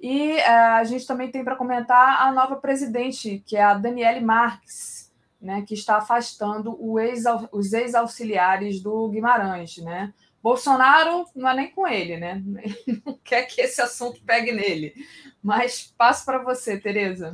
E 0.00 0.32
é, 0.32 0.48
a 0.48 0.82
gente 0.84 1.06
também 1.06 1.30
tem 1.30 1.44
para 1.44 1.54
comentar 1.54 2.22
a 2.22 2.32
nova 2.32 2.56
presidente, 2.56 3.42
que 3.46 3.56
é 3.56 3.62
a 3.62 3.74
Daniele 3.74 4.20
Marques, 4.20 5.12
né, 5.40 5.62
que 5.62 5.74
está 5.74 5.96
afastando 5.96 6.76
ex, 7.00 7.24
os 7.52 7.72
ex-auxiliares 7.72 8.80
do 8.80 9.08
Guimarães. 9.08 9.76
Né? 9.78 10.12
Bolsonaro 10.42 11.26
não 11.36 11.48
é 11.48 11.54
nem 11.54 11.70
com 11.70 11.86
ele, 11.86 12.16
né? 12.16 12.42
Não 13.06 13.16
quer 13.22 13.44
que 13.44 13.60
esse 13.60 13.80
assunto 13.80 14.20
pegue 14.24 14.50
nele. 14.50 14.92
Mas 15.40 15.94
passo 15.96 16.24
para 16.24 16.38
você, 16.42 16.78
Tereza. 16.78 17.32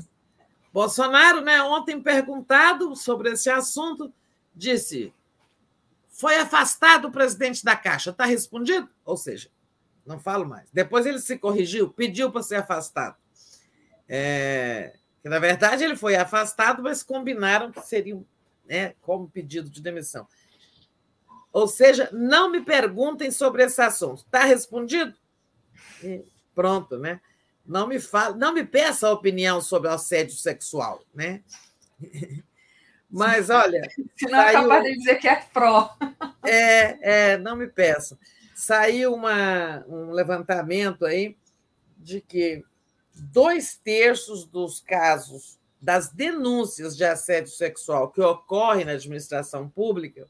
Bolsonaro, 0.73 1.41
né, 1.41 1.63
ontem 1.63 2.01
perguntado 2.01 2.95
sobre 2.95 3.31
esse 3.31 3.49
assunto, 3.51 4.13
disse: 4.55 5.13
foi 6.19 6.37
afastado 6.37 7.07
o 7.07 7.13
presidente 7.13 7.65
da 7.65 7.77
Caixa. 7.77 8.11
Está 8.11 8.25
respondido? 8.25 8.89
Ou 9.05 9.17
seja, 9.17 9.49
não 10.05 10.19
falo 10.19 10.45
mais. 10.45 10.69
Depois 10.73 11.07
ele 11.07 11.21
se 11.21 11.39
corrigiu, 11.39 11.91
pediu 11.91 12.33
para 12.33 12.43
ser 12.43 12.57
afastado. 12.57 13.17
É, 14.09 14.97
que, 15.23 15.29
na 15.29 15.39
verdade, 15.39 15.85
ele 15.85 15.95
foi 15.95 16.17
afastado, 16.17 16.83
mas 16.83 17.05
combinaram 17.05 17.71
que 17.71 17.81
seria 17.83 18.21
né, 18.67 18.95
como 19.01 19.29
pedido 19.29 19.71
de 19.71 19.81
demissão. 19.81 20.27
Ou 21.53 21.69
seja, 21.69 22.09
não 22.13 22.51
me 22.51 22.63
perguntem 22.63 23.31
sobre 23.31 23.63
esse 23.63 23.81
assunto. 23.81 24.23
Está 24.23 24.45
respondido? 24.45 25.15
E 26.03 26.25
pronto, 26.53 26.99
né? 26.99 27.21
Não 27.69 27.87
me 27.87 28.01
fala, 28.01 28.35
não 28.35 28.55
me 28.55 28.65
peça 28.65 29.07
a 29.07 29.13
opinião 29.13 29.61
sobre 29.61 29.91
assédio 29.91 30.35
sexual, 30.35 31.05
né? 31.15 31.43
Mas 33.11 33.51
olha. 33.51 33.87
Senão 34.17 34.41
é 34.41 34.53
saiu... 34.53 34.59
é 34.59 34.63
capaz 34.63 34.85
de 34.85 34.95
dizer 34.95 35.15
que 35.17 35.29
é 35.29 35.37
pró. 35.37 35.95
É, 36.51 37.33
é 37.33 37.37
não 37.37 37.55
me 37.55 37.67
peça. 37.67 38.19
Saiu 38.55 39.13
uma, 39.13 39.85
um 39.87 40.13
levantamento 40.13 41.05
aí 41.05 41.37
de 41.99 42.23
que 42.23 42.65
dois 43.15 43.77
terços 43.77 44.47
dos 44.47 44.81
casos 44.81 45.59
das 45.79 46.09
denúncias 46.11 46.97
de 46.97 47.05
assédio 47.05 47.53
sexual 47.53 48.11
que 48.11 48.23
ocorrem 48.23 48.87
na 48.87 48.93
administração 48.93 49.69
pública 49.69 50.27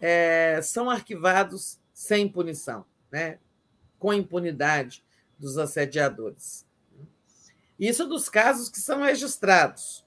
é, 0.00 0.58
são 0.62 0.88
arquivados 0.88 1.78
sem 1.92 2.26
punição, 2.26 2.86
né? 3.12 3.38
com 3.98 4.14
impunidade 4.14 5.04
dos 5.40 5.56
assediadores. 5.58 6.66
Isso 7.78 8.06
dos 8.06 8.28
casos 8.28 8.68
que 8.68 8.78
são 8.78 9.00
registrados. 9.02 10.04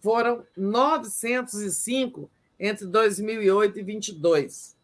Foram 0.00 0.44
905 0.56 2.28
entre 2.58 2.86
2008 2.86 3.78
e 3.78 3.82
2022. 3.82 4.76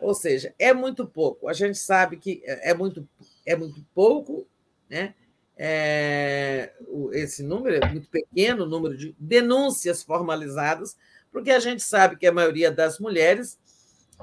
Ou 0.00 0.14
seja, 0.14 0.54
é 0.58 0.72
muito 0.72 1.06
pouco. 1.06 1.48
A 1.48 1.52
gente 1.52 1.78
sabe 1.78 2.16
que 2.16 2.42
é 2.44 2.74
muito, 2.74 3.06
é 3.46 3.54
muito 3.54 3.84
pouco, 3.94 4.46
né? 4.88 5.14
É, 5.56 6.72
esse 7.12 7.42
número 7.42 7.76
é 7.76 7.88
muito 7.88 8.08
pequeno, 8.08 8.64
o 8.64 8.68
número 8.68 8.96
de 8.96 9.14
denúncias 9.18 10.02
formalizadas, 10.02 10.96
porque 11.30 11.52
a 11.52 11.60
gente 11.60 11.82
sabe 11.82 12.16
que 12.16 12.26
a 12.26 12.32
maioria 12.32 12.72
das 12.72 12.98
mulheres 12.98 13.56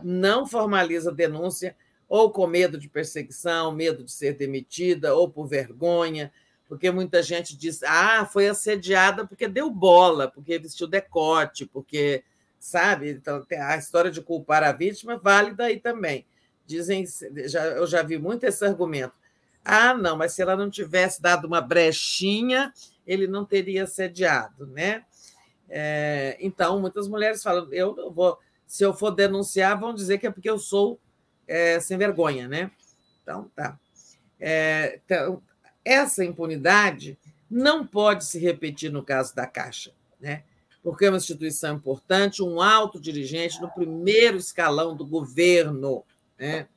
não 0.04 0.46
formaliza 0.46 1.12
denúncia 1.12 1.76
ou 2.12 2.30
com 2.30 2.46
medo 2.46 2.78
de 2.78 2.90
perseguição, 2.90 3.72
medo 3.72 4.04
de 4.04 4.12
ser 4.12 4.34
demitida, 4.34 5.16
ou 5.16 5.30
por 5.30 5.48
vergonha, 5.48 6.30
porque 6.68 6.92
muita 6.92 7.24
gente 7.24 7.56
diz: 7.56 7.82
ah, 7.84 8.26
foi 8.26 8.50
assediada 8.50 9.26
porque 9.26 9.48
deu 9.48 9.70
bola, 9.70 10.30
porque 10.30 10.60
vestiu 10.60 10.88
decote, 10.88 11.66
porque, 11.66 12.22
sabe? 12.60 13.12
Então, 13.12 13.46
a 13.50 13.78
história 13.78 14.12
de 14.12 14.22
culpar 14.22 14.62
a 14.62 14.74
vítima 14.74 15.18
vale 15.18 15.54
daí 15.54 15.80
também. 15.80 16.26
Dizem, 16.66 17.06
já, 17.46 17.64
eu 17.68 17.88
já 17.88 18.04
vi 18.04 18.18
muito 18.18 18.44
esse 18.44 18.66
argumento. 18.66 19.14
Ah, 19.64 19.94
não, 19.94 20.18
mas 20.18 20.34
se 20.34 20.42
ela 20.42 20.58
não 20.58 20.70
tivesse 20.70 21.22
dado 21.22 21.46
uma 21.46 21.62
brechinha, 21.62 22.74
ele 23.08 23.26
não 23.26 23.46
teria 23.46 23.86
assediado, 23.86 24.68
né? 24.68 25.06
É, 25.70 26.36
então, 26.42 26.78
muitas 26.82 27.08
mulheres 27.08 27.42
falam: 27.42 27.72
eu 27.72 28.12
vou, 28.12 28.38
se 28.68 28.84
eu 28.84 28.94
for 28.94 29.12
denunciar, 29.12 29.80
vão 29.80 29.94
dizer 29.94 30.18
que 30.18 30.28
é 30.28 30.32
porque 30.32 30.50
eu 30.50 30.60
sou 30.60 31.00
é, 31.52 31.80
sem 31.82 31.98
vergonha, 31.98 32.48
né? 32.48 32.72
Então, 33.22 33.52
tá. 33.54 33.78
É, 34.40 35.00
então, 35.06 35.44
essa 35.84 36.24
impunidade 36.24 37.20
não 37.50 37.86
pode 37.86 38.26
se 38.26 38.40
repetir 38.40 38.90
no 38.90 39.04
caso 39.04 39.36
da 39.36 39.46
Caixa, 39.46 39.92
né? 40.20 40.44
porque 40.82 41.06
é 41.06 41.10
uma 41.10 41.18
instituição 41.18 41.76
importante, 41.76 42.42
um 42.42 42.62
alto 42.62 43.00
dirigente 43.00 43.62
no 43.62 43.70
primeiro 43.70 44.38
escalão 44.38 44.96
do 44.96 45.06
governo, 45.06 46.04
né? 46.40 46.68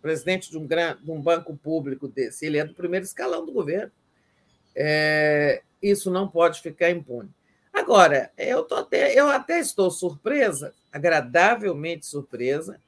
presidente 0.00 0.50
de 0.50 0.56
um, 0.56 0.66
grande, 0.66 1.04
de 1.04 1.10
um 1.10 1.20
banco 1.20 1.56
público 1.56 2.08
desse, 2.08 2.46
ele 2.46 2.58
é 2.58 2.64
do 2.64 2.74
primeiro 2.74 3.04
escalão 3.04 3.44
do 3.44 3.52
governo. 3.52 3.92
É, 4.74 5.62
isso 5.82 6.10
não 6.10 6.26
pode 6.26 6.60
ficar 6.60 6.90
impune. 6.90 7.30
Agora, 7.72 8.32
eu, 8.36 8.64
tô 8.64 8.76
até, 8.76 9.14
eu 9.14 9.28
até 9.28 9.60
estou 9.60 9.90
surpresa, 9.90 10.74
agradavelmente 10.90 12.06
surpresa, 12.06 12.80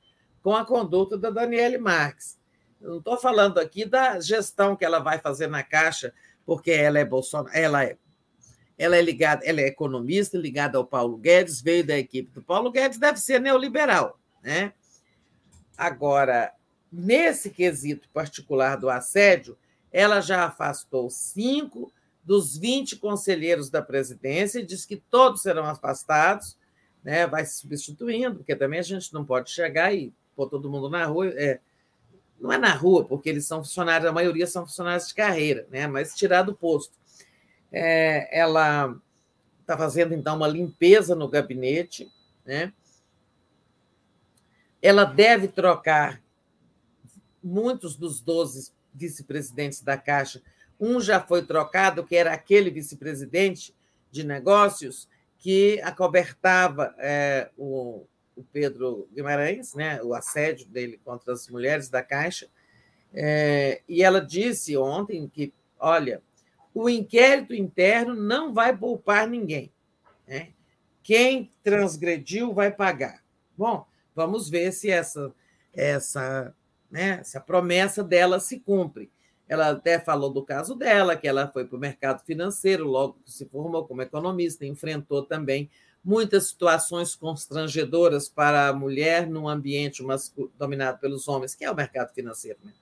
com 0.42 0.54
a 0.54 0.64
conduta 0.64 1.16
da 1.18 1.30
Daniele 1.30 1.78
Marques. 1.78 2.38
Não 2.80 2.98
estou 2.98 3.18
falando 3.18 3.58
aqui 3.58 3.84
da 3.84 4.18
gestão 4.20 4.74
que 4.74 4.84
ela 4.84 4.98
vai 4.98 5.18
fazer 5.18 5.46
na 5.46 5.62
Caixa, 5.62 6.14
porque 6.46 6.70
ela 6.70 6.98
é 6.98 7.04
Bolsonaro, 7.04 7.54
ela 7.54 7.84
é, 7.84 7.96
ela 8.78 8.96
é 8.96 9.02
ligada, 9.02 9.44
ela 9.44 9.60
é 9.60 9.66
economista, 9.66 10.38
ligada 10.38 10.78
ao 10.78 10.86
Paulo 10.86 11.18
Guedes, 11.18 11.60
veio 11.60 11.86
da 11.86 11.98
equipe 11.98 12.30
do 12.30 12.42
Paulo 12.42 12.70
Guedes, 12.70 12.98
deve 12.98 13.18
ser 13.20 13.38
neoliberal, 13.38 14.18
né? 14.42 14.72
Agora, 15.76 16.52
nesse 16.90 17.50
quesito 17.50 18.08
particular 18.12 18.76
do 18.76 18.88
assédio, 18.88 19.56
ela 19.92 20.20
já 20.20 20.44
afastou 20.46 21.10
cinco 21.10 21.92
dos 22.24 22.56
20 22.56 22.96
conselheiros 22.96 23.70
da 23.70 23.82
presidência 23.82 24.60
e 24.60 24.66
diz 24.66 24.86
que 24.86 24.96
todos 24.96 25.42
serão 25.42 25.64
afastados, 25.64 26.56
né? 27.02 27.26
vai 27.26 27.44
se 27.44 27.58
substituindo, 27.58 28.36
porque 28.36 28.54
também 28.54 28.78
a 28.78 28.84
gente 28.84 29.12
não 29.12 29.24
pode 29.24 29.50
chegar 29.50 29.94
e 29.94 30.12
pôr 30.40 30.48
todo 30.48 30.70
mundo 30.70 30.88
na 30.88 31.04
rua. 31.04 31.28
É, 31.36 31.60
não 32.40 32.50
é 32.50 32.56
na 32.56 32.72
rua, 32.72 33.04
porque 33.04 33.28
eles 33.28 33.46
são 33.46 33.62
funcionários, 33.62 34.08
a 34.08 34.12
maioria 34.12 34.46
são 34.46 34.66
funcionários 34.66 35.08
de 35.08 35.14
carreira, 35.14 35.66
né? 35.70 35.86
mas 35.86 36.14
tirar 36.14 36.42
do 36.42 36.54
posto. 36.54 36.94
É, 37.70 38.26
ela 38.38 38.96
está 39.60 39.76
fazendo, 39.76 40.14
então, 40.14 40.36
uma 40.36 40.48
limpeza 40.48 41.14
no 41.14 41.28
gabinete. 41.28 42.10
Né? 42.44 42.72
Ela 44.80 45.04
deve 45.04 45.48
trocar 45.48 46.22
muitos 47.42 47.94
dos 47.94 48.20
12 48.20 48.72
vice-presidentes 48.94 49.82
da 49.82 49.98
Caixa. 49.98 50.42
Um 50.80 50.98
já 50.98 51.20
foi 51.20 51.44
trocado, 51.44 52.04
que 52.04 52.16
era 52.16 52.32
aquele 52.32 52.70
vice-presidente 52.70 53.74
de 54.10 54.24
negócios 54.24 55.06
que 55.38 55.80
acobertava 55.82 56.94
é, 56.98 57.50
o, 57.56 58.06
o 58.40 58.46
Pedro 58.52 59.08
Guimarães, 59.14 59.74
né, 59.74 60.02
o 60.02 60.14
assédio 60.14 60.66
dele 60.66 61.00
contra 61.04 61.32
as 61.32 61.48
mulheres 61.48 61.88
da 61.88 62.02
Caixa, 62.02 62.48
é, 63.12 63.82
e 63.88 64.02
ela 64.02 64.20
disse 64.20 64.76
ontem 64.76 65.28
que, 65.28 65.52
olha, 65.78 66.22
o 66.74 66.88
inquérito 66.88 67.54
interno 67.54 68.14
não 68.14 68.54
vai 68.54 68.76
poupar 68.76 69.28
ninguém. 69.28 69.72
Né? 70.26 70.50
Quem 71.02 71.50
transgrediu 71.62 72.54
vai 72.54 72.70
pagar. 72.70 73.22
Bom, 73.56 73.84
vamos 74.14 74.48
ver 74.48 74.72
se 74.72 74.90
essa, 74.90 75.32
essa, 75.74 76.54
né, 76.90 77.18
essa 77.20 77.40
promessa 77.40 78.02
dela 78.04 78.38
se 78.38 78.60
cumpre. 78.60 79.10
Ela 79.48 79.70
até 79.70 79.98
falou 79.98 80.30
do 80.30 80.44
caso 80.44 80.76
dela, 80.76 81.16
que 81.16 81.26
ela 81.26 81.48
foi 81.48 81.64
para 81.64 81.76
o 81.76 81.80
mercado 81.80 82.24
financeiro, 82.24 82.86
logo 82.86 83.18
que 83.24 83.32
se 83.32 83.44
formou 83.46 83.84
como 83.84 84.00
economista, 84.00 84.64
enfrentou 84.64 85.24
também 85.24 85.68
muitas 86.02 86.48
situações 86.48 87.14
constrangedoras 87.14 88.28
para 88.28 88.68
a 88.68 88.72
mulher 88.72 89.28
num 89.28 89.48
ambiente 89.48 90.02
dominado 90.58 90.98
pelos 90.98 91.28
homens, 91.28 91.54
que 91.54 91.64
é 91.64 91.70
o 91.70 91.74
mercado 91.74 92.12
financeiro. 92.14 92.58
Né? 92.64 92.72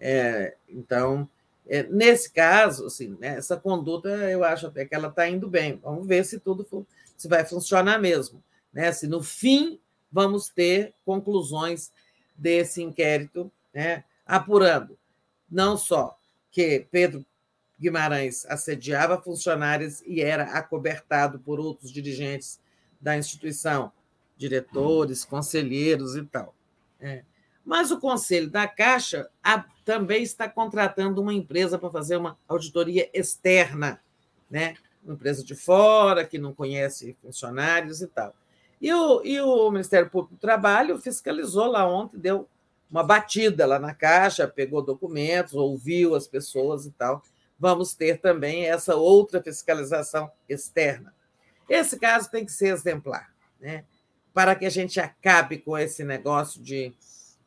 É, 0.00 0.56
então, 0.68 1.28
é, 1.66 1.82
nesse 1.84 2.30
caso, 2.30 2.86
assim, 2.86 3.16
né, 3.20 3.36
essa 3.36 3.56
conduta, 3.56 4.08
eu 4.08 4.42
acho 4.42 4.66
até 4.66 4.84
que 4.84 4.94
ela 4.94 5.08
está 5.08 5.28
indo 5.28 5.48
bem. 5.48 5.78
Vamos 5.82 6.06
ver 6.06 6.24
se 6.24 6.38
tudo 6.38 6.64
for, 6.64 6.86
se 7.16 7.28
vai 7.28 7.44
funcionar 7.44 7.98
mesmo. 7.98 8.42
Né? 8.72 8.90
Se 8.92 9.06
no 9.06 9.22
fim 9.22 9.78
vamos 10.10 10.48
ter 10.48 10.94
conclusões 11.04 11.92
desse 12.36 12.82
inquérito, 12.82 13.50
né, 13.72 14.04
apurando 14.26 14.96
não 15.54 15.76
só 15.76 16.18
que 16.50 16.86
Pedro 16.90 17.24
Guimarães 17.84 18.46
assediava 18.46 19.20
funcionários 19.20 20.00
e 20.06 20.22
era 20.22 20.44
acobertado 20.44 21.38
por 21.38 21.60
outros 21.60 21.92
dirigentes 21.92 22.58
da 22.98 23.14
instituição, 23.14 23.92
diretores, 24.38 25.22
conselheiros 25.22 26.16
e 26.16 26.24
tal. 26.24 26.54
É. 26.98 27.22
Mas 27.62 27.90
o 27.90 28.00
Conselho 28.00 28.48
da 28.48 28.66
Caixa 28.66 29.28
também 29.84 30.22
está 30.22 30.48
contratando 30.48 31.20
uma 31.20 31.34
empresa 31.34 31.78
para 31.78 31.90
fazer 31.90 32.16
uma 32.16 32.38
auditoria 32.48 33.10
externa, 33.12 34.00
né? 34.50 34.76
uma 35.04 35.12
empresa 35.12 35.44
de 35.44 35.54
fora, 35.54 36.24
que 36.24 36.38
não 36.38 36.54
conhece 36.54 37.14
funcionários 37.20 38.00
e 38.00 38.06
tal. 38.06 38.34
E 38.80 38.90
o, 38.92 39.22
e 39.22 39.38
o 39.42 39.70
Ministério 39.70 40.08
Público 40.08 40.36
do 40.36 40.40
Trabalho 40.40 40.98
fiscalizou 40.98 41.66
lá 41.66 41.86
ontem, 41.86 42.18
deu 42.18 42.48
uma 42.90 43.02
batida 43.02 43.66
lá 43.66 43.78
na 43.78 43.92
Caixa, 43.92 44.48
pegou 44.48 44.80
documentos, 44.80 45.52
ouviu 45.52 46.14
as 46.14 46.26
pessoas 46.26 46.86
e 46.86 46.90
tal 46.90 47.22
vamos 47.58 47.94
ter 47.94 48.20
também 48.20 48.66
essa 48.66 48.96
outra 48.96 49.42
fiscalização 49.42 50.30
externa. 50.48 51.14
Esse 51.68 51.98
caso 51.98 52.30
tem 52.30 52.44
que 52.44 52.52
ser 52.52 52.68
exemplar, 52.68 53.34
né? 53.60 53.84
para 54.34 54.56
que 54.56 54.66
a 54.66 54.70
gente 54.70 54.98
acabe 54.98 55.58
com 55.58 55.78
esse 55.78 56.02
negócio 56.02 56.60
de 56.60 56.92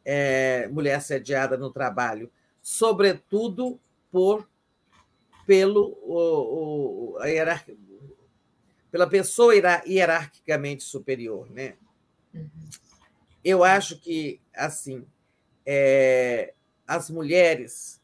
é, 0.05 0.69
mulher 0.69 0.95
assediada 0.95 1.57
no 1.57 1.69
trabalho, 1.69 2.31
sobretudo 2.61 3.77
por 4.09 4.49
pelo 5.45 5.97
o, 6.01 7.15
o, 7.15 7.17
a 7.19 7.61
pela 8.89 9.05
pessoa 9.07 9.53
hierarquicamente 9.85 10.83
superior, 10.83 11.49
né? 11.51 11.75
Uhum. 12.33 12.49
Eu 13.43 13.63
acho 13.63 13.99
que 13.99 14.39
assim 14.55 15.05
é, 15.65 16.53
as 16.87 17.09
mulheres 17.09 18.01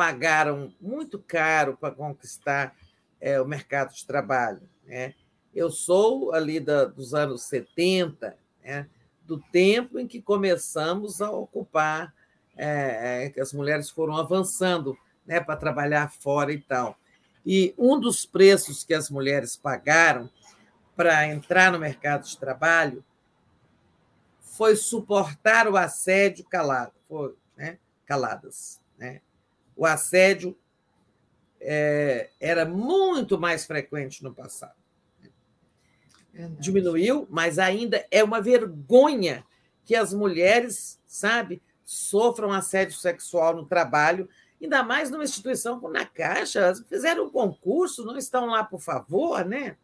pagaram 0.00 0.72
muito 0.80 1.18
caro 1.18 1.76
para 1.76 1.94
conquistar 1.94 2.74
é, 3.20 3.38
o 3.38 3.44
mercado 3.44 3.92
de 3.92 4.06
trabalho. 4.06 4.62
Né? 4.86 5.12
Eu 5.54 5.70
sou 5.70 6.32
ali 6.32 6.58
da, 6.58 6.86
dos 6.86 7.12
anos 7.12 7.42
70, 7.42 8.34
né? 8.64 8.88
do 9.26 9.38
tempo 9.52 9.98
em 9.98 10.06
que 10.06 10.22
começamos 10.22 11.20
a 11.20 11.30
ocupar, 11.30 12.14
é, 12.56 13.28
que 13.28 13.42
as 13.42 13.52
mulheres 13.52 13.90
foram 13.90 14.16
avançando 14.16 14.96
né, 15.26 15.38
para 15.38 15.54
trabalhar 15.54 16.10
fora 16.10 16.50
e 16.50 16.62
tal. 16.62 16.96
E 17.44 17.74
um 17.76 18.00
dos 18.00 18.24
preços 18.24 18.82
que 18.82 18.94
as 18.94 19.10
mulheres 19.10 19.54
pagaram 19.54 20.30
para 20.96 21.28
entrar 21.28 21.70
no 21.72 21.78
mercado 21.78 22.24
de 22.24 22.38
trabalho 22.38 23.04
foi 24.40 24.76
suportar 24.76 25.68
o 25.68 25.76
assédio 25.76 26.46
calado, 26.46 26.94
foi, 27.06 27.34
né, 27.54 27.76
caladas. 28.06 28.80
Né? 28.96 29.20
O 29.80 29.86
assédio 29.86 30.54
é, 31.58 32.28
era 32.38 32.66
muito 32.66 33.40
mais 33.40 33.64
frequente 33.64 34.22
no 34.22 34.30
passado. 34.34 34.74
Verdade. 36.30 36.60
Diminuiu, 36.60 37.26
mas 37.30 37.58
ainda 37.58 38.06
é 38.10 38.22
uma 38.22 38.42
vergonha 38.42 39.42
que 39.82 39.96
as 39.96 40.12
mulheres, 40.12 41.00
sabe, 41.06 41.62
sofram 41.82 42.52
assédio 42.52 42.98
sexual 42.98 43.56
no 43.56 43.64
trabalho, 43.64 44.28
ainda 44.60 44.82
mais 44.82 45.10
numa 45.10 45.24
instituição 45.24 45.80
como 45.80 45.94
na 45.94 46.04
Caixa, 46.04 46.74
fizeram 46.86 47.24
um 47.24 47.30
concurso, 47.30 48.04
não 48.04 48.18
estão 48.18 48.48
lá 48.48 48.62
por 48.62 48.82
favor, 48.82 49.46
né? 49.46 49.78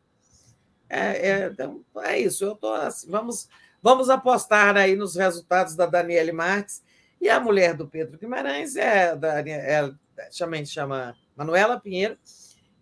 É, 0.91 1.31
é, 1.31 1.47
então, 1.47 1.83
é 2.03 2.21
isso, 2.21 2.45
eu 2.45 2.55
tô 2.55 2.71
assim, 2.71 3.11
vamos, 3.11 3.49
vamos 3.83 4.11
apostar 4.11 4.77
aí 4.77 4.95
nos 4.95 5.17
resultados 5.17 5.75
da 5.75 5.87
Daniele 5.87 6.33
Marques 6.33 6.83
e 7.21 7.29
a 7.29 7.41
mulher 7.41 7.75
do 7.75 7.87
Pedro 7.87 8.19
Guimarães 8.19 8.77
é, 8.77 9.15
é, 9.15 9.93
chama, 10.31 10.65
chama 10.65 11.17
Manuela 11.37 11.81
Pinheiro, 11.81 12.19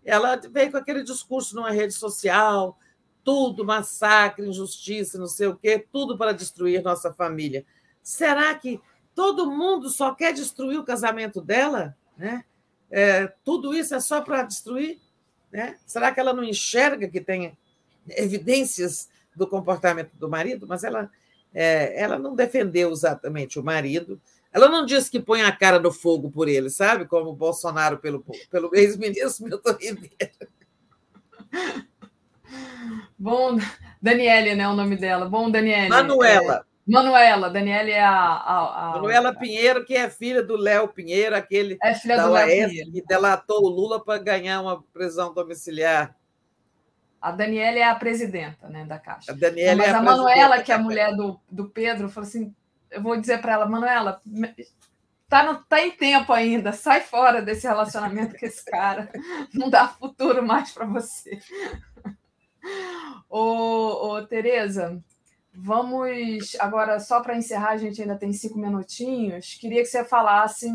ela 0.03 0.35
veio 0.35 0.71
com 0.71 0.77
aquele 0.77 1.03
discurso 1.03 1.55
numa 1.55 1.71
rede 1.71 1.93
social, 1.93 2.77
tudo 3.23 3.65
massacre, 3.65 4.47
injustiça, 4.47 5.17
não 5.17 5.25
sei 5.25 5.47
o 5.47 5.55
quê, 5.55 5.83
tudo 5.91 6.15
para 6.15 6.31
destruir 6.31 6.83
nossa 6.83 7.11
família. 7.11 7.65
Será 8.03 8.53
que 8.53 8.79
todo 9.15 9.49
mundo 9.49 9.89
só 9.89 10.13
quer 10.13 10.31
destruir 10.31 10.79
o 10.79 10.85
casamento 10.85 11.41
dela? 11.41 11.97
Né? 12.15 12.45
É, 12.91 13.27
tudo 13.43 13.73
isso 13.73 13.95
é 13.95 13.99
só 13.99 14.21
para 14.21 14.43
destruir? 14.43 14.99
Né? 15.51 15.75
Será 15.87 16.11
que 16.11 16.19
ela 16.19 16.33
não 16.33 16.43
enxerga 16.43 17.07
que 17.07 17.19
tem 17.19 17.57
evidências 18.09 19.09
do 19.35 19.47
comportamento 19.47 20.11
do 20.13 20.29
marido? 20.29 20.67
Mas 20.67 20.83
ela, 20.83 21.09
é, 21.55 21.99
ela 21.99 22.19
não 22.19 22.35
defendeu 22.35 22.91
exatamente 22.91 23.57
o 23.57 23.63
marido, 23.63 24.21
ela 24.51 24.67
não 24.69 24.85
disse 24.85 25.09
que 25.09 25.19
põe 25.19 25.41
a 25.41 25.51
cara 25.51 25.79
no 25.79 25.91
fogo 25.91 26.29
por 26.29 26.47
ele, 26.47 26.69
sabe? 26.69 27.05
Como 27.05 27.29
o 27.29 27.35
Bolsonaro 27.35 27.97
pelo, 27.97 28.23
pelo 28.51 28.69
ex-ministro 28.75 29.45
Milton 29.45 29.77
Ribeiro. 29.79 30.47
Bom, 33.17 33.57
Daniele, 34.01 34.55
né? 34.55 34.67
O 34.67 34.75
nome 34.75 34.95
dela. 34.95 35.27
Bom, 35.27 35.49
Daniele. 35.49 35.89
Manuela. 35.89 36.65
É, 36.87 36.91
Manuela, 36.91 37.49
Daniele 37.49 37.91
é 37.91 38.03
a, 38.03 38.13
a, 38.13 38.89
a, 38.89 38.91
Manuela 38.91 39.33
Pinheiro, 39.33 39.83
que 39.83 39.95
é 39.95 40.07
filha 40.09 40.43
do 40.43 40.55
Léo 40.55 40.87
Pinheiro, 40.87 41.35
aquele 41.35 41.77
é 41.81 41.95
filha 41.95 42.17
da 42.17 42.27
do 42.27 42.33
Léo 42.33 42.69
Pinheiro. 42.69 42.91
que 42.91 43.01
delatou 43.01 43.63
o 43.63 43.69
Lula 43.69 44.03
para 44.03 44.21
ganhar 44.21 44.61
uma 44.61 44.83
prisão 44.93 45.33
domiciliar. 45.33 46.15
A 47.25 47.31
Daniela 47.31 47.79
é 47.79 47.83
a 47.83 47.95
presidenta 47.95 48.69
né, 48.69 48.85
da 48.85 48.99
Caixa. 48.99 49.31
A 49.31 49.35
Daniela 49.35 49.77
Mas 49.77 49.87
é 49.87 49.91
a, 49.91 49.97
a 49.97 50.01
Manuela, 50.03 50.61
que 50.61 50.71
é 50.71 50.75
a 50.75 50.77
mulher 50.77 51.15
do, 51.15 51.39
do 51.49 51.67
Pedro, 51.67 52.07
falou 52.07 52.27
assim: 52.27 52.53
eu 52.91 53.01
vou 53.01 53.19
dizer 53.19 53.41
para 53.41 53.53
ela, 53.53 53.65
Manuela, 53.65 54.21
tá, 55.27 55.43
no, 55.43 55.63
tá 55.63 55.81
em 55.81 55.89
tempo 55.89 56.31
ainda, 56.31 56.71
sai 56.71 57.01
fora 57.01 57.41
desse 57.41 57.65
relacionamento 57.65 58.37
com 58.37 58.45
esse 58.45 58.63
cara, 58.63 59.09
não 59.51 59.71
dá 59.71 59.87
futuro 59.87 60.45
mais 60.45 60.69
para 60.69 60.85
você. 60.85 61.39
ô, 63.27 64.07
ô, 64.07 64.21
Tereza, 64.27 65.03
vamos 65.51 66.55
agora, 66.59 66.99
só 66.99 67.21
para 67.21 67.35
encerrar, 67.35 67.71
a 67.71 67.77
gente 67.77 68.03
ainda 68.03 68.15
tem 68.15 68.31
cinco 68.33 68.59
minutinhos, 68.59 69.55
queria 69.59 69.81
que 69.81 69.87
você 69.87 70.05
falasse 70.05 70.69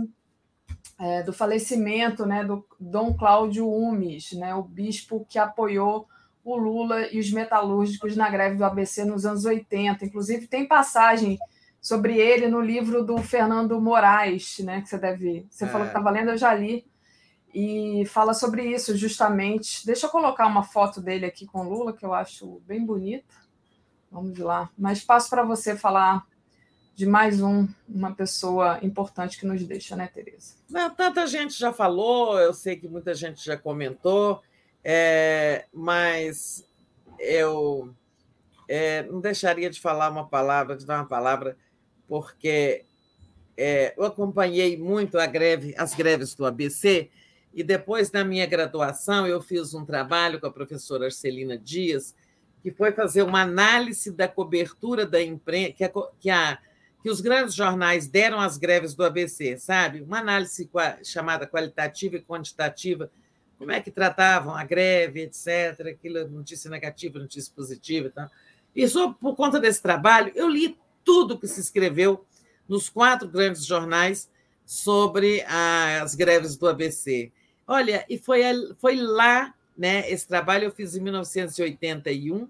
é, 0.98 1.22
do 1.22 1.32
falecimento 1.32 2.26
né, 2.26 2.42
do 2.42 2.66
Dom 2.80 3.16
Cláudio 3.16 3.72
Umes, 3.72 4.32
né, 4.32 4.52
o 4.52 4.64
bispo 4.64 5.24
que 5.28 5.38
apoiou 5.38 6.08
o 6.44 6.56
Lula 6.56 7.08
e 7.12 7.18
os 7.18 7.30
metalúrgicos 7.30 8.16
na 8.16 8.28
greve 8.28 8.56
do 8.56 8.64
ABC 8.64 9.04
nos 9.04 9.26
anos 9.26 9.44
80. 9.44 10.04
Inclusive, 10.04 10.46
tem 10.46 10.66
passagem 10.66 11.38
sobre 11.80 12.18
ele 12.18 12.48
no 12.48 12.60
livro 12.60 13.04
do 13.04 13.18
Fernando 13.18 13.80
Moraes, 13.80 14.58
né? 14.60 14.80
Que 14.80 14.88
você 14.88 14.98
deve. 14.98 15.46
Você 15.50 15.64
é. 15.64 15.68
falou 15.68 15.86
que 15.86 15.90
estava 15.90 16.10
lendo, 16.10 16.30
eu 16.30 16.38
já 16.38 16.54
li. 16.54 16.86
E 17.52 18.04
fala 18.06 18.32
sobre 18.32 18.64
isso 18.64 18.96
justamente. 18.96 19.84
Deixa 19.84 20.06
eu 20.06 20.10
colocar 20.10 20.46
uma 20.46 20.62
foto 20.62 21.00
dele 21.00 21.26
aqui 21.26 21.46
com 21.46 21.62
Lula, 21.62 21.92
que 21.92 22.04
eu 22.04 22.14
acho 22.14 22.60
bem 22.66 22.84
bonita. 22.84 23.34
Vamos 24.10 24.38
lá. 24.38 24.70
Mas 24.78 25.02
passo 25.02 25.28
para 25.28 25.42
você 25.42 25.76
falar 25.76 26.24
de 26.94 27.06
mais 27.06 27.40
um, 27.40 27.66
uma 27.88 28.14
pessoa 28.14 28.78
importante 28.82 29.38
que 29.38 29.46
nos 29.46 29.64
deixa, 29.64 29.96
né, 29.96 30.06
Tereza? 30.12 30.54
Não, 30.68 30.90
tanta 30.90 31.26
gente 31.26 31.58
já 31.58 31.72
falou, 31.72 32.38
eu 32.38 32.52
sei 32.52 32.76
que 32.76 32.86
muita 32.86 33.14
gente 33.14 33.42
já 33.42 33.56
comentou, 33.56 34.42
é, 34.82 35.66
mas 35.72 36.66
eu 37.18 37.94
é, 38.68 39.02
não 39.04 39.20
deixaria 39.20 39.68
de 39.68 39.80
falar 39.80 40.10
uma 40.10 40.28
palavra, 40.28 40.76
de 40.76 40.86
dar 40.86 40.96
uma 40.96 41.08
palavra 41.08 41.56
porque 42.08 42.84
é, 43.56 43.94
eu 43.96 44.04
acompanhei 44.04 44.76
muito 44.76 45.18
a 45.18 45.26
greve, 45.26 45.74
as 45.76 45.94
greves 45.94 46.34
do 46.34 46.44
ABC, 46.44 47.10
e 47.52 47.62
depois, 47.62 48.10
na 48.10 48.24
minha 48.24 48.46
graduação, 48.46 49.26
eu 49.26 49.40
fiz 49.40 49.74
um 49.74 49.84
trabalho 49.84 50.40
com 50.40 50.46
a 50.46 50.52
professora 50.52 51.06
Arcelina 51.06 51.58
Dias, 51.58 52.14
que 52.62 52.70
foi 52.70 52.92
fazer 52.92 53.22
uma 53.22 53.42
análise 53.42 54.10
da 54.12 54.28
cobertura 54.28 55.04
da 55.04 55.22
imprensa, 55.22 55.72
que, 55.72 55.88
que, 55.88 56.30
que 57.02 57.10
os 57.10 57.20
grandes 57.20 57.54
jornais 57.54 58.06
deram 58.06 58.40
às 58.40 58.56
greves 58.56 58.94
do 58.94 59.04
ABC, 59.04 59.58
sabe? 59.58 60.00
Uma 60.02 60.18
análise 60.20 60.70
chamada 61.04 61.46
qualitativa 61.46 62.16
e 62.16 62.22
quantitativa, 62.22 63.10
como 63.60 63.72
é 63.72 63.80
que 63.82 63.90
tratavam 63.90 64.54
a 64.54 64.64
greve, 64.64 65.20
etc., 65.20 65.88
aquilo, 65.88 66.26
notícia 66.30 66.70
negativa, 66.70 67.18
notícia 67.18 67.52
positiva 67.54 68.06
e 68.06 68.10
tal. 68.10 68.30
E 68.74 68.88
só 68.88 69.12
por 69.12 69.36
conta 69.36 69.60
desse 69.60 69.82
trabalho, 69.82 70.32
eu 70.34 70.48
li 70.48 70.78
tudo 71.04 71.38
que 71.38 71.46
se 71.46 71.60
escreveu 71.60 72.24
nos 72.66 72.88
quatro 72.88 73.28
grandes 73.28 73.66
jornais 73.66 74.30
sobre 74.64 75.44
as 75.46 76.14
greves 76.14 76.56
do 76.56 76.66
ABC. 76.66 77.30
Olha, 77.66 78.02
e 78.08 78.16
foi, 78.16 78.40
foi 78.78 78.96
lá, 78.96 79.52
né? 79.76 80.10
Esse 80.10 80.26
trabalho 80.26 80.64
eu 80.64 80.70
fiz 80.72 80.96
em 80.96 81.00
1981, 81.00 82.48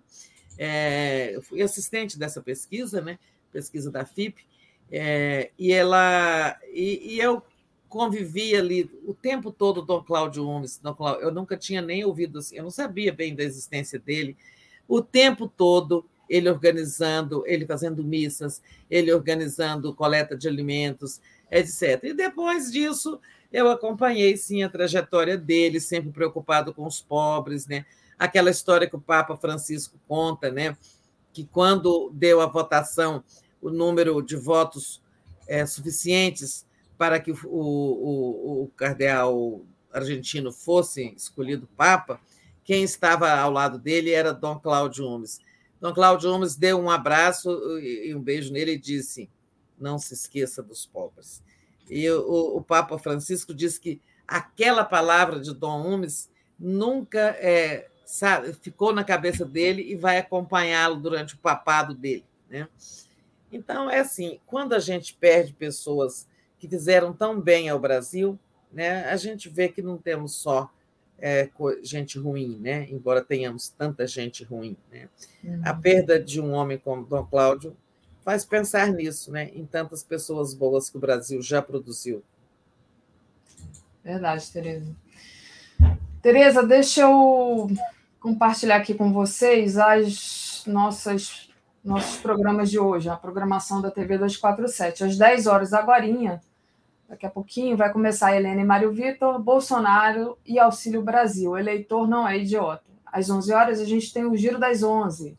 é, 0.57 1.41
fui 1.43 1.61
assistente 1.61 2.17
dessa 2.17 2.41
pesquisa, 2.41 3.01
né? 3.01 3.19
Pesquisa 3.53 3.91
da 3.91 4.05
FIP, 4.05 4.47
é, 4.93 5.51
e 5.59 5.73
ela 5.73 6.57
e, 6.73 7.17
e, 7.17 7.19
eu 7.19 7.43
convivi 7.91 8.55
ali 8.55 8.89
o 9.05 9.13
tempo 9.13 9.51
todo 9.51 9.83
Dom 9.83 10.03
Cláudio 10.03 10.47
Cláudio, 10.97 11.23
eu 11.23 11.33
nunca 11.33 11.57
tinha 11.57 11.83
nem 11.83 12.05
ouvido 12.05 12.39
assim, 12.39 12.57
eu 12.57 12.63
não 12.63 12.71
sabia 12.71 13.13
bem 13.13 13.35
da 13.35 13.43
existência 13.43 13.99
dele. 13.99 14.37
O 14.89 15.03
tempo 15.03 15.49
todo 15.49 16.07
ele 16.29 16.49
organizando, 16.49 17.43
ele 17.45 17.67
fazendo 17.67 18.05
missas, 18.05 18.63
ele 18.89 19.13
organizando 19.13 19.93
coleta 19.93 20.37
de 20.37 20.47
alimentos, 20.47 21.21
etc. 21.51 22.05
E 22.05 22.15
depois 22.15 22.71
disso, 22.71 23.21
eu 23.53 23.69
acompanhei 23.69 24.37
sim 24.37 24.63
a 24.63 24.71
trajetória 24.71 25.37
dele, 25.37 25.81
sempre 25.81 26.13
preocupado 26.13 26.73
com 26.73 26.87
os 26.87 27.01
pobres, 27.01 27.67
né? 27.67 27.85
Aquela 28.17 28.51
história 28.51 28.89
que 28.89 28.95
o 28.95 29.01
Papa 29.01 29.37
Francisco 29.37 29.99
conta, 30.07 30.53
né? 30.53 30.77
Que 31.33 31.45
quando 31.45 32.11
deu 32.15 32.41
a 32.41 32.47
votação, 32.47 33.25
o 33.61 33.69
número 33.69 34.23
de 34.23 34.37
votos 34.37 35.03
é, 35.49 35.67
suficientes 35.67 36.65
para 37.01 37.19
que 37.19 37.33
o, 37.33 37.39
o, 37.47 38.65
o 38.65 38.69
cardeal 38.77 39.65
argentino 39.91 40.53
fosse 40.53 41.15
escolhido 41.17 41.67
Papa, 41.75 42.21
quem 42.63 42.83
estava 42.83 43.31
ao 43.31 43.51
lado 43.51 43.79
dele 43.79 44.11
era 44.11 44.35
Dom 44.35 44.61
Cláudio 44.61 45.07
Gomes. 45.07 45.41
Dom 45.81 45.95
Cláudio 45.95 46.31
Gomes 46.31 46.57
deu 46.57 46.79
um 46.79 46.91
abraço 46.91 47.51
e 47.79 48.15
um 48.15 48.21
beijo 48.21 48.53
nele 48.53 48.73
e 48.73 48.79
disse: 48.79 49.31
não 49.79 49.99
se 49.99 50.13
esqueça 50.13 50.63
dos 50.63 50.85
pobres. 50.85 51.43
E 51.89 52.07
o, 52.11 52.59
o 52.59 52.63
Papa 52.63 52.99
Francisco 52.99 53.55
disse 53.55 53.81
que 53.81 53.99
aquela 54.29 54.85
palavra 54.85 55.41
de 55.41 55.55
Dom 55.55 55.83
Gomes 55.83 56.31
nunca 56.59 57.35
é, 57.39 57.89
sabe, 58.05 58.53
ficou 58.53 58.93
na 58.93 59.05
cabeça 59.05 59.47
dele 59.47 59.91
e 59.91 59.97
vai 59.97 60.19
acompanhá-lo 60.19 60.97
durante 60.97 61.35
o 61.35 61.39
papado 61.39 61.95
dele. 61.95 62.27
Né? 62.47 62.69
Então, 63.51 63.89
é 63.91 64.01
assim: 64.01 64.39
quando 64.45 64.75
a 64.75 64.79
gente 64.79 65.15
perde 65.15 65.55
pessoas 65.55 66.29
que 66.61 66.69
fizeram 66.69 67.13
tão 67.13 67.41
bem 67.41 67.69
ao 67.69 67.81
Brasil, 67.81 68.39
né, 68.71 69.07
a 69.07 69.17
gente 69.17 69.49
vê 69.49 69.69
que 69.69 69.83
não 69.83 69.99
temos 69.99 70.37
só 70.37 70.71
é, 71.19 71.49
gente 71.83 72.19
ruim, 72.19 72.59
né? 72.61 72.87
embora 72.91 73.23
tenhamos 73.23 73.69
tanta 73.69 74.07
gente 74.07 74.43
ruim. 74.43 74.77
Né? 74.91 75.09
Uhum. 75.45 75.61
A 75.65 75.75
perda 75.75 76.19
de 76.19 76.41
um 76.41 76.53
homem 76.53 76.79
como 76.79 77.05
Dom 77.05 77.25
Cláudio 77.27 77.77
faz 78.25 78.45
pensar 78.45 78.89
nisso, 78.93 79.31
né? 79.31 79.51
em 79.53 79.67
tantas 79.67 80.03
pessoas 80.03 80.55
boas 80.55 80.89
que 80.89 80.97
o 80.97 81.01
Brasil 81.01 81.43
já 81.43 81.61
produziu. 81.61 82.23
Verdade, 84.03 84.51
Tereza. 84.51 84.97
Tereza, 86.23 86.63
deixa 86.63 87.03
eu 87.03 87.71
compartilhar 88.19 88.77
aqui 88.77 88.95
com 88.95 89.13
vocês 89.13 89.77
as 89.77 90.65
nossas 90.67 91.49
nossos 91.83 92.21
programas 92.21 92.71
de 92.71 92.79
hoje, 92.79 93.09
a 93.09 93.17
programação 93.17 93.81
da 93.81 93.91
TV 93.91 94.19
247. 94.19 95.05
Às 95.05 95.17
10 95.17 95.47
horas, 95.47 95.73
agora 95.73 96.07
Daqui 97.11 97.27
a 97.27 97.31
pouquinho 97.31 97.77
vai 97.77 97.93
começar 97.93 98.29
a 98.29 98.37
Helena 98.37 98.61
e 98.61 98.65
Mário 98.65 98.93
Vitor, 98.93 99.37
Bolsonaro 99.43 100.39
e 100.47 100.61
Auxílio 100.61 101.03
Brasil. 101.03 101.51
O 101.51 101.59
eleitor 101.59 102.07
não 102.07 102.27
é 102.27 102.39
idiota. 102.39 102.85
Às 103.05 103.29
11 103.29 103.53
horas 103.53 103.81
a 103.81 103.85
gente 103.85 104.13
tem 104.13 104.25
o 104.25 104.37
Giro 104.37 104.61
das 104.61 104.85
11. 104.85 105.37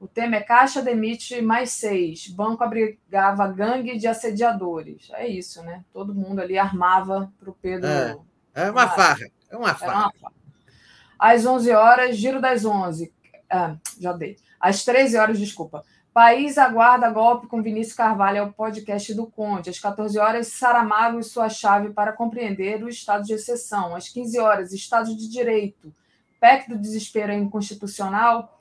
O 0.00 0.08
tema 0.08 0.36
é 0.36 0.40
Caixa 0.40 0.80
demite 0.80 1.42
mais 1.42 1.70
seis. 1.72 2.28
Banco 2.28 2.64
abrigava 2.64 3.46
gangue 3.48 3.98
de 3.98 4.08
assediadores. 4.08 5.10
É 5.12 5.28
isso, 5.28 5.62
né? 5.62 5.84
Todo 5.92 6.14
mundo 6.14 6.40
ali 6.40 6.56
armava 6.56 7.30
para 7.38 7.50
o 7.50 7.54
Pedro. 7.60 7.90
É, 7.90 8.16
é 8.54 8.70
uma 8.70 8.88
farra. 8.88 9.26
É 9.50 9.56
uma 9.58 9.74
farra. 9.74 9.92
uma 9.92 10.12
farra. 10.12 10.34
Às 11.18 11.44
11 11.44 11.72
horas, 11.72 12.16
Giro 12.16 12.40
das 12.40 12.64
11. 12.64 13.12
Ah, 13.50 13.76
já 14.00 14.14
dei. 14.14 14.38
Às 14.58 14.82
13 14.82 15.18
horas, 15.18 15.38
desculpa. 15.38 15.84
País 16.12 16.58
aguarda 16.58 17.08
golpe 17.08 17.46
com 17.46 17.62
Vinícius 17.62 17.96
Carvalho, 17.96 18.36
é 18.36 18.42
o 18.42 18.52
podcast 18.52 19.14
do 19.14 19.26
Conde. 19.26 19.70
Às 19.70 19.78
14 19.78 20.18
horas, 20.18 20.48
Saramago 20.48 21.18
e 21.18 21.24
sua 21.24 21.48
chave 21.48 21.88
para 21.88 22.12
compreender 22.12 22.84
o 22.84 22.88
estado 22.88 23.24
de 23.24 23.32
exceção. 23.32 23.96
Às 23.96 24.10
15 24.10 24.38
horas, 24.38 24.72
Estado 24.74 25.16
de 25.16 25.26
Direito, 25.26 25.90
PEC 26.38 26.68
do 26.68 26.76
desespero 26.76 27.32
inconstitucional. 27.32 28.60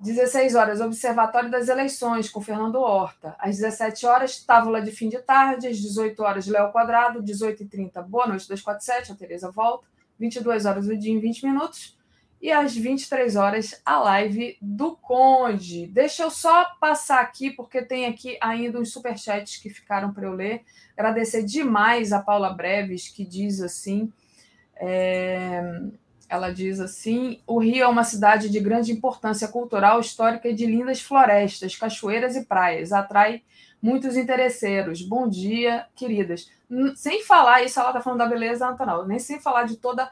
16 0.00 0.54
horas, 0.54 0.80
Observatório 0.80 1.50
das 1.50 1.68
Eleições, 1.68 2.30
com 2.30 2.40
Fernando 2.40 2.76
Horta. 2.76 3.36
Às 3.38 3.58
17 3.58 4.06
horas, 4.06 4.42
Távola 4.42 4.80
de 4.80 4.92
fim 4.92 5.10
de 5.10 5.18
tarde. 5.18 5.68
Às 5.68 5.76
18 5.76 6.22
horas, 6.22 6.46
Léo 6.46 6.72
Quadrado. 6.72 7.22
18h30, 7.22 8.02
Boa 8.02 8.26
Noite 8.26 8.48
247, 8.48 9.12
a 9.12 9.14
Tereza 9.14 9.50
volta. 9.50 9.86
22 10.18 10.64
horas, 10.64 10.88
o 10.88 10.96
dia 10.96 11.12
em 11.12 11.20
20 11.20 11.44
minutos 11.44 12.00
e 12.42 12.50
às 12.50 12.76
23 12.76 13.36
horas 13.36 13.80
a 13.86 14.00
live 14.00 14.58
do 14.60 14.96
Conde. 14.96 15.86
Deixa 15.86 16.24
eu 16.24 16.30
só 16.30 16.64
passar 16.80 17.20
aqui, 17.20 17.50
porque 17.50 17.80
tem 17.80 18.06
aqui 18.06 18.36
ainda 18.40 18.80
uns 18.80 18.92
superchats 18.92 19.58
que 19.58 19.70
ficaram 19.70 20.12
para 20.12 20.26
eu 20.26 20.32
ler. 20.32 20.62
Agradecer 20.98 21.44
demais 21.44 22.12
a 22.12 22.20
Paula 22.20 22.50
Breves, 22.50 23.06
que 23.06 23.24
diz 23.24 23.60
assim. 23.60 24.12
É... 24.74 25.62
Ela 26.28 26.50
diz 26.50 26.80
assim: 26.80 27.40
o 27.46 27.60
Rio 27.60 27.84
é 27.84 27.86
uma 27.86 28.02
cidade 28.02 28.48
de 28.48 28.58
grande 28.58 28.90
importância 28.90 29.46
cultural, 29.46 30.00
histórica 30.00 30.48
e 30.48 30.54
de 30.54 30.66
lindas 30.66 31.00
florestas, 31.00 31.76
cachoeiras 31.76 32.34
e 32.34 32.44
praias. 32.44 32.90
Atrai 32.90 33.42
muitos 33.80 34.16
interesseiros. 34.16 35.00
Bom 35.00 35.28
dia, 35.28 35.86
queridas. 35.94 36.50
Sem 36.96 37.22
falar 37.22 37.62
isso, 37.62 37.78
ela 37.78 37.90
está 37.90 38.00
falando 38.00 38.18
da 38.18 38.26
beleza 38.26 38.66
natural, 38.66 39.06
nem 39.06 39.20
sem 39.20 39.38
falar 39.38 39.64
de 39.64 39.76
toda 39.76 40.10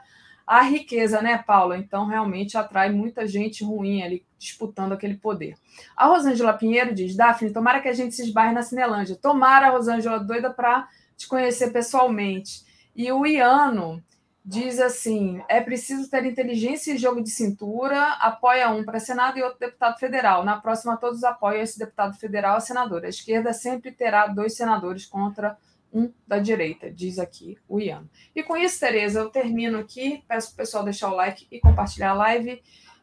riqueza, 0.59 1.21
né, 1.21 1.37
Paula? 1.37 1.77
Então, 1.77 2.05
realmente 2.05 2.57
atrai 2.57 2.91
muita 2.91 3.25
gente 3.25 3.63
ruim 3.63 4.03
ali 4.03 4.25
disputando 4.37 4.91
aquele 4.91 5.15
poder. 5.15 5.55
A 5.95 6.07
Rosângela 6.07 6.51
Pinheiro 6.51 6.93
diz: 6.93 7.15
Daphne, 7.15 7.53
tomara 7.53 7.79
que 7.79 7.87
a 7.87 7.93
gente 7.93 8.13
se 8.13 8.23
esbarre 8.23 8.51
na 8.51 8.61
Cinelândia. 8.61 9.15
Tomara, 9.15 9.69
Rosângela, 9.69 10.19
doida 10.19 10.51
para 10.51 10.89
te 11.15 11.25
conhecer 11.25 11.71
pessoalmente. 11.71 12.65
E 12.93 13.09
o 13.11 13.25
Iano 13.25 14.03
diz 14.43 14.79
assim: 14.79 15.41
é 15.47 15.61
preciso 15.61 16.09
ter 16.09 16.25
inteligência 16.25 16.93
e 16.93 16.97
jogo 16.97 17.21
de 17.23 17.29
cintura. 17.29 18.13
Apoia 18.13 18.69
um 18.69 18.83
para 18.83 18.99
Senado 18.99 19.37
e 19.37 19.43
outro 19.43 19.59
deputado 19.59 19.97
federal. 19.99 20.43
Na 20.43 20.59
próxima, 20.59 20.97
todos 20.97 21.23
apoiam 21.23 21.61
esse 21.61 21.79
deputado 21.79 22.17
federal 22.17 22.57
a 22.57 22.59
senadora. 22.59 23.05
A 23.05 23.09
esquerda 23.09 23.53
sempre 23.53 23.91
terá 23.91 24.27
dois 24.27 24.55
senadores 24.55 25.05
contra 25.05 25.57
um 25.93 26.11
da 26.25 26.39
direita, 26.39 26.89
diz 26.89 27.19
aqui 27.19 27.57
o 27.67 27.79
Ian. 27.79 28.05
E 28.35 28.41
com 28.43 28.55
isso, 28.55 28.79
Tereza, 28.79 29.19
eu 29.19 29.29
termino 29.29 29.79
aqui. 29.79 30.23
Peço 30.27 30.47
para 30.47 30.53
o 30.53 30.57
pessoal 30.57 30.83
deixar 30.83 31.11
o 31.11 31.15
like 31.15 31.47
e 31.51 31.59
compartilhar 31.59 32.11
a 32.11 32.15
live. 32.15 32.61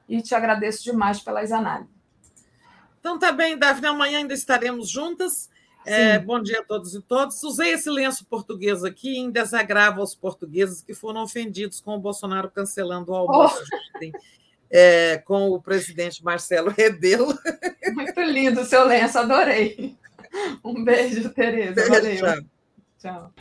E 0.08 0.22
te 0.22 0.34
agradeço 0.34 0.82
demais 0.84 1.20
pelas 1.20 1.52
análises. 1.52 1.92
Então 2.98 3.18
tá 3.18 3.30
bem, 3.30 3.58
Daphne. 3.58 3.86
Amanhã 3.86 4.18
ainda 4.18 4.34
estaremos 4.34 4.88
juntas. 4.88 5.50
É, 5.84 6.18
bom 6.18 6.40
dia 6.42 6.60
a 6.60 6.64
todos 6.64 6.94
e 6.94 7.00
todas. 7.00 7.42
Usei 7.42 7.72
esse 7.72 7.88
lenço 7.88 8.26
português 8.26 8.84
aqui 8.84 9.18
em 9.18 9.30
desagravo 9.30 10.00
aos 10.00 10.14
portugueses 10.14 10.82
que 10.82 10.92
foram 10.92 11.22
ofendidos 11.22 11.80
com 11.80 11.94
o 11.94 11.98
Bolsonaro 11.98 12.50
cancelando 12.50 13.12
o 13.12 13.14
almoço 13.14 13.62
oh. 13.62 14.18
é, 14.70 15.18
com 15.18 15.50
o 15.50 15.62
presidente 15.62 16.22
Marcelo 16.22 16.70
Rebelo. 16.70 17.38
Muito 17.94 18.20
lindo 18.20 18.60
o 18.60 18.64
seu 18.64 18.84
lenço, 18.84 19.18
adorei. 19.18 19.96
Um 20.62 20.84
beijo, 20.84 21.30
Tereza. 21.30 21.88
Valeu. 21.88 22.16
Tchau. 22.16 22.57
Tchau. 22.98 23.32